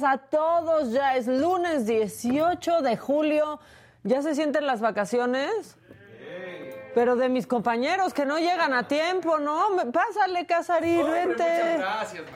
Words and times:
Días 0.00 0.12
a 0.12 0.18
todos, 0.18 0.92
ya 0.92 1.16
es 1.16 1.26
lunes 1.26 1.86
18 1.86 2.82
de 2.82 2.96
julio. 2.96 3.60
¿Ya 4.02 4.22
se 4.22 4.34
sienten 4.34 4.66
las 4.66 4.80
vacaciones? 4.80 5.76
Pero 6.94 7.16
de 7.16 7.28
mis 7.28 7.46
compañeros 7.46 8.14
que 8.14 8.24
no 8.24 8.38
llegan 8.38 8.72
a 8.72 8.88
tiempo, 8.88 9.38
¿no? 9.38 9.60
Pásale, 9.92 10.46
Casarín, 10.46 11.06
vente. 11.10 11.78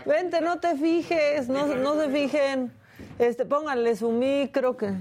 Vente, 0.05 0.41
no 0.41 0.61
te 0.61 0.77
fijes, 0.77 1.48
no, 1.48 1.67
no 1.67 1.95
se 1.95 2.09
fijen. 2.09 2.73
Este, 3.19 3.45
pónganle 3.45 3.97
su 3.97 4.11
micro 4.11 4.77
que 4.77 4.92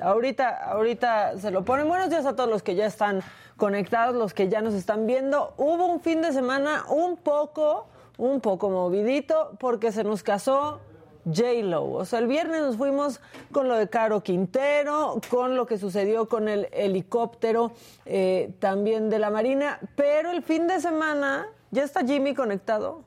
ahorita, 0.00 0.64
ahorita 0.64 1.38
se 1.38 1.50
lo 1.50 1.64
ponen. 1.64 1.88
Buenos 1.88 2.10
días 2.10 2.26
a 2.26 2.36
todos 2.36 2.50
los 2.50 2.62
que 2.62 2.74
ya 2.74 2.86
están 2.86 3.22
conectados, 3.56 4.14
los 4.14 4.34
que 4.34 4.48
ya 4.48 4.60
nos 4.60 4.74
están 4.74 5.06
viendo. 5.06 5.54
Hubo 5.56 5.86
un 5.86 6.00
fin 6.00 6.22
de 6.22 6.32
semana 6.32 6.84
un 6.88 7.16
poco, 7.16 7.88
un 8.18 8.40
poco 8.40 8.70
movidito 8.70 9.56
porque 9.58 9.90
se 9.90 10.04
nos 10.04 10.22
casó 10.22 10.80
J-Lo. 11.24 11.90
O 11.90 12.04
sea, 12.04 12.18
el 12.18 12.26
viernes 12.26 12.60
nos 12.60 12.76
fuimos 12.76 13.20
con 13.52 13.68
lo 13.68 13.76
de 13.76 13.88
Caro 13.88 14.22
Quintero, 14.22 15.20
con 15.30 15.56
lo 15.56 15.66
que 15.66 15.78
sucedió 15.78 16.28
con 16.28 16.48
el 16.48 16.68
helicóptero 16.72 17.72
eh, 18.04 18.52
también 18.58 19.10
de 19.10 19.18
la 19.18 19.30
Marina, 19.30 19.78
pero 19.96 20.30
el 20.30 20.42
fin 20.42 20.66
de 20.66 20.80
semana, 20.80 21.46
¿ya 21.70 21.84
está 21.84 22.04
Jimmy 22.04 22.34
conectado? 22.34 23.04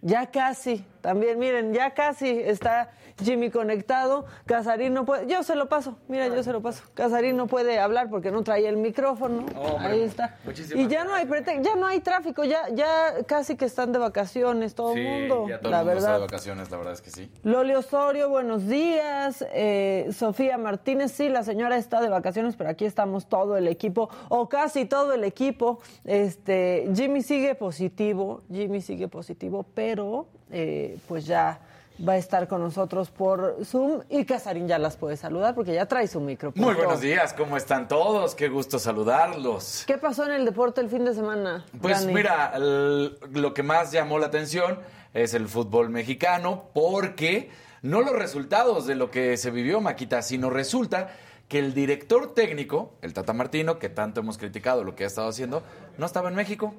Ya 0.00 0.30
casi, 0.30 0.84
también 1.00 1.38
miren, 1.38 1.74
ya 1.74 1.92
casi 1.92 2.28
está 2.28 2.90
Jimmy 3.22 3.50
conectado. 3.50 4.26
Casarín 4.46 4.94
no 4.94 5.04
puede, 5.04 5.26
yo 5.26 5.42
se 5.42 5.54
lo 5.54 5.68
paso, 5.68 5.98
mira, 6.08 6.28
yo 6.28 6.42
se 6.42 6.52
lo 6.52 6.62
paso. 6.62 6.82
Casarín 6.94 7.36
no 7.36 7.46
puede 7.46 7.78
hablar 7.78 8.08
porque 8.10 8.30
no 8.30 8.42
trae 8.42 8.66
el 8.68 8.76
micrófono. 8.76 9.44
Ahí 9.80 10.00
está. 10.02 10.36
muchísimas 10.44 10.84
Y 10.84 10.88
ya 10.88 11.04
no 11.04 11.14
hay 11.14 11.26
prete- 11.26 11.62
ya 11.62 11.74
no 11.76 11.86
hay 11.86 12.00
tráfico, 12.00 12.44
ya 12.44 12.68
ya 12.74 13.24
casi 13.26 13.56
que 13.56 13.64
están 13.64 13.92
de 13.92 13.98
vacaciones 13.98 14.74
todo 14.74 14.92
el 14.94 14.98
Sí, 14.98 15.04
mundo. 15.04 15.46
ya 15.48 15.60
todo 15.60 15.70
la 15.70 15.80
el 15.80 15.84
mundo 15.86 15.98
está 15.98 16.10
verdad. 16.10 16.14
de 16.14 16.20
vacaciones, 16.32 16.70
la 16.70 16.76
verdad 16.76 16.92
es 16.94 17.00
que 17.02 17.10
sí. 17.10 17.30
Loli 17.42 17.74
Osorio, 17.74 18.28
buenos 18.28 18.66
días. 18.66 19.44
Eh, 19.52 20.08
Sofía 20.12 20.58
Martínez, 20.58 21.12
sí, 21.12 21.28
la 21.28 21.42
señora 21.42 21.76
está 21.76 22.00
de 22.00 22.08
vacaciones, 22.08 22.56
pero 22.56 22.70
aquí 22.70 22.84
estamos 22.84 23.28
todo 23.28 23.56
el 23.56 23.68
equipo, 23.68 24.08
o 24.28 24.48
casi 24.48 24.84
todo 24.84 25.12
el 25.14 25.24
equipo. 25.24 25.80
Este, 26.04 26.88
Jimmy 26.94 27.22
sigue 27.22 27.54
positivo, 27.54 28.42
Jimmy 28.52 28.80
sigue 28.80 29.08
positivo, 29.08 29.64
pero 29.74 30.26
eh, 30.50 30.98
pues 31.08 31.26
ya 31.26 31.60
va 32.06 32.12
a 32.12 32.16
estar 32.16 32.46
con 32.46 32.60
nosotros 32.60 33.10
por 33.10 33.56
Zoom 33.64 34.02
y 34.08 34.24
Casarín 34.24 34.68
ya 34.68 34.78
las 34.78 34.96
puede 34.96 35.16
saludar 35.16 35.54
porque 35.54 35.74
ya 35.74 35.86
trae 35.86 36.06
su 36.06 36.20
micro. 36.20 36.52
Muy 36.54 36.74
buenos 36.74 37.00
días, 37.00 37.32
¿cómo 37.32 37.56
están 37.56 37.88
todos? 37.88 38.34
Qué 38.34 38.48
gusto 38.48 38.78
saludarlos. 38.78 39.84
¿Qué 39.86 39.98
pasó 39.98 40.24
en 40.26 40.32
el 40.32 40.44
deporte 40.44 40.80
el 40.80 40.88
fin 40.88 41.04
de 41.04 41.14
semana? 41.14 41.64
Pues 41.80 42.00
Dani? 42.02 42.14
mira, 42.14 42.52
el- 42.54 43.18
lo 43.32 43.52
que 43.54 43.62
más 43.62 43.90
llamó 43.90 44.18
la 44.18 44.26
atención 44.26 44.78
es 45.14 45.34
el 45.34 45.48
fútbol 45.48 45.90
mexicano, 45.90 46.64
porque 46.72 47.50
no 47.82 48.00
los 48.02 48.12
resultados 48.12 48.86
de 48.86 48.94
lo 48.94 49.10
que 49.10 49.36
se 49.36 49.50
vivió, 49.50 49.80
Maquita, 49.80 50.22
sino 50.22 50.50
resulta 50.50 51.10
que 51.48 51.58
el 51.58 51.72
director 51.74 52.34
técnico, 52.34 52.92
el 53.02 53.14
Tata 53.14 53.32
Martino, 53.32 53.78
que 53.78 53.88
tanto 53.88 54.20
hemos 54.20 54.36
criticado 54.38 54.84
lo 54.84 54.94
que 54.94 55.04
ha 55.04 55.06
estado 55.06 55.28
haciendo, 55.28 55.62
no 55.96 56.06
estaba 56.06 56.28
en 56.28 56.34
México. 56.34 56.74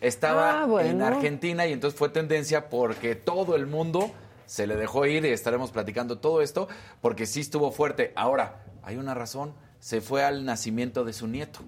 Estaba 0.00 0.62
Ah, 0.62 0.66
bueno. 0.66 0.88
en 0.90 1.02
Argentina 1.02 1.66
y 1.66 1.72
entonces 1.72 1.96
fue 1.98 2.08
tendencia 2.08 2.68
porque 2.70 3.14
todo 3.14 3.54
el 3.54 3.66
mundo 3.66 4.10
se 4.52 4.66
le 4.66 4.76
dejó 4.76 5.06
ir 5.06 5.24
y 5.24 5.28
estaremos 5.30 5.70
platicando 5.70 6.18
todo 6.18 6.42
esto 6.42 6.68
porque 7.00 7.24
sí 7.24 7.40
estuvo 7.40 7.72
fuerte. 7.72 8.12
Ahora, 8.16 8.62
hay 8.82 8.98
una 8.98 9.14
razón, 9.14 9.54
se 9.80 10.02
fue 10.02 10.22
al 10.24 10.44
nacimiento 10.44 11.04
de 11.04 11.14
su 11.14 11.26
nieto. 11.26 11.60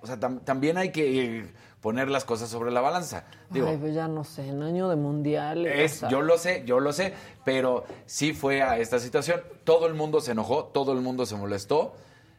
O 0.00 0.06
sea, 0.06 0.18
tam- 0.18 0.40
también 0.42 0.78
hay 0.78 0.92
que 0.92 1.44
poner 1.82 2.08
las 2.08 2.24
cosas 2.24 2.48
sobre 2.48 2.70
la 2.70 2.80
balanza. 2.80 3.24
Digo, 3.50 3.68
Ay, 3.68 3.76
pues 3.76 3.94
ya 3.94 4.08
no 4.08 4.24
sé, 4.24 4.48
en 4.48 4.62
año 4.62 4.88
de 4.88 4.96
mundial. 4.96 5.66
es, 5.66 6.00
yo 6.08 6.22
lo 6.22 6.38
sé, 6.38 6.62
yo 6.64 6.80
lo 6.80 6.94
sé, 6.94 7.12
pero 7.44 7.84
sí 8.06 8.32
fue 8.32 8.62
a 8.62 8.78
esta 8.78 8.98
situación. 8.98 9.42
Todo 9.64 9.86
el 9.86 9.92
mundo 9.92 10.22
se 10.22 10.32
enojó, 10.32 10.64
todo 10.64 10.92
el 10.92 11.02
mundo 11.02 11.26
se 11.26 11.36
molestó. 11.36 11.92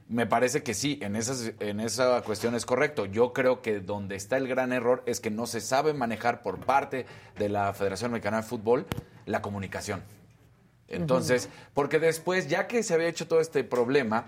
Me 0.08 0.26
parece 0.26 0.64
que 0.64 0.74
sí, 0.74 0.98
en, 1.04 1.16
esas, 1.16 1.52
en 1.60 1.80
esa 1.82 2.20
cuestión 2.24 2.56
es 2.56 2.66
correcto. 2.66 3.06
Yo 3.06 3.32
creo 3.32 3.62
que 3.62 3.80
donde 3.80 4.16
está 4.16 4.38
el 4.38 4.48
gran 4.48 4.74
error 4.74 5.04
es 5.06 5.20
que 5.20 5.30
no 5.30 5.46
se 5.46 5.62
sabe 5.62 5.94
manejar 5.94 6.42
por 6.42 6.58
parte 6.66 7.06
de 7.38 7.48
la 7.48 7.72
Federación 7.74 8.10
Mexicana 8.12 8.38
de 8.38 8.44
Fútbol 8.44 8.88
la 9.32 9.42
comunicación. 9.42 10.04
Entonces, 10.88 11.50
porque 11.74 12.00
después, 12.00 12.48
ya 12.50 12.68
que 12.68 12.84
se 12.84 12.94
había 12.94 13.08
hecho 13.08 13.28
todo 13.28 13.40
este 13.40 13.64
problema, 13.64 14.26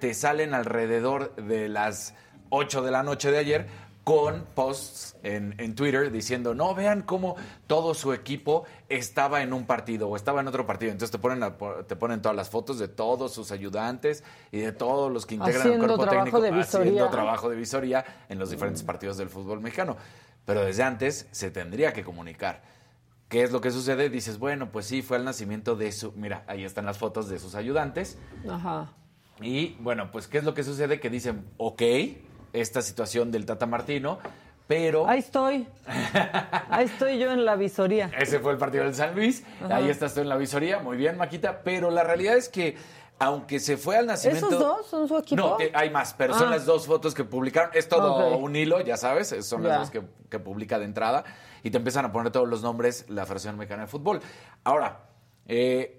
te 0.00 0.12
salen 0.14 0.54
alrededor 0.54 1.34
de 1.36 1.68
las 1.68 2.14
8 2.48 2.82
de 2.82 2.90
la 2.90 3.02
noche 3.02 3.30
de 3.30 3.38
ayer 3.38 3.66
con 4.02 4.44
posts 4.56 5.14
en, 5.22 5.54
en 5.58 5.74
Twitter 5.76 6.10
diciendo, 6.10 6.52
no, 6.54 6.74
vean 6.74 7.02
cómo 7.02 7.36
todo 7.68 7.94
su 7.94 8.12
equipo 8.12 8.64
estaba 8.88 9.42
en 9.42 9.52
un 9.52 9.66
partido 9.66 10.08
o 10.08 10.16
estaba 10.16 10.40
en 10.40 10.48
otro 10.48 10.66
partido. 10.66 10.90
Entonces 10.90 11.12
te 11.12 11.18
ponen, 11.18 11.38
la- 11.38 11.54
te 11.86 11.94
ponen 11.94 12.20
todas 12.20 12.34
las 12.34 12.48
fotos 12.50 12.78
de 12.80 12.88
todos 12.88 13.32
sus 13.32 13.52
ayudantes 13.52 14.24
y 14.50 14.58
de 14.58 14.72
todos 14.72 15.12
los 15.12 15.26
que 15.26 15.36
integran 15.36 15.60
Haciendo 15.60 15.84
el 15.84 15.90
cuerpo 15.90 16.02
trabajo 16.06 16.24
técnico 16.24 16.40
de 16.40 16.50
visoría. 16.50 16.90
haciendo 16.90 17.10
trabajo 17.10 17.50
de 17.50 17.56
visoría 17.56 18.04
en 18.28 18.38
los 18.40 18.50
diferentes 18.50 18.82
partidos 18.82 19.16
del 19.16 19.28
fútbol 19.28 19.60
mexicano. 19.60 19.96
Pero 20.44 20.64
desde 20.64 20.82
antes 20.82 21.28
se 21.30 21.50
tendría 21.52 21.92
que 21.92 22.02
comunicar. 22.02 22.62
¿Qué 23.30 23.44
es 23.44 23.52
lo 23.52 23.60
que 23.60 23.70
sucede? 23.70 24.10
Dices, 24.10 24.40
bueno, 24.40 24.72
pues 24.72 24.86
sí, 24.86 25.02
fue 25.02 25.16
el 25.16 25.24
nacimiento 25.24 25.76
de 25.76 25.92
su... 25.92 26.10
Mira, 26.12 26.42
ahí 26.48 26.64
están 26.64 26.84
las 26.84 26.98
fotos 26.98 27.28
de 27.28 27.38
sus 27.38 27.54
ayudantes. 27.54 28.18
Ajá. 28.50 28.92
Y 29.40 29.76
bueno, 29.78 30.10
pues 30.10 30.26
¿qué 30.26 30.38
es 30.38 30.44
lo 30.44 30.52
que 30.52 30.64
sucede? 30.64 30.98
Que 30.98 31.10
dicen, 31.10 31.46
ok, 31.56 31.80
esta 32.52 32.82
situación 32.82 33.30
del 33.30 33.46
Tata 33.46 33.66
Martino, 33.66 34.18
pero... 34.66 35.08
Ahí 35.08 35.20
estoy. 35.20 35.68
Ahí 36.70 36.86
estoy 36.86 37.20
yo 37.20 37.30
en 37.30 37.44
la 37.44 37.54
visoría. 37.54 38.10
Ese 38.18 38.40
fue 38.40 38.50
el 38.50 38.58
partido 38.58 38.82
del 38.82 38.96
San 38.96 39.14
Luis. 39.14 39.44
Ajá. 39.64 39.76
Ahí 39.76 39.88
estás 39.90 40.12
tú 40.12 40.22
en 40.22 40.28
la 40.28 40.36
visoría. 40.36 40.80
Muy 40.80 40.96
bien, 40.96 41.16
Maquita. 41.16 41.62
Pero 41.62 41.92
la 41.92 42.02
realidad 42.02 42.36
es 42.36 42.48
que, 42.48 42.76
aunque 43.20 43.60
se 43.60 43.76
fue 43.76 43.96
al 43.96 44.06
nacimiento. 44.06 44.48
¿Esos 44.48 44.58
dos 44.58 44.86
son 44.86 45.06
su 45.06 45.16
equipo? 45.16 45.40
No, 45.40 45.56
hay 45.74 45.90
más, 45.90 46.14
pero 46.14 46.34
son 46.34 46.48
Ah. 46.48 46.50
las 46.56 46.66
dos 46.66 46.86
fotos 46.86 47.14
que 47.14 47.22
publicaron. 47.22 47.70
Es 47.74 47.88
todo 47.88 48.36
un 48.38 48.56
hilo, 48.56 48.80
ya 48.80 48.96
sabes. 48.96 49.28
Son 49.46 49.62
las 49.62 49.78
dos 49.78 49.90
que, 49.90 50.02
que 50.28 50.38
publica 50.40 50.78
de 50.78 50.86
entrada. 50.86 51.24
Y 51.62 51.70
te 51.70 51.76
empiezan 51.78 52.04
a 52.06 52.12
poner 52.12 52.32
todos 52.32 52.48
los 52.48 52.62
nombres 52.62 53.04
la 53.08 53.24
Federación 53.26 53.56
Mexicana 53.56 53.82
de 53.82 53.88
Fútbol. 53.88 54.20
Ahora, 54.64 55.10
eh, 55.46 55.96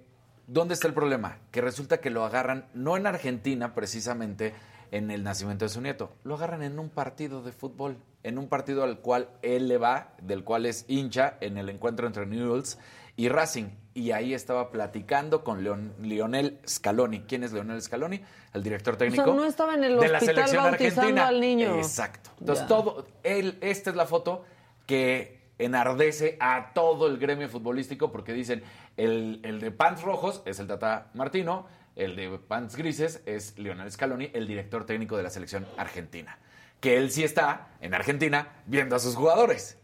¿Dónde 0.48 0.74
está 0.74 0.88
el 0.88 0.94
problema? 0.94 1.38
Que 1.52 1.62
resulta 1.62 2.02
que 2.02 2.10
lo 2.10 2.26
agarran, 2.26 2.68
no 2.74 2.98
en 2.98 3.08
Argentina 3.08 3.74
precisamente, 3.74 4.54
en 4.92 5.10
el 5.10 5.24
nacimiento 5.24 5.64
de 5.64 5.70
su 5.70 5.80
nieto, 5.80 6.12
lo 6.24 6.36
agarran 6.36 6.62
en 6.62 6.78
un 6.78 6.90
partido 6.90 7.42
de 7.42 7.54
fútbol, 7.54 7.98
en 8.24 8.38
un 8.38 8.50
partido 8.50 8.84
al 8.84 9.00
cual 9.00 9.30
él 9.44 9.70
le 9.70 9.78
va, 9.78 10.14
del 10.22 10.44
cual 10.44 10.66
es 10.66 10.84
hincha, 10.90 11.38
en 11.40 11.58
el 11.58 11.70
encuentro 11.70 12.06
entre 12.06 12.26
Newells 12.26 12.80
y 13.16 13.30
Racing. 13.30 13.70
Y 13.94 14.12
ahí 14.12 14.34
estaba 14.34 14.72
platicando 14.72 15.44
con 15.44 15.64
Leon, 15.64 15.94
Lionel 16.02 16.60
Scaloni. 16.66 17.22
¿Quién 17.22 17.44
es 17.44 17.52
Lionel 17.52 17.82
Scaloni? 17.82 18.22
El 18.54 18.64
director 18.64 18.96
técnico. 18.96 19.24
O 19.24 19.26
sea, 19.26 19.34
no 19.34 19.46
estaba 19.46 19.74
en 19.74 19.84
el 19.84 20.00
de 20.00 20.08
la 20.08 20.20
selección 20.20 20.64
bautizando 20.64 21.02
argentina. 21.02 21.28
al 21.28 21.42
niño. 21.42 21.76
Exacto. 21.76 22.30
Entonces, 22.40 22.68
todo, 22.68 23.06
él, 23.24 23.58
esta 23.62 23.90
es 23.90 23.96
la 23.96 24.06
foto 24.06 24.46
que 24.86 25.42
enardece 25.58 26.38
a 26.40 26.72
todo 26.74 27.08
el 27.08 27.18
gremio 27.18 27.50
futbolístico 27.50 28.12
porque 28.12 28.34
dicen, 28.34 28.64
el, 28.98 29.42
el 29.44 29.60
de 29.60 29.72
pants 29.72 30.02
rojos 30.02 30.42
es 30.46 30.60
el 30.60 30.68
Tata 30.68 31.10
Martino, 31.14 31.68
el 31.96 32.16
de 32.16 32.40
pants 32.40 32.76
grises 32.76 33.22
es 33.26 33.58
Lionel 33.58 33.92
Scaloni, 33.92 34.32
el 34.34 34.48
director 34.48 34.86
técnico 34.86 35.18
de 35.18 35.24
la 35.24 35.30
selección 35.30 35.68
argentina. 35.78 36.38
Que 36.80 36.98
él 36.98 37.12
sí 37.12 37.24
está 37.24 37.68
en 37.82 37.94
Argentina 37.94 38.48
viendo 38.66 38.96
a 38.96 39.00
sus 39.00 39.16
jugadores. 39.16 39.78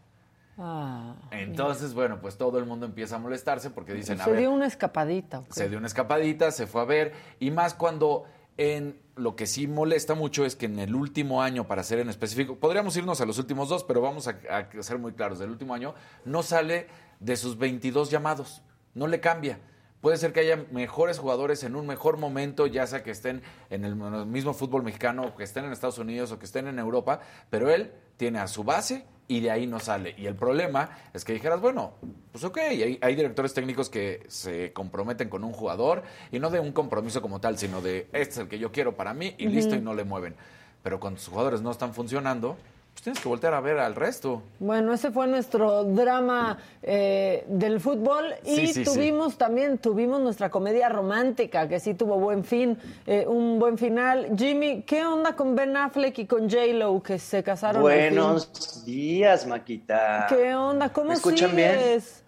Ah, 0.57 1.15
Entonces, 1.31 1.94
bueno, 1.94 2.19
pues 2.19 2.38
todo 2.38 2.57
el 2.57 2.65
mundo 2.65 2.86
empieza 2.86 3.18
a 3.18 3.19
molestarse 3.19 3.69
porque 3.69 3.94
dicen, 3.94 4.19
a 4.19 4.24
se 4.25 4.31
ver, 4.31 4.39
dio 4.39 4.51
una 4.51 4.65
escapadita. 4.65 5.39
¿ok? 5.39 5.51
se 5.51 5.69
dio 5.69 5.77
una 5.77 5.88
escapadita, 5.88 6.51
se 6.51 6.65
fue 6.65 6.81
a 6.81 6.86
ver, 6.86 7.13
y 7.39 7.51
más 7.51 7.74
cuando 7.75 8.25
en 8.57 9.00
lo 9.15 9.36
que 9.36 9.45
sí 9.45 9.68
molesta 9.68 10.15
mucho 10.15 10.45
es 10.45 10.56
que 10.56 10.65
en 10.65 10.80
el 10.80 10.95
último 10.95 11.44
año, 11.44 11.68
para 11.68 11.83
ser 11.83 12.00
en 12.00 12.09
específico, 12.09 12.56
podríamos 12.56 12.98
irnos 12.98 13.21
a 13.21 13.25
los 13.25 13.38
últimos 13.38 13.69
dos, 13.69 13.83
pero 13.83 14.01
vamos 14.01 14.27
a, 14.27 14.39
a 14.50 14.81
ser 14.81 14.98
muy 14.98 15.13
claros, 15.13 15.38
del 15.38 15.51
último 15.51 15.75
año 15.75 15.94
no 16.25 16.42
sale 16.42 16.88
de 17.19 17.36
sus 17.38 17.57
22 17.57 18.09
llamados, 18.09 18.63
no 18.95 19.06
le 19.07 19.19
cambia. 19.19 19.59
Puede 20.01 20.18
ser 20.18 20.31
que 20.31 20.39
haya 20.42 20.63
mejores 20.71 21.18
jugadores 21.19 21.63
en 21.63 21.75
un 21.75 21.86
mejor 21.88 22.18
momento, 22.18 22.68
ya 22.68 22.86
sea 22.86 23.04
que 23.04 23.12
estén 23.12 23.42
en 23.69 23.83
el, 23.83 23.94
en 23.94 24.13
el 24.13 24.25
mismo 24.27 24.54
fútbol 24.54 24.83
mexicano, 24.83 25.24
o 25.24 25.36
que 25.36 25.44
estén 25.44 25.65
en 25.65 25.71
Estados 25.71 25.98
Unidos 25.98 26.31
o 26.31 26.39
que 26.39 26.45
estén 26.45 26.68
en 26.68 26.77
Europa, 26.80 27.19
pero 27.50 27.69
él 27.71 27.92
tiene 28.15 28.39
a 28.39 28.48
su 28.48 28.63
base 28.63 29.06
y 29.28 29.42
de 29.42 29.52
ahí 29.52 29.68
no 29.68 29.80
sale. 29.80 30.16
Y 30.18 30.26
el 30.26 30.36
problema 30.36 30.90
es 31.14 31.26
que 31.26 31.34
dijeras, 31.34 31.60
bueno, 31.60 31.94
pues 32.32 32.44
ok, 32.44 32.58
hay, 32.58 32.98
hay 33.02 33.16
directores 33.16 33.54
técnicos 33.54 33.90
que 33.90 34.24
se 34.28 34.72
comprometen 34.74 35.30
con 35.30 35.44
un 35.44 35.52
jugador 35.52 36.04
y 36.32 36.40
no 36.40 36.50
de 36.50 36.60
un 36.60 36.72
compromiso 36.72 37.22
como 37.22 37.42
tal, 37.42 37.58
sino 37.58 37.82
de 37.82 38.08
este 38.14 38.32
es 38.32 38.38
el 38.38 38.48
que 38.48 38.60
yo 38.60 38.72
quiero 38.72 38.96
para 38.96 39.14
mí 39.14 39.36
y 39.38 39.48
listo 39.48 39.76
y 39.76 39.82
no 39.82 39.94
le 39.94 40.04
mueven. 40.04 40.36
Pero 40.84 41.00
cuando 41.00 41.20
sus 41.20 41.30
jugadores 41.30 41.62
no 41.62 41.72
están 41.72 41.94
funcionando, 41.94 42.58
tienes 43.07 43.24
que 43.24 43.30
voltear 43.30 43.54
a 43.54 43.62
ver 43.62 43.80
al 43.80 43.95
resto. 43.95 44.44
Bueno, 44.59 44.92
ese 44.94 45.12
fue 45.12 45.27
nuestro 45.27 45.86
drama 45.86 46.57
eh, 46.83 47.45
del 47.48 47.80
fútbol 47.80 48.36
y 48.44 48.68
Sí, 48.68 48.74
sí, 48.74 48.83
tuvimos 48.83 49.38
también 49.38 49.77
tuvimos 49.77 50.19
nuestra 50.19 50.50
comedia 50.50 50.89
romántica 50.89 51.69
que 51.69 51.80
sí 51.80 51.94
tuvo 51.94 52.19
buen 52.19 52.44
fin, 52.44 52.77
eh, 53.06 53.24
un 53.25 53.59
buen 53.59 53.77
final. 53.77 54.31
Jimmy, 54.38 54.83
¿qué 54.86 55.06
onda 55.06 55.38
con 55.38 55.56
Ben 55.56 55.77
Affleck 55.77 56.19
y 56.19 56.25
con 56.25 56.50
J 56.50 56.65
Lo 56.74 57.01
que 57.01 57.18
se 57.18 57.44
casaron? 57.44 57.81
Buenos 57.81 58.83
días, 58.86 59.48
Maquita. 59.48 60.25
¿Qué 60.27 60.54
onda? 60.54 60.89
¿Cómo 60.89 61.07
¿Me 61.07 61.13
escuchan 61.13 61.51
sigues? 61.51 62.25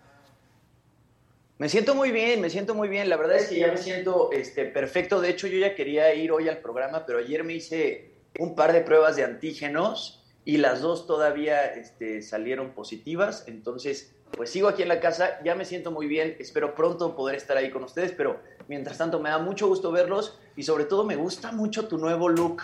Me 1.57 1.67
siento 1.67 1.93
muy 1.93 2.11
bien, 2.11 2.39
me 2.39 2.49
siento 2.49 2.73
muy 2.73 2.87
bien. 2.87 3.09
La 3.09 3.17
verdad 3.17 3.35
es 3.35 3.49
que 3.49 3.59
ya 3.59 3.67
me 3.67 3.77
siento 3.77 4.31
este, 4.31 4.63
perfecto. 4.63 5.19
De 5.19 5.29
hecho, 5.29 5.47
yo 5.47 5.57
ya 5.57 5.75
quería 5.75 6.13
ir 6.13 6.31
hoy 6.31 6.47
al 6.47 6.59
programa, 6.59 7.05
pero 7.05 7.19
ayer 7.19 7.43
me 7.43 7.55
hice 7.55 8.13
un 8.39 8.55
par 8.55 8.71
de 8.71 8.79
pruebas 8.79 9.17
de 9.17 9.25
antígenos 9.25 10.18
y 10.49 10.57
las 10.57 10.81
dos 10.81 11.05
todavía 11.05 11.63
este, 11.63 12.23
salieron 12.23 12.71
positivas. 12.71 13.43
Entonces, 13.45 14.15
pues 14.31 14.49
sigo 14.49 14.67
aquí 14.67 14.81
en 14.81 14.87
la 14.87 14.99
casa, 14.99 15.39
ya 15.43 15.53
me 15.53 15.63
siento 15.63 15.91
muy 15.91 16.07
bien. 16.07 16.35
Espero 16.39 16.73
pronto 16.73 17.15
poder 17.15 17.35
estar 17.35 17.55
ahí 17.55 17.69
con 17.69 17.83
ustedes, 17.83 18.13
pero 18.13 18.39
mientras 18.67 18.97
tanto 18.97 19.19
me 19.19 19.29
da 19.29 19.37
mucho 19.37 19.67
gusto 19.67 19.91
verlos 19.91 20.39
y 20.55 20.63
sobre 20.63 20.85
todo 20.85 21.03
me 21.03 21.15
gusta 21.17 21.51
mucho 21.51 21.87
tu 21.87 21.99
nuevo 21.99 22.29
look. 22.29 22.63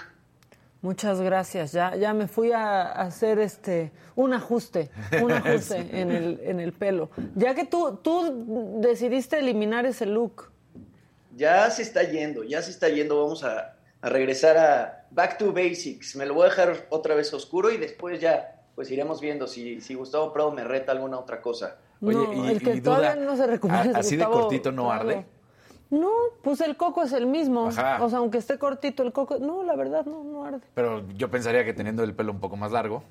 Muchas 0.81 1.21
gracias. 1.21 1.73
Ya, 1.73 1.95
ya 1.95 2.15
me 2.15 2.27
fui 2.27 2.51
a, 2.53 2.81
a 2.81 3.01
hacer 3.03 3.37
este 3.37 3.91
un 4.15 4.33
ajuste, 4.33 4.89
un 5.21 5.31
ajuste 5.31 5.87
en, 5.91 6.09
el, 6.09 6.39
en 6.41 6.59
el 6.59 6.73
pelo. 6.73 7.11
Ya 7.35 7.53
que 7.53 7.65
tú, 7.65 7.99
tú 8.01 8.79
decidiste 8.81 9.37
eliminar 9.37 9.85
ese 9.85 10.07
look. 10.07 10.49
Ya 11.35 11.69
se 11.69 11.83
está 11.83 12.01
yendo, 12.01 12.43
ya 12.43 12.63
se 12.63 12.71
está 12.71 12.89
yendo. 12.89 13.21
Vamos 13.21 13.43
a, 13.43 13.75
a 14.01 14.09
regresar 14.09 14.57
a 14.57 15.04
Back 15.15 15.37
to 15.37 15.51
Basics. 15.53 16.15
Me 16.17 16.25
lo 16.25 16.33
voy 16.33 16.43
a 16.43 16.49
dejar 16.49 16.87
otra 16.89 17.15
vez 17.15 17.33
oscuro 17.33 17.71
y 17.71 17.77
después 17.77 18.19
ya 18.19 18.51
pues 18.75 18.91
iremos 18.91 19.21
viendo 19.21 19.47
si, 19.47 19.79
si 19.79 19.93
Gustavo 19.95 20.33
Prado 20.33 20.51
me 20.51 20.63
reta 20.65 20.91
alguna 20.91 21.17
otra 21.17 21.41
cosa. 21.41 21.77
Oye, 22.01 22.13
no, 22.17 22.33
y- 22.45 22.49
el 22.51 22.61
que 22.61 22.75
y 22.75 22.79
duda, 22.81 23.15
no 23.15 23.37
se 23.37 23.47
recupera. 23.47 23.81
¿a- 23.81 23.85
es 23.85 23.95
así 23.95 24.17
de 24.17 24.25
cortito 24.25 24.71
no 24.73 24.91
arde? 24.91 25.25
No, 25.89 26.11
pues 26.41 26.59
el 26.61 26.75
coco 26.75 27.03
es 27.03 27.13
el 27.13 27.25
mismo. 27.27 27.67
Ajá. 27.67 28.03
O 28.03 28.09
sea, 28.09 28.17
aunque 28.19 28.37
esté 28.39 28.57
cortito 28.59 29.03
el 29.03 29.13
coco, 29.13 29.37
no, 29.39 29.63
la 29.63 29.75
verdad 29.75 30.03
no, 30.05 30.23
no 30.25 30.43
arde. 30.43 30.59
Pero 30.73 31.07
yo 31.15 31.31
pensaría 31.31 31.63
que 31.63 31.73
teniendo 31.73 32.03
el 32.03 32.13
pelo 32.13 32.33
un 32.33 32.39
poco 32.41 32.57
más 32.57 32.71
largo. 32.71 33.01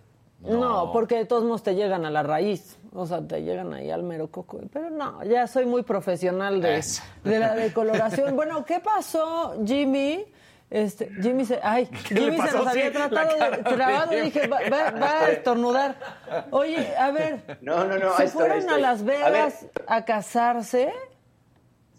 No. 0.42 0.90
porque 0.92 1.16
de 1.16 1.24
todos 1.24 1.42
modos 1.44 1.62
te 1.62 1.74
llegan 1.74 2.04
a 2.04 2.10
la 2.10 2.22
raíz, 2.22 2.76
o 2.92 3.06
sea, 3.06 3.26
te 3.26 3.42
llegan 3.42 3.72
ahí 3.72 3.90
al 3.90 4.02
mero 4.02 4.26
coco. 4.28 4.60
Pero 4.70 4.90
no, 4.90 5.24
ya 5.24 5.46
soy 5.46 5.64
muy 5.64 5.82
profesional 5.84 6.60
de, 6.60 6.84
de 7.22 7.38
la 7.38 7.54
decoloración. 7.54 8.36
Bueno, 8.36 8.62
¿qué 8.66 8.78
pasó, 8.80 9.54
Jimmy? 9.64 10.22
Este, 10.70 11.08
Jimmy 11.22 11.44
se, 11.44 11.60
ay, 11.62 11.86
¿Qué 12.08 12.14
le 12.14 12.20
Jimmy 12.22 12.36
se 12.48 12.56
nos 12.56 12.66
había 12.66 12.90
tratado 12.90 13.50
de 13.50 13.62
trabado, 13.62 14.10
Jimmy. 14.10 14.22
dije, 14.22 14.46
va, 14.48 14.58
va- 14.70 14.90
va 14.90 15.20
a 15.26 15.30
estornudar. 15.30 15.94
Oye, 16.50 16.96
a 16.96 17.10
ver, 17.12 17.58
No, 17.60 17.84
no, 17.84 17.96
no, 17.98 18.16
¿se 18.16 18.24
estoy, 18.24 18.40
fueron 18.40 18.56
a 18.56 18.60
estoy. 18.60 18.80
Las 18.80 19.00
A. 19.00 19.04
Vegas 19.04 19.66
a, 19.86 20.04
casarse? 20.04 20.92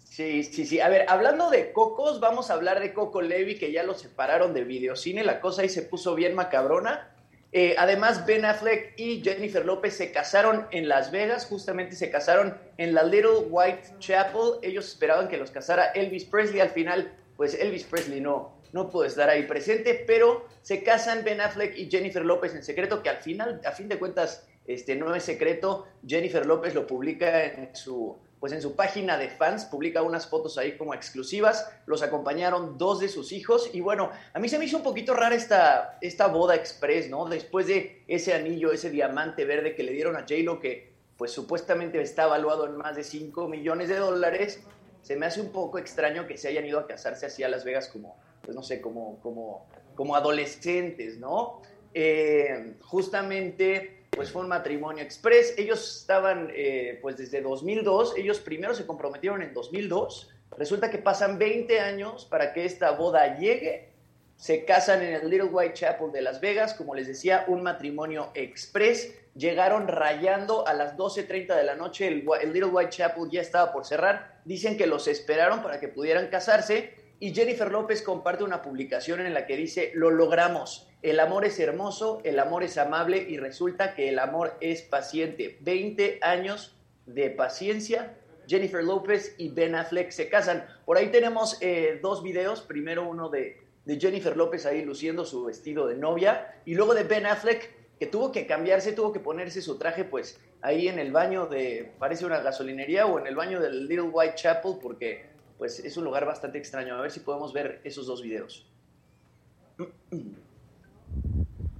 Sí, 0.04 0.44
sí, 0.44 0.66
sí. 0.66 0.80
A 0.80 0.88
ver, 0.88 1.06
hablando 1.08 1.50
de 1.50 1.72
cocos, 1.72 2.20
vamos 2.20 2.50
a 2.50 2.54
hablar 2.54 2.80
de 2.80 2.92
Coco 2.94 3.20
Levi, 3.22 3.58
que 3.58 3.70
ya 3.72 3.82
lo 3.82 3.94
separaron 3.94 4.54
de 4.54 4.64
videocine. 4.64 5.22
La 5.24 5.40
cosa 5.40 5.62
ahí 5.62 5.68
se 5.68 5.82
puso 5.82 6.14
bien 6.14 6.34
macabrona. 6.34 7.10
Eh, 7.52 7.74
además, 7.78 8.26
Ben 8.26 8.44
Affleck 8.44 8.94
y 8.98 9.22
Jennifer 9.22 9.64
López 9.64 9.96
se 9.96 10.12
casaron 10.12 10.66
en 10.72 10.88
Las 10.88 11.10
Vegas, 11.10 11.46
justamente 11.46 11.94
se 11.96 12.10
casaron 12.10 12.58
en 12.76 12.92
la 12.94 13.02
Little 13.02 13.46
White 13.48 13.94
Chapel. 13.98 14.58
Ellos 14.62 14.86
esperaban 14.88 15.28
que 15.28 15.36
los 15.38 15.50
casara 15.50 15.86
Elvis 15.94 16.24
Presley. 16.24 16.60
Al 16.60 16.70
final, 16.70 17.12
pues 17.36 17.54
Elvis 17.54 17.84
Presley 17.84 18.20
no, 18.20 18.55
no 18.76 18.90
pudo 18.90 19.04
estar 19.04 19.28
ahí 19.30 19.44
presente, 19.44 20.04
pero 20.06 20.46
se 20.60 20.82
casan 20.82 21.24
Ben 21.24 21.40
Affleck 21.40 21.76
y 21.76 21.90
Jennifer 21.90 22.24
López 22.24 22.54
en 22.54 22.62
secreto, 22.62 23.02
que 23.02 23.08
al 23.08 23.16
final, 23.16 23.60
a 23.64 23.72
fin 23.72 23.88
de 23.88 23.98
cuentas, 23.98 24.46
este, 24.66 24.96
no 24.96 25.14
es 25.14 25.22
secreto. 25.22 25.86
Jennifer 26.06 26.44
López 26.44 26.74
lo 26.74 26.86
publica 26.86 27.44
en 27.44 27.74
su 27.74 28.18
pues 28.38 28.52
en 28.52 28.60
su 28.60 28.76
página 28.76 29.16
de 29.16 29.30
fans 29.30 29.64
publica 29.64 30.02
unas 30.02 30.26
fotos 30.26 30.58
ahí 30.58 30.76
como 30.76 30.92
exclusivas, 30.92 31.72
los 31.86 32.02
acompañaron 32.02 32.76
dos 32.76 33.00
de 33.00 33.08
sus 33.08 33.32
hijos 33.32 33.70
y 33.72 33.80
bueno, 33.80 34.10
a 34.34 34.38
mí 34.38 34.48
se 34.50 34.58
me 34.58 34.66
hizo 34.66 34.76
un 34.76 34.82
poquito 34.82 35.14
rara 35.14 35.34
esta, 35.34 35.98
esta 36.02 36.26
boda 36.26 36.54
express, 36.54 37.08
¿no? 37.08 37.24
Después 37.24 37.66
de 37.66 38.04
ese 38.06 38.34
anillo, 38.34 38.72
ese 38.72 38.90
diamante 38.90 39.46
verde 39.46 39.74
que 39.74 39.82
le 39.82 39.92
dieron 39.92 40.16
a 40.16 40.20
J-Lo 40.20 40.60
que 40.60 40.92
pues 41.16 41.32
supuestamente 41.32 42.00
está 42.02 42.24
evaluado 42.24 42.66
en 42.66 42.76
más 42.76 42.94
de 42.94 43.04
5 43.04 43.48
millones 43.48 43.88
de 43.88 43.96
dólares, 43.96 44.60
se 45.00 45.16
me 45.16 45.24
hace 45.24 45.40
un 45.40 45.50
poco 45.50 45.78
extraño 45.78 46.26
que 46.26 46.36
se 46.36 46.48
hayan 46.48 46.66
ido 46.66 46.78
a 46.78 46.86
casarse 46.86 47.26
así 47.26 47.42
a 47.42 47.48
Las 47.48 47.64
Vegas 47.64 47.88
como, 47.88 48.18
pues 48.46 48.54
no 48.54 48.62
sé, 48.62 48.80
como, 48.80 49.18
como, 49.20 49.66
como 49.96 50.14
adolescentes, 50.14 51.18
¿no? 51.18 51.60
Eh, 51.92 52.76
justamente 52.82 54.04
pues 54.10 54.30
fue 54.30 54.42
un 54.42 54.48
matrimonio 54.48 55.02
express. 55.02 55.54
Ellos 55.58 56.00
estaban, 56.00 56.50
eh, 56.54 56.98
pues 57.02 57.18
desde 57.18 57.42
2002, 57.42 58.14
ellos 58.16 58.38
primero 58.38 58.74
se 58.74 58.86
comprometieron 58.86 59.42
en 59.42 59.52
2002. 59.52 60.30
Resulta 60.56 60.90
que 60.90 60.98
pasan 60.98 61.38
20 61.38 61.80
años 61.80 62.24
para 62.24 62.54
que 62.54 62.64
esta 62.64 62.92
boda 62.92 63.36
llegue. 63.36 63.90
Se 64.36 64.64
casan 64.64 65.02
en 65.02 65.14
el 65.14 65.28
Little 65.28 65.48
White 65.48 65.74
Chapel 65.74 66.12
de 66.12 66.22
Las 66.22 66.40
Vegas, 66.40 66.74
como 66.74 66.94
les 66.94 67.06
decía, 67.08 67.44
un 67.48 67.62
matrimonio 67.62 68.30
express. 68.34 69.12
Llegaron 69.34 69.88
rayando 69.88 70.66
a 70.66 70.72
las 70.72 70.96
12.30 70.96 71.56
de 71.56 71.64
la 71.64 71.74
noche, 71.74 72.06
el, 72.06 72.26
el 72.40 72.52
Little 72.52 72.70
White 72.70 72.90
Chapel 72.90 73.28
ya 73.30 73.40
estaba 73.40 73.72
por 73.72 73.84
cerrar. 73.84 74.40
Dicen 74.44 74.78
que 74.78 74.86
los 74.86 75.08
esperaron 75.08 75.62
para 75.62 75.80
que 75.80 75.88
pudieran 75.88 76.28
casarse. 76.28 77.05
Y 77.18 77.34
Jennifer 77.34 77.70
López 77.70 78.02
comparte 78.02 78.44
una 78.44 78.60
publicación 78.60 79.20
en 79.20 79.32
la 79.32 79.46
que 79.46 79.56
dice, 79.56 79.90
lo 79.94 80.10
logramos, 80.10 80.88
el 81.00 81.18
amor 81.18 81.44
es 81.44 81.58
hermoso, 81.58 82.20
el 82.24 82.38
amor 82.38 82.62
es 82.62 82.76
amable 82.76 83.24
y 83.28 83.38
resulta 83.38 83.94
que 83.94 84.08
el 84.10 84.18
amor 84.18 84.54
es 84.60 84.82
paciente. 84.82 85.56
20 85.60 86.18
años 86.20 86.76
de 87.06 87.30
paciencia, 87.30 88.18
Jennifer 88.46 88.84
López 88.84 89.34
y 89.38 89.48
Ben 89.48 89.74
Affleck 89.74 90.10
se 90.10 90.28
casan. 90.28 90.66
Por 90.84 90.98
ahí 90.98 91.08
tenemos 91.08 91.56
eh, 91.62 92.00
dos 92.02 92.22
videos, 92.22 92.60
primero 92.60 93.08
uno 93.08 93.30
de, 93.30 93.62
de 93.86 94.00
Jennifer 94.00 94.36
López 94.36 94.66
ahí 94.66 94.84
luciendo 94.84 95.24
su 95.24 95.44
vestido 95.44 95.86
de 95.86 95.96
novia 95.96 96.60
y 96.66 96.74
luego 96.74 96.94
de 96.94 97.04
Ben 97.04 97.24
Affleck 97.24 97.70
que 97.98 98.06
tuvo 98.06 98.30
que 98.30 98.46
cambiarse, 98.46 98.92
tuvo 98.92 99.12
que 99.12 99.20
ponerse 99.20 99.62
su 99.62 99.78
traje 99.78 100.04
pues 100.04 100.38
ahí 100.60 100.88
en 100.88 100.98
el 100.98 101.12
baño 101.12 101.46
de, 101.46 101.92
parece 101.98 102.26
una 102.26 102.40
gasolinería 102.40 103.06
o 103.06 103.18
en 103.18 103.26
el 103.26 103.36
baño 103.36 103.60
del 103.60 103.86
Little 103.86 104.10
White 104.12 104.34
Chapel 104.34 104.72
porque 104.82 105.35
pues 105.58 105.80
es 105.80 105.96
un 105.96 106.04
lugar 106.04 106.24
bastante 106.26 106.58
extraño. 106.58 106.94
A 106.96 107.00
ver 107.00 107.10
si 107.10 107.20
podemos 107.20 107.52
ver 107.52 107.80
esos 107.84 108.06
dos 108.06 108.22
videos. 108.22 108.66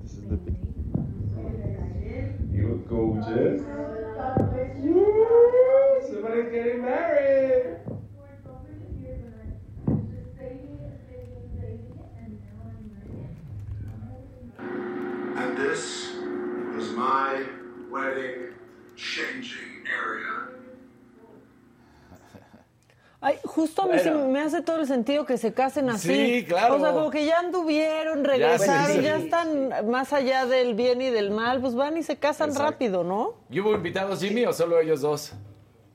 This 0.02 0.12
is 0.12 0.28
the. 0.28 0.38
You 2.52 2.68
look 2.68 2.88
gorgeous. 2.88 3.62
Somebody's 6.06 6.50
getting 6.50 6.83
married. 6.83 7.78
And 15.37 15.56
this 15.59 16.12
was 16.75 16.90
my 16.92 17.45
wedding 17.90 18.54
changing 18.97 19.85
area. 19.87 20.56
Ay, 23.20 23.38
justo 23.44 23.82
a 23.82 23.87
mí 23.87 23.92
Bueno. 23.96 24.28
me 24.28 24.40
hace 24.40 24.62
todo 24.62 24.80
el 24.80 24.87
sentido 24.87 25.25
que 25.25 25.38
se 25.38 25.52
casen 25.54 25.88
así. 25.88 26.08
Sí, 26.08 26.44
claro. 26.46 26.76
O 26.76 26.80
sea, 26.80 26.92
como 26.92 27.11
que 27.11 27.25
ya 27.25 27.38
anduvieron, 27.38 28.25
regresaron, 28.25 28.87
sí, 28.87 28.99
sí. 28.99 29.02
ya 29.02 29.16
están 29.16 29.88
más 29.90 30.12
allá 30.12 30.44
del 30.46 30.75
bien 30.75 31.00
y 31.00 31.11
del 31.11 31.30
mal, 31.30 31.61
pues 31.61 31.75
van 31.75 31.96
y 31.96 32.02
se 32.02 32.16
casan 32.18 32.50
Exacto. 32.50 32.70
rápido, 32.70 33.04
¿no? 33.04 33.35
¿Y 33.50 33.61
hubo 33.61 33.75
invitados, 33.75 34.20
Jimmy, 34.20 34.44
o 34.44 34.52
solo 34.52 34.78
ellos 34.78 35.00
dos? 35.00 35.32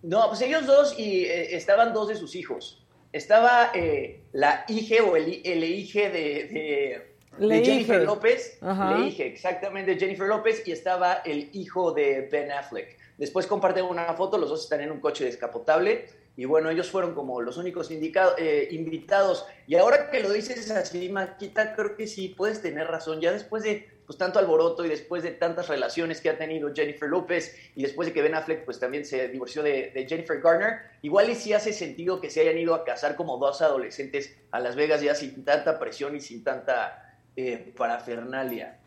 No, 0.02 0.28
pues 0.30 0.42
ellos 0.42 0.66
dos 0.66 0.98
y 0.98 1.26
eh, 1.26 1.56
estaban 1.56 1.94
dos 1.94 2.08
de 2.08 2.16
sus 2.16 2.36
hijos. 2.36 2.86
Estaba 3.14 3.72
eh, 3.76 4.24
la 4.32 4.66
hija 4.68 5.04
o 5.04 5.16
el, 5.16 5.42
el 5.44 5.64
hija 5.64 6.10
de, 6.10 7.06
de, 7.38 7.64
Jennifer. 7.64 8.02
López. 8.04 8.58
Ajá. 8.62 8.98
Le 8.98 9.08
hija, 9.08 9.24
exactamente, 9.26 9.96
Jennifer 10.00 10.28
López. 10.28 10.64
Y 10.66 10.72
estaba 10.72 11.22
el 11.26 11.50
hijo 11.54 11.92
de 11.92 12.28
Ben 12.32 12.52
Affleck. 12.52 12.98
Después 13.18 13.46
comparten 13.46 13.86
una 13.86 14.14
foto, 14.16 14.38
los 14.40 14.50
dos 14.50 14.64
están 14.64 14.82
en 14.82 14.92
un 14.92 15.00
coche 15.00 15.26
descapotable. 15.26 16.08
Y 16.38 16.46
bueno, 16.46 16.70
ellos 16.70 16.90
fueron 16.90 17.14
como 17.14 17.42
los 17.42 17.58
únicos 17.58 17.92
indicado- 17.92 18.36
eh, 18.38 18.70
invitados. 18.72 19.46
Y 19.68 19.76
ahora 19.76 20.10
que 20.10 20.22
lo 20.22 20.32
dices 20.32 20.72
así, 20.72 21.10
Maquita, 21.10 21.76
creo 21.76 21.96
que 21.96 22.08
sí, 22.08 22.30
puedes 22.30 22.62
tener 22.62 22.88
razón. 22.88 23.20
Ya 23.20 23.32
después 23.32 23.64
de 23.64 23.90
pues, 24.06 24.18
tanto 24.18 24.40
alboroto 24.40 24.84
y 24.86 24.90
después 24.90 25.24
de 25.24 25.32
tantas 25.32 25.68
relaciones 25.68 26.20
que 26.22 26.30
ha 26.30 26.38
tenido 26.38 26.74
Jennifer 26.74 27.08
López 27.08 27.56
y 27.76 27.84
después 27.84 28.08
de 28.08 28.14
que 28.14 28.22
Ben 28.22 28.34
Affleck 28.36 28.66
pues 28.66 28.80
también 28.80 29.06
se 29.06 29.28
divorció 29.28 29.62
de, 29.64 29.92
de 29.94 30.06
Jennifer 30.08 30.42
Garner, 30.42 30.80
igual 31.02 31.30
y 31.30 31.36
sí 31.36 31.54
hace 31.54 31.72
sentido 31.74 32.20
que 32.20 32.30
se 32.30 32.42
hayan 32.42 32.58
ido 32.58 32.76
a 32.76 32.84
casar 32.84 33.16
como 33.16 33.38
dos 33.38 33.62
adolescentes 33.62 34.36
a 34.52 34.60
Las 34.60 34.76
Vegas 34.76 35.02
ya 35.02 35.16
sin 35.16 35.46
tanta 35.46 35.80
presión 35.80 36.16
y 36.16 36.22
sin 36.22 36.44
tanta 36.44 37.16
eh, 37.38 37.74
parafernalia. 37.78 38.80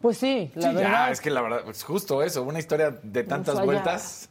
Pues 0.00 0.18
sí, 0.18 0.52
la 0.54 0.68
sí, 0.70 0.74
verdad. 0.76 0.90
ya, 1.06 1.10
es 1.10 1.20
que 1.20 1.30
la 1.30 1.40
verdad, 1.42 1.68
es 1.68 1.82
justo 1.82 2.22
eso, 2.22 2.42
una 2.42 2.58
historia 2.58 2.90
de 3.02 3.24
tantas 3.24 3.60
vueltas. 3.64 4.28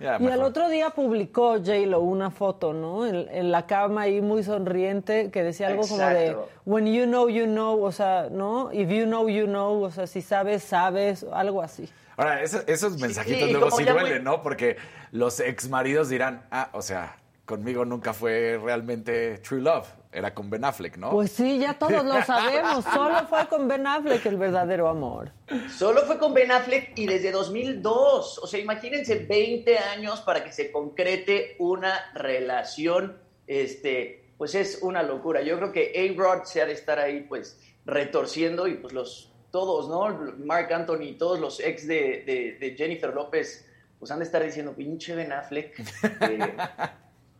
Y 0.00 0.26
al 0.28 0.42
otro 0.42 0.68
día 0.70 0.90
publicó 0.90 1.58
J-Lo 1.58 2.00
una 2.00 2.30
foto, 2.30 2.72
¿no? 2.72 3.06
En, 3.06 3.28
en 3.30 3.50
la 3.52 3.66
cama 3.66 4.02
ahí 4.02 4.20
muy 4.22 4.42
sonriente, 4.42 5.30
que 5.30 5.42
decía 5.42 5.66
algo 5.68 5.82
como 5.86 5.98
de, 6.06 6.36
when 6.64 6.86
you 6.86 7.04
know, 7.04 7.28
you 7.28 7.44
know, 7.44 7.82
o 7.84 7.92
sea, 7.92 8.28
¿no? 8.30 8.70
If 8.72 8.88
you 8.88 9.04
know, 9.04 9.28
you 9.28 9.44
know, 9.46 9.82
o 9.82 9.90
sea, 9.90 10.06
si 10.06 10.22
sabes, 10.22 10.62
sabes, 10.62 11.24
algo 11.32 11.60
así. 11.60 11.88
Ahora, 12.16 12.42
eso- 12.42 12.62
esos 12.66 12.98
mensajitos 12.98 13.48
sí, 13.48 13.52
luego 13.52 13.70
sí 13.70 13.84
duelen, 13.84 14.14
muy- 14.14 14.22
¿no? 14.24 14.42
Porque 14.42 14.76
los 15.12 15.38
ex 15.40 15.68
maridos 15.68 16.08
dirán, 16.08 16.46
ah, 16.50 16.70
o 16.72 16.82
sea, 16.82 17.16
conmigo 17.44 17.84
nunca 17.84 18.12
fue 18.14 18.58
realmente 18.62 19.38
true 19.38 19.60
love, 19.60 19.86
era 20.12 20.34
con 20.34 20.50
Ben 20.50 20.64
Affleck, 20.64 20.96
¿no? 20.96 21.10
Pues 21.10 21.30
sí, 21.30 21.58
ya 21.58 21.74
todos 21.78 22.04
lo 22.04 22.22
sabemos, 22.24 22.84
solo 22.84 23.26
fue 23.28 23.46
con 23.48 23.68
Ben 23.68 23.86
Affleck 23.86 24.24
el 24.26 24.36
verdadero 24.36 24.88
amor. 24.88 25.32
Solo 25.76 26.02
fue 26.02 26.18
con 26.18 26.34
Ben 26.34 26.50
Affleck 26.50 26.98
y 26.98 27.06
desde 27.06 27.30
2002. 27.30 28.38
O 28.38 28.46
sea, 28.46 28.58
imagínense 28.60 29.16
20 29.26 29.78
años 29.78 30.20
para 30.22 30.42
que 30.42 30.52
se 30.52 30.72
concrete 30.72 31.54
una 31.58 32.10
relación. 32.14 33.18
Este, 33.46 34.32
pues 34.36 34.54
es 34.54 34.78
una 34.82 35.02
locura. 35.02 35.42
Yo 35.42 35.56
creo 35.58 35.72
que 35.72 35.92
A-Rod 36.16 36.44
se 36.44 36.62
ha 36.62 36.66
de 36.66 36.72
estar 36.72 36.98
ahí, 36.98 37.20
pues, 37.28 37.58
retorciendo 37.84 38.66
y 38.68 38.74
pues 38.74 38.92
los, 38.92 39.32
todos, 39.50 39.88
¿no? 39.88 40.34
Mark 40.44 40.72
Anthony, 40.72 41.16
todos 41.18 41.38
los 41.40 41.60
ex 41.60 41.86
de, 41.86 42.22
de- 42.26 42.56
de 42.60 42.74
Jennifer 42.76 43.12
López, 43.12 43.66
pues 43.98 44.10
han 44.10 44.18
de 44.20 44.24
estar 44.24 44.42
diciendo, 44.42 44.72
pinche 44.74 45.14
Ben 45.14 45.32
Affleck. 45.32 45.78
eh, 46.20 46.54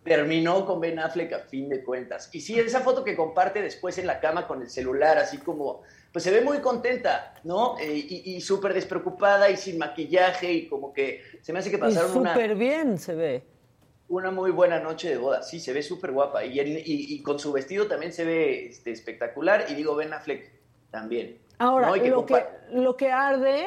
terminó 0.04 0.64
con 0.66 0.80
Ben 0.80 0.99
Affleck 0.99 1.33
a 1.33 1.38
fin 1.40 1.69
de 1.69 1.85
cuentas. 1.85 2.30
Y 2.33 2.40
sí, 2.40 2.59
esa 2.59 2.80
foto 2.80 3.04
que 3.04 3.14
comparte 3.16 3.61
después 3.61 3.99
en 3.99 4.07
la 4.07 4.19
cama 4.21 4.47
con 4.47 4.62
el 4.62 4.71
celular, 4.71 5.19
así 5.19 5.38
como, 5.38 5.83
pues 6.12 6.25
se 6.25 6.30
ve 6.30 6.40
muy 6.40 6.59
contenta, 6.59 7.35
¿no? 7.45 7.78
Eh, 7.78 7.92
y 8.09 8.37
y 8.37 8.40
súper 8.40 8.73
despreocupada 8.75 9.50
y 9.50 9.57
sin 9.57 9.78
maquillaje 9.78 10.52
y 10.52 10.66
como 10.69 10.92
que 10.92 11.23
se 11.42 11.52
me 11.52 11.59
hace 11.59 11.71
que 11.71 11.76
Y 11.76 11.80
pasaron 11.80 12.16
una, 12.16 12.33
súper 12.35 12.54
bien 12.54 12.97
se 12.99 13.14
ve. 13.14 13.45
una 14.09 14.30
muy 14.30 14.50
buena 14.50 14.80
noche 14.80 15.09
de 15.11 15.19
boda. 15.19 15.42
Sí, 15.42 15.61
se 15.61 15.73
ve 15.73 15.83
súper 15.83 16.12
guapa. 16.12 16.45
Y, 16.45 16.59
y- 16.61 16.83
y 17.14 17.23
con 17.23 17.38
su 17.38 17.52
vestido 17.52 17.87
también 17.87 18.12
se 18.12 18.25
ve 18.25 18.66
este, 18.69 18.90
espectacular. 18.92 19.66
Y 19.69 19.75
digo, 19.75 19.95
Ben 19.95 20.12
Affleck 20.14 20.50
también. 20.90 21.38
Ahora, 21.59 21.95
lo, 21.95 22.25
que, 22.25 22.45
lo 22.73 22.97
que 22.97 23.12
arde 23.12 23.66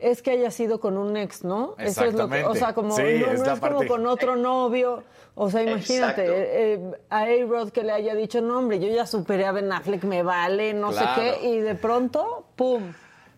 es 0.00 0.22
que 0.22 0.32
haya 0.32 0.50
sido 0.50 0.80
con 0.80 0.98
un 0.98 1.16
ex, 1.16 1.44
¿no? 1.44 1.74
Eso 1.78 2.04
es 2.04 2.14
lo 2.14 2.28
que, 2.28 2.44
o 2.44 2.52
Exactamente. 2.52 2.58
sea, 2.58 2.74
como 2.74 2.96
Sí, 2.96 3.02
no, 3.20 3.26
no 3.44 3.52
es 3.52 3.60
como 3.60 3.86
con 3.86 4.06
otro 4.06 4.36
novio. 4.36 5.04
O 5.40 5.48
sea, 5.50 5.62
imagínate, 5.62 6.24
eh, 6.26 6.74
eh, 6.74 6.90
a 7.10 7.20
A-Rod 7.20 7.70
que 7.70 7.84
le 7.84 7.92
haya 7.92 8.16
dicho, 8.16 8.40
no, 8.40 8.58
hombre, 8.58 8.80
yo 8.80 8.88
ya 8.88 9.06
superé 9.06 9.46
a 9.46 9.52
Ben 9.52 9.70
Affleck, 9.72 10.02
me 10.02 10.24
vale, 10.24 10.74
no 10.74 10.90
Claro. 10.90 11.14
sé 11.22 11.38
qué, 11.40 11.48
y 11.48 11.60
de 11.60 11.76
pronto, 11.76 12.48
¡pum! 12.56 12.92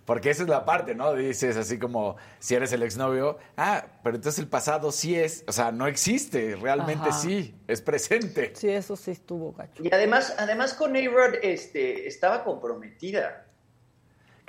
Porque 0.06 0.30
esa 0.30 0.44
es 0.44 0.48
la 0.48 0.64
parte, 0.64 0.94
¿no? 0.94 1.12
Dices 1.12 1.58
así 1.58 1.78
como, 1.78 2.16
si 2.38 2.54
eres 2.54 2.72
el 2.72 2.82
exnovio, 2.82 3.36
ah, 3.58 3.84
pero 4.02 4.16
entonces 4.16 4.38
el 4.38 4.48
pasado 4.48 4.92
sí 4.92 5.14
es, 5.14 5.44
o 5.46 5.52
sea, 5.52 5.72
no 5.72 5.86
existe, 5.86 6.56
realmente 6.56 7.10
Ajá. 7.10 7.12
sí, 7.12 7.54
es 7.68 7.82
presente. 7.82 8.52
Sí, 8.56 8.70
eso 8.70 8.96
sí 8.96 9.10
estuvo 9.10 9.52
gacho. 9.52 9.82
Y 9.84 9.94
además, 9.94 10.34
además 10.38 10.72
con 10.72 10.96
A-Rod 10.96 11.34
este, 11.42 12.08
estaba 12.08 12.44
comprometida. 12.44 13.46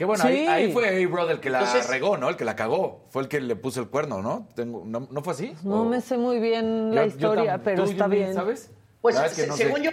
Que 0.01 0.05
bueno, 0.05 0.23
Sí. 0.23 0.29
ahí, 0.29 0.47
ahí 0.47 0.71
fue 0.73 0.87
A-Rod 1.05 1.29
el 1.29 1.39
que 1.39 1.51
la 1.51 1.59
Entonces- 1.59 1.87
regó, 1.87 2.17
¿no? 2.17 2.27
El 2.27 2.35
que 2.35 2.43
la 2.43 2.55
cagó. 2.55 3.05
Fue 3.11 3.21
el 3.21 3.27
que 3.27 3.39
le 3.39 3.55
puso 3.55 3.81
el 3.81 3.87
cuerno, 3.89 4.19
¿no? 4.23 4.47
Tengo, 4.55 4.81
¿no, 4.83 5.07
¿no 5.11 5.21
fue 5.21 5.33
así? 5.33 5.53
No 5.63 5.83
¿O- 5.83 5.85
me 5.85 6.01
sé 6.01 6.17
muy 6.17 6.39
bien 6.39 6.95
la 6.95 7.03
Yo- 7.03 7.07
historia, 7.09 7.61
pero 7.63 7.83
está 7.83 8.07
bien. 8.07 8.33
¿Sabes? 8.33 8.71
Pues 8.99 9.15
es 9.15 9.33
que 9.35 9.43
sé. 9.43 9.51
según 9.51 9.81
yo, 9.83 9.91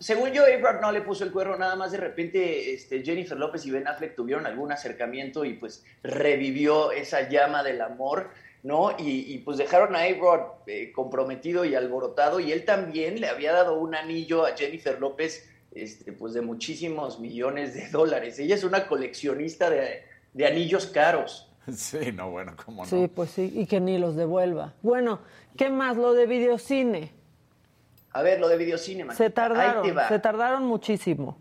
según 0.00 0.30
yo, 0.32 0.42
A-Rod 0.42 0.80
no 0.80 0.90
le 0.90 1.02
puso 1.02 1.22
el 1.22 1.30
cuerno, 1.30 1.56
nada 1.56 1.76
más 1.76 1.92
de 1.92 1.98
repente 1.98 2.74
este, 2.74 3.04
Jennifer 3.04 3.38
López 3.38 3.64
y 3.64 3.70
Ben 3.70 3.86
Affleck 3.86 4.16
tuvieron 4.16 4.44
algún 4.44 4.72
acercamiento 4.72 5.44
y 5.44 5.52
pues 5.52 5.84
revivió 6.02 6.90
esa 6.90 7.28
llama 7.28 7.62
del 7.62 7.80
amor, 7.80 8.30
¿no? 8.64 8.90
Y, 8.98 9.32
y, 9.34 9.38
pues 9.38 9.56
dejaron 9.56 9.94
a 9.94 10.00
A-Rod 10.00 10.40
eh, 10.66 10.90
comprometido 10.90 11.64
y 11.64 11.76
alborotado 11.76 12.40
y 12.40 12.50
él 12.50 12.64
también 12.64 13.20
le 13.20 13.28
había 13.28 13.52
dado 13.52 13.78
un 13.78 13.94
anillo 13.94 14.46
a 14.46 14.56
Jennifer 14.56 14.98
López, 14.98 15.48
este, 15.74 16.12
pues 16.12 16.34
de 16.34 16.40
muchísimos 16.40 17.18
millones 17.20 17.74
de 17.74 17.88
dólares. 17.88 18.38
Ella 18.38 18.54
es 18.54 18.64
una 18.64 18.86
coleccionista 18.86 19.70
de, 19.70 20.04
de 20.32 20.46
anillos 20.46 20.86
caros. 20.86 21.50
Sí, 21.72 22.12
no, 22.12 22.30
bueno, 22.30 22.54
cómo 22.62 22.82
no. 22.84 22.90
Sí, 22.90 23.08
pues 23.08 23.30
sí, 23.30 23.50
y 23.54 23.64
que 23.64 23.80
ni 23.80 23.96
los 23.96 24.16
devuelva. 24.16 24.74
Bueno, 24.82 25.20
¿qué 25.56 25.70
más? 25.70 25.96
Lo 25.96 26.12
de 26.12 26.26
videocine. 26.26 27.10
A 28.10 28.20
ver, 28.20 28.38
lo 28.38 28.48
de 28.48 28.58
videocine, 28.58 29.04
Se 29.14 29.24
Ahí 29.24 29.28
te 29.30 29.34
tardaron, 29.34 29.96
va. 29.96 30.08
se 30.08 30.18
tardaron 30.18 30.66
muchísimo. 30.66 31.38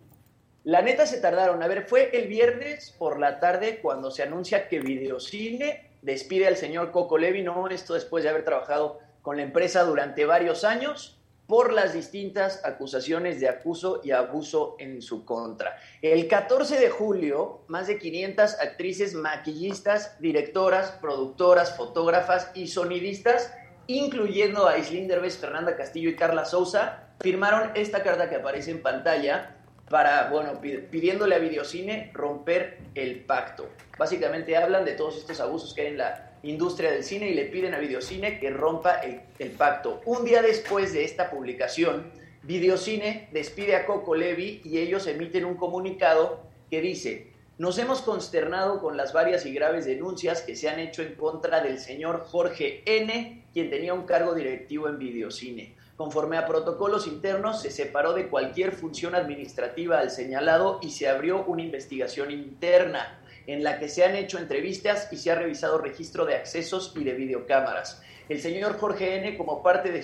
La 0.63 0.81
neta 0.81 1.05
se 1.05 1.19
tardaron. 1.19 1.61
A 1.61 1.67
ver, 1.67 1.85
fue 1.87 2.09
el 2.17 2.29
viernes 2.29 2.95
por 2.97 3.19
la 3.19 3.41
tarde 3.41 3.79
cuando 3.81 4.11
se 4.11 4.23
anuncia 4.23 4.69
que 4.69 4.79
Videocine 4.79 5.89
despide 6.01 6.47
al 6.47 6.55
señor 6.55 6.91
Coco 6.91 7.17
Levi, 7.17 7.43
no 7.43 7.67
esto 7.67 7.93
después 7.93 8.23
de 8.23 8.29
haber 8.29 8.45
trabajado 8.45 8.99
con 9.21 9.37
la 9.37 9.43
empresa 9.43 9.83
durante 9.83 10.25
varios 10.25 10.63
años 10.63 11.19
por 11.53 11.72
las 11.72 11.93
distintas 11.93 12.65
acusaciones 12.65 13.39
de 13.39 13.48
acuso 13.48 14.01
y 14.03 14.10
abuso 14.10 14.75
en 14.79 15.03
su 15.03 15.24
contra. 15.24 15.77
El 16.01 16.27
14 16.27 16.79
de 16.79 16.89
julio, 16.89 17.62
más 17.67 17.86
de 17.86 18.00
500 18.00 18.60
actrices, 18.60 19.13
maquillistas, 19.13 20.19
directoras, 20.19 20.89
productoras, 21.00 21.77
fotógrafas 21.77 22.50
y 22.55 22.69
sonidistas, 22.69 23.53
incluyendo 23.86 24.67
a 24.67 24.79
Islín 24.79 25.07
Derbez, 25.07 25.38
Fernanda 25.38 25.75
Castillo 25.77 26.10
y 26.10 26.15
Carla 26.15 26.45
Souza, 26.45 27.10
firmaron 27.19 27.69
esta 27.75 28.01
carta 28.01 28.31
que 28.31 28.38
aparece 28.38 28.72
en 28.72 28.81
pantalla 28.81 29.55
para, 29.91 30.31
bueno, 30.31 30.60
pi- 30.60 30.77
pidiéndole 30.89 31.36
a 31.36 31.38
Videocine 31.38 32.10
romper 32.15 32.79
el 32.95 33.25
pacto. 33.25 33.69
Básicamente 34.00 34.57
hablan 34.57 34.86
de 34.86 34.93
todos 34.93 35.17
estos 35.17 35.39
abusos 35.39 35.75
que 35.75 35.81
hay 35.81 35.88
en 35.89 36.00
la 36.00 36.31
industria 36.43 36.91
del 36.91 37.03
cine 37.03 37.29
y 37.29 37.33
le 37.33 37.45
piden 37.45 37.73
a 37.73 37.79
Videocine 37.79 38.39
que 38.39 38.50
rompa 38.50 39.01
el, 39.01 39.51
pacto. 39.51 40.01
Un 40.05 40.25
día 40.25 40.41
después 40.41 40.93
de 40.93 41.05
esta 41.05 41.29
publicación, 41.29 42.12
Videocine 42.43 43.29
despide 43.31 43.75
a 43.75 43.85
Coco 43.85 44.15
Levi 44.15 44.62
y 44.63 44.77
ellos 44.77 45.07
emiten 45.07 45.45
un 45.45 45.55
comunicado 45.55 46.41
que 46.69 46.81
dice, 46.81 47.31
nos 47.57 47.77
hemos 47.77 48.01
consternado 48.01 48.81
con 48.81 48.97
las 48.97 49.13
varias 49.13 49.45
y 49.45 49.53
graves 49.53 49.85
denuncias 49.85 50.41
que 50.41 50.55
se 50.55 50.69
han 50.69 50.79
hecho 50.79 51.01
en 51.01 51.15
contra 51.15 51.62
del 51.62 51.79
señor 51.79 52.25
Jorge 52.27 52.83
N., 52.85 53.45
quien 53.53 53.69
tenía 53.69 53.93
un 53.93 54.05
cargo 54.05 54.33
directivo 54.33 54.89
en 54.89 55.00
Videocine. 55.00 55.75
Conforme 55.95 56.38
a 56.38 56.47
protocolos 56.47 57.05
internos, 57.05 57.62
se 57.62 57.69
separó 57.69 58.13
de 58.13 58.27
cualquier 58.27 58.71
función 58.71 59.13
administrativa 59.13 60.00
al 60.00 60.09
señalado 60.09 60.79
y 60.81 60.89
se 60.89 61.07
abrió 61.07 61.45
una 61.45 61.62
investigación 61.62 62.31
interna 62.31 63.19
en 63.47 63.63
la 63.63 63.79
que 63.79 63.89
se 63.89 64.03
han 64.03 64.15
hecho 64.15 64.38
entrevistas 64.38 65.07
y 65.12 65.17
se 65.17 65.31
ha 65.31 65.35
revisado 65.35 65.77
registro 65.77 66.25
de 66.25 66.35
accesos 66.35 66.93
y 66.95 67.03
de 67.03 67.13
videocámaras. 67.13 68.01
El 68.29 68.39
señor 68.39 68.77
Jorge 68.77 69.17
N., 69.17 69.38
como 69.38 69.62
parte 69.62 69.91
de, 69.91 70.03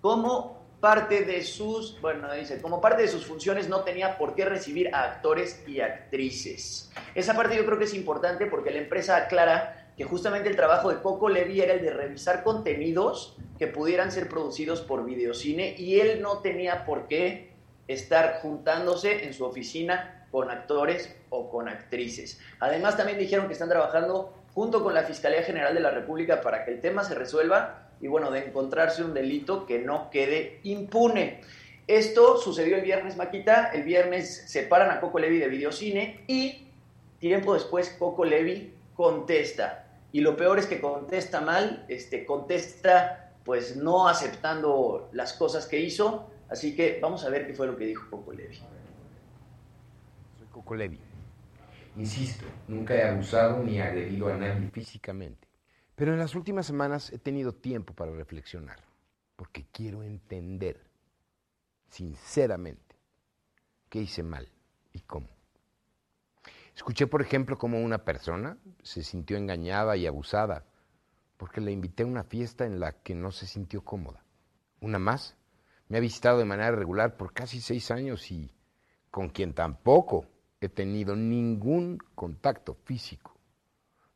como 0.00 0.64
parte 0.80 1.24
de 1.24 1.42
sus, 1.42 1.98
bueno, 2.02 2.30
dice, 2.34 2.60
como 2.60 2.80
parte 2.80 3.02
de 3.02 3.08
sus 3.08 3.24
funciones 3.24 3.68
no 3.68 3.80
tenía 3.84 4.18
por 4.18 4.34
qué 4.34 4.44
recibir 4.44 4.94
a 4.94 5.04
actores 5.04 5.62
y 5.66 5.80
actrices. 5.80 6.92
Esa 7.14 7.34
parte 7.34 7.56
yo 7.56 7.64
creo 7.64 7.78
que 7.78 7.84
es 7.84 7.94
importante 7.94 8.46
porque 8.46 8.70
la 8.70 8.80
empresa 8.80 9.16
aclara 9.16 9.92
que 9.96 10.04
justamente 10.04 10.50
el 10.50 10.56
trabajo 10.56 10.90
de 10.90 11.00
Coco 11.00 11.28
Levi 11.28 11.60
era 11.60 11.72
el 11.72 11.80
de 11.80 11.90
revisar 11.90 12.42
contenidos 12.42 13.36
que 13.58 13.66
pudieran 13.66 14.10
ser 14.12 14.28
producidos 14.28 14.80
por 14.82 15.04
videocine 15.04 15.74
y 15.78 16.00
él 16.00 16.20
no 16.20 16.40
tenía 16.40 16.84
por 16.84 17.06
qué 17.06 17.54
estar 17.88 18.40
juntándose 18.42 19.24
en 19.24 19.34
su 19.34 19.44
oficina 19.44 20.23
con 20.34 20.50
actores 20.50 21.14
o 21.30 21.48
con 21.48 21.68
actrices. 21.68 22.40
Además 22.58 22.96
también 22.96 23.20
dijeron 23.20 23.46
que 23.46 23.52
están 23.52 23.68
trabajando 23.68 24.34
junto 24.52 24.82
con 24.82 24.92
la 24.92 25.04
Fiscalía 25.04 25.44
General 25.44 25.72
de 25.72 25.78
la 25.78 25.92
República 25.92 26.40
para 26.40 26.64
que 26.64 26.72
el 26.72 26.80
tema 26.80 27.04
se 27.04 27.14
resuelva 27.14 27.90
y 28.00 28.08
bueno, 28.08 28.32
de 28.32 28.46
encontrarse 28.46 29.04
un 29.04 29.14
delito 29.14 29.64
que 29.64 29.78
no 29.78 30.10
quede 30.10 30.58
impune. 30.64 31.40
Esto 31.86 32.36
sucedió 32.36 32.74
el 32.74 32.82
viernes, 32.82 33.16
Maquita. 33.16 33.70
El 33.72 33.84
viernes 33.84 34.50
separan 34.50 34.90
a 34.90 34.98
Coco 34.98 35.20
Levi 35.20 35.38
de 35.38 35.46
Videocine 35.46 36.24
y 36.26 36.66
tiempo 37.20 37.54
después 37.54 37.90
Coco 37.96 38.24
Levi 38.24 38.74
contesta. 38.96 39.86
Y 40.10 40.20
lo 40.20 40.36
peor 40.36 40.58
es 40.58 40.66
que 40.66 40.80
contesta 40.80 41.42
mal, 41.42 41.84
este, 41.86 42.26
contesta 42.26 43.36
pues 43.44 43.76
no 43.76 44.08
aceptando 44.08 45.10
las 45.12 45.32
cosas 45.32 45.66
que 45.66 45.78
hizo. 45.78 46.28
Así 46.48 46.74
que 46.74 46.98
vamos 47.00 47.24
a 47.24 47.28
ver 47.28 47.46
qué 47.46 47.54
fue 47.54 47.68
lo 47.68 47.76
que 47.76 47.84
dijo 47.86 48.10
Coco 48.10 48.32
Levi. 48.32 48.60
Coco 50.54 50.76
Levi. 50.76 51.00
Insisto, 51.96 52.44
nunca 52.68 52.94
he 52.94 53.02
abusado 53.02 53.60
ni 53.64 53.80
agredido 53.80 54.32
a 54.32 54.36
nadie 54.36 54.70
físicamente. 54.70 55.48
Pero 55.96 56.12
en 56.12 56.20
las 56.20 56.36
últimas 56.36 56.64
semanas 56.64 57.12
he 57.12 57.18
tenido 57.18 57.52
tiempo 57.52 57.92
para 57.92 58.12
reflexionar, 58.12 58.78
porque 59.34 59.66
quiero 59.72 60.04
entender, 60.04 60.80
sinceramente, 61.90 62.94
qué 63.88 64.02
hice 64.02 64.22
mal 64.22 64.48
y 64.92 65.00
cómo. 65.00 65.26
Escuché, 66.76 67.08
por 67.08 67.20
ejemplo, 67.20 67.58
cómo 67.58 67.80
una 67.80 68.04
persona 68.04 68.56
se 68.80 69.02
sintió 69.02 69.36
engañada 69.36 69.96
y 69.96 70.06
abusada 70.06 70.66
porque 71.36 71.60
le 71.60 71.72
invité 71.72 72.04
a 72.04 72.06
una 72.06 72.22
fiesta 72.22 72.64
en 72.64 72.78
la 72.78 72.92
que 72.92 73.16
no 73.16 73.32
se 73.32 73.48
sintió 73.48 73.82
cómoda. 73.82 74.22
Una 74.80 75.00
más 75.00 75.36
me 75.88 75.98
ha 75.98 76.00
visitado 76.00 76.38
de 76.38 76.44
manera 76.44 76.70
regular 76.70 77.16
por 77.16 77.32
casi 77.32 77.60
seis 77.60 77.90
años 77.90 78.30
y 78.30 78.54
con 79.10 79.30
quien 79.30 79.52
tampoco 79.52 80.28
he 80.64 80.68
tenido 80.68 81.16
ningún 81.16 81.98
contacto 82.14 82.74
físico. 82.84 83.36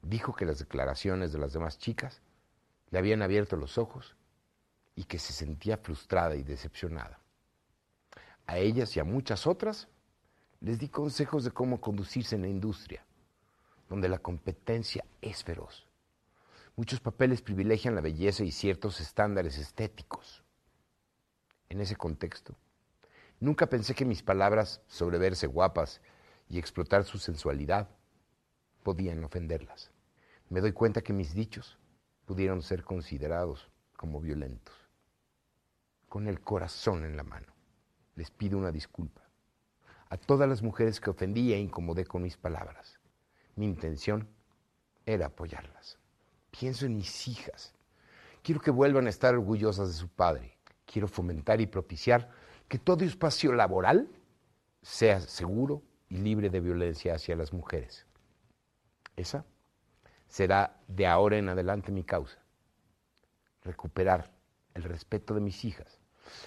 Dijo 0.03 0.35
que 0.35 0.47
las 0.47 0.59
declaraciones 0.59 1.33
de 1.33 1.39
las 1.39 1.53
demás 1.53 1.79
chicas 1.79 2.23
le 2.91 2.99
habían 2.99 3.23
abierto 3.23 3.57
los 3.57 3.79
ojos 3.79 4.17
y 4.95 5.05
que 5.05 5.19
se 5.19 5.33
sentía 5.33 5.77
frustrada 5.77 6.37
y 6.37 6.43
decepcionada. 6.43 7.21
A 8.47 8.59
ellas 8.59 8.97
y 8.97 9.01
a 9.01 9.05
muchas 9.05 9.47
otras 9.47 9.89
les 10.61 10.79
di 10.79 10.89
consejos 10.89 11.45
de 11.45 11.51
cómo 11.51 11.81
conducirse 11.81 12.37
en 12.37 12.43
la 12.43 12.49
industria, 12.49 13.05
donde 13.89 14.09
la 14.09 14.19
competencia 14.19 15.05
es 15.21 15.45
feroz. 15.45 15.87
Muchos 16.77 17.01
papeles 17.01 17.43
privilegian 17.43 17.95
la 17.95 18.01
belleza 18.01 18.45
y 18.45 18.53
ciertos 18.53 19.01
estándares 19.01 19.59
estéticos. 19.59 20.43
En 21.69 21.81
ese 21.81 21.97
contexto, 21.97 22.55
nunca 23.41 23.67
pensé 23.67 23.95
que 23.95 24.05
mis 24.05 24.23
palabras 24.23 24.81
sobre 24.87 25.19
verse 25.19 25.47
guapas 25.47 26.01
y 26.49 26.59
explotar 26.59 27.05
su 27.05 27.19
sensualidad 27.19 27.89
podían 28.83 29.23
ofenderlas. 29.25 29.91
Me 30.49 30.61
doy 30.61 30.73
cuenta 30.73 31.03
que 31.03 31.13
mis 31.13 31.35
dichos 31.35 31.79
pudieron 32.25 32.63
ser 32.63 32.85
considerados 32.85 33.71
como 33.97 34.21
violentos. 34.21 34.75
Con 36.09 36.27
el 36.27 36.41
corazón 36.41 37.05
en 37.05 37.17
la 37.17 37.23
mano, 37.23 37.53
les 38.15 38.31
pido 38.31 38.59
una 38.59 38.73
disculpa 38.73 39.29
a 40.11 40.17
todas 40.17 40.49
las 40.49 40.63
mujeres 40.63 41.01
que 41.01 41.11
ofendí 41.11 41.53
e 41.53 41.59
incomodé 41.59 42.07
con 42.07 42.23
mis 42.23 42.37
palabras. 42.37 42.99
Mi 43.57 43.67
intención 43.67 44.29
era 45.05 45.27
apoyarlas. 45.27 45.99
Pienso 46.51 46.87
en 46.87 46.97
mis 46.97 47.29
hijas. 47.29 47.75
Quiero 48.43 48.61
que 48.61 48.71
vuelvan 48.71 49.07
a 49.07 49.11
estar 49.11 49.35
orgullosas 49.35 49.89
de 49.89 49.95
su 49.95 50.09
padre. 50.09 50.57
Quiero 50.87 51.09
fomentar 51.09 51.61
y 51.61 51.67
propiciar 51.67 52.31
que 52.69 52.79
todo 52.79 53.05
espacio 53.05 53.53
laboral 53.53 54.09
sea 54.83 55.21
seguro 55.21 55.83
y 56.09 56.19
libre 56.19 56.51
de 56.51 56.61
violencia 56.61 57.15
hacia 57.15 57.37
las 57.37 57.53
mujeres. 57.53 58.07
Esa 59.17 59.45
será 60.29 60.77
de 60.87 61.07
ahora 61.07 61.39
en 61.39 61.49
adelante 61.49 61.93
mi 61.93 62.05
causa. 62.05 62.39
Recuperar 63.65 64.31
el 64.75 64.85
respeto 64.85 65.35
de 65.35 65.41
mis 65.41 65.65
hijas 65.65 65.99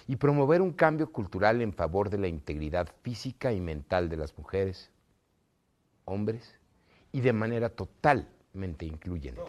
y 0.06 0.16
promover 0.16 0.62
un 0.62 0.72
cambio 0.72 1.12
cultural 1.12 1.60
en 1.60 1.72
favor 1.72 2.10
de 2.10 2.18
la 2.18 2.28
integridad 2.28 2.88
física 3.02 3.52
y 3.52 3.60
mental 3.60 4.08
de 4.08 4.16
las 4.16 4.36
mujeres, 4.38 4.90
hombres 6.04 6.58
y 7.12 7.20
de 7.20 7.32
manera 7.32 7.68
totalmente 7.68 8.86
incluyente. 8.86 9.42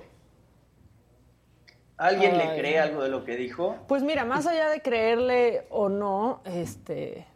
¿Alguien 1.98 2.34
Ay, 2.34 2.38
le 2.48 2.60
cree 2.60 2.80
algo 2.80 3.04
de 3.04 3.10
lo 3.10 3.24
que 3.24 3.38
dijo? 3.38 3.78
Pues 3.88 4.04
mira, 4.04 4.26
más 4.26 4.48
allá 4.48 4.70
de 4.70 4.82
creerle 4.82 5.68
o 5.70 5.90
no, 5.90 6.42
este 6.44 7.28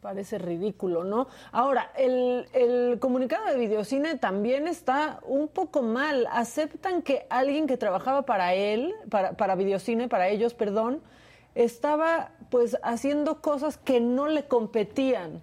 parece 0.00 0.38
ridículo, 0.38 1.04
¿no? 1.04 1.28
Ahora, 1.50 1.92
el, 1.96 2.46
el 2.52 2.98
comunicado 2.98 3.46
de 3.46 3.56
Videocine 3.56 4.16
también 4.18 4.66
está 4.66 5.20
un 5.24 5.48
poco 5.48 5.82
mal. 5.82 6.28
Aceptan 6.30 7.02
que 7.02 7.26
alguien 7.30 7.66
que 7.66 7.76
trabajaba 7.76 8.22
para 8.22 8.54
él, 8.54 8.94
para, 9.10 9.32
para 9.32 9.54
Videocine, 9.54 10.08
para 10.08 10.28
ellos, 10.28 10.54
perdón, 10.54 11.02
estaba 11.54 12.30
pues 12.50 12.76
haciendo 12.82 13.40
cosas 13.40 13.78
que 13.78 14.00
no 14.00 14.28
le 14.28 14.44
competían. 14.46 15.42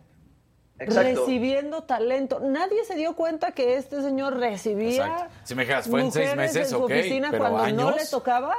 Exacto. 0.79 1.25
Recibiendo 1.25 1.83
talento. 1.83 2.39
Nadie 2.39 2.85
se 2.85 2.95
dio 2.95 3.15
cuenta 3.15 3.51
que 3.51 3.75
este 3.75 4.01
señor 4.01 4.38
recibía. 4.38 5.07
Exacto. 5.07 5.33
Si 5.43 5.55
me 5.55 5.65
fue 5.65 6.01
en 6.01 6.12
seis 6.12 6.29
mujeres 6.29 6.35
meses, 6.35 6.71
en 6.71 6.77
su 6.77 6.83
oficina 6.83 7.27
pero 7.31 7.49
cuando 7.49 7.83
no 7.83 7.91
le 7.91 8.05
tocaba. 8.05 8.55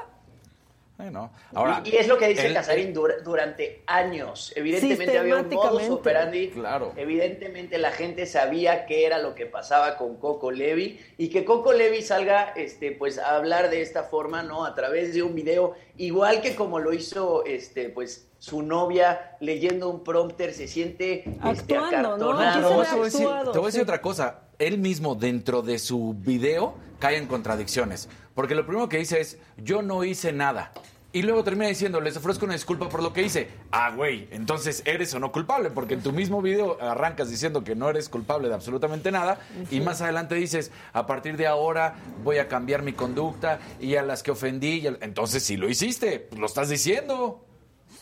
Bueno, 1.00 1.30
ahora, 1.54 1.82
y, 1.84 1.90
y 1.90 1.96
es 1.96 2.08
lo 2.08 2.18
que 2.18 2.28
dice 2.28 2.46
él- 2.48 2.54
Casarín 2.54 2.94
dur- 2.94 3.22
durante 3.22 3.82
años. 3.86 4.52
Evidentemente 4.54 5.18
había 5.18 5.36
un 5.36 5.48
modus 5.48 5.88
operandi. 5.88 6.48
Claro. 6.50 6.92
Evidentemente 6.96 7.78
la 7.78 7.90
gente 7.92 8.26
sabía 8.26 8.86
qué 8.86 9.06
era 9.06 9.18
lo 9.18 9.34
que 9.34 9.46
pasaba 9.46 9.96
con 9.96 10.16
Coco 10.18 10.50
Levi 10.50 11.00
y 11.18 11.28
que 11.28 11.44
Coco 11.44 11.72
Levi 11.72 12.02
salga 12.02 12.52
este 12.56 12.92
pues 12.92 13.18
a 13.18 13.36
hablar 13.36 13.70
de 13.70 13.82
esta 13.82 14.04
forma, 14.04 14.42
¿no? 14.42 14.64
A 14.64 14.74
través 14.74 15.14
de 15.14 15.22
un 15.22 15.34
video, 15.34 15.74
igual 15.96 16.40
que 16.42 16.54
como 16.54 16.78
lo 16.78 16.92
hizo 16.92 17.44
este 17.44 17.88
pues 17.88 18.26
su 18.38 18.62
novia 18.62 19.36
leyendo 19.40 19.90
un 19.90 20.02
prompter, 20.02 20.54
se 20.54 20.66
siente 20.66 21.24
este, 21.44 21.76
Actuando, 21.76 22.16
¿no? 22.16 22.38
Te 22.38 22.60
voy 22.60 22.86
a 22.86 23.04
decir, 23.04 23.26
actuado, 23.26 23.52
te 23.52 23.58
voy 23.58 23.64
a 23.64 23.68
decir 23.68 23.80
sí. 23.80 23.82
otra 23.82 24.00
cosa. 24.00 24.40
Él 24.58 24.78
mismo, 24.78 25.14
dentro 25.14 25.62
de 25.62 25.78
su 25.78 26.14
video, 26.18 26.74
cae 27.00 27.16
en 27.16 27.26
contradicciones. 27.26 28.08
Porque 28.36 28.54
lo 28.54 28.64
primero 28.64 28.88
que 28.88 28.98
dice 28.98 29.20
es, 29.20 29.38
yo 29.56 29.82
no 29.82 30.04
hice 30.04 30.32
nada. 30.32 30.70
Y 31.12 31.22
luego 31.22 31.42
termina 31.42 31.66
diciendo, 31.66 32.00
les 32.00 32.16
ofrezco 32.16 32.44
una 32.44 32.54
disculpa 32.54 32.88
por 32.88 33.02
lo 33.02 33.12
que 33.12 33.22
hice. 33.22 33.48
Ah, 33.72 33.90
güey, 33.90 34.28
entonces 34.30 34.82
eres 34.86 35.12
o 35.12 35.18
no 35.18 35.32
culpable, 35.32 35.70
porque 35.70 35.94
en 35.94 36.04
tu 36.04 36.12
mismo 36.12 36.40
video 36.40 36.80
arrancas 36.80 37.28
diciendo 37.28 37.64
que 37.64 37.74
no 37.74 37.90
eres 37.90 38.08
culpable 38.08 38.46
de 38.46 38.54
absolutamente 38.54 39.10
nada, 39.10 39.40
y 39.72 39.80
más 39.80 40.00
adelante 40.02 40.36
dices, 40.36 40.70
a 40.92 41.08
partir 41.08 41.36
de 41.36 41.48
ahora 41.48 41.96
voy 42.22 42.38
a 42.38 42.46
cambiar 42.46 42.82
mi 42.82 42.92
conducta, 42.92 43.58
y 43.80 43.96
a 43.96 44.04
las 44.04 44.22
que 44.22 44.30
ofendí, 44.30 44.78
y 44.78 44.86
al- 44.86 44.98
entonces 45.00 45.42
sí 45.42 45.56
lo 45.56 45.68
hiciste, 45.68 46.20
pues 46.20 46.38
lo 46.40 46.46
estás 46.46 46.68
diciendo. 46.68 47.44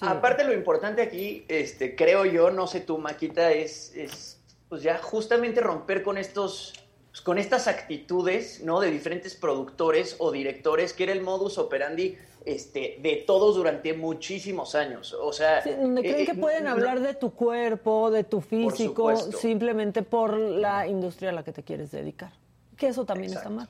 Aparte 0.00 0.44
lo 0.44 0.52
importante 0.52 1.00
aquí, 1.00 1.46
este, 1.48 1.96
creo 1.96 2.26
yo, 2.26 2.50
no 2.50 2.66
sé 2.66 2.80
tú, 2.80 2.98
Maquita, 2.98 3.52
es, 3.52 3.90
es 3.96 4.38
pues 4.68 4.82
ya 4.82 4.98
justamente 4.98 5.62
romper 5.62 6.02
con 6.02 6.18
estos 6.18 6.74
pues, 7.10 7.20
con 7.20 7.38
estas 7.38 7.66
actitudes, 7.68 8.62
¿no? 8.62 8.80
De 8.80 8.90
diferentes 8.90 9.34
productores 9.34 10.16
o 10.18 10.30
directores, 10.30 10.92
que 10.92 11.04
era 11.04 11.12
el 11.12 11.22
modus 11.22 11.58
operandi 11.58 12.16
este, 12.44 12.98
de 13.02 13.24
todos 13.26 13.56
durante 13.56 13.92
muchísimos 13.92 14.74
años. 14.74 15.12
O 15.12 15.32
sea, 15.32 15.60
Sí, 15.62 15.70
creen 15.70 15.98
eh, 15.98 16.24
que 16.24 16.34
pueden 16.34 16.64
no- 16.64 16.70
hablar 16.70 17.00
de 17.00 17.14
tu 17.14 17.32
cuerpo, 17.34 18.10
de 18.10 18.24
tu 18.24 18.40
físico, 18.40 19.14
simplemente 19.16 20.02
por 20.02 20.36
la 20.38 20.86
industria 20.86 21.30
a 21.30 21.32
la 21.32 21.42
que 21.42 21.52
te 21.52 21.62
quieres 21.62 21.90
dedicar. 21.90 22.32
Que 22.76 22.88
eso 22.88 23.04
también 23.04 23.32
Exacto. 23.32 23.48
está 23.50 23.56
mal. 23.64 23.68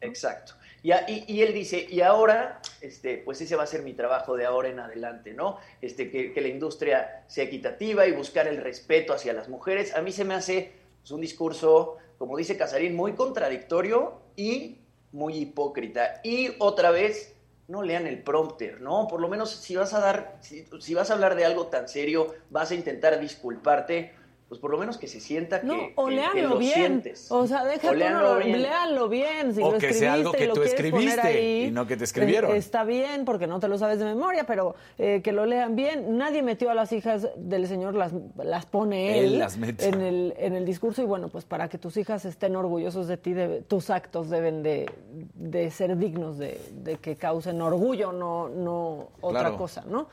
Exacto. 0.00 0.54
Y, 0.82 0.92
y- 0.92 1.24
y 1.26 1.42
él 1.42 1.52
dice, 1.52 1.86
y 1.90 2.00
ahora, 2.02 2.60
este, 2.80 3.18
pues 3.18 3.40
ese 3.40 3.56
va 3.56 3.64
a 3.64 3.66
ser 3.66 3.82
mi 3.82 3.94
trabajo 3.94 4.36
de 4.36 4.46
ahora 4.46 4.68
en 4.68 4.78
adelante, 4.78 5.34
¿no? 5.34 5.58
Este, 5.82 6.08
que, 6.10 6.32
que 6.32 6.40
la 6.40 6.48
industria 6.48 7.24
sea 7.26 7.44
equitativa 7.44 8.06
y 8.06 8.12
buscar 8.12 8.46
el 8.46 8.58
respeto 8.58 9.12
hacia 9.12 9.32
las 9.32 9.48
mujeres. 9.48 9.94
A 9.94 10.02
mí 10.02 10.12
se 10.12 10.24
me 10.24 10.34
hace 10.34 10.72
pues, 11.00 11.10
un 11.10 11.20
discurso, 11.20 11.96
como 12.18 12.36
dice 12.36 12.56
Casarín, 12.56 12.96
muy 12.96 13.14
contradictorio 13.14 14.20
y 14.36 14.78
muy 15.12 15.36
hipócrita. 15.36 16.20
Y 16.22 16.50
otra 16.58 16.90
vez, 16.90 17.34
no 17.68 17.82
lean 17.82 18.06
el 18.06 18.22
prompter, 18.22 18.80
¿no? 18.80 19.06
Por 19.08 19.20
lo 19.20 19.28
menos 19.28 19.50
si 19.50 19.76
vas 19.76 19.94
a 19.94 20.00
dar, 20.00 20.38
si, 20.40 20.66
si 20.80 20.94
vas 20.94 21.10
a 21.10 21.14
hablar 21.14 21.34
de 21.36 21.44
algo 21.44 21.66
tan 21.68 21.88
serio, 21.88 22.34
vas 22.50 22.70
a 22.70 22.74
intentar 22.74 23.20
disculparte, 23.20 24.12
pues 24.48 24.58
por 24.62 24.70
lo 24.70 24.78
menos 24.78 24.96
que 24.96 25.06
se 25.08 25.20
sienta 25.20 25.60
No, 25.62 25.74
que, 25.74 25.92
o 25.94 26.06
que- 26.06 26.42
lo 26.42 26.56
bien. 26.56 26.72
sientes. 26.74 27.30
O 27.30 27.46
sea, 27.46 27.64
deja 27.66 27.90
O 27.90 27.94
léanlo 27.94 28.34
no, 28.38 28.44
bien. 28.44 28.62
léanlo 28.62 29.08
bien. 29.10 29.54
Si 29.54 29.60
O 29.62 29.72
lo 29.72 29.78
que 29.78 29.92
sea 29.92 30.14
algo 30.14 30.30
escribiste 30.30 30.38
y 30.38 30.40
que 30.40 30.46
lo 30.48 30.54
tú 30.54 30.62
escribiste 30.62 31.20
ahí, 31.20 31.64
y 31.66 31.70
no 31.70 31.86
que 31.86 31.98
te 31.98 32.04
escribieron. 32.04 32.52
eh, 32.52 32.56
Está 32.56 32.82
bien, 32.84 33.26
porque 33.26 33.46
no 33.46 33.60
te 33.60 33.68
lo 33.68 33.76
sabes 33.76 33.98
de 33.98 34.06
memoria, 34.06 34.44
pero 34.44 34.74
eh, 34.96 35.20
que 35.22 35.32
lo 35.32 35.44
lean 35.44 35.76
bien. 35.76 36.16
Nadie 36.16 36.42
metió 36.42 36.70
a 36.70 36.74
las 36.74 36.92
hijas 36.92 37.28
del 37.36 37.66
señor, 37.66 37.94
las, 37.94 38.12
las 38.42 38.64
pone 38.64 39.18
él, 39.18 39.24
Él 39.34 39.38
las 39.38 39.58
mete. 39.58 39.86
en 39.86 40.00
el, 40.00 40.34
en 40.38 40.54
el 40.54 40.64
discurso. 40.64 41.02
Y 41.02 41.04
bueno, 41.04 41.28
pues 41.28 41.44
para 41.44 41.68
que 41.68 41.76
tus 41.76 41.98
hijas 41.98 42.24
estén 42.24 42.56
orgullosos 42.56 43.06
de 43.06 43.18
ti, 43.18 43.34
debe- 43.34 43.60
tus 43.60 43.90
actos 43.90 44.30
deben 44.30 44.62
de, 44.62 44.90
de 45.34 45.70
ser 45.70 45.94
dignos 45.98 46.38
de, 46.38 46.58
de 46.72 46.96
que 46.96 47.16
causen 47.16 47.60
orgullo, 47.60 48.12
no, 48.12 48.48
no 48.48 49.08
otra 49.20 49.40
Claro. 49.40 49.58
cosa, 49.58 49.84
¿no? 49.86 50.08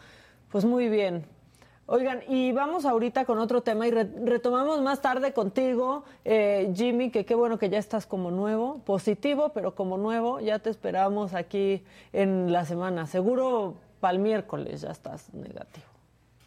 Pues 0.51 0.65
muy 0.65 0.89
bien. 0.89 1.23
Oigan, 1.87 2.21
y 2.27 2.51
vamos 2.51 2.83
ahorita 2.85 3.25
con 3.25 3.37
otro 3.37 3.61
tema 3.61 3.87
y 3.87 3.91
re- 3.91 4.09
retomamos 4.23 4.81
más 4.81 5.01
tarde 5.01 5.33
contigo, 5.33 6.03
eh, 6.23 6.71
Jimmy, 6.75 7.11
que 7.11 7.25
qué 7.25 7.35
bueno 7.35 7.59
que 7.59 7.69
ya 7.69 7.77
estás 7.77 8.07
como 8.07 8.31
nuevo, 8.31 8.79
positivo, 8.85 9.49
pero 9.49 9.75
como 9.75 9.95
nuevo, 9.97 10.39
ya 10.39 10.57
te 10.57 10.71
esperamos 10.71 11.35
aquí 11.35 11.83
en 12.11 12.51
la 12.51 12.65
semana. 12.65 13.05
Seguro 13.05 13.75
para 13.99 14.13
el 14.13 14.19
miércoles 14.19 14.81
ya 14.81 14.89
estás 14.89 15.31
negativo. 15.35 15.85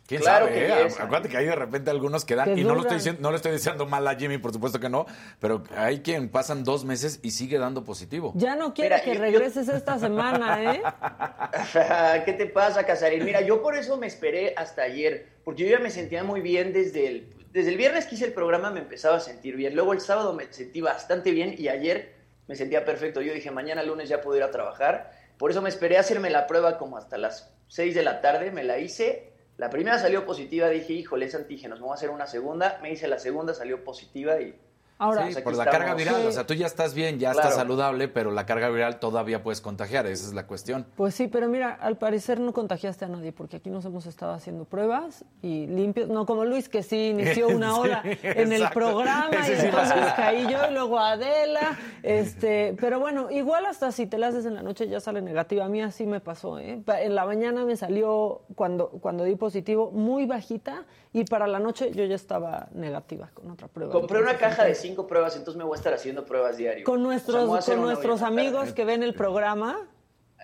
¿Quién 0.09 0.23
Claro 0.23 0.47
sabe? 0.47 0.59
que 0.59 0.67
eh? 0.67 0.89
Acuérdate 0.99 1.29
que 1.29 1.37
hay 1.37 1.45
de 1.45 1.55
repente 1.55 1.91
algunos 1.91 2.25
que 2.25 2.35
dan, 2.35 2.55
Que 2.55 2.61
y 2.63 2.65
no 2.65 2.75
lo, 2.75 2.81
estoy 2.81 2.97
diciendo, 2.97 3.21
no 3.21 3.31
le 3.31 3.37
estoy 3.37 3.53
diciendo 3.53 3.85
mal 3.85 4.09
a 4.09 4.15
Jimmy, 4.17 4.39
por 4.39 4.55
supuesto 4.55 4.81
que 4.81 4.89
no, 4.89 5.05
pero 5.39 5.63
hay 5.77 6.01
quien 6.01 6.31
pasan 6.31 6.65
dos 6.65 6.87
meses 6.87 7.21
y 7.23 7.33
sigue 7.33 7.59
dando 7.59 7.85
positivo. 7.85 8.33
Ya 8.35 8.57
no 8.57 8.73
quiero 8.73 8.97
Mira, 8.97 9.05
que 9.05 9.15
yo- 9.15 9.21
regreses 9.21 9.69
esta 9.69 9.99
semana, 9.99 10.75
¿eh? 10.75 10.83
¿Qué 12.25 12.33
te 12.33 12.47
pasa, 12.47 12.85
Casarín? 12.87 13.23
Mira, 13.25 13.43
yo 13.43 13.63
por 13.63 13.77
eso 13.77 13.99
me 13.99 14.07
esperé 14.07 14.55
hasta 14.57 14.83
ayer, 14.83 15.29
porque 15.45 15.65
yo 15.65 15.69
ya 15.69 15.79
me 15.79 15.91
sentía 15.91 16.25
muy 16.25 16.41
bien 16.41 16.73
desde 16.73 17.07
el, 17.07 17.35
desde 17.53 17.71
el 17.71 17.77
viernes 17.77 18.07
que 18.07 18.15
hice 18.15 18.25
el 18.25 18.33
programa, 18.33 18.71
me 18.71 18.81
empezaba 18.81 19.17
a 19.17 19.21
sentir 19.21 19.57
bien. 19.57 19.75
Luego 19.75 19.93
el 19.93 20.01
sábado 20.01 20.33
me 20.33 20.51
sentí 20.53 20.81
bastante 20.81 21.33
bien 21.33 21.55
y 21.59 21.69
ayer 21.69 22.15
me 22.47 22.57
sentía 22.57 22.85
perfecto. 22.85 23.21
Yo 23.21 23.35
dije, 23.35 23.51
mañana 23.51 23.83
lunes 23.83 24.09
ya 24.09 24.23
puedo 24.23 24.37
ir 24.39 24.43
a 24.43 24.51
trabajar. 24.51 25.13
Por 25.37 25.51
eso 25.51 25.61
me 25.63 25.69
esperé 25.69 25.99
a 25.99 26.01
hacerme 26.01 26.31
la 26.31 26.47
prueba 26.47 26.79
como 26.79 26.97
hasta 26.97 27.19
las 27.19 27.53
6 27.69 27.95
de 27.95 28.03
la 28.03 28.21
tarde, 28.23 28.51
me 28.51 28.65
la 28.65 28.79
hice. 28.79 29.28
La 29.59 29.71
primera 29.71 29.99
salió 29.99 30.25
positiva, 30.25 30.69
dije, 30.69 30.93
híjole, 30.93 31.27
es 31.27 31.35
antígenos, 31.35 31.81
me 31.81 31.87
voy 31.87 31.93
a 31.93 31.95
hacer 31.95 32.11
una 32.11 32.29
segunda. 32.29 32.79
Me 32.81 32.93
hice 32.93 33.09
la 33.09 33.19
segunda, 33.19 33.55
salió 33.55 33.83
positiva 33.83 34.41
y 34.41 34.55
Ahora, 34.99 35.27
Sí, 35.29 35.33
aquí 35.35 35.43
por 35.43 35.55
la 35.57 35.63
estamos. 35.65 35.79
carga 35.81 35.95
viral, 35.95 36.23
Sí. 36.23 36.27
o 36.27 36.33
sea, 36.33 36.47
tú 36.47 36.55
ya 36.55 36.67
estás 36.67 36.93
bien, 36.95 37.19
ya 37.19 37.31
Claro. 37.33 37.49
estás 37.49 37.61
saludable, 37.61 38.09
pero 38.09 38.31
la 38.33 38.47
carga 38.47 38.69
viral 38.69 38.99
todavía 38.99 39.43
puedes 39.43 39.61
contagiar, 39.61 40.07
esa 40.07 40.27
es 40.27 40.35
la 40.35 40.47
cuestión. 40.47 40.87
Pues 40.97 41.15
sí, 41.15 41.29
pero 41.29 41.49
mira, 41.49 41.73
al 41.81 41.97
parecer 41.99 42.41
no 42.41 42.53
contagiaste 42.53 43.05
a 43.05 43.09
nadie, 43.09 43.31
porque 43.33 43.59
aquí 43.59 43.71
nos 43.71 43.85
hemos 43.85 44.07
estado 44.07 44.33
haciendo 44.33 44.65
pruebas 44.65 45.25
y 45.41 45.67
limpios. 45.69 46.09
No 46.09 46.27
como 46.27 46.45
Luis, 46.45 46.69
que 46.69 46.83
sí 46.83 47.11
inició 47.11 47.47
una 47.49 47.73
Sí, 47.75 47.79
hora 47.81 48.03
en 48.23 48.53
el 48.53 48.69
programa 48.71 49.31
Ese 49.43 49.53
y 49.53 49.57
sí 49.57 49.67
entonces 49.67 50.13
caí 50.17 50.47
yo 50.51 50.59
y 50.69 50.73
luego 50.75 50.99
Adela. 50.99 51.79
Este, 52.03 52.75
pero 52.81 52.99
bueno, 52.99 53.31
igual 53.31 53.67
hasta 53.67 53.93
si 53.93 54.07
te 54.07 54.19
la 54.19 54.29
haces 54.29 54.47
en 54.47 54.55
la 54.55 54.63
noche 54.63 54.89
ya 54.89 54.99
sale 55.01 55.23
negativa. 55.23 55.65
A 55.65 55.69
mí 55.69 55.81
así 55.83 56.07
me 56.07 56.21
pasó, 56.21 56.59
¿eh? 56.59 56.83
En 56.87 57.15
la 57.15 57.25
mañana 57.25 57.65
me 57.65 57.77
salió, 57.77 58.43
cuando, 58.55 58.89
cuando 58.89 59.25
di 59.25 59.37
positivo, 59.37 59.91
muy 59.93 60.27
bajita 60.27 60.85
y 61.13 61.25
para 61.25 61.47
la 61.47 61.59
noche 61.59 61.93
yo 61.93 62.05
ya 62.05 62.15
estaba 62.17 62.69
negativa 62.73 63.31
con 63.35 63.51
otra 63.51 63.69
prueba. 63.69 63.93
compré 63.93 64.21
una 64.21 64.37
caja 64.37 64.65
de 64.65 64.75
cinco 64.89 65.07
pruebas, 65.07 65.37
entonces 65.37 65.59
me 65.59 65.65
voy 65.65 65.77
a 65.77 65.79
estar 65.79 65.93
haciendo 65.93 66.25
pruebas 66.25 66.57
diario. 66.57 66.85
Con 66.85 67.05
O 67.05 67.11
sea, 67.11 67.41
me 67.41 67.47
nuestros, 67.47 67.65
con 67.67 67.81
nuestros 67.83 68.23
amigos 68.23 68.73
que 68.73 68.85
ven 68.85 69.03
el 69.03 69.15
programa. 69.15 69.89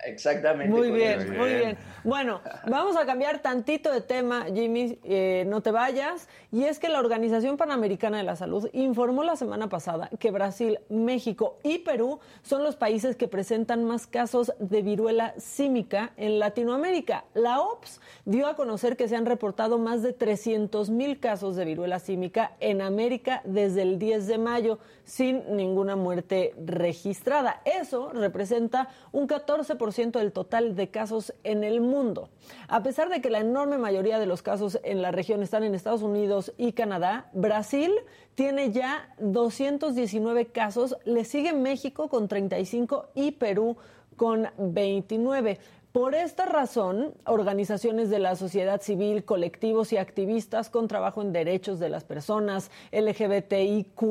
Exactamente. 0.03 0.75
Muy 0.75 0.91
bien, 0.91 1.37
muy 1.37 1.47
bien. 1.47 1.59
bien. 1.59 1.77
Bueno, 2.03 2.41
vamos 2.67 2.95
a 2.97 3.05
cambiar 3.05 3.39
tantito 3.39 3.91
de 3.91 4.01
tema, 4.01 4.45
Jimmy, 4.53 4.99
eh, 5.03 5.43
no 5.47 5.61
te 5.61 5.71
vayas. 5.71 6.27
Y 6.51 6.65
es 6.65 6.79
que 6.79 6.89
la 6.89 6.99
Organización 6.99 7.57
Panamericana 7.57 8.17
de 8.17 8.23
la 8.23 8.35
Salud 8.35 8.69
informó 8.73 9.23
la 9.23 9.35
semana 9.35 9.69
pasada 9.69 10.09
que 10.19 10.31
Brasil, 10.31 10.79
México 10.89 11.57
y 11.63 11.79
Perú 11.79 12.19
son 12.43 12.63
los 12.63 12.75
países 12.75 13.15
que 13.15 13.27
presentan 13.27 13.83
más 13.83 14.05
casos 14.05 14.53
de 14.59 14.81
viruela 14.81 15.33
símica 15.37 16.11
en 16.17 16.39
Latinoamérica. 16.39 17.25
La 17.33 17.59
OPS 17.61 18.01
dio 18.25 18.47
a 18.47 18.55
conocer 18.55 18.97
que 18.97 19.07
se 19.07 19.15
han 19.15 19.25
reportado 19.25 19.79
más 19.79 20.03
de 20.03 20.13
300 20.13 20.89
mil 20.89 21.19
casos 21.19 21.55
de 21.55 21.65
viruela 21.65 21.99
símica 21.99 22.51
en 22.59 22.81
América 22.81 23.41
desde 23.45 23.81
el 23.81 23.97
10 23.97 24.27
de 24.27 24.37
mayo, 24.37 24.79
sin 25.03 25.55
ninguna 25.55 25.95
muerte 25.95 26.53
registrada. 26.63 27.61
Eso 27.65 28.11
representa 28.13 28.89
un 29.11 29.27
14% 29.27 29.84
del 29.85 30.31
total 30.31 30.75
de 30.75 30.89
casos 30.89 31.33
en 31.43 31.63
el 31.63 31.79
mundo. 31.79 32.29
A 32.67 32.81
pesar 32.81 33.09
de 33.09 33.21
que 33.21 33.29
la 33.29 33.39
enorme 33.39 33.77
mayoría 33.77 34.17
de 34.17 34.25
los 34.25 34.41
casos 34.41 34.79
en 34.83 35.03
la 35.03 35.11
región 35.11 35.43
están 35.43 35.63
en 35.63 35.75
Estados 35.75 36.01
Unidos 36.01 36.53
y 36.57 36.71
Canadá, 36.71 37.29
Brasil 37.33 37.91
tiene 38.33 38.71
ya 38.71 39.13
219 39.19 40.47
casos, 40.47 40.97
le 41.05 41.23
sigue 41.23 41.53
México 41.53 42.09
con 42.09 42.27
35 42.27 43.09
y 43.13 43.31
Perú 43.31 43.77
con 44.15 44.47
29. 44.57 45.59
Por 45.95 46.13
esta 46.13 46.45
razón, 46.45 47.13
organizaciones 47.25 48.09
de 48.09 48.19
la 48.19 48.35
sociedad 48.35 48.81
civil, 48.81 49.23
colectivos 49.23 49.93
y 49.93 49.97
activistas 49.97 50.69
con 50.69 50.89
trabajo 50.89 51.21
en 51.21 51.31
derechos 51.31 51.79
de 51.79 51.87
las 51.87 52.03
personas, 52.03 52.69
LGBTIQ, 52.91 54.01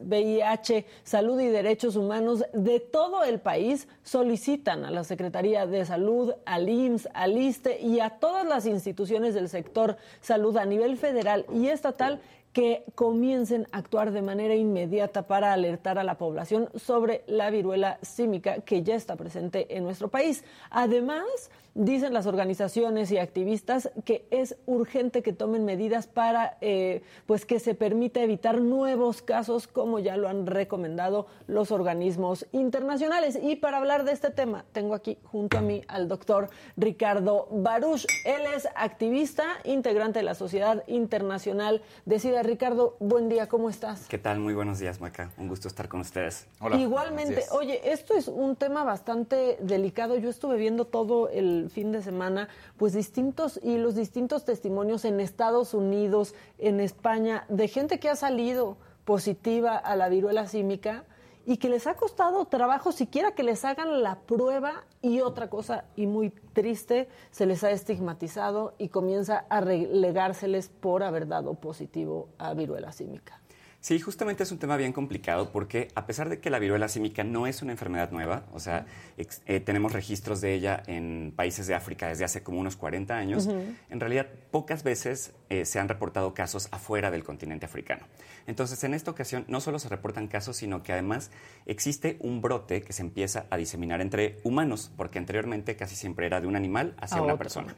VIH, 0.00 0.86
salud 1.02 1.40
y 1.40 1.48
derechos 1.48 1.96
humanos 1.96 2.44
de 2.52 2.78
todo 2.78 3.24
el 3.24 3.40
país 3.40 3.88
solicitan 4.04 4.84
a 4.84 4.92
la 4.92 5.02
Secretaría 5.02 5.66
de 5.66 5.84
Salud, 5.84 6.34
al 6.46 6.68
IMSS, 6.68 7.08
al 7.14 7.36
ISTE 7.36 7.80
y 7.80 7.98
a 7.98 8.10
todas 8.10 8.46
las 8.46 8.64
instituciones 8.64 9.34
del 9.34 9.48
sector 9.48 9.96
salud 10.20 10.56
a 10.56 10.64
nivel 10.64 10.96
federal 10.96 11.46
y 11.52 11.66
estatal 11.66 12.20
que 12.54 12.84
comiencen 12.94 13.66
a 13.72 13.78
actuar 13.78 14.12
de 14.12 14.22
manera 14.22 14.54
inmediata 14.54 15.26
para 15.26 15.52
alertar 15.52 15.98
a 15.98 16.04
la 16.04 16.16
población 16.16 16.70
sobre 16.76 17.24
la 17.26 17.50
viruela 17.50 17.98
símica 18.00 18.60
que 18.60 18.84
ya 18.84 18.94
está 18.94 19.16
presente 19.16 19.76
en 19.76 19.82
nuestro 19.82 20.08
país. 20.08 20.44
Además, 20.70 21.50
dicen 21.74 22.12
las 22.12 22.26
organizaciones 22.26 23.10
y 23.10 23.18
activistas 23.18 23.90
que 24.04 24.26
es 24.30 24.56
urgente 24.66 25.22
que 25.22 25.32
tomen 25.32 25.64
medidas 25.64 26.06
para 26.06 26.56
eh, 26.60 27.02
pues 27.26 27.44
que 27.44 27.58
se 27.58 27.74
permita 27.74 28.22
evitar 28.22 28.60
nuevos 28.60 29.22
casos 29.22 29.66
como 29.66 29.98
ya 29.98 30.16
lo 30.16 30.28
han 30.28 30.46
recomendado 30.46 31.26
los 31.46 31.72
organismos 31.72 32.46
internacionales. 32.52 33.38
Y 33.40 33.56
para 33.56 33.78
hablar 33.78 34.04
de 34.04 34.12
este 34.12 34.30
tema, 34.30 34.64
tengo 34.72 34.94
aquí 34.94 35.18
junto 35.24 35.58
a 35.58 35.60
mí 35.60 35.82
al 35.88 36.08
doctor 36.08 36.48
Ricardo 36.76 37.48
Baruch. 37.50 38.06
Él 38.24 38.42
es 38.54 38.68
activista, 38.76 39.44
integrante 39.64 40.20
de 40.20 40.24
la 40.24 40.34
Sociedad 40.34 40.84
Internacional 40.86 41.82
de 42.04 42.18
SIDA. 42.18 42.42
Ricardo, 42.42 42.96
buen 43.00 43.28
día, 43.28 43.48
¿cómo 43.48 43.68
estás? 43.68 44.06
¿Qué 44.08 44.18
tal? 44.18 44.38
Muy 44.38 44.54
buenos 44.54 44.78
días, 44.78 45.00
Maca. 45.00 45.30
Un 45.36 45.48
gusto 45.48 45.68
estar 45.68 45.88
con 45.88 46.00
ustedes. 46.00 46.46
Hola. 46.60 46.76
Igualmente, 46.76 47.34
buenos 47.34 47.48
días. 47.48 47.52
oye, 47.52 47.92
esto 47.92 48.14
es 48.16 48.28
un 48.28 48.54
tema 48.54 48.84
bastante 48.84 49.58
delicado. 49.60 50.16
Yo 50.16 50.30
estuve 50.30 50.56
viendo 50.56 50.86
todo 50.86 51.28
el 51.30 51.63
fin 51.70 51.92
de 51.92 52.02
semana, 52.02 52.48
pues 52.76 52.92
distintos 52.92 53.60
y 53.62 53.78
los 53.78 53.94
distintos 53.94 54.44
testimonios 54.44 55.04
en 55.04 55.20
Estados 55.20 55.74
Unidos, 55.74 56.34
en 56.58 56.80
España, 56.80 57.44
de 57.48 57.68
gente 57.68 57.98
que 57.98 58.08
ha 58.08 58.16
salido 58.16 58.76
positiva 59.04 59.76
a 59.76 59.96
la 59.96 60.08
viruela 60.08 60.46
símica 60.46 61.04
y 61.46 61.58
que 61.58 61.68
les 61.68 61.86
ha 61.86 61.94
costado 61.94 62.46
trabajo 62.46 62.92
siquiera 62.92 63.32
que 63.32 63.42
les 63.42 63.64
hagan 63.64 64.02
la 64.02 64.20
prueba 64.20 64.84
y 65.02 65.20
otra 65.20 65.50
cosa 65.50 65.84
y 65.94 66.06
muy 66.06 66.30
triste, 66.30 67.08
se 67.30 67.46
les 67.46 67.62
ha 67.64 67.70
estigmatizado 67.70 68.74
y 68.78 68.88
comienza 68.88 69.44
a 69.50 69.60
relegárseles 69.60 70.68
por 70.68 71.02
haber 71.02 71.28
dado 71.28 71.54
positivo 71.54 72.28
a 72.38 72.54
viruela 72.54 72.92
símica. 72.92 73.43
Sí, 73.84 74.00
justamente 74.00 74.44
es 74.44 74.50
un 74.50 74.56
tema 74.56 74.78
bien 74.78 74.94
complicado 74.94 75.52
porque 75.52 75.88
a 75.94 76.06
pesar 76.06 76.30
de 76.30 76.40
que 76.40 76.48
la 76.48 76.58
viruela 76.58 76.88
símica 76.88 77.22
no 77.22 77.46
es 77.46 77.60
una 77.60 77.72
enfermedad 77.72 78.10
nueva, 78.12 78.46
o 78.54 78.58
sea, 78.58 78.86
ex- 79.18 79.42
eh, 79.44 79.60
tenemos 79.60 79.92
registros 79.92 80.40
de 80.40 80.54
ella 80.54 80.82
en 80.86 81.34
países 81.36 81.66
de 81.66 81.74
África 81.74 82.08
desde 82.08 82.24
hace 82.24 82.42
como 82.42 82.60
unos 82.60 82.76
40 82.76 83.14
años, 83.14 83.46
en 83.46 84.00
realidad 84.00 84.26
pocas 84.50 84.84
veces 84.84 85.34
eh, 85.50 85.66
se 85.66 85.80
han 85.80 85.90
reportado 85.90 86.32
casos 86.32 86.68
afuera 86.70 87.10
del 87.10 87.24
continente 87.24 87.66
africano. 87.66 88.06
Entonces, 88.46 88.82
en 88.84 88.94
esta 88.94 89.10
ocasión 89.10 89.44
no 89.48 89.60
solo 89.60 89.78
se 89.78 89.90
reportan 89.90 90.28
casos, 90.28 90.56
sino 90.56 90.82
que 90.82 90.94
además 90.94 91.30
existe 91.66 92.16
un 92.20 92.40
brote 92.40 92.80
que 92.80 92.94
se 92.94 93.02
empieza 93.02 93.44
a 93.50 93.58
diseminar 93.58 94.00
entre 94.00 94.38
humanos, 94.44 94.92
porque 94.96 95.18
anteriormente 95.18 95.76
casi 95.76 95.94
siempre 95.94 96.24
era 96.24 96.40
de 96.40 96.46
un 96.46 96.56
animal 96.56 96.94
hacia 97.02 97.18
A 97.18 97.22
una 97.22 97.34
otro. 97.34 97.42
persona. 97.44 97.76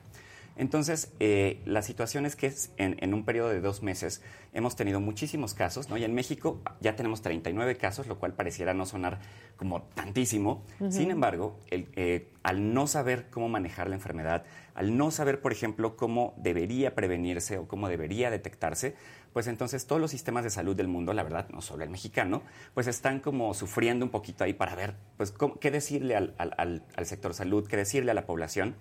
Entonces, 0.56 1.12
eh, 1.20 1.60
la 1.66 1.82
situación 1.82 2.24
es 2.26 2.34
que 2.36 2.46
es 2.46 2.72
en, 2.78 2.96
en 3.00 3.12
un 3.14 3.24
periodo 3.24 3.50
de 3.50 3.60
dos 3.60 3.82
meses 3.82 4.22
hemos 4.54 4.74
tenido 4.74 5.00
muchísimos 5.00 5.52
casos, 5.52 5.90
¿no? 5.90 5.98
Y 5.98 6.04
en 6.04 6.14
México 6.14 6.62
ya 6.80 6.96
tenemos 6.96 7.20
39 7.20 7.76
casos, 7.76 8.06
lo 8.06 8.18
cual 8.18 8.32
pareciera 8.32 8.72
no 8.72 8.86
sonar 8.86 9.18
como 9.56 9.82
tantísimo. 9.94 10.64
Sin 10.90 11.10
embargo, 11.10 11.58
el, 11.70 11.88
eh, 11.96 12.30
al 12.42 12.72
no 12.72 12.86
saber 12.86 13.26
cómo 13.30 13.50
manejar 13.50 13.88
la 13.90 13.96
enfermedad, 13.96 14.44
al 14.74 14.96
no 14.96 15.10
saber, 15.10 15.42
por 15.42 15.52
ejemplo, 15.52 15.94
cómo 15.96 16.32
debería 16.38 16.94
prevenirse 16.94 17.58
o 17.58 17.68
cómo 17.68 17.88
debería 17.88 18.30
detectarse, 18.30 18.94
pues 19.34 19.48
entonces 19.48 19.86
todos 19.86 20.00
los 20.00 20.10
sistemas 20.10 20.42
de 20.44 20.48
salud 20.50 20.74
del 20.74 20.88
mundo, 20.88 21.12
la 21.12 21.22
verdad, 21.22 21.48
no 21.50 21.60
solo 21.60 21.84
el 21.84 21.90
mexicano, 21.90 22.42
pues 22.72 22.86
están 22.86 23.20
como 23.20 23.52
sufriendo 23.52 24.06
un 24.06 24.10
poquito 24.10 24.44
ahí 24.44 24.54
para 24.54 24.74
ver, 24.74 24.94
pues, 25.18 25.32
cómo- 25.32 25.58
qué 25.60 25.70
decirle 25.70 26.16
al- 26.16 26.34
al- 26.38 26.54
al- 26.56 26.82
al 26.96 27.04
sector 27.06 27.34
salud, 27.34 27.66
qué 27.68 27.76
decirle 27.76 28.10
a 28.12 28.14
la 28.14 28.24
población. 28.24 28.74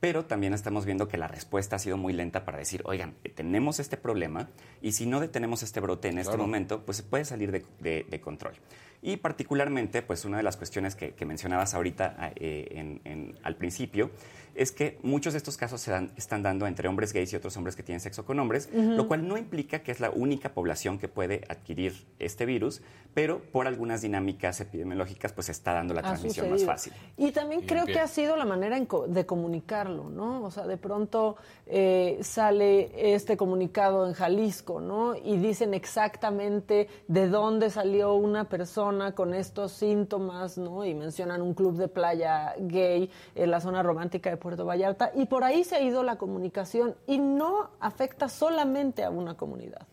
Pero 0.00 0.24
también 0.26 0.54
estamos 0.54 0.84
viendo 0.84 1.08
que 1.08 1.16
la 1.18 1.26
respuesta 1.26 1.76
ha 1.76 1.78
sido 1.80 1.96
muy 1.96 2.12
lenta 2.12 2.44
para 2.44 2.58
decir, 2.58 2.82
oigan, 2.84 3.14
tenemos 3.34 3.80
este 3.80 3.96
problema 3.96 4.48
y 4.80 4.92
si 4.92 5.06
no 5.06 5.18
detenemos 5.18 5.62
este 5.64 5.80
brote 5.80 6.08
en 6.08 6.18
este 6.18 6.32
momento, 6.46 6.84
pues 6.84 6.98
se 6.98 7.02
puede 7.02 7.24
salir 7.24 7.50
de, 7.50 7.64
de- 7.80 8.06
de 8.08 8.20
control. 8.20 8.54
Y 9.00 9.16
particularmente, 9.18 10.02
pues 10.02 10.24
una 10.24 10.38
de 10.38 10.42
las 10.42 10.56
cuestiones 10.56 10.94
que, 10.96 11.14
que 11.14 11.24
mencionabas 11.24 11.74
ahorita 11.74 12.16
ah, 12.18 12.30
eh, 12.36 12.68
en- 12.72 13.00
en- 13.04 13.38
al 13.44 13.54
principio 13.56 14.10
es 14.54 14.72
que 14.72 14.98
muchos 15.04 15.34
de 15.34 15.36
estos 15.36 15.56
casos 15.56 15.80
se 15.80 15.92
dan- 15.92 16.10
están 16.16 16.42
dando 16.42 16.66
entre 16.66 16.88
hombres 16.88 17.12
gays 17.12 17.32
y 17.32 17.36
otros 17.36 17.56
hombres 17.56 17.76
que 17.76 17.84
tienen 17.84 18.00
sexo 18.00 18.24
con 18.24 18.40
hombres, 18.40 18.68
lo 18.72 19.06
cual 19.06 19.28
no 19.28 19.36
implica 19.36 19.84
que 19.84 19.92
es 19.92 20.00
la 20.00 20.10
única 20.10 20.52
población 20.52 20.98
que 20.98 21.06
puede 21.06 21.42
adquirir 21.48 22.06
este 22.18 22.44
virus, 22.44 22.82
pero 23.14 23.40
por 23.52 23.68
algunas 23.68 24.02
dinámicas 24.02 24.60
epidemiológicas, 24.60 25.32
pues 25.32 25.46
se 25.46 25.52
está 25.52 25.74
dando 25.74 25.94
la 25.94 26.00
Ha 26.00 26.04
transmisión 26.04 26.50
más 26.50 26.64
fácil. 26.64 26.92
Y 27.16 27.30
también 27.30 27.60
creo 27.62 27.86
que 27.86 28.00
ha 28.00 28.08
sido 28.08 28.36
la 28.36 28.44
manera 28.46 28.76
en 28.76 28.86
co- 28.86 29.06
de 29.06 29.24
comunicar, 29.26 29.86
evitarlo, 29.86 30.10
¿no? 30.10 30.42
O 30.44 30.50
sea, 30.50 30.66
de 30.66 30.76
pronto 30.76 31.36
eh, 31.66 32.18
sale 32.22 33.14
este 33.14 33.36
comunicado 33.36 34.06
en 34.08 34.14
Jalisco, 34.14 34.80
¿no? 34.80 35.14
Y 35.14 35.36
dicen 35.36 35.74
exactamente 35.74 36.88
de 37.06 37.28
dónde 37.28 37.70
salió 37.70 38.14
una 38.14 38.48
persona 38.48 38.87
con 39.14 39.34
estos 39.34 39.72
síntomas, 39.72 40.56
¿no? 40.58 40.84
Y 40.84 40.94
mencionan 40.94 41.42
un 41.42 41.52
club 41.54 41.76
de 41.76 41.88
playa 41.88 42.54
gay 42.58 43.10
en 43.34 43.50
la 43.50 43.60
zona 43.60 43.82
romántica 43.82 44.30
de 44.30 44.36
Puerto 44.36 44.64
Vallarta. 44.64 45.12
Y 45.14 45.26
por 45.26 45.44
ahí 45.44 45.62
se 45.64 45.76
ha 45.76 45.80
ido 45.82 46.02
la 46.02 46.16
comunicación 46.16 46.94
y 47.06 47.18
no 47.18 47.70
afecta 47.80 48.28
solamente 48.28 49.04
a 49.04 49.10
una 49.10 49.34
comunidad. 49.36 49.86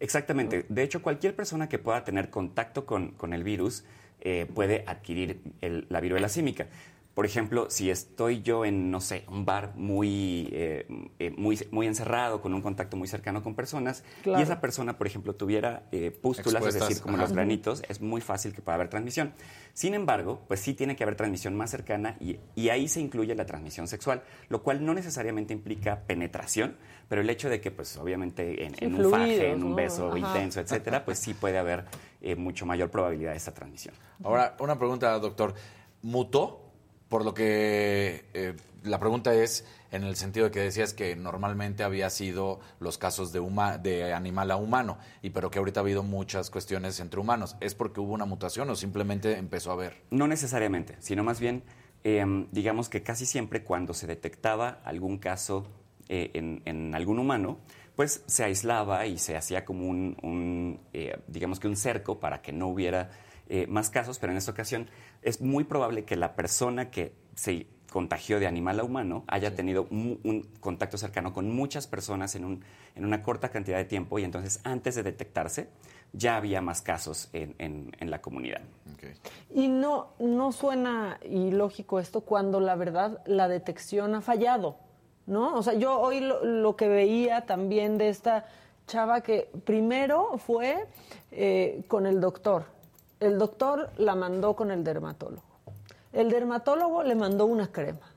Exactamente. 0.00 0.66
De 0.68 0.82
hecho, 0.82 1.00
cualquier 1.02 1.34
persona 1.34 1.68
que 1.68 1.78
pueda 1.78 2.04
tener 2.04 2.28
contacto 2.28 2.84
con, 2.84 3.12
con 3.12 3.32
el 3.32 3.42
virus 3.44 3.84
eh, 4.20 4.46
puede 4.54 4.84
adquirir 4.86 5.40
el- 5.62 5.86
la 5.88 6.00
viruela 6.00 6.28
símica. 6.28 6.66
Por 7.14 7.26
ejemplo, 7.26 7.68
si 7.68 7.90
estoy 7.90 8.40
yo 8.40 8.64
en, 8.64 8.90
no 8.90 9.02
sé, 9.02 9.24
un 9.28 9.44
bar 9.44 9.72
muy, 9.76 10.48
eh, 10.50 10.86
eh, 11.18 11.30
muy, 11.36 11.58
muy 11.70 11.86
encerrado, 11.86 12.40
con 12.40 12.54
un 12.54 12.62
contacto 12.62 12.96
muy 12.96 13.06
cercano 13.06 13.42
con 13.42 13.54
personas, 13.54 14.02
Claro. 14.22 14.40
y 14.40 14.42
esa 14.42 14.62
persona, 14.62 14.96
por 14.96 15.06
ejemplo, 15.06 15.34
tuviera 15.34 15.82
eh, 15.92 16.10
pústulas, 16.10 16.64
es 16.64 16.72
decir, 16.74 17.02
como 17.02 17.16
ajá. 17.16 17.24
los 17.24 17.32
granitos, 17.32 17.82
es 17.88 18.00
muy 18.00 18.22
fácil 18.22 18.54
que 18.54 18.62
pueda 18.62 18.76
haber 18.76 18.88
transmisión. 18.88 19.34
Sin 19.74 19.92
embargo, 19.92 20.40
pues 20.48 20.60
sí 20.60 20.72
tiene 20.72 20.96
que 20.96 21.02
haber 21.02 21.16
transmisión 21.16 21.54
más 21.54 21.70
cercana 21.70 22.16
y, 22.18 22.38
y 22.54 22.70
ahí 22.70 22.88
se 22.88 23.00
incluye 23.00 23.34
la 23.34 23.44
transmisión 23.44 23.88
sexual, 23.88 24.22
lo 24.48 24.62
cual 24.62 24.82
no 24.84 24.94
necesariamente 24.94 25.52
implica 25.52 26.00
penetración, 26.06 26.76
pero 27.10 27.20
el 27.20 27.28
hecho 27.28 27.50
de 27.50 27.60
que, 27.60 27.70
pues 27.70 27.94
obviamente, 27.98 28.64
en, 28.64 28.74
Sí, 28.74 28.84
en 28.86 28.94
un 28.94 29.10
faje, 29.10 29.50
en 29.50 29.62
un 29.62 29.76
beso 29.76 30.08
Ajá. 30.08 30.18
intenso, 30.18 30.60
etcétera, 30.60 31.04
pues 31.04 31.18
sí 31.18 31.34
puede 31.34 31.58
haber 31.58 31.84
eh, 32.22 32.36
mucho 32.36 32.64
mayor 32.64 32.90
probabilidad 32.90 33.32
de 33.32 33.36
esta 33.36 33.52
transmisión. 33.52 33.94
Ahora, 34.24 34.56
una 34.60 34.78
pregunta, 34.78 35.18
doctor. 35.18 35.52
¿Mutó? 36.00 36.61
Por 37.12 37.26
lo 37.26 37.34
que 37.34 38.24
eh, 38.32 38.54
la 38.84 38.98
pregunta 38.98 39.34
es 39.34 39.66
en 39.90 40.02
el 40.02 40.16
sentido 40.16 40.46
de 40.46 40.50
que 40.50 40.60
decías 40.60 40.94
que 40.94 41.14
normalmente 41.14 41.82
había 41.82 42.08
sido 42.08 42.58
los 42.80 42.96
casos 42.96 43.34
de, 43.34 43.38
huma- 43.38 43.76
de 43.76 44.14
animal 44.14 44.50
a 44.50 44.56
humano, 44.56 44.96
y 45.20 45.28
pero 45.28 45.50
que 45.50 45.58
ahorita 45.58 45.80
ha 45.80 45.82
habido 45.82 46.02
muchas 46.02 46.48
cuestiones 46.48 47.00
entre 47.00 47.20
humanos. 47.20 47.54
¿Es 47.60 47.74
porque 47.74 48.00
hubo 48.00 48.14
una 48.14 48.24
mutación 48.24 48.70
o 48.70 48.76
simplemente 48.76 49.36
empezó 49.36 49.68
a 49.68 49.74
haber? 49.74 50.00
No 50.10 50.26
necesariamente, 50.26 50.96
sino 51.00 51.22
más 51.22 51.38
bien, 51.38 51.64
eh, 52.02 52.24
digamos 52.50 52.88
que 52.88 53.02
casi 53.02 53.26
siempre 53.26 53.62
cuando 53.62 53.92
se 53.92 54.06
detectaba 54.06 54.80
algún 54.82 55.18
caso 55.18 55.66
eh, 56.08 56.30
en, 56.32 56.62
en 56.64 56.94
algún 56.94 57.18
humano, 57.18 57.58
pues 57.94 58.22
se 58.24 58.44
aislaba 58.44 59.04
y 59.04 59.18
se 59.18 59.36
hacía 59.36 59.66
como 59.66 59.86
un, 59.86 60.16
un, 60.22 60.80
eh, 60.94 61.18
digamos 61.26 61.60
que 61.60 61.68
un 61.68 61.76
cerco 61.76 62.20
para 62.20 62.40
que 62.40 62.52
no 62.52 62.68
hubiera 62.68 63.10
eh, 63.54 63.66
más 63.66 63.90
casos, 63.90 64.18
pero 64.18 64.32
en 64.32 64.38
esta 64.38 64.50
ocasión 64.50 64.88
es 65.20 65.42
muy 65.42 65.64
probable 65.64 66.04
que 66.04 66.16
la 66.16 66.34
persona 66.34 66.90
que 66.90 67.12
se 67.34 67.66
contagió 67.92 68.40
de 68.40 68.46
animal 68.46 68.80
a 68.80 68.84
humano 68.84 69.24
haya 69.26 69.54
tenido 69.54 69.86
un 69.90 70.48
contacto 70.60 70.96
cercano 70.96 71.34
con 71.34 71.50
muchas 71.54 71.86
personas 71.86 72.34
en, 72.34 72.46
un- 72.46 72.64
en 72.96 73.04
una 73.04 73.22
corta 73.22 73.50
cantidad 73.50 73.76
de 73.76 73.84
tiempo 73.84 74.18
y 74.18 74.24
entonces 74.24 74.60
antes 74.64 74.94
de 74.94 75.02
detectarse 75.02 75.68
ya 76.14 76.36
había 76.36 76.62
más 76.62 76.80
casos 76.80 77.28
en- 77.34 77.54
en- 77.58 77.92
en 78.00 78.10
la 78.10 78.22
comunidad. 78.22 78.62
Y 79.54 79.68
no, 79.68 80.08
no 80.18 80.52
suena 80.52 81.18
ilógico 81.28 82.00
esto 82.00 82.22
cuando 82.22 82.58
la 82.60 82.74
verdad 82.76 83.20
la 83.26 83.48
detección 83.48 84.14
ha 84.14 84.22
fallado, 84.22 84.76
¿no? 85.26 85.54
O 85.58 85.62
sea, 85.62 85.74
yo 85.74 86.00
hoy 86.00 86.20
lo, 86.20 86.42
lo 86.44 86.74
que 86.76 86.88
veía 86.88 87.42
también 87.42 87.98
de 87.98 88.08
esta 88.08 88.46
chava 88.86 89.20
que 89.20 89.50
primero 89.66 90.38
fue 90.38 90.86
eh, 91.30 91.82
con 91.88 92.06
el 92.06 92.18
doctor. 92.22 92.64
El 93.22 93.38
doctor 93.38 93.90
la 93.98 94.16
mandó 94.16 94.56
con 94.56 94.72
el 94.72 94.82
dermatólogo. 94.82 95.42
El 96.12 96.28
dermatólogo 96.28 97.04
le 97.04 97.14
mandó 97.14 97.46
una 97.46 97.70
crema. 97.70 98.12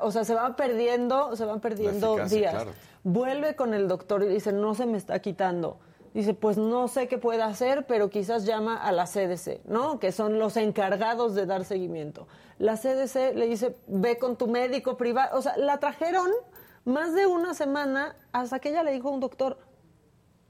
O 0.00 0.10
sea, 0.10 0.24
se 0.24 0.34
van 0.34 0.56
perdiendo, 0.56 1.36
se 1.36 1.44
van 1.44 1.60
perdiendo 1.60 2.14
eficacia, 2.14 2.38
días. 2.38 2.54
claro. 2.54 2.70
Vuelve 3.04 3.54
con 3.54 3.74
el 3.74 3.86
doctor 3.86 4.22
y 4.22 4.28
dice, 4.28 4.52
no 4.52 4.74
se 4.74 4.86
me 4.86 4.96
está 4.96 5.18
quitando. 5.20 5.78
Dice, 6.14 6.32
pues 6.32 6.56
no 6.56 6.88
sé 6.88 7.06
qué 7.06 7.18
puede 7.18 7.42
hacer, 7.42 7.84
pero 7.86 8.08
quizás 8.08 8.46
llama 8.46 8.76
a 8.82 8.90
la 8.92 9.04
CDC, 9.04 9.66
¿no? 9.66 9.98
Que 9.98 10.10
son 10.10 10.38
los 10.38 10.56
encargados 10.56 11.34
de 11.34 11.44
dar 11.44 11.66
seguimiento. 11.66 12.26
La 12.58 12.76
CDC 12.76 13.34
le 13.34 13.46
dice, 13.46 13.76
ve 13.86 14.16
con 14.16 14.36
tu 14.36 14.46
médico 14.46 14.96
privado. 14.96 15.38
O 15.38 15.42
sea, 15.42 15.54
la 15.58 15.78
trajeron 15.78 16.30
más 16.86 17.12
de 17.14 17.26
una 17.26 17.52
semana 17.52 18.16
hasta 18.32 18.58
que 18.58 18.70
ella 18.70 18.82
le 18.82 18.92
dijo 18.92 19.10
a 19.10 19.12
un 19.12 19.20
doctor, 19.20 19.58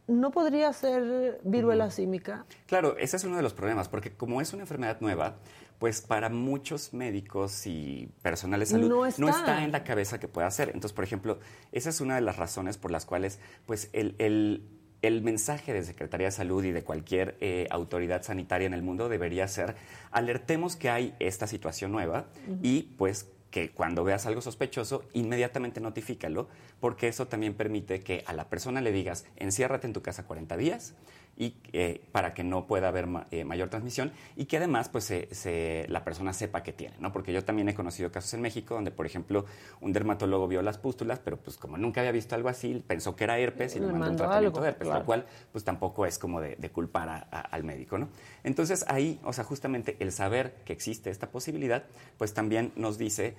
¿no 0.09 0.31
podría 0.31 0.73
ser 0.73 1.41
viruela 1.45 1.91
símica? 1.91 2.47
Claro, 2.67 2.97
ese 2.99 3.17
es 3.17 3.25
uno 3.25 3.37
de 3.37 3.43
los 3.43 3.55
problemas, 3.55 3.89
porque 3.89 4.13
como 4.13 4.41
es 4.41 4.53
una 4.53 4.63
enfermedad 4.63 4.99
nueva, 5.01 5.37
pues 5.79 6.01
para 6.01 6.29
muchos 6.31 6.95
médicos 6.95 7.67
y 7.67 8.09
personal 8.23 8.61
de 8.61 8.67
salud 8.67 8.89
No 9.19 9.29
está. 9.29 9.63
en 9.65 9.73
la 9.73 9.85
cabeza 9.85 10.19
que 10.19 10.27
pueda 10.29 10.47
hacer. 10.47 10.69
Entonces, 10.69 10.93
por 10.93 11.05
ejemplo, 11.05 11.39
esa 11.73 11.91
es 11.91 12.01
una 12.01 12.15
de 12.15 12.23
las 12.23 12.37
razones 12.37 12.79
por 12.79 12.91
las 12.91 13.05
cuales 13.05 13.39
pues 13.67 13.91
el, 13.93 14.15
el- 14.19 14.69
el 15.03 15.21
mensaje 15.23 15.75
de 15.75 15.83
Secretaría 15.85 16.29
de 16.29 16.31
Salud 16.31 16.65
y 16.65 16.73
de 16.73 16.83
cualquier 16.83 17.37
eh, 17.41 17.67
autoridad 17.71 18.23
sanitaria 18.23 18.67
en 18.67 18.73
el 18.73 18.83
mundo 18.83 19.11
debería 19.11 19.47
ser 19.47 19.77
alertemos 20.11 20.75
que 20.75 20.89
hay 20.89 21.15
esta 21.21 21.47
situación 21.47 21.93
nueva 21.93 22.25
y 22.63 22.95
pues 22.97 23.29
que 23.57 23.71
cuando 23.71 24.05
veas 24.05 24.27
algo 24.27 24.43
sospechoso, 24.43 25.05
inmediatamente 25.15 25.81
notifícalo, 25.81 26.47
porque 26.79 27.09
eso 27.09 27.27
también 27.27 27.55
permite 27.55 28.01
que 28.01 28.23
a 28.27 28.35
la 28.35 28.51
persona 28.51 28.83
le 28.83 28.93
digas, 28.93 29.25
enciérrate 29.37 29.87
en 29.87 29.95
tu 29.95 30.03
casa 30.03 30.27
40 30.27 30.59
días 30.59 30.93
y 31.39 31.55
eh, 31.73 32.01
para 32.13 32.33
que 32.33 32.43
no 32.45 32.67
pueda 32.67 32.89
haber 32.89 33.07
ma- 33.07 33.27
eh, 33.31 33.45
mayor 33.45 33.69
transmisión 33.69 34.11
y 34.37 34.47
que 34.47 34.57
además 34.57 34.89
pues 34.89 35.05
se- 35.05 35.29
se- 35.35 35.85
la 35.89 36.03
persona 36.03 36.33
sepa 36.33 36.63
que 36.63 36.73
tiene, 36.73 36.95
¿no? 36.99 37.13
Porque 37.13 37.33
yo 37.33 37.45
también 37.45 37.69
he 37.69 37.75
conocido 37.75 38.11
casos 38.11 38.33
en 38.35 38.41
México 38.41 38.75
donde, 38.75 38.91
por 38.91 39.05
ejemplo, 39.05 39.45
un 39.81 39.93
dermatólogo 39.93 40.49
vio 40.49 40.63
las 40.63 40.79
pústulas, 40.79 41.19
pero 41.19 41.37
pues 41.37 41.57
como 41.59 41.77
nunca 41.77 42.01
había 42.01 42.13
visto 42.13 42.35
algo 42.35 42.49
así, 42.49 42.83
pensó 42.87 43.15
que 43.17 43.25
era 43.25 43.39
herpes 43.39 43.77
y 43.77 43.81
le, 43.81 43.87
mandó 43.89 44.11
un 44.11 44.17
tratamiento 44.17 44.49
algo, 44.59 44.61
de 44.63 44.69
herpes, 44.69 44.87
claro. 44.87 45.01
lo 45.01 45.07
cual 45.07 45.27
pues 45.53 45.63
tampoco 45.65 46.07
es 46.07 46.19
como 46.19 46.41
de, 46.41 46.57
de 46.57 46.71
culpar 46.71 47.09
a- 47.09 47.27
a- 47.31 47.41
al 47.41 47.65
médico, 47.65 47.99
¿no? 47.99 48.09
Entonces 48.43 48.85
ahí, 48.89 49.21
o 49.25 49.33
sea, 49.33 49.45
justamente 49.45 49.97
el 50.01 50.13
saber 50.13 50.55
que 50.65 50.73
existe 50.73 51.11
esta 51.11 51.31
posibilidad, 51.31 51.85
pues 52.17 52.33
también 52.33 52.73
nos 52.77 52.97
dice, 52.97 53.35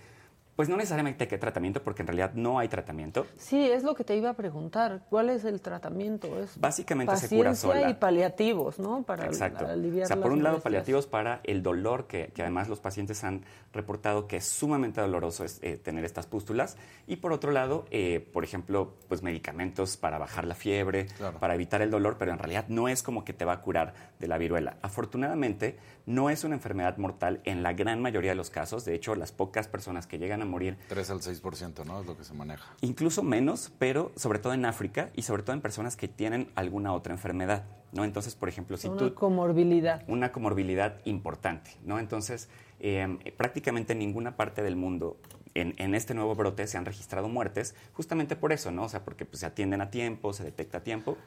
pues 0.58 0.68
no 0.68 0.76
necesariamente 0.76 1.26
qué 1.30 1.38
tratamiento, 1.38 1.82
porque 1.82 2.02
en 2.02 2.08
realidad 2.08 2.34
no 2.34 2.60
hay 2.60 2.68
tratamiento, 2.68 3.26
Sí, 3.38 3.70
es 3.72 3.84
lo 3.84 3.96
que 3.96 4.04
te 4.04 4.18
iba 4.18 4.32
a 4.32 4.34
preguntar. 4.34 5.04
¿Cuál 5.10 5.30
es 5.30 5.46
el 5.46 5.62
tratamiento? 5.62 6.28
Es 6.42 6.60
Básicamente 6.60 7.16
se 7.16 7.30
cura 7.30 7.52
paciencia 7.52 7.80
sola. 7.82 7.90
y 7.90 7.94
paliativos, 7.94 8.80
¿no? 8.80 9.04
Para 9.04 9.28
Exacto. 9.28 9.66
aliviar 9.66 10.06
o 10.06 10.08
sea, 10.08 10.18
por 10.18 10.32
un 10.32 10.40
lado 10.44 10.56
molestias. 10.56 10.64
paliativos 10.64 11.08
para 11.08 11.40
el 11.46 11.64
dolor, 11.64 12.08
que, 12.08 12.32
que 12.34 12.42
además 12.42 12.68
los 12.68 12.80
pacientes 12.82 13.24
han 13.24 13.44
reportado 13.72 14.28
que 14.28 14.38
es 14.38 14.46
sumamente 14.46 15.00
doloroso 15.00 15.46
es, 15.46 15.60
eh, 15.62 15.78
tener 15.78 16.04
estas 16.04 16.26
pústulas. 16.26 16.76
Y 17.06 17.18
por 17.18 17.32
otro 17.34 17.52
lado, 17.52 17.86
eh, 17.92 18.28
por 18.34 18.44
ejemplo, 18.44 18.96
pues 19.08 19.22
medicamentos 19.22 19.96
para 19.96 20.18
bajar 20.18 20.46
la 20.46 20.56
fiebre, 20.56 21.06
Claro. 21.18 21.38
para 21.40 21.54
evitar 21.54 21.82
el 21.84 21.92
dolor, 21.92 22.16
pero 22.18 22.32
en 22.32 22.40
realidad 22.40 22.66
no 22.68 22.88
es 22.88 23.04
como 23.04 23.24
que 23.24 23.32
te 23.34 23.46
va 23.46 23.54
a 23.54 23.62
curar 23.62 23.94
de 24.20 24.28
la 24.28 24.40
viruela. 24.40 24.78
Afortunadamente, 24.82 25.78
no 26.08 26.30
es 26.32 26.44
una 26.44 26.56
enfermedad 26.56 26.98
mortal 26.98 27.42
en 27.44 27.62
la 27.62 27.74
gran 27.74 28.02
mayoría 28.02 28.32
de 28.32 28.36
los 28.36 28.50
casos. 28.50 28.84
De 28.86 28.96
hecho, 28.96 29.14
las 29.16 29.32
pocas 29.32 29.68
personas 29.68 30.08
que 30.08 30.18
llegan 30.18 30.42
a 30.42 30.46
morir 30.48 30.78
3 30.90 31.10
al 31.12 31.20
6%, 31.22 31.86
¿no? 31.86 32.02
Es 32.02 32.06
lo 32.08 32.18
que 32.18 32.24
se 32.24 32.34
maneja. 32.34 32.66
incluso 32.82 33.24
menos, 33.24 33.72
pero 33.78 34.12
sobre 34.16 34.40
todo 34.40 34.54
en 34.54 34.66
África 34.66 35.10
y 35.16 35.22
sobre 35.24 35.44
todo 35.44 35.54
en 35.54 35.62
personas 35.62 35.96
que 35.96 36.08
tienen 36.08 36.50
alguna 36.56 36.94
otra 36.94 37.14
enfermedad, 37.14 37.66
¿no? 37.92 38.04
Entonces, 38.04 38.36
por 38.36 38.50
ejemplo, 38.50 38.78
si 38.78 38.88
Una 38.88 38.98
tú 38.98 39.14
comorbilidad. 39.14 40.04
una 40.08 40.32
comorbilidad 40.32 41.00
importante, 41.06 41.72
¿no? 41.84 42.00
Entonces, 42.00 42.50
eh, 42.80 43.34
prácticamente 43.38 43.94
en 43.94 44.00
ninguna 44.00 44.36
parte 44.36 44.62
del 44.64 44.76
mundo 44.76 45.18
en, 45.56 45.74
en 45.78 45.96
este 45.96 46.14
nuevo 46.14 46.36
brote 46.36 46.68
se 46.68 46.78
han 46.78 46.86
registrado 46.86 47.28
muertes, 47.30 47.74
justamente 47.94 48.36
por 48.36 48.54
eso, 48.54 48.72
¿no? 48.72 48.84
O 48.84 48.90
sea, 48.90 49.04
porque 49.04 49.26
pues, 49.26 49.40
se 49.40 49.46
atienden 49.48 49.82
a 49.82 49.90
tiempo, 49.90 50.32
se 50.34 50.44
detecta 50.44 50.78
a 50.80 50.82
tiempo. 50.84 51.18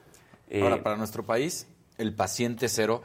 Eh, 0.49 0.63
Ahora, 0.63 0.83
para 0.83 0.97
nuestro 0.97 1.25
país, 1.25 1.67
el 1.99 2.15
paciente 2.15 2.69
cero 2.69 3.03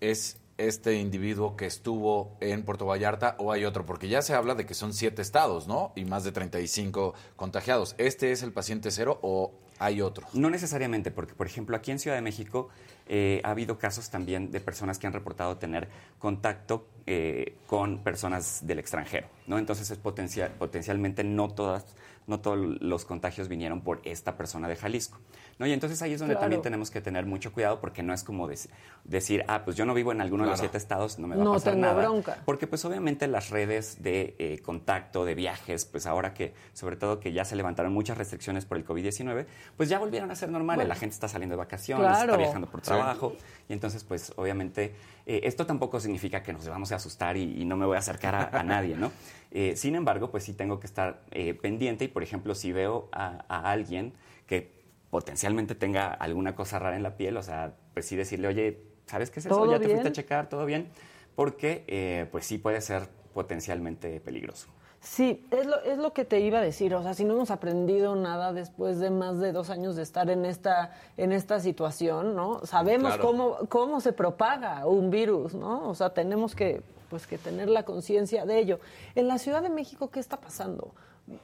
es 0.00 0.36
este 0.56 0.94
individuo 0.94 1.56
que 1.56 1.66
estuvo 1.66 2.36
en 2.40 2.62
Puerto 2.62 2.86
Vallarta 2.86 3.34
o 3.38 3.52
hay 3.52 3.64
otro, 3.64 3.84
porque 3.84 4.08
ya 4.08 4.22
se 4.22 4.34
habla 4.34 4.54
de 4.54 4.66
que 4.66 4.74
son 4.74 4.92
siete 4.92 5.22
estados, 5.22 5.66
¿no? 5.66 5.92
Y 5.96 6.04
más 6.04 6.24
de 6.24 6.32
35 6.32 7.14
contagiados. 7.36 7.94
¿Este 7.98 8.32
es 8.32 8.42
el 8.42 8.52
paciente 8.52 8.90
cero 8.90 9.18
o 9.22 9.52
hay 9.78 10.00
otro? 10.00 10.26
No 10.32 10.50
necesariamente, 10.50 11.10
porque 11.10 11.34
por 11.34 11.46
ejemplo 11.46 11.76
aquí 11.76 11.90
en 11.90 11.98
Ciudad 11.98 12.16
de 12.16 12.22
México 12.22 12.68
eh, 13.08 13.40
ha 13.44 13.50
habido 13.50 13.78
casos 13.78 14.10
también 14.10 14.50
de 14.50 14.60
personas 14.60 14.98
que 14.98 15.06
han 15.06 15.12
reportado 15.12 15.56
tener 15.56 15.88
contacto 16.18 16.86
eh, 17.06 17.56
con 17.66 17.98
personas 17.98 18.66
del 18.66 18.78
extranjero, 18.78 19.28
¿no? 19.46 19.58
Entonces 19.58 19.90
es 19.90 19.98
potencial, 19.98 20.52
potencialmente 20.52 21.24
no 21.24 21.48
todas, 21.50 21.84
no 22.26 22.40
todos 22.40 22.58
los 22.80 23.04
contagios 23.04 23.48
vinieron 23.48 23.80
por 23.80 24.00
esta 24.04 24.36
persona 24.36 24.68
de 24.68 24.76
Jalisco, 24.76 25.18
¿no? 25.58 25.66
Y 25.66 25.72
entonces 25.72 26.00
ahí 26.02 26.12
es 26.12 26.20
donde 26.20 26.34
Claro. 26.34 26.44
también 26.44 26.62
tenemos 26.62 26.90
que 26.90 27.00
tener 27.00 27.26
mucho 27.26 27.52
cuidado 27.52 27.80
porque 27.80 28.02
no 28.02 28.12
es 28.12 28.24
como 28.24 28.48
dec- 28.48 28.68
decir, 29.04 29.44
ah, 29.48 29.62
pues 29.64 29.76
yo 29.76 29.84
no 29.86 29.94
vivo 29.94 30.12
en 30.12 30.20
alguno 30.20 30.44
de 30.44 30.50
los 30.50 30.58
siete 30.60 30.78
estados, 30.78 31.18
no 31.18 31.26
me 31.26 31.36
va 31.36 31.42
a 31.42 31.44
No 31.44 31.52
pasar 31.52 31.74
tengo 31.74 31.86
nada. 31.86 32.00
bronca. 32.02 32.38
Porque 32.44 32.66
pues 32.66 32.84
obviamente 32.84 33.26
las 33.28 33.50
redes 33.50 34.02
de 34.02 34.34
eh, 34.38 34.60
contacto, 34.64 35.24
de 35.24 35.34
viajes, 35.34 35.84
pues 35.84 36.06
ahora 36.06 36.34
que, 36.34 36.54
sobre 36.72 36.96
todo 36.96 37.20
que 37.20 37.32
ya 37.32 37.44
se 37.44 37.56
levantaron 37.56 37.92
muchas 37.92 38.18
restricciones 38.18 38.64
por 38.64 38.76
el 38.78 38.84
COVID-19, 38.86 39.46
pues 39.76 39.88
ya 39.88 39.98
volvieron 39.98 40.30
a 40.30 40.34
ser 40.34 40.48
normales. 40.50 40.78
Bueno. 40.84 40.88
la 40.88 40.94
gente 40.96 41.14
está 41.14 41.28
saliendo 41.28 41.54
de 41.54 41.58
vacaciones, 41.58 42.06
Claro. 42.06 42.24
está 42.24 42.36
viajando 42.36 42.68
por 42.70 42.80
Sí. 42.80 42.86
trabajo. 42.86 43.34
Y 43.68 43.72
entonces, 43.72 44.04
pues 44.04 44.32
obviamente, 44.36 44.94
eh, 45.26 45.40
esto 45.44 45.64
tampoco 45.66 46.00
significa 46.00 46.42
que 46.42 46.52
nos 46.52 46.68
vamos 46.68 46.92
a 46.92 46.96
asustar 46.96 47.36
y, 47.36 47.60
y 47.60 47.64
no 47.64 47.76
me 47.76 47.86
voy 47.86 47.96
a 47.96 48.00
acercar 48.00 48.34
a, 48.34 48.50
a 48.58 48.62
nadie, 48.62 48.96
¿no? 48.96 49.10
Eh, 49.52 49.74
sin 49.76 49.94
embargo, 49.94 50.30
pues 50.30 50.42
sí 50.44 50.52
tengo 50.52 50.80
que 50.80 50.86
estar 50.86 51.20
eh, 51.30 51.54
pendiente 51.54 52.04
y, 52.04 52.08
por 52.08 52.22
ejemplo, 52.22 52.54
si 52.54 52.72
veo 52.72 53.08
a, 53.12 53.44
a 53.48 53.70
alguien 53.70 54.12
que 54.46 54.73
potencialmente 55.14 55.76
tenga 55.76 56.08
alguna 56.12 56.56
cosa 56.56 56.80
rara 56.80 56.96
en 56.96 57.04
la 57.04 57.16
piel, 57.16 57.36
o 57.36 57.42
sea, 57.44 57.76
pues 57.92 58.04
sí 58.04 58.16
decirle, 58.16 58.48
oye, 58.48 58.80
¿sabes 59.06 59.30
qué 59.30 59.38
es 59.38 59.46
eso? 59.46 59.54
¿Todo 59.54 59.70
¿Ya 59.70 59.78
te 59.78 59.88
fuiste 59.88 60.08
a 60.08 60.12
checar? 60.12 60.48
¿Todo 60.48 60.66
bien? 60.66 60.88
Porque, 61.36 61.84
eh, 61.86 62.26
pues 62.32 62.44
sí 62.46 62.58
puede 62.58 62.80
ser 62.80 63.08
potencialmente 63.32 64.18
peligroso. 64.18 64.66
Sí, 64.98 65.46
es 65.52 65.66
lo, 65.68 65.80
es 65.82 65.98
lo 65.98 66.12
que 66.12 66.24
te 66.24 66.40
iba 66.40 66.58
a 66.58 66.62
decir. 66.62 66.96
O 66.96 67.02
sea, 67.04 67.14
si 67.14 67.24
no 67.24 67.34
hemos 67.34 67.52
aprendido 67.52 68.16
nada 68.16 68.52
después 68.52 68.98
de 68.98 69.10
más 69.10 69.38
de 69.38 69.52
dos 69.52 69.70
años 69.70 69.94
de 69.94 70.02
estar 70.02 70.28
en 70.30 70.44
esta, 70.44 70.90
en 71.16 71.30
esta 71.30 71.60
situación, 71.60 72.34
¿no? 72.34 72.66
Sabemos 72.66 73.14
Claro. 73.14 73.22
cómo, 73.22 73.58
cómo 73.68 74.00
se 74.00 74.12
propaga 74.12 74.84
un 74.84 75.10
virus, 75.10 75.54
¿no? 75.54 75.88
O 75.88 75.94
sea, 75.94 76.10
tenemos 76.12 76.56
que, 76.56 76.82
pues, 77.08 77.28
que 77.28 77.38
tener 77.38 77.68
la 77.70 77.84
conciencia 77.84 78.46
de 78.46 78.58
ello. 78.58 78.80
En 79.14 79.28
la 79.28 79.38
Ciudad 79.38 79.62
de 79.62 79.70
México, 79.70 80.10
¿qué 80.10 80.18
está 80.18 80.38
pasando? 80.38 80.92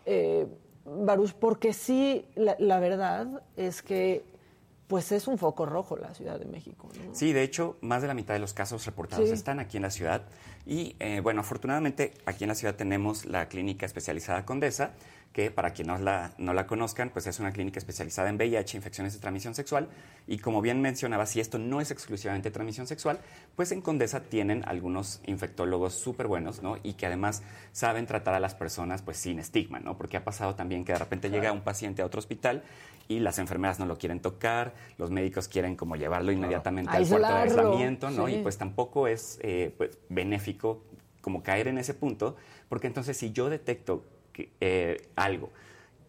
Eh, 0.06 0.48
Baruch, 0.85 1.33
porque 1.35 1.73
sí, 1.73 2.25
la, 2.35 2.57
la 2.59 2.81
verdad 2.81 3.43
es 3.57 3.83
que, 3.83 4.25
pues, 4.88 5.12
es 5.12 5.29
un 5.29 5.38
foco 5.38 5.66
rojo 5.66 5.97
la 5.97 6.14
Ciudad 6.14 6.38
de 6.38 6.47
México, 6.47 6.88
¿no? 7.07 7.14
Sí, 7.14 7.33
de 7.33 7.43
hecho, 7.43 7.77
más 7.81 8.03
de 8.03 8.09
la 8.09 8.14
mitad 8.14 8.35
de 8.35 8.40
los 8.40 8.55
casos 8.55 8.85
reportados 8.87 9.29
Sí. 9.29 9.35
están 9.35 9.61
aquí 9.61 9.77
en 9.77 9.85
la 9.85 9.90
ciudad. 9.90 10.23
Y 10.66 10.97
eh, 10.99 11.21
bueno, 11.21 11.40
afortunadamente 11.40 12.12
aquí 12.27 12.45
en 12.45 12.49
la 12.49 12.55
ciudad 12.55 12.75
tenemos 12.75 13.25
la 13.25 13.49
clínica 13.49 13.87
especializada 13.87 14.45
Condesa, 14.45 14.93
que 15.33 15.53
para 15.53 15.71
quien 15.71 15.87
no 15.88 15.99
la, 15.99 16.33
no 16.38 16.53
la 16.53 16.66
conozcan, 16.66 17.11
pues 17.11 17.27
es 17.29 17.38
una 17.38 17.53
clínica 17.53 17.79
especializada 17.79 18.29
en 18.29 18.37
VIH, 18.37 18.77
infecciones 18.77 19.12
de 19.12 19.21
transmisión 19.21 19.55
sexual. 19.55 19.88
Y 20.27 20.38
como 20.38 20.61
bien 20.61 20.83
mencionaba, 20.83 21.25
si 21.27 21.38
esto 21.38 21.59
no 21.59 21.81
es 21.81 21.93
exclusivamente 21.93 22.51
transmisión 22.51 22.88
sexual, 22.88 23.21
pues 23.55 23.71
en 23.71 23.81
Condesa 23.81 24.23
tienen 24.23 24.64
algunos 24.66 25.21
infectólogos 25.27 25.95
súper 25.95 26.27
buenos, 26.27 26.62
¿no? 26.62 26.79
Y 26.83 26.95
que 26.95 27.07
además 27.07 27.43
saben 27.73 28.07
tratar 28.07 28.35
a 28.35 28.40
las 28.40 28.57
personas 28.57 29.03
pues 29.03 29.19
sin 29.19 29.38
estigma, 29.38 29.79
¿no? 29.79 29.97
Porque 29.97 30.16
ha 30.16 30.25
pasado 30.25 30.57
también 30.57 30.85
que 30.85 30.93
de 30.93 30.99
repente 30.99 31.31
llega 31.31 31.53
un 31.53 31.62
paciente 31.62 32.03
a 32.03 32.07
otro 32.07 32.19
hospital 32.19 32.64
y 33.07 33.21
las 33.21 33.38
enfermeras 33.38 33.79
no 33.79 33.87
lo 33.87 33.99
quieren 33.99 34.21
tocar, 34.21 34.75
los 34.99 35.11
médicos 35.11 35.47
quieren 35.47 35.77
como 35.77 35.95
llevarlo 35.95 36.33
inmediatamente 36.33 36.97
al 36.97 37.07
cuarto 37.07 37.29
de 37.29 37.35
aislamiento, 37.35 38.11
¿no? 38.11 38.27
sí. 38.27 38.35
Y 38.35 38.43
pues 38.43 38.59
tampoco 38.59 39.07
es 39.07 39.38
eh, 39.43 39.73
pues, 39.77 39.99
benéfico 40.09 40.83
como 41.21 41.43
caer 41.43 41.69
en 41.69 41.79
ese 41.79 41.95
punto, 41.95 42.37
porque 42.69 42.87
entonces 42.87 43.16
si 43.16 43.33
yo 43.33 43.51
detecto 43.51 44.05
que, 44.48 44.53
eh, 44.61 45.09
algo 45.16 45.50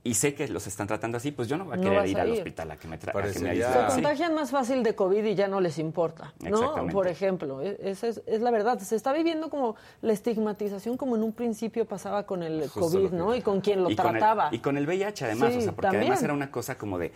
y 0.04 0.16
sé 0.16 0.34
que 0.34 0.48
los 0.48 0.66
están 0.66 0.88
tratando 0.88 1.18
así, 1.18 1.32
pues 1.32 1.48
yo 1.48 1.58
no 1.58 1.66
voy 1.66 1.76
a 1.76 1.78
No 1.78 1.84
querer 1.84 2.08
ir 2.08 2.18
a 2.18 2.24
al 2.24 2.32
hospital 2.32 2.72
a 2.72 2.78
que 2.78 2.88
me, 2.88 2.98
tra- 2.98 3.10
a 3.10 3.12
que 3.12 3.20
Parecería- 3.20 3.68
me 3.70 3.74
Se 3.90 3.94
contagian 3.94 4.34
más 4.34 4.50
fácil 4.50 4.82
de 4.82 4.96
COVID 4.96 5.24
y 5.24 5.36
ya 5.36 5.48
no 5.48 5.62
les 5.62 5.78
importa, 5.78 6.34
¿no? 6.40 6.88
Por 6.88 7.08
ejemplo, 7.08 7.62
e- 7.62 7.78
esa 7.84 8.08
es, 8.08 8.20
es 8.26 8.42
la 8.42 8.50
verdad. 8.50 8.80
Se 8.80 8.96
está 8.96 9.14
viviendo 9.14 9.52
como 9.52 9.76
la 10.02 10.14
estigmatización 10.14 10.98
como 10.98 11.16
en 11.18 11.22
un 11.24 11.34
principio 11.34 11.86
pasaba 11.86 12.26
con 12.26 12.42
el 12.42 12.62
Justo 12.68 12.80
COVID, 12.98 13.12
¿no? 13.12 13.36
Y 13.36 13.42
con 13.42 13.62
quien 13.62 13.84
lo 13.84 13.92
y 13.92 13.96
con 13.96 14.08
el- 14.08 14.12
trataba. 14.14 14.50
y 14.52 14.58
con 14.58 14.76
el 14.76 14.88
VIH 14.88 15.26
además, 15.26 15.52
Sí, 15.54 15.60
o 15.60 15.62
sea, 15.62 15.72
porque 15.74 15.86
también. 15.90 16.02
además 16.04 16.24
era 16.24 16.34
una 16.34 16.50
cosa 16.50 16.80
como 16.80 16.98
de 16.98 17.12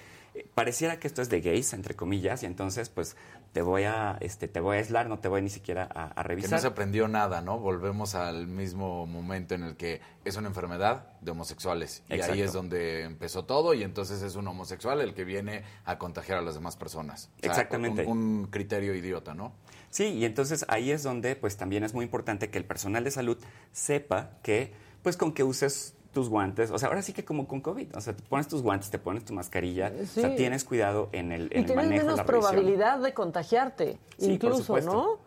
pareciera 0.53 0.99
que 0.99 1.07
esto 1.07 1.21
es 1.21 1.29
de 1.29 1.41
gays, 1.41 1.73
entre 1.73 1.95
comillas, 1.95 2.43
y 2.43 2.45
entonces 2.45 2.89
pues 2.89 3.15
te 3.53 3.61
voy 3.61 3.83
a 3.83 4.17
este 4.19 4.47
te 4.47 4.59
voy 4.59 4.75
a 4.75 4.79
aislar, 4.79 5.07
no 5.07 5.19
te 5.19 5.27
voy 5.27 5.41
ni 5.41 5.49
siquiera 5.49 5.87
a, 5.93 6.07
a 6.07 6.23
Que 6.23 6.27
revisar. 6.29 6.51
no 6.51 6.59
se 6.59 6.67
aprendió 6.67 7.07
nada, 7.07 7.41
¿no? 7.41 7.59
Volvemos 7.59 8.15
al 8.15 8.47
mismo 8.47 9.05
momento 9.05 9.55
en 9.55 9.63
el 9.63 9.75
que 9.77 10.01
es 10.25 10.35
una 10.35 10.47
enfermedad 10.47 11.07
de 11.21 11.31
homosexuales. 11.31 12.03
Y 12.09 12.21
ahí 12.21 12.41
es 12.41 12.53
donde 12.53 13.03
empezó 13.03 13.45
todo 13.45 13.73
y 13.73 13.83
entonces 13.83 14.21
es 14.21 14.35
un 14.35 14.47
homosexual 14.47 15.01
el 15.01 15.13
que 15.13 15.23
viene 15.23 15.63
a 15.85 15.97
contagiar 15.97 16.39
a 16.39 16.41
las 16.41 16.55
demás 16.55 16.75
personas. 16.75 17.29
O 17.37 17.41
sea, 17.41 17.51
Exactamente. 17.51 18.05
Un, 18.05 18.17
un 18.17 18.47
criterio 18.47 18.93
idiota, 18.93 19.33
¿no? 19.33 19.53
Sí, 19.89 20.05
y 20.05 20.25
entonces 20.25 20.65
ahí 20.67 20.91
es 20.91 21.03
donde 21.03 21.35
pues 21.35 21.55
también 21.55 21.83
es 21.85 21.93
muy 21.93 22.03
importante 22.03 22.49
que 22.49 22.57
el 22.57 22.65
personal 22.65 23.03
de 23.03 23.11
salud 23.11 23.37
sepa 23.71 24.31
que 24.43 24.73
pues 25.01 25.15
con 25.17 25.33
que 25.33 25.43
uses 25.43 25.94
tus 26.15 26.29
guantes, 26.29 26.71
o 26.71 26.79
sea, 26.79 26.87
ahora 26.87 27.01
sí 27.01 27.11
que 27.11 27.25
como 27.25 27.45
con 27.45 27.59
COVID, 27.59 27.97
o 27.97 27.99
sea, 28.01 28.15
te 28.15 28.23
pones 28.23 28.47
tus 28.47 28.63
guantes, 28.63 28.89
te 28.89 28.97
pones 28.97 29.25
tu 29.25 29.33
mascarilla, 29.33 29.91
o 30.01 30.05
sea, 30.05 30.33
tienes 30.35 30.63
cuidado 30.63 31.09
en 31.11 31.33
el, 31.33 31.41
en 31.51 31.51
y 31.51 31.59
el 31.59 31.65
tienes 31.65 31.75
manejo, 31.75 32.05
menos 32.05 32.17
la 32.17 32.23
revisión. 32.23 32.25
probabilidad 32.53 32.99
de 32.99 33.13
contagiarte, 33.13 33.99
Sí, 34.17 34.31
incluso. 34.31 34.79
¿no? 34.79 35.17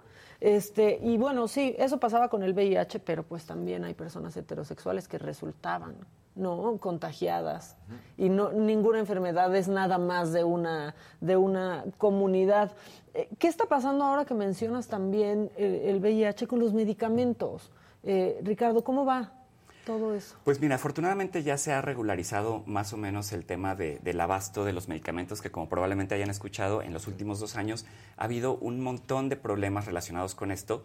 Este, 0.41 0.99
y 1.03 1.19
bueno, 1.19 1.47
sí, 1.47 1.75
eso 1.79 1.99
pasaba 1.99 2.29
con 2.29 2.43
el 2.43 2.55
VIH, 2.55 3.01
pero 3.01 3.23
pues 3.23 3.45
también 3.45 3.85
hay 3.85 3.93
personas 3.93 4.35
heterosexuales 4.37 5.09
que 5.09 5.19
resultaban, 5.19 5.95
¿no? 6.35 6.79
Contagiadas. 6.79 7.77
Y 8.17 8.31
no, 8.31 8.51
ninguna 8.53 8.99
enfermedad 8.99 9.55
es 9.55 9.69
nada 9.69 9.99
más 9.99 10.33
de 10.33 10.45
una, 10.45 10.95
de 11.21 11.37
una 11.37 11.85
comunidad. 11.99 12.73
Eh, 13.13 13.29
¿Qué 13.39 13.49
está 13.49 13.67
pasando 13.67 14.05
ahora 14.05 14.25
que 14.25 14.35
mencionas 14.35 14.89
también 14.89 15.51
el, 15.59 15.75
el 15.75 15.97
VIH 16.01 16.47
con 16.47 16.61
los 16.61 16.73
medicamentos? 16.73 17.71
Eh, 18.05 18.41
Ricardo, 18.43 18.83
¿cómo 18.83 19.05
va 19.05 19.33
todo 19.89 20.15
eso? 20.15 20.37
Pues 20.45 20.61
mira, 20.61 20.75
afortunadamente 20.77 21.43
ya 21.43 21.57
se 21.57 21.73
ha 21.73 21.81
regularizado 21.81 22.63
más 22.67 22.93
o 22.93 22.99
menos 22.99 23.33
el 23.33 23.45
tema 23.47 23.75
de- 23.75 23.99
del 24.03 24.21
abasto 24.21 24.65
de 24.67 24.73
los 24.75 24.87
medicamentos 24.87 25.41
que 25.41 25.51
como 25.51 25.69
probablemente 25.69 26.15
hayan 26.15 26.29
escuchado 26.31 26.83
en 26.83 26.93
los 26.93 27.07
últimos 27.09 27.41
dos 27.41 27.57
años 27.57 27.87
ha 28.19 28.25
habido 28.25 28.57
un 28.59 28.81
montón 28.83 29.31
de 29.31 29.37
problemas 29.37 29.87
relacionados 29.87 30.35
con 30.35 30.51
esto 30.53 30.85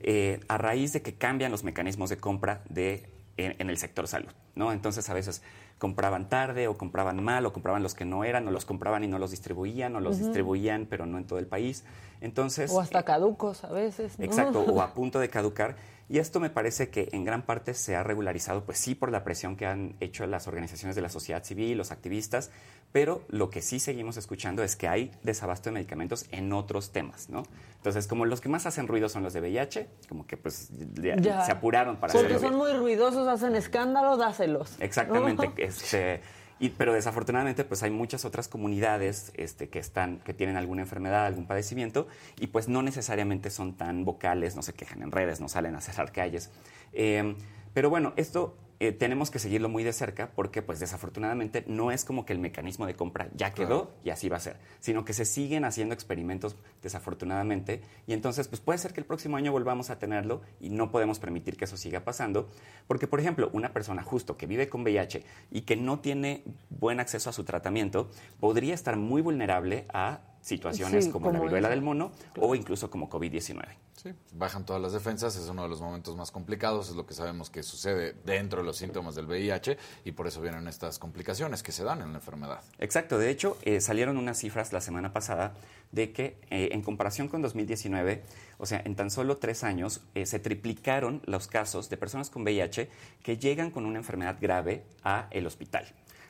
eh, 0.00 0.40
a 0.48 0.58
raíz 0.58 0.92
de 0.92 1.00
que 1.02 1.14
cambian 1.14 1.52
los 1.52 1.62
mecanismos 1.62 2.10
de 2.10 2.16
compra 2.16 2.62
de, 2.68 3.08
en, 3.36 3.54
en 3.58 3.70
el 3.70 3.78
sector 3.78 4.08
salud, 4.08 4.32
¿no? 4.56 4.72
Entonces 4.72 5.08
a 5.10 5.14
veces 5.14 5.42
compraban 5.78 6.28
tarde 6.28 6.68
o 6.68 6.76
compraban 6.76 7.22
mal 7.22 7.46
o 7.46 7.52
compraban 7.52 7.82
los 7.82 7.94
que 7.94 8.04
no 8.04 8.24
eran 8.24 8.46
o 8.48 8.50
los 8.50 8.64
compraban 8.66 9.04
y 9.04 9.06
no 9.08 9.18
los 9.18 9.30
distribuían 9.30 9.94
o 9.96 10.00
los 10.00 10.18
distribuían 10.18 10.86
pero 10.90 11.06
no 11.06 11.18
en 11.18 11.24
todo 11.24 11.38
el 11.38 11.46
país. 11.46 11.84
Entonces... 12.20 12.70
O 12.70 12.80
hasta 12.80 13.02
caducos 13.04 13.62
a 13.64 13.72
veces, 13.72 14.18
¿no? 14.18 14.24
Exacto, 14.24 14.60
o 14.60 14.80
a 14.82 14.92
punto 14.92 15.20
de 15.20 15.28
caducar. 15.30 15.76
Y 16.12 16.18
esto 16.18 16.40
me 16.40 16.50
parece 16.50 16.90
que 16.90 17.08
en 17.12 17.24
gran 17.24 17.42
parte 17.42 17.72
se 17.72 17.94
ha 17.94 18.02
regularizado, 18.02 18.64
pues 18.64 18.78
sí, 18.78 18.96
por 18.96 19.12
la 19.12 19.22
presión 19.22 19.54
que 19.54 19.64
han 19.66 19.94
hecho 20.00 20.26
las 20.26 20.48
organizaciones 20.48 20.96
de 20.96 21.02
la 21.02 21.08
sociedad 21.08 21.44
civil, 21.44 21.78
los 21.78 21.92
activistas, 21.92 22.50
pero 22.90 23.22
lo 23.28 23.48
que 23.48 23.62
sí 23.62 23.78
seguimos 23.78 24.16
escuchando 24.16 24.64
es 24.64 24.74
que 24.74 24.88
hay 24.88 25.12
desabasto 25.22 25.68
de 25.70 25.74
medicamentos 25.74 26.26
en 26.32 26.52
otros 26.52 26.90
temas, 26.90 27.28
¿no? 27.30 27.44
Entonces, 27.76 28.08
como 28.08 28.26
los 28.26 28.40
que 28.40 28.48
más 28.48 28.66
hacen 28.66 28.88
ruido 28.88 29.08
son 29.08 29.22
los 29.22 29.32
de 29.34 29.40
VIH, 29.40 29.88
como 30.08 30.26
que 30.26 30.36
pues 30.36 30.70
ya 31.00 31.14
Ya. 31.14 31.44
se 31.46 31.52
apuraron 31.52 31.96
para 31.98 32.12
Porque 32.12 32.34
hacerlo. 32.34 32.48
son 32.48 32.58
muy 32.58 32.72
ruidosos, 32.72 33.28
hacen 33.28 33.54
escándalo, 33.54 34.16
dáselos. 34.16 34.78
¿no? 34.80 34.84
Exactamente, 34.84 35.48
este, 35.58 36.22
y, 36.60 36.70
pero 36.70 36.92
desafortunadamente 36.92 37.64
pues 37.64 37.82
hay 37.82 37.90
muchas 37.90 38.24
otras 38.24 38.46
comunidades 38.46 39.32
este, 39.34 39.68
que 39.68 39.78
están, 39.78 40.18
que 40.20 40.34
tienen 40.34 40.56
alguna 40.56 40.82
enfermedad, 40.82 41.26
algún 41.26 41.46
padecimiento, 41.46 42.06
y 42.38 42.48
pues 42.48 42.68
no 42.68 42.82
necesariamente 42.82 43.50
son 43.50 43.74
tan 43.74 44.04
vocales, 44.04 44.54
no 44.54 44.62
se 44.62 44.74
quejan 44.74 45.02
en 45.02 45.10
redes, 45.10 45.40
no 45.40 45.48
salen 45.48 45.74
a 45.74 45.80
cerrar 45.80 46.12
calles. 46.12 46.50
Eh, 46.92 47.34
pero 47.72 47.88
bueno, 47.88 48.12
esto 48.16 48.56
eh, 48.82 48.92
tenemos 48.92 49.30
que 49.30 49.38
seguirlo 49.38 49.68
muy 49.68 49.84
de 49.84 49.92
cerca 49.92 50.30
porque 50.34 50.62
pues 50.62 50.80
desafortunadamente 50.80 51.64
no 51.66 51.92
es 51.92 52.06
como 52.06 52.24
que 52.24 52.32
el 52.32 52.38
mecanismo 52.38 52.86
de 52.86 52.96
compra 52.96 53.28
ya 53.34 53.52
quedó 53.52 53.92
y 54.02 54.08
así 54.08 54.30
va 54.30 54.38
a 54.38 54.40
ser, 54.40 54.56
sino 54.80 55.04
que 55.04 55.12
se 55.12 55.26
siguen 55.26 55.66
haciendo 55.66 55.92
experimentos 55.92 56.56
desafortunadamente 56.82 57.82
y 58.06 58.14
entonces 58.14 58.48
pues 58.48 58.62
puede 58.62 58.78
ser 58.78 58.94
que 58.94 59.00
el 59.00 59.06
próximo 59.06 59.36
año 59.36 59.52
volvamos 59.52 59.90
a 59.90 59.98
tenerlo 59.98 60.40
y 60.60 60.70
no 60.70 60.90
podemos 60.90 61.18
permitir 61.18 61.58
que 61.58 61.66
eso 61.66 61.76
siga 61.76 62.04
pasando 62.04 62.48
porque 62.86 63.06
por 63.06 63.20
ejemplo 63.20 63.50
una 63.52 63.74
persona 63.74 64.02
justo 64.02 64.38
que 64.38 64.46
vive 64.46 64.70
con 64.70 64.80
VIH 64.80 65.24
y 65.50 65.60
que 65.60 65.76
no 65.76 66.00
tiene 66.00 66.42
buen 66.70 67.00
acceso 67.00 67.28
a 67.28 67.34
su 67.34 67.44
tratamiento 67.44 68.10
podría 68.40 68.72
estar 68.72 68.96
muy 68.96 69.20
vulnerable 69.20 69.84
a 69.92 70.20
situaciones 70.40 71.06
Sí, 71.06 71.10
como, 71.10 71.30
la 71.30 71.40
viruela 71.40 71.68
esa. 71.68 71.70
del 71.70 71.82
mono 71.82 72.12
o 72.38 72.54
incluso 72.54 72.90
como 72.90 73.08
COVID-19. 73.08 73.62
Sí, 73.96 74.14
bajan 74.32 74.64
todas 74.64 74.80
las 74.80 74.92
defensas, 74.92 75.36
es 75.36 75.46
uno 75.48 75.62
de 75.64 75.68
los 75.68 75.82
momentos 75.82 76.16
más 76.16 76.30
complicados, 76.30 76.88
es 76.88 76.96
lo 76.96 77.04
que 77.04 77.12
sabemos 77.12 77.50
que 77.50 77.62
sucede 77.62 78.14
dentro 78.24 78.60
de 78.60 78.66
los 78.66 78.78
síntomas 78.78 79.14
del 79.14 79.26
VIH 79.26 79.76
y 80.06 80.12
por 80.12 80.26
eso 80.26 80.40
vienen 80.40 80.66
estas 80.68 80.98
complicaciones 80.98 81.62
que 81.62 81.70
se 81.70 81.84
dan 81.84 82.00
en 82.00 82.12
la 82.12 82.18
enfermedad. 82.18 82.62
Exacto, 82.78 83.18
de 83.18 83.28
hecho 83.28 83.58
eh, 83.62 83.82
salieron 83.82 84.16
unas 84.16 84.38
cifras 84.38 84.72
la 84.72 84.80
semana 84.80 85.12
pasada 85.12 85.52
de 85.92 86.12
que 86.12 86.38
eh, 86.50 86.70
en 86.72 86.82
comparación 86.82 87.28
con 87.28 87.42
2019, 87.42 88.22
o 88.58 88.64
sea, 88.64 88.80
en 88.84 88.96
tan 88.96 89.10
solo 89.10 89.36
tres 89.36 89.64
años, 89.64 90.00
eh, 90.14 90.24
se 90.24 90.38
triplicaron 90.38 91.20
los 91.26 91.46
casos 91.46 91.90
de 91.90 91.98
personas 91.98 92.30
con 92.30 92.42
VIH 92.42 92.88
que 93.22 93.36
llegan 93.36 93.70
con 93.70 93.84
una 93.84 93.98
enfermedad 93.98 94.38
grave 94.40 94.84
a 95.04 95.28
el 95.30 95.46
hospital, 95.46 95.84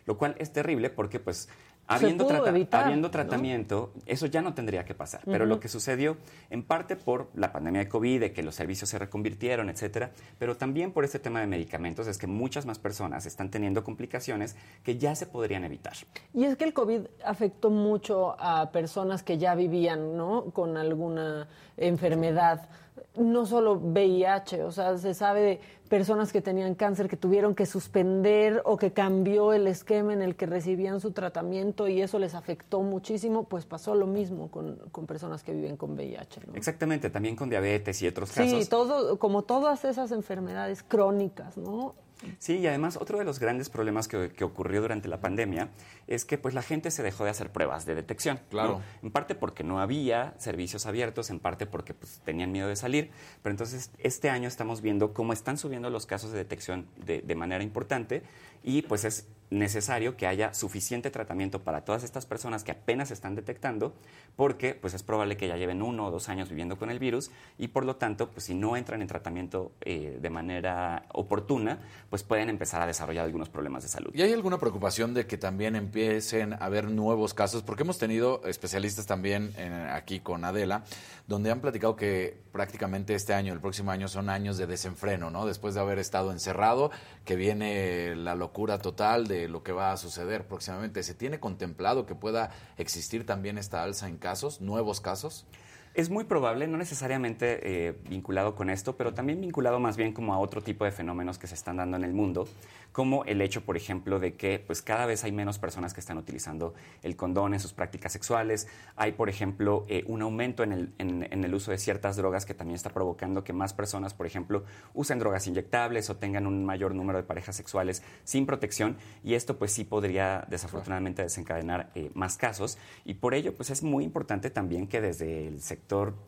lo 0.06 0.18
cual 0.18 0.34
es 0.38 0.52
terrible 0.52 0.90
porque 0.90 1.20
pues... 1.20 1.48
Habiendo, 1.94 2.24
pudo 2.24 2.36
trata- 2.36 2.50
evitar, 2.50 2.84
habiendo 2.84 3.08
¿no? 3.08 3.12
tratamiento, 3.12 3.92
eso 4.06 4.26
ya 4.26 4.42
no 4.42 4.54
tendría 4.54 4.84
que 4.84 4.94
pasar. 4.94 5.20
Pero 5.24 5.44
lo 5.46 5.58
que 5.60 5.68
sucedió, 5.68 6.16
en 6.50 6.62
parte 6.62 6.96
por 6.96 7.28
la 7.34 7.52
pandemia 7.52 7.80
de 7.82 7.88
COVID, 7.88 8.20
de 8.20 8.32
que 8.32 8.42
los 8.42 8.54
servicios 8.54 8.88
se 8.90 8.98
reconvirtieron, 8.98 9.68
etcétera, 9.70 10.10
pero 10.38 10.56
también 10.56 10.92
por 10.92 11.04
este 11.04 11.18
tema 11.18 11.40
de 11.40 11.46
medicamentos, 11.46 12.06
es 12.06 12.18
que 12.18 12.26
muchas 12.26 12.66
más 12.66 12.78
personas 12.78 13.26
están 13.26 13.50
teniendo 13.50 13.82
complicaciones 13.84 14.56
que 14.82 14.98
ya 14.98 15.14
se 15.14 15.26
podrían 15.26 15.64
evitar. 15.64 15.94
Y 16.34 16.44
es 16.44 16.56
que 16.56 16.64
el 16.64 16.72
COVID 16.72 17.02
afectó 17.24 17.70
mucho 17.70 18.36
a 18.38 18.70
personas 18.72 19.22
que 19.22 19.38
ya 19.38 19.54
vivían, 19.54 20.16
¿no? 20.16 20.44
Con 20.52 20.76
alguna 20.76 21.48
enfermedad. 21.76 22.68
No 23.16 23.44
solo 23.44 23.74
VIH, 23.74 24.62
o 24.64 24.70
sea, 24.72 24.96
se 24.96 25.14
sabe 25.14 25.40
de 25.40 25.60
personas 25.88 26.32
que 26.32 26.40
tenían 26.40 26.76
cáncer 26.76 27.08
que 27.08 27.16
tuvieron 27.16 27.54
que 27.56 27.66
suspender 27.66 28.62
o 28.64 28.76
que 28.76 28.92
cambió 28.92 29.52
el 29.52 29.66
esquema 29.66 30.12
en 30.12 30.22
el 30.22 30.36
que 30.36 30.46
recibían 30.46 31.00
su 31.00 31.10
tratamiento 31.10 31.88
y 31.88 32.00
eso 32.00 32.20
les 32.20 32.34
afectó 32.36 32.82
muchísimo, 32.82 33.44
pues 33.44 33.66
pasó 33.66 33.96
lo 33.96 34.06
mismo 34.06 34.48
con, 34.50 34.76
con 34.92 35.06
personas 35.06 35.42
que 35.42 35.52
viven 35.52 35.76
con 35.76 35.92
VIH. 35.94 36.42
¿no? 36.46 36.54
Exactamente, 36.54 37.10
también 37.10 37.34
con 37.34 37.50
diabetes 37.50 38.00
y 38.02 38.06
otros 38.06 38.28
Sí, 38.30 38.44
casos. 38.44 38.68
todo, 38.68 39.18
como 39.18 39.42
todas 39.42 39.84
esas 39.84 40.12
enfermedades 40.12 40.84
crónicas, 40.84 41.56
¿no? 41.56 41.94
Sí, 42.38 42.58
y 42.58 42.66
además 42.66 42.98
otro 43.00 43.18
de 43.18 43.24
los 43.24 43.38
grandes 43.38 43.70
problemas 43.70 44.08
que, 44.08 44.30
que 44.30 44.44
ocurrió 44.44 44.82
durante 44.82 45.08
la 45.08 45.20
pandemia 45.20 45.70
es 46.06 46.24
que 46.24 46.38
pues 46.38 46.54
la 46.54 46.62
gente 46.62 46.90
se 46.90 47.02
dejó 47.02 47.24
de 47.24 47.30
hacer 47.30 47.50
pruebas 47.50 47.86
de 47.86 47.94
detección. 47.94 48.36
¿no? 48.36 48.48
Claro. 48.50 48.82
En 49.02 49.10
parte 49.10 49.34
porque 49.34 49.64
no 49.64 49.80
había 49.80 50.34
servicios 50.38 50.86
abiertos, 50.86 51.30
en 51.30 51.40
parte 51.40 51.66
porque 51.66 51.94
pues, 51.94 52.20
tenían 52.24 52.52
miedo 52.52 52.68
de 52.68 52.76
salir. 52.76 53.10
Pero 53.42 53.52
entonces 53.52 53.90
este 53.98 54.30
año 54.30 54.48
estamos 54.48 54.82
viendo 54.82 55.14
cómo 55.14 55.32
están 55.32 55.56
subiendo 55.56 55.90
los 55.90 56.06
casos 56.06 56.32
de 56.32 56.38
detección 56.38 56.86
de, 57.04 57.22
de 57.22 57.34
manera 57.34 57.64
importante 57.64 58.22
y 58.62 58.82
pues 58.82 59.04
es 59.04 59.26
necesario 59.50 60.16
que 60.16 60.26
haya 60.26 60.54
suficiente 60.54 61.10
tratamiento 61.10 61.62
para 61.62 61.84
todas 61.84 62.04
estas 62.04 62.24
personas 62.24 62.62
que 62.64 62.72
apenas 62.72 63.10
están 63.10 63.34
detectando 63.34 63.94
porque 64.36 64.74
pues 64.74 64.94
es 64.94 65.02
probable 65.02 65.36
que 65.36 65.48
ya 65.48 65.56
lleven 65.56 65.82
uno 65.82 66.06
o 66.06 66.10
dos 66.10 66.28
años 66.28 66.48
viviendo 66.48 66.78
con 66.78 66.90
el 66.90 66.98
virus 66.98 67.30
y 67.58 67.68
por 67.68 67.84
lo 67.84 67.96
tanto 67.96 68.30
pues 68.30 68.44
si 68.44 68.54
no 68.54 68.76
entran 68.76 69.02
en 69.02 69.08
tratamiento 69.08 69.72
eh, 69.80 70.18
de 70.20 70.30
manera 70.30 71.04
oportuna 71.12 71.80
pues 72.08 72.22
pueden 72.22 72.48
empezar 72.48 72.80
a 72.80 72.86
desarrollar 72.86 73.24
algunos 73.24 73.48
problemas 73.48 73.82
de 73.82 73.88
salud. 73.88 74.10
¿Y 74.14 74.22
hay 74.22 74.32
alguna 74.32 74.58
preocupación 74.58 75.14
de 75.14 75.26
que 75.26 75.36
también 75.36 75.74
empiecen 75.74 76.52
a 76.52 76.56
haber 76.56 76.88
nuevos 76.88 77.34
casos? 77.34 77.62
Porque 77.62 77.82
hemos 77.82 77.98
tenido 77.98 78.42
especialistas 78.44 79.06
también 79.06 79.52
aquí 79.90 80.20
con 80.20 80.44
Adela, 80.44 80.84
donde 81.26 81.50
han 81.50 81.60
platicado 81.60 81.96
que 81.96 82.40
prácticamente 82.52 83.14
este 83.14 83.34
año, 83.34 83.52
el 83.52 83.60
próximo 83.60 83.90
año, 83.90 84.08
son 84.08 84.28
años 84.28 84.58
de 84.58 84.66
desenfreno, 84.66 85.30
¿no? 85.30 85.46
Después 85.46 85.74
de 85.74 85.80
haber 85.80 85.98
estado 85.98 86.32
encerrado, 86.32 86.90
que 87.24 87.36
viene 87.36 88.16
la 88.16 88.34
locura 88.34 88.78
total 88.78 89.26
de 89.26 89.39
lo 89.48 89.62
que 89.62 89.72
va 89.72 89.92
a 89.92 89.96
suceder 89.96 90.46
próximamente. 90.46 91.02
¿Se 91.02 91.14
tiene 91.14 91.40
contemplado 91.40 92.06
que 92.06 92.14
pueda 92.14 92.50
existir 92.76 93.26
también 93.26 93.58
esta 93.58 93.82
alza 93.82 94.08
en 94.08 94.18
casos, 94.18 94.60
nuevos 94.60 95.00
casos? 95.00 95.46
Es 95.92 96.08
muy 96.08 96.22
probable, 96.22 96.68
no 96.68 96.78
necesariamente 96.78 97.88
eh, 97.88 97.94
vinculado 98.08 98.54
con 98.54 98.70
esto, 98.70 98.96
pero 98.96 99.12
también 99.12 99.40
vinculado 99.40 99.80
más 99.80 99.96
bien 99.96 100.12
como 100.12 100.32
a 100.32 100.38
otro 100.38 100.62
tipo 100.62 100.84
de 100.84 100.92
fenómenos 100.92 101.36
que 101.36 101.48
se 101.48 101.56
están 101.56 101.78
dando 101.78 101.96
en 101.96 102.04
el 102.04 102.12
mundo, 102.12 102.46
como 102.92 103.24
el 103.24 103.40
hecho, 103.40 103.62
por 103.64 103.76
ejemplo, 103.76 104.20
de 104.20 104.34
que 104.34 104.62
pues 104.64 104.82
cada 104.82 105.04
vez 105.04 105.24
hay 105.24 105.32
menos 105.32 105.58
personas 105.58 105.92
que 105.92 105.98
están 105.98 106.16
utilizando 106.16 106.74
el 107.02 107.16
condón 107.16 107.54
en 107.54 107.60
sus 107.60 107.72
prácticas 107.72 108.12
sexuales. 108.12 108.68
Hay, 108.94 109.12
por 109.12 109.28
ejemplo, 109.28 109.84
eh, 109.88 110.04
un 110.06 110.22
aumento 110.22 110.62
en 110.62 110.72
el, 110.72 110.92
en- 110.98 111.44
el 111.44 111.54
uso 111.54 111.72
de 111.72 111.78
ciertas 111.78 112.16
drogas 112.16 112.46
que 112.46 112.54
también 112.54 112.76
está 112.76 112.90
provocando 112.90 113.42
que 113.42 113.52
más 113.52 113.74
personas, 113.74 114.14
por 114.14 114.26
ejemplo, 114.26 114.62
usen 114.94 115.18
drogas 115.18 115.48
inyectables 115.48 116.08
o 116.08 116.16
tengan 116.16 116.46
un 116.46 116.64
mayor 116.64 116.94
número 116.94 117.18
de 117.18 117.24
parejas 117.24 117.56
sexuales 117.56 118.04
sin 118.22 118.46
protección. 118.46 118.96
Y 119.24 119.34
esto, 119.34 119.58
pues 119.58 119.72
sí 119.72 119.82
podría 119.82 120.46
desafortunadamente 120.48 121.22
desencadenar 121.22 121.90
eh, 121.96 122.12
más 122.14 122.36
casos. 122.36 122.78
Y 123.04 123.14
por 123.14 123.34
ello, 123.34 123.54
pues 123.56 123.70
es 123.70 123.82
muy 123.82 124.04
importante 124.04 124.50
también 124.50 124.86
que 124.86 125.00
desde 125.00 125.48
el 125.48 125.60
sector 125.60 125.80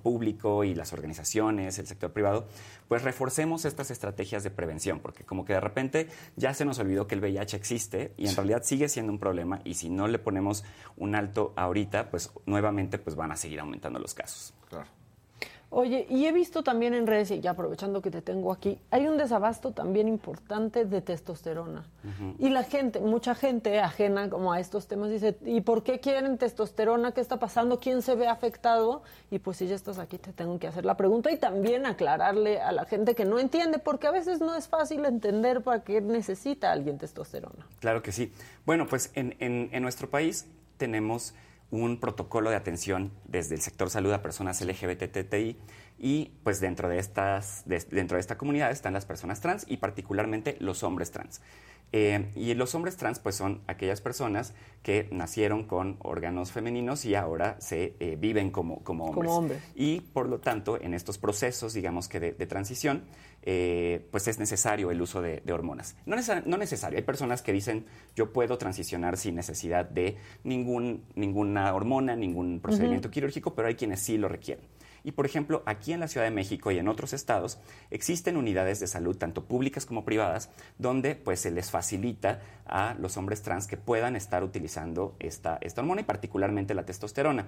público 0.02 0.64
y 0.64 0.74
las 0.74 0.92
organizaciones, 0.92 1.78
el 1.78 1.86
sector 1.86 2.12
privado, 2.12 2.46
pues 2.88 3.02
reforcemos 3.02 3.64
estas 3.64 3.90
estrategias 3.90 4.42
de 4.42 4.50
prevención, 4.50 5.00
porque 5.00 5.24
como 5.24 5.44
que 5.44 5.52
de 5.52 5.60
repente 5.60 6.08
ya 6.36 6.52
se 6.54 6.64
nos 6.64 6.78
olvidó 6.78 7.06
que 7.06 7.14
el 7.14 7.20
VIH 7.20 7.56
existe 7.56 8.12
y 8.16 8.28
en 8.28 8.36
realidad 8.36 8.62
sigue 8.64 8.88
siendo 8.88 9.12
un 9.12 9.18
problema 9.18 9.60
y 9.64 9.74
si 9.74 9.88
no 9.88 10.08
le 10.08 10.18
ponemos 10.18 10.64
un 10.96 11.14
alto 11.14 11.52
ahorita, 11.56 12.10
pues 12.10 12.32
nuevamente 12.46 12.98
pues 12.98 13.16
van 13.16 13.32
a 13.32 13.36
seguir 13.36 13.60
aumentando 13.60 13.98
los 13.98 14.14
casos. 14.14 14.54
Claro. 14.68 15.01
Oye, 15.74 16.06
y 16.10 16.26
he 16.26 16.32
visto 16.32 16.62
también 16.62 16.92
en 16.92 17.06
redes, 17.06 17.30
y 17.30 17.40
ya 17.40 17.52
aprovechando 17.52 18.02
que 18.02 18.10
te 18.10 18.20
tengo 18.20 18.52
aquí, 18.52 18.78
hay 18.90 19.06
un 19.06 19.16
desabasto 19.16 19.72
también 19.72 20.06
importante 20.06 20.84
de 20.84 21.00
testosterona. 21.00 21.86
Y 22.38 22.50
la 22.50 22.62
gente, 22.62 23.00
mucha 23.00 23.34
gente 23.34 23.80
ajena 23.80 24.28
como 24.28 24.52
a 24.52 24.60
estos 24.60 24.86
temas 24.86 25.08
dice, 25.08 25.38
¿y 25.46 25.62
por 25.62 25.82
qué 25.82 25.98
quieren 25.98 26.36
testosterona? 26.36 27.12
¿Qué 27.12 27.22
está 27.22 27.38
pasando? 27.38 27.80
¿Quién 27.80 28.02
se 28.02 28.14
ve 28.16 28.28
afectado? 28.28 29.02
Y 29.30 29.38
pues 29.38 29.56
si 29.56 29.66
ya 29.66 29.74
estás 29.74 29.98
aquí 29.98 30.18
te 30.18 30.34
tengo 30.34 30.58
que 30.58 30.66
hacer 30.68 30.84
la 30.84 30.98
pregunta 30.98 31.30
y 31.32 31.38
también 31.38 31.86
aclararle 31.86 32.60
a 32.60 32.70
la 32.72 32.84
gente 32.84 33.14
que 33.14 33.24
no 33.24 33.38
entiende, 33.38 33.78
porque 33.78 34.06
a 34.08 34.10
veces 34.10 34.40
no 34.40 34.54
es 34.54 34.68
fácil 34.68 35.06
entender 35.06 35.62
para 35.62 35.82
qué 35.84 36.02
necesita 36.02 36.70
alguien 36.70 36.98
testosterona. 36.98 37.66
Claro 37.80 38.02
que 38.02 38.12
sí. 38.12 38.30
Bueno, 38.66 38.86
pues 38.86 39.10
en, 39.14 39.36
en- 39.38 39.70
en 39.72 39.82
nuestro 39.82 40.10
país 40.10 40.46
tenemos 40.76 41.34
un 41.72 41.98
protocolo 41.98 42.50
de 42.50 42.56
atención 42.56 43.10
desde 43.26 43.56
el 43.56 43.60
sector 43.60 43.90
salud 43.90 44.12
a 44.12 44.22
personas 44.22 44.60
LGBTTI 44.60 45.56
y 45.98 46.32
pues 46.44 46.60
dentro 46.60 46.88
de, 46.88 46.98
estas, 46.98 47.62
de- 47.66 47.84
dentro 47.90 48.16
de 48.16 48.20
esta 48.20 48.36
comunidad 48.38 48.70
están 48.70 48.92
las 48.92 49.06
personas 49.06 49.40
trans 49.40 49.64
y 49.68 49.78
particularmente 49.78 50.56
los 50.60 50.82
hombres 50.84 51.10
trans. 51.10 51.40
Eh, 51.94 52.30
y 52.36 52.54
los 52.54 52.74
hombres 52.74 52.96
trans 52.96 53.18
pues 53.18 53.36
son 53.36 53.60
aquellas 53.66 54.00
personas 54.00 54.54
que 54.82 55.08
nacieron 55.12 55.64
con 55.64 55.96
órganos 56.00 56.50
femeninos 56.50 57.04
y 57.04 57.14
ahora 57.14 57.56
se 57.60 57.94
eh, 58.00 58.16
viven 58.18 58.50
como, 58.50 58.82
como 58.82 59.04
hombres. 59.06 59.30
Como. 59.30 59.48
Y 59.74 60.00
por 60.00 60.28
lo 60.28 60.40
tanto, 60.40 60.80
en 60.80 60.94
estos 60.94 61.18
procesos, 61.18 61.74
digamos 61.74 62.08
que 62.08 62.18
de, 62.20 62.32
de 62.32 62.46
transición, 62.46 63.04
eh, 63.42 64.06
pues 64.10 64.28
es 64.28 64.38
necesario 64.38 64.90
el 64.90 65.00
uso 65.02 65.20
de, 65.20 65.42
de 65.44 65.52
hormonas. 65.52 65.96
No, 66.06 66.16
necesar- 66.16 66.46
no 66.46 66.56
necesario. 66.56 66.96
Hay 66.98 67.04
personas 67.04 67.42
que 67.42 67.52
dicen, 67.52 67.86
yo 68.14 68.32
puedo 68.32 68.56
transicionar 68.58 69.16
sin 69.16 69.34
necesidad 69.34 69.84
de 69.84 70.16
ningún, 70.44 71.04
ninguna 71.14 71.74
hormona, 71.74 72.14
ningún 72.16 72.60
procedimiento 72.60 73.10
quirúrgico, 73.10 73.54
pero 73.54 73.68
hay 73.68 73.74
quienes 73.74 74.00
sí 74.00 74.16
lo 74.18 74.28
requieren. 74.28 74.64
Y 75.04 75.12
por 75.12 75.26
ejemplo, 75.26 75.62
aquí 75.66 75.92
en 75.92 76.00
la 76.00 76.08
Ciudad 76.08 76.26
de 76.26 76.30
México 76.30 76.70
y 76.70 76.78
en 76.78 76.88
otros 76.88 77.12
estados 77.12 77.58
existen 77.90 78.36
unidades 78.36 78.78
de 78.80 78.86
salud, 78.86 79.16
tanto 79.16 79.44
públicas 79.44 79.84
como 79.86 80.04
privadas, 80.04 80.50
donde 80.78 81.14
pues 81.16 81.40
se 81.40 81.50
les 81.50 81.70
facilita 81.70 82.40
a 82.66 82.94
los 83.00 83.16
hombres 83.16 83.42
trans 83.42 83.66
que 83.66 83.76
puedan 83.76 84.14
estar 84.16 84.44
utilizando 84.44 85.16
esta, 85.18 85.58
esta 85.60 85.80
hormona 85.80 86.02
y 86.02 86.04
particularmente 86.04 86.74
la 86.74 86.84
testosterona. 86.84 87.46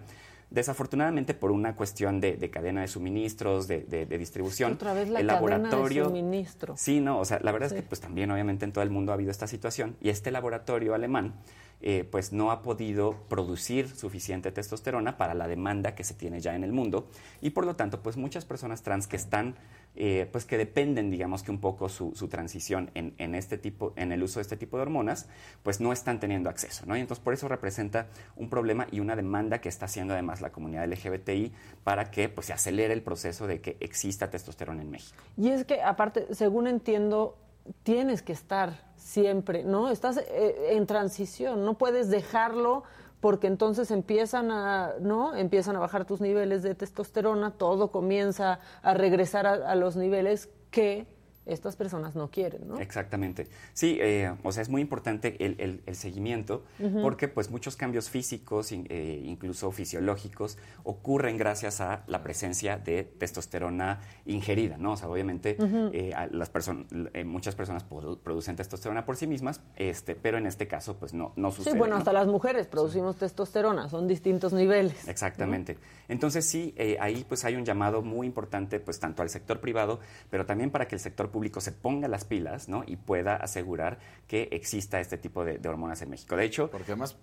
Desafortunadamente, 0.51 1.35
por 1.35 1.51
una 1.51 1.75
cuestión 1.75 2.21
de, 2.21 2.37
de 2.37 2.51
cadena 2.51 2.83
de 2.83 2.89
suministros, 2.89 3.67
de, 3.67 3.81
de- 3.81 4.07
de 4.07 4.19
distribución, 4.19 4.73
Otra 4.75 4.93
vez 4.93 5.09
la 5.09 5.21
el 5.21 5.27
cadena 5.27 5.57
de 5.57 5.63
laboratorio 5.63 6.05
suministro. 6.07 6.77
Sí, 6.77 7.01
no, 7.01 7.19
o 7.19 7.25
sea, 7.25 7.41
la 7.43 7.51
verdad 7.51 7.71
Sí. 7.71 7.77
es 7.77 7.83
que 7.83 7.89
pues 7.89 8.01
también 8.01 8.31
obviamente 8.31 8.65
en 8.65 8.73
todo 8.73 8.85
el 8.85 8.91
mundo 8.91 9.13
ha 9.13 9.15
habido 9.15 9.31
esta 9.31 9.47
situación 9.47 9.97
y 10.01 10.11
este 10.11 10.31
laboratorio 10.31 10.95
alemán 10.95 11.35
eh, 11.81 12.07
pues 12.11 12.33
no 12.33 12.51
ha 12.51 12.63
podido 12.63 13.17
producir 13.29 13.89
suficiente 13.89 14.53
testosterona 14.53 15.17
para 15.17 15.35
la 15.35 15.47
demanda 15.49 15.95
que 15.95 16.05
se 16.05 16.15
tiene 16.15 16.41
ya 16.41 16.55
en 16.55 16.65
el 16.65 16.73
mundo 16.73 17.09
y 17.41 17.51
por 17.51 17.67
lo 17.67 17.77
tanto 17.77 18.03
pues 18.03 18.17
muchas 18.17 18.45
personas 18.45 18.83
trans 18.83 19.07
que 19.07 19.17
están 19.17 19.55
eh, 19.97 20.29
pues 20.33 20.45
que 20.45 20.59
dependen 20.59 21.11
digamos 21.11 21.43
que 21.43 21.53
un 21.53 21.61
poco 21.61 21.89
su, 21.89 22.13
su 22.17 22.29
transición 22.29 22.91
en, 22.95 23.15
en 23.19 23.35
este 23.35 23.59
tipo 23.59 23.93
en 23.97 24.11
el 24.13 24.23
uso 24.23 24.41
de 24.41 24.43
este 24.43 24.57
tipo 24.57 24.77
de 24.77 24.83
hormonas 24.83 25.29
pues 25.63 25.81
no 25.81 25.93
están 25.93 26.19
teniendo 26.19 26.51
acceso 26.51 26.85
¿no? 26.87 26.97
y 26.97 27.01
entonces 27.01 27.23
por 27.23 27.33
eso 27.33 27.49
representa 27.49 28.09
un 28.37 28.49
problema 28.49 28.87
y 28.91 29.01
una 29.01 29.15
demanda 29.15 29.61
que 29.61 29.69
está 29.69 29.85
haciendo 29.87 30.15
además 30.15 30.41
la 30.41 30.51
comunidad 30.51 30.87
LGBTI 30.89 31.53
para 31.85 32.11
que 32.11 32.29
pues 32.29 32.49
se 32.49 32.53
acelere 32.53 32.93
el 32.93 33.03
proceso 33.03 33.47
de 33.47 33.61
que 33.61 33.77
exista 33.81 34.31
testosterona 34.31 34.83
en 34.83 34.91
México 34.91 35.23
Y 35.37 35.51
es 35.51 35.65
que, 35.65 35.83
aparte, 35.83 36.27
según 36.35 36.67
entiendo, 36.67 37.37
tienes 37.83 38.23
que 38.23 38.33
estar 38.33 38.93
siempre, 38.97 39.65
¿no? 39.65 39.91
Estás 39.91 40.19
eh, 40.19 40.69
en 40.71 40.87
transición, 40.87 41.65
no 41.65 41.75
puedes 41.79 42.11
dejarlo 42.11 42.85
porque 43.21 43.47
entonces 43.47 43.91
empiezan 43.91 44.51
a, 44.51 44.95
¿no? 45.01 45.35
Empiezan 45.35 45.77
a 45.77 45.79
bajar 45.79 46.05
tus 46.05 46.21
niveles 46.21 46.63
de 46.63 46.75
testosterona, 46.75 47.53
todo 47.53 47.91
comienza 47.91 48.61
a 48.83 48.95
regresar 48.95 49.47
a, 49.47 49.53
a 49.53 49.75
los 49.75 49.97
niveles 49.97 50.51
que 50.71 51.07
estas 51.47 51.77
personas 51.77 52.15
no 52.17 52.31
quieren, 52.31 52.67
¿no? 52.69 52.79
Exactamente. 52.79 53.49
Sí, 53.73 53.99
eh, 54.01 54.33
o 54.43 54.53
sea, 54.53 54.63
es 54.63 54.69
muy 54.69 54.81
importante 54.81 55.37
el, 55.45 55.57
el- 55.59 55.83
el 55.87 55.95
seguimiento 55.97 56.65
porque 57.03 57.29
pues 57.29 57.51
muchos 57.51 57.77
cambios 57.77 58.09
físicos, 58.11 58.73
eh, 58.73 59.23
incluso 59.25 59.71
fisiológicos, 59.73 60.59
ocurren 60.85 61.37
gracias 61.37 61.81
a 61.81 62.05
la 62.07 62.23
presencia 62.23 62.79
de 62.79 63.05
testosterona 63.05 64.01
ingerida, 64.27 64.77
¿no? 64.79 64.93
O 64.93 64.97
sea, 64.97 65.09
obviamente 65.09 65.57
eh, 65.93 66.13
a 66.15 66.27
las 66.29 66.49
personas, 66.51 66.87
muchas 67.25 67.55
personas 67.55 67.89
produ- 67.89 68.19
producen 68.19 68.57
testosterona 68.57 69.05
por 69.05 69.17
sí 69.17 69.27
mismas, 69.27 69.61
este, 69.77 70.15
pero 70.15 70.39
en 70.39 70.47
este 70.47 70.67
caso 70.67 70.97
pues 70.97 71.13
no, 71.15 71.33
no 71.37 71.51
sucede. 71.51 71.73
Sí, 71.73 71.79
bueno, 71.79 71.95
¿no? 71.95 71.99
hasta 71.99 72.13
las 72.13 72.27
mujeres 72.27 72.67
producimos 72.67 73.17
testosterona, 73.17 73.89
son 73.89 74.07
distintos 74.09 74.53
niveles. 74.53 75.07
Exactamente. 75.09 75.77
Entonces 76.09 76.45
sí, 76.45 76.75
eh, 76.77 76.97
ahí 77.01 77.25
pues 77.29 77.45
hay 77.45 77.57
un 77.57 77.65
llamado 77.65 78.03
muy 78.03 78.27
importante 78.27 78.81
pues 78.81 78.99
tanto 79.01 79.23
al 79.23 79.31
sector 79.31 79.61
privado, 79.61 80.01
pero 80.31 80.47
también 80.47 80.71
para 80.71 80.87
que 80.89 80.95
el 80.97 81.01
sector 81.01 81.31
público 81.35 81.61
se 81.61 81.73
ponga 81.73 82.07
las 82.07 82.25
pilas, 82.25 82.69
¿no? 82.69 82.85
Y 82.87 82.95
pueda 82.95 83.35
asegurar 83.35 83.99
que 84.29 84.49
exista 84.53 85.01
este 85.01 85.19
tipo 85.19 85.45
de, 85.45 85.61
hormonas 85.69 86.01
en 86.01 86.11
México. 86.11 86.37
De 86.37 86.45
hecho, 86.45 86.71
Porque 86.71 86.93
además 86.93 87.17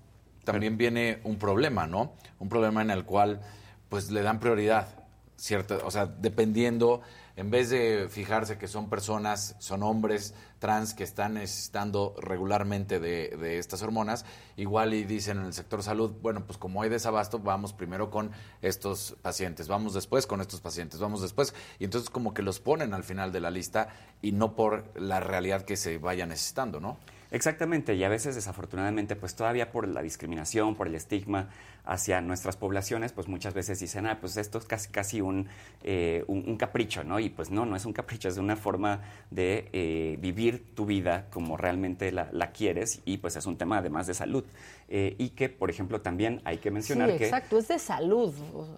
también 0.44 0.78
viene 0.78 1.22
un 1.24 1.38
problema, 1.38 1.88
¿no? 1.88 2.12
Un 2.40 2.50
problema 2.50 2.82
en 2.82 2.92
el 2.92 3.06
cual 3.06 3.40
pues 3.88 4.12
le 4.12 4.22
dan 4.22 4.42
prioridad. 4.42 4.88
cierta, 5.38 5.78
o 5.86 5.92
sea, 5.92 6.06
dependiendo, 6.06 7.02
en 7.36 7.52
vez 7.52 7.70
de 7.70 8.08
fijarse 8.10 8.58
que 8.58 8.68
son 8.68 8.90
personas, 8.90 9.56
son 9.60 9.84
hombres 9.84 10.34
trans 10.60 10.94
que 10.94 11.04
están 11.04 11.36
necesitando 11.36 12.14
regularmente 12.22 13.00
de, 13.00 13.30
de 13.30 13.58
estas 13.58 13.82
hormonas, 13.82 14.26
igual 14.58 14.94
y 14.94 15.04
dicen 15.04 15.40
en 15.40 15.46
el 15.46 15.54
sector 15.54 15.82
salud, 15.82 16.12
bueno, 16.22 16.46
pues 16.46 16.58
como 16.58 16.82
hay 16.82 16.90
desabasto, 16.90 17.40
vamos 17.40 17.74
primero 17.74 18.12
con 18.12 18.32
estos 18.62 19.16
pacientes, 19.22 19.68
vamos 19.68 19.94
después 19.94 20.28
con 20.28 20.42
estos 20.42 20.62
pacientes, 20.62 21.00
vamos 21.00 21.22
después, 21.22 21.54
y 21.80 21.86
entonces 21.86 22.10
como 22.10 22.34
que 22.34 22.44
los 22.44 22.60
ponen 22.60 22.94
al 22.94 23.04
final 23.04 23.32
de 23.32 23.40
la 23.40 23.52
lista 23.52 23.90
y 24.22 24.32
no 24.32 24.56
por 24.56 24.92
la 25.00 25.20
realidad 25.20 25.64
que 25.64 25.78
se 25.78 25.98
vaya 25.98 26.26
necesitando, 26.26 26.80
¿no? 26.80 26.98
Exactamente, 27.32 27.96
y 27.96 28.04
a 28.04 28.10
veces 28.10 28.36
desafortunadamente, 28.36 29.16
pues 29.16 29.36
todavía 29.36 29.72
por 29.72 29.88
la 29.88 30.02
discriminación, 30.02 30.76
por 30.76 30.88
el 30.88 30.96
estigma 30.96 31.50
hacia 31.86 32.20
nuestras 32.20 32.58
poblaciones, 32.58 33.14
pues 33.14 33.30
muchas 33.30 33.54
veces 33.54 33.80
dicen, 33.80 34.06
ah, 34.06 34.20
pues 34.20 34.36
esto 34.36 34.58
es 34.58 34.66
casi, 34.66 34.90
casi 34.90 35.22
un, 35.22 35.48
eh, 35.84 36.26
un, 36.28 36.44
un 36.46 36.58
capricho, 36.58 37.06
¿no? 37.06 37.20
Y 37.20 37.30
pues 37.30 37.50
no, 37.50 37.66
no 37.66 37.78
es 37.78 37.86
un 37.86 37.94
capricho, 37.94 38.28
es 38.28 38.38
una 38.38 38.58
forma 38.58 39.02
de 39.30 39.70
eh, 39.72 40.18
vivir 40.20 40.76
tu 40.76 40.86
vida 40.86 41.28
como 41.32 41.56
realmente 41.56 42.12
la, 42.12 42.28
la 42.34 42.52
quieres 42.52 43.02
y 43.06 43.18
pues 43.18 43.38
es 43.38 43.46
un 43.46 43.58
tema 43.58 43.78
además 43.78 44.08
de 44.08 44.14
salud. 44.14 44.44
Eh, 44.94 45.16
y 45.18 45.30
que, 45.30 45.48
por 45.48 45.70
ejemplo, 45.70 46.02
también 46.02 46.42
hay 46.44 46.58
que 46.58 46.70
mencionar 46.70 47.12
sí, 47.12 47.18
que... 47.18 47.24
exacto, 47.24 47.58
es 47.58 47.70
de 47.70 47.80
salud, 47.80 48.34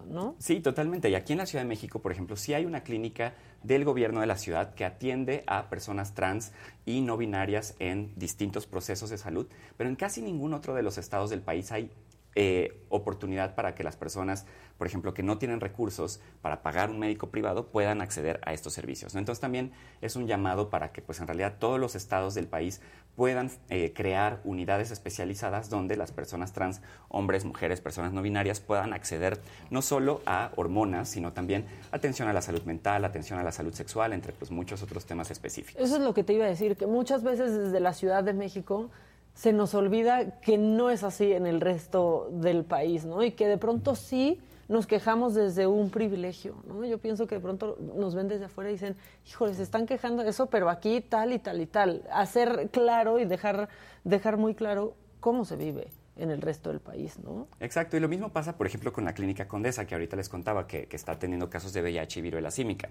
¿no? 0.07 0.35
Sí, 0.37 0.59
totalmente. 0.59 1.09
Y 1.09 1.15
aquí 1.15 1.33
en 1.33 1.39
la 1.39 1.47
Ciudad 1.47 1.63
de 1.63 1.67
México, 1.67 2.03
por 2.03 2.11
ejemplo, 2.11 2.35
sí 2.35 2.53
hay 2.53 2.65
una 2.65 2.83
clínica 2.83 3.33
del 3.63 3.85
gobierno 3.85 4.21
de 4.21 4.27
la 4.27 4.37
ciudad 4.37 4.73
que 4.75 4.85
atiende 4.85 5.43
a 5.47 5.69
personas 5.69 6.13
trans 6.13 6.51
y 6.85 7.01
no 7.01 7.17
binarias 7.17 7.75
en 7.79 8.13
distintos 8.15 8.67
procesos 8.67 9.09
de 9.09 9.17
salud, 9.17 9.47
pero 9.77 9.89
en 9.89 9.95
casi 9.95 10.21
ningún 10.21 10.53
otro 10.53 10.75
de 10.75 10.83
los 10.83 10.97
estados 10.97 11.29
del 11.29 11.41
país 11.41 11.71
hay 11.71 11.91
eh, 12.35 12.79
oportunidad 12.89 13.55
para 13.55 13.75
que 13.75 13.83
las 13.83 13.95
personas, 13.95 14.45
por 14.77 14.87
ejemplo, 14.87 15.13
que 15.13 15.23
no 15.23 15.37
tienen 15.37 15.59
recursos 15.59 16.19
para 16.41 16.61
pagar 16.61 16.89
un 16.89 16.99
médico 16.99 17.29
privado, 17.29 17.67
puedan 17.67 18.01
acceder 18.01 18.39
a 18.45 18.53
estos 18.53 18.73
servicios. 18.73 19.15
Entonces 19.15 19.39
también 19.39 19.71
es 20.01 20.15
un 20.15 20.27
llamado 20.27 20.69
para 20.69 20.91
que, 20.91 21.01
pues 21.01 21.19
en 21.19 21.27
realidad, 21.27 21.55
todos 21.59 21.79
los 21.79 21.95
estados 21.95 22.33
del 22.33 22.47
país 22.47 22.81
puedan 23.15 23.51
eh, 23.69 23.93
crear 23.95 24.41
unidades 24.43 24.91
especializadas 24.91 25.69
donde 25.69 25.95
las 25.95 26.11
personas 26.11 26.53
trans, 26.53 26.81
hombres, 27.09 27.45
mujeres, 27.45 27.81
personas 27.81 28.13
no 28.13 28.21
binarias, 28.21 28.59
puedan 28.59 28.93
acceder 28.93 29.39
no 29.69 29.81
solo 29.81 30.21
a 30.25 30.51
hormonas, 30.55 31.09
sino 31.09 31.33
también 31.33 31.65
atención 31.91 32.27
a 32.27 32.33
la 32.33 32.41
salud 32.41 32.63
mental, 32.63 33.05
atención 33.05 33.39
a 33.39 33.43
la 33.43 33.51
salud 33.51 33.73
sexual, 33.73 34.13
entre 34.13 34.33
pues, 34.33 34.51
muchos 34.51 34.81
otros 34.81 35.05
temas 35.05 35.29
específicos. 35.31 35.81
Eso 35.81 35.97
es 35.97 36.01
lo 36.01 36.13
que 36.13 36.23
te 36.23 36.33
iba 36.33 36.45
a 36.45 36.49
decir, 36.49 36.75
que 36.75 36.87
muchas 36.87 37.23
veces 37.23 37.55
desde 37.55 37.79
la 37.79 37.93
Ciudad 37.93 38.23
de 38.23 38.33
México 38.33 38.89
se 39.33 39.53
nos 39.53 39.73
olvida 39.73 40.39
que 40.39 40.57
no 40.57 40.89
es 40.89 41.03
así 41.03 41.33
en 41.33 41.45
el 41.45 41.61
resto 41.61 42.29
del 42.31 42.63
país, 42.63 43.05
¿no? 43.05 43.23
Y 43.23 43.31
que 43.31 43.47
de 43.47 43.57
pronto 43.57 43.95
sí 43.95 44.39
nos 44.67 44.87
quejamos 44.87 45.33
desde 45.33 45.67
un 45.67 45.89
privilegio, 45.89 46.55
¿no? 46.67 46.85
Yo 46.85 46.97
pienso 46.97 47.27
que 47.27 47.35
de 47.35 47.41
pronto 47.41 47.77
nos 47.95 48.15
ven 48.15 48.27
desde 48.27 48.45
afuera 48.45 48.69
y 48.69 48.73
dicen, 48.73 48.95
híjole, 49.27 49.53
se 49.53 49.63
están 49.63 49.85
quejando 49.85 50.23
eso, 50.23 50.47
pero 50.47 50.69
aquí 50.69 51.01
tal 51.01 51.33
y 51.33 51.39
tal 51.39 51.61
y 51.61 51.65
tal. 51.65 52.03
Hacer 52.11 52.69
claro 52.71 53.19
y 53.19 53.25
dejar, 53.25 53.69
dejar 54.03 54.37
muy 54.37 54.55
claro 54.55 54.95
cómo 55.19 55.45
se 55.45 55.55
vive 55.55 55.87
en 56.15 56.29
el 56.29 56.41
resto 56.41 56.69
del 56.69 56.79
país, 56.79 57.17
¿no? 57.19 57.47
Exacto, 57.59 57.97
y 57.97 57.99
lo 57.99 58.07
mismo 58.07 58.29
pasa, 58.29 58.55
por 58.55 58.67
ejemplo, 58.67 58.93
con 58.93 59.03
la 59.03 59.13
clínica 59.13 59.47
Condesa, 59.47 59.85
que 59.85 59.95
ahorita 59.95 60.15
les 60.15 60.29
contaba 60.29 60.67
que, 60.67 60.87
que 60.87 60.95
está 60.95 61.17
teniendo 61.17 61.49
casos 61.49 61.73
de 61.73 61.81
VIH 61.81 62.19
y 62.19 62.21
viruela 62.21 62.51
símica. 62.51 62.89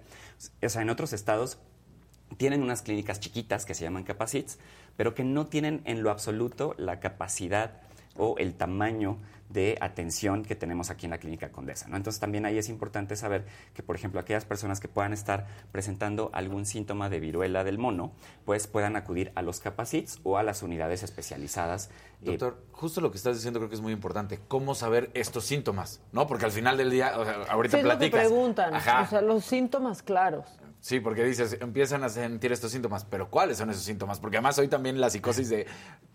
O 0.62 0.68
sea, 0.68 0.82
en 0.82 0.90
otros 0.90 1.12
estados 1.12 1.59
tienen 2.37 2.62
unas 2.62 2.83
clínicas 2.83 3.20
chiquitas 3.20 3.64
que 3.64 3.74
se 3.74 3.85
llaman 3.85 4.05
capacits, 4.05 4.59
pero 4.97 5.14
que 5.14 5.24
no 5.24 5.47
tienen 5.47 5.83
en 5.85 6.03
lo 6.03 6.11
absoluto 6.11 6.74
la 6.78 7.01
capacidad 7.01 7.80
o 8.16 8.37
el 8.39 8.55
tamaño 8.55 9.16
de 9.49 9.76
atención 9.83 10.45
que 10.45 10.55
tenemos 10.57 10.89
aquí 10.89 11.05
en 11.07 11.11
la 11.11 11.18
clínica 11.18 11.51
Condesa. 11.53 11.87
¿no? 11.89 11.97
Entonces 11.99 12.20
también 12.20 12.47
ahí 12.47 12.57
es 12.57 12.70
importante 12.70 13.16
saber 13.16 13.45
que, 13.74 13.83
por 13.83 13.97
ejemplo, 13.97 14.18
aquellas 14.18 14.47
personas 14.47 14.80
que 14.80 14.89
puedan 14.89 15.12
estar 15.12 15.47
presentando 15.72 16.30
algún 16.33 16.64
síntoma 16.64 17.11
de 17.11 17.20
viruela 17.20 17.62
del 17.64 17.76
mono, 17.78 18.12
pues 18.47 18.66
puedan 18.66 18.97
acudir 18.97 19.30
a 19.35 19.43
los 19.43 19.61
capacits 19.61 20.20
o 20.24 20.39
a 20.39 20.43
las 20.43 20.62
unidades 20.62 21.03
especializadas. 21.03 21.91
eh, 22.22 22.26
Doctor, 22.26 22.62
justo 22.72 23.03
lo 23.03 23.11
que 23.11 23.18
estás 23.18 23.37
diciendo 23.37 23.61
creo 23.61 23.68
que 23.68 23.74
es 23.74 23.83
muy 23.83 23.93
importante. 23.93 24.41
¿Cómo 24.49 24.74
saber 24.74 25.11
estos 25.12 25.45
síntomas? 25.45 26.01
¿No? 26.12 26.26
Porque 26.26 26.47
al 26.47 26.53
final 26.53 26.78
del 26.78 26.91
día, 26.91 27.18
o 27.18 27.24
sea, 27.24 27.43
ahorita 27.51 27.76
Sí, 27.76 27.80
es 27.80 27.85
lo 27.85 27.91
que 27.91 27.97
platicas. 27.97 28.20
preguntan, 28.28 28.74
Ajá. 28.74 29.03
o 29.03 29.07
sea, 29.07 29.20
los 29.20 29.45
síntomas 29.45 30.03
claros. 30.03 30.47
Sí, 30.83 30.99
porque 30.99 31.22
dices, 31.22 31.59
empiezan 31.61 32.03
a 32.03 32.09
sentir 32.09 32.51
estos 32.51 32.72
síntomas, 32.72 33.05
pero 33.05 33.30
¿cuáles 33.30 33.57
son 33.59 33.70
esos 33.70 33.85
síntomas? 33.85 34.18
Porque 34.18 34.39
además 34.39 34.59
hoy 34.59 34.66
también 34.66 35.01
la 35.01 35.11
psicosis 35.11 35.49
de, 35.49 35.64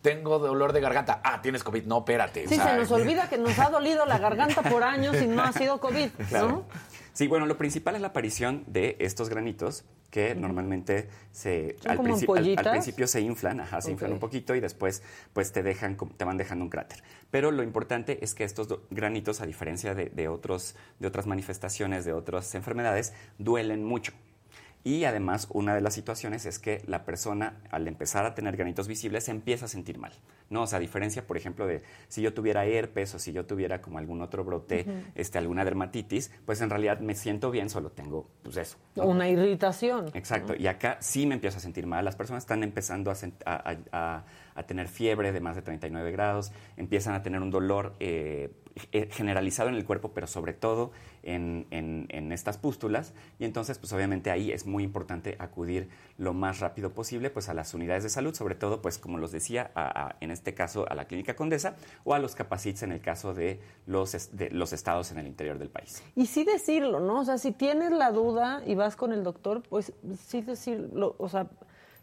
tengo 0.01 0.39
dolor 0.39 0.73
de 0.73 0.81
garganta, 0.81 1.21
ah, 1.23 1.41
tienes 1.41 1.63
COVID, 1.63 1.85
no, 1.85 1.99
espérate. 1.99 2.45
o 2.45 2.49
Sí, 2.49 2.55
sea, 2.57 2.71
se 2.71 2.75
nos 2.77 2.91
olvida 2.91 3.29
que 3.29 3.37
nos 3.37 3.57
ha 3.59 3.69
dolido 3.69 4.05
la 4.05 4.17
garganta 4.19 4.61
por 4.63 4.83
años 4.83 5.15
y 5.21 5.25
no 5.27 5.41
ha 5.41 5.53
sido 5.53 5.79
COVID, 5.79 6.09
¿no? 6.33 6.65
Sí, 7.13 7.27
bueno, 7.27 7.45
lo 7.45 7.57
principal 7.57 7.95
es 7.95 8.01
la 8.01 8.09
aparición 8.09 8.65
de 8.67 8.97
estos 8.99 9.29
granitos 9.29 9.85
que 10.11 10.35
normalmente 10.35 11.09
se 11.31 11.77
¿Son 11.81 11.91
al, 11.91 11.97
al- 11.99 12.57
al 12.65 12.71
principio 12.71 13.07
se 13.07 13.21
inflan, 13.21 13.61
ajá, 13.61 13.81
se 13.81 13.91
inflan 13.91 14.11
un 14.11 14.19
poquito 14.19 14.53
y 14.53 14.59
después 14.59 15.01
pues 15.31 15.51
te 15.53 15.63
dejan 15.63 15.95
como- 15.95 16.13
te 16.13 16.25
van 16.25 16.35
dejando 16.37 16.65
un 16.65 16.69
cráter. 16.69 17.01
Pero 17.31 17.51
lo 17.51 17.63
importante 17.63 18.19
es 18.21 18.35
que 18.35 18.43
estos 18.43 18.67
granitos, 18.89 19.39
a 19.41 19.45
diferencia 19.45 19.95
de, 19.95 20.09
de 20.09 20.27
otros 20.27 20.75
de 20.99 21.07
otras 21.07 21.25
manifestaciones 21.25 22.03
de 22.05 22.11
otras 22.13 22.53
enfermedades, 22.53 23.13
duelen 23.37 23.83
mucho. 23.85 24.11
Y 24.83 25.03
además, 25.03 25.47
una 25.51 25.75
de 25.75 25.81
las 25.81 25.93
situaciones 25.93 26.45
es 26.45 26.59
que 26.59 26.81
la 26.87 27.03
persona, 27.03 27.57
al 27.71 27.87
empezar 27.89 28.25
a 28.25 28.33
tener 28.35 28.55
granitos 28.55 28.87
visibles, 28.87 29.25
se 29.25 29.31
empieza 29.31 29.65
a 29.65 29.67
sentir 29.67 29.97
mal. 29.97 30.13
¿no? 30.49 30.61
O 30.61 30.67
sea, 30.67 30.77
a 30.77 30.79
diferencia, 30.79 31.27
por 31.27 31.35
ejemplo, 31.35 31.67
de 31.67 31.83
si 32.07 32.21
yo 32.21 32.33
tuviera 32.33 32.63
herpes 32.65 33.13
o 33.13 33.19
si 33.19 33.33
yo 33.33 33.45
tuviera 33.45 33.81
como 33.81 33.97
algún 33.97 34.21
otro 34.21 34.45
brote, 34.45 34.85
este, 35.13 35.37
alguna 35.37 35.65
dermatitis, 35.65 36.31
pues 36.45 36.61
en 36.61 36.69
realidad 36.69 37.01
me 37.01 37.15
siento 37.15 37.51
bien, 37.51 37.69
solo 37.69 37.89
tengo 37.91 38.29
pues 38.43 38.55
eso. 38.55 38.77
¿no? 38.95 39.07
Una 39.07 39.27
irritación. 39.27 40.09
Exacto, 40.13 40.55
y 40.57 40.67
acá 40.67 40.97
sí 41.01 41.25
me 41.25 41.35
empiezo 41.35 41.57
a 41.57 41.59
sentir 41.61 41.85
mal. 41.85 42.05
Las 42.05 42.15
personas 42.15 42.43
están 42.43 42.63
empezando 42.63 43.11
a, 43.11 43.15
a- 43.45 44.23
a- 44.55 44.63
tener 44.63 44.87
fiebre 44.87 45.31
de 45.33 45.39
más 45.41 45.55
de 45.57 45.61
39 45.63 46.11
grados, 46.11 46.51
empiezan 46.77 47.13
a 47.13 47.21
tener 47.23 47.41
un 47.41 47.51
dolor 47.51 47.93
eh, 47.99 48.49
generalizado 49.11 49.69
en 49.69 49.75
el 49.75 49.85
cuerpo, 49.85 50.11
pero 50.13 50.27
sobre 50.27 50.53
todo 50.53 50.91
en, 51.23 51.67
en- 51.71 52.31
estas 52.31 52.57
pústulas. 52.57 53.13
Y 53.39 53.45
entonces, 53.45 53.77
pues 53.79 53.91
obviamente 53.93 54.31
ahí 54.31 54.51
es 54.51 54.65
muy 54.65 54.83
importante 54.83 55.35
acudir 55.39 55.89
lo 56.17 56.33
más 56.33 56.59
rápido 56.59 56.91
posible 56.93 57.29
pues, 57.29 57.49
a 57.49 57.53
las 57.53 57.73
unidades 57.73 58.03
de 58.03 58.09
salud, 58.09 58.33
sobre 58.35 58.55
todo, 58.55 58.81
pues 58.81 58.97
como 58.97 59.17
los 59.17 59.31
decía, 59.31 59.71
a- 59.75 60.15
en 60.19 60.31
este 60.31 60.53
caso 60.53 60.85
a 60.89 60.95
la 60.95 61.05
Clínica 61.05 61.35
Condesa 61.35 61.75
o 62.03 62.13
a 62.13 62.19
los 62.19 62.35
capacits 62.35 62.83
en 62.83 62.91
el 62.91 63.01
caso 63.01 63.33
de 63.33 63.59
los, 63.85 64.35
de 64.35 64.49
los 64.51 64.73
estados 64.73 65.11
en 65.11 65.17
el 65.19 65.27
interior 65.27 65.57
del 65.57 65.69
país. 65.69 66.03
Y 66.15 66.25
sí 66.27 66.43
decirlo, 66.43 66.99
¿no? 66.99 67.21
O 67.21 67.25
sea, 67.25 67.37
si 67.37 67.51
tienes 67.51 67.91
la 67.91 68.11
duda 68.11 68.61
y 68.65 68.75
vas 68.75 68.95
con 68.95 69.11
el 69.13 69.23
doctor, 69.23 69.63
pues 69.69 69.93
sí 70.27 70.41
decirlo, 70.41 71.15
o 71.17 71.29
sea, 71.29 71.47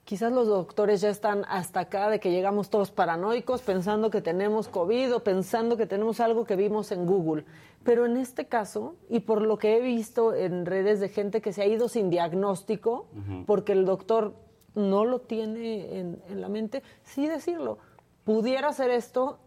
quizás 0.05 0.33
los 0.33 0.49
doctores 0.49 1.01
ya 1.01 1.09
están 1.09 1.45
hasta 1.49 1.81
acá 1.81 2.11
de 2.11 2.21
que 2.21 2.31
llegamos 2.31 2.71
todos 2.71 2.91
paranoicos 2.91 3.63
pensando 3.63 4.11
que 4.11 4.21
tenemos 4.21 4.69
COVID 4.69 5.17
o 5.17 5.25
pensando 5.25 5.77
que 5.77 5.87
tenemos 5.87 6.21
algo 6.21 6.45
que 6.45 6.57
vimos 6.57 6.93
en 6.93 7.07
Google. 7.07 7.45
Pero 7.83 8.07
en 8.07 8.17
este 8.17 8.47
caso, 8.47 8.97
y 9.09 9.21
por 9.21 9.43
lo 9.43 9.59
que 9.59 9.77
he 9.77 9.81
visto 9.81 10.35
en 10.35 10.67
redes 10.67 11.01
de 11.01 11.09
gente 11.09 11.41
que 11.41 11.53
se 11.53 11.63
ha 11.63 11.67
ido 11.67 11.89
sin 11.89 12.11
diagnóstico, 12.11 13.07
porque 13.47 13.73
el 13.73 13.85
doctor 13.85 14.35
no 14.75 15.05
lo 15.05 15.21
tiene 15.21 15.99
en, 15.99 16.23
en 16.29 16.41
la 16.41 16.49
mente, 16.49 16.83
sí 17.03 17.27
decirlo, 17.27 17.79
pudiera 18.25 18.69
hacer 18.69 18.91
esto 18.91 19.39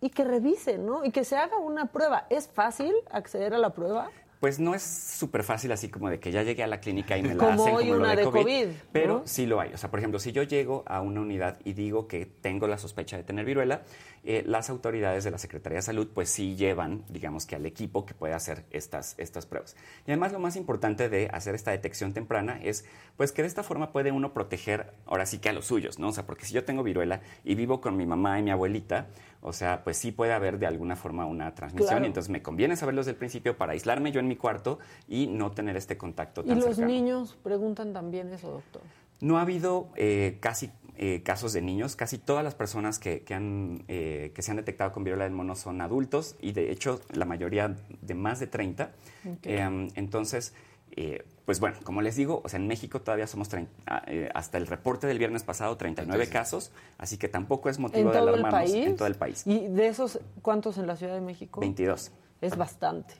y 0.00 0.10
que 0.10 0.24
revise, 0.24 0.78
¿no? 0.78 1.04
Y 1.04 1.10
que 1.10 1.24
se 1.24 1.36
haga 1.36 1.58
una 1.58 1.86
prueba. 1.86 2.26
¿Es 2.30 2.48
fácil 2.48 2.94
acceder 3.10 3.54
a 3.54 3.58
la 3.58 3.70
prueba? 3.70 4.10
Pues 4.40 4.58
no 4.58 4.74
es 4.74 4.82
súper 4.82 5.44
fácil 5.44 5.70
así 5.70 5.90
como 5.90 6.08
de 6.08 6.18
que 6.18 6.32
ya 6.32 6.42
llegué 6.42 6.62
a 6.62 6.66
la 6.66 6.80
clínica 6.80 7.18
y 7.18 7.22
me 7.22 7.34
la 7.34 7.44
Como 7.44 7.62
hacen 7.62 7.74
hoy 7.74 7.84
como 7.84 7.94
lo 7.96 8.00
una 8.00 8.10
de 8.10 8.16
de 8.16 8.24
COVID, 8.24 8.42
COVID, 8.42 8.66
pero 8.90 9.18
¿no? 9.18 9.26
sí 9.26 9.44
lo 9.44 9.60
hay. 9.60 9.74
O 9.74 9.76
sea, 9.76 9.90
por 9.90 9.98
ejemplo, 9.98 10.18
si 10.18 10.32
yo 10.32 10.42
llego 10.42 10.82
a 10.86 11.02
una 11.02 11.20
unidad 11.20 11.58
y 11.62 11.74
digo 11.74 12.08
que 12.08 12.24
tengo 12.24 12.66
la 12.66 12.78
sospecha 12.78 13.18
de 13.18 13.22
tener 13.22 13.44
viruela, 13.44 13.82
eh, 14.24 14.42
las 14.46 14.70
autoridades 14.70 15.24
de 15.24 15.30
la 15.30 15.38
Secretaría 15.38 15.76
de 15.76 15.82
Salud 15.82 16.08
pues 16.12 16.28
sí 16.28 16.56
llevan, 16.56 17.04
digamos 17.08 17.46
que 17.46 17.56
al 17.56 17.64
equipo 17.64 18.04
que 18.04 18.14
puede 18.14 18.34
hacer 18.34 18.64
estas, 18.70 19.14
estas 19.18 19.44
pruebas. 19.46 19.76
Y 20.06 20.10
además 20.10 20.32
lo 20.32 20.38
más 20.38 20.56
importante 20.56 21.08
de 21.08 21.28
hacer 21.32 21.54
esta 21.54 21.70
detección 21.70 22.12
temprana 22.12 22.58
es 22.62 22.84
pues 23.16 23.32
que 23.32 23.42
de 23.42 23.48
esta 23.48 23.62
forma 23.62 23.92
puede 23.92 24.10
uno 24.10 24.32
proteger 24.32 24.92
ahora 25.06 25.26
sí 25.26 25.38
que 25.38 25.50
a 25.50 25.52
los 25.52 25.66
suyos, 25.66 25.98
¿no? 25.98 26.08
O 26.08 26.12
sea, 26.12 26.26
porque 26.26 26.46
si 26.46 26.54
yo 26.54 26.64
tengo 26.64 26.82
viruela 26.82 27.20
y 27.44 27.54
vivo 27.54 27.80
con 27.80 27.96
mi 27.96 28.06
mamá 28.06 28.38
y 28.38 28.42
mi 28.42 28.50
abuelita, 28.50 29.08
o 29.42 29.52
sea, 29.52 29.82
pues 29.84 29.96
sí 29.96 30.12
puede 30.12 30.32
haber 30.32 30.58
de 30.58 30.66
alguna 30.66 30.96
forma 30.96 31.26
una 31.26 31.54
transmisión 31.54 31.88
Claro. 31.88 32.04
y 32.04 32.08
entonces 32.08 32.30
me 32.30 32.42
conviene 32.42 32.76
saberlo 32.76 33.00
desde 33.00 33.12
el 33.12 33.16
principio 33.16 33.56
para 33.56 33.72
aislarme 33.72 34.12
yo 34.12 34.20
en 34.20 34.28
mi 34.28 34.36
cuarto 34.36 34.78
y 35.08 35.26
no 35.26 35.50
tener 35.52 35.76
este 35.76 35.96
contacto 35.96 36.42
Y 36.42 36.48
tan 36.48 36.56
los 36.58 36.66
cercano. 36.66 36.88
niños 36.88 37.38
preguntan 37.42 37.92
también 37.92 38.32
eso, 38.32 38.50
doctor. 38.50 38.82
No 39.20 39.38
ha 39.38 39.42
habido 39.42 39.88
eh, 39.96 40.38
casi 40.40 40.70
eh, 41.02 41.22
casos 41.22 41.54
de 41.54 41.62
niños. 41.62 41.96
Casi 41.96 42.18
todas 42.18 42.44
las 42.44 42.54
personas 42.54 42.98
que, 42.98 43.22
que 43.22 43.32
han, 43.32 43.84
eh, 43.88 44.32
que 44.34 44.42
se 44.42 44.50
han 44.50 44.58
detectado 44.58 44.92
con 44.92 45.02
viruela 45.04 45.24
del 45.24 45.32
mono 45.32 45.54
son 45.56 45.80
adultos 45.80 46.36
y 46.40 46.52
de 46.52 46.70
hecho 46.70 47.00
la 47.14 47.24
mayoría 47.24 47.74
de 48.02 48.14
más 48.14 48.38
de 48.40 48.46
30. 48.48 48.90
Ok. 49.26 49.38
Eh, 49.44 49.88
entonces, 49.94 50.52
eh, 50.96 51.24
pues 51.44 51.58
bueno, 51.60 51.76
como 51.84 52.00
les 52.02 52.16
digo, 52.16 52.40
o 52.44 52.48
sea, 52.48 52.58
en 52.60 52.66
México 52.66 53.00
todavía 53.00 53.26
somos 53.26 53.50
trein- 53.50 53.68
ah, 53.86 54.02
eh, 54.06 54.28
hasta 54.34 54.58
el 54.58 54.66
reporte 54.66 55.06
del 55.06 55.18
viernes 55.18 55.42
pasado 55.42 55.76
39 55.76 56.28
casos, 56.28 56.70
así 56.98 57.16
que 57.18 57.28
tampoco 57.28 57.68
es 57.68 57.78
motivo 57.78 58.08
¿En 58.08 58.12
de 58.12 58.18
alarmarnos 58.18 58.70
en 58.74 58.96
todo 58.96 59.08
el 59.08 59.14
país. 59.16 59.46
¿Y 59.46 59.66
de 59.68 59.88
esos 59.88 60.20
cuántos 60.42 60.78
en 60.78 60.86
la 60.86 60.96
Ciudad 60.96 61.14
de 61.14 61.20
México? 61.20 61.60
22. 61.60 62.12
Es 62.40 62.56
bastante. 62.56 63.14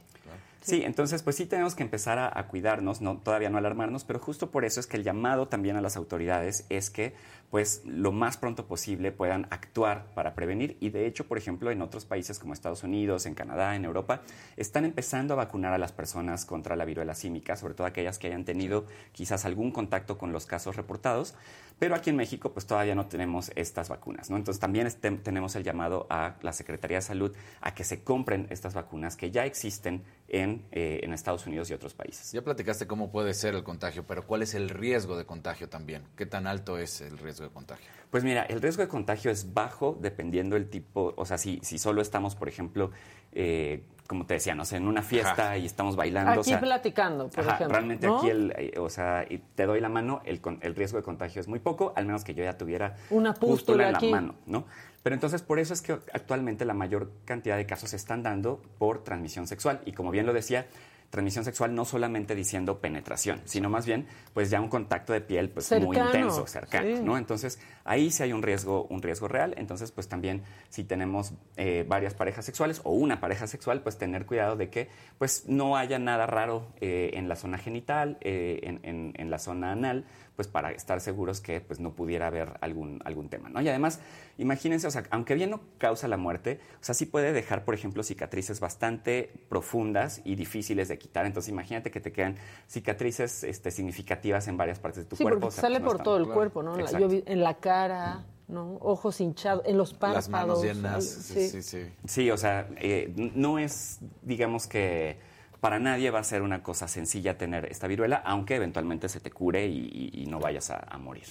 Sí, 0.63 0.83
entonces 0.85 1.23
pues 1.23 1.37
sí 1.37 1.47
tenemos 1.47 1.75
que 1.75 1.83
empezar 1.83 2.19
a, 2.19 2.39
a 2.39 2.47
cuidarnos, 2.47 3.01
no, 3.01 3.17
todavía 3.17 3.49
no 3.49 3.57
alarmarnos, 3.57 4.05
pero 4.05 4.19
justo 4.19 4.51
por 4.51 4.67
eso 4.67 4.79
es 4.79 4.87
que 4.87 4.99
el 4.99 5.05
llamado 5.05 5.49
también 5.49 5.77
a 5.77 5.81
las 5.81 5.97
autoridades 5.97 6.67
es 6.69 6.91
que 6.91 7.15
pues 7.51 7.83
lo 7.85 8.13
más 8.13 8.37
pronto 8.37 8.67
posible 8.67 9.11
puedan 9.11 9.47
actuar 9.51 10.07
para 10.15 10.35
prevenir. 10.35 10.77
Y 10.81 10.91
de 10.91 11.07
hecho, 11.07 11.27
por 11.27 11.37
ejemplo, 11.37 11.71
en 11.71 11.83
otros 11.83 12.05
países 12.05 12.39
como 12.39 12.53
Estados 12.53 12.85
Unidos, 12.85 13.27
en 13.27 13.35
Canadá, 13.35 13.75
en 13.75 13.85
Europa, 13.85 14.23
están 14.57 14.85
empezando 14.85 15.35
a 15.35 15.37
vacunar 15.37 15.73
a 15.73 15.79
las 15.79 15.93
personas 15.93 16.45
contra 16.45 16.77
la 16.77 16.85
viruela 16.85 17.15
símica, 17.15 17.57
sobre 17.57 17.75
todo 17.75 17.87
aquellas 17.87 18.19
que 18.19 18.29
hayan 18.29 18.45
tenido 18.45 18.87
quizás 19.13 19.45
algún 19.45 19.73
contacto 19.73 20.17
con 20.17 20.33
los 20.33 20.47
casos 20.47 20.77
reportados, 20.77 21.35
pero 21.81 21.95
aquí 21.97 22.11
en 22.11 22.17
México 22.17 22.53
pues 22.53 22.67
todavía 22.67 22.95
no 22.95 23.07
tenemos 23.07 23.51
estas 23.57 23.89
vacunas, 23.89 24.29
¿no? 24.31 24.37
Entonces 24.37 24.61
también 24.61 24.87
este- 24.87 25.11
tenemos 25.13 25.57
el 25.57 25.65
llamado 25.65 26.07
a 26.11 26.37
la 26.43 26.53
Secretaría 26.53 26.99
de 26.99 27.03
Salud 27.03 27.35
a 27.63 27.75
que 27.75 27.85
se 27.85 28.05
compren 28.05 28.47
estas 28.51 28.75
vacunas 28.75 29.17
que 29.17 29.31
ya 29.31 29.47
existen 29.47 30.05
en, 30.29 30.63
eh, 30.73 31.01
en 31.03 31.15
Estados 31.15 31.47
Unidos 31.47 31.71
y 31.71 31.73
otros 31.73 31.95
países. 31.95 32.31
Ya 32.33 32.43
platicaste 32.43 32.87
cómo 32.87 33.11
puede 33.11 33.33
ser 33.33 33.55
el 33.55 33.65
contagio, 33.65 34.05
pero 34.07 34.27
¿cuál 34.27 34.43
es 34.43 34.55
el 34.55 34.69
riesgo 34.69 35.17
de 35.17 35.25
contagio 35.25 35.71
también? 35.71 36.03
¿Qué 36.17 36.27
tan 36.27 36.47
alto 36.47 36.77
es 36.79 37.01
el 37.01 37.17
riesgo 37.17 37.45
de 37.47 37.51
contagio? 37.51 37.87
Pues 38.11 38.25
mira, 38.25 38.43
el 38.43 38.61
riesgo 38.61 38.83
de 38.83 38.89
contagio 38.89 39.31
es 39.31 39.55
bajo 39.55 39.97
dependiendo 40.01 40.57
el 40.57 40.69
tipo, 40.69 41.15
o 41.17 41.25
sea, 41.25 41.39
si, 41.39 41.61
si 41.63 41.79
solo 41.79 42.03
estamos, 42.03 42.37
por 42.37 42.49
ejemplo, 42.49 42.91
eh, 43.33 43.85
como 44.11 44.27
te 44.27 44.35
decía, 44.35 44.57
no 44.57 44.65
sé, 44.65 44.77
en 44.77 44.89
una 44.89 45.03
fiesta 45.03 45.33
Ajá. 45.53 45.57
y 45.57 45.67
estamos 45.67 45.95
bailando. 45.95 46.33
o 46.33 46.41
Aquí 46.41 46.51
sea, 46.51 46.59
platicando, 46.61 47.31
por 47.31 47.45
Ajá, 47.45 47.55
ejemplo. 47.55 47.77
realmente 47.77 48.09
¿no? 48.09 48.19
aquí, 48.19 48.29
el, 48.29 48.53
eh, 48.59 48.75
o 48.77 48.91
sea, 48.91 49.25
y 49.31 49.39
te 49.39 49.67
doy 49.67 49.81
la 49.81 49.89
mano, 49.89 50.21
el, 50.25 50.41
con- 50.41 50.59
el 50.63 50.75
riesgo 50.75 50.99
de 50.99 51.05
contagio 51.05 51.41
es 51.41 51.47
muy 51.47 51.61
poco, 51.61 51.93
al 51.95 52.07
menos 52.07 52.25
que 52.25 52.35
yo 52.35 52.43
ya 52.43 52.59
tuviera 52.59 52.97
Una 53.11 53.35
pústula 53.35 53.87
en 53.87 53.93
la 53.93 54.01
mano, 54.01 54.35
¿no? 54.47 54.65
Pero 55.05 55.15
entonces 55.15 55.43
por 55.43 55.61
eso 55.61 55.73
es 55.75 55.81
que 55.81 55.93
actualmente 56.13 56.65
la 56.65 56.75
mayor 56.75 57.13
cantidad 57.25 57.57
de 57.57 57.67
casos 57.67 57.91
se 57.91 57.97
están 57.97 58.25
dando 58.25 58.61
por 58.79 59.05
transmisión 59.05 59.47
sexual. 59.47 59.81
Y 59.87 59.93
como 59.93 60.11
bien 60.11 60.27
lo 60.27 60.33
decía, 60.33 60.67
transmisión 61.11 61.45
sexual 61.45 61.75
no 61.75 61.85
solamente 61.85 62.35
diciendo 62.35 62.79
penetración, 62.81 63.41
sino 63.45 63.69
más 63.69 63.85
bien 63.85 64.07
pues 64.33 64.49
ya 64.49 64.61
un 64.61 64.69
contacto 64.69 65.13
de 65.13 65.21
piel 65.21 65.51
pues 65.51 65.71
muy 65.81 65.97
intenso, 65.97 66.47
cercano, 66.47 66.97
sí. 66.97 67.03
¿no? 67.03 67.19
Entonces, 67.19 67.59
ahí 67.85 68.11
sí 68.13 68.23
hay 68.23 68.33
un 68.33 68.43
riesgo, 68.43 68.85
un 68.91 69.03
riesgo 69.03 69.27
real. 69.27 69.55
Entonces, 69.59 69.91
pues 69.91 70.09
también 70.09 70.43
si 70.69 70.85
tenemos 70.85 71.33
eh, 71.57 71.85
varias 71.89 72.15
parejas 72.15 72.45
sexuales 72.45 72.81
o 72.85 72.93
una 72.93 73.21
pareja 73.21 73.47
sexual, 73.49 73.83
pues 73.83 73.99
tener 73.99 74.25
cuidado 74.25 74.55
de 74.57 74.71
que 74.71 74.89
pues 75.19 75.45
no 75.49 75.77
haya 75.77 75.99
nada 75.99 76.27
raro 76.27 76.69
eh, 76.81 77.11
en 77.15 77.29
la 77.29 77.35
zona 77.37 77.59
genital, 77.59 78.17
eh, 78.21 78.61
en, 78.63 78.81
en- 78.85 79.13
en 79.17 79.31
la 79.31 79.39
zona 79.41 79.73
anal, 79.73 80.05
pues 80.41 80.49
para 80.49 80.71
estar 80.73 81.03
seguros 81.03 81.43
que 81.43 81.61
pues 81.61 81.81
no 81.81 81.93
pudiera 81.93 82.29
haber 82.29 82.55
algún, 82.63 83.03
algún 83.05 83.29
tema, 83.29 83.51
¿no? 83.51 83.61
Y 83.61 83.69
además, 83.69 84.01
imagínense, 84.39 84.87
o 84.87 84.91
sea, 84.91 85.03
aunque 85.11 85.35
bien 85.35 85.51
no 85.51 85.61
causa 85.77 86.09
la 86.09 86.17
muerte, 86.17 86.61
o 86.81 86.83
sea, 86.83 86.95
sí 86.95 87.05
puede 87.05 87.35
dejar, 87.35 87.67
por 87.67 87.75
ejemplo, 87.75 88.03
cicatrices 88.03 88.59
bastante 88.59 89.31
profundas 89.51 90.23
y 90.25 90.37
difíciles 90.37 90.89
de 90.89 90.97
quitar. 90.99 91.27
Entonces, 91.27 91.51
imagínate 91.51 91.91
que 91.91 92.01
te 92.01 92.11
quedan 92.11 92.37
cicatrices 92.67 93.45
este, 93.45 93.71
significativas 93.71 94.49
en 94.49 94.57
varias 94.57 94.79
partes 94.79 95.05
de 95.05 95.11
tu 95.11 95.17
Sí, 95.17 95.25
cuerpo. 95.25 95.41
porque 95.41 95.49
o 95.49 95.51
sea, 95.57 95.61
sale 95.61 95.79
pues, 95.81 95.93
no 95.93 95.99
por 95.99 96.03
todo 96.05 96.17
el 96.17 96.23
claro. 96.23 96.35
cuerpo, 96.35 96.63
¿no? 96.63 96.99
Yo 96.99 97.07
vi- 97.07 97.23
en 97.27 97.41
la 97.43 97.59
cara, 97.59 98.25
¿no? 98.49 98.79
Ojos 98.81 99.21
hinchados, 99.21 99.63
en 99.67 99.77
los 99.77 99.93
párpados. 99.93 100.15
Las 100.15 100.29
manos 100.31 100.63
llenas. 100.63 100.95
al- 100.95 101.03
Sí, 101.03 101.49
sí, 101.51 101.63
sí. 101.63 101.83
Sí, 102.07 102.31
o 102.31 102.39
sea, 102.39 102.67
eh, 102.79 103.13
no 103.35 103.59
es, 103.59 103.99
digamos 104.23 104.67
que 104.67 105.19
para 105.61 105.79
nadie 105.79 106.11
va 106.11 106.21
a 106.21 106.25
ser 106.25 106.43
una 106.43 106.63
cosa 106.63 106.89
sencilla 106.89 107.37
tener 107.37 107.67
esta 107.67 107.87
viruela, 107.87 108.17
aunque 108.25 108.57
eventualmente 108.57 109.09
se 109.09 109.21
te 109.21 109.31
cure 109.31 109.67
y, 109.67 110.25
no 110.29 110.39
vayas 110.39 110.71
a, 110.71 110.87
a 110.89 110.99
morir. 110.99 111.25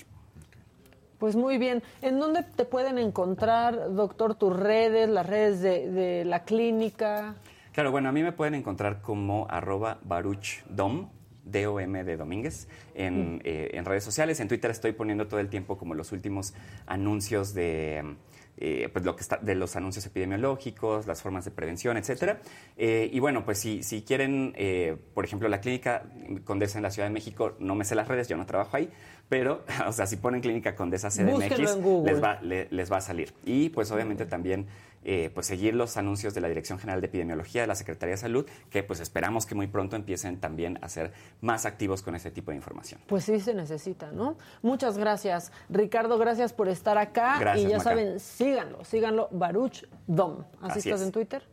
Pues 1.18 1.36
muy 1.36 1.58
bien. 1.58 1.84
¿En 2.02 2.20
dónde 2.20 2.44
te 2.44 2.64
pueden 2.66 2.98
encontrar, 2.98 3.94
doctor, 3.94 4.36
tus 4.36 4.58
redes, 4.58 5.10
las 5.10 5.26
redes 5.26 5.62
de, 5.62 5.90
de 5.92 6.26
la 6.26 6.44
clínica? 6.44 7.36
Claro, 7.74 7.92
bueno, 7.92 8.10
a 8.10 8.12
mí 8.12 8.24
me 8.24 8.32
pueden 8.32 8.56
encontrar 8.56 9.02
como 9.02 9.46
arroba 9.50 10.00
baruchdom, 10.04 11.10
D-O-M 11.44 12.04
de 12.04 12.18
Domínguez, 12.18 12.68
en, 12.96 13.42
eh, 13.44 13.72
en 13.74 13.86
redes 13.86 14.04
sociales. 14.04 14.40
En 14.40 14.48
Twitter 14.48 14.72
estoy 14.72 14.94
poniendo 14.94 15.28
todo 15.28 15.40
el 15.40 15.50
tiempo 15.50 15.78
como 15.78 15.94
los 15.94 16.12
últimos 16.12 16.54
anuncios 16.86 17.54
de, 17.54 18.16
eh, 18.62 18.90
pues 18.92 19.06
lo 19.06 19.16
que 19.16 19.22
está, 19.22 19.38
de 19.38 19.56
los 19.56 19.78
anuncios 19.78 20.06
epidemiológicos, 20.06 21.08
las 21.08 21.22
formas 21.22 21.46
de 21.46 21.52
prevención, 21.52 21.96
etcétera. 21.96 22.42
Eh, 22.76 23.10
y 23.12 23.20
bueno, 23.20 23.46
pues 23.46 23.58
si, 23.58 23.84
si 23.84 24.02
quieren, 24.02 24.54
eh, 24.58 24.98
por 25.14 25.24
ejemplo, 25.24 25.48
la 25.48 25.62
clínica 25.62 26.04
Condesa 26.44 26.78
en 26.78 26.84
la 26.84 26.92
Ciudad 26.92 27.08
de 27.08 27.14
México, 27.14 27.56
no 27.60 27.76
me 27.76 27.86
sé 27.86 27.96
las 27.96 28.10
redes, 28.10 28.28
yo 28.28 28.36
no 28.36 28.46
trabajo 28.46 28.76
ahí, 28.76 28.90
pero, 29.30 29.64
o 29.88 29.92
sea, 29.94 30.06
si 30.08 30.18
ponen 30.18 30.42
clínica 30.42 30.76
Condesa 30.76 31.10
CDMX, 31.10 31.58
les 32.06 32.22
va, 32.24 32.40
le- 32.42 32.68
les 32.72 32.92
va 32.92 32.98
a 32.98 33.02
salir. 33.02 33.34
Y 33.46 33.70
pues 33.70 33.92
obviamente 33.92 34.26
también 34.26 34.68
eh, 35.06 35.32
pues 35.34 35.48
seguir 35.48 35.76
los 35.76 35.96
anuncios 35.96 36.34
de 36.34 36.42
la 36.42 36.50
Dirección 36.50 36.78
General 36.78 37.00
de 37.00 37.08
Epidemiología 37.08 37.62
de 37.62 37.68
la 37.68 37.76
Secretaría 37.76 38.16
de 38.16 38.18
Salud, 38.18 38.46
que 38.70 38.84
pues 38.84 39.00
esperamos 39.00 39.46
que 39.46 39.56
muy 39.56 39.68
pronto 39.68 39.96
empiecen 39.96 40.40
también 40.42 40.78
a 40.82 40.90
ser 40.90 41.14
más 41.40 41.66
activos 41.66 42.02
con 42.02 42.16
ese 42.16 42.32
tipo 42.32 42.52
de 42.52 42.58
información. 42.58 43.00
Pues 43.08 43.24
sí 43.24 43.40
se 43.40 43.54
necesita, 43.54 44.12
¿no? 44.12 44.36
Muchas 44.62 44.98
gracias. 44.98 45.54
Ricardo, 45.70 46.18
gracias 46.18 46.52
por 46.52 46.68
estar 46.68 46.98
acá. 46.98 47.38
Gracias, 47.40 47.66
y 47.66 47.70
ya 47.72 47.78
Maca. 47.78 47.90
saben, 47.92 48.20
síganlo, 48.20 48.84
síganlo, 48.84 49.30
Baruch 49.32 49.86
Dom. 50.06 50.44
¿Así, 50.62 50.80
Así 50.80 50.90
estás 50.90 51.00
es. 51.02 51.08
en 51.08 51.12
Twitter? 51.14 51.44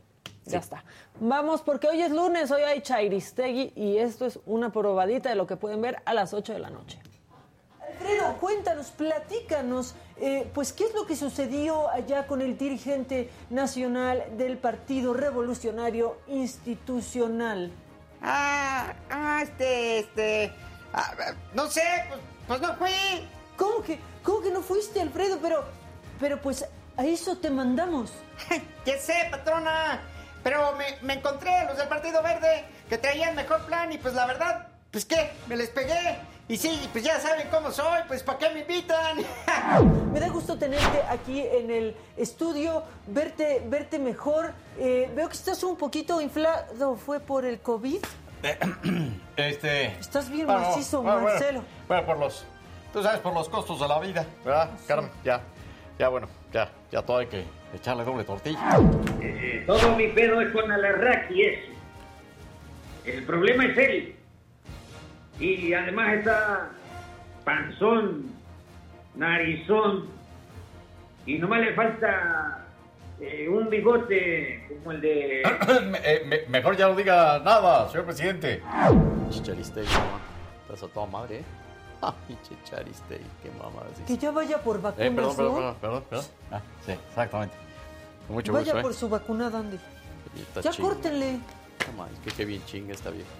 Ya 0.47 0.59
está. 0.59 0.85
Vamos, 1.20 1.62
porque 1.62 1.87
hoy 1.89 2.01
es 2.03 2.11
lunes, 2.12 2.51
hoy 2.51 2.62
hay 2.62 2.81
Chairistegui 2.81 3.72
y 3.77 3.99
esto 3.99 4.27
es 4.27 4.41
una 4.47 4.70
probadita 4.72 5.29
de 5.29 5.35
lo 5.37 5.47
que 5.47 5.57
pueden 5.57 5.81
ver 5.81 5.99
a 6.05 6.14
las 6.14 6.35
8 6.35 6.53
de 6.53 6.59
la 6.61 6.70
noche. 6.70 6.99
Alfredo, 7.89 8.37
cuéntanos, 8.39 8.91
platícanos, 8.91 9.95
eh, 10.18 10.51
pues 10.55 10.72
qué 10.72 10.84
es 10.84 10.95
lo 10.95 11.07
que 11.07 11.16
sucedió 11.16 11.89
allá 11.91 12.26
con 12.26 12.43
el 12.43 12.59
dirigente 12.59 13.30
nacional 13.51 14.24
del 14.37 14.59
Partido 14.59 15.14
Revolucionario 15.14 16.18
Institucional. 16.26 17.70
Ah, 18.22 18.95
ah, 19.11 19.41
este, 19.43 20.01
este. 20.01 20.53
ah, 20.93 21.14
no 21.55 21.70
sé, 21.70 21.82
pues, 22.09 22.20
pues 22.49 22.61
no 22.61 22.74
fui. 22.76 22.91
¿Cómo 23.57 23.82
que, 23.82 23.99
cómo 24.22 24.41
que 24.41 24.51
no 24.51 24.62
fuiste, 24.62 25.01
Alfredo? 25.01 25.39
Pero, 25.41 25.64
pero 26.18 26.41
pues 26.41 26.66
a 26.97 27.05
eso 27.05 27.37
te 27.39 27.51
mandamos. 27.51 28.12
¿Qué 28.84 28.99
sé, 28.99 29.28
patrona? 29.30 30.01
Pero 30.43 30.74
me, 30.76 30.99
me 31.03 31.14
encontré 31.14 31.55
a 31.55 31.64
los 31.64 31.76
del 31.76 31.89
Partido 31.89 32.22
Verde 32.22 32.64
que 32.89 32.99
traían 32.99 33.34
mejor 33.34 33.64
plan 33.66 33.93
y 33.93 33.99
pues 33.99 34.14
la 34.14 34.26
verdad, 34.26 34.68
pues 34.91 35.05
qué, 35.05 35.30
me 35.47 35.57
les 35.57 35.70
pegué. 35.70 36.18
Y 36.49 36.57
sí, 36.57 36.88
pues 36.92 37.03
ya 37.03 37.18
saben 37.18 37.49
cómo 37.51 37.72
soy, 37.72 38.03
pues 38.07 38.22
¿para 38.22 38.38
qué 38.38 38.51
me 38.51 38.61
invitan? 38.61 39.16
Me 40.12 40.20
da 40.20 40.28
gusto 40.28 40.57
tenerte 40.57 41.03
aquí 41.11 41.40
en 41.40 41.70
el 41.72 41.97
estudio, 42.16 42.84
verte, 43.09 43.62
verte 43.66 43.99
mejor. 43.99 44.53
Eh, 44.78 45.11
veo 45.16 45.28
que 45.28 45.34
estás 45.34 45.64
un 45.64 45.76
poquito 45.76 46.20
inflado. 46.20 46.94
¿Fue 46.97 47.18
por 47.18 47.44
el 47.44 47.59
COVID? 47.61 47.99
Este. 49.36 49.86
Estás 49.99 50.30
bien 50.30 50.47
bueno, 50.47 50.61
macizo, 50.61 51.03
bueno, 51.03 51.20
Marcelo. 51.22 51.62
Bueno, 51.88 52.07
por 52.07 52.18
los. 52.18 52.47
Tú 52.92 53.03
sabes, 53.03 53.18
por 53.20 53.34
los 53.34 53.49
costos 53.49 53.80
de 53.80 53.88
la 53.88 53.99
vida, 53.99 54.24
¿verdad, 54.44 54.70
Carmen? 54.86 55.11
Ya, 55.24 55.42
ya, 55.99 56.09
bueno, 56.09 56.28
ya, 56.53 56.70
ya 56.90 57.03
todo 57.03 57.18
hay 57.18 57.26
que 57.26 57.44
echarle 57.74 58.05
doble 58.05 58.22
tortilla. 58.22 58.78
Eh, 59.20 59.64
todo 59.66 59.97
mi 59.97 60.09
pedo 60.09 60.40
es 60.40 60.53
con 60.53 60.70
Alarraqui 60.70 61.42
ese. 61.42 61.68
El 63.05 63.24
problema 63.24 63.66
es 63.66 63.76
él. 63.76 64.16
Y 65.41 65.72
además 65.74 66.14
está 66.14 66.68
panzón, 67.45 68.30
narizón. 69.14 70.07
Y 71.26 71.39
nomás 71.39 71.61
le 71.61 71.74
falta 71.74 72.64
eh, 73.20 73.49
un 73.49 73.68
bigote 73.68 74.66
como 74.68 74.93
el 74.93 75.01
de... 75.01 75.43
Me- 75.91 75.99
eh, 76.05 76.22
me- 76.26 76.47
mejor 76.49 76.76
ya 76.76 76.89
no 76.89 76.95
diga 76.95 77.39
nada, 77.41 77.89
señor 77.89 78.07
presidente. 78.07 78.62
Chicharistegui, 79.30 79.89
mamá. 79.93 80.20
Estás 80.62 80.82
a 80.84 80.89
toda 80.93 81.07
madre, 81.07 81.39
¿eh? 81.39 81.45
Ay, 82.03 82.37
Chicharistegui, 82.47 83.24
qué 83.43 83.51
mamá. 83.59 83.82
Que 84.07 84.16
ya 84.16 84.30
vaya 84.30 84.59
por 84.59 84.76
Eh, 84.76 84.80
vacunas, 84.80 85.14
perdón, 85.14 85.37
perdón, 85.37 85.53
¿no? 85.55 85.55
perdón, 85.55 85.76
perdón, 85.80 86.05
perdón. 86.11 86.24
Ah, 86.53 86.61
sí, 86.84 86.93
exactamente. 86.93 87.55
Mucho 88.28 88.53
Vaya 88.53 88.64
gusto, 88.64 88.78
¿eh? 88.78 88.82
por 88.82 88.95
su 88.95 89.09
vacunada, 89.09 89.59
Andy. 89.59 89.78
Ya 90.62 90.70
córtenle. 90.80 91.32
No 91.87 91.93
mames, 91.97 92.18
que 92.20 92.30
qué 92.30 92.45
bien 92.45 92.62
chinga 92.66 92.93
esta 92.93 93.11
vieja. 93.11 93.30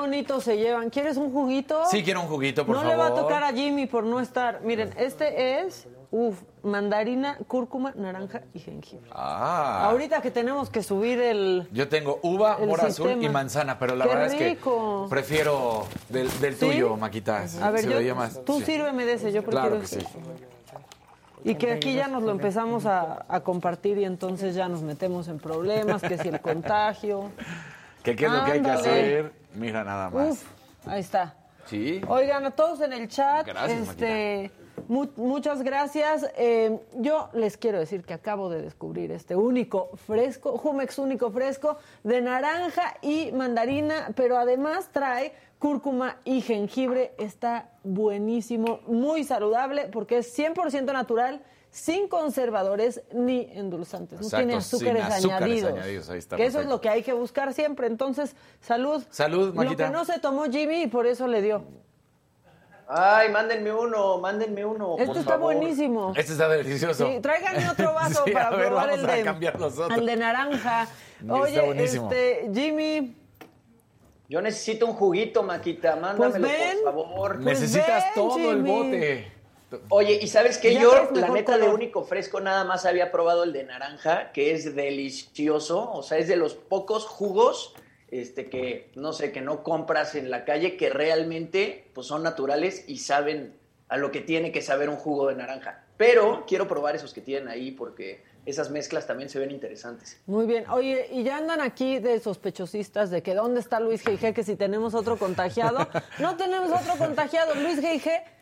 Bonito 0.00 0.40
se 0.40 0.56
llevan. 0.56 0.90
¿Quieres 0.90 1.16
un 1.16 1.32
juguito? 1.32 1.82
Sí, 1.90 2.02
quiero 2.02 2.20
un 2.22 2.26
juguito, 2.28 2.66
por 2.66 2.76
no 2.76 2.82
favor. 2.82 2.96
le 2.96 3.02
va 3.02 3.08
a 3.08 3.14
tocar 3.14 3.42
a 3.44 3.52
Jimmy 3.52 3.86
por 3.86 4.04
no 4.04 4.20
estar. 4.20 4.60
Miren, 4.62 4.92
este 4.96 5.60
es, 5.60 5.86
uf, 6.10 6.40
mandarina, 6.62 7.38
cúrcuma, 7.46 7.92
naranja 7.96 8.42
y 8.54 8.58
jengibre. 8.58 9.08
Ah. 9.12 9.86
Ahorita 9.90 10.20
que 10.22 10.30
tenemos 10.30 10.70
que 10.70 10.82
subir 10.82 11.20
el... 11.20 11.68
Yo 11.72 11.88
tengo 11.88 12.18
uva, 12.22 12.56
El 12.60 12.68
mora 12.68 12.86
azul 12.88 13.22
y 13.22 13.28
manzana, 13.28 13.78
pero 13.78 13.94
la 13.96 14.04
Qué 14.06 14.14
verdad 14.14 14.32
rico. 14.38 15.02
es 15.04 15.08
que 15.08 15.14
prefiero 15.14 15.86
del, 16.08 16.28
del 16.40 16.54
¿Sí? 16.56 16.66
tuyo, 16.66 16.96
Maquita. 16.96 17.44
A 17.62 17.70
ver, 17.70 17.82
Se 17.84 18.04
yo, 18.04 18.14
más. 18.14 18.44
tú 18.44 18.58
sí. 18.60 18.64
sírveme 18.66 19.04
de 19.04 19.12
ese, 19.14 19.32
yo 19.32 19.42
prefiero 19.42 19.68
Claro 19.68 19.80
que 19.80 19.86
sí. 19.86 19.98
Y 21.42 21.54
que 21.54 21.72
aquí 21.72 21.94
ya 21.94 22.06
nos 22.06 22.22
lo 22.22 22.32
empezamos 22.32 22.84
a, 22.84 23.24
a 23.26 23.40
compartir 23.40 23.96
y 23.96 24.04
entonces 24.04 24.54
ya 24.54 24.68
nos 24.68 24.82
metemos 24.82 25.26
en 25.28 25.38
problemas, 25.38 26.02
que 26.02 26.18
si 26.18 26.28
el 26.28 26.40
contagio. 26.40 27.30
¿Qué, 28.02 28.14
qué 28.16 28.26
es 28.26 28.32
lo 28.32 28.44
que 28.44 28.52
hay 28.52 28.62
que 28.62 28.70
hacer? 28.70 29.32
Mira 29.54 29.84
nada 29.84 30.10
más. 30.10 30.30
Uf, 30.32 30.44
ahí 30.86 31.00
está. 31.00 31.34
Sí. 31.66 32.00
Oigan, 32.08 32.44
a 32.46 32.50
todos 32.50 32.80
en 32.80 32.92
el 32.92 33.08
chat, 33.08 33.46
Gracias, 33.46 33.88
este, 33.90 34.50
mu- 34.88 35.08
muchas 35.16 35.62
gracias. 35.62 36.26
Eh, 36.36 36.78
yo 36.96 37.28
les 37.34 37.56
quiero 37.56 37.78
decir 37.78 38.02
que 38.02 38.14
acabo 38.14 38.48
de 38.48 38.62
descubrir 38.62 39.12
este 39.12 39.36
único 39.36 39.90
fresco, 40.06 40.56
Jumex 40.58 40.98
único 40.98 41.30
fresco 41.30 41.76
de 42.02 42.22
naranja 42.22 42.96
y 43.02 43.30
mandarina, 43.32 44.10
pero 44.16 44.36
además 44.38 44.88
trae 44.90 45.32
cúrcuma 45.58 46.16
y 46.24 46.40
jengibre. 46.40 47.12
Está 47.18 47.68
buenísimo, 47.84 48.80
muy 48.86 49.22
saludable 49.24 49.88
porque 49.92 50.18
es 50.18 50.36
100% 50.36 50.92
natural. 50.92 51.40
Sin 51.72 52.08
conservadores 52.08 53.00
ni 53.12 53.48
endulzantes, 53.52 54.18
no 54.20 54.26
Exacto, 54.26 54.44
tiene 54.46 54.60
sin 54.60 54.76
azúcares, 54.76 55.04
azúcares 55.04 55.40
añadidos. 55.46 55.72
añadidos, 55.72 56.10
ahí 56.10 56.18
está, 56.18 56.36
que 56.36 56.46
eso 56.46 56.60
es 56.60 56.66
lo 56.66 56.80
que 56.80 56.88
hay 56.88 57.02
que 57.04 57.12
buscar 57.12 57.54
siempre. 57.54 57.86
Entonces, 57.86 58.34
salud. 58.60 59.02
Salud, 59.10 59.48
Lo 59.48 59.54
Maquita. 59.54 59.86
que 59.86 59.90
no 59.92 60.04
se 60.04 60.18
tomó 60.18 60.44
Jimmy 60.50 60.82
y 60.82 60.86
por 60.88 61.06
eso 61.06 61.28
le 61.28 61.40
dio. 61.42 61.62
Ay, 62.92 63.28
mándenme 63.30 63.72
uno, 63.72 64.18
mándenme 64.18 64.64
uno. 64.64 64.96
Esto 64.98 65.06
por 65.12 65.16
está 65.18 65.30
favor. 65.34 65.54
buenísimo. 65.54 66.12
Este 66.16 66.32
está 66.32 66.48
delicioso. 66.48 67.06
Sí, 67.06 67.20
tráiganme 67.20 67.70
otro 67.70 67.94
vaso 67.94 68.24
Sí, 68.24 68.32
para 68.32 68.48
a 68.48 68.50
ver, 68.50 68.66
probar 68.66 68.86
vamos 68.88 69.04
el 69.04 69.10
a 69.10 69.14
de, 69.14 69.22
cambiar 69.22 69.60
los 69.60 69.78
otros. 69.78 69.96
el 69.96 70.06
de 70.06 70.16
naranja. 70.16 70.88
Está 71.20 71.34
Oye, 71.34 71.60
buenísimo. 71.60 72.10
este, 72.10 72.50
Jimmy, 72.52 73.14
Yo 74.28 74.40
necesito 74.40 74.86
un 74.86 74.94
juguito, 74.94 75.42
Maquita, 75.44 75.94
mándamelo, 75.96 76.40
Pues 76.48 76.58
ven. 76.58 76.76
por 76.82 76.92
favor. 76.92 77.38
Necesitas 77.38 78.04
ven, 78.06 78.14
todo 78.16 78.50
el 78.50 78.62
bote. 78.62 79.32
Oye, 79.88 80.18
¿y 80.20 80.28
sabes 80.28 80.58
qué? 80.58 80.74
Yo, 80.74 81.10
la 81.12 81.28
neta, 81.28 81.54
de 81.56 81.60
color. 81.60 81.74
único 81.74 82.04
fresco 82.04 82.40
nada 82.40 82.64
más 82.64 82.86
había 82.86 83.12
probado 83.12 83.44
el 83.44 83.52
de 83.52 83.64
naranja, 83.64 84.32
que 84.32 84.52
es 84.52 84.74
delicioso. 84.74 85.90
O 85.92 86.02
sea, 86.02 86.18
es 86.18 86.28
de 86.28 86.36
los 86.36 86.54
pocos 86.54 87.06
jugos 87.06 87.74
este, 88.10 88.48
que, 88.50 88.90
no 88.94 89.12
sé, 89.12 89.32
que 89.32 89.40
no 89.40 89.62
compras 89.62 90.14
en 90.14 90.30
la 90.30 90.44
calle, 90.44 90.76
que 90.76 90.90
realmente 90.90 91.88
pues, 91.94 92.06
son 92.06 92.22
naturales 92.22 92.84
y 92.88 92.98
saben 92.98 93.54
a 93.88 93.96
lo 93.96 94.10
que 94.10 94.20
tiene 94.20 94.52
que 94.52 94.62
saber 94.62 94.88
un 94.88 94.96
jugo 94.96 95.28
de 95.28 95.36
naranja. 95.36 95.84
Pero 95.96 96.44
quiero 96.46 96.66
probar 96.66 96.96
esos 96.96 97.12
que 97.12 97.20
tienen 97.20 97.48
ahí 97.48 97.72
porque 97.72 98.22
esas 98.46 98.70
mezclas 98.70 99.06
también 99.06 99.28
se 99.28 99.38
ven 99.38 99.50
interesantes. 99.50 100.18
muy 100.26 100.46
bien. 100.46 100.68
Oye, 100.70 101.08
y 101.12 101.22
ya 101.22 101.36
andan 101.36 101.60
aquí 101.60 101.98
de 101.98 102.18
sospechosistas 102.20 103.10
de 103.10 103.22
que 103.22 103.34
dónde 103.34 103.60
está 103.60 103.80
Luis 103.80 104.04
G.I.G., 104.04 104.32
que 104.32 104.42
si 104.42 104.56
tenemos 104.56 104.94
otro 104.94 105.18
contagiado. 105.18 105.86
No 106.18 106.36
tenemos 106.36 106.70
otro 106.70 106.96
contagiado. 106.96 107.54
Luis 107.54 107.80
G.I.G. 107.80 108.39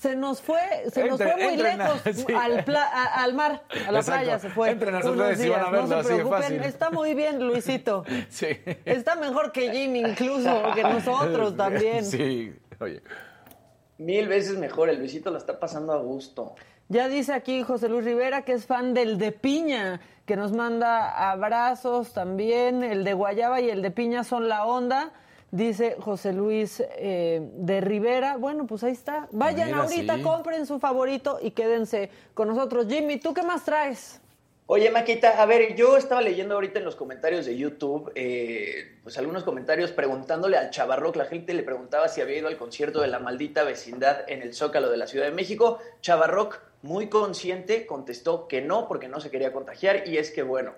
se 0.00 0.14
nos 0.16 0.40
fue, 0.40 0.60
se 0.92 1.04
nos 1.08 1.16
fue 1.20 1.34
muy 1.36 1.54
a- 1.60 1.76
lejos 1.76 2.00
sí. 2.14 2.26
al, 2.32 2.64
pla- 2.64 2.88
a- 2.92 3.22
al 3.24 3.34
mar, 3.34 3.62
a 3.86 3.92
la 3.92 3.98
Exacto. 4.00 4.22
playa 4.24 4.38
se 4.38 4.48
fue. 4.50 4.70
Entren 4.70 4.94
a 4.94 5.02
sus 5.02 5.10
unos 5.12 5.26
redes 5.26 5.44
y 5.44 5.48
van 5.48 5.60
a 5.60 5.62
días. 5.62 5.72
verlo 5.72 5.96
no 5.96 6.02
se 6.02 6.14
preocupen, 6.14 6.42
fácil. 6.42 6.62
está 6.62 6.90
muy 6.90 7.14
bien 7.14 7.46
Luisito. 7.46 8.04
Sí. 8.28 8.46
Está 8.84 9.16
mejor 9.16 9.52
que 9.52 9.70
Jimmy 9.72 10.00
incluso, 10.00 10.62
que 10.74 10.82
nosotros 10.82 11.56
también. 11.56 12.04
Sí, 12.04 12.52
oye. 12.80 13.02
Mil 13.98 14.28
veces 14.28 14.56
mejor, 14.58 14.88
el 14.90 14.98
Luisito 14.98 15.30
la 15.30 15.38
está 15.38 15.58
pasando 15.58 15.92
a 15.92 15.96
gusto. 15.98 16.54
Ya 16.88 17.08
dice 17.08 17.32
aquí 17.34 17.62
José 17.64 17.88
Luis 17.88 18.04
Rivera 18.04 18.42
que 18.42 18.52
es 18.52 18.64
fan 18.66 18.94
del 18.94 19.18
de 19.18 19.32
piña, 19.32 20.00
que 20.24 20.36
nos 20.36 20.52
manda 20.52 21.30
abrazos 21.30 22.12
también. 22.12 22.82
El 22.84 23.02
de 23.04 23.12
guayaba 23.14 23.60
y 23.60 23.68
el 23.70 23.82
de 23.82 23.90
piña 23.90 24.22
son 24.24 24.48
la 24.48 24.64
onda. 24.64 25.10
Dice 25.50 25.96
José 25.98 26.32
Luis 26.32 26.82
eh, 26.98 27.40
de 27.54 27.80
Rivera. 27.80 28.36
Bueno, 28.36 28.66
pues 28.66 28.84
ahí 28.84 28.92
está. 28.92 29.28
Vayan 29.32 29.68
Mira, 29.68 29.82
ahorita, 29.82 30.16
sí. 30.16 30.22
compren 30.22 30.66
su 30.66 30.78
favorito 30.78 31.38
y 31.40 31.52
quédense 31.52 32.10
con 32.34 32.48
nosotros. 32.48 32.86
Jimmy, 32.88 33.18
¿tú 33.18 33.32
qué 33.32 33.42
más 33.42 33.64
traes? 33.64 34.20
Oye, 34.70 34.90
Maquita, 34.90 35.40
a 35.40 35.46
ver, 35.46 35.74
yo 35.76 35.96
estaba 35.96 36.20
leyendo 36.20 36.54
ahorita 36.54 36.78
en 36.78 36.84
los 36.84 36.94
comentarios 36.94 37.46
de 37.46 37.56
YouTube, 37.56 38.12
eh, 38.14 38.98
pues 39.02 39.16
algunos 39.16 39.42
comentarios 39.42 39.92
preguntándole 39.92 40.58
al 40.58 40.68
Chavarroc, 40.68 41.16
la 41.16 41.24
gente 41.24 41.54
le 41.54 41.62
preguntaba 41.62 42.06
si 42.08 42.20
había 42.20 42.36
ido 42.36 42.48
al 42.48 42.58
concierto 42.58 43.00
de 43.00 43.08
la 43.08 43.18
maldita 43.18 43.64
vecindad 43.64 44.28
en 44.28 44.42
el 44.42 44.52
Zócalo 44.52 44.90
de 44.90 44.98
la 44.98 45.06
Ciudad 45.06 45.24
de 45.24 45.32
México. 45.32 45.78
Chavarroc, 46.02 46.60
muy 46.82 47.08
consciente, 47.08 47.86
contestó 47.86 48.46
que 48.46 48.60
no, 48.60 48.88
porque 48.88 49.08
no 49.08 49.20
se 49.20 49.30
quería 49.30 49.54
contagiar, 49.54 50.06
y 50.06 50.18
es 50.18 50.30
que, 50.30 50.42
bueno, 50.42 50.74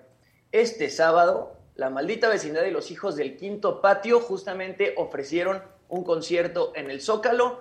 este 0.53 0.89
sábado, 0.89 1.57
la 1.75 1.89
maldita 1.89 2.29
vecindad 2.29 2.63
y 2.65 2.71
los 2.71 2.91
hijos 2.91 3.15
del 3.15 3.37
quinto 3.37 3.81
patio 3.81 4.19
justamente 4.19 4.93
ofrecieron 4.97 5.61
un 5.89 6.03
concierto 6.03 6.73
en 6.75 6.89
el 6.89 7.01
Zócalo. 7.01 7.59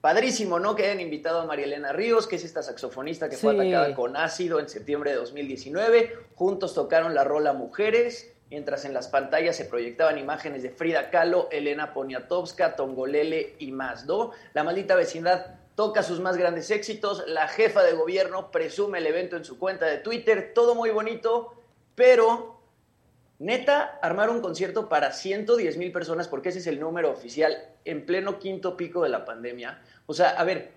Padrísimo, 0.00 0.60
¿no? 0.60 0.76
Que 0.76 0.84
hayan 0.84 1.00
invitado 1.00 1.40
a 1.40 1.46
María 1.46 1.64
Elena 1.64 1.92
Ríos, 1.92 2.26
que 2.26 2.36
es 2.36 2.44
esta 2.44 2.62
saxofonista 2.62 3.30
que 3.30 3.36
fue 3.36 3.54
atacada 3.54 3.94
con 3.94 4.16
ácido 4.16 4.60
en 4.60 4.68
septiembre 4.68 5.10
de 5.10 5.16
2019. 5.16 6.18
Juntos 6.34 6.74
tocaron 6.74 7.14
la 7.14 7.24
rola 7.24 7.54
Mujeres, 7.54 8.30
mientras 8.50 8.84
en 8.84 8.92
las 8.92 9.08
pantallas 9.08 9.56
se 9.56 9.64
proyectaban 9.64 10.18
imágenes 10.18 10.62
de 10.62 10.70
Frida 10.70 11.10
Kahlo, 11.10 11.48
Elena 11.50 11.94
Poniatowska, 11.94 12.76
Tongolele 12.76 13.56
y 13.58 13.72
más, 13.72 14.04
¿no? 14.04 14.32
La 14.52 14.62
maldita 14.62 14.94
vecindad 14.94 15.56
toca 15.74 16.02
sus 16.02 16.20
más 16.20 16.36
grandes 16.36 16.70
éxitos, 16.70 17.24
la 17.26 17.48
jefa 17.48 17.82
de 17.82 17.94
gobierno 17.94 18.50
presume 18.50 18.98
el 18.98 19.06
evento 19.06 19.36
en 19.36 19.44
su 19.44 19.58
cuenta 19.58 19.86
de 19.86 19.98
Twitter, 19.98 20.52
todo 20.54 20.74
muy 20.74 20.90
bonito, 20.90 21.54
pero 21.94 22.53
Neta, 23.44 23.98
armar 24.00 24.30
un 24.30 24.40
concierto 24.40 24.88
para 24.88 25.12
110 25.12 25.76
mil 25.76 25.92
personas, 25.92 26.28
porque 26.28 26.48
ese 26.48 26.60
es 26.60 26.66
el 26.66 26.80
número 26.80 27.10
oficial, 27.10 27.54
en 27.84 28.06
pleno 28.06 28.38
quinto 28.38 28.74
pico 28.74 29.02
de 29.02 29.10
la 29.10 29.26
pandemia. 29.26 29.82
O 30.06 30.14
sea, 30.14 30.30
a 30.30 30.44
ver, 30.44 30.70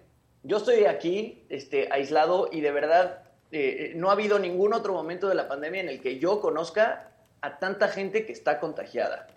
yo 0.44 0.58
estoy 0.58 0.84
aquí 0.84 1.46
este, 1.48 1.88
aislado 1.90 2.50
y 2.52 2.60
de 2.60 2.72
verdad 2.72 3.24
eh, 3.54 3.94
no 3.96 4.10
ha 4.10 4.14
habido 4.14 4.38
ningún 4.38 4.74
otro 4.74 4.92
momento 4.92 5.30
de 5.30 5.36
la 5.36 5.48
pandemia 5.48 5.80
en 5.80 5.88
el 5.88 6.02
que 6.02 6.20
yo 6.20 6.42
conozca 6.42 7.12
a 7.40 7.58
tanta 7.58 7.88
gente 7.88 8.26
que 8.26 8.34
está 8.34 8.60
contagiada. 8.60 9.28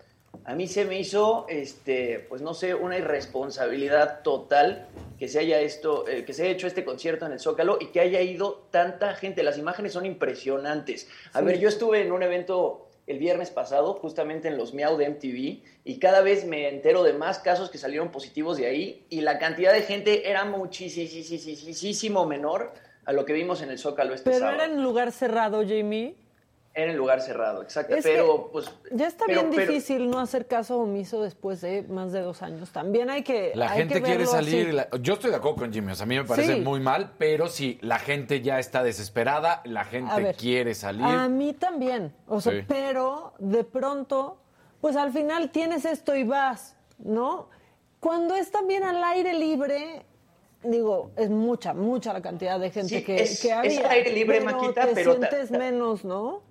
A 0.43 0.53
mí 0.53 0.67
se 0.67 0.83
me 0.83 0.99
hizo, 0.99 1.45
este, 1.47 2.25
pues 2.27 2.41
no 2.41 2.53
sé, 2.53 2.75
una 2.75 2.97
irresponsabilidad 2.97 4.23
total 4.23 4.87
que 5.17 5.29
se 5.29 5.39
haya 5.39 5.61
esto, 5.61 6.05
eh, 6.05 6.25
que 6.25 6.33
se 6.33 6.43
haya 6.43 6.51
hecho 6.51 6.67
este 6.67 6.83
concierto 6.83 7.25
en 7.25 7.31
el 7.31 7.39
Zócalo 7.39 7.77
y 7.79 7.87
que 7.87 8.01
haya 8.01 8.19
ido 8.19 8.67
tanta 8.71 9.13
gente. 9.13 9.41
Las 9.41 9.57
imágenes 9.57 9.93
son 9.93 10.05
impresionantes. 10.05 11.07
A 11.31 11.39
Sí. 11.39 11.45
ver, 11.45 11.59
yo 11.59 11.69
estuve 11.69 12.01
en 12.01 12.11
un 12.11 12.23
evento 12.23 12.89
el 13.11 13.19
viernes 13.19 13.51
pasado, 13.51 13.93
justamente 13.93 14.47
en 14.47 14.57
los 14.57 14.73
Miau 14.73 14.97
de 14.97 15.09
MTV, 15.09 15.61
y 15.83 15.99
cada 15.99 16.21
vez 16.21 16.45
me 16.45 16.67
entero 16.69 17.03
de 17.03 17.13
más 17.13 17.39
casos 17.39 17.69
que 17.69 17.77
salieron 17.77 18.09
positivos 18.09 18.57
de 18.57 18.65
ahí, 18.67 19.05
y 19.09 19.21
la 19.21 19.37
cantidad 19.37 19.73
de 19.73 19.83
gente 19.83 20.29
era 20.29 20.45
muchísimo 20.45 22.25
menor 22.25 22.73
a 23.05 23.13
lo 23.13 23.25
que 23.25 23.33
vimos 23.33 23.61
en 23.61 23.69
el 23.69 23.77
Zócalo 23.79 24.13
este 24.13 24.29
Pero 24.29 24.39
sábado. 24.39 24.63
era 24.63 24.65
en 24.73 24.81
lugar 24.81 25.11
cerrado, 25.11 25.63
Jimmy. 25.65 26.15
En 26.73 26.95
lugar 26.95 27.19
cerrado, 27.19 27.61
exacto. 27.63 27.95
Es 27.95 28.03
pero, 28.03 28.49
pues. 28.49 28.71
Ya 28.91 29.07
está 29.07 29.25
pero- 29.25 29.41
bien 29.41 29.53
pero- 29.53 29.69
difícil 29.73 30.09
no 30.09 30.19
hacer 30.21 30.47
caso 30.47 30.77
omiso 30.79 31.21
después 31.21 31.59
de 31.59 31.83
más 31.83 32.13
de 32.13 32.21
dos 32.21 32.41
años. 32.41 32.71
También 32.71 33.09
hay 33.09 33.23
que. 33.23 33.51
La 33.55 33.71
hay 33.71 33.79
gente 33.79 33.95
que 33.95 34.01
quiere 34.03 34.25
salir. 34.25 34.73
la- 34.73 34.87
yo 35.01 35.15
estoy 35.15 35.31
de 35.31 35.35
acuerdo 35.35 35.57
con 35.57 35.73
Jimmy. 35.73 35.91
O 35.91 35.95
sea, 35.95 36.03
a 36.05 36.07
mí 36.07 36.15
me 36.15 36.23
parece 36.23 36.55
Sí. 36.55 36.61
muy 36.61 36.79
mal, 36.79 37.11
pero 37.17 37.49
sí, 37.49 37.77
la 37.81 37.99
gente 37.99 38.41
ya 38.41 38.57
está 38.57 38.83
desesperada. 38.83 39.61
La 39.65 39.83
gente 39.83 40.15
ver, 40.21 40.35
quiere 40.37 40.73
salir. 40.73 41.03
A 41.03 41.27
mí 41.27 41.51
también. 41.51 42.13
O 42.27 42.39
sea, 42.39 42.53
Sí. 42.53 42.59
pero 42.65 43.33
de 43.39 43.65
pronto, 43.65 44.37
pues 44.79 44.95
al 44.95 45.11
final 45.11 45.51
tienes 45.51 45.83
esto 45.83 46.15
y 46.15 46.23
vas, 46.23 46.77
¿no? 46.99 47.49
Cuando 47.99 48.33
es 48.35 48.49
también 48.49 48.83
al 48.85 49.03
aire 49.03 49.33
libre, 49.33 50.05
digo, 50.63 51.11
es 51.17 51.29
mucha, 51.29 51.73
mucha 51.73 52.13
la 52.13 52.21
cantidad 52.21 52.59
de 52.59 52.69
gente 52.71 52.99
Sí, 52.99 53.03
que, 53.03 53.15
es- 53.23 53.41
que 53.41 53.49
es 53.49 53.53
había. 53.53 53.79
al 53.85 53.91
aire 53.91 54.13
libre, 54.13 54.39
pero 54.41 54.57
Maquita, 54.57 54.85
te 54.87 54.93
pero 54.93 55.17
ta- 55.17 55.27
sientes 55.29 55.51
ta- 55.51 55.57
menos, 55.57 56.05
¿no? 56.05 56.49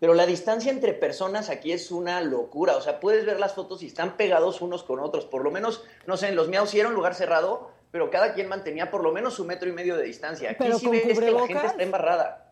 Pero 0.00 0.14
la 0.14 0.26
distancia 0.26 0.70
entre 0.70 0.92
personas 0.92 1.50
aquí 1.50 1.72
es 1.72 1.90
una 1.90 2.20
locura. 2.20 2.76
O 2.76 2.80
sea, 2.80 3.00
puedes 3.00 3.26
ver 3.26 3.40
las 3.40 3.54
fotos 3.54 3.82
y 3.82 3.86
están 3.86 4.16
pegados 4.16 4.60
unos 4.60 4.84
con 4.84 5.00
otros. 5.00 5.26
Por 5.26 5.42
lo 5.42 5.50
menos, 5.50 5.84
no 6.06 6.16
sé, 6.16 6.28
en 6.28 6.36
los 6.36 6.48
Miau 6.48 6.66
sí 6.66 6.78
era 6.78 6.88
un 6.88 6.94
lugar 6.94 7.14
cerrado, 7.14 7.70
pero 7.90 8.10
cada 8.10 8.32
quien 8.32 8.48
mantenía 8.48 8.90
por 8.90 9.02
lo 9.02 9.12
menos 9.12 9.34
su 9.34 9.44
metro 9.44 9.68
y 9.68 9.72
medio 9.72 9.96
de 9.96 10.04
distancia. 10.04 10.50
Aquí 10.50 10.58
¿Pero 10.60 10.78
sí 10.78 10.88
ves 10.88 11.18
que 11.18 11.30
la 11.30 11.46
gente 11.46 11.66
está 11.66 11.82
embarrada. 11.82 12.44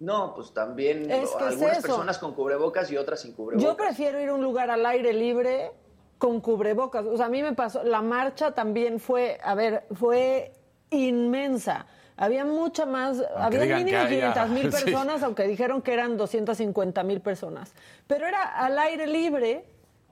No, 0.00 0.34
pues 0.34 0.52
también 0.52 1.10
Es 1.10 1.30
que 1.30 1.46
es 1.46 1.52
algunas 1.52 1.82
personas 1.82 2.18
con 2.18 2.34
cubrebocas 2.34 2.90
y 2.90 2.96
otras 2.96 3.20
sin 3.20 3.32
cubrebocas. 3.32 3.62
Yo 3.62 3.76
prefiero 3.76 4.20
ir 4.20 4.28
a 4.28 4.34
un 4.34 4.42
lugar 4.42 4.70
al 4.70 4.84
aire 4.86 5.12
libre 5.12 5.70
con 6.18 6.40
cubrebocas. 6.40 7.06
O 7.06 7.16
sea, 7.16 7.26
a 7.26 7.28
mí 7.28 7.42
me 7.42 7.52
pasó, 7.52 7.84
la 7.84 8.02
marcha 8.02 8.52
también 8.52 8.98
fue, 8.98 9.38
a 9.42 9.54
ver, 9.54 9.84
fue 9.94 10.52
inmensa. 10.90 11.86
Había 12.16 12.44
mucha 12.44 12.86
más, 12.86 13.22
había 13.36 13.60
mínimo 13.78 13.84
que 13.86 13.96
haya- 13.96 14.32
500 14.32 14.48
mil 14.50 14.62
sí. 14.72 14.84
personas, 14.84 15.22
aunque 15.22 15.44
dijeron 15.48 15.82
que 15.82 15.92
eran 15.92 16.16
250 16.16 17.02
mil 17.02 17.20
personas. 17.20 17.72
Pero 18.06 18.26
era 18.26 18.42
al 18.42 18.78
aire 18.78 19.06
libre 19.06 19.64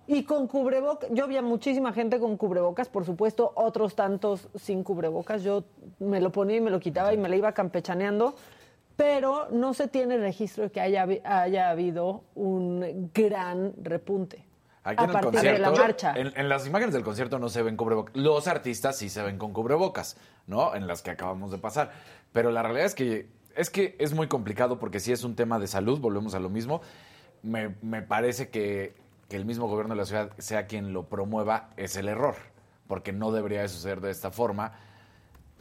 y 0.09 0.25
con 0.25 0.49
cubrebocas. 0.49 1.09
Yo 1.13 1.23
había 1.25 1.43
muchísima 1.43 1.93
gente 1.93 2.19
con 2.19 2.37
cubrebocas, 2.37 2.89
por 2.89 3.05
supuesto, 3.07 3.53
otros 3.55 3.95
tantos 3.95 4.49
sin 4.57 4.83
cubrebocas. 4.83 5.43
Yo 5.45 5.63
me 6.01 6.21
lo 6.21 6.33
ponía 6.33 6.57
y 6.57 6.61
me 6.61 6.71
lo 6.71 6.81
quitaba 6.81 7.15
y 7.15 7.19
me 7.19 7.29
la 7.29 7.37
iba 7.37 7.53
campechaneando. 7.53 8.35
Pero 8.97 9.49
no 9.51 9.73
se 9.73 9.89
tiene 9.89 10.19
registro 10.19 10.65
de 10.65 10.71
que 10.71 10.81
haya, 10.81 11.07
haya 11.25 11.71
habido 11.71 12.23
un 12.35 13.11
gran 13.15 13.73
repunte. 13.83 14.45
Aquí 14.85 15.05
a 15.05 15.05
en 15.05 15.11
el 15.11 15.21
concierto, 15.21 15.53
de 15.53 15.59
la 15.59 15.71
marcha. 15.71 16.13
En, 16.17 16.33
en 16.37 16.49
las 16.49 16.67
imágenes 16.67 16.93
del 16.93 17.05
concierto 17.05 17.39
no 17.39 17.49
se 17.49 17.63
ven 17.63 17.77
cubrebocas. 17.77 18.17
Los 18.17 18.49
artistas 18.49 18.97
sí 18.99 19.09
se 19.09 19.23
ven 19.23 19.39
con 19.39 19.53
cubrebocas, 19.53 20.17
¿no? 20.47 20.75
En 20.75 20.87
las 20.87 21.03
que 21.03 21.11
acabamos 21.11 21.51
de 21.53 21.59
pasar. 21.59 21.93
Pero 22.33 22.51
la 22.51 22.63
realidad 22.63 22.87
es 22.87 22.95
que 22.95 23.29
es 23.55 23.71
que 23.71 23.95
es 23.99 24.15
muy 24.15 24.29
complicado 24.29 24.79
porque 24.79 24.99
si 24.99 25.13
es 25.13 25.25
un 25.25 25.37
tema 25.37 25.59
de 25.59 25.67
salud, 25.67 26.01
volvemos 26.01 26.35
a 26.35 26.41
lo 26.41 26.49
mismo. 26.49 26.81
Me, 27.43 27.75
me 27.83 28.03
parece 28.03 28.49
que, 28.49 28.95
que 29.29 29.37
el 29.37 29.45
mismo 29.45 29.69
gobierno 29.69 29.95
de 29.95 30.01
la 30.01 30.07
ciudad 30.07 30.31
sea 30.39 30.67
quien 30.67 30.93
lo 30.93 31.05
promueva, 31.09 31.71
es 31.77 31.97
el 31.97 32.09
error. 32.09 32.35
porque 32.87 33.13
no 33.13 33.33
debería 33.33 33.63
de 33.63 33.69
suceder 33.69 34.01
de 34.01 34.11
esta 34.11 34.31
forma. 34.31 34.73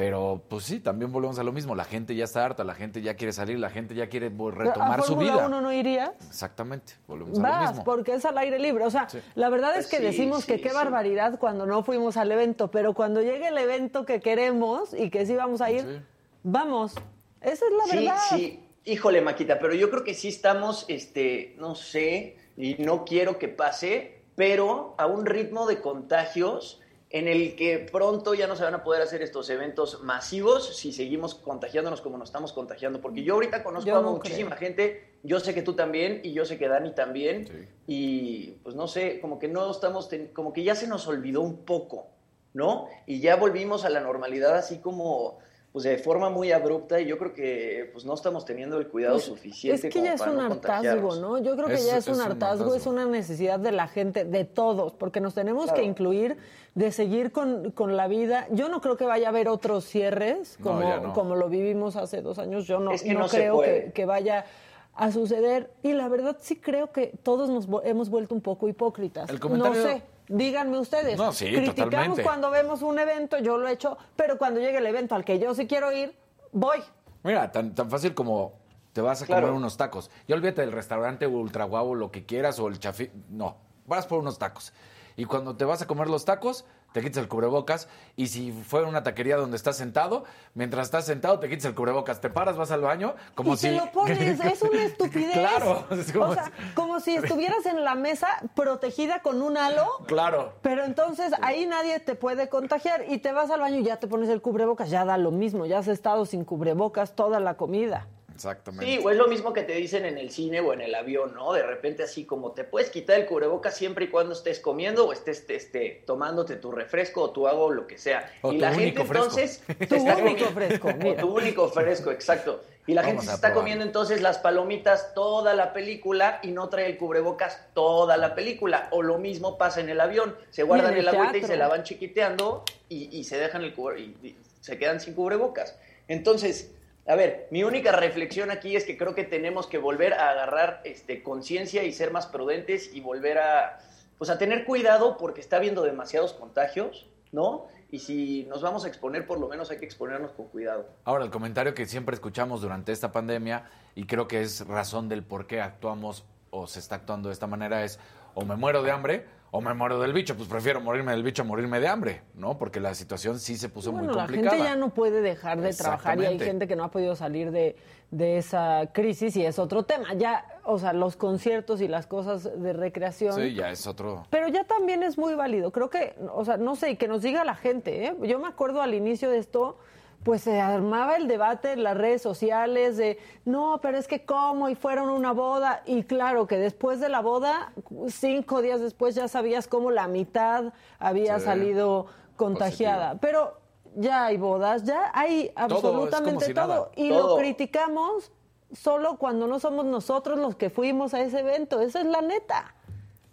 Pero 0.02 0.41
pues 0.47 0.64
sí, 0.66 0.80
también 0.80 1.12
volvemos 1.12 1.38
a 1.38 1.43
lo 1.43 1.52
mismo. 1.52 1.76
La 1.76 1.84
gente 1.84 2.16
ya 2.16 2.24
está 2.24 2.43
harta, 2.43 2.64
la 2.64 2.74
gente 2.74 3.04
ya 3.04 3.14
quiere 3.16 3.34
salir, 3.34 3.60
la 3.60 3.70
gente 3.70 3.93
ya 3.93 4.10
quiere 4.10 4.30
retomar 4.30 4.99
¿A 4.99 5.04
su 5.04 5.16
vida. 5.16 5.45
1 5.45 5.62
no 5.62 5.72
irías? 5.72 6.10
Exactamente, 6.28 6.93
volvemos 7.08 7.38
a 7.38 7.41
lo 7.43 7.47
Vas, 7.47 7.70
mismo. 7.70 7.84
porque 7.84 8.16
es 8.16 8.26
al 8.26 8.36
aire 8.39 8.58
libre. 8.58 8.84
O 8.84 8.89
sea, 8.89 9.08
Sí. 9.08 9.20
la 9.36 9.49
verdad 9.49 9.78
es 9.78 9.86
que 9.86 9.97
Sí, 9.97 10.04
decimos 10.04 10.47
que 10.47 10.60
qué 10.60 10.70
sí. 10.70 10.76
barbaridad 10.76 11.38
cuando 11.38 11.68
no 11.68 11.84
fuimos 11.84 12.18
al 12.18 12.32
evento, 12.32 12.72
pero 12.72 12.95
cuando 12.95 13.22
llegue 13.22 13.49
el 13.49 13.58
evento 13.60 14.04
que 14.04 14.22
queremos 14.22 14.95
y 14.95 15.12
que 15.12 15.24
sí 15.28 15.36
vamos 15.36 15.62
a 15.62 15.70
ir, 15.70 16.04
vamos. 16.41 16.95
Esa 17.39 17.66
es 17.68 17.72
la 17.78 17.84
Sí, 17.86 17.97
verdad. 17.97 18.18
sí. 18.32 18.68
Híjole, 18.86 19.22
Maquita, 19.22 19.60
pero 19.60 19.76
yo 19.76 19.91
creo 19.91 20.04
que 20.04 20.16
sí 20.16 20.30
estamos, 20.30 20.86
este, 20.88 21.54
no 21.60 21.76
sé, 21.76 22.38
y 22.58 22.74
no 22.80 23.06
quiero 23.06 23.38
que 23.38 23.49
pase, 23.49 24.24
pero 24.36 24.95
a 24.97 25.06
un 25.06 25.28
ritmo 25.28 25.68
de 25.68 25.80
contagios 25.80 26.81
en 27.14 27.28
el 27.28 27.55
que 27.55 27.80
pronto 27.80 28.34
ya 28.34 28.47
no 28.47 28.55
se 28.55 28.64
van 28.64 28.74
a 28.74 28.84
poder 28.84 29.01
hacer 29.01 29.22
estos 29.22 29.49
eventos 29.49 30.01
masivos 30.01 30.78
si 30.78 30.93
seguimos 30.93 31.36
contagiándonos 31.36 31.99
como 32.01 32.18
nos 32.18 32.30
estamos 32.30 32.53
contagiando. 32.53 33.01
Porque 33.01 33.24
yo 33.24 33.34
ahorita 33.34 33.64
conozco 33.64 33.88
Yo 33.89 33.97
a 33.97 34.01
no 34.01 34.12
muchísima 34.14 34.55
gente, 34.55 35.12
yo 35.24 35.39
sé 35.41 35.53
que 35.53 35.62
tú 35.62 35.74
también, 35.74 36.22
y 36.24 36.32
yo 36.32 36.45
sé 36.45 36.57
que 36.57 36.68
Dani 36.70 36.91
también, 36.95 37.70
y 37.86 38.51
pues 38.64 38.76
no 38.76 38.88
sé, 38.88 39.20
como 39.20 39.39
que 39.39 39.47
no 39.49 39.70
estamos, 39.70 40.07
ten- 40.07 40.28
como 40.28 40.53
que 40.53 40.64
ya 40.64 40.74
se 40.76 40.88
nos 40.88 41.05
olvidó 41.07 41.41
un 41.41 41.66
poco, 41.66 42.07
¿no? 42.53 42.88
Y 43.05 43.20
ya 43.20 43.36
volvimos 43.36 43.84
a 43.84 43.89
la 43.89 43.99
normalidad 43.99 44.55
así 44.55 44.78
como 44.80 45.39
pues 45.72 45.84
de 45.86 45.97
forma 45.97 46.30
muy 46.30 46.51
abrupta 46.51 46.99
y 46.99 47.05
yo 47.05 47.17
creo 47.17 47.34
que 47.34 47.89
pues 47.93 48.03
no 48.03 48.13
estamos 48.13 48.43
teniendo 48.43 48.78
el 48.78 48.88
cuidado 48.89 49.15
Pues, 49.15 49.24
suficiente 49.26 49.88
Es 49.88 49.93
que 49.93 49.99
como 49.99 50.05
ya 50.05 50.13
es 50.15 50.22
un 50.22 50.36
no 50.36 50.41
hartazgo. 50.41 51.15
¿no? 51.15 51.38
Yo 51.38 51.55
creo 51.55 51.67
que 51.67 51.76
Es- 51.76 51.86
ya 51.86 51.97
es, 51.97 52.07
es 52.07 52.07
un 52.09 52.15
un 52.15 52.22
hartazgo, 52.22 52.63
hartazgo. 52.65 52.76
es 52.76 52.86
una 52.88 53.05
necesidad 53.05 53.57
de 53.57 53.72
la 53.72 53.88
gente, 53.88 54.26
de 54.26 54.43
todos, 54.43 54.93
porque 54.93 55.22
nos 55.22 55.34
tenemos 55.34 55.65
Claro. 55.65 55.80
que 55.80 55.86
incluir, 55.86 56.36
de 56.76 56.91
seguir 56.91 57.32
con, 57.32 57.72
con 57.72 57.95
la 57.95 58.07
vida. 58.09 58.47
Yo 58.51 58.67
no 58.67 58.82
creo 58.82 58.97
que 58.97 59.05
vaya 59.05 59.28
a 59.28 59.30
haber 59.30 59.47
otros 59.47 59.86
cierres 59.86 60.57
como, 60.61 60.82
no. 60.82 61.13
como 61.13 61.36
lo 61.36 61.47
vivimos 61.47 61.95
hace 61.95 62.22
dos 62.22 62.38
años. 62.38 62.67
Yo 62.67 62.80
no, 62.82 62.91
Es 62.91 63.03
que 63.03 63.13
no 63.13 63.22
no 63.22 63.28
se 63.30 63.38
creo 63.38 63.61
que, 63.61 63.91
que 63.93 64.05
vaya 64.05 64.45
a 64.93 65.11
suceder. 65.13 65.72
Y 65.84 65.93
la 65.93 66.09
verdad 66.09 66.36
sí 66.41 66.57
creo 66.57 66.91
que 66.91 67.13
todos 67.24 67.49
nos 67.49 67.69
vo- 67.69 67.82
hemos 67.86 68.09
vuelto 68.09 68.36
un 68.36 68.41
poco 68.41 68.67
hipócritas. 68.67 69.30
El 69.30 69.39
comentario- 69.39 69.82
No 69.82 69.88
sé. 69.89 70.01
Díganme 70.34 70.80
ustedes. 70.80 71.18
No, 71.18 71.34
sí, 71.34 71.46
Criticamos 71.46 71.76
totalmente. 71.92 72.24
cuando 72.24 72.50
vemos 72.52 72.82
un 72.82 72.98
evento, 72.98 73.38
yo 73.40 73.58
lo 73.58 73.68
he 73.68 73.74
hecho, 73.74 73.98
pero 74.16 74.38
cuando 74.38 74.60
llegue 74.62 74.78
el 74.78 74.86
evento 74.86 75.14
al 75.14 75.26
que 75.26 75.38
yo 75.40 75.54
sí 75.54 75.68
quiero 75.68 75.92
ir, 75.92 76.16
voy. 76.54 76.80
Mira, 77.24 77.52
tan, 77.52 77.76
tan 77.76 77.90
fácil 77.90 78.14
como 78.16 78.54
te 78.94 79.02
vas 79.02 79.22
a 79.22 79.26
Claro. 79.26 79.42
comer 79.48 79.58
unos 79.58 79.76
tacos. 79.76 80.10
Y 80.28 80.34
olvídate 80.34 80.62
del 80.62 80.72
restaurante 80.72 81.28
ultra 81.28 81.66
guau, 81.66 81.96
lo 81.96 82.12
que 82.12 82.26
quieras, 82.26 82.60
o 82.60 82.68
el 82.70 82.80
chafi... 82.80 83.12
No, 83.30 83.58
vas 83.86 84.08
por 84.08 84.20
unos 84.20 84.40
tacos. 84.40 84.72
Y 85.18 85.26
cuando 85.26 85.58
te 85.58 85.66
vas 85.66 85.82
a 85.82 85.88
comer 85.88 86.08
los 86.08 86.24
tacos, 86.24 86.64
te 86.92 87.02
quitas 87.02 87.18
el 87.24 87.28
cubrebocas. 87.30 87.88
Y 88.16 88.28
si 88.28 88.52
fue 88.52 88.84
una 88.84 89.04
taquería 89.04 89.38
donde 89.38 89.58
estás 89.58 89.78
sentado, 89.78 90.24
mientras 90.54 90.88
estás 90.88 91.06
sentado, 91.06 91.39
te 91.39 91.50
quitas 91.50 91.66
el 91.66 91.76
cubrebocas. 91.76 92.20
Te 92.22 92.30
paras, 92.30 92.58
vas 92.58 92.72
al 92.72 92.82
baño, 92.82 93.16
como 93.36 93.54
y 93.54 93.58
si... 93.58 93.68
te 93.70 93.76
lo 93.76 93.92
pones, 93.92 94.39
es 94.46 94.62
una 94.62 94.84
estupidez. 94.84 95.34
Claro, 95.34 95.86
es 95.92 96.12
como- 96.12 96.26
O 96.26 96.34
sea, 96.34 96.52
como 96.76 97.00
si 97.00 97.16
estuvieras 97.16 97.66
en 97.66 97.84
la 97.84 97.96
mesa 97.96 98.28
protegida 98.56 99.22
con 99.22 99.42
un 99.42 99.58
halo, 99.58 99.88
Claro. 100.08 100.54
pero 100.62 100.84
entonces 100.84 101.32
ahí 101.42 101.66
nadie 101.66 102.00
te 102.00 102.16
puede 102.16 102.50
contagiar 102.50 103.06
y 103.10 103.18
te 103.20 103.32
vas 103.32 103.50
al 103.52 103.62
baño 103.62 103.78
y 103.78 103.84
ya 103.84 103.98
te 103.98 104.08
pones 104.08 104.30
el 104.30 104.42
cubrebocas, 104.42 104.89
ya 104.89 105.06
da 105.06 105.18
lo 105.18 105.32
mismo, 105.32 105.66
ya 105.66 105.80
has 105.80 105.88
estado 105.88 106.26
sin 106.26 106.44
cubrebocas 106.46 107.16
toda 107.16 107.39
la 107.39 107.56
comida. 107.56 108.08
Exactamente. 108.34 108.86
Sí, 108.86 109.00
o 109.04 109.10
es 109.10 109.18
lo 109.18 109.28
mismo 109.28 109.54
que 109.54 109.64
te 109.64 109.74
dicen 109.74 110.06
en 110.06 110.18
el 110.18 110.32
cine 110.32 110.60
o 110.62 110.74
en 110.74 110.82
el 110.82 110.96
avión, 110.96 111.34
¿no? 111.34 111.54
De 111.54 111.64
repente 111.64 112.04
así 112.04 112.26
como 112.26 112.52
te 112.52 112.64
puedes 112.64 112.90
quitar 112.90 113.20
el 113.20 113.26
cubrebocas 113.26 113.76
siempre 113.76 114.06
y 114.06 114.08
cuando 114.10 114.34
estés 114.34 114.60
comiendo 114.60 115.08
o 115.08 115.14
estés 115.14 115.46
este, 115.50 116.04
tomándote 116.06 116.56
tu 116.56 116.72
refresco 116.72 117.22
o 117.24 117.32
tu 117.32 117.48
agua 117.48 117.66
o 117.66 117.72
lo 117.72 117.88
que 117.88 117.98
sea. 117.98 118.32
O 118.42 118.52
y 118.52 118.56
tu 118.56 118.62
la 118.62 118.74
gente 118.74 119.06
fresco. 119.06 119.14
entonces... 119.14 119.64
Tu 119.90 119.96
está 119.96 120.16
único 120.18 120.46
comiendo- 120.46 120.46
fresco, 120.54 120.88
O 121.10 121.14
tu 121.16 121.28
único 121.38 121.68
fresco, 121.70 122.12
exacto. 122.12 122.64
Y 122.88 122.94
la 122.96 123.02
Vamos 123.02 123.12
gente 123.18 123.28
se 123.28 123.36
está 123.36 123.48
probar. 123.50 123.62
comiendo 123.62 123.86
entonces 123.86 124.22
las 124.22 124.40
palomitas 124.40 125.14
toda 125.14 125.54
la 125.54 125.72
película 125.72 126.40
y 126.42 126.48
no 126.52 126.68
trae 126.70 126.88
el 126.88 126.98
cubrebocas 126.98 127.60
toda 127.76 128.18
la 128.18 128.34
película. 128.34 128.88
O 128.92 129.04
lo 129.04 129.20
mismo 129.20 129.58
pasa 129.60 129.82
en 129.82 129.90
el 129.90 130.00
avión. 130.02 130.36
Se 130.50 130.64
guardan 130.64 130.94
en 130.94 131.00
el 131.00 131.00
en 131.00 131.06
la 131.06 131.12
vuelta 131.14 131.38
y 131.38 131.44
se 131.44 131.58
la 131.58 131.68
van 131.68 131.84
chiquiteando 131.84 132.64
y, 132.90 133.16
y 133.16 133.24
se 133.24 133.38
dejan 133.38 133.64
el 133.64 133.76
cubre- 133.76 134.00
y, 134.00 134.28
y 134.28 134.36
se 134.62 134.80
quedan 134.80 135.00
sin 135.00 135.14
cubrebocas. 135.14 135.78
Entonces, 136.08 136.72
a 137.08 137.16
ver, 137.16 137.47
mi 137.52 137.64
única 137.64 137.91
reflexión 137.91 138.52
aquí 138.52 138.76
es 138.76 138.86
que 138.86 138.97
creo 138.97 139.16
que 139.16 139.24
tenemos 139.24 139.68
que 139.68 139.78
volver 139.78 140.14
a 140.14 140.30
agarrar 140.30 140.82
este, 140.84 141.24
conciencia 141.24 141.84
y 141.84 141.93
ser 141.93 142.12
más 142.12 142.28
prudentes 142.28 142.93
y 142.93 143.02
volver 143.02 143.39
a, 143.39 143.80
pues, 144.18 144.30
a 144.30 144.38
tener 144.38 144.66
cuidado 144.66 145.18
porque 145.18 145.41
está 145.41 145.58
habiendo 145.58 145.82
demasiados 145.82 146.34
contagios, 146.34 147.08
¿no? 147.32 147.68
Y 147.89 147.99
si 147.99 148.45
nos 148.45 148.62
vamos 148.62 148.86
a 148.86 148.88
exponer, 148.88 149.26
por 149.26 149.39
lo 149.39 149.47
menos 149.49 149.72
hay 149.72 149.78
que 149.78 149.86
exponernos 149.86 150.32
con 150.32 150.47
cuidado. 150.47 150.88
Ahora, 151.04 151.26
el 151.26 151.32
comentario 151.32 151.74
que 151.74 151.86
siempre 151.86 152.14
escuchamos 152.14 152.62
durante 152.62 152.91
esta 152.91 153.12
pandemia, 153.12 153.66
y 153.95 154.06
creo 154.06 154.28
que 154.28 154.41
es 154.41 154.66
razón 154.66 155.10
del 155.10 155.24
por 155.24 155.47
qué 155.47 155.60
actuamos 155.60 156.24
o 156.52 156.68
se 156.68 156.80
está 156.80 156.95
actuando 156.95 157.30
de 157.30 157.34
esta 157.34 157.47
manera, 157.47 157.84
es 157.84 157.99
o 158.34 158.45
me 158.45 158.56
muero 158.56 158.84
de 158.84 158.91
hambre 158.91 159.26
o 159.54 159.60
me 159.60 159.74
muero 159.74 159.99
del 159.99 160.14
bicho. 160.14 160.36
Pues 160.36 160.47
prefiero 160.47 160.80
morirme 160.80 161.12
del 161.12 161.24
bicho 161.24 161.41
a 161.41 161.45
morirme 161.45 161.80
de 161.80 161.88
hambre, 161.88 162.22
¿no? 162.36 162.58
Porque 162.58 162.80
la 162.80 162.95
situación 162.95 163.38
sí 163.38 163.58
se 163.58 163.68
puso 163.70 163.91
bueno, 163.91 164.08
muy 164.08 164.16
la 164.16 164.24
complicada. 164.24 164.56
gente 164.56 164.70
ya 164.70 164.76
no 164.78 164.93
puede 164.93 165.22
dejar 165.22 165.60
de 165.60 165.74
trabajar 165.74 166.20
y 166.22 166.26
hay 166.26 166.39
gente 166.39 166.68
que 166.68 166.76
no 166.76 166.86
ha 166.86 166.91
podido 166.91 167.16
salir 167.18 167.52
de, 167.52 167.76
de 168.12 168.38
esa 168.38 168.89
crisis 168.93 169.36
y 169.36 169.45
es 169.45 169.60
otro 169.60 169.84
tema. 169.84 170.14
Ya, 170.14 170.45
o 170.64 170.80
sea, 170.80 170.93
los 170.93 171.18
conciertos 171.18 171.82
y 171.82 171.89
las 171.89 172.08
cosas 172.08 172.49
de 172.62 172.72
recreación. 172.74 173.36
Sí, 173.36 173.54
ya 173.54 173.70
es 173.72 173.86
otro. 173.88 174.26
Pero 174.30 174.47
ya 174.47 174.64
también 174.64 175.04
es 175.04 175.18
muy 175.18 175.36
válido. 175.36 175.72
Creo 175.72 175.89
que, 175.89 176.16
o 176.34 176.45
sea, 176.45 176.56
no 176.56 176.78
sé, 176.78 176.97
que 176.97 177.10
nos 177.10 177.22
diga 177.22 177.43
la 177.43 177.56
gente. 177.56 178.06
¿eh? 178.06 178.16
Yo 178.24 178.39
me 178.39 178.47
acuerdo 178.47 178.82
al 178.82 178.93
inicio 178.93 179.30
de 179.30 179.38
esto, 179.38 179.78
pues 180.24 180.41
se 180.43 180.59
armaba 180.61 181.15
el 181.15 181.28
debate 181.28 181.72
en 181.72 181.84
las 181.84 181.97
redes 181.97 182.22
sociales 182.22 182.95
de, 182.97 183.17
no, 183.45 183.80
pero 183.82 183.97
es 183.97 184.07
que 184.07 184.24
cómo, 184.24 184.69
y 184.69 184.76
fueron 184.76 185.09
una 185.09 185.32
boda. 185.34 185.82
Y 185.86 186.03
claro 186.03 186.45
que 186.45 186.57
después 186.57 186.99
de 186.99 187.09
la 187.09 187.22
boda, 187.22 187.74
cinco 188.07 188.61
días 188.61 188.82
después 188.82 189.15
ya 189.15 189.28
sabías 189.28 189.67
cómo 189.67 189.89
la 189.91 190.07
mitad 190.07 190.74
había 190.99 191.39
Sí. 191.39 191.45
salido 191.45 192.05
contagiada. 192.36 193.17
Pero 193.19 193.57
ya 193.95 194.26
hay 194.26 194.38
bodas, 194.38 194.84
ya 194.84 195.11
hay 195.13 195.49
Todo, 195.67 195.76
absolutamente 195.78 196.45
si 196.45 196.53
todo. 196.53 196.67
nada. 196.67 196.89
Y 196.95 197.09
Todo. 197.09 197.30
lo 197.30 197.38
criticamos 197.38 198.32
solo 198.72 199.17
cuando 199.17 199.47
no 199.47 199.59
somos 199.59 199.86
nosotros 199.86 200.38
los 200.39 200.55
que 200.55 200.69
fuimos 200.69 201.13
a 201.13 201.22
ese 201.22 201.39
evento. 201.39 201.82
Esa 201.82 201.99
es 202.01 202.05
la 202.05 202.22
neta. 202.22 202.74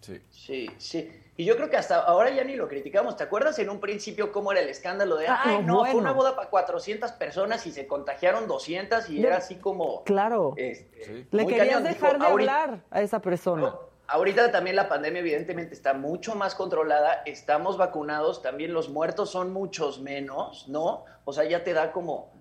Sí. 0.00 0.20
Sí, 0.30 0.70
sí. 0.78 1.10
Y 1.38 1.44
yo 1.44 1.54
creo 1.54 1.70
que 1.70 1.76
hasta 1.76 2.00
ahora 2.00 2.30
ya 2.30 2.42
ni 2.42 2.56
lo 2.56 2.66
criticamos. 2.66 3.16
¿Te 3.16 3.22
acuerdas 3.22 3.56
en 3.60 3.70
un 3.70 3.78
principio 3.78 4.32
cómo 4.32 4.50
era 4.50 4.60
el 4.60 4.68
escándalo 4.68 5.16
de, 5.16 5.28
Ah, 5.28 5.40
ay, 5.44 5.62
no, 5.64 5.76
bueno. 5.78 5.92
fue 5.92 6.00
una 6.00 6.10
boda 6.10 6.34
para 6.34 6.50
400 6.50 7.12
personas 7.12 7.64
y 7.64 7.70
se 7.70 7.86
contagiaron 7.86 8.48
200 8.48 9.08
y 9.08 9.24
era 9.24 9.36
así 9.36 9.54
como... 9.54 10.02
Claro. 10.02 10.54
este, 10.56 11.28
Le 11.30 11.44
muy 11.44 11.52
querías 11.54 11.68
cañón. 11.76 11.82
dejar 11.84 12.14
Dijo, 12.14 12.24
de 12.24 12.30
ahorita- 12.30 12.62
hablar 12.64 12.80
a 12.90 13.02
esa 13.02 13.20
persona. 13.20 13.72
Ahorita 14.08 14.50
también 14.50 14.74
la 14.74 14.88
pandemia 14.88 15.20
evidentemente 15.20 15.74
está 15.74 15.94
mucho 15.94 16.34
más 16.34 16.56
controlada, 16.56 17.22
estamos 17.24 17.76
vacunados, 17.76 18.42
también 18.42 18.72
los 18.72 18.88
muertos 18.88 19.30
son 19.30 19.52
muchos 19.52 20.00
menos, 20.00 20.66
¿no? 20.68 21.04
O 21.24 21.32
sea, 21.32 21.44
ya 21.44 21.62
te 21.62 21.72
da 21.72 21.92
como... 21.92 22.32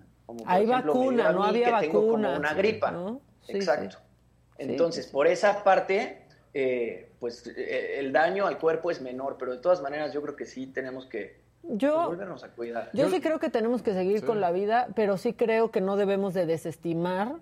Hay 0.44 0.64
ejemplo, 0.64 0.92
vacuna, 0.94 1.30
no 1.30 1.44
había 1.44 1.78
que 1.78 1.86
tengo 1.86 2.00
como 2.00 2.06
vacuna, 2.14 2.36
una 2.36 2.52
gripa. 2.54 2.90
¿no? 2.90 3.20
Sí, 3.42 3.52
Exacto. 3.58 3.98
sí. 3.98 4.64
Entonces, 4.64 5.06
por 5.06 5.28
esa 5.28 5.62
parte, 5.62 6.26
eh, 6.52 7.07
pues 7.20 7.46
eh, 7.46 7.96
el 7.98 8.12
daño 8.12 8.46
al 8.46 8.58
cuerpo 8.58 8.90
es 8.90 9.00
menor, 9.00 9.36
pero 9.38 9.52
de 9.52 9.58
todas 9.58 9.82
maneras 9.82 10.12
yo 10.12 10.22
creo 10.22 10.36
que 10.36 10.46
sí 10.46 10.66
tenemos 10.66 11.06
que 11.06 11.40
pues, 11.62 11.78
Yo, 11.78 12.08
volvernos 12.08 12.44
a 12.44 12.48
cuidar. 12.48 12.90
yo 12.92 13.10
sí 13.10 13.20
creo 13.20 13.38
que 13.38 13.50
tenemos 13.50 13.82
que 13.82 13.92
seguir 13.92 14.24
con 14.24 14.40
la 14.40 14.52
vida, 14.52 14.88
pero 14.94 15.16
sí 15.16 15.32
creo 15.32 15.70
que 15.70 15.80
no 15.80 15.96
debemos 15.96 16.34
de 16.34 16.46
desestimar 16.46 17.36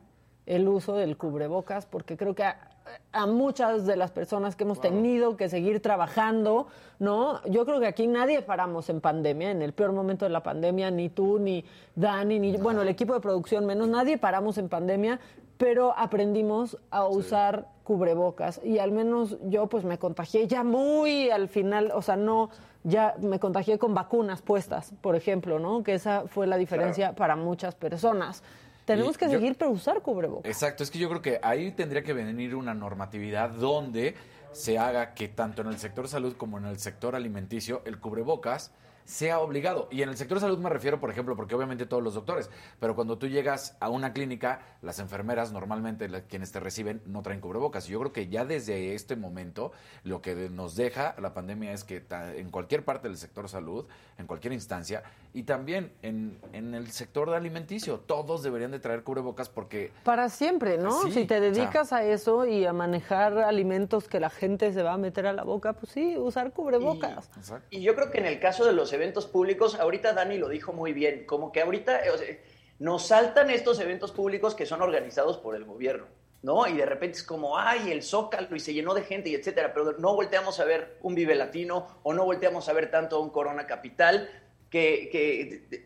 el 0.46 0.68
uso 0.68 0.94
del 0.94 1.16
cubrebocas, 1.16 1.86
porque 1.86 2.16
creo 2.16 2.34
que 2.34 2.44
a, 2.44 2.70
a 3.12 3.26
muchas 3.26 3.84
de 3.84 3.96
las 3.96 4.12
personas 4.12 4.54
que 4.54 4.64
hemos 4.64 4.80
tenido 4.80 5.36
que 5.36 5.48
seguir 5.48 5.80
trabajando, 5.80 6.68
¿no? 6.98 7.42
Yo 7.46 7.64
creo 7.66 7.80
que 7.80 7.86
aquí 7.86 8.06
nadie 8.06 8.42
paramos 8.42 8.88
en 8.88 9.00
pandemia, 9.00 9.50
en 9.50 9.60
el 9.60 9.72
peor 9.72 9.92
momento 9.92 10.24
de 10.24 10.30
la 10.30 10.42
pandemia, 10.42 10.90
ni 10.90 11.08
tú, 11.08 11.38
ni 11.38 11.64
Dani, 11.94 12.38
ni, 12.38 12.56
bueno, 12.56 12.82
el 12.82 12.88
equipo 12.88 13.14
de 13.14 13.20
producción 13.20 13.66
menos, 13.66 13.88
nadie 13.88 14.18
paramos 14.18 14.56
en 14.58 14.68
pandemia, 14.68 15.18
pero 15.58 15.96
aprendimos 15.96 16.78
a 16.90 17.06
usar 17.06 17.68
cubrebocas 17.84 18.60
y 18.64 18.78
al 18.78 18.92
menos 18.92 19.36
yo 19.48 19.68
pues 19.68 19.84
me 19.84 19.98
contagié 19.98 20.46
ya 20.46 20.62
muy 20.64 21.30
al 21.30 21.48
final, 21.48 21.92
o 21.94 22.02
sea, 22.02 22.16
no, 22.16 22.50
ya 22.84 23.14
me 23.20 23.38
contagié 23.38 23.78
con 23.78 23.94
vacunas 23.94 24.42
puestas, 24.42 24.92
por 25.00 25.16
ejemplo, 25.16 25.58
¿no? 25.58 25.82
Que 25.82 25.94
esa 25.94 26.24
fue 26.26 26.46
la 26.46 26.56
diferencia 26.56 27.14
para 27.14 27.36
muchas 27.36 27.74
personas. 27.74 28.42
Tenemos 28.84 29.16
Y 29.16 29.18
que 29.18 29.24
yo- 29.26 29.30
seguir 29.32 29.56
pero 29.56 29.70
usar 29.70 30.00
cubrebocas. 30.02 30.50
Exacto, 30.50 30.82
es 30.82 30.90
que 30.90 30.98
yo 30.98 31.08
creo 31.08 31.22
que 31.22 31.40
ahí 31.42 31.72
tendría 31.72 32.02
que 32.02 32.12
venir 32.12 32.54
una 32.54 32.74
normatividad 32.74 33.50
donde 33.50 34.14
se 34.52 34.78
haga 34.78 35.14
que 35.14 35.28
tanto 35.28 35.62
en 35.62 35.68
el 35.68 35.78
sector 35.78 36.08
salud 36.08 36.34
como 36.36 36.58
en 36.58 36.66
el 36.66 36.78
sector 36.78 37.14
alimenticio 37.16 37.82
el 37.84 37.98
cubrebocas 37.98 38.72
sea 39.06 39.38
obligado. 39.38 39.88
Y 39.90 40.02
en 40.02 40.10
el 40.10 40.16
sector 40.16 40.40
salud 40.40 40.58
me 40.58 40.68
refiero, 40.68 41.00
por 41.00 41.10
ejemplo, 41.10 41.36
porque 41.36 41.54
obviamente 41.54 41.86
todos 41.86 42.02
los 42.02 42.14
doctores, 42.14 42.50
pero 42.78 42.94
cuando 42.94 43.16
tú 43.16 43.28
llegas 43.28 43.76
a 43.80 43.88
una 43.88 44.12
clínica, 44.12 44.60
las 44.82 44.98
enfermeras 44.98 45.52
normalmente 45.52 46.08
quienes 46.28 46.52
te 46.52 46.60
reciben 46.60 47.00
no 47.06 47.22
traen 47.22 47.40
cubrebocas. 47.40 47.88
Y 47.88 47.92
yo 47.92 48.00
creo 48.00 48.12
que 48.12 48.28
ya 48.28 48.44
desde 48.44 48.94
este 48.94 49.16
momento 49.16 49.72
lo 50.02 50.20
que 50.20 50.50
nos 50.50 50.76
deja 50.76 51.14
la 51.18 51.32
pandemia 51.32 51.72
es 51.72 51.84
que 51.84 52.04
en 52.10 52.50
cualquier 52.50 52.84
parte 52.84 53.08
del 53.08 53.16
sector 53.16 53.48
salud, 53.48 53.86
en 54.18 54.26
cualquier 54.26 54.52
instancia, 54.52 55.02
y 55.36 55.42
también 55.42 55.92
en, 56.00 56.40
en 56.54 56.74
el 56.74 56.90
sector 56.92 57.28
de 57.28 57.36
alimenticio, 57.36 58.00
todos 58.00 58.42
deberían 58.42 58.70
de 58.70 58.78
traer 58.78 59.02
cubrebocas 59.02 59.50
porque 59.50 59.92
Para 60.02 60.30
siempre, 60.30 60.78
¿no? 60.78 61.02
Sí, 61.02 61.12
si 61.12 61.24
te 61.26 61.36
o 61.36 61.40
sea. 61.40 61.50
dedicas 61.50 61.92
a 61.92 62.04
eso 62.04 62.46
y 62.46 62.64
a 62.64 62.72
manejar 62.72 63.36
alimentos 63.40 64.08
que 64.08 64.18
la 64.18 64.30
gente 64.30 64.72
se 64.72 64.82
va 64.82 64.94
a 64.94 64.96
meter 64.96 65.26
a 65.26 65.34
la 65.34 65.44
boca, 65.44 65.74
pues 65.74 65.92
sí, 65.92 66.16
usar 66.16 66.52
cubrebocas. 66.52 67.28
Y 67.68 67.82
yo 67.82 67.94
creo 67.94 68.10
que 68.10 68.16
en 68.16 68.24
el 68.24 68.40
caso 68.40 68.64
de 68.64 68.72
los 68.72 68.94
eventos 68.94 69.26
públicos, 69.26 69.74
ahorita 69.74 70.14
Dani 70.14 70.38
lo 70.38 70.48
dijo 70.48 70.72
muy 70.72 70.94
bien, 70.94 71.26
como 71.26 71.52
que 71.52 71.60
ahorita 71.60 72.00
o 72.14 72.16
sea, 72.16 72.34
nos 72.78 73.06
saltan 73.06 73.50
estos 73.50 73.78
eventos 73.78 74.12
públicos 74.12 74.54
que 74.54 74.64
son 74.64 74.80
organizados 74.80 75.36
por 75.36 75.54
el 75.54 75.66
gobierno, 75.66 76.06
¿no? 76.40 76.66
Y 76.66 76.78
de 76.78 76.86
repente 76.86 77.18
es 77.18 77.22
como, 77.22 77.58
ay, 77.58 77.92
el 77.92 78.02
Zócalo 78.02 78.56
y 78.56 78.60
se 78.60 78.72
llenó 78.72 78.94
de 78.94 79.02
gente 79.02 79.28
y 79.28 79.34
etcétera, 79.34 79.74
pero 79.74 79.92
no 79.98 80.14
volteamos 80.14 80.60
a 80.60 80.64
ver 80.64 80.96
un 81.02 81.14
Vive 81.14 81.34
Latino 81.34 81.86
o 82.04 82.14
no 82.14 82.24
volteamos 82.24 82.70
a 82.70 82.72
ver 82.72 82.90
tanto 82.90 83.20
un 83.20 83.28
Corona 83.28 83.66
Capital, 83.66 84.30
que, 84.70 85.08
que 85.10 85.82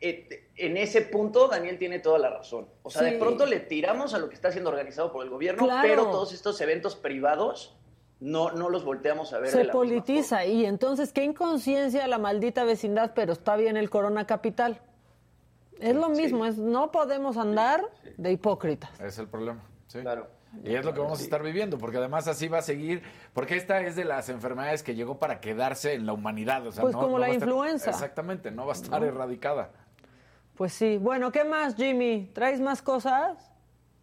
eh, 0.00 0.48
en 0.56 0.76
ese 0.76 1.02
punto 1.02 1.48
Daniel 1.48 1.78
tiene 1.78 1.98
toda 1.98 2.18
la 2.18 2.30
razón. 2.30 2.66
O 2.82 2.90
sea, 2.90 3.02
de 3.02 3.12
pronto 3.18 3.46
le 3.46 3.60
tiramos 3.60 4.14
a 4.14 4.18
lo 4.18 4.28
que 4.28 4.34
está 4.34 4.50
siendo 4.50 4.70
organizado 4.70 5.12
por 5.12 5.24
el 5.24 5.30
gobierno, 5.30 5.64
Claro. 5.64 5.82
pero 5.86 6.04
todos 6.10 6.32
estos 6.32 6.60
eventos 6.60 6.96
privados 6.96 7.76
no, 8.20 8.50
no 8.52 8.68
los 8.68 8.84
volteamos 8.84 9.32
a 9.32 9.38
ver 9.38 9.46
de 9.46 9.52
Se 9.52 9.58
misma 9.58 9.72
politiza 9.72 10.44
y 10.46 10.64
entonces 10.64 11.12
qué 11.12 11.24
inconsciencia 11.24 12.06
la 12.06 12.18
maldita 12.18 12.64
vecindad, 12.64 13.12
pero 13.14 13.32
está 13.32 13.56
bien 13.56 13.76
el 13.76 13.90
Corona 13.90 14.26
Capital. 14.26 14.80
Es 15.78 15.94
lo 15.94 16.10
mismo, 16.10 16.44
es 16.44 16.58
no 16.58 16.90
podemos 16.90 17.38
andar 17.38 17.82
de 18.18 18.32
hipócritas. 18.32 18.90
es 19.00 19.18
el 19.18 19.28
problema. 19.28 19.62
Sí. 19.86 20.00
Claro. 20.00 20.28
Y 20.64 20.74
es 20.74 20.84
lo 20.84 20.92
que 20.92 21.00
vamos 21.00 21.20
a 21.20 21.22
estar 21.22 21.42
viviendo, 21.42 21.78
porque 21.78 21.98
además 21.98 22.26
así 22.28 22.48
va 22.48 22.58
a 22.58 22.62
seguir, 22.62 23.02
porque 23.32 23.56
esta 23.56 23.80
es 23.82 23.94
de 23.96 24.04
las 24.04 24.28
enfermedades 24.28 24.82
que 24.82 24.94
llegó 24.94 25.18
para 25.18 25.40
quedarse 25.40 25.94
en 25.94 26.06
la 26.06 26.12
humanidad. 26.12 26.66
O 26.66 26.72
sea, 26.72 26.82
Pues 26.82 26.94
no- 26.94 27.00
como 27.00 27.12
no 27.12 27.18
la 27.20 27.28
estar- 27.28 27.48
influenza. 27.48 27.90
exactamente, 27.90 28.50
no 28.50 28.66
va 28.66 28.72
a 28.72 28.76
estar 28.76 29.00
¿No? 29.00 29.06
erradicada. 29.06 29.70
Pues 30.56 30.72
sí. 30.72 30.98
Bueno, 30.98 31.30
¿qué 31.32 31.44
más, 31.44 31.76
Jimmy? 31.76 32.30
¿Traes 32.34 32.60
más 32.60 32.82
cosas? 32.82 33.38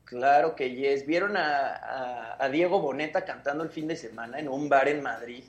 Claro 0.05 0.55
que 0.55 0.73
yes. 0.73 1.05
¿Vieron 1.05 1.35
a, 1.35 1.75
a- 1.75 2.43
a 2.43 2.49
Diego 2.49 2.79
Boneta 2.79 3.25
cantando 3.25 3.63
el 3.63 3.69
fin 3.69 3.87
de 3.87 3.97
semana 3.97 4.39
en 4.39 4.47
un 4.47 4.69
bar 4.69 4.87
en 4.87 5.03
Madrid? 5.03 5.43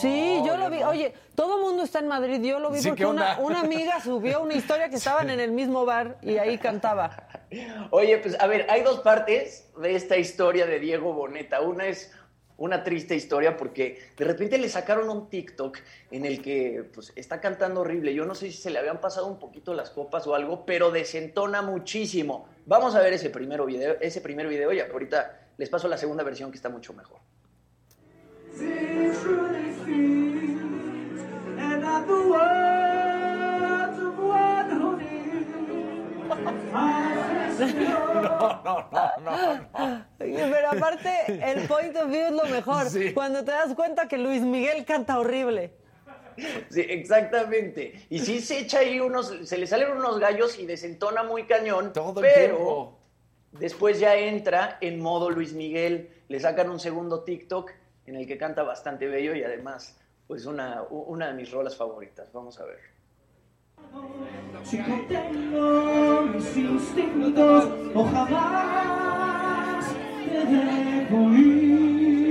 Sí, 0.00 0.42
yo 0.46 0.56
lo 0.56 0.70
vi. 0.70 0.82
Oye, 0.82 1.14
todo 1.34 1.56
el 1.56 1.62
mundo 1.62 1.82
está 1.82 1.98
en 1.98 2.08
Madrid. 2.08 2.40
Yo 2.42 2.58
lo 2.58 2.70
vi 2.70 2.80
Sí, 2.80 2.88
porque 2.88 3.04
¿qué 3.04 3.06
una, 3.06 3.60
amiga 3.60 4.00
subió 4.00 4.42
una 4.42 4.54
historia 4.54 4.88
que 4.88 4.96
estaban 4.96 5.30
en 5.30 5.40
el 5.40 5.52
mismo 5.52 5.84
bar 5.84 6.18
y 6.22 6.38
ahí 6.38 6.58
cantaba. 6.58 7.28
Oye, 7.90 8.18
pues 8.18 8.38
a 8.40 8.46
ver, 8.46 8.66
hay 8.70 8.82
dos 8.82 9.00
partes 9.00 9.70
de 9.80 9.94
esta 9.94 10.16
historia 10.16 10.66
de 10.66 10.80
Diego 10.80 11.12
Boneta. 11.12 11.60
Una 11.60 11.86
es 11.86 12.12
una 12.56 12.82
triste 12.82 13.14
historia 13.14 13.56
porque 13.56 13.98
de 14.16 14.24
repente 14.24 14.58
le 14.58 14.68
sacaron 14.68 15.08
un 15.08 15.30
TikTok 15.30 15.78
en 16.10 16.24
el 16.24 16.42
que 16.42 16.84
pues 16.92 17.12
está 17.14 17.40
cantando 17.40 17.82
horrible. 17.82 18.14
Yo 18.14 18.24
no 18.24 18.34
sé 18.34 18.50
si 18.50 18.56
se 18.56 18.70
le 18.70 18.78
habían 18.78 19.00
pasado 19.00 19.26
un 19.26 19.38
poquito 19.38 19.74
las 19.74 19.90
copas 19.90 20.26
o 20.26 20.34
algo, 20.34 20.66
pero 20.66 20.90
desentona 20.90 21.62
muchísimo. 21.62 22.48
Vamos 22.66 22.94
a 22.94 23.00
ver 23.00 23.12
ese 23.12 23.30
primer 23.30 23.62
video, 23.62 23.96
ese 24.00 24.20
primer 24.20 24.48
video 24.48 24.72
y 24.72 24.80
ahorita 24.80 25.48
les 25.56 25.68
paso 25.68 25.88
la 25.88 25.96
segunda 25.96 26.24
versión 26.24 26.50
que 26.50 26.56
está 26.56 26.68
mucho 26.68 26.92
mejor. 26.92 27.18
And 28.60 29.67
No, 38.28 38.62
no, 38.64 39.20
no, 39.20 39.56
no. 39.56 40.06
Pero 40.18 40.70
aparte, 40.70 41.10
el 41.28 41.66
point 41.66 41.96
of 41.96 42.08
view 42.10 42.26
es 42.26 42.32
lo 42.32 42.46
mejor. 42.46 42.86
Cuando 43.14 43.44
te 43.44 43.50
das 43.50 43.74
cuenta 43.74 44.08
que 44.08 44.18
Luis 44.18 44.42
Miguel 44.42 44.84
canta 44.84 45.18
horrible. 45.18 45.72
Sí, 46.70 46.80
exactamente. 46.88 48.06
Y 48.10 48.20
sí 48.20 48.40
se 48.40 48.60
echa 48.60 48.78
ahí 48.78 49.00
unos, 49.00 49.34
se 49.44 49.58
le 49.58 49.66
salen 49.66 49.90
unos 49.92 50.18
gallos 50.20 50.58
y 50.58 50.66
desentona 50.66 51.22
muy 51.24 51.46
cañón, 51.46 51.86
el 51.86 51.92
pero 52.20 52.22
tiempo. 52.22 52.98
después 53.52 53.98
ya 53.98 54.14
entra 54.14 54.78
en 54.80 55.00
modo 55.00 55.30
Luis 55.30 55.52
Miguel, 55.52 56.10
le 56.28 56.38
sacan 56.38 56.70
un 56.70 56.78
segundo 56.78 57.24
TikTok 57.24 57.72
en 58.06 58.16
el 58.16 58.26
que 58.26 58.38
canta 58.38 58.62
bastante 58.62 59.06
bello 59.08 59.34
y 59.34 59.42
además, 59.42 59.98
pues 60.28 60.44
una, 60.44 60.82
una 60.90 61.28
de 61.28 61.34
mis 61.34 61.50
rolas 61.50 61.74
favoritas. 61.74 62.30
Vamos 62.32 62.60
a 62.60 62.66
ver. 62.66 62.78
Si 64.62 64.78
contengo 64.78 66.22
mis 66.22 66.56
instintos 66.56 67.64
o 67.94 68.04
jamás 68.04 69.86
te 70.26 70.44
dejo 70.44 71.30
ir. 71.32 72.28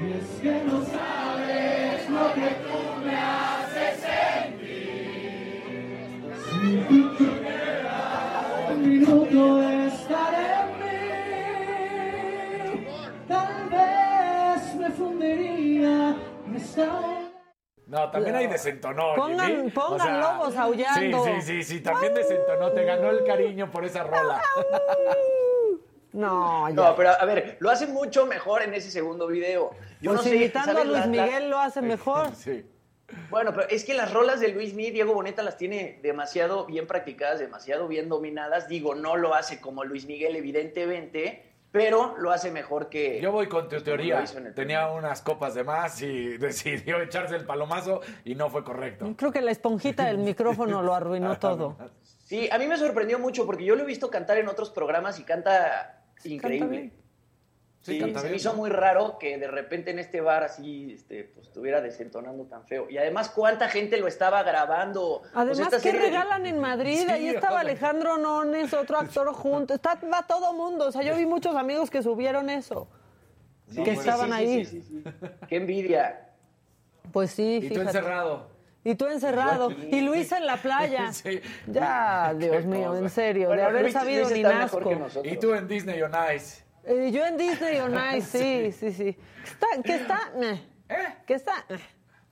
Y 0.00 0.12
es 0.12 0.40
que 0.40 0.64
no 0.64 0.84
sabes 0.84 2.08
lo 2.08 2.32
que 2.34 2.48
tú 2.62 2.78
me 3.04 3.16
haces 3.16 4.00
sentir. 4.00 5.42
Si 6.44 6.60
tú 6.88 7.16
tuvieras 7.16 8.70
un 8.70 8.88
minuto 8.88 9.65
No, 17.86 18.10
también 18.10 18.34
hay 18.34 18.46
desentonó. 18.48 19.14
Pongan- 19.14 19.46
Jimmy. 19.46 19.70
pongan 19.70 20.20
lobos 20.20 20.56
aullando. 20.56 21.24
Sí, 21.24 21.30
sí, 21.34 21.42
sí, 21.42 21.62
sí, 21.62 21.80
también 21.80 22.14
desentonó. 22.14 22.72
Te 22.72 22.84
ganó 22.84 23.10
el 23.10 23.24
cariño 23.24 23.70
por 23.70 23.84
esa 23.84 24.02
rola. 24.02 24.42
No, 26.12 26.70
No, 26.70 26.96
pero 26.96 27.10
a 27.10 27.24
ver, 27.26 27.58
lo 27.60 27.68
hace 27.68 27.86
mucho 27.86 28.24
mejor 28.24 28.62
en 28.62 28.72
ese 28.72 28.90
segundo 28.90 29.26
video. 29.26 29.72
Yo 30.00 30.12
Pues 30.12 30.16
no 30.16 30.22
sé, 30.22 30.30
a. 30.30 30.84
Luis 30.84 30.94
La- 30.94 31.00
la- 31.00 31.06
Miguel 31.08 31.50
lo 31.50 31.58
hace 31.58 31.82
mejor. 31.82 32.30
Sí. 32.34 32.64
Bueno, 33.30 33.52
pero 33.54 33.68
es 33.68 33.84
que 33.84 33.92
las 33.94 34.12
rolas 34.12 34.40
de 34.40 34.48
Luis 34.48 34.72
Miguel, 34.74 34.94
Diego 34.94 35.12
Boneta 35.14 35.42
las 35.42 35.56
tiene 35.58 36.00
demasiado 36.02 36.64
bien 36.66 36.86
practicadas, 36.88 37.38
demasiado 37.38 37.86
bien 37.86 38.08
dominadas. 38.08 38.66
Digo, 38.66 38.94
no 38.96 39.16
lo 39.16 39.34
hace 39.34 39.60
como 39.60 39.84
Luis 39.84 40.06
Miguel, 40.06 40.34
evidentemente, 40.36 41.45
pero 41.72 42.16
lo 42.18 42.30
hace 42.30 42.50
mejor 42.50 42.88
que. 42.88 43.20
Yo 43.20 43.32
voy 43.32 43.48
con 43.48 43.68
tu 43.68 43.80
teoría. 43.80 44.24
Tenía 44.54 44.88
unas 44.90 45.22
copas 45.22 45.54
de 45.54 45.64
más 45.64 46.00
y 46.02 46.36
decidió 46.38 47.00
echarse 47.00 47.36
el 47.36 47.44
palomazo 47.44 48.00
y 48.24 48.34
no 48.34 48.50
fue 48.50 48.64
correcto. 48.64 49.12
Creo 49.16 49.32
que 49.32 49.40
la 49.40 49.50
esponjita 49.50 50.06
del 50.06 50.18
micrófono 50.18 50.82
lo 50.82 50.94
arruinó 50.94 51.38
todo. 51.38 51.76
Sí, 52.02 52.48
a 52.50 52.58
mí 52.58 52.66
me 52.66 52.76
sorprendió 52.76 53.18
mucho 53.18 53.46
porque 53.46 53.64
yo 53.64 53.76
lo 53.76 53.82
he 53.82 53.86
visto 53.86 54.10
cantar 54.10 54.38
en 54.38 54.48
otros 54.48 54.70
programas 54.70 55.20
y 55.20 55.24
canta 55.24 56.02
increíble. 56.24 56.92
Sí, 57.86 58.00
se 58.00 58.28
me 58.30 58.36
hizo 58.36 58.54
muy 58.54 58.68
raro 58.70 59.16
que 59.18 59.38
de 59.38 59.46
repente 59.46 59.92
en 59.92 59.98
este 60.00 60.20
bar 60.20 60.42
así 60.42 60.92
este, 60.92 61.24
pues, 61.24 61.46
estuviera 61.46 61.80
desentonando 61.80 62.44
tan 62.44 62.64
feo. 62.66 62.88
Y 62.90 62.98
además, 62.98 63.30
¿cuánta 63.30 63.68
gente 63.68 63.96
lo 63.98 64.08
estaba 64.08 64.42
grabando? 64.42 65.22
Además, 65.34 65.60
esta 65.60 65.76
¿qué 65.76 65.92
serie- 65.92 66.00
regalan 66.00 66.46
en 66.46 66.58
Madrid? 66.58 66.98
Sí, 67.06 67.10
Ahí 67.12 67.28
estaba 67.28 67.60
Alejandro 67.60 68.18
Nones, 68.18 68.74
otro 68.74 68.98
actor 68.98 69.32
junto. 69.32 69.74
Está, 69.74 69.98
va 70.12 70.26
todo 70.26 70.52
mundo. 70.52 70.86
O 70.88 70.92
sea, 70.92 71.02
yo 71.02 71.14
vi 71.16 71.26
muchos 71.26 71.54
amigos 71.54 71.88
que 71.90 72.02
subieron 72.02 72.50
eso. 72.50 72.88
Sí, 73.70 73.82
que 73.84 73.92
sí, 73.94 73.98
estaban 74.00 74.28
sí, 74.28 74.32
ahí. 74.34 74.64
sí, 74.64 74.82
sí, 74.82 75.02
sí. 75.04 75.10
Qué 75.48 75.56
envidia. 75.56 76.28
Pues 77.12 77.30
sí, 77.30 77.56
Y 77.56 77.60
tú 77.68 77.68
fíjate. 77.68 77.86
encerrado. 77.98 78.48
Y 78.84 78.94
tú 78.96 79.06
encerrado. 79.06 79.70
Y 79.70 80.00
Luis 80.00 80.30
en 80.32 80.44
la 80.46 80.56
playa. 80.56 81.10
Sí. 81.12 81.40
Ya, 81.68 82.34
Dios 82.36 82.64
mío, 82.64 82.88
cosa. 82.88 82.98
en 83.00 83.10
serio. 83.10 83.46
Bueno, 83.48 83.62
de 83.62 83.68
haber 83.68 83.82
Luis- 83.82 83.92
sabido 83.92 84.22
Luis 84.24 84.32
ni 84.36 84.42
nazco. 84.42 84.92
Y 85.24 85.36
tú 85.36 85.54
en 85.54 85.66
Disney 85.68 86.02
on 86.02 86.12
Ice. 86.34 86.65
Eh, 86.86 87.10
yo 87.12 87.24
en 87.26 87.36
Disney 87.36 87.78
on 87.80 87.94
Ice, 88.16 88.38
sí, 88.38 88.72
sí, 88.72 88.92
sí. 88.92 89.18
Está, 89.44 89.66
que 89.82 89.94
está, 89.94 90.20
eh, 90.40 90.60
que 91.26 91.34
está, 91.34 91.64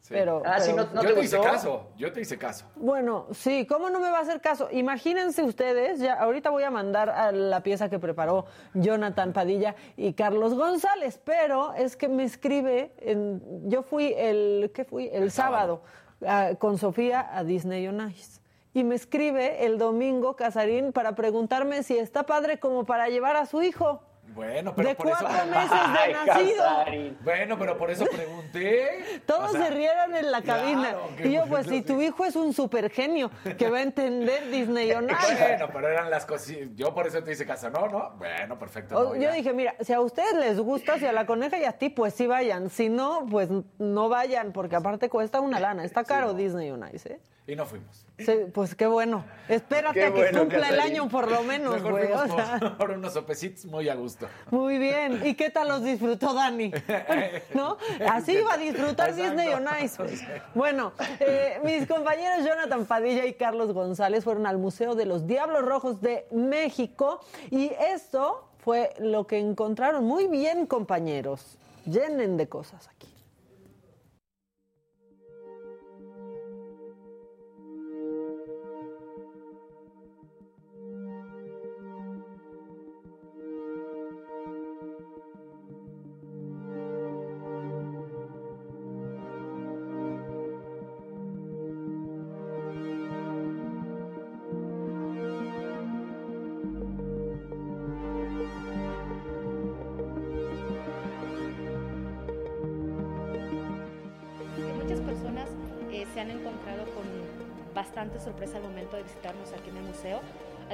pero, 0.08 0.42
Ah, 0.44 0.58
no- 0.58 1.02
yo 1.02 1.08
te 1.08 1.14
te 1.14 1.20
hice 1.24 1.40
caso. 1.40 1.88
Yo 1.96 2.12
te 2.12 2.20
hice 2.20 2.36
caso. 2.36 2.66
Bueno, 2.76 3.26
sí, 3.32 3.66
¿cómo 3.66 3.88
no 3.88 4.00
me 4.00 4.10
va 4.10 4.18
a 4.18 4.20
hacer 4.20 4.40
caso? 4.40 4.68
Imagínense 4.70 5.42
ustedes, 5.42 5.98
ya 5.98 6.14
ahorita 6.14 6.50
voy 6.50 6.62
a 6.62 6.70
mandar 6.70 7.08
a 7.08 7.32
la 7.32 7.62
pieza 7.62 7.88
que 7.88 7.98
preparó 7.98 8.44
Jonathan 8.74 9.32
Padilla 9.32 9.74
y 9.96 10.12
Carlos 10.12 10.54
González, 10.54 11.18
pero 11.24 11.72
es 11.74 11.96
que 11.96 12.08
me 12.08 12.24
escribe, 12.24 12.92
en, 12.98 13.40
yo 13.70 13.82
fui 13.82 14.12
el, 14.16 14.70
¿qué 14.74 14.84
fui? 14.84 15.08
El, 15.10 15.30
sábado, 15.30 15.82
ah, 16.26 16.50
con 16.58 16.76
Sofía 16.76 17.26
a 17.32 17.42
Disney 17.42 17.88
on 17.88 18.10
Ice. 18.10 18.40
Y 18.74 18.84
me 18.84 18.96
escribe 18.96 19.64
el 19.64 19.78
domingo 19.78 20.36
Casarín 20.36 20.92
para 20.92 21.14
preguntarme 21.14 21.82
si 21.82 21.96
está 21.96 22.24
padre 22.24 22.58
como 22.58 22.84
para 22.84 23.08
llevar 23.08 23.36
a 23.36 23.46
su 23.46 23.62
hijo. 23.62 24.02
Bueno, 24.34 24.74
pero 24.74 24.88
De 24.88 24.94
por 24.94 25.06
eso. 25.06 25.16
cuatro 25.20 25.46
meses 25.50 25.70
de 25.70 26.26
nacido. 26.26 27.14
Bueno, 27.22 27.58
pero 27.58 27.78
por 27.78 27.90
eso 27.90 28.04
pregunté. 28.06 29.20
Todos 29.26 29.50
O 29.50 29.52
sea, 29.52 29.66
se 29.66 29.70
rieron 29.70 30.14
en 30.16 30.30
la 30.30 30.42
cabina. 30.42 30.90
claro, 30.90 31.08
y 31.24 31.32
yo, 31.32 31.44
pues, 31.46 31.66
si 31.66 31.82
tu 31.82 32.00
hijo 32.02 32.24
es 32.24 32.34
un 32.36 32.52
super 32.52 32.90
genio 32.90 33.30
que 33.58 33.70
va 33.70 33.78
a 33.78 33.82
entender 33.82 34.50
Disney 34.50 34.90
on 34.92 35.08
Ice. 35.10 35.36
Bueno, 35.40 35.68
pero 35.72 35.88
eran 35.88 36.10
las 36.10 36.26
cosas. 36.26 36.56
Yo 36.74 36.92
por 36.94 37.06
eso 37.06 37.22
te 37.22 37.32
hice 37.32 37.46
caso. 37.46 37.70
No, 37.70 37.88
no. 37.88 38.10
Bueno, 38.18 38.58
perfecto. 38.58 38.98
O- 38.98 39.04
no, 39.10 39.14
yo 39.14 39.22
ya. 39.22 39.32
dije, 39.32 39.52
mira, 39.52 39.74
si 39.80 39.92
a 39.92 40.00
ustedes 40.00 40.34
les 40.34 40.58
gusta, 40.58 40.98
si 40.98 41.06
a 41.06 41.12
la 41.12 41.26
coneja 41.26 41.56
y 41.58 41.64
a 41.64 41.72
ti, 41.72 41.88
pues 41.90 42.14
sí 42.14 42.26
vayan. 42.26 42.70
Si 42.70 42.88
no, 42.88 43.26
pues 43.30 43.48
no 43.78 44.08
vayan, 44.08 44.52
porque 44.52 44.76
aparte 44.76 45.08
cuesta 45.08 45.40
una 45.40 45.60
lana. 45.60 45.84
Está 45.84 46.04
caro 46.04 46.34
Disney 46.34 46.70
on 46.70 46.84
Ice, 46.92 47.12
¿eh? 47.12 47.20
Y 47.46 47.54
no 47.56 47.66
fuimos. 47.66 48.06
Sí, 48.18 48.32
pues 48.54 48.74
qué 48.74 48.86
bueno. 48.86 49.22
Espérate 49.48 50.00
Qué 50.00 50.06
a 50.06 50.12
que 50.14 50.38
cumpla 50.38 50.68
el 50.70 50.80
año 50.80 51.08
por 51.10 51.30
lo 51.30 51.42
menos, 51.44 51.74
Mejor 51.74 51.90
güey. 51.92 52.06
fuimos 52.06 52.30
o 52.30 52.36
sea. 52.36 52.58
por, 52.58 52.76
por 52.78 52.90
unos 52.92 53.12
sopecitos 53.12 53.66
muy 53.66 53.88
a 53.90 53.94
gusto. 53.94 54.26
Muy 54.50 54.78
bien. 54.78 55.20
¿Y 55.26 55.34
qué 55.34 55.50
tal 55.50 55.68
los 55.68 55.84
disfrutó 55.84 56.32
Dani? 56.32 56.72
¿No? 57.54 57.76
Así 58.10 58.32
iba 58.38 58.54
a 58.54 58.56
disfrutar 58.56 59.10
Exacto. 59.10 59.30
Disney 59.36 59.52
on 59.52 59.66
Ice. 59.84 59.96
pues. 59.98 60.22
Bueno, 60.54 60.92
eh, 61.20 61.60
mis 61.64 61.86
compañeros 61.86 62.46
Jonathan 62.46 62.86
Padilla 62.86 63.26
y 63.26 63.34
Carlos 63.34 63.72
González 63.74 64.24
fueron 64.24 64.46
al 64.46 64.56
Museo 64.56 64.94
de 64.94 65.04
los 65.04 65.26
Diablos 65.26 65.62
Rojos 65.66 66.00
de 66.00 66.26
México 66.30 67.20
y 67.50 67.72
esto 67.92 68.48
fue 68.64 68.94
lo 69.00 69.26
que 69.26 69.38
encontraron. 69.38 70.04
Muy 70.04 70.28
bien, 70.28 70.64
compañeros. 70.66 71.58
Llenen 71.84 72.38
de 72.38 72.48
cosas 72.48 72.88
aquí. 72.88 73.13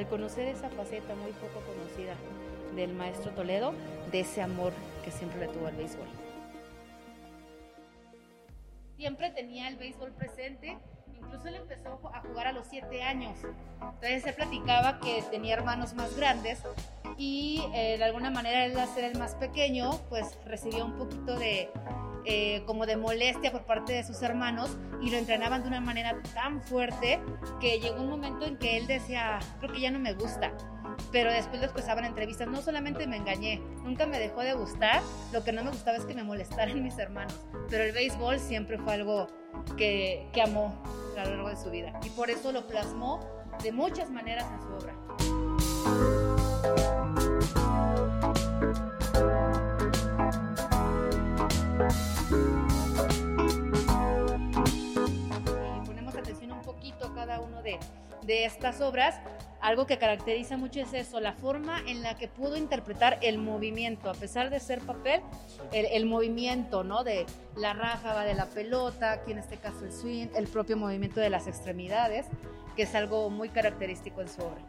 Al 0.01 0.09
conocer 0.09 0.49
esa 0.49 0.71
faceta 0.71 1.15
muy 1.15 1.31
poco 1.33 1.61
conocida 1.67 2.15
del 2.75 2.95
maestro 2.95 3.33
Toledo, 3.33 3.75
de 4.11 4.21
ese 4.21 4.41
amor 4.41 4.73
que 5.05 5.11
siempre 5.11 5.41
le 5.41 5.49
tuvo 5.49 5.67
al 5.67 5.77
béisbol. 5.77 6.07
Siempre 8.97 9.31
tenía 9.31 9.69
el 9.69 9.77
béisbol 9.77 10.13
presente, 10.13 10.79
incluso 11.15 11.49
él 11.49 11.57
empezó 11.57 12.01
a 12.15 12.21
jugar 12.21 12.47
a 12.47 12.53
los 12.53 12.67
siete 12.67 13.03
años. 13.03 13.37
Entonces 13.83 14.23
se 14.23 14.33
platicaba 14.33 15.01
que 15.01 15.23
tenía 15.31 15.55
hermanos 15.55 15.93
más 15.93 16.17
grandes 16.17 16.63
y 17.19 17.63
eh, 17.75 17.99
de 17.99 18.05
alguna 18.05 18.31
manera 18.31 18.65
él 18.65 18.79
al 18.79 18.89
ser 18.89 19.05
el 19.05 19.19
más 19.19 19.35
pequeño, 19.35 19.91
pues 20.09 20.39
recibió 20.47 20.87
un 20.87 20.97
poquito 20.97 21.39
de 21.39 21.69
eh, 22.25 22.63
como 22.67 22.87
de 22.87 22.97
molestia 22.97 23.53
por 23.53 23.65
parte 23.65 23.93
de 23.93 24.05
sus 24.05 24.23
hermanos 24.23 24.77
y 25.01 25.11
lo 25.11 25.17
entrenaban 25.17 25.63
de 25.63 25.69
una 25.69 25.81
manera 25.81 26.21
tan 26.35 26.63
fuerte 26.63 27.21
que 27.61 27.81
llegó 27.81 28.03
un 28.03 28.11
momento 28.11 28.47
en 28.47 28.57
que 28.57 28.77
él 28.77 28.87
decía, 28.87 29.39
creo 29.59 29.73
que 29.73 29.81
ya 29.81 29.91
no 29.91 29.99
me 29.99 30.15
gusta. 30.15 30.53
Pero 31.13 31.33
después 31.33 31.61
lo 31.61 31.67
escuchaba 31.67 32.01
en 32.01 32.07
entrevistas, 32.07 32.49
no 32.49 32.61
solamente 32.61 33.07
me 33.07 33.17
engañé, 33.17 33.61
nunca 33.83 34.07
me 34.07 34.19
dejó 34.19 34.41
de 34.41 34.53
gustar, 34.55 35.01
lo 35.33 35.43
que 35.45 35.53
no 35.53 35.65
me 35.65 35.71
gustaba 35.71 35.97
es 35.97 36.05
que 36.05 36.15
me 36.15 36.25
molestaran 36.25 36.83
mis 36.83 36.99
hermanos, 36.99 37.35
pero 37.69 37.85
el 37.85 37.93
béisbol 37.93 38.39
siempre 38.39 38.77
fue 38.79 38.95
algo 38.95 39.29
que, 39.77 40.29
que 40.33 40.43
amó 40.43 40.83
a 41.17 41.25
lo 41.25 41.31
largo 41.31 41.49
de 41.49 41.57
su 41.57 41.71
vida 41.71 41.99
y 42.05 42.11
por 42.11 42.31
eso 42.31 42.53
lo 42.53 42.67
plasmó 42.67 43.21
de 43.63 43.73
muchas 43.73 44.11
maneras 44.11 44.47
en 44.53 44.63
su 44.63 44.69
obra. 44.75 44.95
De, 58.27 58.45
estas 58.45 58.81
obras, 58.81 59.21
algo 59.61 59.87
que 59.87 59.99
caracteriza 59.99 60.57
mucho 60.57 60.81
es 60.81 60.95
eso, 60.95 61.21
la 61.21 61.33
forma 61.33 61.81
en 61.87 62.03
la 62.03 62.17
que 62.17 62.29
pudo 62.29 62.57
interpretar 62.57 63.19
el 63.23 63.39
movimiento, 63.39 64.11
a 64.11 64.15
pesar 64.15 64.51
de 64.51 64.61
ser 64.61 64.81
papel, 64.81 65.21
el, 65.73 65.87
el 65.87 66.07
movimiento, 66.07 66.85
¿no? 66.85 67.05
De 67.05 67.27
la 67.57 67.73
ráfaga 67.73 68.25
de 68.25 68.35
la 68.35 68.47
pelota, 68.47 69.13
aquí 69.13 69.33
en 69.33 69.39
este 69.39 69.57
caso 69.57 69.85
el 69.85 69.93
swing, 69.93 70.29
el 70.35 70.47
propio 70.47 70.77
movimiento 70.77 71.21
de 71.21 71.31
las 71.31 71.47
extremidades, 71.47 72.27
que 72.77 72.83
es 72.83 72.95
algo 72.95 73.31
muy 73.31 73.49
característico 73.49 74.21
en 74.23 74.29
su 74.29 74.43
obra. 74.43 74.63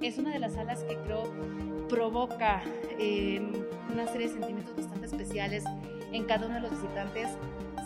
Es 0.00 0.18
una 0.18 0.30
de 0.30 0.38
las 0.38 0.52
salas 0.52 0.84
que 0.84 0.96
creo 0.98 1.24
provoca 1.88 2.62
eh, 2.98 3.40
una 3.92 4.06
serie 4.06 4.28
de 4.28 4.34
sentimientos 4.34 4.76
bastante 4.76 5.06
especiales 5.06 5.64
en 6.12 6.24
cada 6.24 6.46
uno 6.46 6.56
de 6.56 6.60
los 6.60 6.70
visitantes, 6.70 7.28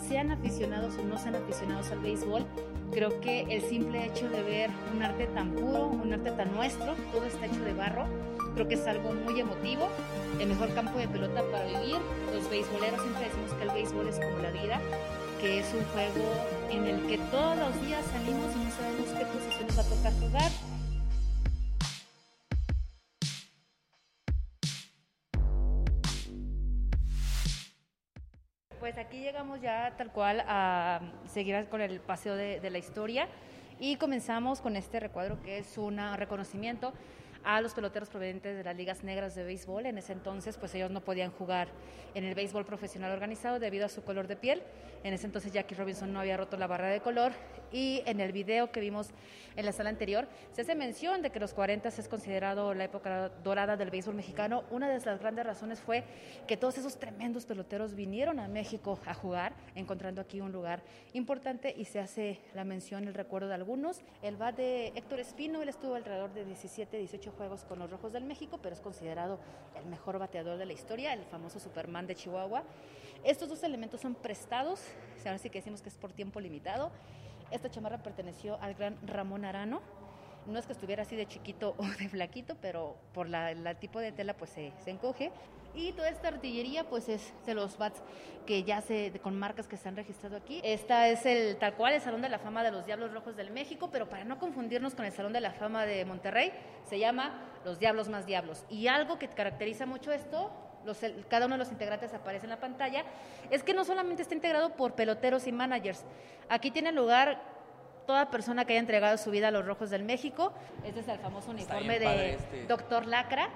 sean 0.07 0.31
aficionados 0.31 0.95
o 0.97 1.03
no 1.03 1.17
sean 1.17 1.35
aficionados 1.35 1.91
al 1.91 1.99
béisbol. 1.99 2.45
Creo 2.91 3.21
que 3.21 3.41
el 3.49 3.61
simple 3.61 4.05
hecho 4.05 4.29
de 4.29 4.43
ver 4.43 4.69
un 4.93 5.01
arte 5.01 5.27
tan 5.27 5.51
puro, 5.51 5.87
un 5.87 6.11
arte 6.11 6.31
tan 6.31 6.53
nuestro, 6.53 6.93
todo 7.11 7.25
está 7.25 7.45
hecho 7.45 7.63
de 7.63 7.73
barro, 7.73 8.05
creo 8.53 8.67
que 8.67 8.75
es 8.75 8.85
algo 8.87 9.13
muy 9.13 9.39
emotivo, 9.39 9.87
el 10.39 10.47
mejor 10.47 10.73
campo 10.73 10.97
de 10.97 11.07
pelota 11.07 11.41
para 11.51 11.65
vivir. 11.65 11.97
Los 12.33 12.49
beisboleros 12.49 13.01
siempre 13.01 13.25
decimos 13.25 13.53
que 13.53 13.63
el 13.63 13.69
béisbol 13.71 14.07
es 14.09 14.19
como 14.19 14.37
la 14.39 14.51
vida, 14.51 14.81
que 15.39 15.59
es 15.59 15.73
un 15.73 15.85
juego 15.93 16.27
en 16.69 16.85
el 16.85 17.07
que 17.07 17.17
todos 17.29 17.57
los 17.57 17.81
días 17.85 18.03
salimos 18.11 18.51
y 18.55 18.63
no 18.63 18.71
sabemos 18.71 19.07
qué 19.17 19.25
posición 19.25 19.67
nos 19.67 19.77
va 19.77 19.81
a 19.81 19.95
tocar 19.95 20.13
jugar. 20.19 20.70
Pues 28.81 28.97
aquí 28.97 29.19
llegamos 29.19 29.61
ya 29.61 29.93
tal 29.95 30.11
cual 30.11 30.43
a 30.47 31.01
seguir 31.27 31.67
con 31.69 31.81
el 31.81 31.99
paseo 31.99 32.35
de, 32.35 32.59
de 32.59 32.71
la 32.71 32.79
historia 32.79 33.27
y 33.79 33.97
comenzamos 33.97 34.59
con 34.59 34.75
este 34.75 34.99
recuadro 34.99 35.39
que 35.43 35.59
es 35.59 35.77
un 35.77 35.99
reconocimiento 36.17 36.91
a 37.43 37.61
los 37.61 37.73
peloteros 37.73 38.09
provenientes 38.09 38.55
de 38.55 38.63
las 38.63 38.75
ligas 38.75 39.03
negras 39.03 39.35
de 39.35 39.43
béisbol. 39.43 39.85
En 39.85 39.97
ese 39.97 40.13
entonces, 40.13 40.57
pues 40.57 40.73
ellos 40.75 40.91
no 40.91 41.01
podían 41.01 41.31
jugar 41.31 41.69
en 42.13 42.23
el 42.23 42.35
béisbol 42.35 42.65
profesional 42.65 43.11
organizado 43.11 43.59
debido 43.59 43.85
a 43.85 43.89
su 43.89 44.03
color 44.03 44.27
de 44.27 44.35
piel. 44.35 44.63
En 45.03 45.13
ese 45.13 45.25
entonces 45.25 45.51
Jackie 45.51 45.75
Robinson 45.75 46.13
no 46.13 46.19
había 46.19 46.37
roto 46.37 46.57
la 46.57 46.67
barra 46.67 46.89
de 46.89 47.01
color 47.01 47.31
y 47.71 48.03
en 48.05 48.19
el 48.19 48.31
video 48.31 48.71
que 48.71 48.79
vimos 48.79 49.09
en 49.55 49.65
la 49.65 49.71
sala 49.71 49.89
anterior 49.89 50.27
se 50.51 50.61
hace 50.61 50.75
mención 50.75 51.21
de 51.21 51.29
que 51.29 51.39
los 51.39 51.53
40 51.53 51.89
es 51.89 52.07
considerado 52.07 52.73
la 52.73 52.85
época 52.85 53.29
dorada 53.43 53.77
del 53.77 53.89
béisbol 53.89 54.15
mexicano. 54.15 54.63
Una 54.69 54.89
de 54.89 54.99
las 55.03 55.19
grandes 55.19 55.45
razones 55.45 55.79
fue 55.79 56.03
que 56.47 56.57
todos 56.57 56.77
esos 56.77 56.97
tremendos 56.97 57.45
peloteros 57.45 57.95
vinieron 57.95 58.39
a 58.39 58.47
México 58.47 58.99
a 59.05 59.13
jugar, 59.13 59.53
encontrando 59.75 60.21
aquí 60.21 60.41
un 60.41 60.51
lugar 60.51 60.83
importante 61.13 61.73
y 61.75 61.85
se 61.85 61.99
hace 61.99 62.39
la 62.53 62.63
mención, 62.63 63.07
el 63.07 63.13
recuerdo 63.13 63.47
de 63.47 63.55
algunos. 63.55 64.01
El 64.21 64.37
bat 64.37 64.55
de 64.55 64.87
Héctor 64.95 65.19
Espino, 65.19 65.61
él 65.61 65.69
estuvo 65.69 65.95
alrededor 65.95 66.33
de 66.33 66.45
17, 66.45 66.97
18 66.97 67.30
juegos 67.31 67.63
con 67.63 67.79
los 67.79 67.89
Rojos 67.89 68.13
del 68.13 68.23
México, 68.23 68.59
pero 68.61 68.75
es 68.75 68.81
considerado 68.81 69.39
el 69.75 69.85
mejor 69.85 70.19
bateador 70.19 70.57
de 70.57 70.65
la 70.65 70.73
historia, 70.73 71.13
el 71.13 71.25
famoso 71.25 71.59
Superman 71.59 72.07
de 72.07 72.15
Chihuahua. 72.15 72.63
Estos 73.23 73.49
dos 73.49 73.63
elementos 73.63 74.01
son 74.01 74.15
prestados, 74.15 74.81
ahora 75.25 75.37
sí 75.37 75.49
que 75.49 75.59
decimos 75.59 75.81
que 75.81 75.89
es 75.89 75.95
por 75.95 76.11
tiempo 76.11 76.39
limitado. 76.39 76.91
Esta 77.51 77.69
chamarra 77.69 78.01
perteneció 78.01 78.59
al 78.61 78.73
gran 78.75 78.97
Ramón 79.05 79.45
Arano. 79.45 79.81
No 80.47 80.57
es 80.57 80.65
que 80.65 80.73
estuviera 80.73 81.03
así 81.03 81.15
de 81.15 81.27
chiquito 81.27 81.75
o 81.77 81.85
de 81.85 82.09
flaquito, 82.09 82.55
pero 82.61 82.95
por 83.13 83.29
la 83.29 83.75
tipo 83.75 83.99
de 83.99 84.11
tela 84.11 84.35
pues 84.35 84.51
se, 84.51 84.73
encoge. 84.87 85.31
Y 85.73 85.93
toda 85.93 86.09
esta 86.09 86.29
artillería 86.29 86.83
pues 86.83 87.09
es 87.09 87.33
de 87.45 87.53
los 87.53 87.77
bats 87.77 88.01
que 88.45 88.63
ya 88.63 88.81
se, 88.81 89.11
con 89.21 89.37
marcas 89.37 89.67
que 89.67 89.77
se 89.77 89.87
han 89.87 89.95
registrado 89.95 90.35
aquí. 90.35 90.61
Esta 90.63 91.07
es 91.07 91.25
el 91.25 91.57
tal 91.57 91.75
cual 91.75 91.93
el 91.93 92.01
Salón 92.01 92.21
de 92.21 92.29
la 92.29 92.39
Fama 92.39 92.63
de 92.63 92.71
los 92.71 92.85
Diablos 92.85 93.13
Rojos 93.13 93.35
del 93.35 93.51
México, 93.51 93.89
pero 93.91 94.09
para 94.09 94.25
no 94.25 94.39
confundirnos 94.39 94.95
con 94.95 95.05
el 95.05 95.11
Salón 95.11 95.33
de 95.33 95.41
la 95.41 95.51
Fama 95.51 95.85
de 95.85 96.03
Monterrey, 96.05 96.51
se 96.85 96.99
llama 96.99 97.39
Los 97.63 97.79
Diablos 97.79 98.09
más 98.09 98.25
Diablos. 98.25 98.65
Y 98.69 98.87
algo 98.87 99.17
que 99.17 99.27
caracteriza 99.27 99.85
mucho 99.85 100.11
esto 100.11 100.51
los, 100.85 100.99
cada 101.29 101.45
uno 101.45 101.55
de 101.55 101.59
los 101.59 101.71
integrantes 101.71 102.13
aparece 102.13 102.45
en 102.45 102.51
la 102.51 102.59
pantalla, 102.59 103.03
es 103.49 103.63
que 103.63 103.73
no 103.73 103.83
solamente 103.85 104.21
está 104.21 104.33
integrado 104.33 104.75
por 104.75 104.93
peloteros 104.93 105.47
y 105.47 105.51
managers, 105.51 106.03
aquí 106.49 106.71
tiene 106.71 106.91
lugar 106.91 107.41
toda 108.07 108.31
persona 108.31 108.65
que 108.65 108.73
haya 108.73 108.79
entregado 108.79 109.17
su 109.17 109.31
vida 109.31 109.49
a 109.49 109.51
los 109.51 109.65
Rojos 109.65 109.89
del 109.89 110.03
México, 110.03 110.53
este 110.83 111.01
es 111.01 111.07
el 111.07 111.19
famoso 111.19 111.51
uniforme 111.51 111.99
de 111.99 112.33
este. 112.33 112.65
Doctor 112.65 113.05
Lacra, 113.05 113.49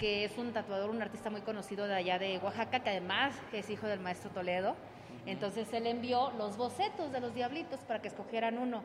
que 0.00 0.24
es 0.24 0.38
un 0.38 0.54
tatuador, 0.54 0.88
un 0.88 1.02
artista 1.02 1.28
muy 1.28 1.42
conocido 1.42 1.86
de 1.86 1.94
allá 1.94 2.18
de 2.18 2.38
Oaxaca, 2.38 2.80
que 2.80 2.88
además 2.88 3.34
es 3.52 3.68
hijo 3.68 3.86
del 3.86 4.00
maestro 4.00 4.30
Toledo, 4.30 4.74
entonces 5.26 5.70
él 5.74 5.86
envió 5.86 6.30
los 6.38 6.56
bocetos 6.56 7.12
de 7.12 7.20
los 7.20 7.34
diablitos 7.34 7.80
para 7.80 8.00
que 8.00 8.08
escogieran 8.08 8.56
uno. 8.56 8.82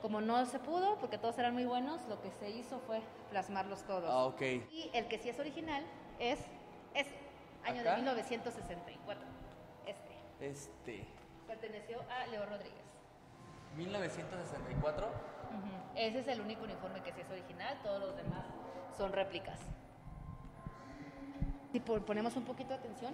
Como 0.00 0.22
no 0.22 0.46
se 0.46 0.58
pudo, 0.58 0.96
porque 0.98 1.18
todos 1.18 1.38
eran 1.38 1.52
muy 1.52 1.66
buenos, 1.66 2.00
lo 2.08 2.22
que 2.22 2.30
se 2.30 2.48
hizo 2.48 2.80
fue 2.86 3.02
plasmarlos 3.28 3.82
todos. 3.82 4.08
Ah, 4.08 4.24
ok. 4.24 4.40
Y 4.40 4.90
el 4.94 5.08
que 5.08 5.18
sí 5.18 5.28
es 5.28 5.38
original 5.38 5.84
es 6.18 6.38
este, 6.94 7.14
año 7.64 7.82
¿Acá? 7.82 7.90
de 7.90 7.96
1964. 7.96 9.24
Este. 9.86 10.48
Este. 10.48 11.06
Perteneció 11.46 12.00
a 12.10 12.26
Leo 12.28 12.46
Rodríguez. 12.46 12.80
1964. 13.76 15.06
Ujú. 15.06 15.12
Ese 15.96 16.20
es 16.20 16.28
el 16.28 16.40
único 16.40 16.64
uniforme 16.64 17.02
que 17.02 17.12
sí 17.12 17.20
es 17.20 17.30
original, 17.30 17.78
todos 17.82 18.00
los 18.00 18.16
demás 18.16 18.46
son 18.96 19.12
réplicas. 19.12 19.60
Si 21.72 21.80
po- 21.80 22.00
ponemos 22.00 22.36
un 22.36 22.44
poquito 22.44 22.70
de 22.70 22.76
atención, 22.76 23.12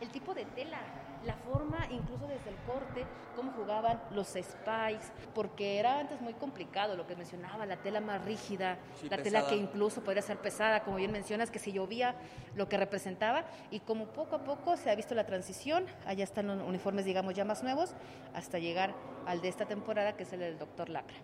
el 0.00 0.08
tipo 0.08 0.32
de 0.32 0.46
tela, 0.46 0.78
la 1.26 1.34
forma, 1.34 1.86
incluso 1.90 2.26
desde 2.26 2.48
el 2.48 2.56
corte, 2.66 3.04
cómo 3.36 3.52
jugaban 3.52 4.00
los 4.12 4.28
spikes, 4.28 5.12
porque 5.34 5.78
era 5.78 5.98
antes 5.98 6.18
muy 6.22 6.32
complicado 6.32 6.96
lo 6.96 7.06
que 7.06 7.14
mencionaba, 7.14 7.66
la 7.66 7.76
tela 7.76 8.00
más 8.00 8.24
rígida, 8.24 8.78
Sí, 8.98 9.10
la 9.10 9.18
tela 9.18 9.46
que 9.46 9.56
incluso 9.56 10.02
podría 10.02 10.22
ser 10.22 10.38
pesada, 10.38 10.82
como 10.84 10.96
bien 10.96 11.12
mencionas, 11.12 11.50
que 11.50 11.58
si 11.58 11.72
llovía, 11.72 12.14
lo 12.54 12.66
que 12.70 12.78
representaba, 12.78 13.44
y 13.70 13.80
como 13.80 14.06
poco 14.06 14.36
a 14.36 14.44
poco 14.44 14.78
se 14.78 14.90
ha 14.90 14.94
visto 14.94 15.14
la 15.14 15.26
transición, 15.26 15.84
allá 16.06 16.24
están 16.24 16.46
los 16.46 16.62
uniformes, 16.66 17.04
digamos, 17.04 17.34
ya 17.34 17.44
más 17.44 17.62
nuevos, 17.62 17.94
hasta 18.32 18.58
llegar 18.58 18.94
al 19.26 19.42
de 19.42 19.48
esta 19.48 19.66
temporada, 19.66 20.16
que 20.16 20.22
es 20.22 20.32
el 20.32 20.40
del 20.40 20.58
Doctor 20.58 20.88
Lacra. 20.88 21.16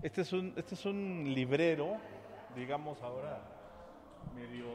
Este 0.00 0.20
es 0.20 0.32
un, 0.32 0.54
este 0.56 0.76
es 0.76 0.84
un 0.86 1.24
librero, 1.34 1.96
digamos 2.54 3.02
ahora 3.02 3.40
medio, 4.32 4.66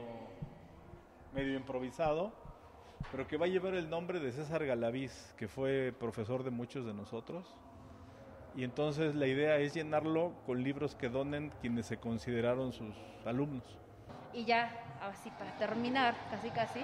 medio 1.34 1.56
improvisado, 1.56 2.32
pero 3.12 3.28
que 3.28 3.38
va 3.38 3.45
a 3.45 3.49
llevar 3.49 3.74
el 3.74 3.90
nombre 3.90 4.20
de 4.20 4.32
César 4.32 4.66
Galaviz, 4.66 5.34
que 5.38 5.48
fue 5.48 5.94
profesor 5.98 6.44
de 6.44 6.52
muchos 6.52 6.86
de 6.86 6.94
nosotros. 6.94 7.56
Y 8.56 8.64
entonces 8.64 9.16
la 9.16 9.28
idea 9.28 9.58
es 9.58 9.74
llenarlo 9.74 10.34
con 10.45 10.64
libros 10.64 10.95
que 10.95 11.10
donen 11.10 11.52
quienes 11.62 11.86
se 11.86 11.98
consideraron 11.98 12.74
sus 12.74 12.95
alumnos. 13.26 13.64
Y 14.34 14.45
ya, 14.45 14.72
así 15.02 15.30
para 15.32 15.58
terminar, 15.58 16.16
casi 16.30 16.49
casi, 16.49 16.82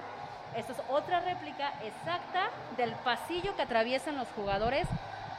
esta 0.56 0.72
es 0.72 0.78
otra 0.88 1.20
réplica 1.20 1.72
exacta 1.84 2.50
del 2.76 2.92
pasillo 3.04 3.54
que 3.54 3.62
atraviesan 3.62 4.16
los 4.16 4.28
jugadores 4.28 4.86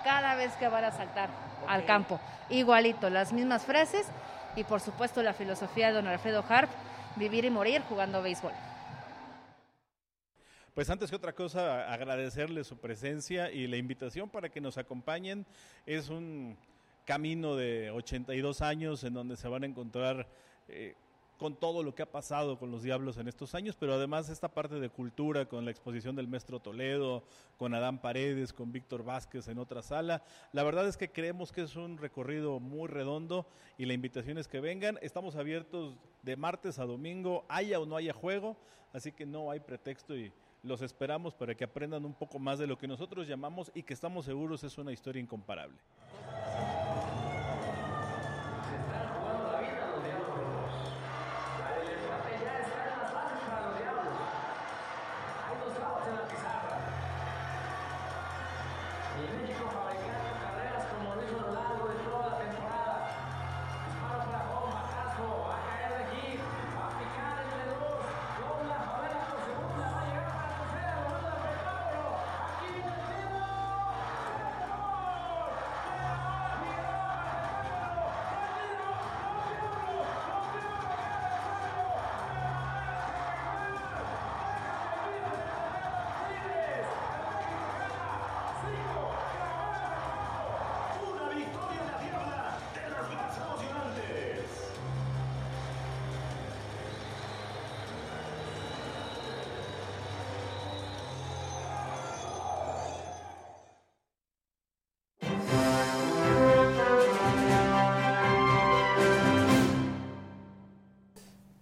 cada 0.03 0.35
vez 0.35 0.53
que 0.57 0.67
van 0.67 0.83
a 0.83 0.91
saltar 0.91 1.29
al 1.67 1.85
campo. 1.85 2.19
Igualito, 2.49 3.09
las 3.09 3.33
mismas 3.33 3.65
frases 3.65 4.07
y 4.55 4.63
por 4.63 4.81
supuesto 4.81 5.21
la 5.23 5.33
filosofía 5.33 5.87
de 5.87 5.93
don 5.93 6.07
Alfredo 6.07 6.43
Harp, 6.47 6.69
vivir 7.15 7.45
y 7.45 7.49
morir 7.49 7.81
jugando 7.89 8.21
béisbol. 8.21 8.53
Pues 10.79 10.89
antes 10.89 11.09
que 11.09 11.17
otra 11.17 11.35
cosa, 11.35 11.91
agradecerles 11.91 12.65
su 12.65 12.77
presencia 12.77 13.51
y 13.51 13.67
la 13.67 13.75
invitación 13.75 14.29
para 14.29 14.47
que 14.47 14.61
nos 14.61 14.77
acompañen. 14.77 15.45
Es 15.85 16.07
un 16.07 16.55
camino 17.03 17.57
de 17.57 17.91
82 17.91 18.61
años 18.61 19.03
en 19.03 19.13
donde 19.13 19.35
se 19.35 19.49
van 19.49 19.63
a 19.63 19.65
encontrar 19.65 20.25
eh, 20.69 20.95
con 21.37 21.57
todo 21.57 21.83
lo 21.83 21.93
que 21.93 22.03
ha 22.03 22.09
pasado 22.09 22.57
con 22.57 22.71
los 22.71 22.81
Diablos 22.81 23.17
en 23.17 23.27
estos 23.27 23.55
años, 23.55 23.75
pero 23.77 23.93
además 23.93 24.29
esta 24.29 24.47
parte 24.47 24.79
de 24.79 24.89
cultura 24.89 25.47
con 25.47 25.65
la 25.65 25.71
exposición 25.71 26.15
del 26.15 26.29
maestro 26.29 26.61
Toledo, 26.61 27.23
con 27.57 27.73
Adán 27.73 27.99
Paredes, 27.99 28.53
con 28.53 28.71
Víctor 28.71 29.03
Vázquez 29.03 29.49
en 29.49 29.59
otra 29.59 29.81
sala. 29.81 30.23
La 30.53 30.63
verdad 30.63 30.87
es 30.87 30.95
que 30.95 31.11
creemos 31.11 31.51
que 31.51 31.63
es 31.63 31.75
un 31.75 31.97
recorrido 31.97 32.61
muy 32.61 32.87
redondo 32.87 33.45
y 33.77 33.85
la 33.85 33.91
invitación 33.91 34.37
es 34.37 34.47
que 34.47 34.61
vengan. 34.61 34.97
Estamos 35.01 35.35
abiertos 35.35 35.97
de 36.23 36.37
martes 36.37 36.79
a 36.79 36.85
domingo, 36.85 37.43
haya 37.49 37.81
o 37.81 37.85
no 37.85 37.97
haya 37.97 38.13
juego, 38.13 38.55
así 38.93 39.11
que 39.11 39.25
no 39.25 39.51
hay 39.51 39.59
pretexto 39.59 40.15
y 40.15 40.31
los 40.63 40.81
esperamos 40.81 41.33
para 41.33 41.55
que 41.55 41.63
aprendan 41.63 42.05
un 42.05 42.13
poco 42.13 42.39
más 42.39 42.59
de 42.59 42.67
lo 42.67 42.77
que 42.77 42.87
nosotros 42.87 43.27
llamamos 43.27 43.71
y 43.73 43.83
que 43.83 43.93
estamos 43.93 44.25
seguros 44.25 44.63
es 44.63 44.77
una 44.77 44.91
historia 44.91 45.21
incomparable. 45.21 45.77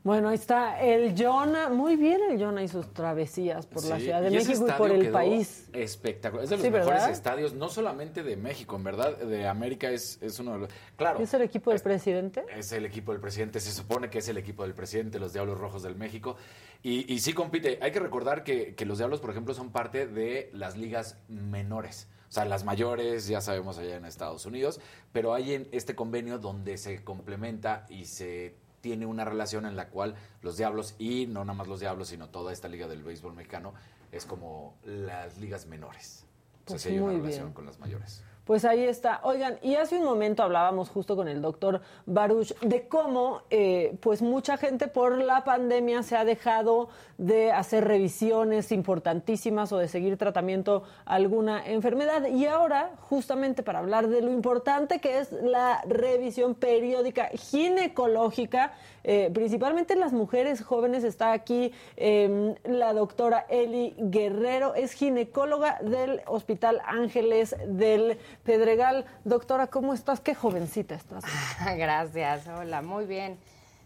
Bueno, 0.07 0.29
ahí 0.29 0.35
está 0.35 0.81
el 0.81 1.21
Jonah, 1.21 1.67
muy 1.67 1.97
bien 1.97 2.21
el 2.31 2.41
Jonah 2.41 2.63
y 2.63 2.69
sus 2.69 2.93
travesías 2.93 3.65
por 3.65 3.83
la 3.83 3.99
Ciudad 3.99 4.21
de 4.21 4.29
y 4.29 4.35
México 4.35 4.65
y 4.65 4.71
por 4.71 4.89
el 4.89 5.11
país. 5.11 5.67
Espectacular. 5.73 6.45
Es 6.45 6.49
de 6.49 6.55
los 6.55 6.63
Sí, 6.65 6.71
mejores 6.71 6.93
¿verdad? 6.93 7.11
estadios, 7.11 7.53
no 7.53 7.67
solamente 7.67 8.23
de 8.23 8.37
México, 8.37 8.77
en 8.77 8.85
verdad, 8.85 9.17
de 9.17 9.45
América 9.49 9.89
es, 9.89 10.17
es 10.21 10.39
uno 10.39 10.53
de 10.53 10.59
los. 10.59 10.69
Claro. 10.95 11.19
¿Es 11.19 11.33
el 11.33 11.41
equipo 11.41 11.71
del 11.71 11.81
presidente? 11.81 12.45
Es 12.55 12.71
el 12.71 12.85
equipo 12.85 13.11
del 13.11 13.19
presidente, 13.19 13.59
se 13.59 13.73
supone 13.73 14.09
que 14.09 14.19
es 14.19 14.29
el 14.29 14.37
equipo 14.37 14.63
del 14.63 14.73
presidente, 14.73 15.19
los 15.19 15.33
Diablos 15.33 15.57
Rojos 15.59 15.83
del 15.83 15.97
México. 15.97 16.37
Y, 16.83 17.13
y 17.13 17.19
sí 17.19 17.33
compite. 17.33 17.77
Hay 17.81 17.91
que 17.91 17.99
recordar 17.99 18.45
que, 18.45 18.75
que 18.75 18.85
los 18.85 18.99
Diablos, 18.99 19.19
por 19.19 19.31
ejemplo, 19.31 19.53
son 19.53 19.71
parte 19.73 20.07
de 20.07 20.49
las 20.53 20.77
ligas 20.77 21.17
menores. 21.27 22.07
O 22.29 22.31
sea, 22.31 22.45
las 22.45 22.63
mayores, 22.63 23.27
ya 23.27 23.41
sabemos 23.41 23.77
allá 23.77 23.97
en 23.97 24.05
Estados 24.05 24.45
Unidos, 24.45 24.79
pero 25.11 25.33
hay 25.33 25.53
en 25.53 25.67
este 25.73 25.95
convenio 25.95 26.39
donde 26.39 26.77
se 26.77 27.03
complementa 27.03 27.85
y 27.89 28.05
se 28.05 28.55
tiene 28.87 29.05
una 29.05 29.25
relación 29.25 29.65
en 29.65 29.75
la 29.75 29.89
cual 29.89 30.15
los 30.41 30.55
Diablos, 30.55 30.95
y 30.97 31.27
no 31.27 31.43
nada 31.43 31.57
más 31.57 31.67
los 31.67 31.81
Diablos, 31.81 32.07
sino 32.07 32.29
toda 32.29 32.53
esta 32.53 32.69
liga 32.69 32.87
del 32.87 33.03
béisbol 33.03 33.33
mexicano, 33.33 33.73
es 34.13 34.25
como 34.25 34.75
las 34.85 35.37
ligas 35.39 35.65
menores. 35.65 36.23
O 36.65 36.69
sea, 36.69 36.75
Pues 36.75 36.85
hay 36.85 36.99
una 36.99 37.11
relación 37.13 37.45
bien. 37.47 37.53
con 37.53 37.65
las 37.65 37.79
mayores. 37.79 38.23
Pues 38.47 38.63
ahí 38.63 38.85
está. 38.85 39.19
Oigan, 39.23 39.59
y 39.61 39.75
hace 39.75 39.97
un 39.97 40.05
momento 40.05 40.41
hablábamos 40.41 40.87
justo 40.87 41.17
con 41.17 41.27
el 41.27 41.41
doctor 41.41 41.81
Baruch 42.05 42.57
de 42.61 42.87
cómo, 42.87 43.41
eh, 43.49 43.97
pues 43.99 44.21
mucha 44.21 44.55
gente 44.55 44.87
por 44.87 45.17
la 45.17 45.43
pandemia 45.43 46.01
se 46.01 46.15
ha 46.15 46.23
dejado 46.23 46.87
de 47.17 47.51
hacer 47.51 47.83
revisiones 47.83 48.71
importantísimas 48.71 49.73
o 49.73 49.77
de 49.77 49.89
seguir 49.89 50.15
tratamiento 50.15 50.83
a 51.05 51.15
alguna 51.15 51.67
enfermedad. 51.67 52.25
Y 52.27 52.45
ahora, 52.45 52.91
justamente 53.01 53.63
para 53.63 53.79
hablar 53.79 54.07
de 54.07 54.21
lo 54.21 54.31
importante 54.31 54.99
que 54.99 55.19
es 55.19 55.33
la 55.33 55.81
revisión 55.85 56.55
periódica 56.55 57.29
ginecológica, 57.33 58.71
eh, 59.09 59.31
principalmente 59.33 59.93
en 59.93 60.01
las 60.01 60.11
mujeres 60.11 60.61
jóvenes, 60.61 61.05
está 61.05 61.31
aquí 61.31 61.71
eh, 61.95 62.55
la 62.65 62.91
doctora 62.91 63.45
Eli 63.47 63.95
Guerrero, 63.97 64.75
es 64.75 64.91
ginecóloga 64.91 65.79
del 65.81 66.21
Hospital 66.27 66.81
Ángeles 66.85 67.55
del 67.69 68.19
Pedregal. 68.43 69.05
Doctora, 69.23 69.67
¿cómo 69.67 69.93
estás? 69.93 70.19
Qué 70.19 70.35
jovencita 70.35 70.95
estás. 70.95 71.23
Gracias, 71.77 72.49
hola, 72.49 72.81
muy 72.81 73.05
bien. 73.05 73.39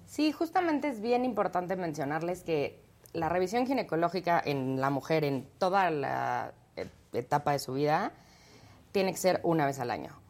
Sí, 0.07 0.31
justamente 0.31 0.87
es 0.87 1.01
bien 1.01 1.23
importante 1.23 1.75
mencionarles 1.75 2.41
que 2.41 2.81
la 3.13 3.29
revisión 3.29 3.67
ginecológica 3.67 4.41
en 4.43 4.81
la 4.81 4.89
mujer 4.89 5.23
en 5.23 5.47
toda 5.59 5.91
la 5.91 6.51
eh, 6.75 6.87
etapa 7.13 7.51
de 7.51 7.59
su 7.59 7.73
vida 7.73 8.11
tiene 8.91 9.11
que 9.11 9.19
ser 9.19 9.39
una 9.43 9.67
vez 9.67 9.79
al 9.79 9.91
año. 9.91 10.20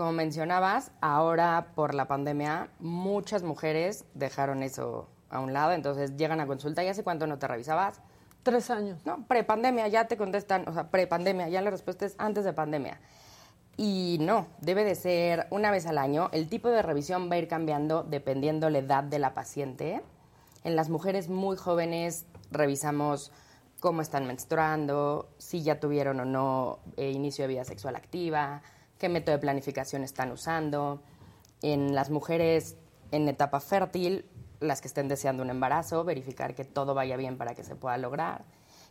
Como 0.00 0.12
mencionabas, 0.12 0.92
ahora 1.02 1.72
por 1.74 1.92
la 1.92 2.08
pandemia 2.08 2.70
muchas 2.78 3.42
mujeres 3.42 4.06
dejaron 4.14 4.62
eso 4.62 5.10
a 5.28 5.40
un 5.40 5.52
lado, 5.52 5.72
entonces 5.72 6.16
llegan 6.16 6.40
a 6.40 6.46
consulta 6.46 6.82
y 6.82 6.88
hace 6.88 7.04
cuánto 7.04 7.26
no 7.26 7.38
te 7.38 7.46
revisabas. 7.46 8.00
Tres 8.42 8.70
años. 8.70 9.04
No, 9.04 9.26
prepandemia, 9.26 9.86
ya 9.88 10.08
te 10.08 10.16
contestan, 10.16 10.66
o 10.66 10.72
sea, 10.72 10.90
prepandemia, 10.90 11.50
ya 11.50 11.60
la 11.60 11.68
respuesta 11.68 12.06
es 12.06 12.14
antes 12.16 12.46
de 12.46 12.54
pandemia. 12.54 12.98
Y 13.76 14.16
no, 14.22 14.46
debe 14.62 14.84
de 14.84 14.94
ser 14.94 15.46
una 15.50 15.70
vez 15.70 15.84
al 15.84 15.98
año. 15.98 16.30
El 16.32 16.48
tipo 16.48 16.70
de 16.70 16.80
revisión 16.80 17.30
va 17.30 17.34
a 17.34 17.38
ir 17.38 17.46
cambiando 17.46 18.02
dependiendo 18.02 18.70
la 18.70 18.78
edad 18.78 19.04
de 19.04 19.18
la 19.18 19.34
paciente. 19.34 20.00
En 20.64 20.76
las 20.76 20.88
mujeres 20.88 21.28
muy 21.28 21.58
jóvenes 21.58 22.24
revisamos 22.50 23.32
cómo 23.80 24.00
están 24.00 24.26
menstruando, 24.26 25.28
si 25.36 25.62
ya 25.62 25.78
tuvieron 25.78 26.20
o 26.20 26.24
no 26.24 26.78
eh, 26.96 27.10
inicio 27.10 27.44
de 27.44 27.48
vida 27.48 27.64
sexual 27.66 27.96
activa, 27.96 28.62
qué 29.00 29.08
método 29.08 29.34
de 29.34 29.40
planificación 29.40 30.04
están 30.04 30.30
usando. 30.30 31.02
En 31.62 31.94
las 31.94 32.10
mujeres 32.10 32.76
en 33.10 33.28
etapa 33.28 33.58
fértil, 33.58 34.26
las 34.60 34.80
que 34.80 34.88
estén 34.88 35.08
deseando 35.08 35.42
un 35.42 35.50
embarazo, 35.50 36.04
verificar 36.04 36.54
que 36.54 36.64
todo 36.64 36.94
vaya 36.94 37.16
bien 37.16 37.36
para 37.36 37.54
que 37.54 37.64
se 37.64 37.74
pueda 37.74 37.98
lograr. 37.98 38.44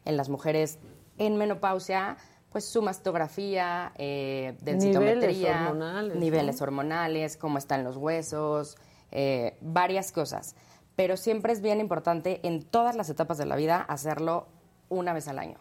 En 0.03 0.17
las 0.17 0.27
mujeres 0.27 0.79
en 1.17 1.37
menopausia, 1.37 2.17
pues 2.51 2.65
su 2.65 2.81
mastografía, 2.81 3.93
eh, 3.97 4.57
densitometría, 4.61 5.21
Niveles 5.21 5.61
hormonales, 5.61 6.15
¿no? 6.15 6.19
niveles 6.19 6.61
hormonales, 6.61 7.37
cómo 7.37 7.57
están 7.59 7.83
los 7.83 7.95
huesos, 7.95 8.77
eh, 9.11 9.57
varias 9.61 10.11
cosas. 10.11 10.55
Pero 10.95 11.17
siempre 11.17 11.53
es 11.53 11.61
bien 11.61 11.79
importante 11.79 12.39
en 12.43 12.63
todas 12.63 12.95
las 12.95 13.09
etapas 13.09 13.37
de 13.37 13.45
la 13.45 13.55
vida 13.55 13.81
hacerlo 13.81 14.47
una 14.89 15.13
vez 15.13 15.27
al 15.27 15.37
año. 15.37 15.59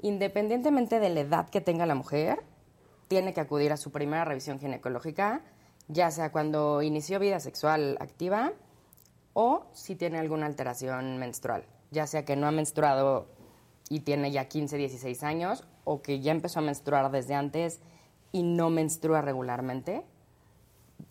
Independientemente 0.00 1.00
de 1.00 1.08
la 1.08 1.20
edad 1.20 1.48
que 1.48 1.60
tenga 1.60 1.86
la 1.86 1.94
mujer, 1.94 2.44
tiene 3.08 3.32
que 3.34 3.40
acudir 3.40 3.72
a 3.72 3.76
su 3.76 3.90
primera 3.90 4.24
revisión 4.24 4.60
ginecológica, 4.60 5.40
ya 5.88 6.10
sea 6.10 6.30
cuando 6.30 6.82
inició 6.82 7.18
vida 7.18 7.40
sexual 7.40 7.96
activa 8.00 8.52
o 9.32 9.66
si 9.72 9.96
tiene 9.96 10.18
alguna 10.18 10.46
alteración 10.46 11.18
menstrual, 11.18 11.64
ya 11.90 12.06
sea 12.06 12.24
que 12.24 12.36
no 12.36 12.46
ha 12.46 12.50
menstruado 12.50 13.26
y 13.88 14.00
tiene 14.00 14.30
ya 14.30 14.46
15, 14.46 14.76
16 14.76 15.22
años 15.22 15.64
o 15.84 16.02
que 16.02 16.20
ya 16.20 16.32
empezó 16.32 16.58
a 16.58 16.62
menstruar 16.62 17.10
desde 17.10 17.34
antes 17.34 17.80
y 18.30 18.42
no 18.42 18.68
menstrua 18.68 19.22
regularmente, 19.22 20.04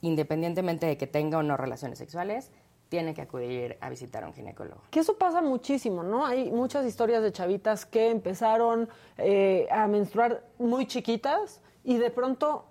independientemente 0.02 0.86
de 0.86 0.98
que 0.98 1.08
tenga 1.08 1.40
o 1.40 1.44
no 1.44 1.58
relaciones 1.58 1.98
sexuales, 1.98 2.52
tiene 2.90 3.14
que 3.14 3.22
acudir 3.22 3.78
a 3.82 3.90
visitar 3.90 4.24
a 4.24 4.28
un 4.28 4.34
ginecólogo. 4.34 4.82
Que 4.92 5.00
eso 5.00 5.18
pasa 5.18 5.42
muchísimo, 5.42 6.04
¿no? 6.04 6.26
Hay 6.26 6.52
muchas 6.52 6.86
historias 6.86 7.24
de 7.24 7.32
chavitas 7.32 7.86
que 7.86 8.12
empezaron 8.12 8.88
eh, 9.18 9.68
a 9.72 9.88
menstruar 9.88 10.46
muy 10.60 10.86
chiquitas 10.86 11.62
y 11.88 11.98
de 11.98 12.12
pronto 12.12 12.66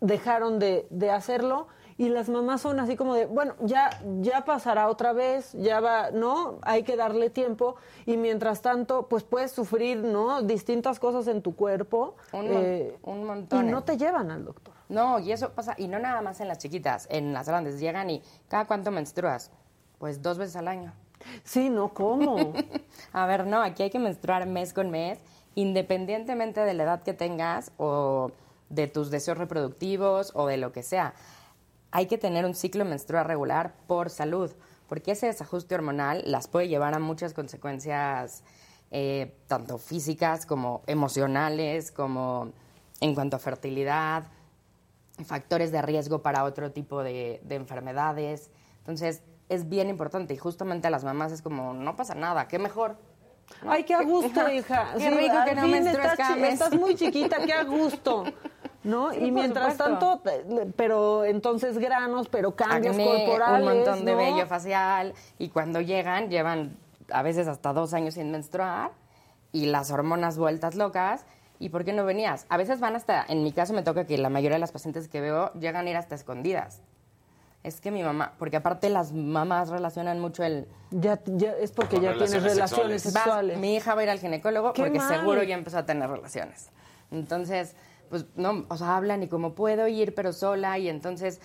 dejaron 0.00 0.58
de, 0.58 0.86
de 0.90 1.10
hacerlo 1.10 1.66
y 1.96 2.08
las 2.10 2.28
mamás 2.28 2.60
son 2.60 2.78
así 2.78 2.94
como 2.94 3.14
de, 3.14 3.26
bueno, 3.26 3.54
ya, 3.60 3.90
ya 4.20 4.44
pasará 4.44 4.88
otra 4.88 5.12
vez, 5.12 5.52
ya 5.54 5.80
va, 5.80 6.12
¿no? 6.12 6.58
Hay 6.62 6.84
que 6.84 6.94
darle 6.96 7.28
tiempo 7.30 7.74
y 8.06 8.16
mientras 8.16 8.62
tanto, 8.62 9.08
pues 9.08 9.24
puedes 9.24 9.50
sufrir, 9.50 9.98
¿no? 9.98 10.42
Distintas 10.42 11.00
cosas 11.00 11.26
en 11.26 11.42
tu 11.42 11.56
cuerpo. 11.56 12.14
Un, 12.32 12.46
mon- 12.52 12.62
eh, 12.64 12.96
un 13.02 13.24
montón. 13.24 13.68
Y 13.68 13.72
no 13.72 13.82
te 13.82 13.96
llevan 13.96 14.30
al 14.30 14.44
doctor. 14.44 14.74
No, 14.88 15.18
y 15.18 15.32
eso 15.32 15.50
pasa, 15.50 15.74
y 15.76 15.88
no 15.88 15.98
nada 15.98 16.22
más 16.22 16.40
en 16.40 16.46
las 16.46 16.58
chiquitas, 16.58 17.08
en 17.10 17.32
las 17.32 17.48
grandes. 17.48 17.80
Llegan 17.80 18.08
y, 18.10 18.22
¿cada 18.46 18.66
cuánto 18.66 18.92
menstruas? 18.92 19.50
Pues 19.98 20.22
dos 20.22 20.38
veces 20.38 20.54
al 20.54 20.68
año. 20.68 20.92
Sí, 21.42 21.68
no, 21.68 21.92
¿cómo? 21.92 22.52
A 23.12 23.26
ver, 23.26 23.44
no, 23.44 23.60
aquí 23.60 23.82
hay 23.82 23.90
que 23.90 23.98
menstruar 23.98 24.46
mes 24.46 24.72
con 24.72 24.88
mes, 24.88 25.18
independientemente 25.58 26.60
de 26.60 26.72
la 26.72 26.84
edad 26.84 27.02
que 27.02 27.14
tengas 27.14 27.72
o 27.78 28.30
de 28.68 28.86
tus 28.86 29.10
deseos 29.10 29.38
reproductivos 29.38 30.30
o 30.36 30.46
de 30.46 30.56
lo 30.56 30.70
que 30.70 30.84
sea. 30.84 31.14
Hay 31.90 32.06
que 32.06 32.16
tener 32.16 32.44
un 32.44 32.54
ciclo 32.54 32.84
menstrual 32.84 33.24
regular 33.24 33.74
por 33.88 34.08
salud, 34.08 34.52
porque 34.88 35.10
ese 35.10 35.26
desajuste 35.26 35.74
hormonal 35.74 36.22
las 36.26 36.46
puede 36.46 36.68
llevar 36.68 36.94
a 36.94 37.00
muchas 37.00 37.34
consecuencias, 37.34 38.44
eh, 38.92 39.34
tanto 39.48 39.78
físicas 39.78 40.46
como 40.46 40.82
emocionales, 40.86 41.90
como 41.90 42.52
en 43.00 43.16
cuanto 43.16 43.34
a 43.34 43.40
fertilidad, 43.40 44.28
factores 45.24 45.72
de 45.72 45.82
riesgo 45.82 46.22
para 46.22 46.44
otro 46.44 46.70
tipo 46.70 47.02
de, 47.02 47.40
de 47.42 47.56
enfermedades. 47.56 48.52
Entonces, 48.78 49.22
es 49.48 49.68
bien 49.68 49.88
importante 49.88 50.34
y 50.34 50.36
justamente 50.36 50.86
a 50.86 50.90
las 50.90 51.02
mamás 51.02 51.32
es 51.32 51.42
como, 51.42 51.74
no 51.74 51.96
pasa 51.96 52.14
nada, 52.14 52.46
qué 52.46 52.60
mejor. 52.60 52.96
Ay, 53.66 53.84
qué 53.84 53.94
a 53.94 54.02
gusto, 54.02 54.48
hija. 54.50 54.92
Qué 54.96 55.00
Sí, 55.00 55.10
rico 55.10 55.34
que 55.44 55.54
no 55.54 55.66
estás, 55.74 56.18
estás 56.38 56.74
muy 56.76 56.94
chiquita, 56.94 57.38
qué 57.44 57.52
a 57.52 57.64
gusto. 57.64 58.24
¿No? 58.84 59.10
Sí, 59.12 59.24
y 59.24 59.30
mientras 59.32 59.72
supuesto. 59.76 60.20
tanto, 60.20 60.72
pero 60.76 61.24
entonces 61.24 61.76
granos, 61.78 62.28
pero 62.28 62.54
cambios 62.54 62.94
Acné, 62.96 63.26
corporales. 63.26 63.66
un 63.66 63.74
montón 63.74 64.04
de 64.04 64.12
¿no? 64.12 64.18
vello 64.18 64.46
facial 64.46 65.12
y 65.38 65.48
cuando 65.48 65.80
llegan 65.80 66.30
llevan 66.30 66.76
a 67.10 67.22
veces 67.22 67.48
hasta 67.48 67.72
dos 67.72 67.92
años 67.92 68.14
sin 68.14 68.30
menstruar 68.30 68.92
y 69.52 69.66
las 69.66 69.90
hormonas 69.90 70.38
vueltas 70.38 70.74
locas. 70.76 71.26
¿Y 71.58 71.70
por 71.70 71.84
qué 71.84 71.92
no 71.92 72.04
venías? 72.04 72.46
A 72.50 72.56
veces 72.56 72.78
van 72.78 72.94
hasta, 72.94 73.24
en 73.28 73.42
mi 73.42 73.50
caso 73.50 73.72
me 73.74 73.82
toca 73.82 74.06
que 74.06 74.16
la 74.16 74.28
mayoría 74.30 74.54
de 74.54 74.60
las 74.60 74.70
pacientes 74.70 75.08
que 75.08 75.20
veo 75.20 75.52
llegan 75.54 75.86
a 75.86 75.90
ir 75.90 75.96
hasta 75.96 76.14
escondidas. 76.14 76.80
Es 77.68 77.80
que 77.82 77.90
mi 77.90 78.02
mamá, 78.02 78.32
porque 78.38 78.56
aparte 78.56 78.88
las 78.88 79.12
mamás 79.12 79.68
relacionan 79.68 80.18
mucho 80.20 80.42
el... 80.42 80.66
Ya, 80.90 81.20
ya 81.26 81.52
es 81.52 81.70
porque 81.70 81.96
Con 81.96 82.04
ya 82.04 82.12
tienes 82.12 82.42
relaciones 82.42 83.04
Vas, 83.04 83.12
sexuales. 83.12 83.58
mi 83.58 83.76
hija 83.76 83.94
va 83.94 84.00
a 84.00 84.04
ir 84.04 84.10
al 84.10 84.18
ginecólogo 84.18 84.72
¡Qué 84.72 84.82
porque 84.82 84.98
mal! 84.98 85.08
seguro 85.08 85.42
ya 85.42 85.54
empezó 85.54 85.76
a 85.78 85.84
tener 85.84 86.08
relaciones. 86.08 86.70
Entonces, 87.10 87.74
pues 88.08 88.24
no, 88.36 88.64
o 88.68 88.76
sea, 88.78 88.96
hablan 88.96 89.22
y 89.22 89.28
como 89.28 89.54
puedo 89.54 89.86
ir 89.86 90.14
pero 90.14 90.32
sola 90.32 90.78
y 90.78 90.88
entonces 90.88 91.40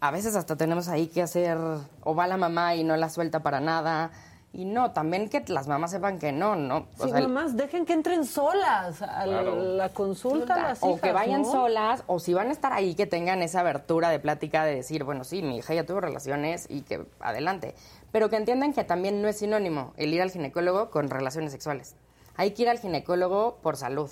a 0.00 0.12
veces 0.12 0.36
hasta 0.36 0.54
tenemos 0.56 0.86
ahí 0.88 1.08
que 1.08 1.22
hacer, 1.22 1.58
o 2.04 2.14
va 2.14 2.26
la 2.28 2.36
mamá 2.36 2.76
y 2.76 2.84
no 2.84 2.96
la 2.96 3.08
suelta 3.08 3.40
para 3.42 3.58
nada. 3.58 4.12
Y 4.50 4.64
no, 4.64 4.92
también 4.92 5.28
que 5.28 5.44
las 5.48 5.68
mamás 5.68 5.90
sepan 5.90 6.18
que 6.18 6.32
no, 6.32 6.56
no. 6.56 6.86
O 6.98 7.04
Sí, 7.04 7.10
sea, 7.10 7.20
mamás, 7.20 7.54
dejen 7.56 7.84
que 7.84 7.92
entren 7.92 8.24
solas 8.24 9.02
a 9.02 9.26
la- 9.26 9.42
Claro. 9.42 9.56
la 9.56 9.88
consulta. 9.90 10.54
a 10.54 10.62
las 10.68 10.82
o 10.82 10.88
hijas, 10.90 11.00
que 11.02 11.12
vayan 11.12 11.42
¿no? 11.42 11.52
solas, 11.52 12.02
o 12.06 12.18
si 12.18 12.32
van 12.32 12.48
a 12.48 12.52
estar 12.52 12.72
ahí, 12.72 12.94
que 12.94 13.06
tengan 13.06 13.42
esa 13.42 13.60
abertura 13.60 14.08
de 14.08 14.18
plática 14.18 14.64
de 14.64 14.74
decir, 14.74 15.04
bueno, 15.04 15.24
sí, 15.24 15.42
mi 15.42 15.58
hija 15.58 15.74
ya 15.74 15.84
tuvo 15.84 16.00
relaciones 16.00 16.66
y 16.70 16.80
que 16.80 17.04
adelante. 17.20 17.74
Pero 18.10 18.30
que 18.30 18.36
entiendan 18.36 18.72
que 18.72 18.84
también 18.84 19.20
no 19.20 19.28
es 19.28 19.38
sinónimo 19.38 19.92
el 19.98 20.14
ir 20.14 20.22
al 20.22 20.30
ginecólogo 20.30 20.90
con 20.90 21.10
relaciones 21.10 21.52
sexuales. 21.52 21.94
Hay 22.36 22.52
que 22.52 22.62
ir 22.62 22.68
al 22.70 22.78
ginecólogo 22.78 23.58
por 23.62 23.76
salud. 23.76 24.10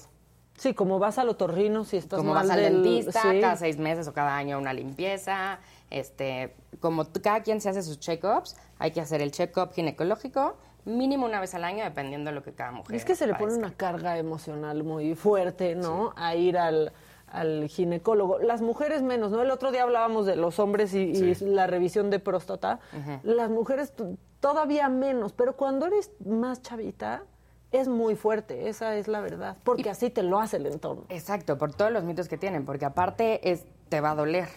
Sí, 0.59 0.75
como 0.75 0.99
vas 0.99 1.19
al 1.19 1.29
otorrino 1.31 1.85
si 1.85 1.97
estás 1.97 2.19
Como 2.19 2.33
mal 2.35 2.45
vas 2.47 2.57
al 2.57 2.63
del- 2.63 2.83
dentista, 2.83 3.23
sí. 3.31 3.41
cada 3.41 3.57
seis 3.57 3.79
meses 3.79 4.07
o 4.09 4.13
cada 4.13 4.37
año 4.37 4.59
una 4.59 4.73
limpieza, 4.75 5.59
este, 5.91 6.55
como 6.81 7.05
cada 7.23 7.43
quien 7.43 7.61
se 7.61 7.69
hace 7.69 7.83
sus 7.83 7.99
check-ups, 7.99 8.57
hay 8.79 8.91
que 8.91 9.01
hacer 9.01 9.21
el 9.23 9.31
check-up 9.31 9.73
ginecológico 9.73 10.57
mínimo 10.85 11.27
una 11.27 11.41
vez 11.41 11.55
al 11.55 11.65
año, 11.65 11.85
dependiendo 11.85 12.31
de 12.31 12.35
lo 12.35 12.43
que 12.43 12.53
cada 12.53 12.71
mujer. 12.73 12.95
Es 12.95 13.05
que 13.05 13.17
se 13.17 13.27
le 13.27 13.35
pone 13.35 13.55
una 13.55 13.73
carga 13.75 14.19
emocional 14.19 14.85
muy 14.85 15.15
fuerte, 15.15 15.75
¿no? 15.75 16.13
A 16.17 16.37
ir 16.37 16.57
al, 16.57 16.93
al 17.27 17.67
ginecólogo. 17.69 18.39
Las 18.39 18.63
mujeres 18.63 19.03
menos, 19.03 19.33
¿no? 19.33 19.43
El 19.43 19.51
otro 19.51 19.73
día 19.73 19.83
hablábamos 19.83 20.27
de 20.27 20.37
los 20.37 20.61
hombres 20.61 20.95
y, 20.95 20.99
y 21.01 21.35
la 21.41 21.67
revisión 21.67 22.09
de 22.11 22.21
próstata. 22.21 22.79
Las 23.25 23.51
mujeres 23.51 23.93
todavía 24.39 24.89
menos, 24.89 25.33
pero 25.33 25.57
cuando 25.57 25.87
eres 25.87 26.13
más 26.25 26.63
chavita 26.63 27.25
es 27.73 27.89
muy 27.89 28.15
fuerte, 28.15 28.69
esa 28.69 28.95
es 28.95 29.09
la 29.09 29.21
verdad, 29.21 29.57
porque 29.65 29.91
así 29.91 30.09
te 30.09 30.23
lo 30.23 30.39
hace 30.39 30.59
el 30.59 30.67
entorno. 30.67 31.05
Exacto, 31.09 31.59
por 31.59 31.75
todos 31.75 31.91
los 31.91 32.05
mitos 32.05 32.29
que 32.29 32.39
tienen, 32.39 32.65
porque 32.65 32.85
aparte 32.85 33.51
es 33.51 33.65
te 33.89 34.01
va 34.01 34.13
a 34.13 34.15
doler, 34.15 34.49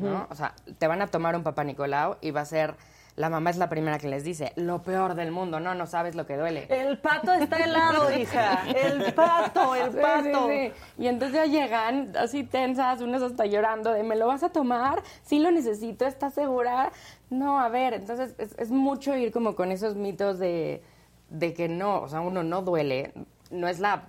¿no? 0.00 0.26
O 0.30 0.34
sea, 0.34 0.54
te 0.78 0.86
van 0.86 1.02
a 1.02 1.06
tomar 1.06 1.36
un 1.36 1.42
papá 1.42 1.64
Nicolau 1.64 2.16
y 2.20 2.30
va 2.30 2.40
a 2.40 2.44
ser 2.46 2.74
la 3.14 3.28
mamá 3.28 3.50
es 3.50 3.58
la 3.58 3.68
primera 3.68 3.98
que 3.98 4.08
les 4.08 4.24
dice, 4.24 4.54
lo 4.56 4.80
peor 4.82 5.14
del 5.14 5.32
mundo, 5.32 5.60
no, 5.60 5.74
no 5.74 5.86
sabes 5.86 6.14
lo 6.14 6.24
que 6.24 6.38
duele. 6.38 6.66
El 6.70 6.96
pato 6.96 7.30
está 7.34 7.58
helado, 7.58 8.10
hija. 8.18 8.62
El 8.74 9.12
pato, 9.12 9.74
el 9.74 9.92
Sí, 9.92 9.98
pato. 10.00 10.48
sí, 10.48 10.68
sí. 10.68 10.72
Y 10.96 11.08
entonces 11.08 11.36
ya 11.36 11.44
llegan 11.44 12.16
así 12.16 12.42
tensas, 12.42 13.02
unas 13.02 13.20
hasta 13.20 13.44
llorando 13.44 13.92
de, 13.92 14.02
¿me 14.02 14.16
lo 14.16 14.28
vas 14.28 14.42
a 14.42 14.48
tomar? 14.48 15.02
Sí 15.24 15.40
lo 15.40 15.50
necesito, 15.50 16.06
¿estás 16.06 16.32
segura? 16.32 16.90
No, 17.28 17.60
a 17.60 17.68
ver, 17.68 17.92
entonces 17.92 18.34
es, 18.38 18.54
es 18.58 18.70
mucho 18.70 19.14
ir 19.14 19.30
como 19.30 19.54
con 19.56 19.72
esos 19.72 19.94
mitos 19.94 20.38
de, 20.38 20.82
de 21.28 21.52
que 21.52 21.68
no, 21.68 22.00
o 22.00 22.08
sea, 22.08 22.22
uno 22.22 22.42
no 22.42 22.62
duele, 22.62 23.12
no 23.50 23.68
es 23.68 23.78
la, 23.78 24.04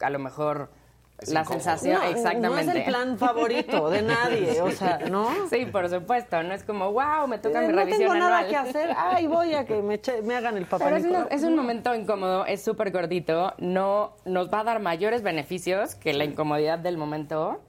a 0.00 0.08
lo 0.08 0.18
mejor, 0.18 0.70
Es 1.20 1.30
la 1.30 1.40
incómodo. 1.40 1.60
sensación, 1.62 1.94
No, 1.94 2.00
no 2.00 2.06
es 2.06 2.16
exactamente. 2.16 2.78
el 2.78 2.84
plan 2.84 3.18
favorito 3.18 3.90
de 3.90 4.02
nadie, 4.02 4.60
o 4.62 4.70
sea, 4.70 4.98
¿no? 5.10 5.28
Sí, 5.50 5.66
por 5.66 5.88
supuesto, 5.90 6.42
no 6.44 6.54
es 6.54 6.62
como, 6.62 6.92
wow, 6.92 7.26
me 7.26 7.38
toca 7.38 7.62
Eh, 7.62 7.66
mi 7.66 7.72
no 7.72 7.78
revisión 7.80 8.02
tengo 8.02 8.14
nada 8.14 8.38
anual. 8.38 8.50
que 8.50 8.56
hacer. 8.56 8.90
Ay, 8.96 9.26
voy 9.26 9.52
a 9.54 9.64
que 9.66 9.82
me, 9.82 10.00
eche- 10.00 10.22
me 10.22 10.36
hagan 10.36 10.56
el 10.56 10.66
papá 10.66 10.84
Pero 10.84 10.96
es, 10.96 11.04
una- 11.04 11.26
es 11.30 11.42
un 11.42 11.56
momento 11.56 11.94
incómodo, 11.94 12.46
es 12.46 12.62
súper 12.62 12.92
cortito, 12.92 13.52
no 13.58 14.12
nos 14.24 14.52
va 14.52 14.60
a 14.60 14.64
dar 14.64 14.80
mayores 14.80 15.22
beneficios 15.22 15.94
que 15.96 16.12
la 16.12 16.24
incomodidad 16.24 16.78
del 16.78 16.96
momento 16.98 17.60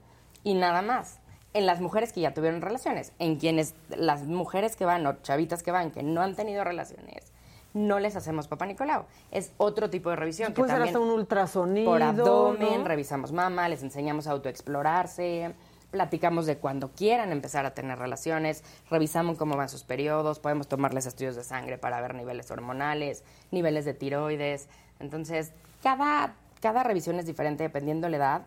y 0.44 0.54
nada 0.54 0.82
más. 0.84 1.20
En 1.52 1.66
las 1.66 1.82
mujeres 1.82 2.14
que 2.14 2.22
ya 2.22 2.36
tuvieron 2.36 2.62
relaciones, 2.62 3.12
en 3.18 3.38
quienes 3.38 3.74
las 3.90 4.22
mujeres 4.28 4.76
que 4.76 4.86
van 4.86 5.08
o 5.08 5.14
chavitas 5.24 5.64
que 5.64 5.72
van 5.72 5.90
que 5.90 6.04
no 6.04 6.22
han 6.22 6.36
tenido 6.36 6.64
relaciones, 6.64 7.29
no 7.74 8.00
les 8.00 8.16
hacemos 8.16 8.48
papá 8.48 8.66
Nicolau. 8.66 9.06
Es 9.32 9.52
otro 9.58 9.90
tipo 9.90 10.10
de 10.10 10.16
revisión. 10.16 10.54
que 10.54 10.62
Puede 10.62 10.74
ser 10.74 10.82
hasta 10.82 11.00
un 11.00 11.10
ultrasonido. 11.10 11.92
por 11.92 12.02
abdomen, 12.02 12.80
¿no? 12.80 12.88
revisamos 12.88 13.32
mama, 13.32 13.70
les 13.70 13.84
enseñamos 13.84 14.28
a 14.28 14.32
autoexplorarse, 14.32 15.54
platicamos 15.92 16.46
de 16.46 16.58
cuando 16.58 16.90
quieran 16.92 17.32
empezar 17.32 17.66
a 17.66 17.74
tener 17.74 17.98
relaciones, 17.98 18.64
revisamos 18.90 19.38
cómo 19.38 19.56
van 19.56 19.70
sus 19.70 19.84
periodos, 19.84 20.40
podemos 20.40 20.68
tomarles 20.68 21.06
estudios 21.06 21.36
de 21.36 21.44
sangre 21.44 21.78
para 21.78 22.02
ver 22.02 22.16
niveles 22.16 22.50
hormonales, 22.52 23.24
niveles 23.52 23.86
de 23.86 23.94
tiroides. 23.94 24.68
Entonces, 25.00 25.52
cada, 25.82 26.36
cada 26.62 26.84
revisión 26.84 27.20
es 27.20 27.26
diferente 27.26 27.64
dependiendo 27.64 28.10
la 28.10 28.18
edad 28.18 28.42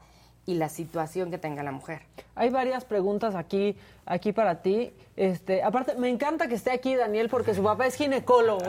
y 0.45 0.55
la 0.55 0.69
situación 0.69 1.31
que 1.31 1.39
tenga 1.39 1.63
la 1.63 1.71
mujer. 1.71 2.03
Hay 2.35 2.51
varias 2.51 2.85
preguntas 2.85 3.35
aquí, 3.37 3.77
aquí 4.07 4.33
para 4.33 4.61
ti. 4.61 4.93
Este, 5.15 5.63
aparte, 5.63 5.95
me 5.95 6.09
encanta 6.09 6.49
que 6.49 6.55
esté 6.57 6.73
aquí 6.73 6.97
Daniel 6.97 7.29
porque 7.29 7.55
su 7.55 7.63
papá 7.63 7.87
es 7.87 7.95
ginecólogo. 7.95 8.63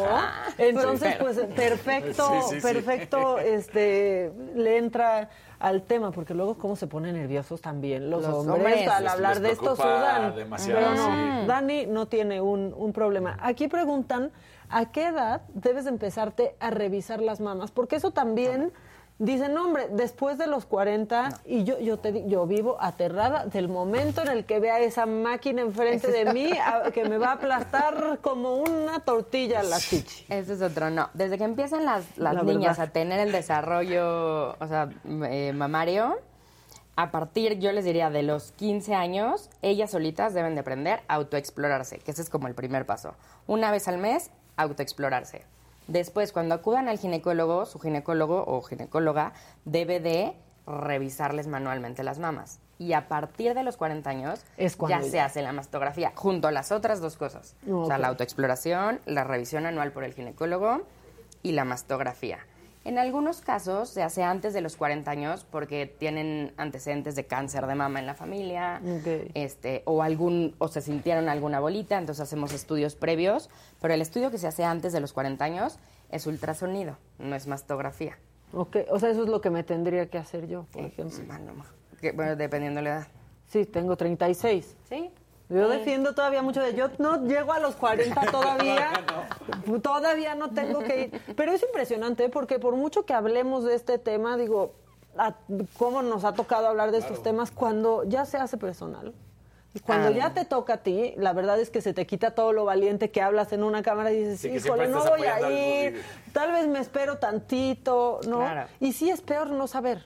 Entonces, 0.60 1.14
súper. 1.14 1.18
pues 1.36 1.38
perfecto, 1.56 2.30
Sí, 2.44 2.50
sí, 2.50 2.56
sí. 2.56 2.62
perfecto, 2.62 3.40
este, 3.40 4.32
le 4.56 4.78
entra 4.78 5.30
al 5.60 5.82
tema, 5.84 6.12
porque 6.12 6.34
luego 6.36 6.58
cómo 6.60 6.76
se 6.76 6.86
ponen 6.88 7.16
nerviosos 7.16 7.62
también 7.62 8.10
los, 8.10 8.22
Los 8.22 8.34
hombres, 8.36 8.56
hombres. 8.58 8.88
al 8.90 9.08
hablar 9.08 9.36
les 9.38 9.44
de 9.44 9.52
esto 9.52 9.76
sudan. 9.76 10.34
Pero 10.66 10.82
no, 10.94 11.06
sí. 11.42 11.48
Dani 11.48 11.86
no 11.88 12.06
tiene 12.08 12.40
un, 12.42 12.72
un 12.78 12.94
problema. 12.94 13.38
Aquí 13.42 13.68
preguntan, 13.68 14.32
¿a 14.70 14.92
qué 14.92 15.08
edad 15.08 15.42
debes 15.54 15.86
de 15.86 15.92
empezarte 15.92 16.56
a 16.60 16.70
revisar 16.70 17.20
las 17.22 17.40
mamas? 17.40 17.72
Porque 17.72 17.96
eso 17.96 18.12
también... 18.12 18.72
Dicen, 19.20 19.54
no, 19.54 19.66
hombre, 19.66 19.88
después 19.92 20.38
de 20.40 20.48
los 20.48 20.66
40, 20.66 21.42
y 21.46 21.64
yo, 21.64 21.80
yo, 21.80 21.98
te, 22.00 22.28
yo 22.28 22.46
vivo 22.48 22.78
aterrada 22.82 23.46
del 23.46 23.70
momento 23.70 24.22
en 24.24 24.28
el 24.30 24.44
que 24.46 24.60
vea 24.60 24.80
esa 24.80 25.06
máquina 25.06 25.62
enfrente 25.62 26.12
de 26.12 26.34
mí 26.34 26.50
a- 26.66 26.92
que 26.92 27.06
me 27.08 27.18
va 27.20 27.28
a 27.28 27.32
aplastar 27.34 28.18
como 28.22 28.56
una 28.56 29.00
tortilla 29.02 29.62
la 29.64 29.80
chichi. 29.80 30.26
Ese 30.30 30.54
es 30.54 30.62
otro, 30.62 30.90
no. 30.90 31.10
Desde 31.14 31.38
que 31.38 31.44
empiezan 31.44 31.86
las, 31.86 32.18
las 32.18 32.34
La 32.34 32.44
niñas 32.44 32.78
verdad. 32.78 32.90
a 32.90 32.92
tener 32.92 33.20
el 33.20 33.32
desarrollo, 33.32 34.54
o 34.60 34.68
sea, 34.68 34.90
eh, 35.30 35.54
mamario, 35.54 36.18
a 36.96 37.12
partir, 37.12 37.60
yo 37.60 37.72
les 37.72 37.86
diría, 37.86 38.10
de 38.10 38.24
los 38.24 38.52
15 38.54 38.94
años, 38.96 39.50
ellas 39.62 39.92
solitas 39.92 40.34
deben 40.34 40.56
de 40.56 40.62
aprender 40.62 41.02
a 41.08 41.14
autoexplorarse, 41.16 42.00
que 42.00 42.12
ese 42.12 42.22
es 42.24 42.30
como 42.30 42.48
el 42.48 42.56
primer 42.56 42.86
paso. 42.86 43.14
Una 43.48 43.72
vez 43.72 43.88
al 43.88 44.00
mes, 44.00 44.32
autoexplorarse. 44.58 45.46
Después, 45.88 46.32
cuando 46.32 46.56
acudan 46.56 46.88
al 46.88 46.98
ginecólogo, 46.98 47.66
su 47.66 47.80
ginecólogo 47.80 48.44
o 48.46 48.62
ginecóloga 48.62 49.34
debe 49.66 50.00
de 50.00 50.34
revisarles 50.66 51.48
manualmente 51.48 52.04
las 52.04 52.20
mamas. 52.20 52.60
Y 52.80 52.94
a 52.94 53.08
partir 53.08 53.54
de 53.54 53.64
los 53.64 53.78
40 53.78 54.10
años, 54.10 54.44
Es 54.58 54.78
ya 54.90 55.02
se 55.02 55.20
hace 55.20 55.42
la 55.42 55.52
mastografía, 55.52 56.12
junto 56.16 56.48
a 56.48 56.52
las 56.52 56.72
otras 56.72 57.02
dos 57.02 57.18
cosas. 57.18 57.56
O 57.70 57.86
sea, 57.86 57.98
la 57.98 58.08
autoexploración, 58.08 59.00
la 59.06 59.24
revisión 59.24 59.66
anual 59.66 59.92
por 59.92 60.04
el 60.04 60.14
ginecólogo 60.14 60.82
y 61.44 61.52
la 61.52 61.66
mastografía. 61.66 62.40
En 62.86 62.98
algunos 62.98 63.40
casos 63.40 63.90
se 63.90 64.04
hace 64.04 64.24
antes 64.24 64.54
de 64.54 64.60
los 64.60 64.76
40 64.76 65.10
años 65.10 65.46
porque 65.50 65.86
tienen 65.86 66.54
antecedentes 66.58 67.16
de 67.16 67.26
cáncer 67.26 67.66
de 67.66 67.76
mama 67.76 68.00
en 68.00 68.06
la 68.06 68.14
familia, 68.14 68.82
este, 69.34 69.84
o 69.86 70.04
algún, 70.04 70.54
o 70.58 70.68
se 70.68 70.82
sintieron 70.82 71.30
alguna 71.30 71.62
bolita, 71.62 71.98
entonces 71.98 72.22
hacemos 72.22 72.52
estudios 72.52 72.96
previos, 72.96 73.50
pero 73.80 73.94
el 73.94 74.02
estudio 74.02 74.32
que 74.32 74.38
se 74.38 74.48
hace 74.48 74.66
antes 74.66 74.92
de 74.92 75.00
los 75.00 75.14
40 75.14 75.46
años 75.46 75.80
es 76.10 76.28
ultrasonido, 76.28 76.98
no 77.20 77.36
es 77.36 77.48
mastografía. 77.48 78.18
Ok, 78.52 78.78
o 78.90 79.00
sea, 79.00 79.10
eso 79.10 79.24
es 79.24 79.30
lo 79.30 79.40
que 79.40 79.50
me 79.50 79.64
tendría 79.64 80.10
que 80.10 80.18
hacer 80.18 80.48
yo, 80.48 80.66
por 80.72 80.84
ejemplo. 80.84 81.18
Que, 82.02 82.12
bueno, 82.12 82.36
dependiendo 82.36 82.80
de 82.80 82.84
la 82.84 82.90
edad. 82.98 83.08
Sí, 83.48 83.66
tengo 83.66 83.96
36. 83.96 84.76
Sí. 84.90 85.10
Yo 85.50 85.68
defiendo 85.70 86.14
todavía 86.16 86.42
mucho 86.42 86.62
de 86.62 86.74
yo 86.74 86.90
no 86.98 87.26
llego 87.28 87.54
a 87.54 87.60
los 87.60 87.76
40 87.76 88.22
todavía, 88.32 88.92
todavía 89.82 90.36
no 90.36 90.50
tengo 90.52 90.80
que 90.80 91.02
ir. 91.04 91.22
Pero 91.36 91.52
es 91.52 91.62
impresionante 91.64 92.26
¿eh? 92.26 92.30
porque 92.30 92.60
por 92.60 92.76
mucho 92.76 93.06
que 93.06 93.14
hablemos 93.14 93.64
de 93.64 93.76
este 93.76 93.98
tema, 94.00 94.38
digo, 94.38 94.74
a- 95.18 95.36
cómo 95.78 96.02
nos 96.02 96.24
ha 96.24 96.34
tocado 96.34 96.68
hablar 96.68 96.92
de 96.92 97.00
estos 97.00 97.22
temas 97.22 97.52
cuando 97.52 98.04
ya 98.06 98.26
se 98.26 98.38
hace 98.38 98.58
personal. 98.58 99.14
Y 99.76 99.80
cuando 99.80 100.10
Ah. 100.10 100.12
ya 100.12 100.34
te 100.34 100.46
toca 100.46 100.74
a 100.76 100.78
ti, 100.78 101.14
la 101.18 101.34
verdad 101.34 101.60
es 101.60 101.72
que 101.72 101.82
se 101.82 101.94
te 101.94 102.06
quita 102.06 102.32
todo 102.32 102.54
lo 102.54 102.64
valiente 102.64 103.10
que 103.10 103.22
hablas 103.24 103.52
en 103.54 103.64
una 103.64 103.82
cámara 103.82 104.12
y 104.12 104.20
dices, 104.20 104.40
Sí, 104.42 104.50
híjole, 104.50 104.88
no 104.88 105.04
voy 105.04 105.24
a 105.24 105.50
ir, 105.52 106.04
tal 106.32 106.52
vez 106.52 106.68
me 106.68 106.80
espero 106.80 107.18
tantito, 107.18 108.20
¿no? 108.28 108.38
Claro. 108.40 108.68
Y 108.80 108.94
sí 108.94 109.10
es 109.10 109.22
peor 109.22 109.50
no 109.50 109.68
saber. 109.68 110.06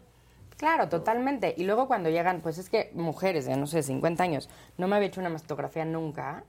Claro, 0.58 0.90
totalmente. 0.90 1.54
Y 1.58 1.64
luego 1.66 1.88
cuando 1.88 2.10
llegan, 2.10 2.42
pues 2.42 2.58
es 2.58 2.70
que 2.70 2.92
mujeres 2.96 3.46
de, 3.46 3.56
no 3.58 3.68
sé, 3.68 3.84
50 3.84 4.24
años, 4.24 4.50
no 4.78 4.88
me 4.88 4.96
había 4.96 5.08
hecho 5.10 5.20
una 5.22 5.30
mastografía 5.30 5.86
nunca 5.86 6.44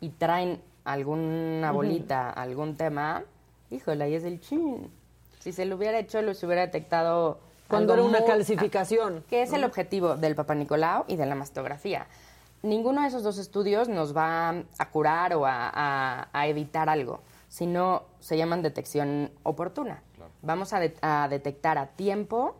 y 0.00 0.10
traen 0.10 0.60
alguna 0.84 1.72
bolita, 1.72 2.30
algún 2.30 2.76
tema, 2.76 3.24
híjole, 3.70 4.04
ahí 4.04 4.14
es 4.14 4.24
el 4.24 4.40
chin. 4.40 4.90
Si 5.40 5.52
se 5.52 5.64
lo 5.64 5.76
hubiera 5.76 5.98
hecho, 5.98 6.20
lo 6.22 6.34
se 6.34 6.46
hubiera 6.46 6.62
detectado... 6.62 7.40
Cuando 7.68 7.94
era 7.94 8.02
una 8.04 8.18
muy- 8.20 8.28
calcificación. 8.28 9.24
Que 9.28 9.42
es 9.42 9.52
el 9.52 9.64
objetivo 9.64 10.16
del 10.16 10.34
Papa 10.36 10.54
Nicolau 10.54 11.04
y 11.08 11.16
de 11.16 11.26
la 11.26 11.34
mastografía. 11.34 12.06
Ninguno 12.62 13.02
de 13.02 13.08
esos 13.08 13.22
dos 13.24 13.38
estudios 13.38 13.88
nos 13.88 14.16
va 14.16 14.50
a 14.78 14.90
curar 14.90 15.34
o 15.34 15.46
a, 15.46 15.70
a- 15.72 16.28
a 16.32 16.46
evitar 16.46 16.88
algo, 16.88 17.20
sino 17.48 18.04
se 18.20 18.36
llaman 18.36 18.62
detección 18.62 19.30
oportuna. 19.42 20.02
Vamos 20.42 20.72
a, 20.72 20.80
de- 20.80 20.94
a 21.02 21.26
detectar 21.28 21.78
a 21.78 21.86
tiempo 21.86 22.56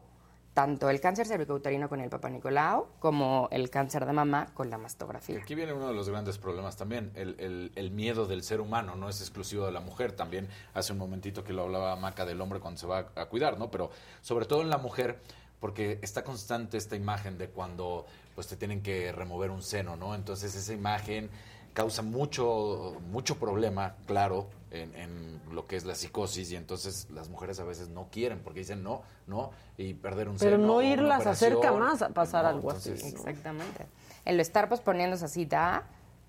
tanto 0.57 0.89
el 0.89 1.03
cáncer 1.03 1.27
cervicouterino 1.27 1.87
con 1.87 2.01
el 2.01 2.09
Papa 2.09 2.31
Nicolau 2.31 2.87
como 2.99 3.47
el 3.53 3.69
cáncer 3.69 4.07
de 4.07 4.15
mama 4.15 4.47
con 4.55 4.71
la 4.71 4.79
mastografía. 4.79 5.39
Aquí 5.39 5.55
viene 5.55 5.75
uno 5.75 5.89
de 5.89 5.93
los 5.93 6.09
grandes 6.09 6.39
problemas 6.39 6.79
también, 6.79 7.13
el, 7.15 7.37
el- 7.39 7.73
el 7.75 7.91
miedo 7.91 8.25
del 8.25 8.43
ser 8.43 8.63
humano, 8.63 8.97
no 8.97 9.11
es 9.11 9.21
exclusivo 9.21 9.67
de 9.67 9.73
la 9.73 9.81
mujer, 9.81 10.13
también 10.13 10.49
hace 10.73 10.95
un 10.95 10.99
momentito 10.99 11.45
que 11.45 11.53
lo 11.53 11.65
hablaba 11.65 11.95
Maca 11.97 12.25
del 12.25 12.41
hombre 12.41 12.59
cuando 12.59 12.81
se 12.81 12.87
va 12.87 13.01
a, 13.15 13.21
a 13.21 13.27
cuidar, 13.27 13.59
¿no? 13.59 13.71
Pero 13.71 13.91
sobre 14.23 14.47
todo 14.47 14.63
en 14.63 14.71
la 14.71 14.79
mujer, 14.79 15.21
porque 15.61 15.99
está 16.01 16.25
constante 16.25 16.79
esta 16.79 16.97
imagen 16.97 17.37
de 17.37 17.51
cuando 17.51 18.07
pues 18.35 18.47
te 18.47 18.57
tienen 18.57 18.83
que 18.83 19.13
remover 19.13 19.51
un 19.51 19.63
seno, 19.63 19.95
¿no? 19.97 20.15
Entonces 20.15 20.55
esa 20.55 20.73
imagen 20.73 21.29
causa 21.77 22.01
mucho, 22.01 22.97
mucho 23.11 23.37
problema, 23.39 23.97
claro, 24.07 24.49
en, 24.71 24.95
en 24.95 25.41
lo 25.53 25.67
que 25.67 25.77
es 25.77 25.85
la 25.85 25.95
psicosis 25.95 26.51
y 26.51 26.57
entonces 26.57 27.07
las 27.11 27.29
mujeres 27.29 27.61
a 27.61 27.65
veces 27.65 27.91
no 27.91 28.09
quieren 28.11 28.41
porque 28.43 28.61
dicen 28.61 28.83
no, 28.83 29.03
no, 29.27 29.51
y 29.77 29.93
perder 29.93 30.31
un 30.31 30.39
Pero 30.39 30.57
seno. 30.57 30.67
no 30.67 30.81
irlas 30.81 31.27
acerca 31.27 31.73
más 31.73 32.01
a 32.01 32.09
pasar 32.09 32.45
no, 32.45 32.49
algo 32.49 32.71
así. 32.71 32.93
Exactamente. 32.93 33.85
El 34.25 34.41
estar 34.41 34.71
posponiendo 34.71 35.17
esa 35.17 35.29
cita 35.29 35.85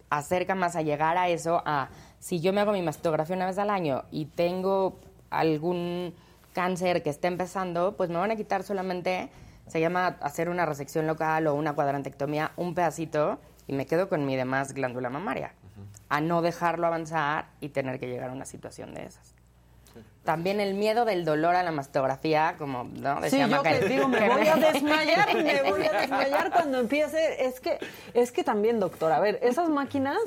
acerca 0.09 0.53
más 0.53 0.75
a 0.75 0.81
llegar 0.81 1.17
a 1.17 1.29
eso, 1.29 1.63
a 1.65 1.87
si 2.19 2.41
yo 2.41 2.51
me 2.51 2.59
hago 2.59 2.73
mi 2.73 2.81
mastografía 2.81 3.37
una 3.37 3.45
vez 3.45 3.57
al 3.57 3.69
año 3.69 4.03
y 4.11 4.25
tengo 4.25 4.99
algún 5.29 6.13
cáncer 6.51 7.03
que 7.03 7.09
esté 7.09 7.27
empezando, 7.27 7.95
pues 7.95 8.09
me 8.09 8.17
van 8.17 8.31
a 8.31 8.35
quitar 8.35 8.63
solamente, 8.63 9.29
se 9.67 9.79
llama 9.79 10.17
hacer 10.19 10.49
una 10.49 10.65
resección 10.65 11.07
local 11.07 11.47
o 11.47 11.55
una 11.55 11.73
cuadrantectomía, 11.73 12.51
un 12.57 12.75
pedacito 12.75 13.39
y 13.67 13.73
me 13.73 13.85
quedo 13.85 14.09
con 14.09 14.25
mi 14.25 14.35
demás 14.35 14.73
glándula 14.73 15.09
mamaria, 15.09 15.53
a 16.09 16.21
no 16.21 16.41
dejarlo 16.41 16.87
avanzar 16.87 17.49
y 17.59 17.69
tener 17.69 17.99
que 17.99 18.07
llegar 18.07 18.29
a 18.29 18.33
una 18.33 18.45
situación 18.45 18.93
de 18.93 19.05
esas. 19.05 19.33
También 20.23 20.59
el 20.59 20.73
miedo 20.75 21.05
del 21.05 21.23
dolor 21.25 21.55
a 21.55 21.63
la 21.63 21.71
mastografía, 21.71 22.55
como 22.57 22.83
¿no? 22.83 23.15
Sí, 23.17 23.21
decía 23.23 23.47
yo 23.47 23.57
Maca, 23.57 23.79
que 23.79 23.87
digo, 23.87 24.07
me 24.09 24.29
voy 24.29 24.47
a 24.47 24.55
desmayar, 24.73 25.33
me 25.35 25.63
voy 25.71 25.85
a 25.85 26.01
desmayar 26.01 26.51
cuando 26.51 26.79
empiece. 26.81 27.45
Es 27.45 27.59
que, 27.61 27.79
es 28.13 28.31
que 28.33 28.43
también, 28.43 28.79
doctor, 28.79 29.11
a 29.11 29.19
ver, 29.21 29.39
esas 29.41 29.69
máquinas 29.69 30.17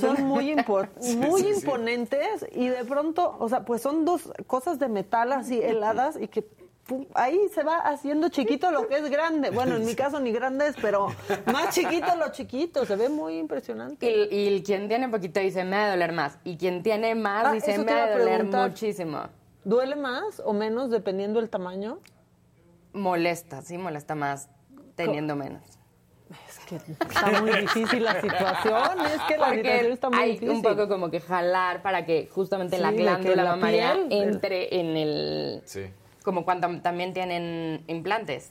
son 0.00 0.24
muy, 0.24 0.50
impor- 0.52 0.88
Sí, 1.00 1.16
muy 1.16 1.42
sí, 1.42 1.48
sí. 1.54 1.60
imponentes 1.60 2.46
y 2.52 2.68
de 2.68 2.84
pronto, 2.84 3.36
o 3.38 3.48
sea, 3.48 3.64
pues 3.64 3.82
son 3.82 4.04
dos 4.06 4.32
cosas 4.46 4.78
de 4.78 4.88
metal 4.88 5.30
así 5.32 5.60
heladas 5.60 6.16
y 6.18 6.26
que 6.28 6.44
pum, 6.86 7.06
ahí 7.14 7.38
se 7.54 7.62
va 7.62 7.78
haciendo 7.78 8.28
chiquito 8.28 8.70
lo 8.70 8.86
que 8.88 8.98
es 8.98 9.10
grande. 9.10 9.50
Bueno, 9.50 9.76
en 9.76 9.84
mi 9.84 9.94
caso 9.94 10.20
ni 10.20 10.32
grande 10.32 10.68
es, 10.68 10.76
pero 10.80 11.08
más 11.52 11.74
chiquito 11.74 12.14
lo 12.16 12.30
chiquito, 12.30 12.84
se 12.86 12.96
ve 12.96 13.08
muy 13.08 13.38
impresionante. 13.38 14.06
Y, 14.30 14.56
y 14.56 14.62
quien 14.62 14.88
tiene 14.88 15.08
poquito 15.08 15.40
dice, 15.40 15.64
me 15.64 15.76
va 15.76 15.84
a 15.86 15.90
doler 15.90 16.12
más. 16.12 16.38
Y 16.44 16.56
quien 16.56 16.82
tiene 16.82 17.14
más 17.14 17.46
Ah, 17.46 17.52
dice, 17.52 17.78
me 17.78 17.92
va 17.92 18.04
a 18.04 18.18
doler 18.18 18.44
muchísimo. 18.44 19.22
¿Duele 19.64 19.96
más 19.96 20.40
o 20.44 20.52
menos 20.52 20.90
dependiendo 20.90 21.40
del 21.40 21.48
tamaño? 21.48 21.98
Molesta, 22.92 23.62
sí, 23.62 23.78
molesta 23.78 24.14
más 24.14 24.48
teniendo 24.94 25.34
menos. 25.36 25.62
Es 26.48 26.58
que 26.66 26.76
está 26.76 27.40
muy 27.40 27.52
difícil 27.60 28.02
la 28.02 28.20
situación, 28.20 29.00
es 29.06 29.22
que 29.28 29.36
la 29.36 29.46
Porque 29.46 29.62
situación 29.62 29.92
está 29.92 30.10
muy 30.10 30.18
hay 30.18 30.30
difícil. 30.32 30.50
un 30.50 30.62
poco 30.62 30.88
como 30.88 31.10
que 31.10 31.20
jalar 31.20 31.82
para 31.82 32.04
que 32.06 32.28
justamente 32.32 32.78
la 32.78 32.90
Sí, 32.90 32.96
glándula 32.96 33.42
la 33.44 33.50
mamaria 33.50 33.94
piel- 33.94 34.06
entre 34.10 34.80
en 34.80 34.96
el... 34.96 35.62
Sí. 35.64 35.82
Como 36.24 36.44
cuando 36.44 36.80
también 36.80 37.12
tienen 37.12 37.84
implantes. 37.86 38.50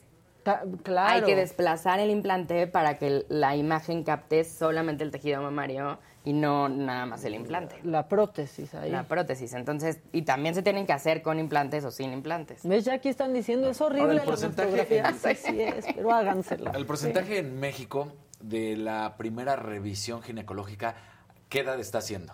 claro. 0.82 1.12
Hay 1.12 1.22
que 1.22 1.36
desplazar 1.36 2.00
el 2.00 2.08
implante 2.08 2.66
para 2.66 2.96
que 2.98 3.26
la 3.28 3.56
imagen 3.56 4.04
capte 4.04 4.44
solamente 4.44 5.04
el 5.04 5.10
tejido 5.10 5.42
mamario 5.42 5.98
y 6.24 6.32
no 6.32 6.70
nada 6.70 7.04
más 7.04 7.24
el 7.24 7.34
implante. 7.34 7.76
La 7.82 8.08
prótesis 8.08 8.74
ahí. 8.74 8.90
La 8.90 9.02
prótesis. 9.02 9.52
Entonces, 9.52 10.00
y 10.12 10.22
también 10.22 10.54
se 10.54 10.62
tienen 10.62 10.86
que 10.86 10.92
hacer 10.94 11.20
con 11.20 11.38
implantes 11.38 11.84
o 11.84 11.90
sin 11.90 12.12
implantes. 12.12 12.66
¿Ves? 12.66 12.84
Ya 12.84 12.94
aquí 12.94 13.10
están 13.10 13.34
diciendo, 13.34 13.68
es 13.68 13.80
horrible 13.80 14.02
Ahora, 14.02 14.12
el 14.12 14.18
la 14.20 14.24
porcentaje-. 14.24 15.02
Sí, 15.34 15.34
sí 15.34 15.60
es, 15.60 15.86
pero 15.94 16.12
hágansela. 16.12 16.70
El 16.70 16.86
porcentaje 16.86 17.38
en 17.38 17.60
México 17.60 18.12
de 18.40 18.76
la 18.76 19.16
primera 19.18 19.56
revisión 19.56 20.22
ginecológica, 20.22 20.94
¿qué 21.48 21.60
edad 21.60 21.78
está 21.78 21.98
haciendo? 21.98 22.32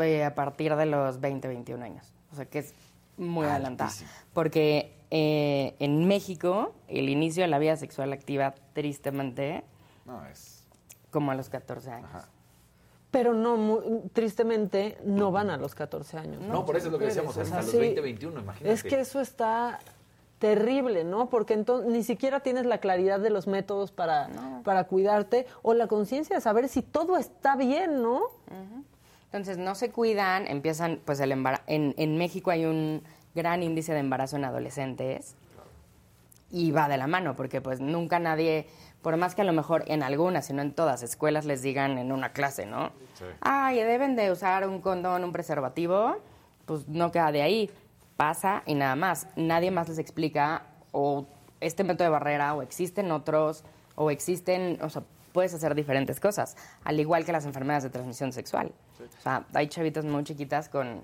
Eh, 0.00 0.24
a 0.24 0.34
partir 0.34 0.74
de 0.74 0.86
los 0.86 1.20
20, 1.20 1.46
21 1.46 1.84
años. 1.84 2.12
O 2.32 2.36
sea 2.36 2.46
que 2.46 2.58
es 2.60 2.74
muy 3.16 3.46
adelantada. 3.46 3.90
Porque 4.32 4.94
eh, 5.10 5.74
en 5.78 6.06
México, 6.06 6.74
el 6.88 7.08
inicio 7.08 7.42
de 7.42 7.48
la 7.48 7.58
vida 7.58 7.76
sexual 7.76 8.12
activa, 8.12 8.54
tristemente, 8.72 9.64
No, 10.04 10.24
es... 10.26 10.66
como 11.10 11.30
a 11.30 11.34
los 11.34 11.48
14 11.48 11.90
años. 11.90 12.10
Pero 13.10 13.32
no, 13.32 13.56
mu- 13.56 14.08
tristemente, 14.12 14.98
no 15.04 15.30
van 15.30 15.48
a 15.50 15.56
los 15.56 15.74
14 15.74 16.18
años. 16.18 16.42
No, 16.42 16.64
por 16.66 16.76
eso 16.76 16.86
es 16.88 16.92
lo 16.92 16.98
que 16.98 17.06
decíamos, 17.06 17.36
o 17.36 17.40
hasta 17.40 17.54
sea, 17.54 17.62
los 17.62 17.70
sí. 17.70 17.78
20, 17.78 18.00
21, 18.00 18.40
imagínate. 18.40 18.72
Es 18.74 18.82
que 18.82 19.00
eso 19.00 19.20
está 19.20 19.78
terrible, 20.38 21.02
¿no? 21.04 21.30
Porque 21.30 21.54
entonces 21.54 21.90
ni 21.90 22.02
siquiera 22.02 22.40
tienes 22.40 22.66
la 22.66 22.76
claridad 22.78 23.18
de 23.20 23.30
los 23.30 23.46
métodos 23.46 23.90
para, 23.90 24.28
para 24.64 24.84
cuidarte 24.84 25.46
o 25.62 25.72
la 25.72 25.86
conciencia 25.86 26.36
de 26.36 26.42
saber 26.42 26.68
si 26.68 26.82
todo 26.82 27.16
está 27.16 27.56
bien, 27.56 28.02
¿no? 28.02 28.20
Entonces 29.26 29.58
no 29.58 29.74
se 29.74 29.90
cuidan, 29.90 30.46
empiezan, 30.46 31.00
pues 31.04 31.20
el 31.20 31.32
embara- 31.32 31.62
en, 31.66 31.94
en 31.98 32.16
México 32.16 32.50
hay 32.50 32.64
un 32.64 33.02
gran 33.34 33.62
índice 33.62 33.92
de 33.92 34.00
embarazo 34.00 34.36
en 34.36 34.44
adolescentes 34.44 35.34
y 36.50 36.70
va 36.70 36.88
de 36.88 36.96
la 36.96 37.06
mano, 37.06 37.34
porque 37.36 37.60
pues 37.60 37.80
nunca 37.80 38.18
nadie, 38.18 38.66
por 39.02 39.16
más 39.16 39.34
que 39.34 39.42
a 39.42 39.44
lo 39.44 39.52
mejor 39.52 39.84
en 39.88 40.02
algunas, 40.02 40.46
si 40.46 40.52
no 40.52 40.62
en 40.62 40.72
todas 40.72 41.02
escuelas 41.02 41.44
les 41.44 41.60
digan 41.60 41.98
en 41.98 42.12
una 42.12 42.32
clase, 42.32 42.66
¿no? 42.66 42.92
Ay, 43.40 43.78
deben 43.80 44.14
de 44.16 44.30
usar 44.30 44.66
un 44.66 44.80
condón, 44.80 45.24
un 45.24 45.32
preservativo, 45.32 46.16
pues 46.64 46.86
no 46.88 47.10
queda 47.10 47.32
de 47.32 47.42
ahí. 47.42 47.70
Pasa 48.16 48.62
y 48.64 48.74
nada 48.74 48.96
más. 48.96 49.26
Nadie 49.36 49.70
más 49.70 49.88
les 49.90 49.98
explica 49.98 50.62
o 50.92 51.26
este 51.60 51.84
método 51.84 52.04
de 52.04 52.10
barrera 52.10 52.54
o 52.54 52.62
existen 52.62 53.10
otros 53.10 53.62
o 53.94 54.10
existen, 54.10 54.78
o 54.80 54.88
sea, 54.88 55.02
puedes 55.32 55.52
hacer 55.52 55.74
diferentes 55.74 56.20
cosas, 56.20 56.56
al 56.84 56.98
igual 56.98 57.26
que 57.26 57.32
las 57.32 57.44
enfermedades 57.44 57.82
de 57.82 57.90
transmisión 57.90 58.32
sexual. 58.32 58.72
O 59.18 59.22
sea, 59.22 59.44
hay 59.54 59.68
chavitas 59.68 60.04
muy 60.04 60.24
chiquitas 60.24 60.68
con 60.68 61.02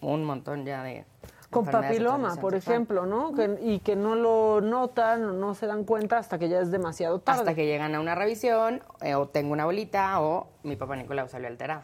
un 0.00 0.24
montón 0.24 0.64
ya 0.64 0.82
de 0.82 1.04
Con 1.50 1.64
papiloma, 1.66 2.36
por 2.36 2.52
sexual. 2.52 2.74
ejemplo, 2.74 3.06
¿no? 3.06 3.32
Que- 3.34 3.58
y 3.62 3.78
que 3.80 3.96
no 3.96 4.14
lo 4.14 4.60
notan 4.60 5.24
o 5.24 5.32
no 5.32 5.54
se 5.54 5.66
dan 5.66 5.84
cuenta 5.84 6.18
hasta 6.18 6.38
que 6.38 6.48
ya 6.48 6.60
es 6.60 6.70
demasiado 6.70 7.20
tarde. 7.20 7.40
Hasta 7.40 7.54
que 7.54 7.66
llegan 7.66 7.94
a 7.94 8.00
una 8.00 8.14
revisión, 8.14 8.82
eh, 9.00 9.14
o 9.14 9.28
tengo 9.28 9.52
una 9.52 9.64
bolita, 9.64 10.20
o 10.20 10.48
mi 10.64 10.76
papá 10.76 10.96
Nicolau 10.96 11.28
salió 11.28 11.48
alterado. 11.48 11.82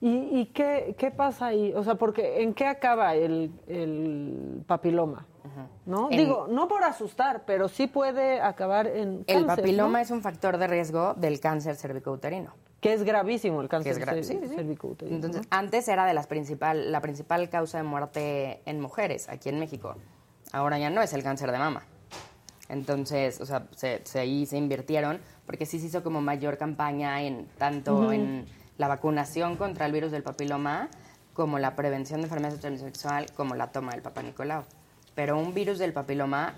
¿Y, 0.00 0.40
y 0.40 0.46
qué, 0.46 0.96
qué 0.98 1.10
pasa 1.12 1.46
ahí? 1.46 1.72
O 1.76 1.84
sea, 1.84 1.94
porque 1.94 2.42
¿en 2.42 2.54
qué 2.54 2.66
acaba 2.66 3.14
el, 3.14 3.52
el 3.68 4.62
papiloma? 4.66 5.26
¿No? 5.86 6.08
En- 6.10 6.18
Digo, 6.18 6.46
no 6.48 6.66
por 6.68 6.82
asustar, 6.84 7.42
pero 7.46 7.68
sí 7.68 7.86
puede 7.86 8.40
acabar 8.40 8.86
en 8.86 9.24
El 9.26 9.46
cáncer, 9.46 9.46
papiloma 9.46 9.98
¿no? 9.98 9.98
es 9.98 10.10
un 10.10 10.20
factor 10.22 10.56
de 10.58 10.66
riesgo 10.66 11.14
del 11.14 11.40
cáncer 11.40 11.76
cervicouterino. 11.76 12.52
Que 12.82 12.92
es 12.92 13.04
gravísimo 13.04 13.60
el 13.62 13.68
Que 13.68 13.70
cáncer 13.70 13.92
es 13.92 13.98
gra- 14.00 14.12
cer- 14.12 14.22
sí, 14.24 14.38
sí. 14.42 14.54
cervicouterino, 14.56 15.14
Entonces, 15.16 15.42
¿no? 15.42 15.48
antes 15.56 15.86
era 15.88 16.04
de 16.04 16.12
las 16.14 16.26
principal, 16.26 16.90
la 16.92 17.00
principal 17.00 17.48
causa 17.48 17.78
de 17.78 17.84
muerte 17.84 18.60
en 18.66 18.80
mujeres 18.80 19.28
aquí 19.30 19.48
en 19.48 19.58
México. 19.60 19.94
Ahora 20.52 20.78
ya 20.78 20.90
no 20.90 21.00
es 21.00 21.12
el 21.14 21.22
cáncer 21.22 21.50
de 21.52 21.58
mama. 21.58 21.84
Entonces, 22.68 23.40
o 23.40 23.46
sea, 23.46 23.68
se, 23.76 24.00
se- 24.04 24.18
ahí 24.18 24.46
se 24.46 24.56
invirtieron 24.56 25.20
porque 25.46 25.64
sí 25.64 25.78
se 25.78 25.86
hizo 25.86 26.02
como 26.02 26.20
mayor 26.20 26.58
campaña 26.58 27.22
en 27.22 27.46
tanto 27.58 27.94
Ujú. 27.94 28.12
en 28.12 28.46
la 28.78 28.88
vacunación 28.88 29.56
contra 29.56 29.86
el 29.86 29.92
virus 29.92 30.10
del 30.10 30.22
papiloma 30.22 30.88
como 31.34 31.58
la 31.58 31.76
prevención 31.76 32.20
de 32.20 32.24
enfermedades 32.26 32.58
de 32.58 32.60
transmisión 32.62 32.90
sexual 32.92 33.26
como 33.36 33.54
la 33.54 33.70
toma 33.72 33.92
del 33.92 34.02
papá 34.02 34.22
Nicolau. 34.22 34.64
Pero 35.14 35.38
un 35.38 35.54
virus 35.54 35.78
del 35.78 35.92
papiloma, 35.92 36.54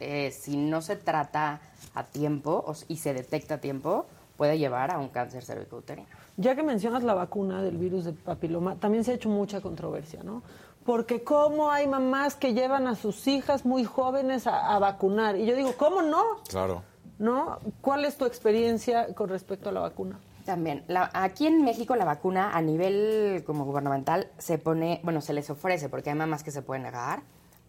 eh, 0.00 0.30
si 0.30 0.56
no 0.56 0.80
se 0.80 0.96
trata 0.96 1.60
a 1.94 2.04
tiempo 2.04 2.64
o 2.66 2.74
y 2.88 2.96
se 2.98 3.12
detecta 3.12 3.54
a 3.54 3.58
tiempo, 3.58 4.06
puede 4.38 4.56
llevar 4.56 4.90
a 4.90 4.98
un 4.98 5.08
cáncer 5.08 5.44
cervicouterino. 5.44 6.06
Ya 6.38 6.54
que 6.54 6.62
mencionas 6.62 7.02
la 7.02 7.12
vacuna 7.12 7.60
del 7.60 7.76
virus 7.76 8.04
de 8.06 8.12
papiloma, 8.14 8.76
también 8.76 9.04
se 9.04 9.10
ha 9.10 9.14
hecho 9.14 9.28
mucha 9.28 9.60
controversia, 9.60 10.22
¿no? 10.22 10.42
Porque 10.86 11.22
cómo 11.22 11.70
hay 11.70 11.86
mamás 11.86 12.34
que 12.36 12.54
llevan 12.54 12.86
a 12.86 12.94
sus 12.94 13.26
hijas 13.26 13.66
muy 13.66 13.84
jóvenes 13.84 14.46
a, 14.46 14.74
a 14.74 14.78
vacunar. 14.78 15.36
Y 15.36 15.44
yo 15.44 15.54
digo, 15.54 15.74
¿cómo 15.76 16.00
no? 16.00 16.22
Claro. 16.48 16.82
¿No? 17.18 17.58
¿Cuál 17.82 18.04
es 18.06 18.16
tu 18.16 18.24
experiencia 18.24 19.12
con 19.14 19.28
respecto 19.28 19.68
a 19.68 19.72
la 19.72 19.80
vacuna? 19.80 20.18
También, 20.46 20.84
la- 20.88 21.10
aquí 21.12 21.46
en 21.46 21.62
México 21.64 21.94
la 21.96 22.06
vacuna 22.06 22.56
a 22.56 22.62
nivel 22.62 23.42
como 23.44 23.64
gubernamental 23.66 24.28
se 24.38 24.56
pone, 24.56 25.00
bueno, 25.02 25.20
se 25.20 25.34
les 25.34 25.50
ofrece, 25.50 25.88
porque 25.90 26.08
hay 26.10 26.16
mamás 26.16 26.42
que 26.44 26.52
se 26.52 26.62
pueden 26.62 26.84
negar, 26.84 27.20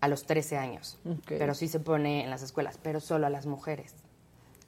a 0.02 0.08
los 0.08 0.24
13 0.26 0.58
años. 0.58 0.98
Ok. 1.06 1.26
Pero 1.40 1.56
sí 1.56 1.68
se 1.68 1.80
pone 1.82 2.24
en 2.24 2.30
las 2.30 2.42
escuelas, 2.42 2.80
pero 2.82 3.02
solo 3.02 3.26
a 3.28 3.30
las 3.30 3.48
mujeres. 3.48 3.96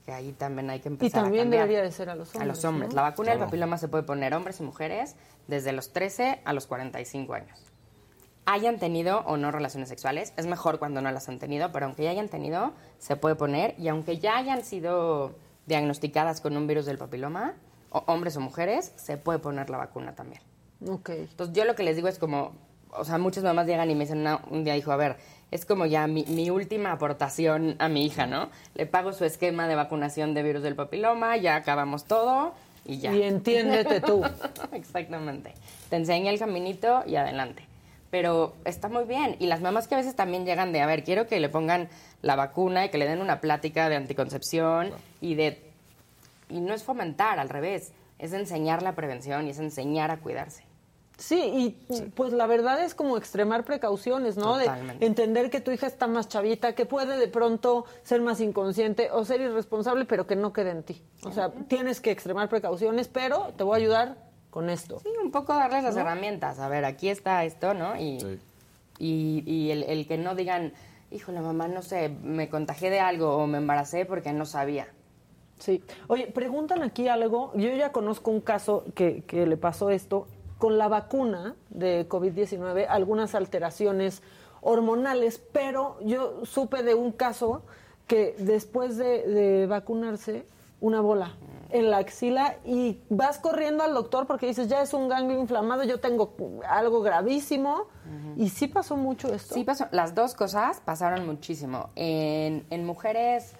Que 0.05 0.11
ahí 0.11 0.31
también 0.33 0.69
hay 0.69 0.79
que 0.79 0.89
Y 0.89 0.93
empezar 0.93 1.23
también 1.23 1.41
a 1.41 1.43
cambiar. 1.45 1.61
debería 1.67 1.83
de 1.83 1.91
ser 1.91 2.09
a 2.09 2.15
los 2.15 2.29
A 2.29 2.39
hombres. 2.39 2.47
los 2.47 2.65
hombres. 2.65 2.89
¿no? 2.89 2.95
La 2.95 3.01
vacuna 3.03 3.29
del 3.29 3.37
Claro. 3.37 3.49
papiloma 3.49 3.77
se 3.77 3.87
puede 3.87 4.03
poner 4.03 4.33
hombres 4.33 4.59
y 4.59 4.63
mujeres 4.63 5.15
desde 5.47 5.71
los 5.73 5.93
13 5.93 6.41
a 6.43 6.53
los 6.53 6.65
45 6.67 7.33
años. 7.33 7.59
Hayan 8.45 8.79
tenido 8.79 9.19
o 9.27 9.37
no 9.37 9.51
relaciones 9.51 9.87
sexuales, 9.89 10.33
es 10.35 10.47
mejor 10.47 10.79
cuando 10.79 11.01
no 11.01 11.11
las 11.11 11.29
han 11.29 11.37
tenido, 11.37 11.71
pero 11.71 11.85
aunque 11.85 12.03
ya 12.03 12.09
hayan 12.09 12.27
tenido, 12.29 12.73
se 12.97 13.15
puede 13.15 13.35
poner 13.35 13.75
y 13.77 13.87
aunque 13.87 14.17
ya 14.17 14.37
hayan 14.37 14.63
sido 14.65 15.35
diagnosticadas 15.67 16.41
con 16.41 16.57
un 16.57 16.65
virus 16.65 16.85
del 16.87 16.97
papiloma, 16.97 17.53
o 17.91 18.03
hombres 18.07 18.35
o 18.37 18.39
mujeres, 18.41 18.93
se 18.95 19.17
puede 19.17 19.37
poner 19.37 19.69
la 19.69 19.77
vacuna 19.77 20.15
también. 20.15 20.41
Ok. 20.89 21.09
Entonces 21.09 21.55
yo 21.55 21.65
lo 21.65 21.75
que 21.75 21.83
les 21.83 21.95
digo 21.95 22.07
es 22.07 22.17
como, 22.17 22.53
o 22.89 23.05
sea, 23.05 23.17
muchas 23.19 23.43
mamás 23.43 23.67
llegan 23.67 23.89
y 23.91 23.95
me 23.95 24.05
dicen, 24.05 24.23
"No", 24.23 24.41
un 24.49 24.63
día 24.63 24.73
dijo, 24.73 24.91
a 24.91 24.95
ver, 24.95 25.17
es 25.51 25.65
como 25.65 25.85
ya 25.85 26.07
mi, 26.07 26.23
mi 26.25 26.49
última 26.49 26.93
aportación 26.93 27.75
a 27.79 27.89
mi 27.89 28.05
hija, 28.05 28.25
¿no? 28.25 28.49
Le 28.73 28.85
pago 28.85 29.11
su 29.11 29.25
esquema 29.25 29.67
de 29.67 29.75
vacunación 29.75 30.33
de 30.33 30.43
virus 30.43 30.63
del 30.63 30.75
papiloma, 30.75 31.35
ya 31.37 31.57
acabamos 31.57 32.05
todo 32.05 32.53
y 32.85 32.99
ya. 32.99 33.13
Y 33.13 33.23
entiéndete 33.23 33.99
tú. 33.99 34.23
Exactamente. 34.71 35.53
Te 35.89 35.97
enseña 35.97 36.31
el 36.31 36.39
caminito 36.39 37.03
y 37.05 37.17
adelante. 37.17 37.65
Pero 38.09 38.55
está 38.65 38.87
muy 38.87 39.03
bien. 39.03 39.35
Y 39.39 39.47
las 39.47 39.61
mamás 39.61 39.87
que 39.87 39.95
a 39.95 39.97
veces 39.97 40.15
también 40.15 40.45
llegan 40.45 40.71
de, 40.71 40.81
a 40.81 40.85
ver, 40.85 41.03
quiero 41.03 41.27
que 41.27 41.39
le 41.39 41.49
pongan 41.49 41.89
la 42.21 42.35
vacuna 42.35 42.85
y 42.85 42.89
que 42.89 42.97
le 42.97 43.07
den 43.07 43.21
una 43.21 43.41
plática 43.41 43.89
de 43.89 43.97
anticoncepción 43.97 44.91
y 45.19 45.35
de... 45.35 45.61
Y 46.49 46.59
no 46.59 46.73
es 46.73 46.83
fomentar, 46.83 47.39
al 47.39 47.49
revés. 47.49 47.93
Es 48.19 48.33
enseñar 48.33 48.83
la 48.83 48.95
prevención 48.95 49.47
y 49.47 49.51
es 49.51 49.59
enseñar 49.59 50.11
a 50.11 50.17
cuidarse. 50.17 50.63
Sí, 51.21 51.39
y 51.39 52.09
pues 52.15 52.33
la 52.33 52.47
verdad 52.47 52.83
es 52.83 52.95
como 52.95 53.15
extremar 53.15 53.63
precauciones, 53.63 54.37
¿no? 54.37 54.57
De 54.57 54.65
Totalmente. 54.65 55.05
entender 55.05 55.51
que 55.51 55.61
tu 55.61 55.69
hija 55.69 55.85
está 55.85 56.07
más 56.07 56.27
chavita, 56.27 56.73
que 56.73 56.87
puede 56.87 57.15
de 57.19 57.27
pronto 57.27 57.85
ser 58.01 58.21
más 58.21 58.41
inconsciente 58.41 59.11
o 59.11 59.23
ser 59.23 59.39
irresponsable, 59.39 60.05
pero 60.05 60.25
que 60.25 60.35
no 60.35 60.51
quede 60.51 60.71
en 60.71 60.81
ti. 60.81 60.99
O 61.23 61.31
sea, 61.31 61.51
tienes 61.67 62.01
que 62.01 62.09
extremar 62.09 62.49
precauciones, 62.49 63.07
pero 63.07 63.53
te 63.55 63.63
voy 63.63 63.75
a 63.75 63.77
ayudar 63.77 64.17
con 64.49 64.71
esto. 64.71 64.99
Sí, 64.99 65.09
un 65.23 65.29
poco 65.29 65.53
darles 65.53 65.83
las 65.83 65.93
¿No? 65.93 66.01
herramientas. 66.01 66.57
A 66.57 66.67
ver, 66.69 66.85
aquí 66.85 67.07
está 67.09 67.45
esto, 67.45 67.75
¿no? 67.75 67.95
Y, 68.01 68.17
y, 68.97 69.43
y 69.45 69.69
el, 69.69 69.83
el 69.83 70.07
que 70.07 70.17
no 70.17 70.33
digan, 70.33 70.73
híjole, 71.11 71.39
mamá, 71.41 71.67
no 71.67 71.83
sé, 71.83 72.09
me 72.09 72.49
contagié 72.49 72.89
de 72.89 72.99
algo 72.99 73.37
o 73.37 73.45
me 73.45 73.59
embaracé 73.59 74.05
porque 74.05 74.33
no 74.33 74.47
sabía. 74.47 74.87
Sí. 75.59 75.83
Oye, 76.07 76.25
preguntan 76.25 76.81
aquí 76.81 77.07
algo. 77.07 77.51
Yo 77.53 77.69
ya 77.75 77.91
conozco 77.91 78.31
un 78.31 78.41
caso 78.41 78.85
que, 78.95 79.21
que 79.25 79.45
le 79.45 79.57
pasó 79.57 79.91
esto. 79.91 80.25
Con 80.61 80.77
la 80.77 80.87
vacuna 80.87 81.55
de 81.71 82.07
COVID-19, 82.07 82.85
algunas 82.87 83.33
alteraciones 83.33 84.21
hormonales, 84.61 85.41
pero 85.51 85.97
yo 86.01 86.45
supe 86.45 86.83
de 86.83 86.93
un 86.93 87.11
caso 87.11 87.63
que 88.05 88.35
después 88.37 88.95
de, 88.97 89.27
de 89.27 89.65
vacunarse, 89.65 90.45
una 90.81 90.99
bola 90.99 91.31
en 91.69 91.89
la 91.89 91.97
axila 91.97 92.57
y 92.65 92.99
vas 93.09 93.37
corriendo 93.37 93.83
al 93.83 93.93
doctor 93.93 94.27
porque 94.27 94.47
dices, 94.47 94.67
ya 94.67 94.81
es 94.81 94.93
un 94.93 95.07
ganglio 95.07 95.39
inflamado, 95.39 95.83
yo 95.83 95.99
tengo 95.99 96.33
algo 96.67 97.01
gravísimo. 97.01 97.87
Y 98.35 98.49
sí 98.49 98.67
pasó 98.67 98.97
mucho 98.97 99.33
esto. 99.33 99.53
Sí 99.53 99.63
pasó, 99.63 99.87
las 99.91 100.15
dos 100.15 100.33
cosas 100.33 100.81
pasaron 100.81 101.25
muchísimo. 101.25 101.89
En, 101.95 102.65
en 102.69 102.85
mujeres 102.85 103.55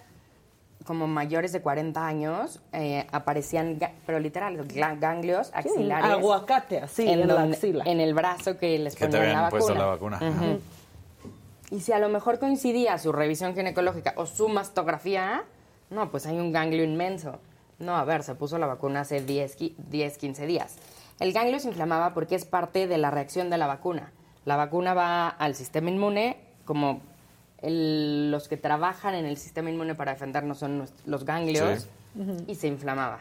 como 0.86 1.06
mayores 1.06 1.52
de 1.52 1.60
40 1.62 2.06
años 2.06 2.60
eh, 2.72 3.06
aparecían, 3.12 3.78
pero 4.06 4.18
literal, 4.20 4.58
ganglios 4.98 5.48
Sí, 5.48 5.52
axilares. 5.54 6.10
aguacate, 6.10 6.78
así, 6.80 7.08
en, 7.08 7.26
la 7.26 7.34
donde- 7.34 7.56
axila. 7.56 7.84
En 7.86 8.00
el 8.00 8.14
brazo 8.14 8.56
que 8.58 8.78
les 8.78 8.96
Que 8.96 9.06
te 9.06 9.12
la 9.16 9.18
habían 9.22 9.42
vacuna. 9.42 9.50
puesto 9.50 9.74
la 9.74 9.86
vacuna. 9.86 10.20
Y 11.70 11.80
si 11.80 11.92
a 11.92 11.98
lo 11.98 12.08
mejor 12.08 12.38
coincidía 12.38 12.98
su 12.98 13.12
revisión 13.12 13.54
ginecológica 13.54 14.12
o 14.16 14.26
su 14.26 14.48
mastografía, 14.48 15.44
no, 15.90 16.10
pues 16.10 16.26
hay 16.26 16.38
un 16.38 16.52
ganglio 16.52 16.84
inmenso. 16.84 17.38
No, 17.78 17.96
a 17.96 18.04
ver, 18.04 18.22
se 18.22 18.34
puso 18.34 18.58
la 18.58 18.66
vacuna 18.66 19.00
hace 19.00 19.20
10, 19.22 19.58
qui- 19.58 19.74
10 19.76 20.18
15 20.18 20.46
días. 20.46 20.76
El 21.18 21.32
ganglio 21.32 21.58
se 21.60 21.68
inflamaba 21.68 22.12
porque 22.14 22.34
es 22.34 22.44
parte 22.44 22.86
de 22.86 22.98
la 22.98 23.10
reacción 23.10 23.48
de 23.50 23.56
la 23.58 23.66
vacuna. 23.66 24.12
La 24.44 24.56
vacuna 24.56 24.92
va 24.92 25.28
al 25.28 25.54
sistema 25.54 25.88
inmune, 25.90 26.36
como 26.64 27.00
el- 27.62 28.30
los 28.30 28.48
que 28.48 28.56
trabajan 28.56 29.14
en 29.14 29.24
el 29.24 29.36
sistema 29.38 29.70
inmune 29.70 29.94
para 29.94 30.12
defendernos 30.12 30.58
son 30.58 30.86
los 31.06 31.24
ganglios, 31.24 31.88
y 32.46 32.54
se 32.56 32.66
inflamaba. 32.68 33.20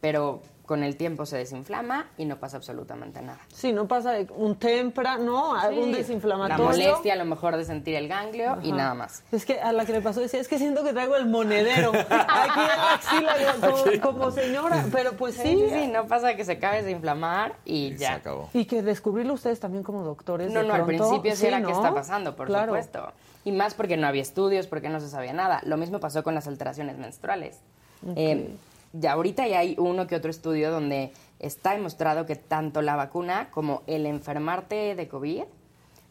Pero 0.00 0.40
con 0.64 0.84
el 0.84 0.96
tiempo 0.96 1.26
se 1.26 1.36
desinflama 1.36 2.06
y 2.16 2.24
no 2.26 2.36
pasa 2.38 2.56
absolutamente 2.56 3.20
nada. 3.20 3.40
Sí, 3.52 3.72
no 3.72 3.88
pasa 3.88 4.12
de 4.12 4.28
un 4.36 4.54
tempra, 4.54 5.18
¿no? 5.18 5.56
Algún 5.56 5.86
Sí, 5.86 5.92
desinflamatorio. 5.94 6.64
La 6.64 6.70
molestia 6.70 7.14
a 7.14 7.16
lo 7.16 7.24
mejor 7.24 7.56
de 7.56 7.64
sentir 7.64 7.96
el 7.96 8.06
ganglio 8.06 8.56
y 8.62 8.70
nada 8.70 8.94
más. 8.94 9.24
Es 9.32 9.44
que 9.44 9.60
a 9.60 9.72
la 9.72 9.84
que 9.84 9.90
le 9.92 10.00
pasó 10.00 10.20
decía, 10.20 10.38
es 10.38 10.46
que 10.46 10.58
siento 10.58 10.84
que 10.84 10.92
traigo 10.92 11.16
el 11.16 11.26
monedero 11.26 11.90
aquí 12.10 12.60
axila, 12.94 13.34
como, 13.60 14.00
como 14.00 14.30
señora, 14.30 14.84
pero 14.92 15.14
pues 15.16 15.34
sí. 15.34 15.42
Sí, 15.42 15.58
sí, 15.58 15.70
sí, 15.74 15.86
no 15.88 16.06
pasa 16.06 16.36
que 16.36 16.44
se 16.44 16.52
acabe 16.52 16.84
de 16.84 16.92
inflamar 16.92 17.56
y 17.64 17.96
ya. 17.96 18.22
Y 18.54 18.64
que 18.66 18.82
descubrirlo 18.82 19.34
ustedes 19.34 19.58
también 19.58 19.82
como 19.82 20.04
doctores. 20.04 20.52
No, 20.52 20.60
de 20.60 20.68
no, 20.68 20.74
al 20.74 20.86
principio 20.86 21.34
sí, 21.34 21.46
era 21.46 21.58
¿no? 21.58 21.66
qué 21.66 21.72
está 21.72 21.92
pasando, 21.92 22.36
por 22.36 22.46
Claro. 22.46 22.66
supuesto. 22.68 23.12
Y 23.44 23.52
más 23.52 23.74
porque 23.74 23.96
no 23.96 24.06
había 24.06 24.22
estudios, 24.22 24.66
porque 24.66 24.88
no 24.88 25.00
se 25.00 25.08
sabía 25.08 25.32
nada. 25.32 25.60
Lo 25.64 25.76
mismo 25.76 25.98
pasó 26.00 26.22
con 26.22 26.34
las 26.34 26.46
alteraciones 26.46 26.98
menstruales. 26.98 27.58
Ok. 28.06 28.12
Eh, 28.16 28.50
ya 28.92 29.12
ahorita 29.12 29.46
ya 29.46 29.60
hay 29.60 29.76
uno 29.78 30.06
que 30.06 30.16
otro 30.16 30.30
estudio 30.30 30.70
donde 30.70 31.12
está 31.38 31.72
demostrado 31.72 32.26
que 32.26 32.36
tanto 32.36 32.82
la 32.82 32.96
vacuna 32.96 33.48
como 33.50 33.82
el 33.86 34.04
enfermarte 34.06 34.94
de 34.94 35.08
COVID 35.08 35.44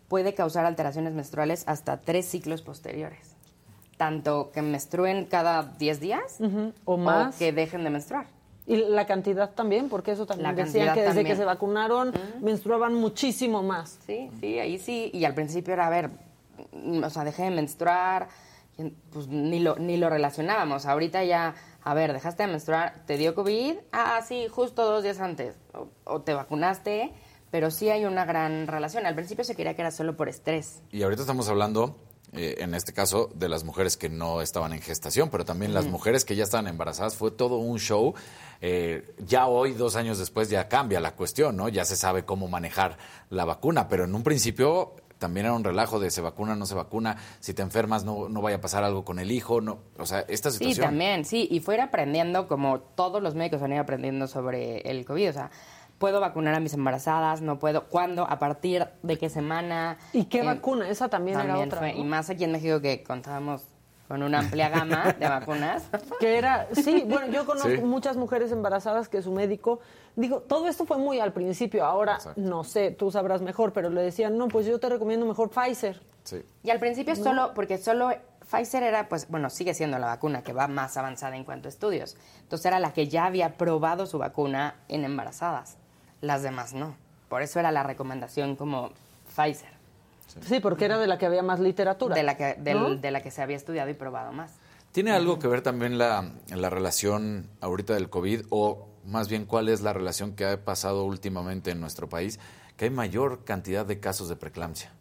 puede 0.07 0.33
causar 0.33 0.65
alteraciones 0.65 1.13
menstruales 1.13 1.63
hasta 1.67 1.97
tres 1.97 2.25
ciclos 2.25 2.61
posteriores. 2.61 3.35
Tanto 3.97 4.51
que 4.53 4.61
menstruen 4.61 5.25
cada 5.25 5.63
10 5.77 5.99
días 5.99 6.37
Ujú, 6.39 6.71
o 6.85 6.97
más. 6.97 7.35
que 7.35 7.51
dejen 7.51 7.83
de 7.83 7.89
menstruar. 7.89 8.25
Y 8.65 8.77
la 8.77 9.05
cantidad 9.05 9.49
también, 9.51 9.89
porque 9.89 10.11
eso 10.11 10.25
también 10.25 10.47
La 10.49 10.53
decían 10.63 10.85
cantidad 10.85 10.93
que 10.93 11.01
desde 11.01 11.15
también. 11.15 11.27
que 11.35 11.35
se 11.35 11.45
vacunaron 11.45 12.13
menstruaban 12.39 12.93
muchísimo 12.93 13.61
más. 13.61 13.99
Sí, 14.05 14.29
sí, 14.39 14.57
ahí 14.59 14.77
sí. 14.79 15.09
Y 15.13 15.25
al 15.25 15.33
principio 15.33 15.73
era, 15.73 15.87
a 15.87 15.89
ver, 15.89 16.11
o 17.03 17.09
sea, 17.09 17.23
dejé 17.23 17.43
de 17.43 17.51
menstruar, 17.51 18.29
pues 19.11 19.27
ni 19.27 19.59
lo, 19.59 19.75
ni 19.77 19.97
lo 19.97 20.09
relacionábamos. 20.09 20.85
Ahorita 20.85 21.23
ya, 21.23 21.55
a 21.83 21.93
ver, 21.93 22.13
dejaste 22.13 22.43
de 22.43 22.49
menstruar, 22.49 23.03
¿te 23.05 23.17
dio 23.17 23.35
COVID? 23.35 23.75
Ah, 23.91 24.21
sí, 24.27 24.47
justo 24.49 24.85
dos 24.85 25.03
días 25.03 25.19
antes. 25.19 25.55
O, 25.73 25.89
o 26.05 26.21
te 26.21 26.33
vacunaste, 26.33 27.11
pero 27.51 27.71
sí 27.71 27.89
hay 27.89 28.05
una 28.05 28.25
gran 28.25 28.67
relación. 28.67 29.05
Al 29.05 29.15
principio 29.15 29.43
se 29.43 29.55
quería 29.55 29.75
que 29.75 29.81
era 29.81 29.91
solo 29.91 30.15
por 30.15 30.29
estrés. 30.29 30.81
Y 30.91 31.03
ahorita 31.03 31.23
estamos 31.23 31.49
hablando, 31.49 31.97
eh, 32.31 32.55
en 32.59 32.73
este 32.73 32.93
caso, 32.93 33.29
de 33.33 33.49
las 33.49 33.63
mujeres 33.63 33.97
que 33.97 34.07
no 34.07 34.41
estaban 34.41 34.71
en 34.71 34.81
gestación, 34.81 35.29
pero 35.29 35.45
también 35.45 35.73
las 35.73 35.87
mujeres 35.87 36.23
que 36.25 36.35
ya 36.35 36.43
estaban 36.43 36.67
embarazadas. 36.67 37.15
Fue 37.15 37.31
todo 37.31 37.57
un 37.57 37.79
show. 37.79 38.13
Eh, 38.61 39.15
ya 39.25 39.47
hoy, 39.47 39.73
dos 39.73 39.95
años 39.95 40.19
después, 40.19 40.49
ya 40.49 40.67
cambia 40.67 40.99
la 40.99 41.15
cuestión, 41.15 41.57
¿no? 41.57 41.69
Ya 41.69 41.85
se 41.85 41.95
sabe 41.95 42.23
cómo 42.23 42.47
manejar 42.47 42.97
la 43.29 43.45
vacuna, 43.45 43.87
pero 43.87 44.03
en 44.03 44.13
un 44.13 44.23
principio 44.23 44.95
también 45.19 45.45
era 45.45 45.53
un 45.53 45.63
relajo 45.63 45.99
de 45.99 46.09
se 46.09 46.21
vacuna, 46.21 46.55
no 46.55 46.65
se 46.65 46.73
vacuna, 46.75 47.17
si 47.39 47.53
te 47.53 47.61
enfermas 47.61 48.03
no, 48.05 48.27
no 48.29 48.41
vaya 48.41 48.57
a 48.57 48.61
pasar 48.61 48.83
algo 48.83 49.05
con 49.05 49.19
el 49.19 49.31
hijo, 49.31 49.61
no, 49.61 49.77
o 49.97 50.05
sea, 50.05 50.21
esta 50.27 50.49
Sí, 50.49 50.57
situación. 50.59 50.85
también, 50.87 51.25
sí. 51.25 51.47
Y 51.51 51.59
fue 51.59 51.75
ir 51.75 51.81
aprendiendo, 51.81 52.47
como 52.47 52.79
todos 52.79 53.21
los 53.21 53.35
médicos 53.35 53.61
han 53.61 53.73
ido 53.73 53.81
aprendiendo 53.81 54.27
sobre 54.27 54.79
el 54.89 55.05
COVID. 55.05 55.29
O 55.29 55.33
sea, 55.33 55.51
puedo 55.97 56.21
vacunar 56.21 56.55
a 56.55 56.59
mis 56.61 56.73
embarazadas, 56.73 57.41
no 57.41 57.59
puedo. 57.59 57.83
¿Cuándo? 57.89 58.25
¿A 58.29 58.39
partir 58.39 58.87
de 59.03 59.17
qué 59.17 59.29
semana? 59.29 59.97
¿Y 60.13 60.23
qué 60.25 60.39
Eh, 60.39 60.45
vacuna? 60.45 60.87
Esa 60.89 61.09
también, 61.09 61.39
era 61.39 61.59
otra. 61.59 61.79
fue- 61.79 61.93
¿no? 61.93 61.99
Y 61.99 62.03
más 62.05 62.29
aquí 62.29 62.45
en 62.45 62.53
México 62.53 62.79
que 62.79 63.03
contábamos 63.03 63.63
con 64.07 64.23
una 64.23 64.39
amplia 64.39 64.69
gama 64.69 65.13
de 65.19 65.27
vacunas. 65.27 65.83
Que 66.21 66.37
era, 66.37 66.67
sí, 66.73 67.03
bueno, 67.05 67.27
yo 67.31 67.45
conozco 67.45 67.69
Sí. 67.69 67.81
muchas 67.81 68.15
mujeres 68.17 68.51
embarazadas 68.51 69.09
que 69.09 69.21
su 69.21 69.31
médico, 69.33 69.81
digo, 70.15 70.39
todo 70.41 70.67
esto 70.67 70.85
fue 70.85 70.97
muy 70.97 71.19
al 71.19 71.33
principio, 71.33 71.85
ahora 71.85 72.19
no 72.35 72.63
sé, 72.63 72.91
tú 72.91 73.11
sabrás 73.11 73.41
mejor, 73.41 73.73
pero 73.73 73.89
le 73.89 74.01
decían, 74.01 74.37
no, 74.37 74.47
pues 74.47 74.65
yo 74.65 74.79
te 74.79 74.89
recomiendo 74.89 75.25
mejor 75.25 75.49
Pfizer. 75.49 76.01
Sí. 76.23 76.43
Y 76.63 76.69
al 76.69 76.79
principio 76.79 77.15
¿No? 77.15 77.23
solo, 77.23 77.51
porque 77.55 77.77
solo 77.77 78.11
Pfizer 78.49 78.83
era, 78.83 79.07
pues, 79.09 79.27
bueno, 79.29 79.49
sigue 79.49 79.73
siendo 79.73 79.97
la 79.99 80.07
vacuna 80.07 80.43
que 80.43 80.53
va 80.53 80.67
más 80.67 80.97
avanzada 80.97 81.35
en 81.35 81.43
cuanto 81.43 81.67
a 81.67 81.69
estudios. 81.69 82.17
Entonces 82.41 82.65
era 82.65 82.79
la 82.79 82.93
que 82.93 83.07
ya 83.07 83.25
había 83.25 83.57
probado 83.57 84.05
su 84.05 84.17
vacuna 84.17 84.75
en 84.87 85.05
embarazadas. 85.05 85.77
Las 86.21 86.41
demás 86.43 86.73
no. 86.73 86.95
Por 87.29 87.41
eso 87.43 87.59
era 87.59 87.71
la 87.71 87.83
recomendación 87.83 88.55
como 88.55 88.89
Pfizer. 89.35 89.69
Sí, 90.41 90.59
porque 90.59 90.85
era 90.85 90.97
de 90.99 91.07
la 91.07 91.17
que 91.17 91.25
había 91.25 91.41
más 91.43 91.59
literatura. 91.59 92.15
De 92.15 92.23
la 92.23 92.37
que, 92.37 92.55
del- 92.55 92.79
¿no? 92.79 92.95
de 92.95 93.11
la 93.11 93.21
que 93.21 93.31
se 93.31 93.41
había 93.41 93.55
estudiado 93.57 93.89
y 93.89 93.93
probado 93.93 94.31
más. 94.31 94.53
¿Tiene 94.91 95.11
algo 95.11 95.37
que 95.39 95.47
ver 95.47 95.61
también 95.61 95.97
la, 95.99 96.31
la 96.49 96.69
relación 96.71 97.47
ahorita 97.61 97.93
del 97.93 98.09
COVID 98.09 98.45
o 98.49 98.87
más 99.09 99.29
bien 99.29 99.45
cuál 99.45 99.69
es 99.69 99.81
la 99.81 99.93
relación 99.93 100.33
que 100.35 100.45
ha 100.45 100.63
pasado 100.63 101.05
últimamente 101.05 101.71
en 101.71 101.81
nuestro 101.81 102.07
país? 102.09 102.39
Que 102.77 102.85
hay 102.85 102.91
mayor 102.91 103.43
cantidad 103.43 103.85
de 103.85 103.99
casos 103.99 104.29
de 104.29 104.35
preeclampsia. 104.35 104.91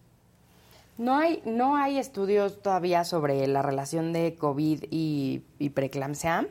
No 0.96 1.16
hay, 1.16 1.42
no 1.44 1.76
hay 1.76 1.98
estudios 1.98 2.60
todavía 2.60 3.04
sobre 3.04 3.46
la 3.46 3.62
relación 3.62 4.12
de 4.12 4.34
COVID 4.34 4.84
y, 4.90 5.44
y 5.58 5.70
preeclampsia. 5.70 6.48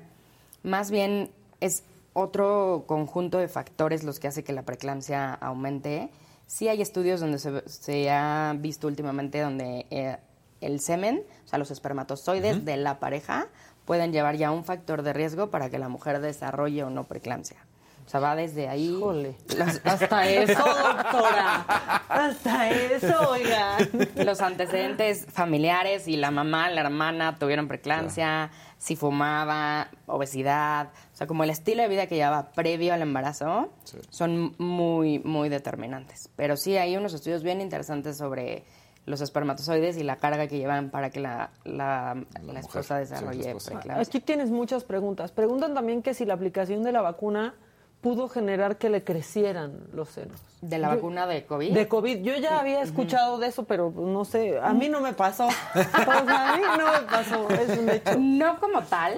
Más 0.63 0.89
bien 0.89 1.31
es 1.59 1.83
otro 2.13 2.85
conjunto 2.87 3.37
de 3.37 3.47
factores 3.47 4.03
los 4.03 4.19
que 4.19 4.27
hace 4.27 4.43
que 4.43 4.53
la 4.53 4.63
preeclampsia 4.63 5.33
aumente. 5.33 6.09
Sí 6.45 6.69
hay 6.69 6.81
estudios 6.81 7.19
donde 7.19 7.39
se, 7.39 7.67
se 7.67 8.09
ha 8.09 8.55
visto 8.57 8.87
últimamente 8.87 9.41
donde 9.41 9.85
eh, 9.89 10.17
el 10.61 10.79
semen, 10.79 11.23
o 11.45 11.47
sea, 11.47 11.59
los 11.59 11.71
espermatozoides 11.71 12.65
de 12.65 12.77
la 12.77 12.99
pareja 12.99 13.47
pueden 13.87 14.11
llevar 14.11 14.35
ya 14.35 14.51
un 14.51 14.63
factor 14.63 15.01
de 15.01 15.13
riesgo 15.13 15.49
para 15.49 15.71
que 15.71 15.79
la 15.79 15.87
mujer 15.89 16.19
desarrolle 16.21 16.83
o 16.83 16.91
no 16.91 17.05
preeclampsia. 17.05 17.57
O 18.05 18.09
sea, 18.09 18.19
va 18.21 18.35
desde 18.37 18.69
ahí. 18.69 18.87
los- 18.89 19.81
Hasta 19.83 20.29
eso, 20.29 20.63
doctora. 20.63 21.65
Hasta 22.07 22.69
eso, 22.69 23.31
oiga. 23.31 23.77
los 24.23 24.39
antecedentes 24.41 25.25
familiares 25.31 26.07
y 26.07 26.15
la 26.15 26.31
mamá, 26.31 26.69
la 26.69 26.81
hermana 26.81 27.37
tuvieron 27.37 27.67
preeclampsia, 27.67 28.49
si 28.77 28.95
fumaba, 28.95 29.89
obesidad, 30.05 30.87
o 31.13 31.15
sea, 31.17 31.27
como 31.27 31.43
el 31.43 31.49
estilo 31.49 31.81
de 31.81 31.89
vida 31.89 32.07
que 32.07 32.15
llevaba 32.15 32.51
previo 32.51 32.93
al 32.93 33.01
embarazo, 33.01 33.73
son 34.09 34.53
muy, 34.57 35.19
muy 35.19 35.49
determinantes. 35.49 36.29
Pero 36.37 36.55
sí 36.55 36.77
hay 36.77 36.95
unos 36.95 37.13
estudios 37.13 37.43
bien 37.43 37.59
interesantes 37.59 38.17
sobre 38.17 38.63
los 39.07 39.21
espermatozoides 39.21 39.97
y 39.97 40.03
la 40.03 40.17
carga 40.17 40.47
que 40.47 40.57
llevan 40.59 40.89
para 40.91 41.09
que 41.09 41.19
la, 41.21 41.49
la, 41.63 42.15
la 42.43 42.59
esposa 42.59 42.97
desarrolle 42.99 43.41
preeclampsia. 43.55 43.99
Aquí 43.99 44.19
tienes 44.19 44.51
muchas 44.51 44.83
preguntas. 44.83 45.31
Preguntan 45.31 45.73
también 45.73 46.03
que 46.03 46.13
si 46.13 46.25
la 46.25 46.33
aplicación 46.35 46.83
de 46.83 46.91
la 46.91 47.01
vacuna 47.01 47.55
pudo 48.01 48.27
generar 48.29 48.77
que 48.77 48.89
le 48.89 49.03
crecieran 49.03 49.87
los 49.93 50.09
senos. 50.09 50.39
¿De 50.61 50.77
la 50.77 50.89
Yo- 50.89 50.95
vacuna 50.97 51.25
de 51.25 51.45
COVID? 51.45 51.73
De 51.73 51.87
COVID. 51.87 52.21
Yo 52.21 52.35
ya 52.35 52.59
había 52.59 52.81
escuchado 52.81 53.39
de 53.39 53.47
eso, 53.47 53.63
pero 53.63 53.91
no 53.91 54.23
sé, 54.25 54.59
a 54.59 54.73
mí 54.73 54.87
no 54.89 54.99
me 55.01 55.13
pasó. 55.13 55.47
Sea, 55.73 56.53
a 56.53 56.57
mí 56.57 56.63
no 56.77 56.91
me 56.91 57.07
pasó, 57.09 57.49
es 57.49 57.77
un 57.79 57.89
hecho. 57.89 58.17
No 58.19 58.59
como 58.59 58.83
tal, 58.83 59.15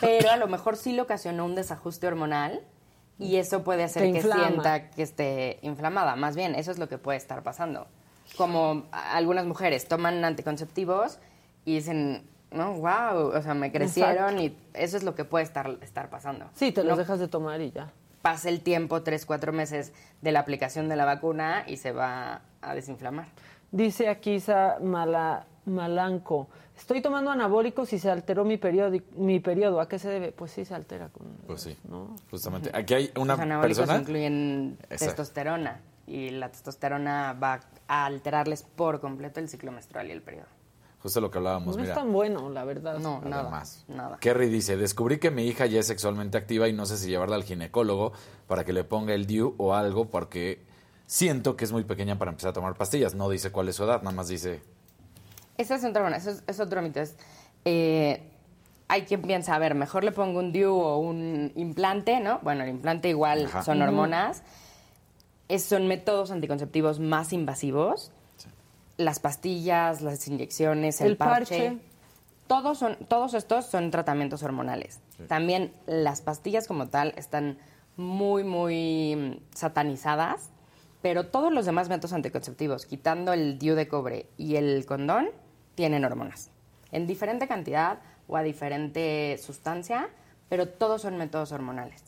pero 0.00 0.30
a 0.30 0.36
lo 0.36 0.48
mejor 0.48 0.76
sí 0.76 0.92
le 0.92 1.02
ocasionó 1.02 1.44
un 1.44 1.54
desajuste 1.54 2.06
hormonal 2.06 2.60
y 3.18 3.36
eso 3.36 3.62
puede 3.62 3.84
hacer 3.84 4.10
que 4.12 4.22
sienta 4.22 4.90
que 4.90 5.02
esté 5.02 5.58
inflamada. 5.62 6.16
Más 6.16 6.34
bien, 6.34 6.54
eso 6.54 6.70
es 6.70 6.78
lo 6.78 6.88
que 6.88 6.96
puede 6.98 7.18
estar 7.18 7.42
pasando. 7.42 7.86
Como 8.36 8.84
algunas 8.92 9.46
mujeres 9.46 9.88
toman 9.88 10.24
anticonceptivos 10.24 11.18
y 11.64 11.76
dicen, 11.76 12.22
no, 12.50 12.74
wow, 12.74 13.32
o 13.36 13.42
sea, 13.42 13.54
me 13.54 13.72
crecieron 13.72 14.38
y 14.38 14.56
eso 14.74 14.96
es 14.96 15.02
lo 15.02 15.14
que 15.14 15.24
puede 15.24 15.44
estar, 15.44 15.76
estar 15.82 16.08
pasando. 16.10 16.46
Sí, 16.54 16.72
te 16.72 16.82
los 16.82 16.92
No 16.92 16.96
dejas 16.96 17.18
de 17.18 17.28
tomar 17.28 17.60
y 17.60 17.70
ya. 17.70 17.90
Pasa 18.22 18.48
el 18.48 18.60
tiempo, 18.60 19.02
tres, 19.02 19.26
cuatro 19.26 19.52
meses 19.52 19.92
de 20.22 20.32
la 20.32 20.40
aplicación 20.40 20.88
de 20.88 20.96
la 20.96 21.04
vacuna 21.04 21.64
y 21.66 21.76
se 21.76 21.92
va 21.92 22.42
a 22.60 22.74
desinflamar. 22.74 23.26
Dice 23.70 24.08
aquí 24.08 24.40
Sa 24.40 24.78
Mala- 24.82 25.46
Malanco, 25.66 26.48
estoy 26.76 27.00
tomando 27.02 27.30
anabólicos 27.30 27.92
y 27.92 27.98
se 27.98 28.10
alteró 28.10 28.44
mi 28.44 28.56
periodo, 28.56 28.96
mi 29.16 29.40
periodo. 29.40 29.80
¿A 29.80 29.88
qué 29.88 29.98
se 29.98 30.08
debe? 30.08 30.32
Pues 30.32 30.50
sí, 30.52 30.64
se 30.64 30.74
altera. 30.74 31.08
Con, 31.10 31.26
Pues 31.46 31.62
sí, 31.62 31.76
¿no? 31.88 32.16
justamente. 32.30 32.70
Aquí 32.72 32.94
hay 32.94 33.10
una 33.16 33.34
Los 33.34 33.40
anabólicos 33.40 33.78
persona... 33.78 34.00
incluyen 34.00 34.78
Exacto. 34.84 35.04
testosterona 35.06 35.80
y 36.06 36.30
la 36.30 36.48
testosterona 36.48 37.34
va 37.34 37.60
a 37.88 38.06
alterarles 38.06 38.62
por 38.62 39.00
completo 39.00 39.40
el 39.40 39.48
ciclo 39.48 39.72
menstrual 39.72 40.08
y 40.08 40.12
el 40.12 40.22
periodo. 40.22 40.46
Justo 41.02 41.20
lo 41.20 41.30
que 41.30 41.38
hablábamos, 41.38 41.76
no 41.76 41.82
mira. 41.82 41.94
es 41.94 41.98
tan 41.98 42.12
bueno, 42.12 42.50
la 42.50 42.64
verdad. 42.64 42.98
No, 42.98 43.20
nada. 43.22 43.42
Además. 43.42 43.84
Nada. 43.88 44.18
Kerry 44.18 44.48
dice, 44.48 44.76
descubrí 44.76 45.18
que 45.18 45.30
mi 45.30 45.46
hija 45.46 45.66
ya 45.66 45.80
es 45.80 45.86
sexualmente 45.86 46.36
activa 46.36 46.68
y 46.68 46.72
no 46.72 46.86
sé 46.86 46.96
si 46.98 47.08
llevarla 47.08 47.36
al 47.36 47.44
ginecólogo 47.44 48.12
para 48.48 48.64
que 48.64 48.72
le 48.72 48.84
ponga 48.84 49.14
el 49.14 49.26
DIU 49.26 49.54
o 49.58 49.74
algo 49.74 50.06
porque 50.06 50.60
siento 51.06 51.56
que 51.56 51.64
es 51.64 51.72
muy 51.72 51.84
pequeña 51.84 52.18
para 52.18 52.32
empezar 52.32 52.50
a 52.50 52.52
tomar 52.52 52.74
pastillas. 52.74 53.14
No 53.14 53.30
dice 53.30 53.52
cuál 53.52 53.68
es 53.68 53.76
su 53.76 53.84
edad, 53.84 54.02
nada 54.02 54.14
más 54.14 54.28
dice... 54.28 54.60
Ese 55.56 55.74
es 55.76 55.84
otro, 55.84 56.02
bueno, 56.02 56.16
eso 56.16 56.30
es, 56.30 56.42
es 56.46 56.60
otro 56.60 56.82
mito. 56.82 57.00
Es, 57.00 57.16
eh, 57.64 58.22
hay 58.88 59.02
quien 59.02 59.22
piensa, 59.22 59.54
a 59.54 59.58
ver, 59.58 59.74
mejor 59.74 60.02
le 60.02 60.12
pongo 60.12 60.40
un 60.40 60.52
DIU 60.52 60.72
o 60.72 60.98
un 60.98 61.52
implante, 61.54 62.20
¿no? 62.20 62.40
Bueno, 62.42 62.64
el 62.64 62.70
implante 62.70 63.08
igual 63.08 63.46
Ajá. 63.46 63.62
son 63.62 63.82
hormonas. 63.82 64.42
Es- 65.48 65.64
son 65.64 65.86
métodos 65.88 66.30
anticonceptivos 66.30 67.00
más 67.00 67.32
invasivos. 67.32 68.12
Las 68.96 69.20
pastillas, 69.20 70.02
las 70.02 70.26
inyecciones, 70.28 71.00
el, 71.00 71.08
El 71.08 71.16
parche. 71.16 71.78
Todos, 72.48 72.78
son, 72.78 72.96
todos 73.08 73.34
estos 73.34 73.66
son 73.66 73.90
tratamientos 73.90 74.42
hormonales. 74.42 75.00
También 75.28 75.72
las 75.86 76.20
pastillas 76.22 76.66
como 76.66 76.88
tal 76.88 77.12
están 77.16 77.58
muy, 77.96 78.42
muy 78.42 79.14
mm, 79.16 79.54
satanizadas, 79.54 80.50
pero 81.02 81.26
todos 81.26 81.52
los 81.52 81.66
demás 81.66 81.88
métodos 81.88 82.12
anticonceptivos, 82.14 82.86
quitando 82.86 83.32
el 83.32 83.58
DIU 83.58 83.74
de 83.74 83.86
cobre 83.86 84.26
y 84.36 84.56
el 84.56 84.84
condón, 84.86 85.28
tienen 85.74 86.04
hormonas. 86.04 86.50
En 86.90 87.06
diferente 87.06 87.46
cantidad 87.46 87.98
o 88.26 88.36
a 88.36 88.42
diferente 88.42 89.38
sustancia, 89.40 90.08
pero 90.48 90.68
todos 90.68 91.02
son 91.02 91.18
métodos 91.18 91.52
hormonales. 91.52 92.02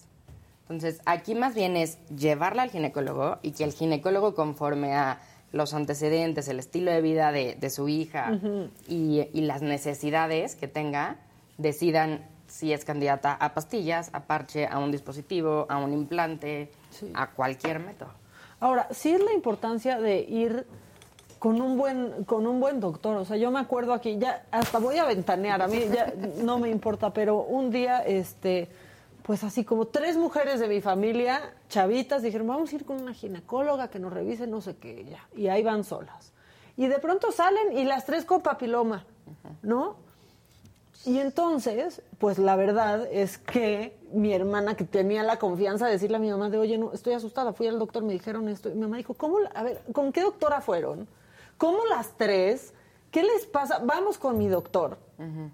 Entonces, 0.71 1.03
aquí 1.05 1.35
más 1.35 1.55
bien 1.55 1.77
es 1.77 1.99
llevarla 2.09 2.63
al 2.63 2.71
ginecólogo 2.71 3.39
y 3.43 3.51
que 3.51 3.65
el 3.65 3.73
ginecólogo, 3.73 4.35
conforme 4.35 4.95
a 4.95 5.21
los 5.53 5.75
antecedentes, 5.75 6.47
el 6.47 6.61
estilo 6.61 6.93
de 6.93 7.01
vida 7.01 7.33
de, 7.33 7.57
de 7.57 7.71
su 7.71 7.89
hija 7.89 8.39
y 8.87 9.41
las 9.41 9.63
necesidades 9.63 10.55
que 10.55 10.69
tenga, 10.69 11.17
decidan 11.59 12.25
si 12.47 12.73
es 12.73 12.85
candidata 12.85 13.33
a 13.33 13.55
pastillas, 13.55 14.11
a 14.13 14.25
parche, 14.25 14.67
a 14.67 14.79
un 14.79 14.93
dispositivo, 14.93 15.67
a 15.69 15.79
un 15.79 15.93
implante, 15.93 16.71
a 17.15 17.31
cualquier 17.31 17.81
método. 17.81 18.11
Ahora, 18.59 18.89
sí 18.91 19.11
es 19.11 19.23
la 19.23 19.33
importancia 19.33 19.99
de 19.99 20.21
ir 20.21 20.67
con 21.39 21.61
un 21.63 21.79
buen 21.79 22.25
con 22.25 22.47
un 22.47 22.61
buen 22.61 22.81
doctor. 22.81 23.17
O 23.17 23.25
sea, 23.25 23.37
yo 23.37 23.51
me 23.51 23.61
acuerdo 23.61 23.95
aquí, 23.95 24.19
ya 24.19 24.45
hasta 24.51 24.79
voy 24.79 24.99
a 24.99 25.05
ventanear, 25.05 25.63
a 25.63 25.69
mí 25.69 25.81
ya 25.93 26.13
no 26.45 26.59
me 26.59 26.69
importa, 26.69 27.13
pero 27.13 27.43
un 27.43 27.71
día, 27.71 28.01
este, 28.01 28.69
pues 29.23 29.45
así 29.45 29.65
como 29.65 29.87
tres 29.87 30.17
mujeres 30.17 30.61
de 30.61 30.69
mi 30.69 30.81
familia, 30.81 31.55
chavitas, 31.69 32.23
dijeron, 32.23 32.47
vamos 32.47 32.73
a 32.73 32.77
ir 32.77 32.85
con 32.85 33.01
una 33.01 33.15
ginecóloga 33.15 33.89
que 33.89 33.99
nos 33.99 34.13
revise 34.13 34.47
no 34.47 34.61
sé 34.61 34.77
qué, 34.77 35.05
ya. 35.05 35.29
Y 35.37 35.49
ahí 35.49 35.63
van 35.63 35.85
solas. 35.85 36.33
Y 36.77 36.87
de 36.87 36.99
pronto 36.99 37.31
salen 37.33 37.77
y 37.77 37.85
las 37.85 38.07
tres 38.07 38.25
con 38.25 38.41
papiloma, 38.41 39.05
¿no? 39.63 39.97
Y 41.05 41.19
entonces, 41.19 42.03
pues 42.19 42.39
la 42.39 42.57
verdad 42.57 43.07
es 43.11 43.39
que 43.39 43.99
mi 44.13 44.33
hermana 44.33 44.77
que 44.77 44.85
tenía 44.85 45.23
la 45.23 45.39
confianza 45.39 45.87
de 45.87 45.93
decirle 45.93 46.17
a 46.17 46.21
mi 46.21 46.31
mamá 46.31 46.51
de, 46.51 46.59
oye, 46.59 46.77
no, 46.77 46.93
estoy 46.93 47.15
asustada, 47.15 47.53
fui 47.53 47.67
al 47.67 47.79
doctor, 47.79 48.03
me 48.03 48.13
dijeron 48.13 48.49
esto. 48.49 48.69
Y 48.69 48.75
mi 48.75 48.83
mamá 48.83 48.99
dijo, 48.99 49.15
¿cómo? 49.15 49.39
A 49.55 49.63
ver, 49.63 49.83
¿con 49.93 50.13
qué 50.13 50.23
doctora 50.23 50.61
fueron? 50.61 51.09
¿Cómo 51.57 51.85
las 51.87 52.17
tres 52.17 52.75
¿qué 53.11 53.23
les 53.23 53.47
pasa? 53.47 53.81
Vamos 53.85 54.19
con 54.19 54.39
mi 54.39 54.49
doctor, 54.49 54.99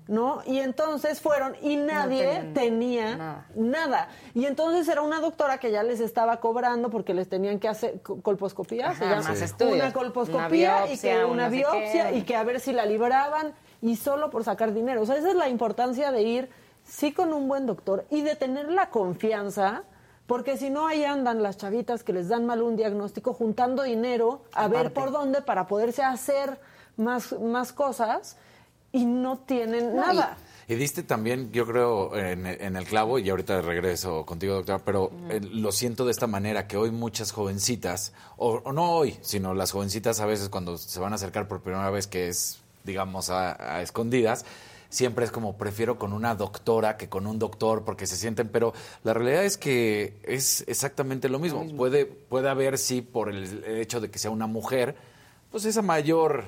¿no? 0.08 0.42
Y 0.46 0.58
entonces 0.60 1.20
fueron 1.20 1.54
y 1.60 1.76
nadie 1.76 2.50
tenía 2.54 3.16
nada. 3.16 3.46
nada. 3.54 4.08
Y 4.34 4.46
entonces 4.46 4.86
era 4.88 5.02
una 5.02 5.20
doctora 5.20 5.58
que 5.58 5.70
ya 5.70 5.82
les 5.82 6.00
estaba 6.00 6.38
cobrando 6.40 6.90
porque 6.90 7.14
les 7.14 7.28
tenían 7.28 7.58
que 7.58 7.68
hacer 7.68 8.00
co- 8.02 8.20
colposcopía, 8.22 8.94
se 8.94 9.04
llama. 9.04 9.22
una 9.30 9.44
Una 9.84 9.92
colposcopía 9.92 10.86
y 10.92 10.98
que 10.98 11.24
un 11.24 11.30
una 11.32 11.44
no 11.44 11.50
sé 11.50 11.56
biopsia 11.56 12.12
y 12.12 12.22
que 12.22 12.36
a 12.36 12.44
ver 12.44 12.60
si 12.60 12.72
la 12.72 12.86
libraban 12.86 13.54
y 13.82 13.96
solo 13.96 14.30
por 14.30 14.44
sacar 14.44 14.72
dinero. 14.72 15.02
O 15.02 15.06
sea, 15.06 15.16
esa 15.16 15.30
es 15.30 15.36
la 15.36 15.48
importancia 15.48 16.12
de 16.12 16.22
ir 16.22 16.50
sí 16.84 17.12
con 17.12 17.32
un 17.32 17.48
buen 17.48 17.66
doctor 17.66 18.04
y 18.10 18.22
de 18.22 18.36
tener 18.36 18.70
la 18.70 18.90
confianza. 18.90 19.82
Porque 20.26 20.56
si 20.56 20.70
no, 20.70 20.88
ahí 20.88 21.04
andan 21.04 21.40
las 21.40 21.56
chavitas 21.56 22.02
que 22.02 22.12
les 22.12 22.28
dan 22.28 22.46
mal 22.46 22.60
un 22.60 22.74
diagnóstico 22.74 23.32
juntando 23.32 23.84
dinero 23.84 24.42
a 24.54 24.66
ver 24.66 24.92
por 24.92 25.12
dónde 25.12 25.40
para 25.40 25.68
poderse 25.68 26.02
hacer 26.02 26.58
más, 26.96 27.32
más 27.40 27.72
cosas 27.72 28.36
y 28.96 29.04
no 29.04 29.38
tienen 29.38 29.94
No, 29.94 30.06
nada. 30.12 30.38
Y 30.68 30.74
diste 30.74 31.04
también, 31.04 31.52
yo 31.52 31.64
creo, 31.64 32.16
en, 32.16 32.44
en 32.44 32.74
el 32.74 32.84
clavo, 32.86 33.20
y 33.20 33.30
ahorita 33.30 33.60
regreso 33.62 34.26
contigo, 34.26 34.54
doctora, 34.54 34.80
pero 34.84 35.12
eh, 35.30 35.40
lo 35.40 35.70
siento 35.70 36.04
de 36.04 36.10
esta 36.10 36.26
manera, 36.26 36.66
que 36.66 36.76
hoy 36.76 36.90
muchas 36.90 37.30
jovencitas, 37.30 38.12
o, 38.36 38.62
o 38.64 38.72
no 38.72 38.90
hoy, 38.90 39.16
sino 39.20 39.54
las 39.54 39.70
jovencitas 39.70 40.18
a 40.18 40.26
veces 40.26 40.48
cuando 40.48 40.76
se 40.76 40.98
van 40.98 41.12
a 41.12 41.16
acercar 41.16 41.46
por 41.46 41.60
primera 41.60 41.88
vez, 41.90 42.08
que 42.08 42.26
es, 42.26 42.58
digamos, 42.82 43.30
a, 43.30 43.76
a 43.76 43.82
escondidas, 43.82 44.44
siempre 44.88 45.24
es 45.24 45.30
como 45.30 45.56
prefiero 45.56 45.98
con 45.98 46.12
una 46.12 46.34
doctora 46.34 46.96
que 46.96 47.08
con 47.08 47.28
un 47.28 47.38
doctor 47.38 47.84
porque 47.84 48.06
se 48.06 48.16
sienten, 48.16 48.48
pero 48.48 48.72
la 49.04 49.14
realidad 49.14 49.44
es 49.44 49.56
que 49.56 50.14
es 50.24 50.64
exactamente 50.66 51.28
lo 51.28 51.38
mismo. 51.38 51.64
Puede, 51.76 52.06
puede 52.06 52.48
haber, 52.48 52.78
sí, 52.78 53.02
por 53.02 53.28
el 53.28 53.62
hecho 53.64 54.00
de 54.00 54.10
que 54.10 54.18
sea 54.18 54.32
una 54.32 54.46
mujer, 54.48 54.96
pues 55.52 55.64
esa 55.64 55.82
mayor, 55.82 56.46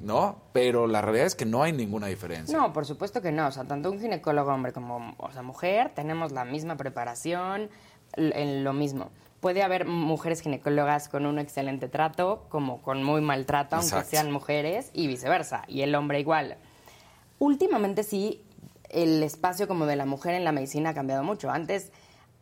¿no? 0.00 0.42
Pero 0.52 0.86
la 0.86 1.00
realidad 1.00 1.26
es 1.26 1.34
que 1.34 1.46
no 1.46 1.62
hay 1.62 1.72
ninguna 1.72 2.06
diferencia. 2.08 2.56
No, 2.56 2.72
por 2.72 2.86
supuesto 2.86 3.22
que 3.22 3.32
no. 3.32 3.46
O 3.46 3.52
sea, 3.52 3.64
tanto 3.64 3.90
un 3.90 4.00
ginecólogo 4.00 4.52
hombre 4.52 4.72
como 4.72 5.14
o 5.18 5.30
sea, 5.32 5.42
mujer 5.42 5.92
tenemos 5.94 6.32
la 6.32 6.44
misma 6.44 6.76
preparación, 6.76 7.70
en 8.16 8.64
lo 8.64 8.72
mismo. 8.72 9.10
Puede 9.40 9.62
haber 9.62 9.86
mujeres 9.86 10.42
ginecólogas 10.42 11.08
con 11.08 11.24
un 11.24 11.38
excelente 11.38 11.88
trato, 11.88 12.46
como 12.48 12.82
con 12.82 13.02
muy 13.02 13.20
mal 13.20 13.46
trato, 13.46 13.76
aunque 13.76 14.04
sean 14.04 14.30
mujeres, 14.30 14.90
y 14.92 15.06
viceversa. 15.06 15.62
Y 15.66 15.82
el 15.82 15.94
hombre 15.94 16.20
igual. 16.20 16.58
Últimamente 17.38 18.02
sí, 18.02 18.44
el 18.90 19.22
espacio 19.22 19.66
como 19.66 19.86
de 19.86 19.96
la 19.96 20.04
mujer 20.04 20.34
en 20.34 20.44
la 20.44 20.52
medicina 20.52 20.90
ha 20.90 20.94
cambiado 20.94 21.24
mucho. 21.24 21.50
Antes 21.50 21.90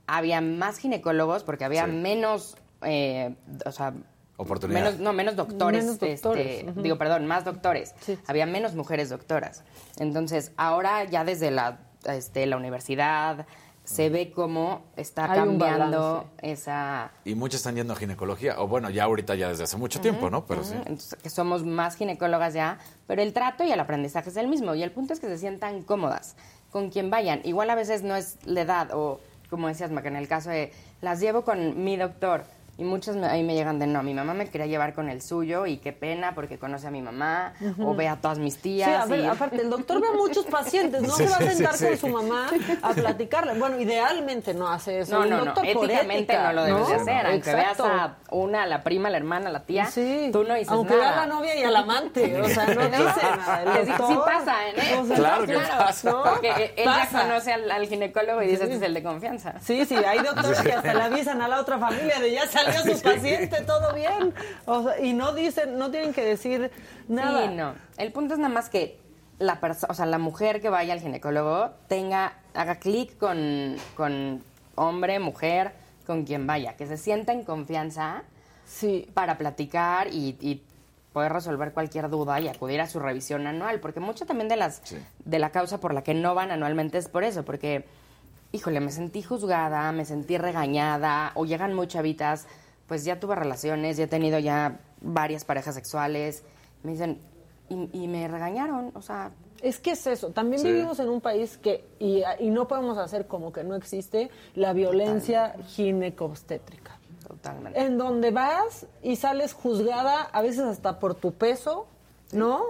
había 0.07 0.41
más 0.41 0.79
ginecólogos 0.79 1.45
porque 1.45 1.65
había 1.65 1.87
menos, 1.87 2.57
eh, 2.83 3.37
o 3.65 3.71
sea, 3.71 3.95
Oportunidad. 4.41 4.85
Menos, 4.85 5.01
no, 5.01 5.13
menos 5.13 5.35
doctores. 5.35 5.85
Menos 5.85 5.99
doctores, 5.99 6.65
este. 6.65 6.81
Digo, 6.81 6.97
perdón, 6.97 7.27
más 7.27 7.45
doctores. 7.45 7.93
Había 8.29 8.47
menos 8.47 8.75
mujeres 8.75 9.11
doctoras. 9.11 9.65
Entonces, 9.99 10.53
ahora 10.57 11.03
ya 11.05 11.25
desde 11.25 11.51
la, 11.51 11.81
este, 12.05 12.47
la 12.47 12.57
universidad 12.57 13.47
se 13.83 14.11
ve 14.11 14.31
cómo 14.31 14.85
está 14.97 15.33
Hay 15.33 15.41
cambiando 15.41 16.31
esa... 16.41 17.11
Y 17.25 17.35
muchas 17.35 17.61
están 17.61 17.75
yendo 17.75 17.95
a 17.95 17.97
ginecología, 17.97 18.61
o 18.61 18.69
bueno, 18.69 18.91
ya 18.91 19.05
ahorita 19.05 19.35
ya 19.35 19.49
desde 19.49 19.65
hace 19.65 19.77
mucho 19.77 20.01
tiempo, 20.01 20.31
¿no? 20.31 20.47
Pero 20.47 20.63
sí. 20.63 20.75
Entonces, 20.75 21.17
que 21.21 21.31
somos 21.31 21.65
más 21.65 21.97
ginecólogas 21.97 22.55
ya, 22.55 22.79
pero 23.07 23.23
el 23.23 23.33
trato 23.33 23.65
y 23.65 23.73
el 23.73 23.81
aprendizaje 23.81 24.31
es 24.31 24.37
el 24.37 24.47
mismo. 24.47 24.75
Y 24.75 24.83
el 24.85 24.93
punto 24.93 25.15
es 25.15 25.21
que 25.21 25.27
se 25.27 25.39
sientan 25.39 25.83
cómodas 25.83 26.37
con 26.71 26.91
quien 26.91 27.11
vayan. 27.11 27.41
Igual 27.45 27.71
a 27.71 27.75
veces 27.75 28.03
no 28.03 28.15
es 28.15 28.37
la 28.45 28.61
edad, 28.61 28.91
o 28.93 29.21
como 29.51 29.67
decías, 29.67 29.91
Maca, 29.91 30.09
en 30.09 30.17
el 30.17 30.29
caso 30.29 30.51
de 30.51 30.71
las 31.01 31.19
llevo 31.19 31.43
con 31.43 31.83
mi 31.83 31.97
doctor. 31.97 32.45
Y 32.79 32.85
muchos 32.85 33.17
me- 33.17 33.27
ahí 33.27 33.43
me 33.43 33.55
llegan 33.57 33.81
de 33.81 33.89
no, 33.89 34.05
mi 34.05 34.15
mamá 34.15 34.35
me 34.35 34.49
quería 34.49 34.67
llevar 34.69 34.95
con 34.95 35.09
el 35.09 35.21
suyo 35.21 35.67
y 35.67 35.79
qué 35.79 35.93
pena 35.93 36.37
porque 36.37 36.59
conoce 36.61 36.87
a 36.87 36.91
mi 36.93 37.03
mamá 37.03 37.53
o 37.83 37.93
ve 37.97 38.07
a 38.07 38.17
todas 38.21 38.39
mis 38.39 38.57
tías. 38.59 38.89
Sí, 38.89 38.95
a 38.95 39.05
ver, 39.07 39.21
y- 39.21 39.27
aparte, 39.27 39.57
el 39.61 39.69
doctor 39.69 40.01
ve 40.01 40.07
a 40.07 40.13
muchos 40.13 40.47
pacientes, 40.47 41.03
no 41.03 41.13
Sí, 41.17 41.25
se 41.25 41.29
va 41.31 41.37
a 41.37 41.41
sí, 41.41 41.49
sentar 41.57 41.75
sí, 41.77 41.85
con 41.87 41.95
sí. 41.95 42.01
su 42.01 42.09
mamá 42.09 42.49
a 42.83 42.91
platicarle. 42.93 43.59
Bueno, 43.59 43.81
idealmente 43.81 44.55
no 44.55 44.69
hace 44.69 45.01
eso. 45.01 45.19
No, 45.19 45.25
no, 45.27 45.39
no. 45.39 45.45
doctor 45.47 45.73
por 45.73 45.85
Éticamente 45.87 46.33
ética, 46.35 46.43
no 46.45 46.53
lo 46.53 46.65
debes 46.65 46.87
de 46.89 46.95
¿no? 46.95 47.01
hacer. 47.03 47.27
Aunque 47.27 47.51
Exacto. 47.51 47.83
veas 47.83 48.01
a 48.01 48.17
una, 48.31 48.63
a 48.63 48.67
la 48.67 48.85
prima, 48.85 49.09
a 49.09 49.11
la 49.11 49.17
hermana, 49.19 49.49
a 49.49 49.53
la 49.53 49.65
tía, 49.65 49.89
tú 50.33 50.45
no 50.45 50.55
dices 50.55 50.71
Aunque 50.71 50.95
nada. 50.95 51.03
vea 51.11 51.23
a 51.23 51.27
la 51.27 51.35
novia 51.35 51.57
y 51.57 51.65
al 51.65 51.75
amante, 51.75 52.41
o 52.41 52.49
sea, 52.49 52.65
no 52.67 52.81
dice 52.87 52.97
nada. 53.37 53.63
El 53.65 53.73
Que 53.73 53.87
sí, 53.87 53.93
sí 54.07 54.15
pasa, 54.25 54.69
¿eh? 54.69 54.99
o 55.01 55.05
sea, 55.05 55.17
Claro 55.17 55.47
que 55.47 55.55
pasa. 55.55 56.11
¿no? 56.13 56.23
Porque 56.23 56.75
él 56.77 56.85
Pasa. 56.85 57.11
ya 57.11 57.23
conoce 57.29 57.53
al, 57.55 57.69
al 57.73 57.87
ginecólogo 57.89 58.41
y 58.43 58.47
dice, 58.47 58.59
Sí. 58.59 58.63
este 58.73 58.77
es 58.77 58.83
el 58.83 58.95
de 58.95 59.03
confianza. 59.03 59.55
Sí, 59.61 59.85
sí, 59.85 59.97
hay 59.97 60.21
doctores 60.21 60.61
que 60.61 60.73
hasta 60.73 60.95
le 60.95 61.03
avisan 61.03 61.43
a 61.43 61.49
la 61.49 61.61
otra 61.61 61.77
familia 61.79 62.21
de 62.21 62.31
ya 62.31 62.47
salió 62.73 62.97
su 62.97 63.03
paciente, 63.03 63.63
todo 63.63 63.95
bien. 63.95 64.35
O 64.67 64.83
sea, 64.83 65.01
y 65.01 65.13
no 65.13 65.33
dicen, 65.33 65.79
no 65.79 65.91
tienen 65.91 66.13
que 66.13 66.25
decir 66.25 66.71
nada. 67.09 67.49
Sí, 67.49 67.55
no. 67.55 67.75
El 67.97 68.13
punto 68.13 68.35
es 68.35 68.41
nada 68.41 68.53
más 68.53 68.69
que 68.69 68.99
la 69.39 69.61
persona, 69.61 69.93
o 69.93 69.95
sea, 69.95 70.07
la 70.07 70.19
mujer 70.19 70.61
que 70.61 70.69
vaya 70.69 70.93
al 70.93 71.01
ginecólogo 71.01 71.71
tenga, 71.87 72.39
haga 72.55 72.77
clic 72.77 73.17
con, 73.19 73.77
con 73.97 74.43
hombre, 74.75 75.19
mujer, 75.19 75.73
con 76.07 76.25
quien 76.25 76.47
vaya, 76.47 76.77
que 76.77 76.87
se 76.87 76.97
sienta 76.97 77.33
en 77.33 77.45
confianza 77.45 78.23
sí. 78.65 79.09
para 79.15 79.39
platicar 79.39 80.09
y, 80.09 80.37
y 80.41 80.63
poder 81.13 81.33
resolver 81.33 81.73
cualquier 81.73 82.09
duda 82.11 82.41
y 82.41 82.49
acudir 82.49 82.81
a 82.81 82.87
su 82.87 82.99
revisión 83.01 83.47
anual, 83.47 83.81
porque 83.81 84.01
mucho 84.01 84.27
también 84.27 84.49
de 84.49 84.57
las 84.57 84.83
de 85.25 85.39
la 85.39 85.51
causa 85.51 85.81
por 85.81 85.95
la 85.95 86.03
que 86.03 86.15
no 86.15 86.35
van 86.35 86.51
anualmente 86.51 86.99
es 86.99 87.09
por 87.09 87.25
eso, 87.25 87.45
porque 87.45 87.85
híjole, 88.53 88.81
me 88.81 88.91
sentí 88.91 89.23
juzgada, 89.23 89.91
me 89.93 90.05
sentí 90.05 90.39
regañada 90.39 91.33
o 91.35 91.45
llegan 91.45 91.75
muy 91.75 91.87
chavitas, 91.87 92.47
pues 92.87 93.05
ya 93.05 93.21
tuve 93.21 93.35
relaciones, 93.35 93.97
ya 93.97 94.05
he 94.05 94.09
tenido 94.09 94.39
ya 94.39 94.81
varias 95.01 95.45
parejas 95.45 95.75
sexuales, 95.75 96.43
me 96.83 96.93
dicen 96.93 97.21
y, 97.69 97.89
y 97.93 98.09
me 98.09 98.27
regañaron, 98.29 98.93
o 98.95 99.03
sea, 99.03 99.31
Es 99.61 99.81
que 99.81 99.91
es 99.91 100.07
eso, 100.07 100.31
también 100.31 100.63
Sí. 100.63 100.69
vivimos 100.69 100.99
en 101.01 101.09
un 101.09 101.21
país 101.21 101.59
que, 101.59 101.85
y, 101.99 102.23
y 102.39 102.49
no 102.51 102.67
podemos 102.69 102.97
hacer 102.97 103.27
como 103.27 103.53
que 103.53 103.65
no 103.65 103.75
existe, 103.75 104.31
la 104.55 104.73
violencia 104.73 105.55
ginecobstétrica. 105.67 106.99
Totalmente. 107.27 107.79
En 107.81 107.99
donde 107.99 108.31
vas 108.31 108.87
y 109.03 109.17
sales 109.17 109.53
juzgada, 109.53 110.23
a 110.23 110.41
veces 110.43 110.61
hasta 110.61 110.99
por 110.99 111.15
tu 111.15 111.33
peso, 111.33 111.87
¿no? 112.33 112.63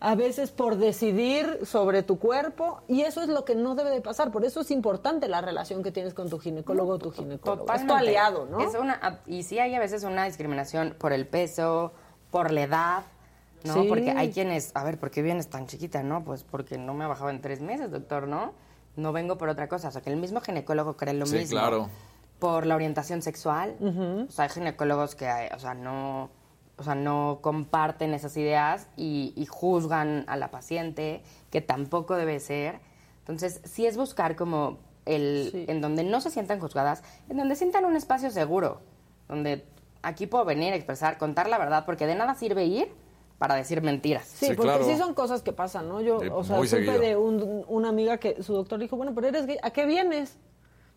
A 0.00 0.14
veces 0.14 0.50
por 0.50 0.76
decidir 0.76 1.60
sobre 1.64 2.02
tu 2.02 2.18
cuerpo, 2.18 2.82
y 2.88 3.02
eso 3.02 3.22
es 3.22 3.28
lo 3.28 3.44
que 3.44 3.54
no 3.54 3.74
debe 3.74 3.90
de 3.90 4.00
pasar. 4.00 4.30
Por 4.30 4.44
eso 4.44 4.60
es 4.60 4.70
importante 4.70 5.28
la 5.28 5.40
relación 5.40 5.82
que 5.82 5.90
tienes 5.92 6.14
con 6.14 6.28
tu 6.28 6.38
ginecólogo 6.38 6.92
o 6.94 6.98
tu 6.98 7.10
ginecólogo. 7.10 7.62
Es 7.72 7.80
tu 7.80 7.86
Totalmente. 7.86 7.94
aliado, 7.94 8.46
¿no? 8.46 8.60
Es 8.60 8.74
una, 8.74 9.20
y 9.26 9.42
sí 9.44 9.58
hay 9.58 9.74
a 9.74 9.80
veces 9.80 10.04
una 10.04 10.24
discriminación 10.24 10.94
por 10.98 11.12
el 11.12 11.26
peso, 11.26 11.92
por 12.30 12.50
la 12.52 12.62
edad, 12.62 13.02
¿no? 13.64 13.74
Sí. 13.82 13.86
Porque 13.88 14.10
hay 14.10 14.30
quienes, 14.30 14.72
a 14.74 14.84
ver, 14.84 14.98
¿por 14.98 15.10
qué 15.10 15.22
vienes 15.22 15.48
tan 15.48 15.66
chiquita? 15.66 16.02
No, 16.02 16.22
pues 16.22 16.44
porque 16.44 16.76
no 16.78 16.92
me 16.94 17.04
ha 17.04 17.08
bajado 17.08 17.30
en 17.30 17.40
tres 17.40 17.60
meses, 17.60 17.90
doctor, 17.90 18.28
¿no? 18.28 18.52
No 18.96 19.12
vengo 19.12 19.38
por 19.38 19.48
otra 19.48 19.68
cosa. 19.68 19.88
O 19.88 19.90
sea, 19.90 20.00
que 20.02 20.10
el 20.10 20.16
mismo 20.16 20.40
ginecólogo 20.40 20.96
cree 20.96 21.14
lo 21.14 21.24
Sí, 21.26 21.36
mismo. 21.38 21.58
claro. 21.58 21.88
Por 22.38 22.66
la 22.66 22.74
orientación 22.76 23.22
sexual. 23.22 23.74
O 24.28 24.30
sea, 24.30 24.44
hay 24.44 24.50
ginecólogos 24.50 25.14
que, 25.14 25.28
o 25.54 25.58
sea, 25.58 25.74
no... 25.74 26.30
O 26.78 26.84
sea, 26.84 26.94
no 26.94 27.40
comparten 27.42 28.14
esas 28.14 28.36
ideas 28.36 28.86
y, 28.96 29.32
y 29.36 29.46
juzgan 29.46 30.24
a 30.28 30.36
la 30.36 30.50
paciente, 30.50 31.22
que 31.50 31.60
tampoco 31.60 32.14
debe 32.16 32.38
ser. 32.40 32.78
Entonces, 33.20 33.60
sí 33.64 33.84
es 33.86 33.96
buscar 33.96 34.36
como 34.36 34.78
el, 35.04 35.64
en 35.68 35.80
donde 35.80 36.04
no 36.04 36.20
se 36.20 36.30
sientan 36.30 36.60
juzgadas, 36.60 37.02
en 37.28 37.36
donde 37.36 37.56
sientan 37.56 37.84
un 37.84 37.96
espacio 37.96 38.30
seguro, 38.30 38.80
donde 39.28 39.64
aquí 40.02 40.26
puedo 40.26 40.44
venir 40.44 40.72
a 40.72 40.76
expresar, 40.76 41.18
contar 41.18 41.48
la 41.48 41.58
verdad, 41.58 41.84
porque 41.84 42.06
de 42.06 42.14
nada 42.14 42.34
sirve 42.34 42.64
ir 42.64 42.88
para 43.38 43.54
decir 43.54 43.82
mentiras. 43.82 44.26
Sí, 44.26 44.54
porque 44.54 44.84
sí 44.84 44.96
son 44.98 45.14
cosas 45.14 45.42
que 45.42 45.52
pasan, 45.52 45.88
¿no? 45.88 46.00
Yo, 46.00 46.20
Sí, 46.20 46.28
o 46.32 46.44
sea, 46.44 46.58
supe 46.64 46.98
de 46.98 47.16
un- 47.16 47.64
una 47.68 47.88
amiga 47.88 48.18
que 48.18 48.42
su 48.42 48.52
doctor 48.54 48.78
dijo, 48.78 48.96
bueno, 48.96 49.12
pero 49.14 49.28
eres 49.28 49.46
gay, 49.46 49.58
¿a 49.62 49.70
qué 49.70 49.84
vienes? 49.86 50.36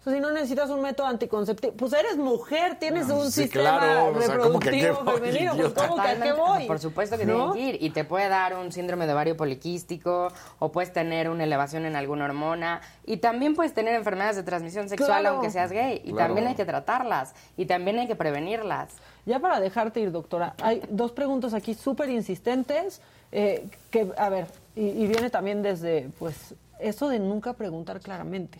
O 0.02 0.04
sea, 0.04 0.14
si 0.14 0.20
no 0.20 0.32
necesitas 0.32 0.68
un 0.72 0.82
método 0.82 1.06
anticonceptivo, 1.06 1.74
pues 1.74 1.94
eres 1.94 2.18
mujer, 2.18 2.80
tienes 2.80 3.08
un 3.12 3.32
sí, 3.32 3.44
sistema 3.44 3.78
claro, 3.78 4.18
o 4.18 4.22
sea, 4.22 4.40
¿cómo 4.40 4.60
que 4.60 4.70
a 4.70 4.72
qué 4.72 4.88
reproductivo 4.88 5.04
voy, 5.04 5.20
femenino, 5.20 5.56
pues? 5.56 5.74
¿cómo 5.74 5.96
que 6.02 6.10
a 6.10 6.20
qué 6.20 6.34
voy? 6.34 6.66
Por 6.66 6.80
supuesto 6.80 7.18
que 7.20 7.26
¿No? 7.28 7.54
que 7.54 7.60
ir. 7.60 7.78
Y 7.84 7.92
te 7.92 8.04
puede 8.04 8.28
dar 8.28 8.58
un 8.58 8.72
síndrome 8.72 9.06
de 9.06 9.14
ovario 9.14 9.38
poliquístico, 9.38 10.30
o 10.58 10.72
puedes 10.72 10.92
tener 10.92 11.30
una 11.30 11.44
elevación 11.44 11.86
en 11.86 11.96
alguna 11.96 12.26
hormona, 12.26 12.82
y 13.06 13.18
también 13.18 13.54
puedes 13.54 13.76
tener 13.76 13.94
enfermedades 13.94 14.38
de 14.38 14.42
transmisión 14.44 14.90
sexual 14.90 15.22
Claro. 15.22 15.36
aunque 15.36 15.52
seas 15.52 15.72
gay. 15.72 16.02
Y 16.04 16.14
Claro. 16.14 16.30
también 16.30 16.48
hay 16.48 16.56
que 16.56 16.66
tratarlas, 16.66 17.36
y 17.56 17.68
también 17.68 18.00
hay 18.00 18.08
que 18.08 18.16
prevenirlas. 18.16 18.90
Ya 19.28 19.38
para 19.40 19.60
dejarte 19.60 20.00
ir, 20.00 20.12
doctora, 20.12 20.56
hay 20.64 20.82
dos 20.90 21.12
preguntas 21.12 21.54
aquí 21.54 21.76
súper 21.76 22.10
insistentes, 22.10 23.02
eh, 23.32 23.68
que, 23.92 24.12
a 24.18 24.30
ver, 24.30 24.48
y, 24.76 24.82
y 24.88 25.06
viene 25.06 25.30
también 25.30 25.62
desde, 25.62 26.10
pues, 26.18 26.56
eso 26.80 27.08
de 27.08 27.20
nunca 27.20 27.54
preguntar 27.54 28.00
claramente. 28.00 28.58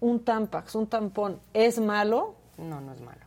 ¿Un 0.00 0.24
Tampax, 0.24 0.74
un 0.74 0.86
tampón, 0.86 1.40
es 1.54 1.78
malo? 1.78 2.34
No, 2.58 2.80
no 2.80 2.92
es 2.92 3.00
malo. 3.00 3.20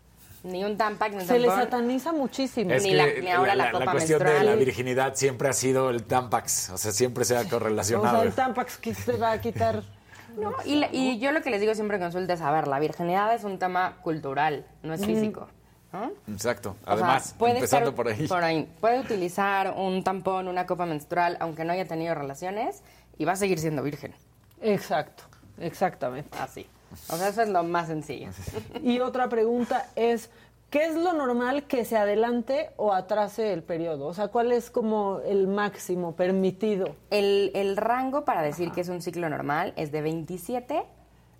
Ni 0.43 0.63
un 0.63 0.77
Tampax, 0.77 1.15
ni 1.15 1.21
un 1.21 1.27
Se 1.27 1.37
le 1.39 1.47
tampón. 1.47 1.63
sataniza 1.65 2.13
muchísimo. 2.13 2.71
Es 2.71 2.83
Ni 2.83 2.91
que 2.91 2.95
la- 2.95 3.07
ni 3.21 3.29
ahora 3.29 3.55
la 3.55 3.71
copa 3.71 3.91
cuestión 3.91 4.19
de 4.19 4.25
menstrual. 4.25 4.45
la 4.45 4.55
virginidad 4.55 5.15
siempre 5.15 5.49
ha 5.49 5.53
sido 5.53 5.89
el 5.89 6.03
Tampax, 6.03 6.69
o 6.69 6.77
sea, 6.77 6.91
siempre 6.91 7.25
se 7.25 7.35
ha 7.35 7.41
O 7.41 7.49
correlacionado. 7.49 8.17
sea, 8.17 8.23
el 8.27 8.33
Tampax 8.33 8.77
que 8.77 8.93
se 8.93 9.17
va 9.17 9.31
a 9.31 9.41
quitar... 9.41 9.83
No, 10.37 10.53
y, 10.63 10.75
la- 10.75 10.89
y 10.93 11.17
yo 11.19 11.31
lo 11.31 11.41
que 11.41 11.49
les 11.49 11.59
digo 11.59 11.73
siempre 11.73 11.97
en 11.97 12.03
consulta 12.03 12.33
es, 12.33 12.41
a 12.41 12.51
ver, 12.51 12.67
la 12.67 12.79
virginidad 12.79 13.33
es 13.33 13.43
un 13.43 13.57
tema 13.57 13.97
cultural, 14.03 14.63
no 14.83 14.93
es 14.93 15.03
físico. 15.03 15.49
¿no? 15.91 16.11
Exacto. 16.31 16.75
O 16.83 16.85
sea, 16.85 16.93
Además, 16.93 17.35
puede 17.37 17.53
empezando 17.55 17.89
estar 17.89 18.27
por 18.27 18.43
ahí. 18.43 18.69
Puede 18.79 18.99
utilizar 18.99 19.73
un 19.75 20.03
tampón, 20.03 20.47
una 20.47 20.67
copa 20.67 20.85
menstrual, 20.85 21.35
aunque 21.39 21.65
no 21.65 21.73
haya 21.73 21.85
tenido 21.87 22.13
relaciones, 22.13 22.83
y 23.17 23.25
va 23.25 23.31
a 23.33 23.35
seguir 23.35 23.57
siendo 23.59 23.81
virgen. 23.81 24.13
Exacto, 24.61 25.23
exactamente. 25.59 26.37
Así. 26.37 26.65
O 27.09 27.17
sea, 27.17 27.29
eso 27.29 27.41
es 27.41 27.49
lo 27.49 27.63
más 27.63 27.87
sencillo. 27.87 28.29
Y 28.81 28.99
otra 28.99 29.29
pregunta 29.29 29.87
es, 29.95 30.29
¿qué 30.69 30.85
es 30.85 30.95
lo 30.95 31.13
normal 31.13 31.63
que 31.63 31.85
se 31.85 31.97
adelante 31.97 32.71
o 32.77 32.93
atrase 32.93 33.53
el 33.53 33.63
periodo? 33.63 34.07
O 34.07 34.13
sea, 34.13 34.29
¿cuál 34.29 34.51
es 34.51 34.71
como 34.71 35.19
el 35.25 35.47
máximo 35.47 36.15
permitido? 36.15 36.95
El, 37.09 37.51
el 37.53 37.77
rango 37.77 38.25
para 38.25 38.41
decir 38.41 38.71
que 38.71 38.81
es 38.81 38.89
un 38.89 39.01
ciclo 39.01 39.29
normal 39.29 39.73
es 39.75 39.91
de 39.91 40.01
27 40.01 40.83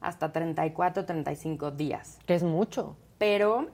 hasta 0.01 0.31
34, 0.31 1.05
35 1.05 1.71
días. 1.71 2.19
Que 2.25 2.35
es 2.35 2.43
mucho. 2.43 2.95
Pero 3.17 3.67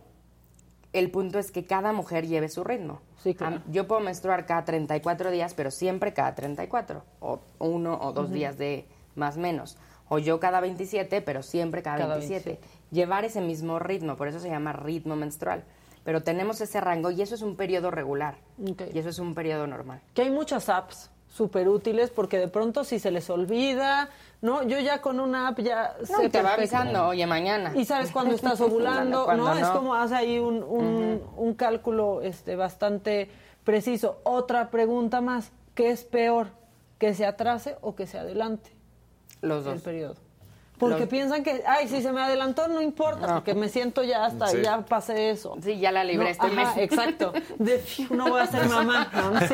el 0.94 1.12
punto 1.12 1.40
es 1.40 1.52
que 1.52 1.66
cada 1.66 1.92
mujer 1.92 2.26
lleve 2.26 2.50
su 2.50 2.64
ritmo. 2.64 3.02
Sí, 3.18 3.36
claro. 3.36 3.62
Yo 3.70 3.88
puedo 3.88 4.02
menstruar 4.02 4.46
cada 4.46 4.64
34 4.66 5.32
días, 5.32 5.54
pero 5.54 5.72
siempre 5.72 6.14
cada 6.14 6.36
34. 6.36 7.04
O 7.20 7.40
uno 7.60 8.00
o 8.02 8.14
dos 8.14 8.32
días 8.32 8.58
de 8.58 8.88
más 9.16 9.38
menos. 9.38 9.78
O 10.08 10.20
yo 10.20 10.40
cada 10.40 10.60
27, 10.60 11.22
pero 11.22 11.42
siempre 11.42 11.82
cada, 11.82 11.98
Cada 11.98 12.18
27. 12.18 12.60
Llevar 12.92 13.26
ese 13.26 13.42
mismo 13.42 13.80
ritmo, 13.80 14.16
por 14.18 14.28
eso 14.28 14.40
se 14.40 14.50
llama 14.50 14.74
ritmo 14.74 15.16
menstrual. 15.16 15.64
Pero 16.04 16.22
tenemos 16.22 16.62
ese 16.62 16.80
rango 16.80 17.10
y 17.10 17.22
eso 17.24 17.34
es 17.34 17.42
un 17.42 17.56
periodo 17.56 17.90
regular. 17.90 18.36
Y 18.60 19.00
eso 19.00 19.10
es 19.10 19.18
un 19.18 19.34
periodo 19.34 19.66
normal. 19.66 20.02
Que 20.14 20.22
hay 20.22 20.30
muchas 20.30 20.70
apps 20.70 21.10
súper 21.28 21.68
útiles 21.68 22.12
porque 22.12 22.38
de 22.38 22.48
pronto 22.48 22.84
si 22.84 23.00
se 23.00 23.10
les 23.10 23.30
olvida, 23.32 24.10
¿no? 24.42 24.64
Yo 24.64 24.80
ya 24.80 25.02
con 25.02 25.20
una 25.20 25.48
app 25.48 25.60
ya 25.60 25.96
No, 26.10 26.18
sé 26.20 26.30
te 26.30 26.44
va 26.44 26.54
avisando, 26.54 27.08
oye, 27.08 27.26
mañana. 27.26 27.74
Y 27.76 27.86
sabes 27.86 28.12
cuándo 28.12 28.36
estás 28.36 28.62
ovulando, 28.62 29.34
¿no? 29.36 29.52
Es 29.58 29.68
como 29.70 29.96
hace 29.96 30.16
ahí 30.16 30.38
un, 30.38 30.62
un, 30.62 31.24
un 31.36 31.54
cálculo 31.56 32.22
este, 32.22 32.56
bastante 32.56 33.30
preciso. 33.64 34.22
Otra 34.24 34.70
pregunta 34.70 35.22
más, 35.22 35.52
¿qué 35.74 35.90
es 35.90 36.04
peor? 36.04 36.50
¿Que 37.00 37.16
se 37.16 37.26
atrase 37.26 37.76
o 37.82 37.96
que 37.96 38.06
se 38.06 38.20
adelante 38.20 38.75
Los 39.42 39.66
el 39.66 39.74
dos. 39.74 39.82
periodo? 39.82 40.16
Porque 40.78 41.00
Los- 41.02 41.10
piensan 41.10 41.42
que, 41.42 41.64
ay, 41.66 41.88
si 41.88 42.02
se 42.02 42.12
me 42.12 42.22
adelantó 42.22 42.68
no 42.68 42.82
importa, 42.82 43.28
No. 43.28 43.34
porque 43.36 43.54
me 43.54 43.70
siento 43.70 44.04
ya 44.04 44.26
hasta, 44.26 44.48
Sí. 44.48 44.58
ya 44.62 44.82
pasé 44.82 45.30
eso. 45.30 45.56
Sí, 45.64 45.80
ya 45.80 45.90
la 45.94 46.04
libré 46.04 46.26
No, 46.26 46.32
este 46.32 46.48
ajá, 46.48 46.54
mes. 46.56 46.70
exacto. 46.78 47.32
De, 47.60 47.82
no 48.10 48.28
voy 48.30 48.42
a 48.42 48.48
ser 48.48 48.68
mamá. 48.68 49.10
No, 49.14 49.32
no 49.32 49.40
es. 49.40 49.52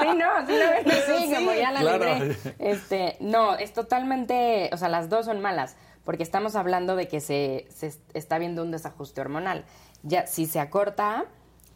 Sí, 0.00 0.06
no, 0.16 0.46
sí, 0.46 0.52
lo 0.52 0.70
ven 0.70 0.90
así, 0.90 1.26
Sí, 1.28 1.34
como 1.34 1.52
ya 1.52 1.72
la 1.72 1.80
claro. 1.80 2.04
libré. 2.04 2.36
Este, 2.58 3.16
no, 3.20 3.54
es 3.56 3.72
totalmente, 3.72 4.70
o 4.72 4.76
sea, 4.76 4.88
las 4.88 5.08
dos 5.08 5.26
son 5.26 5.40
malas, 5.40 5.76
porque 6.04 6.22
estamos 6.22 6.56
hablando 6.56 6.96
de 6.96 7.08
que 7.08 7.20
se, 7.20 7.66
se 7.74 7.88
est- 7.88 8.16
está 8.16 8.38
viendo 8.38 8.62
un 8.62 8.70
desajuste 8.70 9.20
hormonal. 9.20 9.64
Ya, 10.02 10.26
si 10.26 10.46
se 10.46 10.60
acorta, 10.60 11.24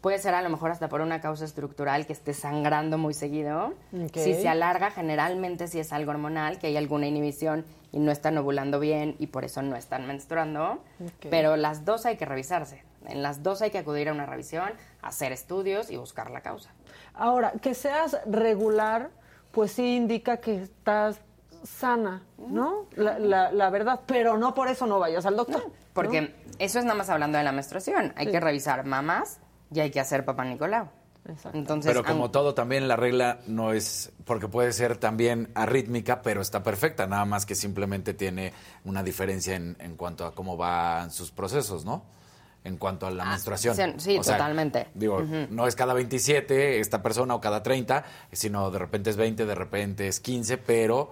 puede 0.01 0.17
ser 0.19 0.33
a 0.35 0.41
lo 0.41 0.49
mejor 0.49 0.71
hasta 0.71 0.87
por 0.89 1.01
una 1.01 1.19
causa 1.21 1.45
estructural 1.45 2.05
que 2.05 2.13
esté 2.13 2.33
sangrando 2.33 2.97
muy 2.97 3.13
seguido. 3.13 3.73
Si 4.13 4.33
se 4.33 4.47
alarga, 4.47 4.91
generalmente 4.91 5.67
si 5.67 5.79
es 5.79 5.91
algo 5.93 6.11
hormonal, 6.11 6.57
que 6.59 6.67
hay 6.67 6.77
alguna 6.77 7.07
inhibición 7.07 7.65
y 7.91 7.99
no 7.99 8.11
están 8.11 8.37
ovulando 8.37 8.79
bien 8.79 9.15
y 9.19 9.27
por 9.27 9.43
eso 9.45 9.61
no 9.61 9.75
están 9.75 10.07
menstruando. 10.07 10.83
Pero 11.29 11.57
las 11.57 11.85
dos 11.85 12.05
hay 12.05 12.17
que 12.17 12.25
revisarse. 12.25 12.83
En 13.07 13.21
las 13.23 13.43
dos 13.43 13.61
hay 13.61 13.71
que 13.71 13.77
acudir 13.79 14.09
a 14.09 14.13
una 14.13 14.25
revisión, 14.25 14.69
hacer 15.01 15.31
estudios 15.31 15.89
y 15.89 15.97
buscar 15.97 16.31
la 16.31 16.41
causa. 16.41 16.69
Ahora, 17.13 17.53
que 17.61 17.73
seas 17.73 18.17
regular, 18.25 19.09
pues 19.51 19.71
sí 19.71 19.95
indica 19.95 20.37
que 20.37 20.61
estás 20.63 21.19
sana, 21.63 22.23
¿no? 22.37 22.85
La, 22.95 23.19
la- 23.19 23.51
la 23.51 23.69
verdad, 23.69 24.01
pero 24.05 24.37
no 24.37 24.53
por 24.53 24.67
eso 24.69 24.85
no 24.85 24.99
vayas 24.99 25.25
al 25.25 25.35
doctor. 25.35 25.63
Porque 25.93 26.21
¿no? 26.21 26.27
eso 26.59 26.79
es 26.79 26.85
nada 26.85 26.95
más 26.97 27.09
hablando 27.09 27.37
de 27.37 27.43
la 27.43 27.51
menstruación. 27.51 28.13
Hay 28.15 28.27
Sí. 28.27 28.31
que 28.31 28.39
revisar 28.39 28.85
mamás 28.85 29.39
y 29.71 29.79
hay 29.79 29.91
que 29.91 29.99
hacer 29.99 30.25
papá 30.25 30.45
Nicolau. 30.45 30.89
Entonces, 31.53 31.91
pero 31.91 32.03
como 32.03 32.31
todo, 32.31 32.53
también 32.53 32.87
la 32.87 32.95
regla 32.95 33.39
no 33.45 33.71
es, 33.73 34.11
porque 34.25 34.47
puede 34.47 34.73
ser 34.73 34.97
también 34.97 35.49
arrítmica, 35.53 36.21
pero 36.21 36.41
está 36.41 36.63
perfecta, 36.63 37.05
nada 37.07 37.25
más 37.25 37.45
que 37.45 37.55
simplemente 37.55 38.13
tiene 38.13 38.53
una 38.85 39.03
diferencia 39.03 39.55
en, 39.55 39.75
en 39.79 39.95
cuanto 39.95 40.25
a 40.25 40.33
cómo 40.33 40.57
van 40.57 41.11
sus 41.11 41.31
procesos, 41.31 41.85
¿no? 41.85 42.03
En 42.63 42.77
cuanto 42.77 43.05
a 43.05 43.11
la 43.11 43.25
menstruación. 43.25 43.75
sí, 43.75 43.83
sí, 43.97 44.17
O 44.17 44.23
sea, 44.23 44.37
totalmente. 44.37 44.87
Digo, 44.93 45.21
no 45.21 45.67
es 45.67 45.75
cada 45.75 45.93
27 45.93 46.79
esta 46.79 47.01
persona 47.01 47.35
o 47.35 47.41
cada 47.41 47.63
30, 47.63 48.03
sino 48.31 48.69
de 48.69 48.79
repente 48.79 49.09
es 49.09 49.17
20, 49.17 49.45
de 49.45 49.55
repente 49.55 50.07
es 50.07 50.19
15, 50.19 50.57
pero 50.57 51.11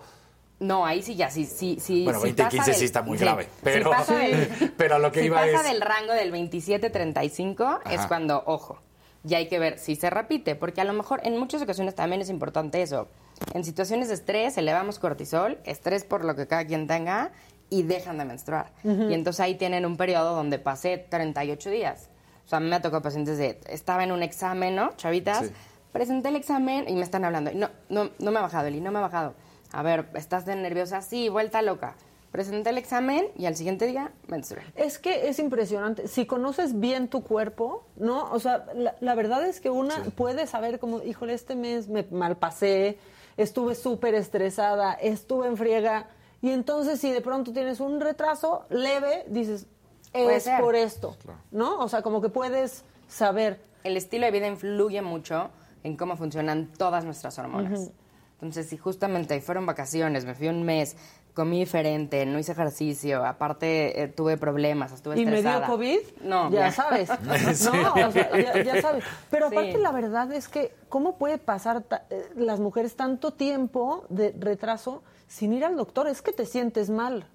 no, 0.59 0.85
ahí 0.85 1.01
sí 1.03 1.15
ya, 1.15 1.29
sí, 1.29 1.45
sí, 1.45 1.77
sí. 1.79 2.03
Bueno, 2.03 2.19
sí 2.19 2.25
20 2.25 2.41
y 2.41 2.45
pasa 2.45 2.55
15 2.57 2.73
sí 2.73 2.79
del- 2.79 2.85
está 2.85 3.01
muy 3.03 3.17
sí, 3.17 3.23
grave, 3.23 3.43
si 3.43 3.49
pero- 3.63 3.89
pasa 3.91 4.15
del- 4.17 4.73
pero 4.77 4.95
a 4.95 4.99
lo 4.99 5.11
que 5.11 5.19
si 5.21 5.25
iba 5.27 5.37
pasa 5.37 5.61
es- 5.61 5.63
del 5.63 5.81
rango 5.81 6.13
del 6.13 6.31
27-35 6.31 7.79
es 7.91 8.05
cuando, 8.07 8.43
ojo, 8.45 8.79
ya 9.23 9.37
hay 9.39 9.47
que 9.47 9.59
ver 9.59 9.77
si 9.79 9.95
se 9.95 10.09
repite, 10.09 10.55
porque 10.55 10.81
a 10.81 10.83
lo 10.83 10.93
mejor 10.93 11.21
en 11.23 11.37
muchas 11.37 11.61
ocasiones 11.61 11.95
también 11.95 12.21
es 12.21 12.29
importante 12.29 12.81
eso. 12.81 13.07
En 13.53 13.63
situaciones 13.63 14.07
de 14.07 14.15
estrés 14.15 14.57
elevamos 14.57 14.99
cortisol, 14.99 15.59
estrés 15.65 16.03
por 16.03 16.23
lo 16.25 16.35
que 16.35 16.47
cada 16.47 16.65
quien 16.65 16.87
tenga, 16.87 17.31
y 17.69 17.83
dejan 17.83 18.17
de 18.17 18.23
menstruar. 18.25 18.71
Ujú. 18.85 19.09
Y 19.09 19.13
entonces 19.13 19.41
ahí 19.41 19.55
tienen 19.55 19.85
un 19.85 19.97
periodo 19.97 20.33
donde 20.35 20.57
pasé 20.57 20.97
38 20.97 21.69
días. 21.69 22.09
O 22.45 22.49
sea, 22.49 22.57
a 22.57 22.59
mí 22.61 22.69
me 22.69 22.77
ha 22.77 22.81
tocado 22.81 23.01
pacientes 23.01 23.37
de, 23.37 23.59
estaba 23.69 24.05
en 24.05 24.13
un 24.13 24.23
examen, 24.23 24.73
¿no? 24.73 24.95
Chavitas, 24.95 25.47
Sí. 25.47 25.51
presenté 25.91 26.29
el 26.29 26.37
examen 26.37 26.87
y 26.87 26.93
me 26.93 27.01
están 27.01 27.25
hablando. 27.25 27.51
No, 27.53 27.69
no, 27.89 28.09
no 28.19 28.31
me 28.31 28.39
ha 28.39 28.41
bajado, 28.41 28.67
Eli, 28.67 28.79
no 28.79 28.91
me 28.91 28.99
ha 28.99 29.01
bajado. 29.01 29.33
A 29.71 29.81
ver, 29.83 30.07
¿estás 30.13 30.45
de 30.45 30.55
nerviosa? 30.55 31.01
Sí, 31.01 31.29
vuelta 31.29 31.61
loca. 31.61 31.95
Presenté 32.31 32.69
el 32.71 32.77
examen 32.77 33.27
y 33.37 33.45
al 33.45 33.55
siguiente 33.55 33.85
día 33.87 34.11
menstrué. 34.27 34.61
Es 34.75 34.99
que 34.99 35.29
es 35.29 35.39
impresionante. 35.39 36.07
Si 36.07 36.25
conoces 36.25 36.79
bien 36.79 37.07
tu 37.07 37.23
cuerpo, 37.23 37.85
¿no? 37.95 38.31
O 38.31 38.39
sea, 38.39 38.65
la, 38.75 38.95
la 38.99 39.15
verdad 39.15 39.45
es 39.45 39.61
que 39.61 39.69
una 39.69 40.03
puede 40.15 40.45
saber 40.45 40.79
como, 40.79 41.01
híjole, 41.01 41.33
este 41.33 41.55
mes 41.55 41.87
me 41.87 42.05
malpasé, 42.11 42.99
estuve 43.37 43.75
súper 43.75 44.13
estresada, 44.13 44.93
estuve 44.93 45.47
en 45.47 45.57
friega. 45.57 46.07
Y 46.41 46.51
entonces 46.51 46.99
si 46.99 47.11
de 47.11 47.21
pronto 47.21 47.53
tienes 47.53 47.79
un 47.79 48.01
retraso 48.01 48.65
leve, 48.69 49.23
dices, 49.27 49.65
es 50.13 50.49
por 50.59 50.75
esto, 50.75 51.15
¿no? 51.51 51.79
O 51.79 51.87
sea, 51.87 52.01
como 52.01 52.21
que 52.21 52.29
puedes 52.29 52.83
saber. 53.07 53.59
El 53.83 53.95
estilo 53.95 54.25
de 54.25 54.31
vida 54.31 54.47
influye 54.47 55.01
mucho 55.01 55.49
en 55.83 55.95
cómo 55.95 56.17
funcionan 56.17 56.67
todas 56.77 57.05
nuestras 57.05 57.39
hormonas. 57.39 57.91
Entonces, 58.37 58.67
si 58.69 58.77
justamente 58.77 59.39
fueron 59.41 59.65
vacaciones, 59.65 60.25
me 60.25 60.35
fui 60.35 60.47
un 60.47 60.61
mes, 60.63 60.95
comí 61.33 61.59
diferente, 61.59 62.25
no 62.25 62.37
hice 62.39 62.51
ejercicio, 62.51 63.25
aparte 63.25 64.01
eh, 64.03 64.07
tuve 64.07 64.37
problemas, 64.37 64.91
estuve 64.91 65.15
¿Y 65.19 65.25
me 65.25 65.31
dio 65.31 65.37
estresada. 65.39 65.67
COVID? 65.67 65.99
No, 66.21 66.51
Ya 66.51 66.71
sabes. 66.71 67.09
Sí. 67.55 67.69
No, 67.71 67.93
o 68.07 68.11
sea, 68.11 68.29
ya, 68.37 68.63
ya 68.63 68.81
sabes. 68.81 69.03
Pero 69.31 69.47
aparte 69.47 69.73
Sí. 69.73 69.77
la 69.81 69.91
verdad 69.91 70.31
es 70.33 70.47
que, 70.49 70.73
¿cómo 70.89 71.17
puede 71.17 71.37
pasar 71.39 71.81
ta- 71.81 72.05
eh, 72.11 72.29
las 72.35 72.59
mujeres 72.59 72.95
tanto 72.95 73.33
tiempo 73.33 74.05
de 74.09 74.33
retraso 74.37 75.03
sin 75.27 75.53
ir 75.53 75.65
al 75.65 75.75
doctor? 75.75 76.07
Es 76.07 76.21
que 76.21 76.31
te 76.31 76.45
sientes 76.45 76.89
mal. 76.91 77.27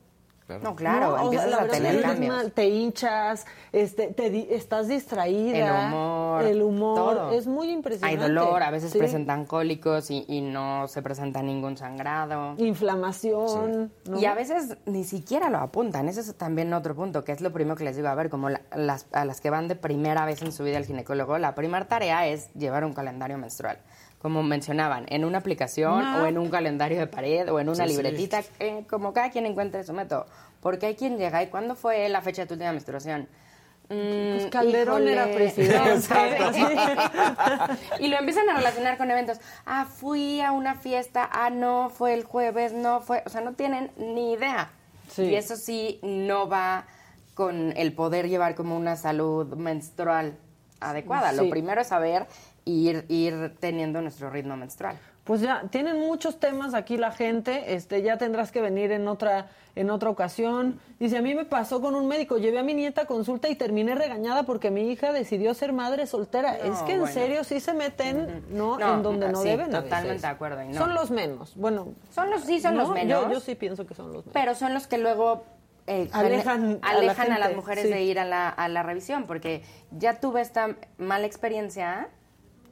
No, 0.61 0.75
claro, 0.77 1.13
o 1.13 1.17
sea, 1.17 1.25
empiezas 1.25 1.51
la 1.51 1.57
a 1.57 1.67
tener 1.69 1.73
te 1.73 1.81
sientes 1.91 2.11
cambios. 2.11 2.37
mal, 2.37 2.53
te 2.53 2.69
hinchas, 2.69 3.47
este, 3.73 4.09
te 4.09 4.31
di- 4.31 4.49
estás 4.51 4.89
distraída. 4.89 5.87
El 5.87 5.87
humor. 5.93 6.45
El 6.45 6.63
humor. 6.63 6.97
todo. 6.97 7.31
Es 7.33 7.47
muy 7.47 7.69
Hay 7.69 7.73
impresionante. 7.75 8.23
dolor, 8.23 8.63
a 8.63 8.71
veces 8.71 8.91
Sí. 8.93 8.99
presentan 8.99 9.45
cólicos 9.47 10.11
y, 10.11 10.25
y 10.29 10.41
no 10.41 10.89
se 10.89 11.03
presenta 11.03 11.43
ningún 11.43 11.77
sangrado. 11.77 12.55
Inflamación. 12.59 13.93
¿no? 14.09 14.19
Y 14.21 14.25
a 14.27 14.35
veces 14.35 14.77
ni 14.87 15.05
siquiera 15.05 15.51
lo 15.51 15.59
apuntan. 15.59 16.09
Ese 16.09 16.21
es 16.21 16.35
también 16.37 16.73
otro 16.75 16.95
punto, 16.95 17.25
que 17.25 17.33
es 17.33 17.41
lo 17.41 17.53
primero 17.53 17.77
que 17.77 17.85
les 17.85 17.97
digo. 17.97 18.09
A 18.09 18.15
ver, 18.15 18.31
como 18.31 18.49
la- 18.51 18.63
las, 18.75 19.07
a 19.13 19.25
las 19.25 19.41
que 19.41 19.51
van 19.51 19.69
de 19.69 19.77
primera 19.77 20.25
vez 20.25 20.43
en 20.43 20.53
su 20.53 20.65
vida 20.65 20.77
al 20.79 20.85
ginecólogo, 20.87 21.39
la 21.39 21.55
primera 21.55 21.87
tarea 21.87 22.27
es 22.27 22.53
llevar 22.55 22.85
un 22.85 22.93
calendario 22.93 23.39
menstrual. 23.39 23.79
Como 24.23 24.43
mencionaban, 24.45 25.05
en 25.09 25.25
una 25.25 25.39
aplicación 25.39 26.01
Ah. 26.05 26.21
o 26.23 26.27
en 26.27 26.39
un 26.39 26.49
calendario 26.49 26.99
de 27.01 27.09
pared 27.09 27.53
o 27.53 27.59
en 27.59 27.69
una 27.69 27.85
Sí, 27.85 27.91
sí. 27.91 27.97
libretita, 27.97 28.41
eh, 28.61 28.85
como 28.89 29.13
cada 29.13 29.31
quien 29.31 29.47
encuentre 29.47 29.83
su 29.83 29.93
método. 29.93 30.27
Porque 30.61 30.87
hay 30.87 30.95
quien 30.95 31.19
llega 31.19 31.43
y 31.43 31.49
¿cuándo 31.49 31.75
fue 31.75 32.09
la 32.09 32.23
fecha 32.23 32.43
de 32.43 32.47
tu 32.49 32.55
última 32.55 32.71
menstruación? 32.71 33.23
Mm, 33.89 34.35
Pues 34.37 34.47
Calderón 34.47 35.03
híjole. 35.03 35.13
era 35.13 35.27
presidente. 35.27 36.07
Sí. 36.53 36.63
y 38.05 38.09
lo 38.09 38.17
empiezan 38.19 38.49
a 38.49 38.55
relacionar 38.55 38.97
con 38.97 39.11
eventos. 39.11 39.39
Ah, 39.67 39.87
fui 39.87 40.41
a 40.41 40.53
una 40.53 40.77
fiesta, 40.77 41.29
ah, 41.33 41.51
no, 41.51 41.91
fue 41.91 42.15
el 42.15 42.23
jueves, 42.25 42.73
no 42.73 43.01
fue, 43.01 43.23
o 43.27 43.29
sea, 43.29 43.41
no 43.41 43.55
tienen 43.55 43.91
ni 43.97 44.33
idea. 44.35 44.71
Sí. 45.11 45.23
Y 45.25 45.35
eso 45.35 45.57
sí 45.57 45.99
no 46.03 46.49
va 46.49 46.87
con 47.35 47.75
el 47.77 47.93
poder 47.93 48.29
llevar 48.29 48.55
como 48.55 48.77
una 48.77 48.95
salud 48.97 49.47
menstrual 49.57 50.37
adecuada. 50.81 51.31
Sí. 51.31 51.37
Lo 51.37 51.51
primero 51.51 51.81
es 51.81 51.89
saber 51.89 52.27
ir, 52.65 53.05
ir 53.09 53.55
teniendo 53.61 54.01
nuestro 54.01 54.31
ritmo 54.31 54.57
menstrual. 54.57 54.99
Pues 55.25 55.41
ya, 55.41 55.63
tienen 55.71 56.01
muchos 56.01 56.41
temas 56.41 56.75
aquí 56.75 56.97
la 56.97 57.13
gente, 57.13 57.75
este, 57.75 58.03
ya 58.03 58.19
tendrás 58.19 58.51
que 58.51 58.61
venir 58.61 58.91
en 58.91 59.07
otra, 59.07 59.47
en 59.77 59.89
otra 59.89 60.11
ocasión. 60.11 60.81
Dice, 60.99 61.17
a 61.17 61.23
mí 61.23 61.33
me 61.37 61.45
pasó 61.45 61.81
con 61.81 61.95
un 61.95 62.09
médico, 62.09 62.39
llevé 62.39 62.59
a 62.59 62.65
mi 62.65 62.75
nieta 62.75 63.03
a 63.03 63.05
consulta 63.07 63.49
y 63.49 63.55
terminé 63.55 63.95
regañada 63.95 64.43
porque 64.43 64.73
mi 64.73 64.91
hija 64.91 65.13
decidió 65.13 65.55
ser 65.55 65.73
madre 65.73 66.09
soltera. 66.09 66.59
No, 66.65 66.73
es 66.73 66.81
que 66.81 66.95
en 66.95 67.07
serio 67.07 67.45
sí 67.45 67.61
se 67.61 67.73
meten, 67.73 68.45
¿no? 68.51 68.79
No, 68.79 68.95
en 68.95 69.03
donde 69.05 69.29
no 69.29 69.43
sí, 69.43 69.49
deben. 69.49 69.71
totalmente 69.71 70.23
de 70.23 70.33
acuerdo, 70.33 70.61
y 70.61 70.69
no. 70.69 70.75
Son 70.75 70.93
los 70.93 71.13
menos. 71.13 71.55
Bueno, 71.55 71.95
Son 72.11 72.29
los, 72.29 72.43
sí, 72.43 72.61
son 72.61 72.77
los 72.77 72.91
menos. 72.91 73.27
Yo, 73.27 73.33
yo 73.33 73.39
sí 73.39 73.55
pienso 73.55 73.87
que 73.87 73.95
son 73.95 74.07
los 74.07 74.27
menos. 74.27 74.33
Pero 74.33 74.57
son 74.57 74.75
los 74.75 74.89
que 74.89 74.99
luego 74.99 75.45
eh, 75.87 76.09
Alejan 76.13 76.81
a 76.83 76.95
la 76.95 76.99
alejan 76.99 77.31
a, 77.31 77.39
las 77.39 77.55
mujeres 77.55 77.85
sí. 77.85 77.91
de 77.91 78.03
ir 78.03 78.19
a 78.19 78.25
la, 78.25 78.49
a 78.49 78.69
la 78.69 78.83
revisión, 78.83 79.25
porque 79.29 79.63
ya 79.93 80.19
tuve 80.19 80.41
esta 80.41 80.77
mala 80.99 81.27
experiencia. 81.27 82.09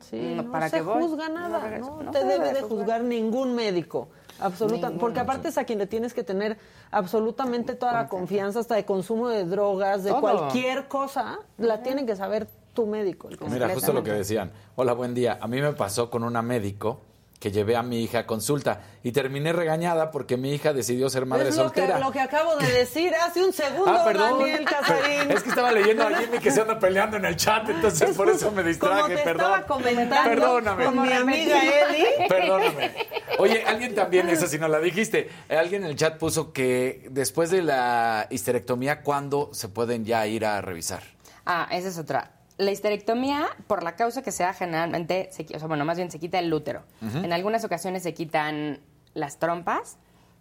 Sí, 0.01 0.17
mm, 0.17 0.37
no 0.37 0.51
¿para 0.51 0.69
se 0.69 0.81
voy? 0.83 1.03
juzga 1.03 1.29
nada, 1.29 1.79
no, 1.79 2.11
te 2.11 2.19
debe 2.25 2.33
debe 2.47 2.53
de 2.55 2.63
juzgar 2.63 3.03
ningún 3.05 3.55
médico, 3.55 4.09
absolutamente, 4.41 4.87
Ninguno, 4.89 5.01
porque 5.01 5.21
aparte 5.21 5.49
es 5.49 5.59
a 5.59 5.65
quien 5.65 5.79
le 5.79 5.87
tienes 5.87 6.15
que 6.15 6.25
tener 6.25 6.57
absolutamente 6.91 7.75
toda 7.75 7.93
la 7.93 8.09
confianza, 8.09 8.61
hasta 8.61 8.75
de 8.77 8.85
consumo 8.85 9.29
de 9.29 9.45
drogas, 9.45 10.03
de 10.05 10.11
Todo. 10.11 10.21
cualquier 10.21 10.89
cosa, 10.89 11.39
la 11.59 11.83
tiene 11.83 12.07
que 12.07 12.17
saber 12.17 12.49
tu 12.75 12.87
médico. 12.87 13.29
el 13.29 13.39
Mira, 13.51 13.69
justo 13.69 13.93
lo 13.93 14.03
que 14.03 14.13
decían. 14.13 14.51
Hola, 14.77 14.93
buen 14.95 15.13
día. 15.15 15.39
A 15.41 15.47
mí 15.49 15.61
me 15.61 15.73
pasó 15.73 16.09
con 16.11 16.25
una 16.25 16.41
médico 16.41 17.01
que 17.41 17.51
llevé 17.51 17.75
a 17.75 17.83
mi 17.83 18.03
hija 18.05 18.19
a 18.21 18.27
consulta 18.27 18.83
y 19.03 19.13
terminé 19.13 19.53
regañada 19.55 20.11
porque 20.11 20.37
mi 20.37 20.53
hija 20.53 20.75
decidió 20.75 21.09
ser 21.09 21.25
madre 21.25 21.49
es 21.49 21.57
lo 21.57 21.73
que, 21.73 21.81
soltera. 21.81 21.99
lo 21.99 22.13
que 22.13 22.21
acabo 22.21 22.55
de 22.57 22.71
decir 22.71 23.15
hace 23.15 23.43
un 23.43 23.53
segundo, 23.55 23.91
Ah, 23.91 24.05
perdón. 24.05 24.41
Daniel 24.41 24.65
Casarín. 24.67 25.31
Es 25.31 25.43
que 25.43 25.49
estaba 25.49 25.73
leyendo 25.73 26.07
a 26.07 26.11
Jimmy 26.19 26.39
que 26.39 26.51
se 26.51 26.61
anda 26.61 26.79
peleando 26.79 27.17
en 27.17 27.25
el 27.25 27.37
chat, 27.37 27.67
entonces 27.71 28.15
por 28.15 28.29
eso 28.29 28.53
me 28.53 28.63
distraje, 28.63 29.01
Como 29.03 29.09
te 29.17 29.23
perdón. 29.23 29.53
estaba 29.55 29.67
comentando 29.67 30.31
Perdóname. 30.31 30.85
con 30.85 31.03
mi 31.03 31.13
amiga 31.13 31.61
Eli. 31.89 32.05
Perdóname. 32.29 32.95
Oye, 33.39 33.65
alguien 33.65 33.95
también, 33.95 34.29
esa 34.29 34.47
si 34.47 34.59
no 34.59 34.69
la 34.69 34.79
dijiste, 34.79 35.31
alguien 35.49 35.83
en 35.85 35.89
el 35.91 35.97
chat 35.97 36.19
puso 36.19 36.53
que 36.53 37.07
después 37.11 37.51
de 37.51 37.63
la 37.63 38.27
histerectomía, 38.29 39.03
¿cuándo 39.03 39.49
se 39.55 39.69
pueden 39.71 40.05
ya 40.05 40.27
ir 40.27 40.45
a 40.45 40.61
revisar? 40.61 41.03
Ah, 41.47 41.67
esa 41.73 41.89
es 41.89 41.97
otra. 41.99 42.33
La 42.61 42.71
histerectomía, 42.71 43.49
por 43.67 43.83
la 43.83 43.97
causa 43.97 44.21
que 44.23 44.33
sea, 44.33 44.53
generalmente, 44.53 45.29
se, 45.33 45.47
o 45.55 45.59
sea, 45.59 45.67
bueno, 45.67 45.87
más 45.87 45.97
bien 45.97 46.11
se 46.11 46.19
quita 46.19 46.39
el 46.39 46.53
útero. 46.53 46.83
En 47.01 47.33
algunas 47.33 47.65
ocasiones 47.65 48.03
se 48.03 48.13
quitan 48.13 48.81
las 49.15 49.39
trompas, 49.39 49.97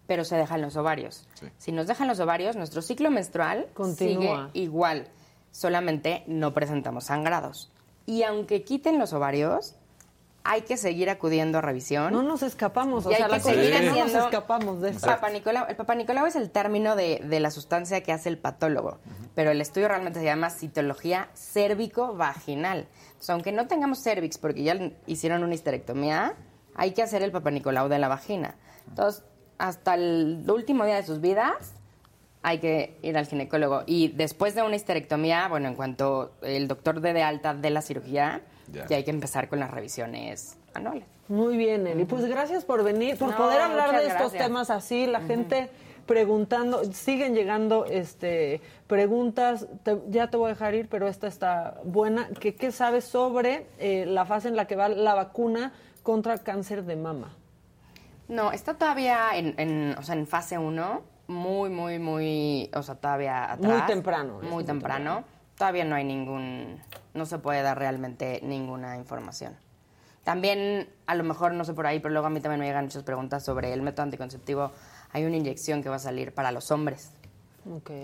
pero 0.05 0.25
se 0.25 0.35
dejan 0.35 0.61
los 0.61 0.75
ovarios. 0.75 1.27
Si 1.57 1.71
nos 1.71 1.87
dejan 1.87 2.09
los 2.09 2.19
ovarios, 2.19 2.57
nuestro 2.57 2.81
ciclo 2.81 3.09
menstrual 3.09 3.67
Continúa. 3.73 4.49
sigue 4.51 4.61
igual, 4.65 5.07
solamente 5.51 6.23
no 6.27 6.53
presentamos 6.53 7.05
sangrados. 7.05 7.71
Y 8.05 8.23
aunque 8.23 8.63
quiten 8.63 8.99
los 8.99 9.13
ovarios, 9.13 9.75
hay 10.43 10.61
que 10.61 10.77
seguir 10.77 11.09
acudiendo 11.09 11.57
a 11.57 11.61
revisión. 11.61 12.13
No 12.13 12.23
nos 12.23 12.43
escapamos, 12.43 13.05
o 13.05 13.09
sea, 13.09 13.17
que 13.17 13.27
la 13.27 13.39
seguir 13.39 13.73
seguir 13.73 13.91
no 13.91 14.05
nos 14.05 14.13
escapamos 14.13 14.81
de 14.81 14.91
eso. 14.91 15.05
Papa 15.05 15.29
Nicolau. 15.29 15.65
El 15.67 15.75
Papa 15.75 15.95
Nicolau 15.95 16.25
es 16.25 16.35
el 16.35 16.49
término 16.49 16.95
de, 16.95 17.21
de 17.23 17.39
la 17.39 17.51
sustancia 17.51 18.01
que 18.01 18.11
hace 18.11 18.29
el 18.29 18.37
patólogo, 18.37 18.99
pero 19.35 19.51
el 19.51 19.61
estudio 19.61 19.87
realmente 19.87 20.19
se 20.19 20.25
llama 20.25 20.49
citología 20.49 21.29
cérvico-vaginal. 21.35 22.87
Entonces, 23.07 23.29
aunque 23.29 23.51
no 23.51 23.67
tengamos 23.67 24.01
cervix 24.01 24.37
porque 24.37 24.63
ya 24.63 24.77
hicieron 25.05 25.43
una 25.43 25.53
histerectomía, 25.53 26.35
hay 26.75 26.91
que 26.91 27.03
hacer 27.03 27.21
el 27.21 27.31
Papa 27.31 27.51
Nicolau 27.51 27.89
de 27.89 27.99
la 27.99 28.07
vagina. 28.07 28.55
Entonces, 28.87 29.23
hasta 29.57 29.95
el 29.95 30.45
último 30.47 30.85
día 30.85 30.95
de 30.95 31.03
sus 31.03 31.19
vidas, 31.19 31.73
hay 32.41 32.59
que 32.59 32.97
ir 33.01 33.17
al 33.17 33.27
ginecólogo. 33.27 33.83
Y 33.85 34.09
después 34.09 34.55
de 34.55 34.63
una 34.63 34.75
histerectomía, 34.75 35.47
bueno, 35.47 35.67
en 35.67 35.75
cuanto 35.75 36.31
el 36.41 36.67
doctor 36.67 37.01
dé 37.01 37.13
de 37.13 37.23
alta 37.23 37.53
de 37.53 37.69
la 37.69 37.81
cirugía, 37.81 38.41
Ya. 38.71 38.85
ya 38.87 38.97
hay 38.97 39.03
que 39.03 39.11
empezar 39.11 39.47
con 39.49 39.59
las 39.59 39.71
revisiones 39.71 40.57
anuales. 40.73 41.05
Muy 41.27 41.57
bien, 41.57 41.85
Eli. 41.87 42.05
Pues 42.05 42.25
gracias 42.25 42.65
por 42.65 42.83
venir, 42.83 43.17
por 43.17 43.29
No, 43.31 43.37
poder 43.37 43.61
hablar 43.61 43.91
de 43.91 44.07
estos 44.07 44.31
gracias. 44.31 44.43
temas 44.45 44.69
así. 44.69 45.05
La 45.07 45.21
gente 45.21 45.69
preguntando, 46.05 46.83
siguen 46.91 47.35
llegando 47.35 47.85
este 47.85 48.61
preguntas. 48.87 49.67
Te- 49.83 50.01
ya 50.09 50.29
te 50.29 50.37
voy 50.37 50.47
a 50.47 50.53
dejar 50.53 50.73
ir, 50.73 50.87
pero 50.89 51.07
esta 51.07 51.27
está 51.27 51.79
buena. 51.83 52.27
¿Qué, 52.39 52.55
qué 52.55 52.71
sabes 52.71 53.05
sobre 53.05 53.67
eh, 53.77 54.05
la 54.07 54.25
fase 54.25 54.47
en 54.47 54.55
la 54.55 54.65
que 54.65 54.75
va 54.75 54.89
la 54.89 55.13
vacuna 55.13 55.71
contra 56.01 56.37
cáncer 56.39 56.83
de 56.85 56.95
mama? 56.95 57.35
No, 58.27 58.51
está 58.51 58.73
todavía 58.75 59.35
en, 59.35 59.53
en, 59.57 59.95
o 59.97 60.03
sea, 60.03 60.15
en 60.15 60.25
fase 60.27 60.57
1, 60.57 61.01
muy, 61.27 61.69
muy, 61.69 61.99
muy, 61.99 62.69
o 62.73 62.81
sea, 62.83 62.95
todavía 62.95 63.51
atrás. 63.51 63.71
Muy 63.71 63.81
temprano, 63.87 64.39
muy 64.43 64.63
temprano. 64.63 65.23
Todavía 65.59 65.85
no 65.85 65.95
hay 65.95 66.05
ningún, 66.05 66.81
no 67.13 67.27
se 67.27 67.37
puede 67.37 67.61
dar 67.61 67.77
realmente 67.77 68.39
ninguna 68.41 68.97
información. 68.97 69.55
También, 70.23 70.89
a 71.05 71.13
lo 71.13 71.23
mejor, 71.23 71.53
no 71.53 71.65
sé 71.65 71.73
por 71.73 71.85
ahí, 71.85 71.99
pero 71.99 72.13
luego 72.13 72.27
a 72.27 72.29
mí 72.31 72.39
también 72.39 72.61
me 72.61 72.65
llegan 72.65 72.85
muchas 72.85 73.03
preguntas 73.03 73.43
sobre 73.43 73.71
el 73.73 73.81
método 73.83 74.03
anticonceptivo. 74.03 74.71
Hay 75.11 75.25
una 75.25 75.35
inyección 75.35 75.83
que 75.83 75.89
va 75.89 75.97
a 75.97 75.99
salir 75.99 76.33
para 76.33 76.51
los 76.51 76.71
hombres, 76.71 77.11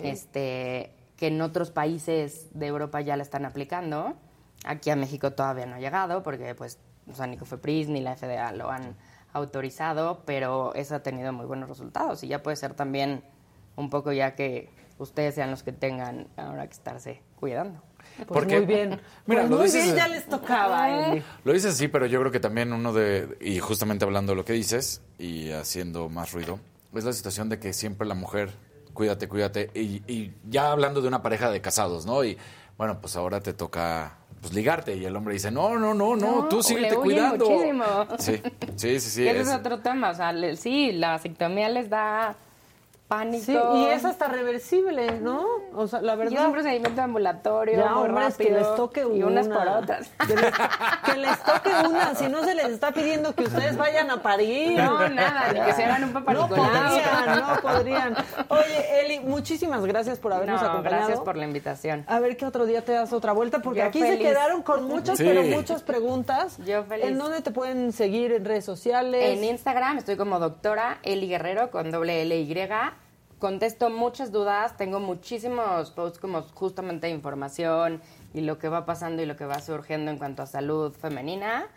este, 0.04 0.92
que 1.18 1.28
en 1.28 1.42
otros 1.42 1.72
países 1.72 2.50
de 2.54 2.68
Europa 2.68 3.02
ya 3.02 3.18
la 3.18 3.24
están 3.24 3.46
aplicando. 3.46 4.14
Aquí 4.66 4.92
a 4.92 4.96
México 4.96 5.32
todavía 5.32 5.66
no 5.66 5.76
ha 5.76 5.80
llegado 5.80 6.22
porque 6.22 6.54
pues 6.54 6.78
o 7.10 7.14
sea, 7.14 7.28
ni 7.28 7.38
COFEPRIS 7.38 7.90
ni 7.90 8.02
la 8.02 8.16
FDA 8.16 8.52
lo 8.52 8.70
han 8.70 8.96
autorizado, 9.34 10.24
pero 10.26 10.74
eso 10.76 10.96
ha 10.96 11.04
tenido 11.04 11.34
muy 11.34 11.46
buenos 11.46 11.70
resultados 11.70 12.24
y 12.24 12.28
ya 12.28 12.42
puede 12.42 12.58
ser 12.58 12.74
también 12.74 13.24
un 13.76 13.90
poco 13.90 14.12
ya 14.12 14.36
que 14.36 14.70
ustedes 14.98 15.36
sean 15.36 15.52
los 15.52 15.64
que 15.64 15.72
tengan 15.72 16.28
ahora 16.38 16.66
que 16.68 16.74
estarse 16.74 17.22
cuidando. 17.40 17.82
Pues 18.18 18.28
Porque- 18.28 18.58
muy 18.58 18.66
bien. 18.66 18.90
Mira, 19.26 19.42
Pues 19.42 19.50
lo 19.50 19.58
muy 19.58 19.66
dices- 19.66 19.84
bien, 19.86 19.96
ya 19.96 20.08
les 20.08 20.28
tocaba, 20.28 20.90
Eli. 21.12 21.24
Lo 21.44 21.54
dices 21.54 21.74
así, 21.74 21.88
pero 21.88 22.06
yo 22.06 22.20
creo 22.20 22.32
que 22.32 22.40
también 22.40 22.72
uno 22.72 22.94
de, 22.94 23.38
y 23.42 23.60
justamente 23.60 24.06
hablando 24.06 24.32
de 24.34 24.36
lo 24.38 24.46
que 24.46 24.54
dices 24.54 25.02
y 25.18 25.52
haciendo 25.52 26.08
más 26.10 26.32
ruido, 26.32 26.60
es 26.94 27.04
la 27.04 27.14
situación 27.14 27.50
de 27.50 27.60
que 27.60 27.74
siempre 27.74 28.08
la 28.08 28.16
mujer, 28.16 28.52
cuídate, 28.94 29.28
cuídate, 29.28 29.70
y, 29.74 30.02
y 30.12 30.34
ya 30.50 30.72
hablando 30.72 31.02
de 31.02 31.08
una 31.10 31.22
pareja 31.22 31.50
de 31.50 31.60
casados, 31.62 32.06
¿no? 32.06 32.24
Y 32.24 32.38
bueno, 32.78 33.00
pues 33.02 33.16
ahora 33.16 33.42
te 33.42 33.54
toca 33.54 34.18
pues 34.42 34.54
ligarte 34.54 34.96
y 34.96 35.04
el 35.06 35.16
hombre 35.16 35.34
dice, 35.34 35.50
no, 35.50 35.78
no, 35.80 35.96
no, 35.96 36.16
no, 36.16 36.42
No, 36.44 36.48
tú 36.48 36.62
síguete 36.62 36.96
cuidando. 36.98 37.50
muchísimo. 37.50 37.84
Sí, 38.20 38.42
sí, 38.76 39.00
sí, 39.00 39.10
sí. 39.10 39.24
Y 39.24 39.28
ese 39.28 39.42
es 39.42 39.48
es- 39.48 39.56
otro 39.56 39.80
tema, 39.80 40.12
o 40.12 40.14
sea, 40.14 40.32
le- 40.32 40.56
sí, 40.56 40.92
la 40.92 41.12
vasectomía 41.12 41.68
les 41.70 41.90
da 41.90 42.36
pánico. 43.08 43.46
Sí, 43.46 43.58
y 43.76 43.86
es 43.86 44.04
hasta 44.06 44.28
reversible, 44.28 45.20
¿no? 45.20 45.46
O 45.74 45.88
sea, 45.88 46.02
la 46.02 46.14
Y 46.16 46.22
es 46.22 46.30
verdad. 46.32 46.46
un 46.48 46.52
procedimiento 46.54 47.02
ambulatorio, 47.02 47.78
Ya, 47.78 47.92
muy 47.94 48.10
que 48.38 48.50
les 48.52 48.76
toque 48.76 49.02
y 49.02 49.24
unas 49.24 49.48
por 49.48 49.62
una. 49.62 49.78
otras. 49.80 50.10
Que 50.28 50.36
les, 50.36 50.52
que 51.06 51.18
les 51.18 51.44
toque 51.44 51.70
una, 51.88 52.16
si 52.16 52.28
no 52.28 52.44
se 52.44 52.56
les 52.56 52.70
está 52.70 52.92
pidiendo 52.92 53.34
que 53.36 53.44
ustedes 53.44 53.78
vayan 53.78 54.10
a 54.10 54.22
parir. 54.22 54.78
No, 54.82 55.08
nada, 55.10 55.52
ni 55.54 55.60
que 55.62 55.74
se 55.74 55.84
hagan 55.84 56.04
un 56.06 56.14
Papa 56.14 56.34
No 56.34 56.48
podrían, 56.48 57.40
no 57.40 57.62
podrían. 57.62 58.16
Oye, 58.50 59.02
Eli, 59.06 59.20
muchísimas 59.20 59.86
gracias 59.86 60.18
por 60.20 60.34
habernos 60.34 60.62
No, 60.62 60.68
acompañado. 60.70 61.04
gracias 61.06 61.20
por 61.24 61.36
la 61.38 61.46
invitación. 61.46 62.04
A 62.08 62.20
ver 62.20 62.38
qué 62.38 62.46
otro 62.46 62.66
día 62.66 62.84
te 62.84 62.94
das 62.94 63.14
otra 63.14 63.34
vuelta, 63.34 63.60
porque 63.60 63.80
Yo 63.82 63.86
aquí 63.86 64.00
se 64.02 64.18
quedaron 64.18 64.64
con 64.64 64.86
muchas, 64.86 65.18
Sí. 65.18 65.24
pero 65.26 65.44
muchas 65.44 65.84
preguntas. 65.84 66.58
Yo 66.66 66.84
feliz. 66.86 67.06
¿En 67.06 67.18
dónde 67.18 67.42
te 67.42 67.52
pueden 67.52 67.92
seguir? 67.92 68.32
¿En 68.32 68.46
redes 68.46 68.66
sociales? 68.66 69.38
En 69.38 69.44
Instagram 69.44 69.98
estoy 70.00 70.18
como 70.18 70.40
doctora 70.40 70.98
Eli 71.04 71.28
Guerrero 71.28 71.70
con 71.72 71.92
doble 71.92 72.22
L 72.24 72.36
Y. 72.40 72.56
Contesto 73.46 73.92
muchas 73.92 74.32
dudas, 74.32 74.76
tengo 74.76 75.00
muchísimos 75.00 75.92
posts 75.92 76.18
como 76.18 76.42
justamente 76.56 77.12
información 77.12 78.02
y 78.34 78.42
lo 78.42 78.58
que 78.58 78.70
va 78.70 78.88
pasando 78.88 79.22
y 79.22 79.28
lo 79.28 79.36
que 79.36 79.46
va 79.46 79.62
surgiendo 79.62 80.10
en 80.10 80.18
cuanto 80.18 80.42
a 80.42 80.48
salud 80.48 80.92
femenina. 80.94 81.68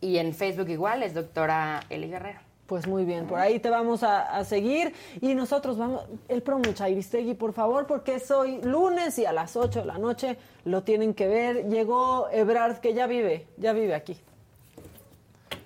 Y 0.00 0.18
en 0.18 0.34
Facebook 0.34 0.68
igual 0.68 1.04
es 1.04 1.14
doctora 1.14 1.84
Eli 1.90 2.08
Guerrero. 2.08 2.40
Pues 2.66 2.88
muy 2.88 3.04
bien, 3.04 3.28
por 3.28 3.38
ahí 3.38 3.60
te 3.60 3.70
vamos 3.70 4.02
a, 4.02 4.36
a 4.36 4.44
seguir 4.44 4.94
y 5.20 5.36
nosotros 5.36 5.78
vamos, 5.78 6.02
el 6.26 6.42
promo 6.42 6.72
Chairistegui, 6.72 7.34
por 7.34 7.52
favor, 7.52 7.86
porque 7.86 8.16
es 8.16 8.28
hoy 8.32 8.60
lunes 8.60 9.16
y 9.20 9.24
a 9.24 9.32
las 9.32 9.54
8 9.54 9.82
de 9.82 9.86
la 9.86 9.98
noche 9.98 10.38
lo 10.64 10.82
tienen 10.82 11.14
que 11.14 11.28
ver. 11.28 11.68
Llegó 11.68 12.30
Ebrard, 12.32 12.78
que 12.78 12.94
ya 12.94 13.06
vive, 13.06 13.46
ya 13.58 13.72
vive 13.72 13.94
aquí. 13.94 14.16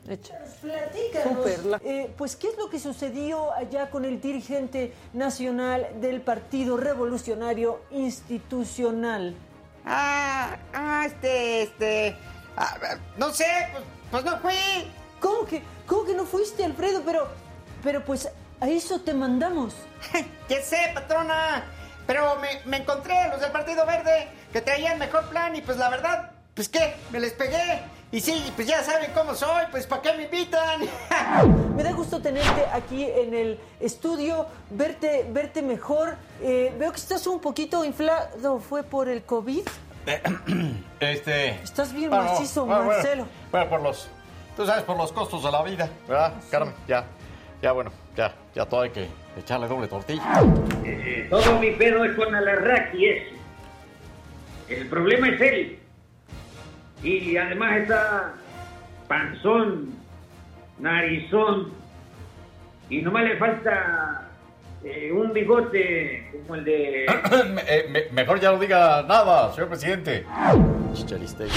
Hecho. 0.08 0.34
Platícanos. 0.62 1.46
Eh, 1.84 2.12
pues, 2.16 2.36
¿qué 2.36 2.48
es 2.48 2.56
lo 2.56 2.70
que 2.70 2.78
sucedió 2.78 3.52
allá 3.52 3.90
con 3.90 4.04
el 4.04 4.20
dirigente 4.20 4.92
nacional 5.12 5.88
del 6.00 6.20
Partido 6.20 6.76
Revolucionario 6.76 7.80
Institucional? 7.90 9.34
Ah, 9.84 10.56
ah, 10.72 11.04
este, 11.06 11.62
este. 11.62 12.16
ah, 12.56 12.76
ah, 12.82 12.96
no 13.16 13.32
sé, 13.32 13.46
pues, 13.72 13.84
pues 14.10 14.24
no 14.24 14.38
fui. 14.38 14.54
¿Cómo 15.20 15.44
que, 15.46 15.62
cómo 15.86 16.04
que 16.04 16.14
no 16.14 16.24
fuiste, 16.24 16.64
Alfredo? 16.64 17.02
Pero, 17.04 17.28
pero 17.82 18.04
pues 18.04 18.28
a 18.60 18.68
eso 18.68 19.00
te 19.00 19.12
mandamos. 19.12 19.74
¿Qué 20.48 20.62
sé, 20.62 20.90
patrona? 20.94 21.64
Pero 22.06 22.36
me, 22.36 22.60
me 22.64 22.76
encontré 22.78 23.18
a 23.18 23.28
los 23.28 23.40
del 23.40 23.50
Partido 23.50 23.84
Verde 23.86 24.28
que 24.52 24.60
traían 24.60 24.98
mejor 24.98 25.28
plan 25.28 25.56
y 25.56 25.62
pues 25.62 25.78
la 25.78 25.88
verdad, 25.90 26.30
pues 26.54 26.68
qué, 26.68 26.94
me 27.10 27.18
les 27.18 27.32
pegué. 27.32 27.82
Y 28.12 28.20
sí, 28.20 28.52
pues 28.54 28.68
ya 28.68 28.82
saben 28.84 29.10
cómo 29.12 29.34
soy, 29.34 29.64
pues 29.70 29.86
¿para 29.86 30.00
qué 30.00 30.12
me 30.12 30.24
invitan? 30.24 30.80
Me 31.76 31.82
da 31.82 31.92
gusto 31.92 32.22
tenerte 32.22 32.64
aquí 32.72 33.04
en 33.04 33.34
el 33.34 33.58
estudio, 33.80 34.46
verte, 34.70 35.26
verte 35.28 35.60
mejor. 35.60 36.16
Eh, 36.40 36.72
veo 36.78 36.90
que 36.92 36.98
estás 36.98 37.26
un 37.26 37.40
poquito 37.40 37.84
inflado. 37.84 38.60
¿Fue 38.60 38.82
por 38.84 39.08
el 39.08 39.22
COVID? 39.22 39.62
Este. 41.00 41.50
Estás 41.62 41.92
bien 41.92 42.08
Bueno, 42.08 42.24
macizo, 42.24 42.64
bueno. 42.64 42.84
Marcelo. 42.84 43.26
Bueno, 43.50 43.68
por 43.68 43.80
los. 43.82 44.08
Tú 44.56 44.64
sabes, 44.64 44.84
por 44.84 44.96
los 44.96 45.12
costos 45.12 45.42
de 45.42 45.50
la 45.50 45.62
vida, 45.62 45.90
¿verdad, 46.08 46.32
Carmen? 46.50 46.74
Ya, 46.88 47.04
ya, 47.60 47.72
bueno, 47.72 47.92
ya, 48.16 48.32
ya 48.54 48.64
todo 48.64 48.82
hay 48.82 48.90
que 48.90 49.06
echarle 49.36 49.66
doble 49.68 49.88
tortilla. 49.88 50.22
Eh, 50.84 51.26
todo 51.28 51.58
mi 51.58 51.72
pedo 51.72 52.04
es 52.04 52.16
con 52.16 52.34
Alarraqui 52.34 53.04
ese. 53.04 53.32
El 54.68 54.88
problema 54.88 55.28
es 55.28 55.40
él. 55.42 55.78
Y 57.02 57.36
además 57.36 57.76
está 57.82 58.34
panzón, 59.08 59.94
narizón, 60.78 61.72
y 62.88 63.02
nomás 63.02 63.24
le 63.24 63.36
falta 63.36 64.28
eh, 64.82 65.10
un 65.12 65.32
bigote 65.32 66.30
como 66.32 66.54
el 66.56 66.64
de... 66.64 67.06
Me- 67.54 67.62
eh, 67.66 67.88
me- 67.90 68.12
mejor 68.12 68.40
ya 68.40 68.52
no 68.52 68.58
diga 68.58 69.02
nada, 69.02 69.52
señor 69.52 69.68
presidente. 69.68 70.24
Chicharistegui. 70.94 71.50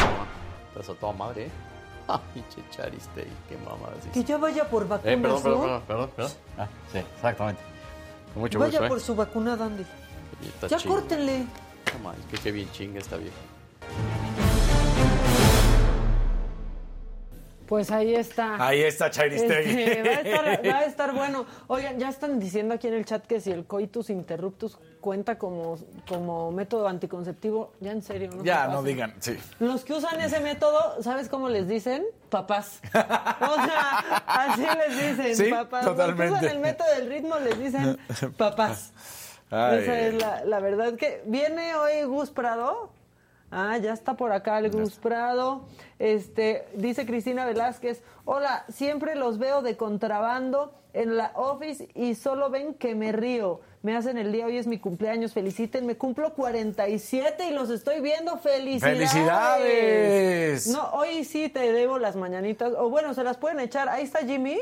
Estás 0.70 0.90
a 0.90 0.94
toda 1.00 1.14
madre, 1.14 1.46
¿eh? 1.46 1.50
Ay, 2.08 2.44
Chicharistegui, 2.50 3.30
qué 3.48 3.58
mamada. 3.58 3.94
Que 4.14 4.24
ya 4.24 4.38
vaya 4.38 4.66
por 4.70 4.84
Eh, 4.84 4.88
vacunas, 4.88 5.20
perdón, 5.22 5.44
perdón, 5.44 5.60
¿no? 5.60 5.62
perdón, 5.62 5.82
perdón, 5.88 6.10
perdón. 6.16 6.32
Ah, 6.58 6.68
sí, 6.92 6.98
exactamente. 7.16 7.62
Con 8.34 8.42
mucho 8.42 8.60
Vaya 8.60 8.72
gusto, 8.72 8.86
¿eh? 8.86 8.90
por 8.90 9.00
su 9.00 9.16
vacunada, 9.16 9.66
Andy. 9.66 9.86
Y 10.44 10.48
está 10.48 10.68
Ya 10.68 10.78
chinga. 10.78 10.96
córtenle. 10.96 11.40
No 11.94 12.00
mames, 12.04 12.26
que 12.30 12.38
qué 12.38 12.52
bien 12.52 12.70
chinga 12.72 13.00
esta 13.00 13.18
vieja. 13.18 13.36
Pues 17.70 17.92
ahí 17.92 18.16
está. 18.16 18.56
Ahí 18.66 18.82
está 18.82 19.12
Chairistegui. 19.12 19.84
Este, 19.84 20.02
va, 20.02 20.10
a 20.10 20.22
estar, 20.22 20.68
va 20.74 20.78
a 20.80 20.86
estar 20.86 21.14
bueno. 21.14 21.46
Oigan, 21.68 22.00
ya 22.00 22.10
están 22.10 22.40
diciendo 22.40 22.74
aquí 22.74 22.88
en 22.88 22.96
el 22.96 23.06
chat 23.06 23.24
que 23.28 23.40
si 23.40 23.52
el 23.52 23.66
coitus 23.66 24.10
interruptus 24.10 24.80
cuenta 25.00 25.38
como, 25.38 25.78
como 26.08 26.52
método 26.52 26.88
anticonceptivo. 26.88 27.74
Ya 27.80 27.92
en 27.92 28.02
serio, 28.02 28.32
¿no? 28.36 28.44
Ya, 28.44 28.68
no 28.70 28.82
digan, 28.82 29.14
sí. 29.20 29.38
Los 29.60 29.86
que 29.86 29.94
usan 29.94 30.20
ese 30.20 30.40
método, 30.40 31.04
¿sabes 31.04 31.30
cómo 31.30 31.48
les 31.48 31.68
dicen? 31.68 32.04
Papás. 32.32 32.82
O 32.92 33.56
sea, 33.64 34.00
así 34.26 34.66
les 34.66 35.18
dicen, 35.18 35.36
Sí, 35.36 35.52
papás. 35.52 35.86
Los 35.86 35.94
que 35.94 36.02
totalmente. 36.02 36.34
usan 36.34 36.50
el 36.50 36.60
método 36.60 36.90
del 36.96 37.08
ritmo 37.08 37.38
les 37.38 37.60
dicen 37.60 38.00
papás. 38.38 38.94
Ay. 39.52 39.84
Esa 39.84 40.00
es 40.00 40.14
la, 40.16 40.44
la 40.44 40.60
verdad 40.60 40.96
que 40.96 41.22
viene 41.28 41.76
hoy 41.76 42.02
Gus 42.06 42.32
Prado. 42.32 42.90
Ah, 43.52 43.78
ya 43.78 43.94
está 43.94 44.16
por 44.16 44.32
acá 44.32 44.60
el 44.60 44.72
Gus 44.72 44.96
Prado. 44.96 45.66
Este, 45.98 46.68
dice 46.76 47.06
Cristina 47.06 47.46
Velázquez, 47.46 48.04
hola, 48.26 48.66
siempre 48.70 49.16
los 49.16 49.38
veo 49.38 49.62
de 49.62 49.76
contrabando 49.76 50.74
en 50.94 51.18
la 51.18 51.32
office 51.36 51.90
y 51.94 52.16
solo 52.16 52.50
ven 52.50 52.74
que 52.74 52.96
me 52.96 53.12
río. 53.12 53.62
Me 53.82 53.96
hacen 53.96 54.18
el 54.18 54.32
día, 54.32 54.46
hoy 54.46 54.58
es 54.58 54.68
mi 54.68 54.78
cumpleaños, 54.78 55.34
felicítenme. 55.34 55.96
Cumplo 55.96 56.34
47 56.34 57.50
y 57.50 57.54
los 57.54 57.70
estoy 57.70 58.02
viendo. 58.02 58.38
¡Felicidades! 58.38 59.12
¡Felicidades! 59.12 60.68
No, 60.68 60.90
hoy 60.92 61.24
sí 61.24 61.48
te 61.48 61.72
debo 61.72 61.98
las 61.98 62.16
mañanitas. 62.16 62.74
O 62.78 62.90
bueno, 62.90 63.14
se 63.14 63.24
las 63.24 63.38
pueden 63.38 63.60
echar. 63.62 63.88
Ahí 63.88 64.04
está 64.04 64.20
Jimmy. 64.20 64.60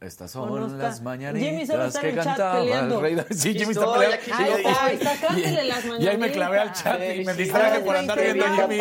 Estas 0.00 0.36
¿O 0.36 0.44
no 0.46 0.52
son 0.56 0.64
está? 0.74 0.88
las 0.88 1.00
mañanitas 1.00 1.48
Jimmy 1.48 1.66
solo 1.66 1.84
está 1.86 1.98
en 2.00 2.02
que 2.02 2.08
el 2.10 2.16
chat 2.16 2.26
cantaba 2.26 2.60
peleando. 2.60 2.94
el 2.96 3.00
rey 3.02 3.14
David. 3.14 3.36
Sí, 3.36 3.52
Jimmy 3.54 3.72
está 3.72 3.92
peleando. 3.92 4.16
aquí 4.16 4.30
estoy. 4.30 4.46
y- 4.62 4.66
Ahí 4.66 4.94
está, 4.96 5.16
cántele 5.26 5.64
las 5.64 5.84
Y 6.00 6.08
ahí 6.08 6.18
me 6.18 6.32
clavé 6.32 6.58
al 6.58 6.72
chat 6.72 7.00
y 7.16 7.24
me 7.24 7.34
distraje 7.34 7.80
por 7.80 7.96
andar 7.96 8.20
viendo 8.20 8.44
a 8.44 8.56
Jimmy. 8.56 8.80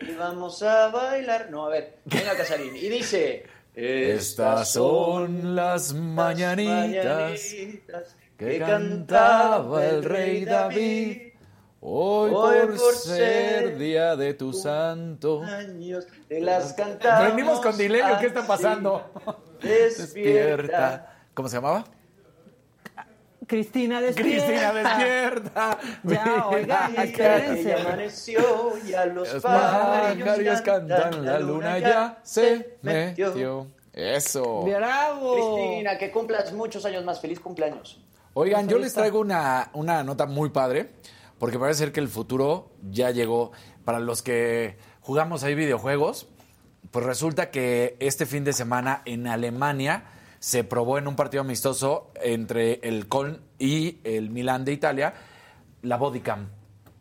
Y 0.00 0.14
vamos 0.14 0.62
a 0.62 0.88
bailar. 0.88 1.48
No, 1.50 1.66
a 1.66 1.68
ver, 1.68 1.98
venga 2.06 2.34
Casarín. 2.36 2.74
Y 2.74 2.88
dice. 2.88 3.44
Estas 3.74 4.72
son 4.72 5.54
las 5.54 5.92
mañanitas 5.94 7.04
mañanitas 7.04 8.16
que 8.36 8.58
cantaba 8.58 9.84
el 9.86 10.02
rey 10.02 10.44
David. 10.44 11.22
Hoy, 11.80 12.32
Hoy 12.34 12.56
por, 12.66 12.76
por 12.76 12.94
ser 12.94 13.78
día 13.78 14.16
de 14.16 14.34
tu 14.34 14.52
santo. 14.52 15.42
años 15.44 16.06
te 16.28 16.40
las 16.40 16.72
cantamos. 16.72 17.28
Venimos 17.36 17.60
con 17.60 17.76
delay, 17.76 18.00
¿o 18.02 18.18
¿qué 18.18 18.26
está 18.26 18.44
pasando? 18.44 19.12
Despierta. 19.60 21.14
¿Cómo 21.34 21.48
se 21.48 21.56
llamaba? 21.56 21.84
Cristina, 23.46 24.00
despierta. 24.02 24.46
Cristina, 24.46 24.72
despierta. 24.74 25.78
Ya, 26.04 27.02
espérense. 27.02 27.64
Ya 27.64 27.80
amaneció, 27.80 28.40
ya 28.86 29.06
los 29.06 29.32
Los 29.32 29.42
pájaros 29.42 30.18
pájaros 30.18 30.60
cantan, 30.60 31.24
la 31.24 31.38
luna 31.40 31.78
ya 31.78 32.18
se 32.22 32.76
metió. 32.82 33.66
Eso. 33.92 34.62
¡Bravo! 34.62 35.56
Cristina, 35.56 35.98
que 35.98 36.10
cumplas 36.12 36.52
muchos 36.52 36.84
años 36.84 37.04
más. 37.04 37.20
Feliz 37.20 37.40
cumpleaños. 37.40 38.00
Oigan, 38.34 38.68
yo 38.68 38.78
les 38.78 38.92
traigo 38.94 39.18
una, 39.18 39.70
una 39.72 40.04
nota 40.04 40.26
muy 40.26 40.50
padre, 40.50 40.90
porque 41.38 41.58
parece 41.58 41.78
ser 41.84 41.92
que 41.92 42.00
el 42.00 42.08
futuro 42.08 42.70
ya 42.90 43.10
llegó. 43.10 43.50
Para 43.84 43.98
los 43.98 44.22
que 44.22 44.76
jugamos 45.00 45.42
ahí 45.42 45.54
videojuegos, 45.54 46.28
pues 46.90 47.04
resulta 47.04 47.50
que 47.50 47.96
este 48.00 48.26
fin 48.26 48.44
de 48.44 48.52
semana 48.52 49.02
en 49.04 49.26
Alemania 49.26 50.04
se 50.40 50.64
probó 50.64 50.98
en 50.98 51.08
un 51.08 51.16
partido 51.16 51.40
amistoso 51.42 52.10
entre 52.22 52.74
el 52.82 53.08
Köln 53.08 53.40
y 53.58 53.98
el 54.04 54.30
Milán 54.30 54.64
de 54.64 54.72
Italia 54.72 55.14
la 55.82 55.96
bodycam. 55.96 56.48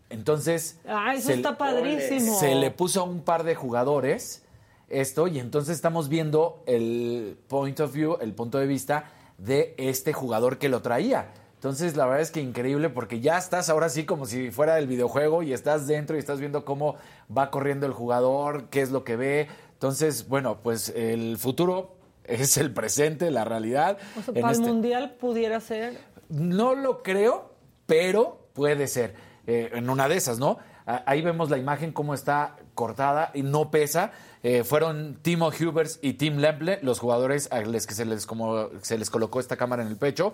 Entonces, 0.09 0.79
Ah, 0.87 1.13
eso 1.15 1.27
se- 1.27 1.33
está 1.35 1.57
padrísimo. 1.57 2.39
se 2.39 2.55
le 2.55 2.71
puso 2.71 3.01
a 3.01 3.03
un 3.03 3.21
par 3.21 3.43
de 3.43 3.55
jugadores 3.55 4.43
esto 4.89 5.27
y 5.27 5.39
entonces 5.39 5.75
estamos 5.75 6.07
viendo 6.07 6.63
el 6.65 7.37
point 7.47 7.79
of 7.81 7.93
view, 7.93 8.17
el 8.21 8.33
punto 8.33 8.57
de 8.57 8.67
vista 8.67 9.11
de 9.37 9.75
este 9.77 10.13
jugador 10.13 10.57
que 10.57 10.69
lo 10.69 10.81
traía. 10.81 11.27
Entonces, 11.55 11.97
la 11.97 12.05
verdad 12.05 12.21
es 12.21 12.31
que 12.31 12.39
increíble 12.39 12.89
porque 12.89 13.19
ya 13.19 13.37
estás 13.37 13.69
ahora 13.69 13.89
sí 13.89 14.05
como 14.05 14.25
si 14.27 14.51
fuera 14.51 14.77
el 14.79 14.87
videojuego 14.87 15.43
y 15.43 15.53
estás 15.53 15.87
dentro 15.87 16.15
y 16.15 16.19
estás 16.19 16.39
viendo 16.39 16.63
cómo 16.63 16.95
va 17.35 17.49
corriendo 17.51 17.85
el 17.87 17.93
jugador, 17.93 18.65
qué 18.69 18.81
es 18.81 18.91
lo 18.91 19.03
que 19.03 19.15
ve. 19.15 19.47
Entonces, 19.77 20.27
bueno, 20.27 20.59
pues 20.63 20.89
el 20.95 21.37
futuro 21.37 21.95
es 22.23 22.57
el 22.57 22.73
presente, 22.73 23.29
la 23.31 23.45
realidad. 23.45 23.97
O 24.17 24.21
sea, 24.21 24.33
En 24.35 24.41
para 24.41 24.53
el 24.53 24.59
este- 24.59 24.67
mundial 24.73 25.15
pudiera 25.19 25.59
ser. 25.59 25.97
no 26.29 26.73
lo 26.75 27.03
creo, 27.03 27.53
pero 27.85 28.47
puede 28.53 28.87
ser. 28.87 29.15
eh, 29.45 29.69
en 29.73 29.89
una 29.89 30.09
de 30.09 30.17
esas, 30.17 30.39
¿no? 30.39 30.57
Ah, 30.85 31.03
Ahí 31.05 31.21
vemos 31.21 31.49
la 31.49 31.57
imagen 31.57 31.93
cómo 31.93 32.13
está 32.13 32.57
cortada 32.75 33.31
y 33.33 33.43
no 33.43 33.71
pesa. 33.71 34.11
Eh, 34.43 34.63
fueron 34.65 35.19
Timo 35.21 35.47
Hubers 35.49 35.99
y 36.01 36.13
Tim 36.13 36.37
Lemple, 36.37 36.79
los 36.81 36.99
jugadores 36.99 37.49
a 37.51 37.61
los 37.61 37.87
que 37.87 37.93
se 37.93 38.03
les, 38.05 38.25
como, 38.25 38.69
se 38.81 38.97
les 38.97 39.09
colocó 39.09 39.39
esta 39.39 39.55
cámara 39.55 39.83
en 39.83 39.87
el 39.89 39.95
pecho, 39.97 40.33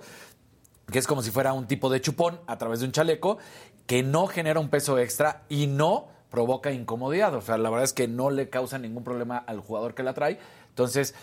que 0.91 0.97
es 0.99 1.05
como 1.05 1.21
si 1.21 1.29
fuera 1.31 1.53
un 1.53 1.67
tipo 1.67 1.89
de 1.89 2.01
chupón 2.01 2.39
a 2.47 2.57
través 2.57 2.79
de 2.79 2.85
un 2.87 2.91
chaleco, 2.91 3.37
que 3.85 4.01
no 4.03 4.25
genera 4.27 4.59
un 4.59 4.69
peso 4.69 4.97
extra 4.97 5.43
y 5.49 5.67
no 5.67 6.07
provoca 6.34 6.72
incomodidad. 6.72 7.35
O 7.35 7.41
sea, 7.41 7.60
la 7.60 7.69
verdad 7.69 7.84
es 7.84 7.93
que 7.93 8.07
no 8.07 8.31
le 8.31 8.49
causa 8.49 8.80
ningún 8.80 9.03
problema 9.03 9.38
al 9.38 9.60
jugador 9.60 9.93
que 9.93 10.01
la 10.01 10.15
trae. 10.15 10.39
Entonces, 10.69 11.14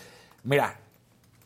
mira, 0.45 0.79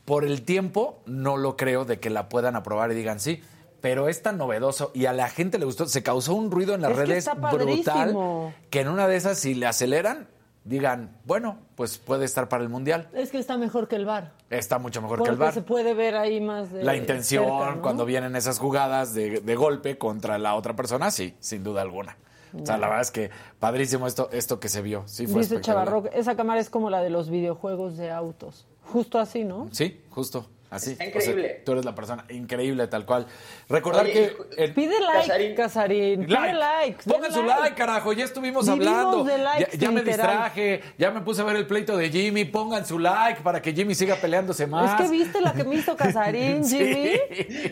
por 0.05 0.23
el 0.23 0.43
tiempo 0.43 0.99
no 1.07 1.35
lo 1.35 1.57
creo 1.57 1.83
de 1.83 1.99
que 1.99 2.11
la 2.11 2.29
puedan 2.29 2.55
aprobar 2.55 2.91
y 2.91 2.93
digan 2.93 3.19
sí. 3.19 3.41
Pero 3.81 4.07
es 4.07 4.21
tan 4.21 4.37
novedoso 4.37 4.91
y 4.93 5.07
a 5.07 5.13
la 5.13 5.29
gente 5.29 5.57
le 5.57 5.65
gustó. 5.65 5.87
Se 5.87 6.03
causó 6.03 6.35
un 6.35 6.51
ruido 6.51 6.75
en 6.75 6.83
las 6.83 6.91
Es 6.91 6.97
redes 6.97 7.27
brutal 7.51 8.53
que 8.69 8.81
en 8.81 8.87
una 8.87 9.07
de 9.07 9.15
esas, 9.15 9.39
si 9.39 9.55
le 9.55 9.65
aceleran, 9.65 10.27
digan, 10.63 11.17
bueno, 11.25 11.57
pues 11.73 11.97
puede 11.97 12.25
estar 12.25 12.47
para 12.47 12.61
el 12.61 12.69
Mundial. 12.69 13.09
Es 13.13 13.31
que 13.31 13.39
está 13.39 13.57
mejor 13.57 13.87
que 13.87 13.95
el 13.95 14.05
bar. 14.05 14.33
Está 14.51 14.77
mucho 14.77 15.01
mejor 15.01 15.17
Porque 15.17 15.29
que 15.31 15.33
el 15.33 15.39
VAR. 15.39 15.55
se 15.55 15.63
puede 15.63 15.95
ver 15.95 16.17
ahí 16.17 16.39
más 16.39 16.71
de 16.71 16.83
La 16.83 16.95
intención, 16.95 17.45
cerca, 17.45 17.75
¿no? 17.77 17.81
cuando 17.81 18.05
vienen 18.05 18.35
esas 18.35 18.59
jugadas 18.59 19.15
de, 19.15 19.39
de 19.41 19.55
golpe 19.55 19.97
contra 19.97 20.37
la 20.37 20.53
otra 20.53 20.75
persona, 20.75 21.09
sí, 21.09 21.35
sin 21.39 21.63
duda 21.63 21.81
alguna. 21.81 22.15
O 22.61 22.65
sea, 22.65 22.77
la 22.77 22.87
verdad 22.87 23.01
es 23.01 23.11
que 23.11 23.29
padrísimo 23.59 24.07
esto, 24.07 24.29
esto 24.31 24.59
que 24.59 24.69
se 24.69 24.81
vio. 24.81 25.03
Sí, 25.05 25.27
fue 25.27 25.41
Dice. 25.41 25.61
Chavarro, 25.61 26.05
esa 26.13 26.35
cámara 26.35 26.59
es 26.59 26.69
como 26.69 26.89
la 26.89 27.01
de 27.01 27.09
los 27.09 27.29
videojuegos 27.29 27.97
de 27.97 28.11
autos. 28.11 28.67
Justo 28.83 29.19
así, 29.19 29.43
¿no? 29.43 29.67
Sí, 29.71 30.01
justo. 30.09 30.47
Así. 30.75 30.91
Está 30.91 31.03
O 31.05 31.07
sea, 31.07 31.31
increíble. 31.31 31.61
tú 31.65 31.71
eres 31.73 31.85
la 31.85 31.95
persona 31.95 32.25
increíble, 32.29 32.87
tal 32.87 33.05
cual. 33.05 33.25
Recordar 33.69 34.05
Oye, 34.05 34.13
que. 34.13 34.37
el- 34.63 34.73
Pide 34.73 34.99
like, 34.99 35.55
Casarín. 35.55 36.25
Pide 36.25 36.33
Like. 36.33 36.53
like. 36.53 37.03
Pongan 37.09 37.31
su 37.31 37.43
like, 37.43 37.75
carajo, 37.75 38.13
ya 38.13 38.25
estuvimos 38.25 38.65
Vivimos 38.65 38.87
hablando. 38.87 39.23
de 39.23 39.37
likes, 39.37 39.71
ya, 39.77 39.79
ya 39.79 39.91
me 39.91 40.01
distraje, 40.03 40.81
ya 40.97 41.11
me 41.11 41.21
puse 41.21 41.41
a 41.41 41.45
ver 41.45 41.55
el 41.55 41.67
pleito 41.67 41.95
de 41.97 42.09
Jimmy. 42.09 42.45
Pongan 42.45 42.85
su 42.85 42.99
like 42.99 43.41
para 43.41 43.61
que 43.61 43.73
Jimmy 43.73 43.95
siga 43.95 44.15
peleándose 44.15 44.67
más. 44.67 44.99
Es 44.99 45.05
que 45.05 45.11
viste 45.11 45.41
la 45.41 45.53
que 45.53 45.63
me 45.63 45.75
hizo 45.75 45.95
Casarín, 45.95 46.63
Sí. 46.65 46.77
Jimmy. 46.77 47.19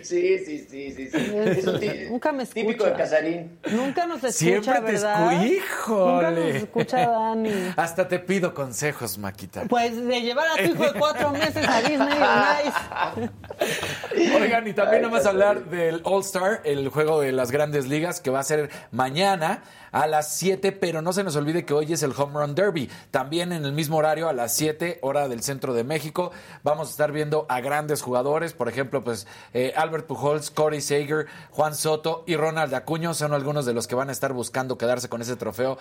Sí, 0.04 0.38
sí, 0.40 0.68
sí, 0.70 0.92
sí. 0.92 1.10
sí. 1.12 1.18
Es 1.36 1.68
un 1.68 1.80
ti- 1.80 1.90
Nunca 2.10 2.32
me 2.32 2.44
escucha. 2.44 2.62
típico 2.66 2.86
de 2.86 2.94
Casarín. 2.94 3.60
Nunca 3.72 4.06
nos 4.06 4.18
escucha, 4.18 4.32
Siempre 4.32 4.74
te 4.82 4.94
Nunca 4.94 6.32
nos 6.32 6.56
escucha 6.56 7.08
Dani. 7.10 7.74
Hasta 7.76 8.08
te 8.08 8.20
pido 8.20 8.54
consejos, 8.54 9.18
Maquita. 9.18 9.64
Pues 9.68 9.96
de 10.06 10.22
llevar 10.22 10.48
a 10.48 10.56
tu 10.64 10.72
hijo 10.72 10.84
de 10.84 10.94
cuatro 11.00 11.32
meses 11.32 11.68
a 11.68 11.82
Disney 11.82 11.98
on 12.00 12.68
Ice. 12.68 12.78
Oigan, 14.42 14.68
y 14.68 14.74
también 14.74 15.04
vamos 15.04 15.26
a 15.26 15.30
hablar 15.30 15.66
del 15.66 16.02
All 16.04 16.22
Star, 16.22 16.62
el 16.64 16.90
juego 16.90 17.22
de 17.22 17.32
las 17.32 17.52
grandes 17.52 17.88
ligas, 17.88 18.22
que 18.22 18.30
va 18.30 18.40
a 18.40 18.44
ser 18.44 18.70
mañana 18.92 19.64
a 19.94 20.08
las 20.08 20.34
7, 20.34 20.74
pero 20.74 21.02
no 21.02 21.14
se 21.14 21.24
nos 21.24 21.36
olvide 21.38 21.66
que 21.66 21.74
hoy 21.74 21.94
es 21.94 22.04
el 22.04 22.14
Home 22.18 22.40
Run 22.40 22.56
Derby. 22.56 22.90
También 23.12 23.54
en 23.54 23.64
el 23.64 23.72
mismo 23.72 23.98
horario, 23.98 24.28
a 24.28 24.34
las 24.34 24.54
7, 24.56 25.00
hora 25.02 25.30
del 25.30 25.44
centro 25.44 25.74
de 25.74 25.84
México, 25.84 26.32
vamos 26.64 26.88
a 26.90 26.92
estar 26.92 27.12
viendo 27.12 27.46
a 27.48 27.62
grandes 27.62 28.02
jugadores. 28.02 28.54
Por 28.54 28.68
ejemplo, 28.68 29.04
pues 29.04 29.28
eh, 29.54 29.72
Albert 29.78 30.08
Pujols, 30.08 30.50
Corey 30.50 30.82
Sager, 30.82 31.28
Juan 31.52 31.76
Soto 31.76 32.24
y 32.26 32.36
Ronald 32.36 32.74
Acuño 32.74 33.14
son 33.14 33.34
algunos 33.34 33.66
de 33.66 33.74
los 33.74 33.88
que 33.88 33.96
van 33.96 34.10
a 34.10 34.12
estar 34.12 34.34
buscando 34.34 34.78
quedarse 34.78 35.10
con 35.10 35.22
ese 35.22 35.36
trofeo 35.36 35.78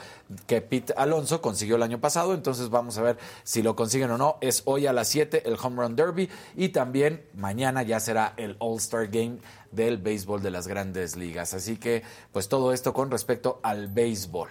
que 0.46 0.60
Pete 0.60 0.92
Alonso 0.96 1.40
consiguió 1.40 1.76
el 1.76 1.82
año 1.82 1.98
pasado. 1.98 2.34
Entonces 2.34 2.68
vamos 2.68 2.98
a 2.98 3.02
ver 3.02 3.16
si 3.44 3.62
lo 3.62 3.74
consiguen 3.74 4.10
o 4.10 4.18
no. 4.18 4.36
Es 4.42 4.62
hoy 4.66 4.86
a 4.86 4.92
las 4.92 5.08
7 5.08 5.42
el 5.46 5.56
Home 5.62 5.82
Run 5.82 5.96
Derby 5.96 6.28
y 6.54 6.68
también 6.68 7.24
mañana 7.34 7.82
ya 7.82 7.98
será 7.98 8.34
el 8.36 8.56
All 8.58 8.76
Star 8.76 9.08
Game 9.08 9.38
del 9.72 9.98
béisbol 9.98 10.42
de 10.42 10.50
las 10.50 10.68
grandes 10.68 11.16
ligas. 11.16 11.54
Así 11.54 11.76
que, 11.76 12.02
pues 12.30 12.48
todo 12.48 12.72
esto 12.72 12.92
con 12.92 13.10
respecto 13.10 13.58
al 13.62 13.88
béisbol. 13.88 14.48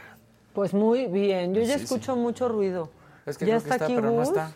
Pues 0.53 0.73
muy 0.73 1.05
bien. 1.05 1.53
Yo 1.53 1.61
ya 1.61 1.77
Sí, 1.77 1.83
escucho 1.85 2.15
mucho 2.15 2.49
ruido. 2.49 2.89
Es 3.25 3.37
que 3.37 3.45
ya 3.45 3.57
creo 3.59 3.63
que 3.63 3.69
está, 3.69 3.85
aquí 3.85 3.95
pero 3.95 4.11
no 4.11 4.23
está. 4.23 4.51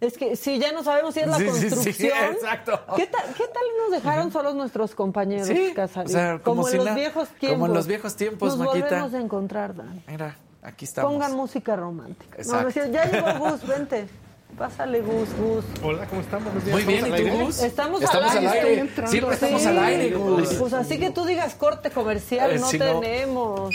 Es 0.00 0.16
que 0.16 0.34
si 0.36 0.58
ya 0.58 0.72
no 0.72 0.82
sabemos 0.82 1.12
si 1.12 1.20
es 1.20 1.26
la 1.26 1.36
Sí, 1.36 1.48
sí, 1.50 1.60
sí, 1.60 1.68
construcción. 1.70 2.32
exacto. 2.32 2.80
¿Qué 2.96 3.06
tal, 3.06 3.22
¿Qué 3.34 3.44
tal 3.48 3.62
nos 3.82 3.90
dejaron 3.90 4.30
solos 4.32 4.54
nuestros 4.54 4.94
compañeros, 4.94 5.46
Sí, 5.48 5.74
o 5.76 6.08
sea, 6.08 6.38
como, 6.38 6.62
como 6.62 6.66
en 6.68 6.70
si 6.70 6.76
los 6.78 6.86
na- 6.86 6.94
viejos 6.94 7.28
como 7.28 7.38
tiempos. 7.40 7.68
en 7.68 7.74
los 7.74 7.86
viejos 7.86 8.16
tiempos, 8.16 8.56
Nos 8.56 8.66
Maquita. 8.66 8.86
volvemos 8.88 9.14
a 9.14 9.20
encontrar, 9.20 9.74
Dan. 9.74 10.02
Mira, 10.06 10.36
aquí 10.62 10.84
estamos. 10.86 11.12
Pongan 11.12 11.34
música 11.36 11.76
romántica. 11.76 12.36
No, 12.36 12.42
Exacto. 12.42 12.66
decía, 12.66 12.86
ya 12.86 13.04
llegó 13.10 13.50
Gus, 13.50 13.66
vente. 13.66 14.08
Pásale, 14.58 15.00
Gus, 15.00 15.28
Gus. 15.38 15.64
Hola, 15.82 16.06
¿cómo 16.06 16.20
días. 16.64 16.74
Muy 16.74 16.84
bien, 16.84 17.04
¿Estamos 17.06 17.20
¿y 17.20 17.24
tú? 17.30 17.44
Gus? 17.44 17.62
Estamos, 17.62 18.02
Estamos 18.02 18.30
al 18.36 18.46
aire. 18.48 18.60
aire. 18.68 19.06
Siempre 19.08 19.34
estamos 19.34 19.66
al 19.66 19.78
aire, 19.78 20.10
Gus. 20.10 20.54
Pues 20.54 20.72
así 20.74 20.98
que 20.98 21.10
tú 21.10 21.24
digas 21.24 21.54
corte 21.54 21.90
comercial, 21.90 22.50
Eh, 22.52 22.58
no 22.58 22.66
si 22.68 22.78
no- 22.78 23.00
tenemos. 23.00 23.74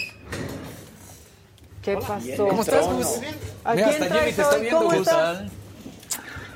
¿Qué 1.82 1.98
pasó? 1.98 2.48
¿Cómo 2.48 2.62
estás, 2.62 2.86
Gus? 2.88 3.08
¿A 3.64 3.74
Mira, 3.74 3.88
quién 3.90 4.04
hasta 4.04 4.16
Jimmy 4.16 4.26
te 4.26 4.30
está 4.30 4.50
hoy? 4.50 4.62
viendo, 4.62 4.78
¿Cómo 4.78 4.90
Gus. 4.92 5.00
estás? 5.08 5.42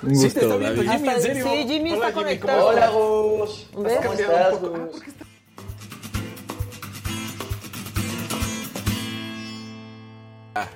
Un 0.01 0.15
Sí, 0.15 0.23
gusto, 0.25 0.39
te 0.39 0.45
está 0.45 0.57
viendo. 0.57 0.81
Jimmy, 0.91 1.09
en 1.09 1.21
serio. 1.21 1.45
Sí, 1.45 1.67
Jimmy 1.67 1.91
Hola, 1.93 2.07
está 2.09 2.19
Jimmy, 2.19 2.37
¿cómo 2.39 2.53
conectado. 2.53 2.67
Hola, 2.67 2.89
Gus. 2.89 3.67
¿Ves? 3.77 3.97
¿Cómo 3.97 4.13
estás, 4.13 4.53
poco. 4.57 4.89
Ah, 10.55 10.67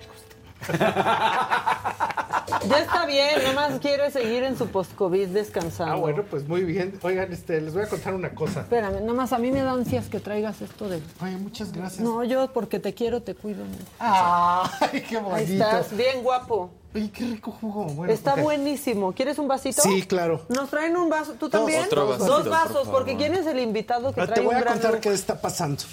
Ya 2.67 2.79
está 2.79 3.05
bien, 3.05 3.37
nada 3.43 3.53
más 3.53 3.79
quiere 3.79 4.09
seguir 4.11 4.43
en 4.43 4.57
su 4.57 4.67
post-COVID 4.67 5.27
descansando. 5.29 5.93
Ah, 5.93 5.97
bueno, 5.97 6.23
pues 6.29 6.47
muy 6.47 6.63
bien. 6.63 6.97
Oigan, 7.01 7.31
este, 7.33 7.61
les 7.61 7.73
voy 7.73 7.83
a 7.83 7.87
contar 7.87 8.13
una 8.13 8.33
cosa. 8.33 8.61
Espérame, 8.61 9.01
nada 9.01 9.13
más 9.13 9.33
a 9.33 9.37
mí 9.37 9.51
me 9.51 9.61
da 9.61 9.71
ansias 9.71 10.07
que 10.07 10.19
traigas 10.19 10.61
esto 10.61 10.89
de... 10.89 11.01
Oye, 11.21 11.37
muchas 11.37 11.71
gracias. 11.71 12.01
No, 12.01 12.23
yo 12.23 12.51
porque 12.53 12.79
te 12.79 12.93
quiero, 12.93 13.21
te 13.21 13.35
cuido. 13.35 13.63
mucho. 13.65 13.83
Ay, 13.99 15.01
qué 15.07 15.17
bonito. 15.17 15.35
Ahí 15.35 15.53
estás, 15.53 15.95
bien 15.95 16.23
guapo. 16.23 16.71
Oye, 16.95 17.09
qué 17.11 17.25
rico 17.25 17.51
jugo. 17.59 17.85
Bueno, 17.85 18.13
Está 18.13 18.35
buenísimo. 18.35 19.13
¿Quieres 19.13 19.39
un 19.39 19.47
vasito? 19.47 19.81
Sí, 19.81 20.03
claro. 20.03 20.41
¿Nos 20.49 20.69
traen 20.69 20.95
un 20.95 21.09
vaso? 21.09 21.33
¿Tú 21.33 21.49
también? 21.49 21.85
Otro 21.85 22.07
vasito, 22.07 22.25
Dos 22.25 22.49
vasos, 22.49 22.87
porque 22.89 23.17
¿quién 23.17 23.33
es 23.33 23.45
el 23.47 23.59
invitado 23.59 24.13
que 24.13 24.21
Ah, 24.21 24.25
trae 24.27 24.39
Te 24.39 24.41
voy 24.45 24.53
un 24.55 24.57
a 24.57 24.63
gran 24.63 24.73
contar 24.79 24.99
qué 24.99 25.11
está 25.11 25.39
pasando. 25.41 25.83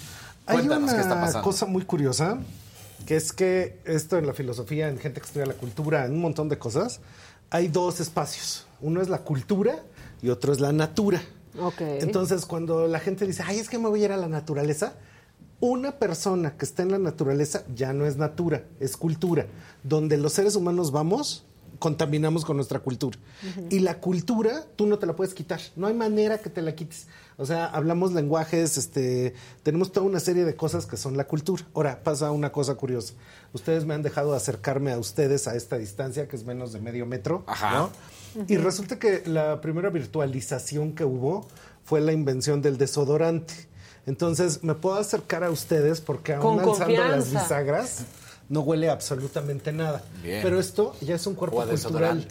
Hay 0.46 0.56
Cuéntanos, 0.56 0.84
una 0.90 0.94
¿qué 0.94 1.00
está 1.02 1.20
pasando? 1.20 1.42
cosa 1.42 1.66
muy 1.66 1.84
curiosa, 1.84 2.38
que 3.06 3.16
es 3.16 3.32
que 3.32 3.78
esto 3.84 4.18
en 4.18 4.26
la 4.26 4.34
filosofía, 4.34 4.88
en 4.88 4.98
gente 4.98 5.20
que 5.20 5.26
estudia 5.26 5.46
la 5.46 5.54
cultura, 5.54 6.06
en 6.06 6.12
un 6.12 6.20
montón 6.20 6.48
de 6.48 6.58
cosas, 6.58 7.00
hay 7.50 7.68
dos 7.68 8.00
espacios. 8.00 8.66
Uno 8.80 9.00
es 9.00 9.08
la 9.08 9.18
cultura 9.18 9.82
y 10.22 10.30
otro 10.30 10.52
es 10.52 10.60
la 10.60 10.72
natura. 10.72 11.20
Ok. 11.58 11.80
Entonces, 11.80 12.46
cuando 12.46 12.86
la 12.86 13.00
gente 13.00 13.26
dice, 13.26 13.42
ay, 13.44 13.58
es 13.58 13.68
que 13.68 13.78
me 13.78 13.88
voy 13.88 14.02
a 14.02 14.04
ir 14.06 14.12
a 14.12 14.16
la 14.16 14.28
naturaleza, 14.28 14.94
una 15.60 15.98
persona 15.98 16.56
que 16.56 16.64
está 16.64 16.82
en 16.82 16.92
la 16.92 16.98
naturaleza 16.98 17.64
ya 17.74 17.92
no 17.92 18.06
es 18.06 18.16
natura, 18.16 18.64
es 18.78 18.96
cultura. 18.96 19.46
Donde 19.82 20.16
los 20.16 20.32
seres 20.32 20.56
humanos 20.56 20.90
vamos, 20.90 21.44
contaminamos 21.80 22.44
con 22.44 22.56
nuestra 22.56 22.78
cultura. 22.78 23.18
Y 23.70 23.80
la 23.80 23.98
cultura, 23.98 24.64
tú 24.76 24.86
no 24.86 24.98
te 24.98 25.06
la 25.06 25.16
puedes 25.16 25.34
quitar. 25.34 25.60
No 25.74 25.88
hay 25.88 25.94
manera 25.94 26.38
que 26.38 26.50
te 26.50 26.62
la 26.62 26.76
quites. 26.76 27.08
O 27.38 27.46
sea, 27.46 27.66
hablamos 27.66 28.12
lenguajes, 28.12 28.76
este, 28.76 29.34
tenemos 29.62 29.90
toda 29.90 30.06
una 30.06 30.20
serie 30.20 30.44
de 30.44 30.54
cosas 30.54 30.84
que 30.86 30.98
son 30.98 31.16
la 31.16 31.26
cultura. 31.26 31.66
Ahora, 31.74 32.04
pasa 32.04 32.30
una 32.30 32.52
cosa 32.52 32.74
curiosa. 32.74 33.14
Ustedes 33.54 33.86
me 33.86 33.94
han 33.94 34.02
dejado 34.02 34.34
acercarme 34.34 34.92
a 34.92 34.98
ustedes 34.98 35.48
a 35.48 35.56
esta 35.56 35.78
distancia, 35.78 36.28
que 36.28 36.36
es 36.36 36.44
menos 36.44 36.72
de 36.72 36.80
medio 36.80 37.06
metro. 37.06 37.42
Ajá. 37.46 37.90
¿no? 38.36 38.44
Y 38.46 38.58
resulta 38.58 38.98
que 38.98 39.22
la 39.24 39.60
primera 39.62 39.88
virtualización 39.88 40.92
que 40.92 41.04
hubo 41.04 41.48
fue 41.82 42.02
la 42.02 42.12
invención 42.12 42.60
del 42.60 42.76
desodorante. 42.76 43.54
Entonces, 44.06 44.62
me 44.62 44.74
puedo 44.74 44.96
acercar 44.96 45.42
a 45.42 45.50
ustedes 45.50 46.02
porque 46.02 46.34
aún 46.34 46.58
Con 46.58 46.70
alzando 46.70 47.04
las 47.08 47.32
bisagras 47.32 48.04
no 48.50 48.60
huele 48.60 48.90
absolutamente 48.90 49.72
nada. 49.72 50.02
Bien. 50.22 50.40
Pero 50.42 50.60
esto 50.60 50.94
ya 51.00 51.14
es 51.14 51.26
un 51.26 51.34
cuerpo 51.34 51.64
cultural. 51.64 52.26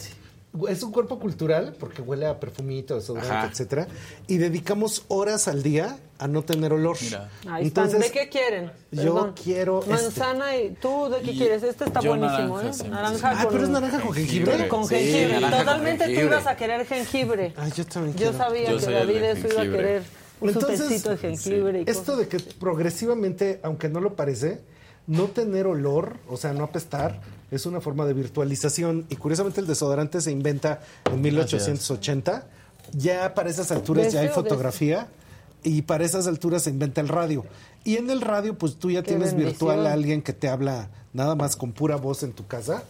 Es 0.68 0.82
un 0.82 0.90
cuerpo 0.90 1.20
cultural 1.20 1.76
porque 1.78 2.02
huele 2.02 2.26
a 2.26 2.40
perfumito, 2.40 2.96
desodorante, 2.96 3.52
etcétera. 3.52 3.86
Y 4.26 4.38
dedicamos 4.38 5.04
horas 5.06 5.46
al 5.46 5.62
día 5.62 5.96
a 6.18 6.26
no 6.26 6.42
tener 6.42 6.72
olor. 6.72 6.96
Mira. 7.00 7.30
Ahí 7.48 7.66
están. 7.68 7.84
Entonces, 7.86 8.12
¿De 8.12 8.18
qué 8.20 8.28
quieren? 8.28 8.72
yo 8.90 9.14
Perdón. 9.14 9.34
quiero 9.40 9.78
este. 9.78 9.92
Manzana 9.92 10.56
y... 10.56 10.70
¿Tú 10.82 11.08
de 11.08 11.20
qué 11.22 11.30
Y- 11.30 11.38
quieres? 11.38 11.62
Este 11.62 11.84
está 11.84 12.00
buenísimo, 12.00 12.56
naranja 12.56 12.68
¿eh? 12.68 12.72
siempre. 12.74 12.90
Naranja 13.00 13.30
Ah, 13.30 13.42
con... 13.44 13.52
pero 13.52 13.64
es 13.64 13.70
naranja 13.70 14.00
con 14.00 14.12
jengibre. 14.12 14.68
Con 14.68 14.88
Sí, 14.88 14.94
jengibre. 14.96 15.40
con 15.40 15.50
Totalmente 15.52 16.04
tú 16.06 16.10
ibas 16.20 16.46
a 16.48 16.56
querer 16.56 16.84
jengibre. 16.86 17.54
Ah, 17.56 17.68
yo 17.68 17.86
también 17.86 18.16
Yo 18.16 18.18
quiero. 18.30 18.38
sabía 18.38 18.70
Yo 18.72 18.76
que 18.78 18.84
soy 18.84 18.94
el 18.94 19.06
David 19.06 19.22
eso 19.22 19.46
iba 19.52 19.62
a 19.62 19.64
querer. 19.64 20.02
Un 20.40 20.48
Entonces, 20.48 20.88
tecito 20.88 21.10
de 21.10 21.16
jengibre 21.18 21.84
y 21.86 21.90
esto 21.90 22.16
de 22.16 22.26
que 22.26 22.38
progresivamente, 22.40 23.60
aunque 23.62 23.88
no 23.88 24.00
lo 24.00 24.16
parece, 24.16 24.60
no 25.10 25.24
tener 25.24 25.66
olor, 25.66 26.18
o 26.28 26.36
sea, 26.36 26.52
no 26.52 26.62
apestar, 26.62 27.20
es 27.50 27.66
una 27.66 27.80
forma 27.80 28.06
de 28.06 28.14
virtualización. 28.14 29.06
Y 29.08 29.16
curiosamente 29.16 29.60
el 29.60 29.66
desodorante 29.66 30.20
se 30.20 30.30
inventa 30.30 30.80
en 31.10 31.20
1880. 31.20 32.46
Ya 32.92 33.34
para 33.34 33.50
esas 33.50 33.72
alturas 33.72 34.06
¿De 34.06 34.12
ya 34.12 34.20
hay 34.20 34.28
de 34.28 34.32
fotografía 34.32 35.08
y 35.64 35.82
para 35.82 36.04
esas 36.04 36.28
alturas 36.28 36.62
se 36.62 36.70
inventa 36.70 37.00
el 37.00 37.08
radio. 37.08 37.44
Y 37.82 37.96
en 37.96 38.08
el 38.08 38.20
radio, 38.20 38.56
pues 38.56 38.76
tú 38.76 38.92
ya 38.92 39.02
Qué 39.02 39.08
tienes 39.08 39.34
virtual 39.34 39.84
a 39.88 39.92
alguien 39.92 40.22
que 40.22 40.32
te 40.32 40.48
habla 40.48 40.90
nada 41.12 41.34
más 41.34 41.56
con 41.56 41.72
pura 41.72 41.96
voz 41.96 42.22
en 42.22 42.32
tu 42.32 42.46
casa. 42.46 42.84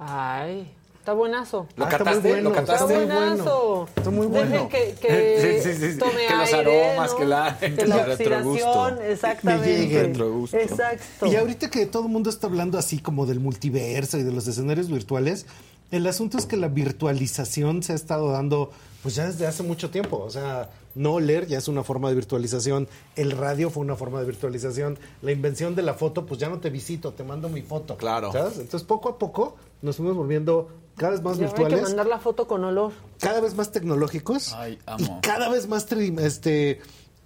Ay, 0.00 0.74
está 1.04 1.12
buenazo. 1.12 1.66
¿Lo 1.76 1.84
Ah, 1.84 1.88
está 1.90 1.98
cataste? 1.98 2.20
muy 2.22 2.30
bueno, 2.30 2.48
¿Lo 2.50 2.56
Está 2.60 2.86
muy 2.86 2.94
bueno. 2.94 3.14
buenazo. 3.14 3.88
Está 3.94 4.10
muy 4.10 4.26
Dejen 4.28 4.48
bueno. 4.50 4.68
que, 4.70 4.94
que 4.98 5.60
Sí, 5.62 5.70
sí, 5.74 5.78
sí, 5.78 5.92
sí. 5.92 5.98
tome 5.98 6.26
Que 6.26 6.34
los 6.34 6.52
aire, 6.54 6.86
aromas, 6.88 7.10
¿no? 7.12 7.16
que 7.18 7.24
la- 7.26 7.58
que 7.60 7.74
que 7.74 7.86
la 7.86 8.04
retrogusto. 8.06 8.68
oxidación, 8.70 9.10
exactamente. 9.12 9.66
Me 9.68 9.76
llegue. 9.76 10.02
Retrogusto. 10.04 10.56
Exacto. 10.56 11.26
Y 11.26 11.36
ahorita 11.36 11.70
que 11.70 11.84
todo 11.84 12.04
el 12.04 12.08
mundo 12.08 12.30
está 12.30 12.46
hablando 12.46 12.78
así 12.78 13.00
como 13.00 13.26
del 13.26 13.38
multiverso 13.38 14.16
y 14.16 14.22
de 14.22 14.32
los 14.32 14.46
escenarios 14.48 14.88
virtuales, 14.90 15.44
el 15.90 16.06
asunto 16.06 16.38
es 16.38 16.46
que 16.46 16.56
la 16.56 16.68
virtualización 16.68 17.82
se 17.82 17.92
ha 17.92 17.96
estado 17.96 18.32
dando 18.32 18.72
pues 19.02 19.14
ya 19.14 19.26
desde 19.26 19.46
hace 19.46 19.62
mucho 19.62 19.90
tiempo. 19.90 20.16
O 20.24 20.30
sea, 20.30 20.70
no 20.94 21.20
leer 21.20 21.46
ya 21.46 21.58
es 21.58 21.68
una 21.68 21.82
forma 21.82 22.08
de 22.08 22.14
virtualización, 22.14 22.88
el 23.16 23.32
radio 23.32 23.70
fue 23.70 23.82
una 23.82 23.96
forma 23.96 24.20
de 24.20 24.26
virtualización, 24.26 24.98
la 25.22 25.32
invención 25.32 25.74
de 25.74 25.82
la 25.82 25.94
foto, 25.94 26.26
pues 26.26 26.40
ya 26.40 26.48
no 26.48 26.58
te 26.60 26.70
visito, 26.70 27.12
te 27.12 27.24
mando 27.24 27.48
mi 27.48 27.62
foto. 27.62 27.96
Claro. 27.96 28.32
¿sabes? 28.32 28.58
Entonces 28.58 28.82
poco 28.86 29.08
a 29.08 29.18
poco 29.18 29.56
nos 29.82 29.96
fuimos 29.96 30.16
volviendo 30.16 30.70
cada 30.96 31.12
vez 31.12 31.22
más 31.22 31.38
Ya 31.38 31.46
hay 31.46 31.52
que 31.52 31.60
virtuales, 31.62 31.88
mandar 31.88 32.06
la 32.06 32.18
foto 32.18 32.46
con 32.46 32.64
olor. 32.64 32.92
cada 33.18 33.40
vez 33.40 33.54
más 33.54 33.72
tecnológicos 33.72 34.52
Ay, 34.54 34.74
y 34.74 34.78
amo. 34.86 35.18
cada 35.22 35.48
vez 35.48 35.68
más 35.68 35.90
este 35.92 36.80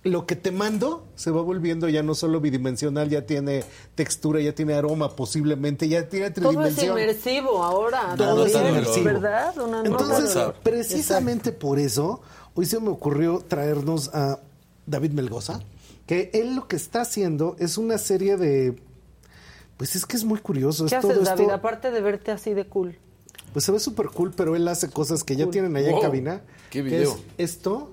lo 0.05 0.27
que 0.27 0.37
te 0.37 0.51
mando 0.53 1.05
se 1.17 1.31
va 1.31 1.43
volviendo 1.43 1.89
ya 1.89 2.03
no 2.03 2.15
solo 2.15 2.41
bidimensional, 2.41 3.09
ya 3.09 3.27
tiene 3.27 3.65
textura, 3.95 4.41
ya 4.41 4.55
tiene 4.55 4.75
aroma 4.75 5.15
posiblemente, 5.17 5.89
ya 5.89 6.09
tiene 6.09 6.31
Todo 6.31 6.65
es 6.65 6.83
inmersivo 6.83 7.63
ahora. 7.63 8.15
Todo 8.17 8.47
es 8.47 8.55
inmersivo. 8.55 9.05
¿Verdad? 9.05 9.59
Una 9.59 9.81
Entonces, 9.81 10.39
precisamente 10.63 11.53
por 11.53 11.79
eso, 11.79 12.21
hoy 12.59 12.67
se 12.67 12.81
me 12.81 12.89
ocurrió 12.89 13.39
traernos 13.47 14.13
a 14.13 14.41
David 14.85 15.13
Melgoza, 15.13 15.61
que 16.07 16.29
él 16.35 16.57
lo 16.57 16.67
que 16.67 16.75
está 16.75 17.03
haciendo 17.03 17.55
es 17.61 17.79
una 17.79 17.99
serie 17.99 18.37
de... 18.37 18.83
Pues 19.77 19.95
es 19.95 20.05
que 20.05 20.17
es 20.17 20.25
muy 20.25 20.41
curioso. 20.41 20.87
¿Qué 20.87 20.97
es 20.97 21.01
todo 21.01 21.13
haces, 21.13 21.23
esto- 21.29 21.37
David? 21.37 21.51
Aparte 21.53 21.93
de 21.93 22.01
verte 22.01 22.33
así 22.33 22.55
de 22.55 22.67
cool. 22.67 22.99
Pues 23.53 23.65
se 23.65 23.71
ve 23.71 23.79
súper 23.79 24.07
cool, 24.09 24.33
pero 24.37 24.57
él 24.57 24.67
hace 24.67 24.91
cosas 24.91 25.23
que 25.23 25.37
ya 25.37 25.49
tienen 25.49 25.77
allá 25.77 25.91
en 25.91 26.01
cabina. 26.01 26.41
¿Qué 26.71 26.81
que 26.81 26.83
video? 26.83 27.13
es 27.39 27.53
esto 27.53 27.93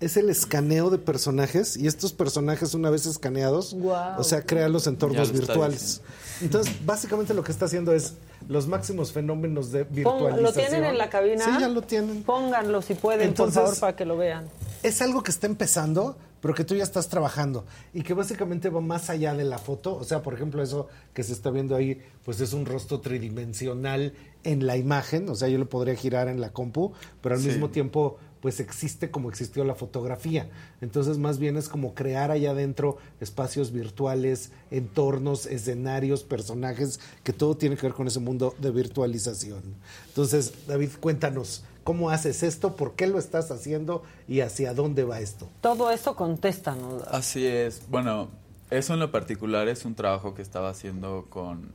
es 0.00 0.16
el 0.16 0.30
escaneo 0.30 0.88
de 0.88 0.96
personajes 0.96 1.76
y 1.76 1.86
estos 1.86 2.14
personajes 2.14 2.72
una 2.72 2.88
vez 2.88 3.04
escaneados, 3.04 3.76
o 4.16 4.24
sea, 4.24 4.46
crea 4.46 4.70
los 4.70 4.86
entornos 4.86 5.30
virtuales. 5.30 6.00
Entonces, 6.42 6.74
básicamente 6.84 7.34
lo 7.34 7.42
que 7.42 7.52
está 7.52 7.64
haciendo 7.66 7.92
es 7.92 8.14
los 8.48 8.66
máximos 8.68 9.12
fenómenos 9.12 9.72
de 9.72 9.84
virtualización. 9.84 10.42
¿Lo 10.42 10.52
tienen 10.52 10.84
en 10.84 10.98
la 10.98 11.08
cabina? 11.10 11.44
Sí, 11.44 11.50
ya 11.60 11.68
lo 11.68 11.82
tienen. 11.82 12.22
Pónganlo 12.22 12.82
si 12.82 12.94
pueden, 12.94 13.28
Entonces- 13.28 13.54
por 13.56 13.64
favor, 13.66 13.80
para 13.80 13.96
que 13.96 14.04
lo 14.04 14.16
vean. 14.16 14.46
Es 14.82 15.00
algo 15.02 15.22
que 15.22 15.30
está 15.30 15.46
empezando, 15.46 16.16
pero 16.40 16.54
que 16.54 16.62
tú 16.64 16.74
ya 16.76 16.84
estás 16.84 17.08
trabajando 17.08 17.64
y 17.94 18.02
que 18.02 18.14
básicamente 18.14 18.68
va 18.68 18.80
más 18.80 19.08
allá 19.10 19.34
de 19.34 19.44
la 19.44 19.58
foto. 19.58 19.96
O 19.96 20.04
sea, 20.04 20.22
por 20.22 20.34
ejemplo, 20.34 20.62
eso 20.62 20.86
que 21.14 21.22
se 21.24 21.32
está 21.32 21.50
viendo 21.50 21.74
ahí, 21.74 22.00
pues 22.24 22.40
es 22.40 22.52
un 22.52 22.66
rostro 22.66 23.00
tridimensional 23.00 24.12
en 24.44 24.66
la 24.66 24.76
imagen. 24.76 25.28
O 25.28 25.34
sea, 25.34 25.48
yo 25.48 25.58
lo 25.58 25.68
podría 25.68 25.96
girar 25.96 26.28
en 26.28 26.40
la 26.40 26.50
compu, 26.52 26.92
pero 27.20 27.34
al 27.34 27.40
Sí. 27.40 27.48
mismo 27.48 27.70
tiempo, 27.70 28.18
pues 28.40 28.60
existe 28.60 29.10
como 29.10 29.28
existió 29.28 29.64
la 29.64 29.74
fotografía. 29.74 30.48
Entonces, 30.80 31.18
más 31.18 31.38
bien 31.38 31.56
es 31.56 31.68
como 31.68 31.94
crear 31.94 32.30
allá 32.30 32.50
adentro 32.50 32.98
espacios 33.20 33.72
virtuales, 33.72 34.52
entornos, 34.70 35.46
escenarios, 35.46 36.22
personajes, 36.24 37.00
que 37.24 37.32
todo 37.32 37.56
tiene 37.56 37.76
que 37.76 37.82
ver 37.86 37.94
con 37.94 38.06
ese 38.06 38.20
mundo 38.20 38.54
de 38.58 38.70
virtualización. 38.70 39.62
Entonces, 40.08 40.66
David, 40.66 40.90
cuéntanos. 41.00 41.64
¿Cómo 41.84 42.10
haces 42.10 42.42
esto? 42.42 42.74
¿Por 42.74 42.94
qué 42.94 43.06
lo 43.06 43.18
estás 43.18 43.52
haciendo? 43.52 44.02
¿Y 44.26 44.40
hacia 44.40 44.74
dónde 44.74 45.04
va 45.04 45.20
esto? 45.20 45.48
Todo 45.60 45.92
esto 45.92 46.16
contéstanos. 46.16 47.04
Así 47.04 47.46
es. 47.46 47.82
Bueno, 47.88 48.28
eso 48.70 48.94
en 48.94 49.00
lo 49.00 49.12
particular 49.12 49.68
es 49.68 49.84
un 49.84 49.94
trabajo 49.94 50.34
que 50.34 50.42
estaba 50.42 50.68
haciendo 50.68 51.26
con 51.30 51.70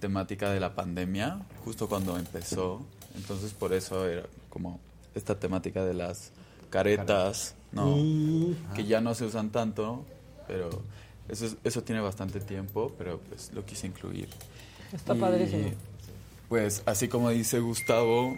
temática 0.00 0.50
de 0.50 0.60
la 0.60 0.74
pandemia, 0.74 1.40
justo 1.64 1.88
cuando 1.88 2.16
empezó. 2.16 2.80
Entonces, 3.16 3.52
por 3.52 3.74
eso 3.74 4.06
era 4.08 4.24
como 4.48 4.80
esta 5.14 5.38
temática 5.38 5.84
de 5.84 5.94
las 5.94 6.32
caretas, 6.70 7.54
¿no? 7.72 7.96
Mm. 7.96 8.54
Que 8.74 8.84
ya 8.84 9.00
no 9.00 9.14
se 9.14 9.24
usan 9.26 9.50
tanto, 9.50 10.04
pero 10.46 10.70
eso, 11.28 11.46
es- 11.46 11.56
eso 11.64 11.82
tiene 11.82 12.00
bastante 12.00 12.40
tiempo, 12.40 12.92
pero 12.98 13.20
pues 13.28 13.50
lo 13.54 13.64
quise 13.64 13.86
incluir. 13.86 14.28
Está 14.92 15.14
Y, 15.14 15.18
padrísimo. 15.20 15.70
Pues 16.48 16.82
así 16.86 17.08
como 17.08 17.30
dice 17.30 17.58
Gustavo, 17.60 18.36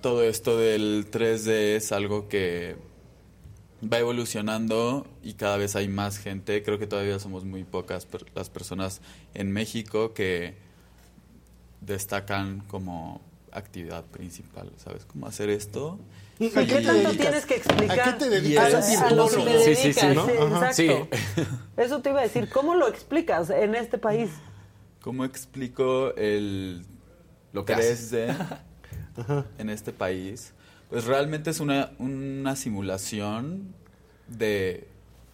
todo 0.00 0.22
esto 0.22 0.56
del 0.56 1.06
3D 1.10 1.76
es 1.76 1.92
algo 1.92 2.28
que 2.28 2.76
va 3.82 3.98
evolucionando 3.98 5.06
y 5.22 5.34
cada 5.34 5.56
vez 5.56 5.74
hay 5.76 5.88
más 5.88 6.18
gente. 6.18 6.62
Creo 6.62 6.78
que 6.78 6.86
todavía 6.86 7.18
somos 7.18 7.44
muy 7.44 7.64
pocas 7.64 8.06
per- 8.06 8.26
las 8.34 8.48
personas 8.50 9.00
en 9.34 9.50
México 9.52 10.12
que 10.14 10.54
destacan 11.80 12.60
como 12.68 13.20
actividad 13.52 14.04
principal, 14.04 14.70
¿sabes? 14.76 15.04
Cómo 15.04 15.26
hacer 15.26 15.50
esto. 15.50 15.98
¿Y 16.38 16.46
a 16.56 16.66
qué 16.66 16.80
tanto 16.80 17.10
tienes 17.12 17.44
que 17.46 17.56
explicar? 17.56 18.00
¿A 18.00 18.04
qué 18.04 18.12
te 18.24 18.30
dedicas? 18.30 18.74
a 19.00 19.10
lo 19.10 19.28
que 19.28 19.36
te 19.36 19.64
Sí, 19.64 19.74
sí, 19.74 19.82
dedicas, 19.82 20.10
sí, 20.10 20.14
¿no? 20.14 20.26
sí, 20.26 20.32
Ajá. 20.38 20.70
exacto. 20.70 21.16
Sí. 21.36 21.42
Eso 21.76 22.00
te 22.00 22.10
iba 22.10 22.20
a 22.20 22.22
decir. 22.22 22.48
¿Cómo 22.50 22.74
lo 22.74 22.88
explicas 22.88 23.50
en 23.50 23.74
este 23.74 23.98
país? 23.98 24.30
¿Cómo 25.02 25.24
explico 25.24 26.14
el 26.16 26.84
Lo 27.52 27.64
que 27.64 27.74
3D 27.74 28.34
en 29.58 29.70
este 29.70 29.92
país? 29.92 30.52
Pues 30.88 31.04
realmente 31.04 31.50
es 31.50 31.60
una, 31.60 31.92
una 31.98 32.56
simulación 32.56 33.74
de 34.28 34.88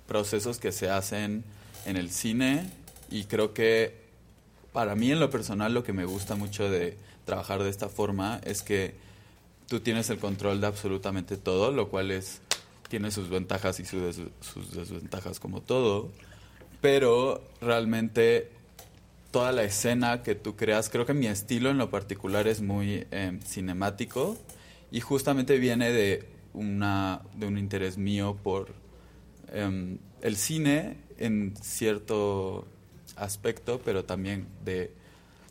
procesos 0.06 0.58
que 0.58 0.72
se 0.72 0.90
hacen 0.90 1.44
en 1.84 1.96
el 1.96 2.10
cine 2.10 2.68
y 3.10 3.24
creo 3.24 3.54
que 3.54 4.06
para 4.72 4.94
mí 4.94 5.10
en 5.10 5.20
lo 5.20 5.30
personal 5.30 5.72
lo 5.72 5.82
que 5.82 5.92
me 5.92 6.04
gusta 6.04 6.34
mucho 6.34 6.68
de 6.70 6.96
trabajar 7.26 7.62
de 7.62 7.68
esta 7.68 7.90
forma 7.90 8.40
es 8.44 8.62
que 8.62 8.94
tú 9.68 9.80
tienes 9.80 10.08
el 10.08 10.18
control 10.18 10.62
de 10.62 10.68
absolutamente 10.68 11.36
todo, 11.36 11.70
lo 11.72 11.88
cual 11.88 12.10
es 12.10 12.40
tiene 12.88 13.10
sus 13.10 13.28
ventajas 13.28 13.80
y 13.80 13.84
su 13.84 14.30
sus 14.40 14.72
desventajas 14.72 15.40
como 15.40 15.60
todo, 15.60 16.12
pero 16.80 17.42
realmente 17.60 18.50
toda 19.32 19.52
la 19.52 19.64
escena 19.64 20.22
que 20.22 20.34
tú 20.34 20.56
creas, 20.56 20.88
creo 20.88 21.04
que 21.04 21.12
mi 21.12 21.26
estilo 21.26 21.70
en 21.70 21.78
lo 21.78 21.90
particular 21.90 22.46
es 22.46 22.62
muy 22.62 23.06
eh, 23.10 23.38
cinemático 23.44 24.38
y 24.90 25.00
justamente 25.00 25.58
viene 25.58 25.90
de 25.90 26.28
una 26.54 27.22
de 27.34 27.46
un 27.46 27.58
interés 27.58 27.98
mío 27.98 28.38
por 28.42 28.72
em, 29.52 29.98
el 30.22 30.36
cine 30.36 30.96
en 31.18 31.54
cierto 31.60 32.66
aspecto, 33.16 33.80
pero 33.84 34.04
también 34.04 34.46
de, 34.64 34.92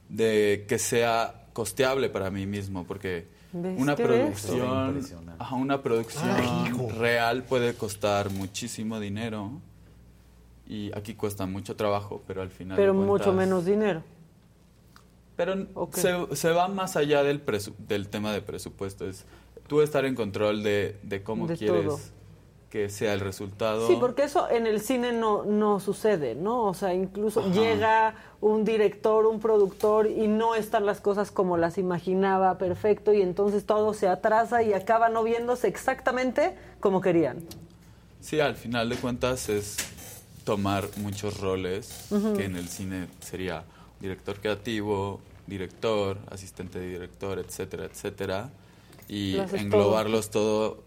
de 0.09 0.65
que 0.67 0.79
sea 0.79 1.44
costeable 1.55 2.09
para 2.09 2.29
mí 2.29 2.45
mismo, 2.45 2.83
porque 2.83 3.27
¿Ves 3.53 3.79
una 3.79 3.95
producción, 3.95 4.87
Impresionante. 4.89 5.41
ajá, 5.41 5.55
una 5.55 5.81
producción 5.81 6.99
real 6.99 7.43
puede 7.43 7.73
costar 7.75 8.29
muchísimo 8.29 8.99
dinero 8.99 9.51
y 10.67 10.91
aquí 10.97 11.13
cuesta 11.15 11.45
mucho 11.45 11.77
trabajo, 11.77 12.21
pero 12.27 12.41
al 12.41 12.49
final 12.49 12.75
Pero 12.75 12.93
mucho 12.93 13.31
menos 13.31 13.63
dinero. 13.63 14.03
pero 15.37 15.55
se, 15.93 16.35
se 16.35 16.49
va 16.51 16.67
más 16.67 16.97
allá 16.97 17.23
del, 17.23 17.45
presu- 17.45 17.73
del 17.87 18.09
tema 18.09 18.33
de 18.33 18.41
presupuesto. 18.41 19.07
Es 19.07 19.23
tú 19.67 19.81
estar 19.81 20.03
en 20.03 20.15
control 20.15 20.61
de, 20.61 20.97
de 21.03 21.23
cómo 21.23 21.47
De 21.47 21.55
quieres 21.57 21.85
todo. 21.85 21.99
Que 22.75 22.89
sea 22.89 23.13
el 23.13 23.21
resultado. 23.21 23.87
Sí, 23.87 23.95
porque 23.97 24.23
eso 24.23 24.49
en 24.49 24.67
el 24.67 24.81
cine 24.81 25.13
no, 25.13 25.45
no 25.45 25.79
sucede, 25.79 26.35
¿no? 26.35 26.65
O 26.65 26.73
sea, 26.73 26.93
incluso 26.93 27.39
Ajá. 27.39 27.49
llega 27.53 28.15
un 28.41 28.65
director, 28.65 29.25
un 29.27 29.39
productor 29.39 30.07
y 30.07 30.27
no 30.27 30.55
están 30.55 30.85
las 30.85 30.99
cosas 30.99 31.31
como 31.31 31.55
las 31.55 31.77
imaginaba 31.77 32.57
perfecto 32.57 33.13
y 33.13 33.21
entonces 33.21 33.65
todo 33.65 33.93
se 33.93 34.09
atrasa 34.09 34.61
y 34.61 34.73
acaba 34.73 35.07
no 35.07 35.23
viéndose 35.23 35.69
exactamente 35.69 36.53
como 36.81 36.99
querían. 36.99 37.37
Sí, 38.19 38.41
al 38.41 38.55
final 38.55 38.89
de 38.89 38.97
cuentas 38.97 39.47
es 39.47 39.77
tomar 40.43 40.83
muchos 40.97 41.39
roles, 41.39 42.09
que 42.35 42.43
en 42.43 42.57
el 42.57 42.67
cine 42.67 43.07
sería 43.21 43.63
director 44.01 44.41
creativo, 44.41 45.21
director, 45.47 46.17
asistente 46.29 46.79
de 46.79 46.89
director, 46.89 47.39
etcétera, 47.39 47.85
etcétera, 47.85 48.49
y 49.07 49.37
englobarlos 49.37 50.29
todo 50.29 50.83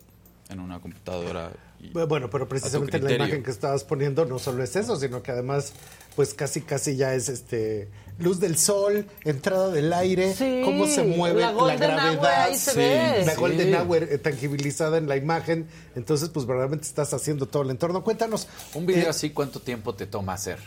en 0.51 0.61
una 0.61 0.81
computadora. 0.81 1.51
Bueno, 1.93 2.29
pero 2.31 2.49
precisamente 2.49 2.97
en 2.97 3.05
la 3.05 3.13
imagen 3.13 3.43
que 3.43 3.51
estabas 3.51 3.85
poniendo 3.85 4.25
no 4.25 4.39
solo 4.39 4.63
es 4.63 4.75
eso, 4.77 4.97
sino 4.97 5.23
que 5.23 5.31
además, 5.31 5.73
pues 6.17 6.35
casi 6.35 6.61
casi 6.63 6.97
ya 6.97 7.15
es 7.15 7.29
este 7.29 7.89
luz 8.19 8.41
del 8.41 8.59
sol, 8.59 9.07
entrada 9.25 9.71
del 9.71 9.93
aire, 9.93 10.35
Sí, 10.35 10.63
cómo 10.65 10.89
se 10.89 11.05
mueve 11.05 11.41
la 11.41 11.53
gravedad, 11.77 12.17
Hour 12.19 12.27
ahí 12.27 12.57
se 12.57 12.73
Sí, 12.73 12.79
ve. 12.79 13.23
la 13.25 13.33
Sí. 13.35 13.41
Golden 13.41 13.75
Hour 13.77 14.03
eh, 14.03 14.19
tangibilizada 14.19 14.99
en 14.99 15.09
la 15.09 15.17
imagen. 15.17 15.69
Entonces, 15.95 16.29
pues 16.31 16.45
verdaderamente 16.45 16.85
estás 16.87 17.15
haciendo 17.15 17.47
todo 17.47 17.63
el 17.63 17.71
entorno. 17.71 18.03
Cuéntanos. 18.03 18.49
Un 18.75 18.87
video 18.87 19.05
eh, 19.07 19.11
así, 19.11 19.31
¿cuánto 19.31 19.61
tiempo 19.61 19.95
te 19.95 20.07
toma 20.07 20.33
hacer? 20.33 20.59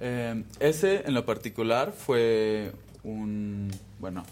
Eh, 0.00 0.42
ese 0.58 1.02
en 1.06 1.14
lo 1.14 1.24
particular 1.24 1.92
fue 1.92 2.72
un, 3.04 3.70
bueno, 4.00 4.24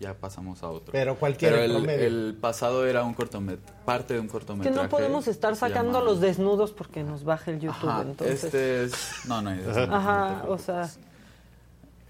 ya 0.00 0.14
pasamos 0.14 0.62
a 0.64 0.68
otro. 0.70 0.90
Pero 0.92 1.14
cualquiera 1.16 1.56
Pero 1.56 1.66
el, 1.66 1.72
promedio. 1.84 2.06
el 2.06 2.34
pasado 2.40 2.86
era 2.86 3.04
un 3.04 3.14
cortomet 3.14 3.60
parte 3.84 4.14
de 4.14 4.20
un 4.20 4.26
Que 4.26 4.32
cortometraje. 4.32 4.76
no 4.82 4.88
podemos 4.88 5.28
estar 5.28 5.54
sacando 5.54 5.92
llama- 5.98 6.04
los 6.10 6.20
desnudos 6.20 6.72
porque 6.72 7.04
nos 7.04 7.22
baja 7.22 7.50
el 7.52 7.60
YouTube, 7.60 7.88
Ajá, 7.90 8.02
entonces. 8.02 8.44
este 8.44 8.84
es, 8.84 8.94
no, 9.28 9.42
no, 9.42 9.50
hay 9.50 9.58
desnudos, 9.64 9.88
Ajá, 9.90 10.44
o 10.48 10.58
sea, 10.58 10.90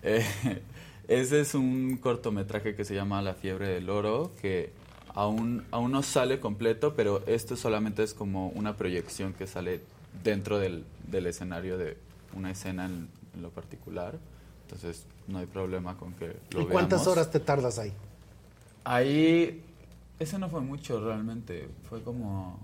Eh, 0.02 0.24
ese 1.08 1.40
es 1.40 1.54
un 1.54 1.98
cortometraje 2.00 2.74
que 2.74 2.84
se 2.84 2.94
llama 2.94 3.20
La 3.22 3.34
fiebre 3.34 3.68
del 3.68 3.90
oro, 3.90 4.30
que 4.40 4.72
aún, 5.14 5.64
aún 5.72 5.90
no 5.92 6.02
sale 6.02 6.38
completo, 6.40 6.94
pero 6.94 7.22
esto 7.26 7.56
solamente 7.56 8.02
es 8.02 8.14
como 8.14 8.48
una 8.50 8.76
proyección 8.76 9.32
que 9.32 9.46
sale 9.46 9.80
dentro 10.22 10.58
del, 10.58 10.84
del 11.08 11.26
escenario 11.26 11.76
de 11.76 11.96
una 12.36 12.50
escena 12.52 12.86
en, 12.86 13.08
en 13.34 13.42
lo 13.42 13.50
particular. 13.50 14.14
Entonces 14.62 15.04
no 15.30 15.38
hay 15.38 15.46
problema 15.46 15.96
con 15.96 16.12
que 16.14 16.36
lo 16.50 16.62
¿Y 16.62 16.66
cuántas 16.66 17.00
veamos. 17.00 17.06
horas 17.16 17.30
te 17.30 17.40
tardas 17.40 17.78
ahí? 17.78 17.92
Ahí, 18.84 19.62
ese 20.18 20.38
no 20.38 20.48
fue 20.48 20.60
mucho 20.60 21.02
realmente, 21.04 21.68
fue 21.88 22.02
como 22.02 22.58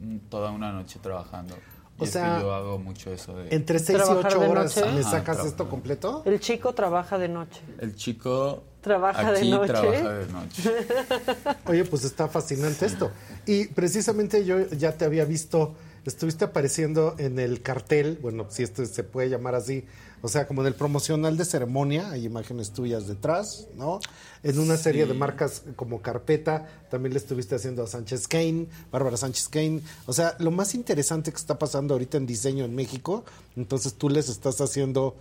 mm, 0.00 0.16
toda 0.30 0.50
una 0.50 0.72
noche 0.72 0.98
trabajando. 1.02 1.56
Y 1.98 2.02
O 2.02 2.04
es 2.04 2.10
sea, 2.10 2.36
que 2.36 2.42
yo 2.42 2.54
hago 2.54 2.78
mucho 2.78 3.12
eso 3.12 3.36
de... 3.36 3.54
Entre 3.54 3.78
6 3.80 3.90
y 3.90 3.92
¿Trabajar 4.02 4.32
8 4.32 4.40
de 4.40 4.48
horas 4.48 4.76
noche? 4.76 4.88
Ajá, 5.00 5.10
sacas 5.10 5.44
esto 5.44 5.68
completo. 5.68 6.22
el 6.26 6.38
chico 6.38 6.72
trabaja 6.74 7.18
de 7.18 7.28
noche. 7.28 7.60
El 7.80 7.94
chico 7.96 8.62
Trabaja 8.80 9.32
de 9.32 9.44
noche. 9.44 9.66
trabaja 9.72 10.12
de 10.14 10.32
noche. 10.32 10.72
Oye, 11.66 11.84
pues 11.84 12.04
está 12.04 12.28
fascinante 12.28 12.86
esto. 12.86 13.10
Y 13.44 13.66
precisamente 13.66 14.44
yo 14.44 14.68
ya 14.70 14.92
te 14.96 15.04
había 15.04 15.24
visto, 15.24 15.74
estuviste 16.04 16.44
apareciendo 16.44 17.16
en 17.18 17.40
el 17.40 17.60
cartel, 17.60 18.18
bueno, 18.22 18.46
si 18.48 18.62
esto 18.62 18.86
se 18.86 19.02
puede 19.02 19.28
llamar 19.28 19.56
así, 19.56 19.84
o 20.22 20.28
sea, 20.28 20.46
como 20.46 20.62
en 20.62 20.68
el 20.68 20.74
promocional 20.74 21.36
de 21.36 21.44
ceremonia, 21.44 22.10
hay 22.10 22.24
imágenes 22.24 22.72
tuyas 22.72 23.06
detrás, 23.06 23.66
¿no? 23.76 24.00
En 24.42 24.58
una 24.58 24.76
serie 24.76 25.02
Sí. 25.04 25.08
de 25.08 25.14
marcas 25.14 25.62
como 25.76 26.00
Carpeta, 26.02 26.66
también 26.90 27.12
le 27.12 27.18
estuviste 27.18 27.54
haciendo 27.54 27.82
a 27.82 27.86
Sánchez 27.86 28.28
Kane, 28.28 28.66
Bárbara 28.90 29.16
Sánchez 29.16 29.48
Kane. 29.48 29.80
O 30.06 30.12
sea, 30.12 30.36
lo 30.38 30.50
más 30.50 30.74
interesante 30.74 31.30
que 31.30 31.36
está 31.36 31.58
pasando 31.58 31.94
ahorita 31.94 32.16
en 32.16 32.26
diseño 32.26 32.64
en 32.64 32.74
México, 32.74 33.24
entonces 33.56 33.94
tú 33.94 34.08
les 34.08 34.28
estás 34.28 34.60
haciendo 34.60 35.16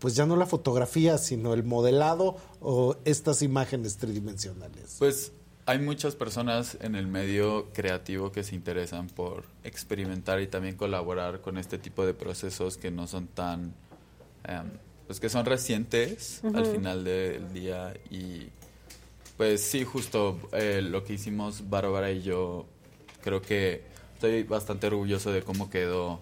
pues 0.00 0.14
ya 0.16 0.26
no 0.26 0.36
la 0.36 0.44
fotografía, 0.44 1.16
sino 1.16 1.54
el 1.54 1.62
modelado 1.64 2.36
o 2.60 2.96
estas 3.06 3.40
imágenes 3.40 3.96
tridimensionales. 3.96 4.96
Pues 4.98 5.32
hay 5.66 5.78
muchas 5.78 6.14
personas 6.14 6.76
en 6.82 6.94
el 6.94 7.06
medio 7.06 7.68
creativo 7.72 8.30
que 8.30 8.42
se 8.42 8.54
interesan 8.54 9.06
por 9.06 9.44
experimentar 9.62 10.42
y 10.42 10.46
también 10.46 10.76
colaborar 10.76 11.40
con 11.40 11.56
este 11.56 11.78
tipo 11.78 12.04
de 12.04 12.12
procesos 12.12 12.76
que 12.76 12.90
no 12.90 13.06
son 13.06 13.28
tan, 13.28 13.72
em, 14.44 14.70
pues 15.06 15.20
que 15.20 15.28
son 15.28 15.44
recientes 15.44 16.42
al 16.44 16.62
Ujú. 16.64 16.72
final 16.72 17.04
del 17.04 17.52
día 17.52 17.94
y 18.10 18.48
pues 19.36 19.62
sí, 19.62 19.84
justo 19.84 20.38
eh, 20.52 20.80
lo 20.82 21.02
que 21.04 21.14
hicimos 21.14 21.68
Bárbara 21.68 22.10
y 22.12 22.22
yo, 22.22 22.66
creo 23.22 23.42
que 23.42 23.82
estoy 24.14 24.44
bastante 24.44 24.86
orgulloso 24.86 25.32
de 25.32 25.42
cómo 25.42 25.70
quedó 25.70 26.20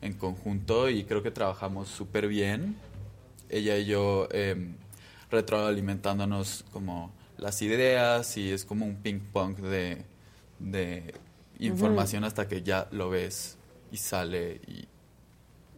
en 0.00 0.14
conjunto 0.14 0.88
y 0.88 1.04
creo 1.04 1.22
que 1.22 1.30
trabajamos 1.30 1.88
súper 1.88 2.26
bien. 2.26 2.76
Ella 3.50 3.76
y 3.76 3.84
yo 3.84 4.28
em, 4.32 4.76
retroalimentándonos 5.30 6.64
como 6.72 7.12
las 7.36 7.60
ideas 7.62 8.36
y 8.36 8.50
es 8.50 8.64
como 8.64 8.86
un 8.86 8.96
ping 8.96 9.20
pong 9.20 9.56
de, 9.56 10.04
de 10.58 11.14
información 11.58 12.24
hasta 12.24 12.48
que 12.48 12.62
ya 12.62 12.88
lo 12.92 13.10
ves 13.10 13.58
y 13.92 13.98
sale 13.98 14.60
y 14.66 14.86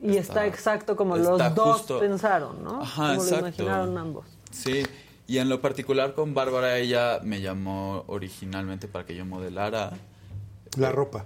Y 0.02 0.16
está, 0.16 0.46
exacto 0.46 0.94
como 0.96 1.16
los 1.16 1.54
dos 1.54 1.78
justo. 1.78 1.98
pensaron, 2.00 2.62
¿no? 2.62 2.82
Ajá, 2.82 3.08
como 3.16 3.22
exacto. 3.22 3.34
lo 3.34 3.38
imaginaron 3.48 3.98
ambos. 3.98 4.26
Sí, 4.50 4.82
y 5.26 5.38
en 5.38 5.48
lo 5.48 5.60
particular 5.60 6.14
con 6.14 6.34
Bárbara, 6.34 6.78
ella 6.78 7.20
me 7.22 7.40
llamó 7.40 8.04
originalmente 8.06 8.88
para 8.88 9.06
que 9.06 9.14
yo 9.16 9.24
modelara. 9.24 9.92
La 10.76 10.92
ropa. 10.92 11.24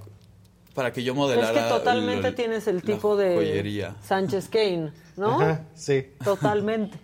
Para 0.74 0.92
que 0.92 1.02
yo 1.02 1.12
Es 1.12 1.18
modelara. 1.18 1.52
que 1.64 1.68
totalmente 1.68 2.28
el- 2.28 2.34
tienes 2.36 2.66
el 2.68 2.82
tipo 2.82 3.16
de 3.16 3.34
joyería. 3.34 3.96
Sánchez 4.02 4.48
Kane, 4.48 4.92
¿no? 5.16 5.40
Ajá, 5.40 5.64
sí. 5.74 6.06
Totalmente. 6.22 6.96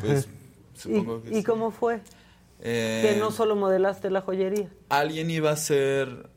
Pues 0.00 0.26
¿Y, 0.26 0.78
supongo 0.80 1.22
que 1.22 1.30
y 1.30 1.34
sí. 1.34 1.44
cómo 1.44 1.70
fue? 1.70 2.00
Eh, 2.60 3.06
que 3.14 3.20
no 3.20 3.30
solo 3.30 3.54
modelaste 3.56 4.10
la 4.10 4.22
joyería. 4.22 4.68
Alguien 4.88 5.30
iba 5.30 5.50
a 5.50 5.52
hacer. 5.52 6.30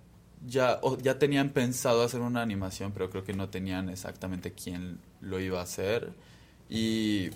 Ya, 0.48 0.80
o 0.82 0.98
ya 0.98 1.20
tenían 1.20 1.50
pensado 1.50 2.02
hacer 2.04 2.20
una 2.22 2.42
animación, 2.42 2.92
pero 2.94 3.10
creo 3.10 3.24
que 3.24 3.34
no 3.34 3.50
tenían 3.50 3.90
exactamente 3.90 4.54
quién 4.54 5.00
lo 5.22 5.40
iba 5.40 5.60
a 5.60 5.64
hacer. 5.64 6.12
Y 6.70 7.30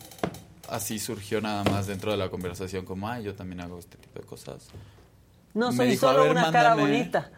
así 0.70 0.98
surgió 0.98 1.40
nada 1.42 1.64
más 1.66 1.86
dentro 1.88 2.10
de 2.12 2.18
la 2.18 2.30
conversación 2.30 2.84
como, 2.86 3.08
ay, 3.08 3.24
yo 3.24 3.36
también 3.36 3.62
hago 3.62 3.78
este 3.78 3.98
tipo 3.98 4.20
de 4.20 4.26
cosas. 4.26 4.68
No 5.54 5.72
Me 5.72 5.78
soy 5.78 5.88
dijo, 5.90 6.08
"A 6.08 6.12
solo 6.14 6.24
ver, 6.24 6.32
una 6.32 6.52
cara 6.52 6.70
mándame". 6.76 6.92
bonita. 6.92 7.32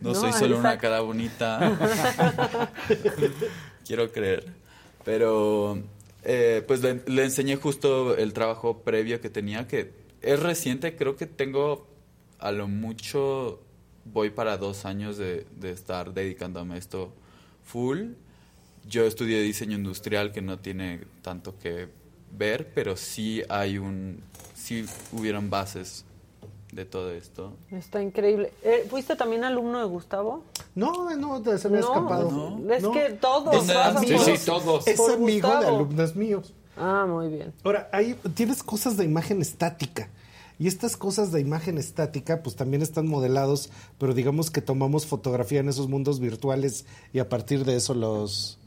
No, 0.00 0.08
No, 0.10 0.14
soy 0.14 0.32
solo 0.32 0.58
una 0.58 0.78
cara 0.78 1.00
bonita. 1.00 1.58
Quiero 3.86 4.10
creer. 4.12 4.46
Pero 5.04 5.82
eh, 6.22 6.64
pues 6.66 6.80
le, 6.82 7.02
le 7.06 7.24
enseñé 7.24 7.56
justo 7.56 8.16
el 8.16 8.32
trabajo 8.32 8.78
previo 8.82 9.20
que 9.20 9.28
tenía, 9.30 9.66
que 9.68 9.92
es 10.22 10.40
reciente, 10.40 10.96
creo 10.96 11.16
que 11.16 11.26
tengo 11.26 11.86
a 12.38 12.50
lo 12.52 12.68
mucho, 12.68 13.60
voy 14.04 14.30
para 14.30 14.56
dos 14.58 14.84
años 14.84 15.16
de, 15.16 15.46
de 15.56 15.70
estar 15.70 16.12
dedicándome 16.12 16.74
a 16.74 16.78
esto 16.78 17.12
full. 17.64 18.12
Yo 18.88 19.04
estudié 19.04 19.40
diseño 19.40 19.76
industrial 19.76 20.32
que 20.32 20.42
no 20.42 20.58
tiene 20.58 21.00
tanto 21.22 21.58
que 21.58 21.88
ver, 22.36 22.72
pero 22.74 22.96
sí 22.96 23.42
hay 23.48 23.78
un, 23.78 24.20
sí 24.54 24.84
hubieron 25.12 25.48
bases 25.48 26.04
de 26.72 26.84
todo 26.84 27.12
esto. 27.12 27.54
Está 27.70 28.02
increíble. 28.02 28.52
Eh, 28.62 28.86
¿Fuiste 28.90 29.14
también 29.16 29.44
alumno 29.44 29.78
de 29.78 29.84
Gustavo? 29.84 30.42
No, 30.74 31.14
no, 31.16 31.42
se 31.56 31.68
me 31.70 31.78
ha 31.78 31.80
No, 31.80 31.86
escapado. 31.86 32.60
es 32.68 32.86
que 32.88 33.10
todos 33.14 33.54
Es 33.68 33.72
pasan 33.72 33.96
amigo- 33.98 34.18
por- 34.18 34.88
Es 34.88 35.00
amigo 35.00 35.48
de 35.60 35.66
alumnos 35.66 36.16
míos. 36.16 36.52
Ah, 36.76 37.06
muy 37.08 37.28
bien. 37.28 37.52
Ahora, 37.62 37.88
hay, 37.92 38.14
tienes 38.34 38.62
cosas 38.64 38.96
de 38.96 39.04
imagen 39.04 39.40
estática. 39.40 40.08
Y 40.58 40.68
estas 40.68 40.96
cosas 40.96 41.32
de 41.32 41.40
imagen 41.40 41.78
estática, 41.78 42.42
pues 42.42 42.54
también 42.54 42.80
están 42.82 43.08
modelados, 43.08 43.70
pero 43.98 44.14
digamos 44.14 44.50
que 44.50 44.60
tomamos 44.60 45.06
fotografía 45.06 45.60
en 45.60 45.68
esos 45.68 45.88
mundos 45.88 46.20
virtuales 46.20 46.86
y 47.12 47.18
a 47.18 47.28
partir 47.28 47.64
de 47.64 47.76
eso 47.76 47.94
los, 47.94 48.58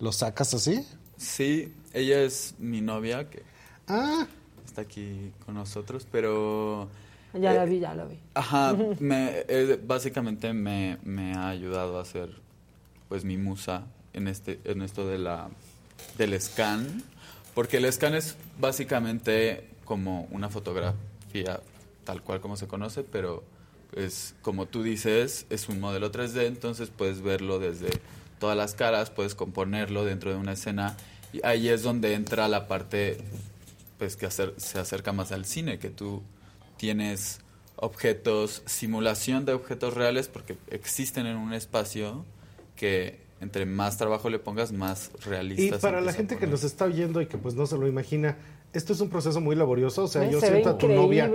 los 0.00 0.16
sacas 0.16 0.54
así. 0.54 0.84
Sí, 1.16 1.72
ella 1.92 2.20
es 2.22 2.54
mi 2.58 2.80
novia 2.80 3.30
que 3.30 3.42
Ah. 3.88 4.26
está 4.66 4.80
aquí 4.82 5.30
con 5.44 5.54
nosotros, 5.54 6.06
pero 6.10 6.88
Ya 7.32 7.52
la 7.54 7.62
eh, 7.64 7.66
vi, 7.68 7.78
ya 7.78 7.94
la 7.94 8.04
vi. 8.06 8.18
Ajá, 8.34 8.74
me, 9.00 9.44
eh, 9.48 9.80
básicamente 9.86 10.52
me, 10.52 10.98
me 11.04 11.34
ha 11.34 11.48
ayudado 11.48 11.98
a 11.98 12.02
hacer 12.02 12.30
pues 13.08 13.24
mi 13.24 13.36
musa 13.36 13.86
en 14.12 14.26
este 14.26 14.58
en 14.64 14.82
esto 14.82 15.06
de 15.06 15.18
la 15.18 15.48
del 16.18 16.38
scan, 16.40 17.04
porque 17.54 17.76
el 17.76 17.90
scan 17.92 18.14
es 18.16 18.34
básicamente 18.58 19.68
como 19.84 20.26
una 20.32 20.48
fotografía 20.48 20.98
tal 22.04 22.22
cual 22.22 22.40
como 22.40 22.56
se 22.56 22.66
conoce, 22.66 23.02
pero 23.02 23.44
pues 23.92 24.34
como 24.42 24.66
tú 24.66 24.82
dices, 24.82 25.46
es 25.50 25.68
un 25.68 25.80
modelo 25.80 26.10
3D, 26.10 26.46
entonces 26.46 26.90
puedes 26.96 27.22
verlo 27.22 27.58
desde 27.58 27.88
todas 28.38 28.56
las 28.56 28.74
caras, 28.74 29.10
puedes 29.10 29.34
componerlo 29.34 30.04
dentro 30.04 30.30
de 30.30 30.36
una 30.36 30.52
escena 30.52 30.96
y 31.32 31.44
ahí 31.44 31.68
es 31.68 31.82
donde 31.82 32.14
entra 32.14 32.48
la 32.48 32.68
parte 32.68 33.18
pues 33.98 34.16
que 34.16 34.26
hacer, 34.26 34.54
se 34.58 34.78
acerca 34.78 35.12
más 35.12 35.32
al 35.32 35.44
cine, 35.46 35.78
que 35.78 35.90
tú 35.90 36.22
tienes 36.76 37.40
objetos, 37.76 38.62
simulación 38.66 39.44
de 39.44 39.52
objetos 39.52 39.94
reales, 39.94 40.28
porque 40.28 40.56
existen 40.70 41.26
en 41.26 41.36
un 41.36 41.52
espacio 41.52 42.24
que 42.74 43.20
entre 43.40 43.66
más 43.66 43.98
trabajo 43.98 44.30
le 44.30 44.38
pongas, 44.38 44.72
más 44.72 45.10
Y 45.18 45.24
realistas. 45.24 45.80
para 45.80 46.00
la 46.00 46.12
gente 46.12 46.38
que 46.38 46.46
nos 46.46 46.64
está 46.64 46.86
oyendo 46.86 47.20
y 47.20 47.26
que 47.26 47.36
pues 47.38 47.54
no 47.54 47.66
se 47.66 47.76
lo 47.76 47.86
imagina, 47.86 48.36
esto 48.72 48.92
es 48.92 49.00
un 49.00 49.08
proceso 49.08 49.40
muy 49.40 49.56
laborioso. 49.56 50.04
O 50.04 50.08
sea, 50.08 50.28
yo 50.30 50.40
se 50.40 50.48
siento 50.48 50.70
a 50.70 50.78
tu 50.78 50.88
novia 50.88 51.30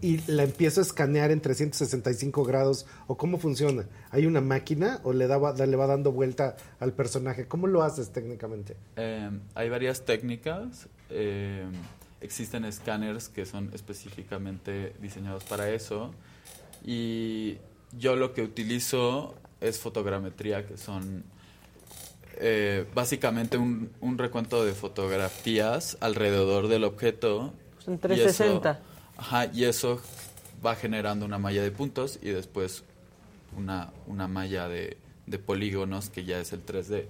y 0.00 0.20
la 0.30 0.44
empiezo 0.44 0.80
a 0.80 0.82
escanear 0.82 1.30
en 1.30 1.40
365 1.40 2.44
grados. 2.44 2.86
¿O 3.06 3.16
cómo 3.16 3.38
funciona? 3.38 3.86
¿Hay 4.10 4.26
una 4.26 4.40
máquina 4.40 5.00
o 5.04 5.12
le, 5.12 5.26
daba, 5.26 5.52
le 5.52 5.76
va 5.76 5.86
dando 5.86 6.12
vuelta 6.12 6.56
al 6.80 6.92
personaje? 6.92 7.46
¿Cómo 7.46 7.66
lo 7.66 7.82
haces 7.82 8.10
técnicamente? 8.10 8.76
Eh, 8.96 9.30
hay 9.54 9.68
varias 9.68 10.04
técnicas. 10.04 10.88
eh, 11.10 11.64
existen 12.20 12.64
escáneres 12.64 13.28
que 13.28 13.44
son 13.46 13.70
específicamente 13.74 14.94
diseñados 15.00 15.44
para 15.44 15.70
eso. 15.70 16.12
Y 16.84 17.58
yo 17.96 18.16
lo 18.16 18.32
que 18.32 18.42
utilizo 18.42 19.34
es 19.60 19.78
fotogrametría, 19.78 20.66
que 20.66 20.76
son 20.76 21.24
eh, 22.38 22.84
básicamente 22.94 23.56
un, 23.58 23.90
un 24.00 24.18
recuento 24.18 24.64
de 24.64 24.72
fotografías 24.72 25.96
alrededor 26.00 26.68
del 26.68 26.84
objeto. 26.84 27.52
Pues 27.76 27.88
en 27.88 27.94
Y 27.94 27.98
360. 27.98 28.70
eso- 28.72 28.80
ajá, 29.16 29.46
y 29.52 29.64
eso 29.64 30.00
va 30.64 30.74
generando 30.74 31.24
una 31.26 31.38
malla 31.38 31.62
de 31.62 31.70
puntos 31.70 32.18
y 32.22 32.30
después 32.30 32.82
una, 33.56 33.92
una 34.06 34.28
malla 34.28 34.68
de, 34.68 34.96
de 35.26 35.38
polígonos 35.38 36.10
que 36.10 36.24
ya 36.24 36.38
es 36.40 36.52
el 36.52 36.64
3D. 36.64 37.04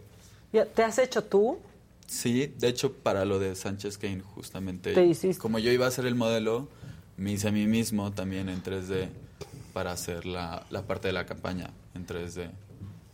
Ya, 0.52 0.64
¿Te 0.66 0.82
has 0.84 0.98
hecho 0.98 1.24
tú? 1.24 1.58
Sí, 2.06 2.52
de 2.58 2.68
hecho 2.68 2.92
para 2.92 3.24
lo 3.24 3.38
de 3.40 3.54
Sánchez 3.56 3.98
Kane 3.98 4.20
justamente, 4.20 4.92
Te 4.94 5.04
hiciste. 5.04 5.40
como 5.42 5.58
yo 5.58 5.72
iba 5.72 5.86
a 5.86 5.88
hacer 5.88 6.06
el 6.06 6.14
modelo, 6.14 6.68
me 7.16 7.32
hice 7.32 7.48
a 7.48 7.52
mí 7.52 7.66
mismo 7.66 8.12
también 8.12 8.48
en 8.48 8.62
3D 8.62 9.08
para 9.72 9.90
hacer 9.92 10.24
la, 10.24 10.64
la 10.70 10.82
parte 10.82 11.08
de 11.08 11.12
la 11.12 11.26
campaña 11.26 11.70
en 11.94 12.06
3D. 12.06 12.50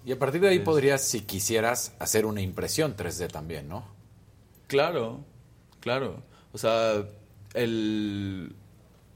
Y 0.04 0.12
a 0.12 0.18
partir 0.18 0.40
de 0.40 0.48
ahí 0.48 0.56
Es- 0.56 0.62
podrías, 0.64 1.02
si 1.02 1.20
quisieras, 1.22 1.94
hacer 1.98 2.26
una 2.26 2.40
impresión 2.40 2.96
3D 2.96 3.28
también, 3.28 3.68
¿no? 3.68 3.84
Claro, 4.66 5.20
claro. 5.80 6.22
O 6.52 6.58
sea, 6.58 7.04
el, 7.54 8.54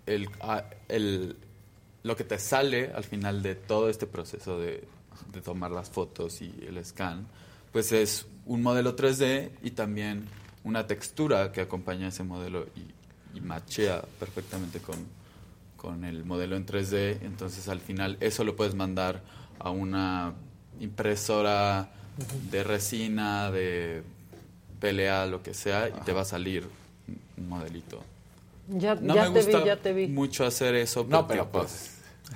el, 0.06 0.28
ah, 0.40 0.64
el- 0.88 1.36
lo 2.02 2.14
que 2.16 2.24
te 2.24 2.38
sale 2.38 2.92
al 2.94 3.04
final 3.04 3.42
de 3.42 3.54
todo 3.56 3.88
este 3.88 4.06
proceso 4.06 4.58
de, 4.60 4.86
de 5.32 5.40
tomar 5.40 5.70
las 5.72 5.90
fotos 5.90 6.40
y 6.40 6.52
el 6.68 6.84
scan, 6.84 7.26
pues 7.72 7.90
es 7.92 8.26
un 8.46 8.62
modelo 8.62 8.94
3D 8.94 9.50
y 9.62 9.72
también 9.72 10.26
una 10.62 10.86
textura 10.86 11.50
que 11.52 11.60
acompaña 11.62 12.08
ese 12.08 12.22
modelo 12.22 12.66
y, 12.76 13.36
y 13.38 13.40
machea 13.40 14.02
perfectamente 14.20 14.78
con, 14.80 14.96
con 15.76 16.04
el 16.04 16.24
modelo 16.24 16.54
en 16.56 16.64
3D. 16.64 17.18
Entonces 17.22 17.68
al 17.68 17.80
final 17.80 18.16
eso 18.20 18.44
lo 18.44 18.54
puedes 18.54 18.74
mandar 18.74 19.22
a 19.58 19.70
una 19.70 20.34
impresora 20.80 21.88
de 22.50 22.64
resina, 22.64 23.50
de 23.50 24.02
pelea, 24.80 25.26
lo 25.26 25.42
que 25.42 25.54
sea, 25.54 25.88
y 25.88 25.92
te 26.04 26.12
va 26.12 26.22
a 26.22 26.24
salir 26.24 26.66
un 27.36 27.48
modelito. 27.48 28.02
Ya, 28.68 28.94
No 28.96 29.14
ya 29.14 29.24
me 29.30 29.40
te 29.40 29.44
gusta 29.46 29.58
vi, 29.60 29.64
ya 29.66 29.76
te 29.76 29.92
vi. 29.92 30.06
mucho 30.08 30.44
hacer 30.44 30.74
eso. 30.74 31.04
No, 31.08 31.26
porque, 31.26 31.34
pero 31.34 31.48
pues- 31.50 31.92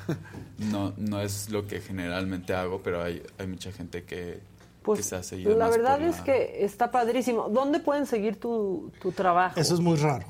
no, 0.58 0.92
no 0.96 1.20
es 1.20 1.50
lo 1.50 1.66
que 1.66 1.80
generalmente 1.80 2.54
hago, 2.54 2.80
pero 2.82 3.02
hay, 3.02 3.22
hay 3.38 3.46
mucha 3.46 3.72
gente 3.72 4.04
que, 4.04 4.40
que 4.94 5.02
se 5.02 5.16
ha 5.16 5.22
seguido 5.22 5.50
Pues, 5.50 5.58
La 5.58 5.66
más 5.66 5.76
verdad 5.76 6.02
es 6.02 6.18
la- 6.18 6.24
que 6.24 6.64
está 6.64 6.90
padrísimo. 6.90 7.48
¿Dónde 7.48 7.80
pueden 7.80 8.06
seguir 8.06 8.38
tu, 8.38 8.92
tu 9.02 9.10
trabajo? 9.12 9.58
Eso 9.58 9.74
es 9.74 9.80
muy 9.80 9.96
raro. 9.96 10.24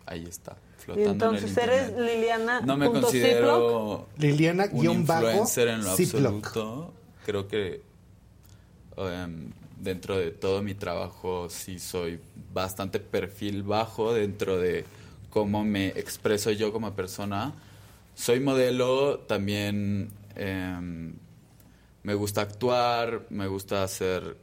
ahí 0.06 0.26
está, 0.28 0.58
Y 0.80 0.82
flotando 0.82 1.12
entonces 1.12 1.58
en 1.58 1.64
el 1.64 1.70
eres 1.70 1.90
internet. 1.90 2.16
Liliana. 2.16 2.62
No 2.62 2.78
me 2.78 2.92
considero 2.92 4.08
Liliana 4.18 4.66
un 4.72 5.06
bajo 5.06 5.28
influencer 5.28 5.68
en 5.70 5.84
lo 5.84 5.96
Ziploc. 5.96 6.46
absoluto. 6.46 6.94
Creo 7.26 7.48
que 7.48 7.82
em, 8.98 9.52
dentro 9.80 10.18
de 10.18 10.32
todo 10.32 10.62
mi 10.62 10.74
trabajo 10.74 11.50
sí 11.50 11.80
soy 11.80 12.20
bastante 12.54 13.00
perfil 13.00 13.64
bajo 13.64 14.14
dentro 14.14 14.58
de 14.58 14.86
cómo 15.30 15.64
me 15.64 15.88
expreso 15.90 16.52
yo 16.52 16.74
como 16.74 16.94
persona. 16.94 17.54
Soy 18.16 18.40
modelo, 18.40 19.20
también 19.20 20.10
em, 20.36 21.16
me 22.04 22.14
gusta 22.14 22.42
actuar, 22.42 23.26
me 23.30 23.48
gusta 23.48 23.84
hacer 23.84 24.38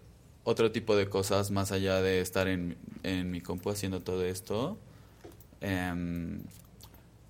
otro 0.45 0.73
tipo 0.73 0.97
de 0.97 1.09
cosas 1.09 1.51
más 1.51 1.73
allá 1.73 2.01
de 2.01 2.21
estar 2.21 2.49
en, 2.49 2.77
en 3.03 3.31
mi 3.31 3.41
compu 3.41 3.71
haciendo 3.71 4.01
todo 4.01 4.25
esto. 4.25 4.79
Em, 5.61 6.41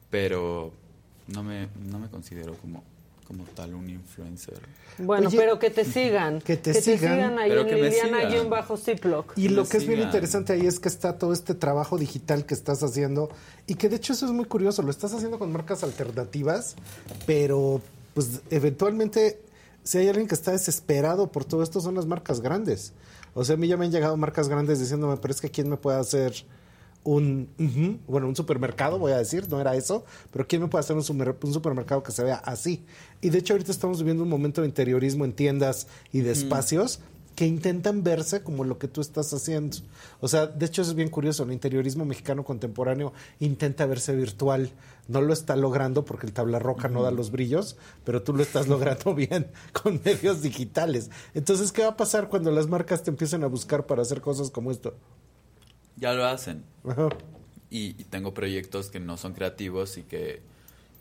pero 0.08 0.72
no 1.26 1.42
me, 1.42 1.68
no 1.84 1.98
me 1.98 2.08
considero 2.08 2.54
como, 2.54 2.84
como 3.26 3.44
tal 3.44 3.74
un 3.74 3.90
influencer. 3.90 4.60
Bueno, 4.98 5.28
Oye, 5.28 5.36
pero 5.36 5.58
que 5.58 5.70
te 5.70 5.84
sigan. 5.84 6.40
que 6.40 6.56
te 6.56 6.74
sigan. 6.74 7.38
ahí 7.38 7.50
Pero 7.50 7.62
en 7.62 7.66
que 7.66 7.76
me 7.76 7.90
sigan. 7.90 8.28
Liliana-Ziploc. 8.30 9.32
Y 9.36 9.48
lo 9.48 9.66
que 9.66 9.78
es 9.78 9.86
bien 9.86 9.98
sigan. 9.98 10.08
interesante 10.08 10.52
ahí 10.52 10.66
es 10.66 10.78
que 10.78 10.88
está 10.88 11.18
todo 11.18 11.32
este 11.32 11.54
trabajo 11.54 11.98
digital 11.98 12.46
que 12.46 12.54
estás 12.54 12.82
haciendo 12.82 13.30
y 13.66 13.74
que 13.74 13.88
de 13.88 13.96
hecho 13.96 14.12
eso 14.12 14.26
es 14.26 14.32
muy 14.32 14.44
curioso, 14.44 14.82
lo 14.82 14.90
estás 14.90 15.12
haciendo 15.12 15.38
con 15.38 15.52
marcas 15.52 15.82
alternativas, 15.82 16.76
pero 17.26 17.80
pues 18.14 18.42
eventualmente 18.50 19.40
si 19.82 19.98
hay 19.98 20.08
alguien 20.08 20.26
que 20.28 20.34
está 20.34 20.52
desesperado 20.52 21.30
por 21.32 21.44
todo 21.44 21.62
esto, 21.62 21.80
son 21.80 21.94
las 21.94 22.06
marcas 22.06 22.40
grandes. 22.40 22.92
O 23.34 23.44
sea, 23.44 23.54
a 23.54 23.58
mí 23.58 23.68
ya 23.68 23.76
me 23.76 23.84
han 23.86 23.92
llegado 23.92 24.16
marcas 24.16 24.48
grandes 24.48 24.80
diciéndome, 24.80 25.16
pero 25.16 25.32
es 25.32 25.40
que 25.40 25.50
¿quién 25.50 25.68
me 25.68 25.76
puede 25.76 25.98
hacer 25.98 26.34
un, 27.02 27.48
bueno, 28.06 28.28
un 28.28 28.36
supermercado, 28.36 28.98
voy 28.98 29.12
a 29.12 29.18
decir, 29.18 29.48
no 29.48 29.60
era 29.60 29.74
eso, 29.74 30.04
pero 30.30 30.46
¿quién 30.46 30.60
me 30.60 30.68
puede 30.68 30.80
hacer 30.80 30.96
un, 30.96 31.02
super- 31.02 31.34
un 31.42 31.52
supermercado 31.52 32.02
que 32.02 32.12
se 32.12 32.22
vea 32.22 32.36
así? 32.36 32.84
Y 33.22 33.30
de 33.30 33.38
hecho 33.38 33.54
ahorita 33.54 33.70
estamos 33.72 33.98
viviendo 33.98 34.22
un 34.22 34.28
momento 34.28 34.60
de 34.60 34.66
interiorismo 34.68 35.24
en 35.24 35.32
tiendas 35.32 35.86
y 36.12 36.20
de 36.20 36.32
espacios 36.32 37.00
que 37.40 37.46
intentan 37.46 38.04
verse 38.04 38.42
como 38.42 38.64
lo 38.64 38.78
que 38.78 38.86
tú 38.86 39.00
estás 39.00 39.32
haciendo. 39.32 39.78
O 40.20 40.28
sea, 40.28 40.46
de 40.46 40.66
hecho 40.66 40.82
eso 40.82 40.90
es 40.90 40.94
bien 40.94 41.08
curioso, 41.08 41.44
el 41.44 41.52
interiorismo 41.52 42.04
mexicano 42.04 42.44
contemporáneo 42.44 43.14
intenta 43.38 43.86
verse 43.86 44.14
virtual, 44.14 44.70
no 45.08 45.22
lo 45.22 45.32
está 45.32 45.56
logrando 45.56 46.04
porque 46.04 46.26
el 46.26 46.34
tabla 46.34 46.58
roca 46.58 46.88
no 46.88 47.02
da 47.02 47.10
los 47.10 47.30
brillos, 47.30 47.78
pero 48.04 48.22
tú 48.22 48.34
lo 48.34 48.42
estás 48.42 48.68
logrando 48.68 49.14
bien 49.14 49.46
con 49.72 50.02
medios 50.04 50.42
digitales. 50.42 51.10
Entonces, 51.32 51.72
¿qué 51.72 51.80
va 51.80 51.88
a 51.88 51.96
pasar 51.96 52.28
cuando 52.28 52.50
las 52.50 52.66
marcas 52.66 53.02
te 53.04 53.08
empiecen 53.08 53.42
a 53.42 53.46
buscar 53.46 53.86
para 53.86 54.02
hacer 54.02 54.20
cosas 54.20 54.50
como 54.50 54.70
esto? 54.70 54.94
Ya 55.96 56.12
lo 56.12 56.26
hacen. 56.26 56.62
Ajá. 56.86 57.08
Y, 57.70 57.98
y 57.98 58.04
tengo 58.04 58.34
proyectos 58.34 58.90
que 58.90 59.00
no 59.00 59.16
son 59.16 59.32
creativos 59.32 59.96
y 59.96 60.02
que 60.02 60.42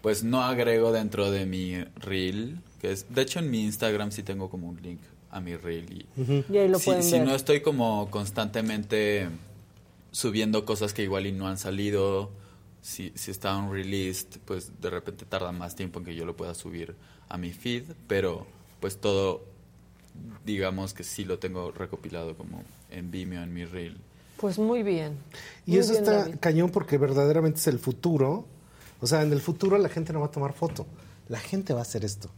pues 0.02 0.24
no 0.24 0.42
agrego 0.42 0.94
dentro 0.94 1.32
de 1.32 1.46
mi 1.46 1.84
reel, 1.98 2.62
que 2.80 2.94
es 2.94 3.14
de 3.14 3.24
hecho 3.24 3.40
en 3.40 3.52
mi 3.52 3.66
Instagram 3.66 4.14
sí 4.14 4.24
tengo 4.24 4.50
como 4.50 4.70
un 4.70 4.82
link 4.82 5.02
a 5.32 5.40
mi 5.40 5.56
reel 5.56 5.92
y, 6.18 6.22
Ujú. 6.22 6.44
Y 6.54 6.58
ahí 6.58 6.68
lo 6.68 6.80
si, 6.80 6.86
pueden 6.86 7.04
si 7.04 7.20
no 7.20 7.36
estoy 7.36 7.62
como 7.62 8.10
constantemente 8.10 9.30
subiendo 10.12 10.66
cosas 10.66 10.94
que 10.94 11.04
igual 11.04 11.28
y 11.28 11.32
no 11.32 11.48
han 11.48 11.58
salido, 11.58 12.32
si, 12.82 13.12
si 13.16 13.32
está 13.32 13.56
un 13.58 13.72
released, 13.72 14.40
pues 14.46 14.72
de 14.82 14.90
repente 14.90 15.26
tarda 15.26 15.52
más 15.52 15.76
tiempo 15.76 16.00
en 16.00 16.06
que 16.06 16.16
yo 16.16 16.26
lo 16.26 16.36
pueda 16.36 16.56
subir 16.56 16.96
a 17.28 17.38
mi 17.38 17.52
feed, 17.52 17.84
pero 18.08 18.48
pues 18.80 18.98
todo 18.98 19.44
digamos 20.46 20.94
que 20.94 21.04
sí 21.04 21.26
lo 21.26 21.40
tengo 21.40 21.72
recopilado 21.72 22.36
como 22.36 22.64
en 22.90 23.12
Vimeo 23.12 23.44
en 23.44 23.54
mi 23.54 23.66
reel. 23.66 23.98
Pues 24.38 24.58
muy 24.58 24.84
bien. 24.84 25.18
Y 25.66 25.72
Muy 25.72 25.80
eso 25.82 25.92
bien, 25.92 26.04
está 26.04 26.18
David. 26.24 26.36
cañón 26.40 26.70
porque 26.72 26.98
verdaderamente 26.98 27.60
es 27.60 27.68
el 27.68 27.78
futuro. 27.78 28.46
O 29.02 29.08
sea, 29.08 29.22
en 29.22 29.32
el 29.32 29.42
futuro 29.42 29.78
la 29.78 29.90
gente 29.90 30.14
no 30.14 30.22
va 30.22 30.28
a 30.28 30.32
tomar 30.32 30.54
foto. 30.54 30.88
La 31.28 31.40
gente 31.40 31.74
va 31.74 31.80
a 31.80 31.82
hacer 31.84 32.04
esto. 32.06 32.30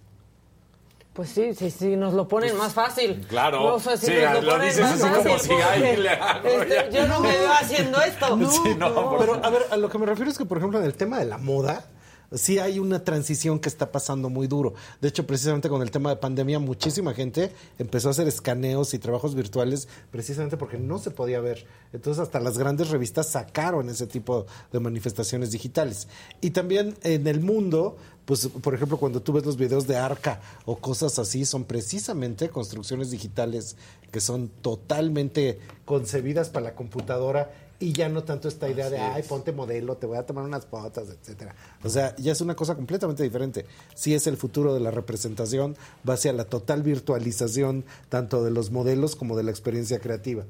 Pues 1.22 1.34
sí, 1.34 1.54
sí, 1.54 1.70
sí, 1.70 1.96
nos 1.96 2.16
lo 2.16 2.28
ponen 2.28 2.58
más 2.58 2.74
fácil. 2.74 3.24
claro. 3.30 3.60
No, 3.60 3.76
o 3.76 3.80
sea, 3.80 3.96
si 3.96 4.08
Sí, 4.08 4.14
nos 4.24 4.34
lo, 4.34 4.42
lo 4.42 4.52
ponen 4.54 4.68
dices 4.70 4.82
más 4.82 5.04
así 5.04 5.24
como 5.24 5.38
si 5.38 5.52
alguien 5.54 6.02
le 6.02 6.10
hago 6.10 6.48
este, 6.48 6.90
yo 6.92 7.08
no 7.08 7.20
me 7.20 7.30
veo 7.30 7.52
haciendo 7.54 8.02
esto. 8.02 8.40
Pero 9.20 9.46
a 9.46 9.50
ver, 9.52 9.62
a 9.70 9.78
lo 9.78 9.88
que 9.88 10.00
me 10.00 10.08
refiero 10.08 10.32
es 10.32 10.38
que, 10.40 10.46
por 10.46 10.58
ejemplo, 10.58 10.80
en 10.80 10.86
el 10.86 10.96
tema 10.96 11.20
de 11.20 11.26
la 11.26 11.38
moda, 11.38 11.86
sí 12.34 12.60
hay 12.60 12.80
una 12.80 13.04
transición 13.04 13.60
que 13.60 13.70
está 13.70 13.92
pasando 13.92 14.30
muy 14.30 14.48
duro. 14.48 14.74
De 15.02 15.10
hecho, 15.10 15.26
precisamente 15.26 15.70
con 15.70 15.82
el 15.82 15.92
tema 15.92 16.10
de 16.10 16.16
pandemia, 16.16 16.60
muchísima 16.60 17.14
gente 17.14 17.52
empezó 17.78 18.08
a 18.08 18.12
hacer 18.12 18.28
escaneos 18.28 18.94
y 18.94 19.00
trabajos 19.00 19.36
virtuales 19.36 19.88
precisamente 20.12 20.58
porque 20.58 20.78
no 20.78 20.98
se 20.98 21.12
podía 21.12 21.40
ver. 21.42 21.66
Entonces, 21.94 22.22
hasta 22.22 22.40
las 22.40 22.58
grandes 22.58 22.90
revistas 22.90 23.28
sacaron 23.28 23.90
ese 23.90 24.08
tipo 24.08 24.46
de 24.72 24.80
manifestaciones 24.80 25.52
digitales. 25.52 26.08
Y 26.40 26.52
también 26.52 26.96
en 27.04 27.28
el 27.28 27.42
mundo, 27.42 27.98
pues, 28.26 28.48
por 28.48 28.74
ejemplo, 28.74 28.98
cuando 28.98 29.22
tú 29.22 29.34
ves 29.34 29.46
los 29.46 29.58
videos 29.58 29.88
de 29.88 29.98
Arca 29.98 30.42
o 30.66 30.78
cosas 30.78 31.20
así, 31.20 31.46
son 31.46 31.66
precisamente 31.66 32.50
construcciones 32.50 33.12
digitales 33.12 33.76
que 34.12 34.22
son 34.22 34.50
totalmente 34.50 35.60
concebidas 35.86 36.50
para 36.50 36.66
la 36.66 36.76
computadora 36.76 37.52
y 37.82 37.92
ya 37.94 38.08
no 38.10 38.24
tanto 38.24 38.48
esta 38.48 38.70
idea 38.70 38.90
de, 38.90 38.98
Así 38.98 39.12
ay, 39.16 39.22
es. 39.22 39.28
ponte 39.28 39.52
modelo, 39.52 39.98
te 39.98 40.06
voy 40.06 40.18
a 40.18 40.26
tomar 40.26 40.46
unas 40.46 40.66
fotos, 40.66 41.10
etcétera. 41.10 41.54
O 41.84 41.90
sea, 41.90 42.16
ya 42.18 42.32
es 42.32 42.40
una 42.42 42.56
cosa 42.56 42.76
completamente 42.76 43.24
diferente. 43.24 43.66
Sí 43.96 44.14
es 44.14 44.28
el 44.28 44.38
futuro 44.38 44.74
de 44.74 44.80
la 44.80 44.92
representación, 44.92 45.76
va 46.08 46.14
hacia 46.14 46.32
la 46.32 46.46
total 46.46 46.84
virtualización 46.84 47.84
tanto 48.10 48.44
de 48.44 48.52
los 48.52 48.72
modelos 48.72 49.16
como 49.16 49.36
de 49.36 49.44
la 49.44 49.52
experiencia 49.52 50.00
creativa. 50.00 50.44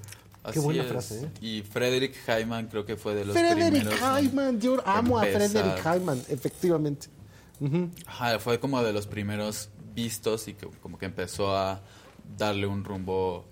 Qué 0.44 0.50
Así 0.50 0.60
buena 0.60 0.84
es. 0.84 0.90
frase, 0.90 1.24
¿eh? 1.24 1.30
Y 1.40 1.62
Frederick 1.62 2.16
Hyman 2.28 2.68
creo 2.68 2.86
que 2.86 2.98
fue 2.98 3.14
de 3.16 3.26
los 3.26 3.36
Frederick 3.38 3.84
primeros. 3.84 3.94
en 4.02 4.26
Hyman, 4.32 4.60
yo 4.62 4.82
amo 4.86 5.20
a. 5.20 5.24
Frederick 5.24 5.82
Hyman, 5.84 6.22
efectivamente. 6.30 7.08
Ujú. 7.60 7.90
Ajá, 8.08 8.40
fue 8.40 8.60
como 8.60 8.82
de 8.84 8.92
los 8.92 9.06
primeros 9.08 9.70
vistos 9.94 10.48
y 10.48 10.54
que 10.56 10.68
como 10.82 10.98
que 10.98 11.06
empezó 11.06 11.56
a 11.56 11.82
darle 12.38 12.66
un 12.66 12.84
rumbo 12.84 13.46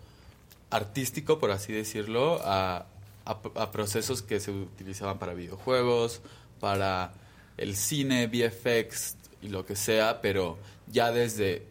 artístico, 0.71 1.37
por 1.39 1.51
así 1.51 1.73
decirlo, 1.73 2.39
a, 2.43 2.85
a- 3.31 3.61
a 3.63 3.71
procesos 3.71 4.21
que 4.21 4.39
se 4.39 4.51
utilizaban 4.51 5.19
para 5.19 5.33
videojuegos, 5.33 6.21
para 6.59 7.11
el 7.57 7.75
cine, 7.75 8.27
VFX 8.27 9.15
y 9.41 9.49
lo 9.49 9.65
que 9.65 9.75
sea, 9.75 10.21
pero 10.21 10.57
ya 10.91 11.11
desde 11.11 11.65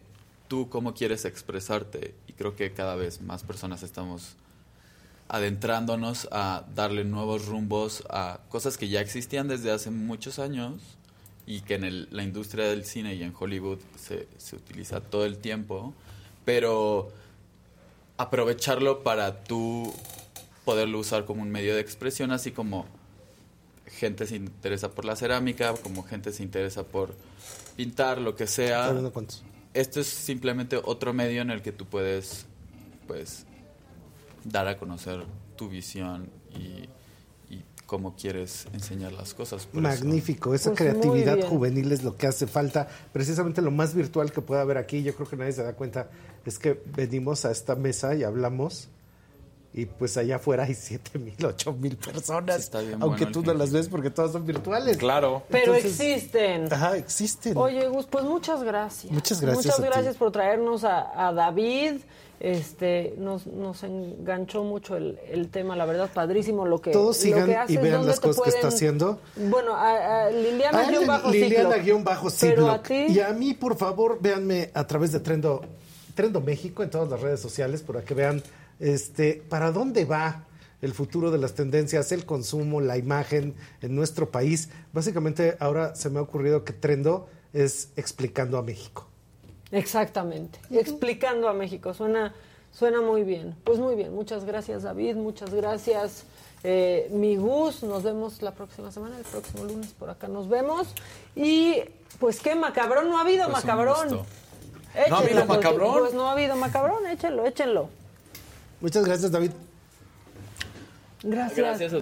tú 0.47 0.69
cómo 0.69 0.93
quieres 0.93 1.25
expresarte 1.25 2.15
y 2.27 2.33
creo 2.33 2.55
que 2.55 2.71
cada 2.73 2.95
vez 2.95 3.21
más 3.21 3.43
personas 3.43 3.83
estamos 3.83 4.35
adentrándonos 5.27 6.27
a 6.31 6.63
darle 6.73 7.03
nuevos 7.03 7.45
rumbos 7.45 8.03
a 8.09 8.39
cosas 8.49 8.77
que 8.77 8.89
ya 8.89 8.99
existían 9.01 9.47
desde 9.47 9.71
hace 9.71 9.91
muchos 9.91 10.39
años 10.39 10.81
y 11.45 11.61
que 11.61 11.75
en 11.75 11.83
el- 11.83 12.07
la 12.11 12.23
industria 12.23 12.65
del 12.65 12.83
cine 12.85 13.13
y 13.15 13.21
en 13.23 13.33
Hollywood 13.37 13.77
se, 13.99 14.27
se 14.37 14.55
utiliza 14.55 15.01
todo 15.01 15.25
el 15.25 15.37
tiempo, 15.37 15.93
pero 16.45 17.11
aprovecharlo 18.17 19.03
para 19.03 19.43
tú 19.43 19.93
poderlo 20.69 20.99
usar 20.99 21.25
como 21.25 21.41
un 21.41 21.49
medio 21.49 21.73
de 21.73 21.81
expresión, 21.81 22.31
así 22.31 22.51
como 22.51 22.85
gente 23.87 24.27
se 24.27 24.35
interesa 24.35 24.91
por 24.91 25.03
la 25.05 25.15
cerámica, 25.15 25.73
como 25.81 26.03
gente 26.03 26.31
se 26.31 26.43
interesa 26.43 26.83
por 26.83 27.15
pintar, 27.75 28.19
lo 28.19 28.35
que 28.35 28.45
sea. 28.45 28.91
Esto 29.73 29.99
es 29.99 30.07
simplemente 30.07 30.79
otro 30.83 31.11
medio 31.13 31.41
en 31.41 31.49
el 31.49 31.61
que 31.63 31.71
tú 31.71 31.85
puedes, 31.85 32.45
pues, 33.07 33.45
dar 34.43 34.67
a 34.67 34.77
conocer 34.77 35.23
tu 35.55 35.69
visión 35.69 36.29
y, 36.51 36.87
y 37.53 37.63
cómo 37.87 38.15
quieres 38.15 38.67
enseñar 38.73 39.11
las 39.13 39.33
cosas. 39.33 39.65
Por 39.65 39.79
eso- 39.83 39.87
Magnífico, 40.05 40.53
esa 40.53 40.69
Pues 40.71 40.79
creatividad 40.81 41.41
juvenil 41.47 41.91
es 41.91 42.03
lo 42.03 42.15
que 42.15 42.27
hace 42.27 42.45
falta. 42.45 42.87
Precisamente 43.11 43.61
lo 43.63 43.71
más 43.71 43.95
virtual 43.95 44.31
que 44.31 44.41
puede 44.41 44.61
haber 44.61 44.77
aquí, 44.77 45.01
yo 45.01 45.15
creo 45.15 45.27
que 45.27 45.35
nadie 45.35 45.51
se 45.53 45.63
da 45.63 45.73
cuenta, 45.73 46.09
es 46.45 46.59
que 46.59 46.79
venimos 46.95 47.43
a 47.45 47.51
esta 47.51 47.75
mesa 47.75 48.13
y 48.15 48.23
hablamos 48.23 48.87
y 49.71 49.85
pues 49.85 50.17
allá 50.17 50.37
afuera 50.37 50.63
hay 50.63 50.73
siete 50.73 51.19
mil, 51.19 51.35
ocho 51.45 51.73
mil 51.73 51.95
personas, 51.95 52.71
bien 52.71 52.97
aunque 53.01 53.25
bueno 53.25 53.31
tú 53.31 53.43
no 53.43 53.53
las 53.53 53.71
ves 53.71 53.87
porque 53.87 54.09
todas 54.09 54.31
son 54.31 54.45
virtuales. 54.45 54.97
Claro. 54.97 55.43
Pero 55.49 55.75
Entonces, 55.75 55.99
existen. 55.99 56.73
Ajá, 56.73 56.97
existen. 56.97 57.55
Oye, 57.55 57.87
Gus, 57.87 58.05
pues 58.07 58.25
muchas 58.25 58.63
gracias. 58.63 59.11
Muchas 59.13 59.39
gracias 59.41 59.65
Muchas 59.65 59.79
a 59.79 59.83
ti. 59.83 59.89
gracias 59.89 60.17
por 60.17 60.31
traernos 60.31 60.83
a, 60.83 61.27
a 61.27 61.33
David. 61.33 62.01
Este, 62.39 63.15
nos, 63.17 63.47
nos 63.47 63.83
enganchó 63.83 64.63
mucho 64.63 64.95
el, 64.95 65.19
el 65.29 65.49
tema, 65.49 65.75
la 65.75 65.85
verdad, 65.85 66.09
padrísimo 66.13 66.65
lo 66.65 66.79
que 66.79 66.91
Todos 66.91 67.17
lo 67.17 67.21
sigan 67.21 67.45
que 67.47 67.51
y 67.51 67.55
haces, 67.55 67.81
vean 67.81 67.93
¿dónde 67.95 68.07
las 68.07 68.19
cosas 68.21 68.43
que 68.43 68.49
está 68.49 68.69
haciendo. 68.69 69.19
Bueno, 69.35 69.75
a, 69.75 70.23
a 70.27 70.29
Liliana 70.31 70.79
A 70.79 70.83
él, 70.85 70.89
guion 70.91 71.07
bajo 71.07 71.31
Liliana 71.31 71.75
guion 71.77 72.03
bajo 72.05 72.29
Pero 72.39 72.69
a 72.69 72.81
ti, 72.81 73.07
Y 73.09 73.19
a 73.19 73.29
mí, 73.33 73.53
por 73.53 73.75
favor, 73.75 74.19
véanme 74.21 74.71
a 74.73 74.87
través 74.87 75.11
de 75.11 75.19
Trendo, 75.19 75.61
Trendo 76.15 76.39
México 76.39 76.81
en 76.81 76.89
todas 76.89 77.09
las 77.09 77.19
redes 77.19 77.41
sociales 77.41 77.81
para 77.81 78.03
que 78.03 78.13
vean 78.13 78.41
este, 78.79 79.43
para 79.49 79.71
dónde 79.71 80.05
va 80.05 80.45
el 80.81 80.93
futuro 80.93 81.29
de 81.31 81.37
las 81.37 81.53
tendencias, 81.55 82.11
el 82.13 82.25
consumo, 82.25 82.79
la 82.79 82.97
imagen 82.97 83.53
en 83.81 83.95
nuestro 83.95 84.29
país. 84.31 84.69
Básicamente, 84.93 85.57
ahora 85.59 85.93
se 85.95 86.09
me 86.09 86.19
ha 86.19 86.21
ocurrido 86.21 86.63
que 86.63 86.71
Trendo 86.73 87.27
es 87.53 87.89
explicando 87.97 88.57
a 88.57 88.61
México. 88.63 89.05
Exactamente. 89.71 90.59
Explicando 90.71 91.47
a 91.49 91.53
México. 91.53 91.93
Suena, 91.93 92.33
suena 92.71 93.01
muy 93.01 93.23
bien. 93.23 93.55
Pues 93.63 93.77
muy 93.79 93.95
bien. 93.95 94.13
Muchas 94.15 94.45
gracias, 94.45 94.83
David. 94.83 95.15
Muchas 95.15 95.53
gracias, 95.53 96.23
eh, 96.63 97.07
mi 97.11 97.35
Gus. 97.35 97.83
Nos 97.83 98.03
vemos 98.03 98.41
la 98.41 98.53
próxima 98.53 98.91
semana, 98.91 99.17
el 99.17 99.25
próximo 99.25 99.65
lunes 99.65 99.91
por 99.99 100.09
acá 100.09 100.27
nos 100.27 100.47
vemos. 100.49 100.87
Y 101.35 101.75
pues 102.19 102.39
qué 102.39 102.55
macabrón, 102.55 103.09
no 103.09 103.17
ha 103.17 103.21
habido 103.21 103.45
Pues 103.49 103.63
macabrón. 103.63 104.07
Échenlo, 104.95 105.09
¿No 105.09 105.15
ha 105.15 105.19
habido 105.19 105.45
porque- 105.45 105.63
macabrón? 105.65 105.99
Pues 105.99 106.13
no 106.13 106.27
ha 106.27 106.31
habido 106.31 106.55
macabrón, 106.55 107.05
échenlo, 107.07 107.45
échenlo. 107.45 107.89
Muchas 108.81 109.05
gracias, 109.05 109.31
David. 109.31 109.51
Gracias. 111.23 111.93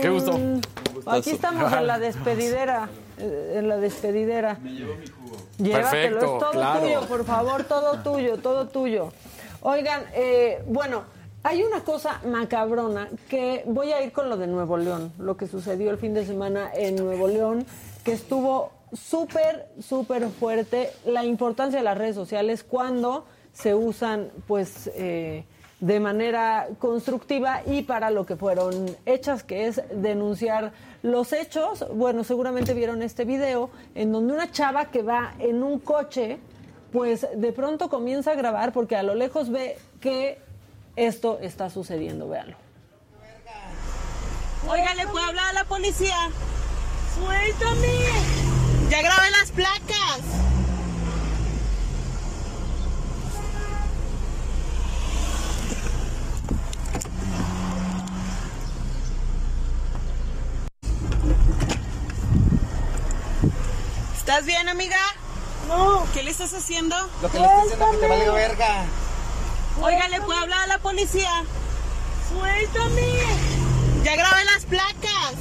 Qué 0.00 0.10
gusto. 0.10 0.38
Aquí 1.06 1.30
estamos 1.30 1.72
en 1.72 1.86
la 1.86 1.98
despedidera. 2.08 2.88
eh, 3.18 3.54
En 3.58 3.68
la 3.68 3.78
despedidera. 3.78 4.58
Me 4.62 4.70
llevo 4.72 4.94
mi 4.96 5.06
jugo. 5.06 5.36
Llévatelo, 5.58 5.90
Perfecto, 5.90 6.18
es 6.34 6.38
todo 6.40 6.50
claro. 6.52 6.80
tuyo, 6.80 7.00
por 7.08 7.24
favor, 7.24 7.64
todo 7.64 7.98
tuyo, 8.02 8.36
todo 8.38 8.68
tuyo. 8.68 9.12
Oigan, 9.62 10.02
eh, 10.14 10.62
bueno, 10.66 11.02
hay 11.42 11.62
una 11.62 11.82
cosa 11.82 12.20
macabrona 12.26 13.08
que 13.28 13.64
voy 13.66 13.90
a 13.92 14.02
ir 14.02 14.12
con 14.12 14.28
lo 14.28 14.36
de 14.36 14.46
Nuevo 14.46 14.76
León, 14.76 15.12
lo 15.18 15.36
que 15.36 15.46
sucedió 15.48 15.90
el 15.90 15.98
fin 15.98 16.14
de 16.14 16.24
semana 16.24 16.70
en 16.74 16.94
Nuevo 16.96 17.26
León, 17.26 17.66
que 18.04 18.12
estuvo 18.12 18.70
súper, 18.92 19.68
súper 19.80 20.28
fuerte, 20.28 20.90
la 21.04 21.24
importancia 21.24 21.78
de 21.78 21.84
las 21.84 21.98
redes 21.98 22.14
sociales 22.14 22.64
cuando 22.64 23.26
se 23.52 23.74
usan, 23.74 24.30
pues, 24.46 24.90
eh, 24.94 25.44
de 25.80 26.00
manera 26.00 26.68
constructiva 26.78 27.62
y 27.64 27.82
para 27.82 28.10
lo 28.10 28.26
que 28.26 28.36
fueron 28.36 28.96
hechas, 29.06 29.44
que 29.44 29.66
es 29.66 29.80
denunciar 29.92 30.72
los 31.02 31.32
hechos. 31.32 31.86
Bueno, 31.94 32.24
seguramente 32.24 32.74
vieron 32.74 33.02
este 33.02 33.24
video 33.24 33.70
en 33.94 34.12
donde 34.12 34.34
una 34.34 34.50
chava 34.50 34.86
que 34.86 35.02
va 35.02 35.34
en 35.38 35.62
un 35.62 35.78
coche, 35.78 36.38
pues 36.92 37.26
de 37.34 37.52
pronto 37.52 37.88
comienza 37.88 38.32
a 38.32 38.34
grabar 38.34 38.72
porque 38.72 38.96
a 38.96 39.02
lo 39.02 39.14
lejos 39.14 39.50
ve 39.50 39.78
que 40.00 40.38
esto 40.96 41.38
está 41.40 41.70
sucediendo, 41.70 42.28
véanlo. 42.28 42.56
Oiga, 44.68 44.94
¿le 44.94 45.06
puedo 45.06 45.24
hablar 45.24 45.50
a 45.50 45.52
la 45.52 45.64
policía? 45.64 46.16
¡Suéltame! 47.14 48.37
¡Ya 48.90 49.02
grabé 49.02 49.30
las 49.30 49.50
placas! 49.50 50.20
¿Estás 64.16 64.46
bien, 64.46 64.68
amiga? 64.68 64.96
No. 65.68 66.06
¿Qué 66.14 66.22
le 66.22 66.30
estás 66.30 66.54
haciendo? 66.54 66.96
Lo 67.20 67.30
que 67.30 67.38
le 67.38 67.44
estoy 67.44 67.62
diciendo 67.62 67.86
es 67.86 67.90
que 67.92 67.98
te 67.98 68.08
vale 68.08 68.30
verga. 68.30 68.84
Oiga, 69.82 70.08
¿le 70.08 70.20
puedo 70.22 70.40
hablar 70.40 70.60
a 70.60 70.66
la 70.66 70.78
policía? 70.78 71.44
¡Suéltame! 72.30 73.18
¡Ya 74.02 74.16
grabé 74.16 74.44
las 74.46 74.64
placas! 74.64 75.34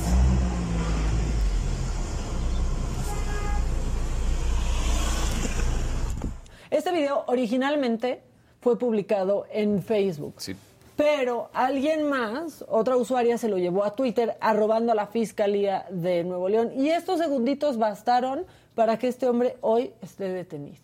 Este 6.70 6.92
video 6.92 7.24
originalmente 7.28 8.22
fue 8.62 8.78
publicado 8.78 9.46
en 9.52 9.82
Facebook. 9.82 10.36
Sí. 10.38 10.56
Pero 10.96 11.50
alguien 11.54 12.10
más, 12.10 12.66
otra 12.68 12.96
usuaria, 12.98 13.38
se 13.38 13.48
lo 13.50 13.58
llevó 13.58 13.84
a 13.84 13.96
Twitter 13.96 14.36
arrobando 14.42 14.92
a 14.92 14.96
la 14.96 15.06
Fiscalía 15.08 15.86
de 15.92 16.24
Nuevo 16.24 16.50
León. 16.50 16.72
Y 16.76 16.90
estos 16.90 17.20
segunditos 17.20 17.78
bastaron 17.78 18.46
para 18.74 18.98
que 18.98 19.08
este 19.08 19.28
hombre 19.28 19.58
hoy 19.62 19.94
esté 20.02 20.30
detenido. 20.30 20.78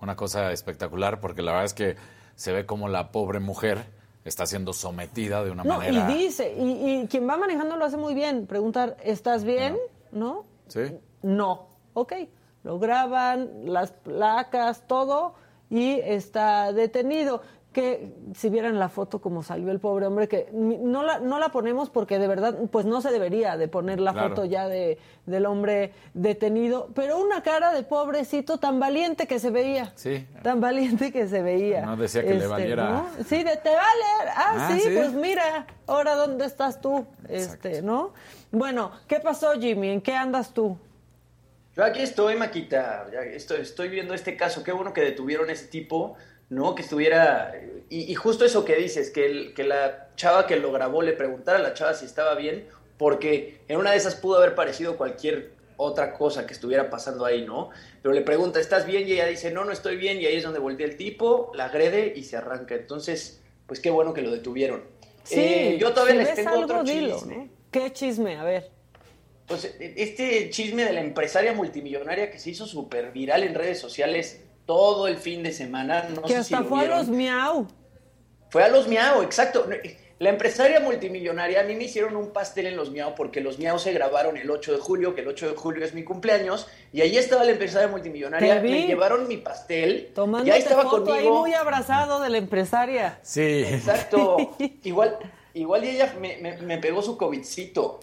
Una 0.00 0.14
cosa 0.16 0.52
espectacular 0.52 1.20
porque 1.20 1.42
la 1.42 1.50
verdad 1.52 1.64
es 1.66 1.74
que 1.74 1.96
se 2.36 2.52
ve 2.52 2.64
como 2.64 2.88
la 2.88 3.10
pobre 3.10 3.40
mujer 3.40 3.84
está 4.24 4.46
siendo 4.46 4.72
sometida 4.72 5.42
de 5.44 5.50
una 5.50 5.64
No, 5.64 5.78
manera. 5.78 6.10
y 6.12 6.18
dice, 6.18 6.54
y, 6.56 7.00
y 7.02 7.06
quien 7.08 7.28
va 7.28 7.36
manejando 7.36 7.76
lo 7.76 7.84
hace 7.84 7.96
muy 7.96 8.14
bien, 8.14 8.46
preguntar, 8.46 8.96
¿estás 9.02 9.44
bien? 9.44 9.76
¿No? 10.12 10.44
Sí. 10.68 10.80
No. 11.22 11.66
Ok. 11.94 12.12
Lo 12.62 12.78
graban, 12.78 13.50
las 13.64 13.92
placas, 13.92 14.82
todo, 14.86 15.34
y 15.70 15.92
está 16.00 16.72
detenido. 16.72 17.42
Que 17.72 18.12
si 18.34 18.50
vieran 18.50 18.80
la 18.80 18.88
foto 18.88 19.20
como 19.20 19.44
salió 19.44 19.70
el 19.70 19.78
pobre 19.78 20.04
hombre, 20.04 20.26
que 20.26 20.48
no 20.52 21.04
la, 21.04 21.20
no 21.20 21.38
la 21.38 21.50
ponemos 21.50 21.88
porque 21.88 22.18
de 22.18 22.26
verdad, 22.26 22.56
pues 22.72 22.84
no 22.84 23.00
se 23.00 23.12
debería 23.12 23.56
de 23.56 23.68
poner 23.68 24.00
la 24.00 24.12
Claro. 24.12 24.30
foto 24.30 24.44
ya 24.44 24.66
de, 24.66 24.98
del 25.26 25.46
hombre 25.46 25.92
detenido, 26.12 26.88
pero 26.96 27.20
una 27.20 27.44
cara 27.44 27.72
de 27.72 27.84
pobrecito 27.84 28.58
tan 28.58 28.80
valiente 28.80 29.28
que 29.28 29.38
se 29.38 29.50
veía. 29.50 29.92
Sí. 29.94 30.26
Tan 30.42 30.60
valiente 30.60 31.12
que 31.12 31.28
se 31.28 31.42
veía. 31.42 31.76
Este, 31.78 31.86
No 31.86 31.96
decía 31.96 32.24
que 32.24 32.34
le 32.34 32.46
valiera. 32.48 32.90
¿no? 32.90 33.06
Sí, 33.24 33.44
de 33.44 33.56
te 33.56 33.68
vale. 33.68 34.30
Ah, 34.34 34.56
Ah, 34.56 34.70
sí, 34.74 34.80
sí. 34.80 34.90
pues 34.92 35.12
mira, 35.12 35.64
ahora 35.86 36.16
dónde 36.16 36.46
estás 36.46 36.80
tú, 36.80 37.06
este, 37.28 37.82
¿no? 37.82 38.10
Bueno, 38.50 38.90
¿qué 39.06 39.20
pasó, 39.20 39.52
Jimmy? 39.52 39.90
¿En 39.90 40.00
qué 40.00 40.16
andas 40.16 40.52
tú? 40.52 40.76
Yo 41.80 41.86
aquí 41.86 42.02
estoy, 42.02 42.36
Maquita. 42.36 43.06
Ya 43.10 43.20
estoy, 43.22 43.62
estoy 43.62 43.88
viendo 43.88 44.12
este 44.12 44.36
caso. 44.36 44.62
Qué 44.62 44.70
bueno 44.70 44.92
que 44.92 45.00
detuvieron 45.00 45.48
a 45.48 45.52
ese 45.54 45.66
tipo, 45.66 46.14
¿no? 46.50 46.74
Que 46.74 46.82
estuviera. 46.82 47.54
Y, 47.88 48.12
y 48.12 48.14
justo 48.16 48.44
eso 48.44 48.66
que 48.66 48.76
dices, 48.76 49.08
que, 49.10 49.24
el- 49.24 49.54
que 49.54 49.64
la 49.64 50.08
chava 50.14 50.46
que 50.46 50.56
lo 50.56 50.72
grabó 50.72 51.00
le 51.00 51.14
preguntara 51.14 51.58
a 51.58 51.62
la 51.62 51.72
chava 51.72 51.94
si 51.94 52.04
estaba 52.04 52.34
bien, 52.34 52.66
porque 52.98 53.62
en 53.66 53.78
una 53.78 53.92
de 53.92 53.96
esas 53.96 54.14
pudo 54.14 54.36
haber 54.36 54.54
parecido 54.54 54.98
cualquier 54.98 55.52
otra 55.78 56.12
cosa 56.12 56.46
que 56.46 56.52
estuviera 56.52 56.90
pasando 56.90 57.24
ahí, 57.24 57.46
¿no? 57.46 57.70
Pero 58.02 58.14
le 58.14 58.20
pregunta, 58.20 58.60
¿estás 58.60 58.84
bien? 58.84 59.08
Y 59.08 59.12
ella 59.12 59.24
dice, 59.24 59.50
no, 59.50 59.64
no 59.64 59.72
estoy 59.72 59.96
bien. 59.96 60.20
Y 60.20 60.26
ahí 60.26 60.36
es 60.36 60.44
donde 60.44 60.58
voltea 60.58 60.86
el 60.86 60.98
tipo, 60.98 61.50
la 61.54 61.64
agrede 61.64 62.12
y 62.14 62.24
se 62.24 62.36
arranca. 62.36 62.74
Entonces, 62.74 63.40
pues 63.66 63.80
qué 63.80 63.88
bueno 63.88 64.12
que 64.12 64.20
lo 64.20 64.30
detuvieron. 64.30 64.82
Sí, 65.22 65.40
Eh, 65.40 65.78
yo 65.80 65.94
todavía 65.94 66.16
les 66.16 66.34
tengo 66.34 66.58
otro 66.58 66.82
dilo, 66.84 67.14
chisme. 67.16 67.36
¿no? 67.36 67.48
¿Qué 67.70 67.90
chisme? 67.94 68.36
A 68.36 68.44
ver. 68.44 68.70
Pues 69.50 69.74
este 69.80 70.48
chisme 70.50 70.84
de 70.84 70.92
la 70.92 71.00
empresaria 71.00 71.52
multimillonaria 71.52 72.30
que 72.30 72.38
se 72.38 72.50
hizo 72.50 72.66
súper 72.66 73.10
viral 73.10 73.42
en 73.42 73.54
redes 73.56 73.80
sociales 73.80 74.40
todo 74.64 75.08
el 75.08 75.16
fin 75.16 75.42
de 75.42 75.50
semana. 75.52 76.04
No 76.14 76.22
que 76.22 76.28
sé 76.28 76.44
si 76.44 76.54
hasta 76.54 76.60
lo 76.60 76.68
fue 76.68 76.84
a 76.86 76.96
los 76.98 77.08
miau. 77.08 77.66
Fue 78.50 78.62
a 78.62 78.68
los 78.68 78.86
miau, 78.86 79.22
exacto. 79.22 79.66
La 80.20 80.28
empresaria 80.30 80.78
multimillonaria, 80.78 81.62
a 81.62 81.64
mí 81.64 81.74
me 81.74 81.84
hicieron 81.84 82.14
un 82.14 82.30
pastel 82.30 82.66
en 82.66 82.76
los 82.76 82.90
miau 82.92 83.16
porque 83.16 83.40
los 83.40 83.58
miau 83.58 83.76
se 83.80 83.92
grabaron 83.92 84.36
el 84.36 84.48
8 84.48 84.72
de 84.74 84.78
julio, 84.78 85.14
que 85.16 85.22
el 85.22 85.28
8 85.28 85.50
de 85.50 85.56
julio 85.56 85.84
es 85.84 85.94
mi 85.94 86.04
cumpleaños, 86.04 86.68
y 86.92 87.00
ahí 87.00 87.16
estaba 87.16 87.42
la 87.42 87.50
empresaria 87.50 87.88
multimillonaria, 87.88 88.60
me 88.60 88.86
llevaron 88.86 89.26
mi 89.26 89.38
pastel, 89.38 90.12
Tomándote 90.14 90.48
y 90.48 90.52
ahí 90.52 90.58
estaba 90.60 90.82
foto 90.84 91.12
ahí 91.12 91.24
conmigo. 91.24 91.40
muy 91.40 91.54
abrazado 91.54 92.20
de 92.20 92.28
la 92.30 92.38
empresaria. 92.38 93.18
Sí. 93.22 93.64
Exacto. 93.66 94.36
igual, 94.84 95.16
igual 95.54 95.82
y 95.84 95.88
ella 95.88 96.14
me, 96.20 96.36
me- 96.36 96.58
me 96.58 96.78
pegó 96.78 97.02
su 97.02 97.16
covidcito. 97.16 97.98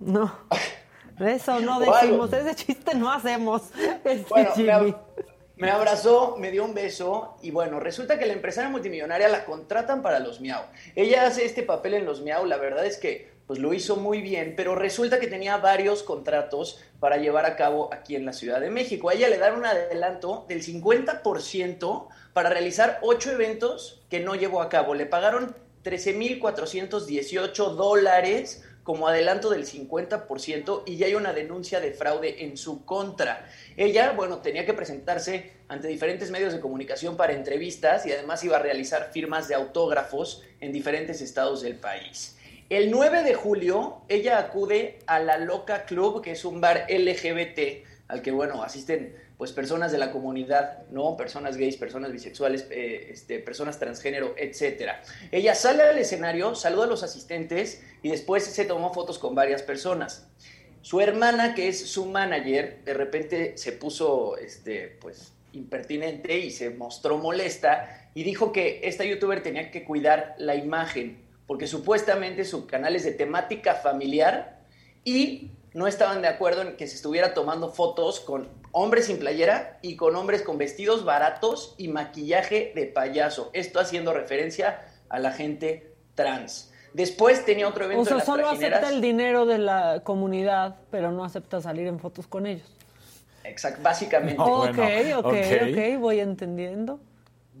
No. 0.00 0.30
Eso 1.20 1.60
no 1.60 1.78
decimos, 1.80 2.32
ese 2.32 2.54
chiste 2.54 2.94
no 2.94 3.10
hacemos. 3.12 3.62
Este 4.04 4.24
Bueno, 4.28 4.48
me, 4.50 4.54
Jimmy. 4.56 4.68
ab- 4.70 4.98
me 5.56 5.70
abrazó, 5.70 6.36
me 6.38 6.50
dio 6.50 6.64
un 6.64 6.72
beso 6.74 7.36
y 7.42 7.50
bueno, 7.50 7.78
resulta 7.80 8.18
que 8.18 8.24
la 8.26 8.32
empresaria 8.32 8.70
multimillonaria 8.70 9.28
la 9.28 9.44
contratan 9.44 10.00
para 10.02 10.18
los 10.18 10.40
Miau. 10.40 10.62
Ella 10.96 11.26
hace 11.26 11.44
este 11.44 11.62
papel 11.62 11.94
en 11.94 12.06
los 12.06 12.22
Miau, 12.22 12.46
la 12.46 12.56
verdad 12.56 12.86
es 12.86 12.96
que 12.96 13.28
pues 13.46 13.58
lo 13.58 13.74
hizo 13.74 13.96
muy 13.96 14.20
bien, 14.22 14.54
pero 14.56 14.76
resulta 14.76 15.18
que 15.18 15.26
tenía 15.26 15.56
varios 15.56 16.04
contratos 16.04 16.80
para 17.00 17.16
llevar 17.16 17.46
a 17.46 17.56
cabo 17.56 17.92
aquí 17.92 18.14
en 18.14 18.24
la 18.24 18.32
Ciudad 18.32 18.60
de 18.60 18.70
México. 18.70 19.10
A 19.10 19.14
ella 19.14 19.28
le 19.28 19.38
dan 19.38 19.56
un 19.56 19.66
adelanto 19.66 20.44
del 20.48 20.62
50% 20.62 22.06
para 22.32 22.48
realizar 22.48 23.00
ocho 23.02 23.32
eventos 23.32 24.02
que 24.08 24.20
no 24.20 24.36
llevó 24.36 24.62
a 24.62 24.68
cabo. 24.68 24.94
Le 24.94 25.04
pagaron 25.04 25.56
13.418 25.82 27.74
dólares 27.74 28.64
como 28.90 29.06
adelanto 29.06 29.50
del 29.50 29.66
50% 29.66 30.82
y 30.84 30.96
ya 30.96 31.06
hay 31.06 31.14
una 31.14 31.32
denuncia 31.32 31.78
de 31.78 31.92
fraude 31.92 32.42
en 32.42 32.56
su 32.56 32.84
contra. 32.84 33.48
Ella, 33.76 34.14
bueno, 34.16 34.38
tenía 34.38 34.66
que 34.66 34.74
presentarse 34.74 35.52
ante 35.68 35.86
diferentes 35.86 36.32
medios 36.32 36.52
de 36.52 36.58
comunicación 36.58 37.16
para 37.16 37.32
entrevistas 37.32 38.04
y 38.04 38.10
además 38.10 38.42
iba 38.42 38.56
a 38.56 38.58
realizar 38.58 39.12
firmas 39.12 39.46
de 39.46 39.54
autógrafos 39.54 40.42
en 40.58 40.72
diferentes 40.72 41.20
estados 41.20 41.62
del 41.62 41.76
país. 41.76 42.36
El 42.68 42.90
9 42.90 43.22
de 43.22 43.34
julio, 43.34 44.02
ella 44.08 44.40
acude 44.40 44.98
a 45.06 45.20
la 45.20 45.38
Loca 45.38 45.84
Club, 45.84 46.20
que 46.20 46.32
es 46.32 46.44
un 46.44 46.60
bar 46.60 46.86
LGBT, 46.88 47.86
al 48.08 48.22
que, 48.22 48.32
bueno, 48.32 48.60
asisten 48.64 49.14
pues 49.40 49.52
personas 49.52 49.90
de 49.90 49.96
la 49.96 50.12
comunidad, 50.12 50.86
¿no? 50.90 51.16
Personas 51.16 51.56
gays, 51.56 51.78
personas 51.78 52.12
bisexuales, 52.12 52.66
eh, 52.68 53.08
este, 53.10 53.38
personas 53.38 53.78
transgénero, 53.78 54.34
etcétera. 54.36 55.00
Ella 55.32 55.54
sale 55.54 55.82
al 55.82 55.96
escenario, 55.96 56.54
saluda 56.54 56.84
a 56.84 56.88
los 56.88 57.02
asistentes 57.02 57.82
y 58.02 58.10
después 58.10 58.44
se 58.44 58.66
tomó 58.66 58.92
fotos 58.92 59.18
con 59.18 59.34
varias 59.34 59.62
personas. 59.62 60.28
Su 60.82 61.00
hermana, 61.00 61.54
que 61.54 61.68
es 61.68 61.86
su 61.86 62.04
manager, 62.04 62.84
de 62.84 62.92
repente 62.92 63.56
se 63.56 63.72
puso, 63.72 64.36
este, 64.36 64.98
pues, 65.00 65.32
impertinente 65.54 66.36
y 66.36 66.50
se 66.50 66.68
mostró 66.68 67.16
molesta 67.16 68.10
y 68.12 68.24
dijo 68.24 68.52
que 68.52 68.82
esta 68.84 69.06
youtuber 69.06 69.42
tenía 69.42 69.70
que 69.70 69.84
cuidar 69.84 70.34
la 70.36 70.54
imagen 70.54 71.30
porque 71.46 71.66
supuestamente 71.66 72.44
su 72.44 72.66
canal 72.66 72.94
es 72.94 73.04
de 73.04 73.12
temática 73.12 73.74
familiar 73.74 74.60
y 75.02 75.50
no 75.72 75.86
estaban 75.86 76.22
de 76.22 76.28
acuerdo 76.28 76.62
en 76.62 76.76
que 76.76 76.86
se 76.86 76.96
estuviera 76.96 77.34
tomando 77.34 77.70
fotos 77.70 78.20
con 78.20 78.48
hombres 78.72 79.06
sin 79.06 79.18
playera 79.18 79.78
y 79.82 79.96
con 79.96 80.16
hombres 80.16 80.42
con 80.42 80.58
vestidos 80.58 81.04
baratos 81.04 81.74
y 81.78 81.88
maquillaje 81.88 82.72
de 82.74 82.86
payaso. 82.86 83.50
Esto 83.52 83.80
haciendo 83.80 84.12
referencia 84.12 84.80
a 85.08 85.18
la 85.18 85.32
gente 85.32 85.94
trans. 86.14 86.72
Después 86.92 87.44
tenía 87.44 87.68
otro 87.68 87.84
evento 87.84 88.02
O 88.02 88.04
sea, 88.04 88.14
en 88.14 88.18
las 88.18 88.26
solo 88.26 88.48
acepta 88.48 88.88
el 88.88 89.00
dinero 89.00 89.46
de 89.46 89.58
la 89.58 90.00
comunidad, 90.02 90.76
pero 90.90 91.12
no 91.12 91.24
acepta 91.24 91.60
salir 91.60 91.86
en 91.86 92.00
fotos 92.00 92.26
con 92.26 92.46
ellos. 92.46 92.66
Exacto, 93.44 93.80
básicamente. 93.82 94.40
ok, 94.40 94.78
ok, 95.18 95.34
ok, 95.34 96.00
voy 96.00 96.20
entendiendo. 96.20 97.00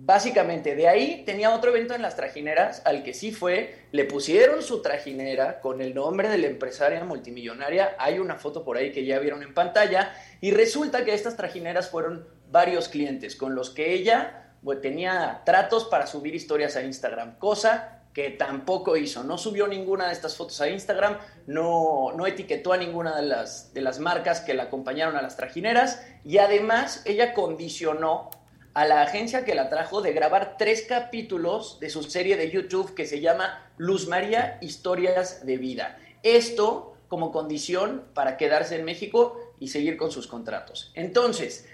Básicamente, 0.02 0.74
de 0.74 0.88
ahí 0.88 1.24
tenía 1.26 1.54
otro 1.54 1.70
evento 1.70 1.94
en 1.94 2.00
las 2.00 2.16
trajineras 2.16 2.80
al 2.86 3.02
que 3.02 3.12
sí 3.12 3.32
fue, 3.32 3.84
le 3.92 4.06
pusieron 4.06 4.62
su 4.62 4.80
trajinera 4.80 5.60
con 5.60 5.82
el 5.82 5.94
nombre 5.94 6.30
de 6.30 6.38
la 6.38 6.46
empresaria 6.46 7.04
multimillonaria, 7.04 7.96
hay 7.98 8.18
una 8.18 8.36
foto 8.36 8.64
por 8.64 8.78
ahí 8.78 8.92
que 8.92 9.04
ya 9.04 9.18
vieron 9.18 9.42
en 9.42 9.52
pantalla, 9.52 10.14
y 10.40 10.52
resulta 10.52 11.04
que 11.04 11.12
estas 11.12 11.36
trajineras 11.36 11.90
fueron 11.90 12.26
varios 12.50 12.88
clientes 12.88 13.36
con 13.36 13.54
los 13.54 13.68
que 13.68 13.92
ella 13.92 14.54
tenía 14.80 15.42
tratos 15.44 15.84
para 15.84 16.06
subir 16.06 16.34
historias 16.34 16.76
a 16.76 16.82
Instagram, 16.82 17.38
cosa 17.38 18.00
que 18.14 18.30
tampoco 18.30 18.96
hizo, 18.96 19.22
no 19.22 19.36
subió 19.36 19.68
ninguna 19.68 20.06
de 20.06 20.14
estas 20.14 20.34
fotos 20.34 20.60
a 20.62 20.68
Instagram, 20.68 21.18
no, 21.46 22.12
no 22.16 22.26
etiquetó 22.26 22.72
a 22.72 22.78
ninguna 22.78 23.14
de 23.16 23.22
las, 23.22 23.74
de 23.74 23.82
las 23.82 24.00
marcas 24.00 24.40
que 24.40 24.54
la 24.54 24.64
acompañaron 24.64 25.16
a 25.16 25.22
las 25.22 25.36
trajineras, 25.36 26.02
y 26.24 26.38
además 26.38 27.02
ella 27.04 27.34
condicionó 27.34 28.30
a 28.74 28.84
la 28.86 29.02
agencia 29.02 29.44
que 29.44 29.54
la 29.54 29.68
trajo 29.68 30.00
de 30.00 30.12
grabar 30.12 30.56
tres 30.56 30.82
capítulos 30.82 31.78
de 31.80 31.90
su 31.90 32.02
serie 32.02 32.36
de 32.36 32.50
YouTube 32.50 32.94
que 32.94 33.06
se 33.06 33.20
llama 33.20 33.70
Luz 33.76 34.06
María 34.06 34.58
Historias 34.60 35.44
de 35.44 35.56
Vida. 35.56 35.98
Esto 36.22 36.94
como 37.08 37.32
condición 37.32 38.04
para 38.14 38.36
quedarse 38.36 38.76
en 38.76 38.84
México 38.84 39.36
y 39.58 39.68
seguir 39.68 39.96
con 39.96 40.12
sus 40.12 40.28
contratos. 40.28 40.92
Entonces, 40.94 41.66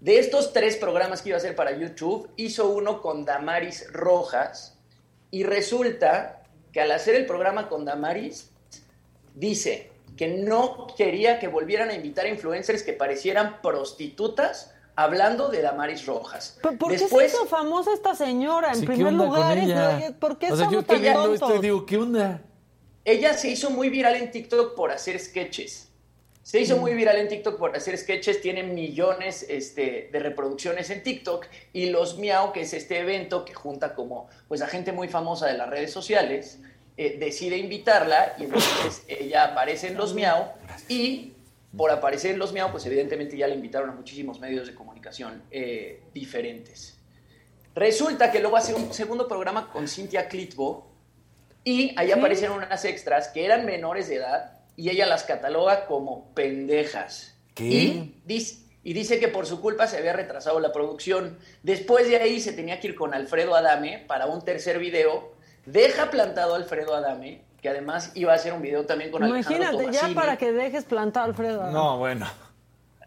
de 0.00 0.18
estos 0.18 0.52
tres 0.52 0.76
programas 0.76 1.22
que 1.22 1.30
iba 1.30 1.36
a 1.36 1.38
hacer 1.38 1.56
para 1.56 1.76
YouTube, 1.76 2.30
hizo 2.36 2.68
uno 2.68 3.02
con 3.02 3.24
Damaris 3.24 3.92
Rojas 3.92 4.78
y 5.32 5.42
resulta 5.42 6.44
que 6.72 6.80
al 6.80 6.92
hacer 6.92 7.16
el 7.16 7.26
programa 7.26 7.68
con 7.68 7.84
Damaris, 7.84 8.50
dice 9.34 9.90
que 10.16 10.28
no 10.28 10.86
quería 10.96 11.38
que 11.40 11.48
volvieran 11.48 11.90
a 11.90 11.94
invitar 11.94 12.26
influencers 12.26 12.82
que 12.82 12.92
parecieran 12.92 13.60
prostitutas 13.60 14.75
hablando 14.96 15.48
de 15.48 15.62
Damaris 15.62 16.04
Rojas. 16.06 16.58
¿Por 16.62 16.76
por 16.78 16.90
qué 16.90 16.98
se 16.98 17.24
hizo 17.26 17.46
famosa 17.46 17.92
esta 17.92 18.14
señora? 18.14 18.68
En 18.70 18.76
Sí, 18.76 18.80
¿qué 18.80 18.86
primer 18.94 19.12
lugar, 19.12 19.56
es- 19.58 19.64
ella? 19.64 20.14
¿por 20.18 20.38
qué 20.38 20.50
O 20.52 20.56
sea, 20.56 20.70
yo 20.70 20.80
estoy 20.80 20.96
tan 20.96 21.02
viendo 21.02 21.22
esto 21.34 21.34
y 21.34 21.38
tontos? 21.38 21.60
digo, 21.62 21.86
¿qué 21.86 21.96
onda? 21.98 22.42
ella 23.04 23.34
se 23.34 23.48
hizo 23.50 23.70
muy 23.70 23.88
viral 23.88 24.16
en 24.16 24.32
TikTok 24.32 24.74
por 24.74 24.90
hacer 24.90 25.16
sketches. 25.20 25.90
Se 26.42 26.60
hizo 26.60 26.76
muy 26.76 26.94
viral 26.94 27.16
en 27.18 27.28
TikTok 27.28 27.56
por 27.58 27.76
hacer 27.76 27.96
sketches, 27.98 28.40
tiene 28.40 28.62
millones 28.64 29.44
este, 29.48 30.08
de 30.12 30.18
reproducciones 30.18 30.90
en 30.90 31.02
TikTok 31.04 31.46
y 31.72 31.90
Los 31.90 32.18
Miau, 32.18 32.52
que 32.52 32.62
es 32.62 32.72
este 32.72 32.98
evento 32.98 33.44
que 33.44 33.52
junta 33.54 33.94
como 33.94 34.28
pues 34.48 34.60
a 34.62 34.66
gente 34.66 34.90
muy 34.92 35.08
famosa 35.08 35.46
de 35.46 35.54
las 35.58 35.68
redes 35.70 35.92
sociales, 35.92 36.58
eh, 36.96 37.16
decide 37.20 37.58
invitarla 37.58 38.34
y 38.38 38.44
entonces 38.44 39.02
ella 39.06 39.44
aparece 39.52 39.88
en 39.88 39.96
Los 39.96 40.14
Miau 40.14 40.46
y 40.88 41.32
por 41.76 41.90
aparecer 41.90 42.32
en 42.32 42.38
Los 42.38 42.52
Miau, 42.52 42.70
pues 42.70 42.86
evidentemente 42.86 43.36
ya 43.36 43.46
le 43.46 43.54
invitaron 43.54 43.90
a 43.90 43.92
muchísimos 43.92 44.40
medios 44.40 44.66
de 44.66 44.74
comunicación 44.74 45.42
eh, 45.50 46.02
diferentes. 46.14 46.98
Resulta 47.74 48.32
que 48.32 48.40
luego 48.40 48.56
hace 48.56 48.74
un 48.74 48.92
segundo 48.94 49.28
programa 49.28 49.70
con 49.70 49.86
Cintia 49.86 50.28
Clitbo 50.28 50.90
y 51.62 51.92
ahí 51.98 52.06
¿Sí? 52.06 52.12
aparecen 52.12 52.52
unas 52.52 52.84
extras 52.84 53.28
que 53.28 53.44
eran 53.44 53.66
menores 53.66 54.08
de 54.08 54.16
edad 54.16 54.60
y 54.76 54.88
ella 54.88 55.06
las 55.06 55.24
cataloga 55.24 55.86
como 55.86 56.32
pendejas. 56.34 57.36
¿Qué? 57.54 57.64
Y 57.64 58.20
dice, 58.24 58.66
y 58.82 58.92
dice 58.92 59.18
que 59.18 59.28
por 59.28 59.46
su 59.46 59.60
culpa 59.60 59.86
se 59.86 59.96
había 59.98 60.12
retrasado 60.12 60.60
la 60.60 60.72
producción. 60.72 61.38
Después 61.62 62.08
de 62.08 62.16
ahí 62.16 62.40
se 62.40 62.52
tenía 62.52 62.78
que 62.78 62.88
ir 62.88 62.94
con 62.94 63.14
Alfredo 63.14 63.54
Adame 63.54 64.04
para 64.06 64.26
un 64.26 64.44
tercer 64.44 64.78
video. 64.78 65.34
Deja 65.64 66.10
plantado 66.10 66.54
a 66.54 66.56
Alfredo 66.56 66.94
Adame, 66.94 67.42
que 67.60 67.68
además 67.68 68.12
iba 68.14 68.32
a 68.32 68.36
hacer 68.36 68.52
un 68.52 68.62
video 68.62 68.86
también 68.86 69.10
con 69.10 69.22
Alejandro 69.22 69.56
Imagínate, 69.56 69.92
ya 69.92 70.14
para 70.14 70.36
que 70.36 70.52
dejes 70.52 70.84
plantado 70.84 71.26
Alfredo. 71.26 71.62
Adame. 71.62 71.98
bueno. 71.98 72.26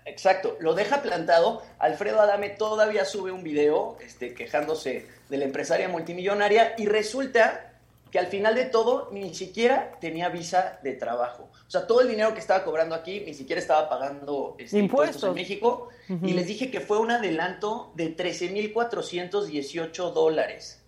Exacto, 0.06 0.58
lo 0.60 0.74
deja 0.74 1.02
plantado. 1.02 1.61
Alfredo 1.78 2.19
Adame 2.19 2.50
todavía 2.50 3.06
sube 3.06 3.32
un 3.32 3.44
video 3.44 3.98
este, 4.02 4.34
quejándose 4.34 5.08
de 5.30 5.38
la 5.38 5.45
empresaria 5.45 5.88
multimillonaria 5.88 6.74
y 6.78 6.88
resulta 6.88 7.69
que 8.11 8.18
al 8.18 8.28
final 8.28 8.56
de 8.56 8.66
todo 8.66 9.10
ni 9.11 9.34
siquiera 9.36 9.92
tenía 10.02 10.30
visa 10.30 10.80
de 10.84 10.94
trabajo. 10.94 11.50
O 11.68 11.69
sea, 11.69 11.86
todo 11.86 12.02
el 12.02 12.08
dinero 12.08 12.34
que 12.34 12.40
estaba 12.40 12.64
cobrando 12.64 12.95
aquí 12.95 13.19
ni 13.22 13.36
siquiera 13.36 13.61
estaba 13.61 13.88
pagando 13.88 14.56
este, 14.58 14.80
impuestos. 14.80 15.18
Impuestos. 15.18 15.30
en 15.30 15.36
México. 15.36 15.90
Y 16.24 16.34
les 16.34 16.48
dije 16.48 16.72
que 16.72 16.80
fue 16.80 16.98
un 16.98 17.11
adelanto 17.11 17.92
de 17.94 18.18
13.418 18.18 20.11
dólares. 20.11 20.82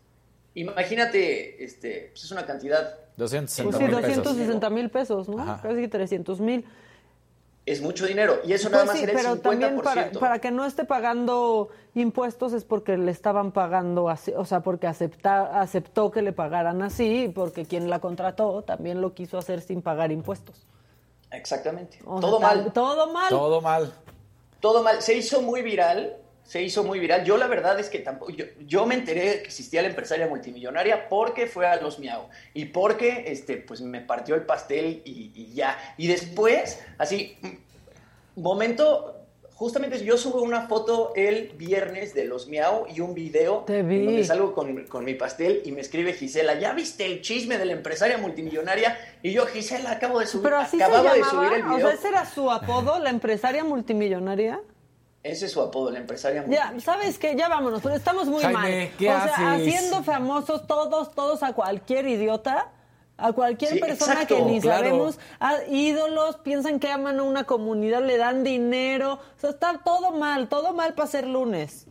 Imagínate, 0.55 1.63
este, 1.63 2.09
pues 2.11 2.23
es 2.23 2.31
una 2.31 2.47
cantidad 2.47 2.97
260 3.21 3.63
Pues 3.77 3.77
sí, 3.77 3.83
mil 3.83 4.01
pesos. 4.01 4.23
260 4.23 4.69
mil 4.69 4.89
pesos, 4.89 5.29
¿no? 5.29 5.41
Ajá. 5.41 5.59
Casi 5.61 5.87
300 5.87 6.39
mil. 6.41 6.65
es 7.65 7.79
mucho 7.81 8.07
dinero. 8.07 8.39
Y 8.43 8.53
eso 8.53 8.69
nada 8.69 8.85
Pues 8.85 8.87
más 8.93 8.97
sí, 8.97 9.03
era 9.03 9.11
el 9.11 9.17
pero 9.17 9.35
50%. 9.35 9.41
también 9.41 9.81
para, 9.81 10.11
para 10.19 10.39
que 10.39 10.49
no 10.51 10.65
esté 10.65 10.83
pagando 10.83 11.69
impuestos 11.93 12.53
es 12.53 12.63
porque 12.65 12.97
le 12.97 13.11
estaban 13.11 13.51
pagando 13.51 14.09
así, 14.09 14.33
o 14.35 14.45
sea, 14.45 14.61
porque 14.61 14.87
acepta, 14.87 15.61
aceptó 15.61 16.09
que 16.09 16.23
le 16.23 16.33
pagaran 16.33 16.81
así, 16.81 17.25
y 17.25 17.27
porque 17.29 17.65
quien 17.65 17.89
la 17.89 17.99
contrató 17.99 18.63
también 18.63 18.99
lo 18.99 19.13
quiso 19.13 19.37
hacer 19.37 19.61
sin 19.61 19.83
pagar 19.83 20.11
impuestos. 20.11 20.65
Exactamente. 21.29 21.99
O 22.05 22.19
sea, 22.19 22.21
todo 22.29 22.39
tal- 22.39 22.63
mal. 22.63 22.73
Todo 22.73 23.13
mal. 23.13 23.29
Todo 23.29 23.61
mal. 23.61 23.93
Todo 24.59 24.83
mal. 24.83 25.01
Se 25.01 25.15
hizo 25.15 25.41
muy 25.41 25.61
viral. 25.61 26.17
Se 26.51 26.61
hizo 26.61 26.83
muy 26.83 26.99
viral. 26.99 27.23
Yo 27.23 27.37
la 27.37 27.47
verdad 27.47 27.79
es 27.79 27.87
que 27.89 27.99
tampoco. 27.99 28.33
Yo, 28.33 28.43
yo 28.67 28.85
me 28.85 28.95
enteré 28.95 29.21
que 29.41 29.47
existía 29.47 29.81
la 29.81 29.87
empresaria 29.87 30.27
multimillonaria 30.27 31.07
porque 31.07 31.47
fue 31.47 31.65
a 31.65 31.77
los 31.77 31.97
Miau. 31.97 32.23
Y 32.53 32.65
porque 32.65 33.23
este, 33.27 33.55
pues 33.55 33.79
me 33.79 34.01
partió 34.01 34.35
el 34.35 34.41
pastel 34.41 35.01
y, 35.05 35.31
y 35.33 35.53
ya. 35.53 35.77
Y 35.97 36.07
después, 36.07 36.81
así, 36.97 37.37
mm, 37.41 38.41
momento. 38.41 39.15
Justamente 39.53 40.03
yo 40.03 40.17
subo 40.17 40.41
una 40.41 40.67
foto 40.67 41.13
el 41.15 41.53
viernes 41.55 42.13
de 42.15 42.25
los 42.25 42.47
Miau 42.49 42.85
y 42.93 42.99
un 42.99 43.13
video 43.13 43.59
Te 43.65 43.83
vi. 43.83 43.99
en 43.99 44.05
donde 44.07 44.23
salgo 44.25 44.53
con, 44.53 44.87
con 44.87 45.05
mi 45.05 45.13
pastel 45.13 45.61
y 45.63 45.71
me 45.71 45.79
escribe 45.81 46.11
Gisela, 46.13 46.59
¿ya 46.59 46.73
viste 46.73 47.05
el 47.05 47.21
chisme 47.21 47.59
de 47.59 47.65
la 47.65 47.73
empresaria 47.73 48.17
multimillonaria? 48.17 48.97
Y 49.21 49.31
yo, 49.31 49.45
Gisela, 49.45 49.91
acabo 49.91 50.19
de 50.19 50.25
subir, 50.25 50.45
Pero 50.45 50.57
así 50.57 50.77
se 50.77 50.83
acababa 50.83 51.13
de 51.13 51.19
llamaba, 51.19 51.47
subir 51.47 51.59
el 51.59 51.65
o 51.65 51.75
video. 51.75 51.87
sea, 51.87 51.95
ese 51.95 52.07
era 52.09 52.25
su 52.25 52.49
apodo, 52.51 52.97
la 52.99 53.11
empresaria 53.11 53.63
multimillonaria. 53.63 54.59
Ese 55.23 55.45
es 55.45 55.51
su 55.51 55.61
apodo, 55.61 55.91
la 55.91 55.99
empresaria 55.99 56.43
Ya, 56.47 56.73
¿sabes 56.79 57.19
qué? 57.19 57.35
Ya 57.35 57.47
vámonos, 57.47 57.81
pero 57.83 57.95
estamos 57.95 58.25
muy 58.27 58.41
Jaime, 58.41 58.53
mal. 58.87 58.97
¿qué 58.97 59.09
o 59.09 59.11
sea, 59.11 59.23
haces? 59.53 59.67
haciendo 59.67 60.03
famosos 60.03 60.65
todos, 60.65 61.11
todos 61.13 61.43
a 61.43 61.53
cualquier 61.53 62.07
idiota, 62.07 62.71
a 63.17 63.31
cualquier 63.31 63.73
Sí, 63.73 63.79
persona 63.79 64.13
exacto, 64.13 64.37
que 64.37 64.41
ni 64.43 64.59
claro. 64.59 64.79
sabemos, 64.83 65.19
a 65.39 65.63
ídolos, 65.69 66.37
piensan 66.37 66.79
que 66.79 66.89
aman 66.89 67.19
a 67.19 67.23
una 67.23 67.43
comunidad, 67.43 68.01
le 68.03 68.17
dan 68.17 68.43
dinero. 68.43 69.13
O 69.13 69.39
sea, 69.39 69.51
está 69.51 69.79
todo 69.85 70.09
mal, 70.11 70.49
todo 70.49 70.73
mal 70.73 70.95
para 70.95 71.07
ser 71.07 71.27
lunes. 71.27 71.85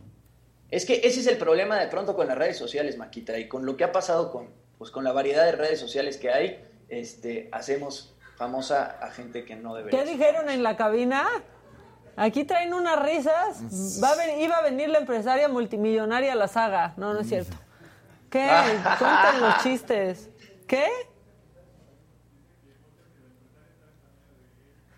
Es 0.69 0.85
que 0.85 0.95
ese 1.03 1.21
es 1.21 1.27
el 1.27 1.37
problema 1.37 1.77
de 1.79 1.87
pronto 1.87 2.15
con 2.17 2.27
las 2.27 2.37
redes 2.37 2.57
sociales, 2.57 2.97
Maquita, 2.97 3.37
y 3.39 3.47
con 3.47 3.65
lo 3.65 3.77
que 3.77 3.85
ha 3.85 3.93
pasado 3.93 4.29
con, 4.31 4.49
pues, 4.77 4.91
con 4.91 5.05
la 5.05 5.13
variedad 5.13 5.45
de 5.45 5.53
redes 5.53 5.79
sociales 5.79 6.17
que 6.17 6.31
hay, 6.31 6.65
este, 6.89 7.47
hacemos 7.53 8.13
famosa 8.35 8.97
a 9.01 9.11
gente 9.11 9.45
que 9.45 9.55
no 9.55 9.73
debería. 9.75 9.99
¿Qué 10.01 10.05
ser. 10.05 10.17
dijeron 10.17 10.49
en 10.49 10.63
la 10.63 10.75
cabina? 10.75 11.27
Aquí 12.15 12.43
traen 12.43 12.73
unas 12.73 13.01
risas. 13.01 14.01
Va 14.03 14.11
a 14.11 14.15
ven- 14.15 14.41
iba 14.41 14.55
a 14.57 14.61
venir 14.61 14.89
la 14.89 14.99
empresaria 14.99 15.47
multimillonaria 15.47 16.33
a 16.33 16.35
la 16.35 16.47
saga. 16.47 16.93
No, 16.97 17.13
no 17.13 17.21
es 17.21 17.27
cierto. 17.29 17.55
¿Qué? 18.29 18.47
Cuenten 18.99 19.41
los 19.41 19.63
chistes. 19.63 20.29
¿Qué? 20.67 20.85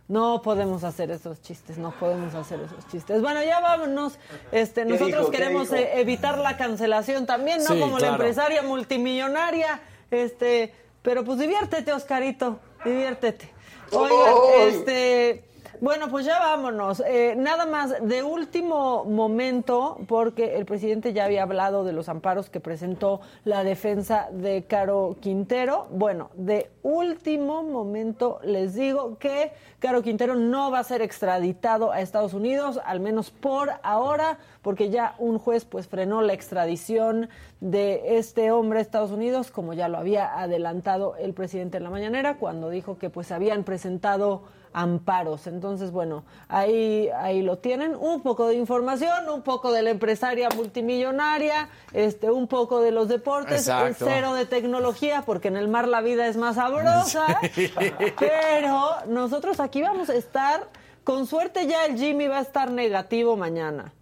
No 0.08 0.42
podemos 0.42 0.84
hacer 0.84 1.10
esos 1.12 1.42
chistes, 1.42 1.78
no 1.78 1.92
podemos 1.92 2.36
hacer 2.36 2.60
esos 2.60 2.86
chistes. 2.90 3.22
Bueno, 3.22 3.42
ya 3.42 3.62
vámonos. 3.62 4.20
Este, 4.52 4.84
¿Qué 4.86 4.90
nosotros 4.92 5.30
queremos 5.30 5.72
eh, 5.72 6.00
evitar 6.02 6.38
la 6.40 6.58
cancelación 6.58 7.26
también, 7.26 7.64
¿no? 7.64 7.74
Sí, 7.74 7.80
Como 7.80 7.98
la 8.00 8.10
empresaria 8.10 8.62
multimillonaria. 8.64 9.80
Este, 10.12 10.74
pero 11.02 11.24
pues 11.24 11.40
diviértete, 11.40 11.94
Oscarito, 11.94 12.60
diviértete. 12.84 13.52
Oigan, 13.92 14.34
este, 14.68 15.46
bueno, 15.84 16.08
pues 16.08 16.26
ya 16.26 16.40
vámonos. 16.40 17.04
Eh, 17.06 17.36
nada 17.38 17.66
más, 17.66 17.94
de 18.02 18.24
último 18.24 19.04
momento, 19.04 19.98
porque 20.08 20.56
el 20.56 20.66
presidente 20.66 21.12
ya 21.12 21.26
había 21.26 21.44
hablado 21.44 21.84
de 21.84 21.92
los 21.92 22.08
amparos 22.08 22.50
que 22.50 22.62
presentó 22.62 23.20
la 23.44 23.66
defensa 23.66 24.30
de 24.32 24.64
Caro 24.64 25.18
Quintero. 25.20 25.88
Bueno, 25.92 26.30
de 26.36 26.72
último 26.84 27.64
momento 27.64 28.40
les 28.46 28.76
digo 28.76 29.18
que 29.18 29.52
Caro 29.80 30.02
Quintero 30.04 30.36
no 30.36 30.72
va 30.72 30.80
a 30.80 30.86
ser 30.86 31.02
extraditado 31.02 31.92
a 31.92 32.00
Estados 32.00 32.34
Unidos, 32.34 32.80
al 32.86 33.02
menos 33.02 33.30
por 33.32 33.70
ahora, 33.84 34.38
porque 34.62 34.90
ya 34.90 35.16
un 35.18 35.38
juez 35.38 35.66
pues 35.66 35.90
frenó 35.90 36.22
la 36.22 36.32
extradición 36.32 37.28
de 37.60 38.18
este 38.18 38.52
hombre 38.52 38.80
a 38.80 38.82
Estados 38.82 39.12
Unidos, 39.12 39.52
como 39.52 39.74
ya 39.74 39.90
lo 39.90 39.98
había 39.98 40.40
adelantado 40.40 41.18
el 41.18 41.34
presidente 41.34 41.76
en 41.76 41.84
la 41.84 41.90
mañanera, 41.90 42.38
cuando 42.38 42.70
dijo 42.70 42.98
que 42.98 43.10
pues 43.10 43.34
habían 43.34 43.66
presentado 43.66 44.44
amparos. 44.74 45.48
Entonces, 45.48 45.92
bueno, 45.92 46.24
ahí, 46.50 47.10
ahí 47.16 47.42
lo 47.42 47.58
tienen. 47.58 47.96
Un 47.96 48.22
poco 48.22 48.48
de 48.48 48.56
información, 48.56 49.30
un 49.30 49.42
poco 49.42 49.72
de 49.72 49.84
la 49.84 49.92
empresaria 49.92 50.50
multimillonaria, 50.50 51.70
este, 51.94 52.30
un 52.30 52.48
poco 52.48 52.82
de 52.82 52.92
los 52.92 53.08
deportes, 53.08 53.62
Exacto. 53.62 54.06
cero 54.08 54.34
de 54.34 54.46
tecnología, 54.46 55.24
porque 55.26 55.48
en 55.48 55.58
el 55.58 55.68
mar 55.68 55.88
la 55.88 56.02
vida 56.02 56.28
es 56.28 56.38
más 56.38 56.56
sabrosa. 56.56 57.40
Pero 58.20 58.90
nosotros 59.08 59.60
aquí 59.60 59.82
vamos 59.82 60.10
a 60.10 60.16
estar, 60.16 60.68
con 61.04 61.28
suerte 61.28 61.68
ya 61.68 61.86
el 61.86 61.98
Jimmy 61.98 62.28
va 62.28 62.40
a 62.40 62.42
estar 62.42 62.72
negativo 62.72 63.38
mañana. 63.38 63.94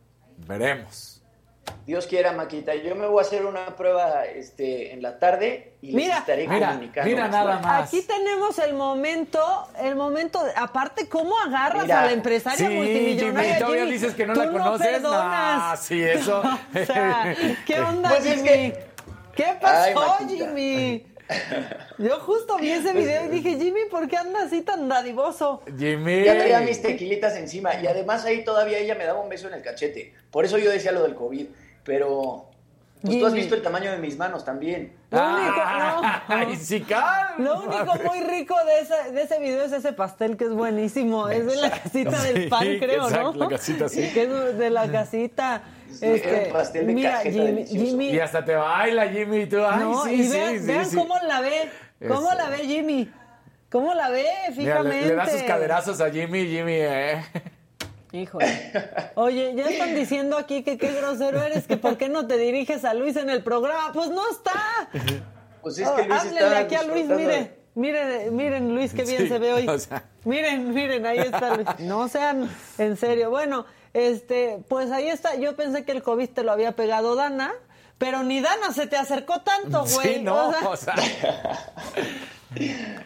Veremos. 0.47 1.20
Dios 1.85 2.05
quiera, 2.07 2.31
Maquita. 2.31 2.75
Yo 2.75 2.95
me 2.95 3.07
voy 3.07 3.19
a 3.23 3.27
hacer 3.27 3.45
una 3.45 3.75
prueba 3.75 4.25
este, 4.25 4.93
en 4.93 5.01
la 5.01 5.17
tarde 5.19 5.73
y 5.81 5.87
les 5.87 5.95
Mira, 5.95 6.17
estaré 6.19 6.47
mira, 6.47 6.69
comunicando. 6.69 7.09
mira 7.09 7.23
más 7.23 7.31
nada 7.31 7.59
más. 7.59 7.87
Aquí 7.87 8.01
tenemos 8.03 8.59
el 8.59 8.73
momento, 8.75 9.67
el 9.81 9.95
momento, 9.95 10.43
de- 10.43 10.53
aparte, 10.55 11.09
¿cómo 11.09 11.33
agarras 11.39 11.83
Mira, 11.83 12.01
a 12.01 12.05
la 12.05 12.11
empresaria 12.11 12.67
Sí, 12.69 12.73
multimillonaria? 12.73 13.43
Jimmy, 13.55 13.59
todavía 13.59 13.81
Jimmy? 13.85 13.93
dices 13.93 14.13
que 14.13 14.25
no 14.27 14.33
Tú 14.33 14.39
la 14.41 14.51
conoces. 14.51 14.87
perdonas. 14.87 15.21
Ah, 15.23 15.77
sí, 15.79 16.01
eso. 16.01 16.41
O 16.81 16.85
sea, 16.85 17.35
¿qué 17.65 17.79
onda, 17.81 18.09
Pues 18.09 18.25
es 18.25 18.35
Jimmy? 18.35 18.47
que- 18.47 18.91
¿Qué 19.35 19.45
Ay, 19.45 19.57
pasó, 19.93 20.23
Maquita. 20.23 20.45
Jimmy? 20.45 21.05
Yo 21.97 22.19
justo 22.19 22.57
vi 22.57 22.71
ese 22.71 22.93
video 22.93 23.25
y 23.25 23.27
dije, 23.39 23.57
Jimmy, 23.57 23.81
¿por 23.89 24.07
qué 24.07 24.17
anda 24.17 24.43
así 24.43 24.61
tan 24.61 24.87
dadivoso? 24.87 25.61
Jimmy. 25.77 26.23
Ya 26.23 26.37
traía 26.37 26.61
mis 26.61 26.81
tequilitas 26.81 27.35
encima 27.35 27.79
y 27.81 27.87
además 27.87 28.25
ahí 28.25 28.43
todavía 28.43 28.77
ella 28.77 28.95
me 28.95 29.05
daba 29.05 29.21
un 29.21 29.29
beso 29.29 29.47
en 29.47 29.55
el 29.55 29.61
cachete. 29.61 30.13
Por 30.29 30.45
eso 30.45 30.57
yo 30.57 30.69
decía 30.69 30.91
lo 30.91 31.03
del 31.03 31.15
COVID. 31.15 31.47
Pero 31.83 32.50
pues 33.01 33.19
tú 33.19 33.25
has 33.25 33.33
visto 33.33 33.55
el 33.55 33.61
tamaño 33.61 33.91
de 33.91 33.97
mis 33.97 34.17
manos 34.17 34.45
también. 34.45 34.93
Lo 35.09 35.19
único, 35.19 35.53
Ah, 35.57 36.23
Ay, 36.27 36.55
sí, 36.55 36.81
calma. 36.81 37.33
Lo 37.39 37.61
único 37.63 37.95
muy 38.05 38.19
rico 38.21 38.55
de 38.65 38.79
ese, 38.79 39.11
de 39.11 39.21
ese 39.23 39.39
video 39.39 39.63
es 39.63 39.71
ese 39.71 39.93
pastel 39.93 40.37
que 40.37 40.45
es 40.45 40.51
buenísimo. 40.51 41.27
Es 41.29 41.45
de 41.45 41.55
la 41.55 41.69
casita 41.71 42.17
Sí, 42.19 42.33
del 42.33 42.49
pan, 42.49 42.67
creo, 42.79 43.03
exacto, 43.07 43.33
¿no? 43.33 43.39
la 43.39 43.47
casita, 43.49 43.89
sí. 43.89 44.09
Que 44.13 44.23
es 44.23 44.57
de 44.57 44.69
la 44.69 44.91
casita. 44.91 45.63
Este, 45.89 46.45
el 46.47 46.51
pastel 46.53 46.87
de 46.87 46.93
mira, 46.93 47.17
Jimmy. 47.21 47.65
Jimmy- 47.65 48.09
Y 48.11 48.19
hasta 48.19 48.45
te 48.45 48.55
baila, 48.55 49.07
Jimmy. 49.09 49.41
Y 49.41 49.45
tú, 49.47 49.57
ay, 49.65 49.79
no, 49.79 50.03
sí, 50.05 50.13
y 50.13 50.23
sí, 50.23 50.31
vean, 50.31 50.59
sí, 50.59 50.65
vean 50.67 50.85
sí. 50.85 50.95
cómo 50.95 51.15
la 51.27 51.41
ve. 51.41 51.69
¿Cómo 52.07 52.29
Eso. 52.29 52.37
la 52.37 52.49
ve 52.49 52.57
Jimmy? 52.59 53.11
¿Cómo 53.69 53.93
la 53.93 54.09
ve 54.09 54.25
fijamente? 54.55 55.01
le, 55.01 55.07
le 55.07 55.15
da 55.15 55.27
sus 55.27 55.41
caderazos 55.43 56.01
a 56.01 56.09
Jimmy, 56.11 56.45
Jimmy, 56.47 56.73
eh. 56.75 57.23
Híjole. 58.11 58.71
Oye, 59.15 59.53
ya 59.55 59.65
están 59.69 59.95
diciendo 59.95 60.37
aquí 60.37 60.63
que 60.63 60.77
qué 60.77 60.91
grosero 60.91 61.41
eres, 61.41 61.65
que 61.67 61.77
por 61.77 61.97
qué 61.97 62.09
no 62.09 62.27
te 62.27 62.37
diriges 62.37 62.83
a 62.83 62.93
Luis 62.93 63.15
en 63.15 63.29
el 63.29 63.41
programa. 63.43 63.91
Pues 63.93 64.09
no 64.09 64.29
está. 64.29 64.89
Pues 65.61 65.77
es 65.77 65.89
que 65.89 66.03
Luis 66.07 66.19
Háblenle 66.19 66.39
está 66.41 66.57
aquí 66.59 66.75
a 66.75 66.83
Luis, 66.83 67.07
mire. 67.07 67.61
Miren, 67.73 68.35
miren 68.35 68.75
Luis, 68.75 68.93
qué 68.93 69.03
bien 69.05 69.21
Sí, 69.21 69.27
se 69.29 69.39
ve 69.39 69.53
hoy. 69.53 69.65
o 69.67 69.79
sea. 69.79 70.03
Miren, 70.25 70.73
miren, 70.73 71.05
ahí 71.05 71.19
está 71.19 71.55
Luis. 71.55 71.67
No 71.79 72.09
sean 72.09 72.49
en 72.77 72.97
serio. 72.97 73.29
Bueno, 73.29 73.65
este, 73.93 74.59
pues 74.67 74.91
ahí 74.91 75.07
está. 75.07 75.35
Yo 75.35 75.55
pensé 75.55 75.85
que 75.85 75.93
el 75.93 76.03
COVID 76.03 76.29
te 76.31 76.43
lo 76.43 76.51
había 76.51 76.73
pegado 76.73 77.15
Dana, 77.15 77.53
pero 77.97 78.23
ni 78.23 78.41
Dana 78.41 78.73
se 78.73 78.87
te 78.87 78.97
acercó 78.97 79.39
tanto, 79.41 79.85
güey. 79.85 80.15
Sí, 80.15 80.21
no, 80.21 80.49
O 80.49 80.53
sea, 80.53 80.69
o 80.69 80.75
sea. 80.77 80.95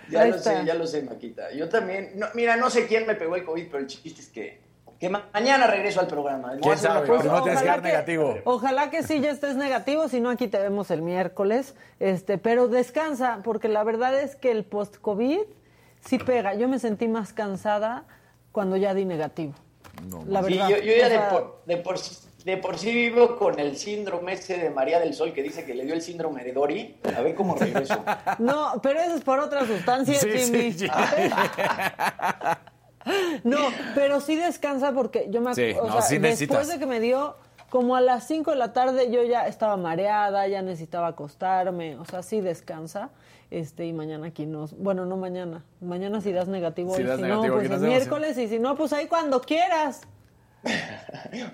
Ya 0.09 0.22
Ahí 0.22 0.32
lo 0.32 0.38
está. 0.38 0.58
sé, 0.59 0.66
ya 0.66 0.74
lo 0.74 0.88
sé, 0.88 1.03
Maquita. 1.03 1.51
Yo 1.53 1.69
también, 1.69 2.14
no, 2.16 2.25
mira, 2.34 2.56
no 2.58 2.72
sé 2.72 2.88
quién 2.88 3.06
me 3.06 3.14
pegó 3.14 3.35
el 3.35 3.45
COVID, 3.45 3.67
pero 3.67 3.77
el 3.80 3.85
chiste 3.88 4.19
es 4.19 4.30
que, 4.30 4.59
que 4.99 5.09
ma- 5.09 5.25
mañana 5.33 5.67
regreso 5.67 5.99
al 5.99 6.07
programa. 6.07 6.53
¿Quién 6.61 6.77
sabe? 6.77 7.06
tienes 7.43 7.61
que 7.61 7.67
dar 7.67 7.82
negativo. 7.83 8.38
Ojalá 8.45 8.90
que 8.90 9.03
sí 9.03 9.19
ya 9.19 9.32
estés 9.32 9.56
negativo, 9.56 10.07
si 10.07 10.22
no 10.22 10.30
aquí 10.30 10.48
te 10.48 10.57
vemos 10.57 10.90
el 10.91 11.01
miércoles. 11.01 11.75
Este, 11.99 12.38
pero 12.38 12.67
descansa, 12.67 13.40
porque 13.43 13.67
la 13.67 13.83
verdad 13.83 14.17
es 14.19 14.35
que 14.35 14.51
el 14.51 14.64
post-COVID 14.64 15.40
sí 16.06 16.17
pega. 16.17 16.53
Yo 16.56 16.67
me 16.67 16.80
sentí 16.80 17.07
más 17.07 17.33
cansada 17.33 18.03
cuando 18.51 18.77
ya 18.77 18.93
di 18.93 19.06
negativo. 19.06 19.53
la 20.27 20.43
Sí, 20.43 20.53
verdad. 20.53 20.69
yo, 20.69 20.77
yo 20.77 20.93
ya 20.95 21.07
O 21.07 21.09
de 21.09 21.19
por, 21.30 21.61
de, 21.65 21.77
por, 21.77 21.95
de 22.45 22.57
por 22.57 22.77
sí 22.77 22.93
vivo 22.93 23.35
con 23.38 23.59
el 23.59 23.75
síndrome 23.75 24.33
ese 24.33 24.57
de 24.57 24.69
María 24.69 24.99
del 24.99 25.14
Sol 25.14 25.33
que 25.33 25.41
dice 25.43 25.65
que 25.65 25.74
le 25.74 25.83
dio 25.83 25.93
el 25.93 26.01
síndrome 26.01 26.43
de 26.43 26.53
Dory. 26.53 26.98
A 27.17 27.22
ver 27.22 27.35
cómo 27.35 27.56
regreso. 27.56 28.03
No, 28.40 28.80
pero 28.82 28.99
eso 29.01 29.15
es 29.15 29.24
por 29.24 29.40
otra 29.40 29.65
sustancia, 29.65 30.15
Sí, 30.15 30.30
Jimmy. 30.30 30.72
sí, 30.72 30.88
Jimmy. 30.90 31.32
No, 33.43 33.58
pero 33.93 34.19
sí 34.19 34.35
descansa 34.35 34.92
porque 34.92 35.27
yo 35.30 35.42
me 35.42 35.53
Sí, 35.56 35.61
acu- 35.61 35.80
o 35.82 35.88
no, 35.88 35.92
sea, 35.93 36.01
sí 36.01 36.17
después 36.17 36.67
de 36.67 36.80
que 36.80 36.85
me 36.85 37.00
dio 37.00 37.35
como 37.69 37.95
a 37.95 38.01
las 38.01 38.25
5 38.27 38.51
de 38.51 38.58
la 38.58 38.74
tarde 38.74 39.11
yo 39.11 39.24
ya 39.24 39.48
estaba 39.48 39.77
mareada, 39.77 40.48
ya 40.48 40.61
necesitaba 40.61 41.08
acostarme, 41.08 41.98
o 41.98 42.06
sea, 42.06 42.24
sí 42.24 42.42
descansa. 42.42 43.09
Este, 43.51 43.85
y 43.85 43.93
mañana 43.93 44.27
aquí 44.27 44.45
nos, 44.48 44.75
bueno, 44.77 45.06
no 45.06 45.17
mañana, 45.17 45.64
mañana 45.80 46.19
si 46.19 46.32
das 46.34 46.48
negativo 46.48 46.95
Si 46.95 47.03
das 47.03 47.17
si 47.17 47.22
negativo, 47.24 47.48
no, 47.48 47.53
pues 47.61 47.66
el 47.66 47.69
vemos. 47.80 47.88
miércoles 47.88 48.38
y 48.40 48.48
si 48.48 48.59
no, 48.59 48.75
pues 48.75 48.92
ahí 48.92 49.06
cuando 49.08 49.40
quieras. 49.42 50.01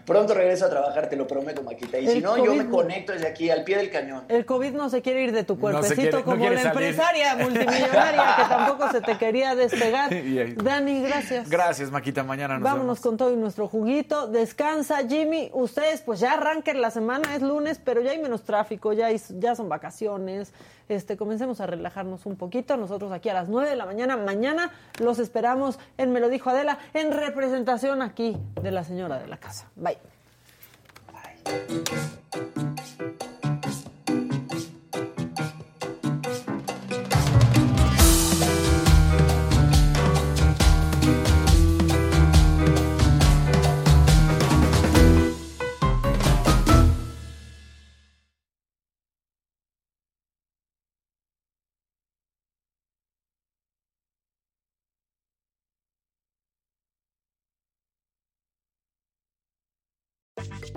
Pronto 0.05 0.33
regreso 0.33 0.65
a 0.65 0.69
trabajar, 0.69 1.09
te 1.09 1.15
lo 1.15 1.27
prometo, 1.27 1.63
Maquita. 1.63 1.97
Y 1.99 2.07
si 2.07 2.21
no, 2.21 2.37
yo 2.43 2.53
me 2.55 2.67
conecto 2.69 3.13
desde 3.13 3.27
aquí, 3.27 3.49
al 3.49 3.63
pie 3.63 3.77
del 3.77 3.89
cañón. 3.89 4.23
El 4.29 4.45
COVID 4.45 4.71
no 4.73 4.89
se 4.89 5.01
quiere 5.01 5.23
ir 5.23 5.31
de 5.31 5.43
tu 5.43 5.55
No 5.55 5.61
cuerpecito 5.61 5.95
quiere- 5.95 6.11
no 6.17 6.23
como 6.23 6.37
la 6.49 6.61
salir. 6.61 6.65
empresaria 6.67 7.35
multimillonaria 7.39 8.23
que 8.37 8.43
tampoco 8.43 8.91
se 8.91 9.01
te 9.01 9.17
quería 9.17 9.55
despegar. 9.55 10.09
Dani, 10.63 11.01
gracias. 11.03 11.49
Gracias, 11.49 11.91
Maquita. 11.91 12.23
Mañana 12.23 12.55
nos 12.55 12.63
Vámonos 12.63 12.85
vemos. 12.85 12.99
con 13.01 13.17
todo 13.17 13.33
y 13.33 13.37
nuestro 13.37 13.67
juguito. 13.67 14.27
Descansa, 14.27 15.07
Jimmy. 15.07 15.49
Ustedes, 15.53 16.01
pues 16.01 16.19
ya 16.19 16.33
arranquen 16.33 16.81
la 16.81 16.91
semana, 16.91 17.35
es 17.35 17.41
lunes, 17.41 17.79
pero 17.83 18.01
ya 18.01 18.11
hay 18.11 18.19
menos 18.21 18.43
tráfico, 18.43 18.93
ya, 18.93 19.07
hay- 19.07 19.21
ya 19.39 19.55
son 19.55 19.69
vacaciones. 19.69 20.53
Este, 20.91 21.15
comencemos 21.15 21.61
a 21.61 21.67
relajarnos 21.67 22.25
un 22.25 22.35
poquito. 22.35 22.75
Nosotros 22.75 23.13
aquí 23.13 23.29
a 23.29 23.33
las 23.33 23.47
9 23.47 23.69
de 23.69 23.77
la 23.77 23.85
mañana, 23.85 24.17
mañana 24.17 24.71
los 24.99 25.19
esperamos 25.19 25.79
en 25.97 26.11
Me 26.11 26.19
lo 26.19 26.27
dijo 26.27 26.49
Adela, 26.49 26.79
en 26.93 27.13
representación 27.13 28.01
aquí 28.01 28.35
de 28.61 28.71
la 28.71 28.83
señora 28.83 29.17
de 29.17 29.27
la 29.27 29.37
casa. 29.37 29.69
Bye. 29.77 29.97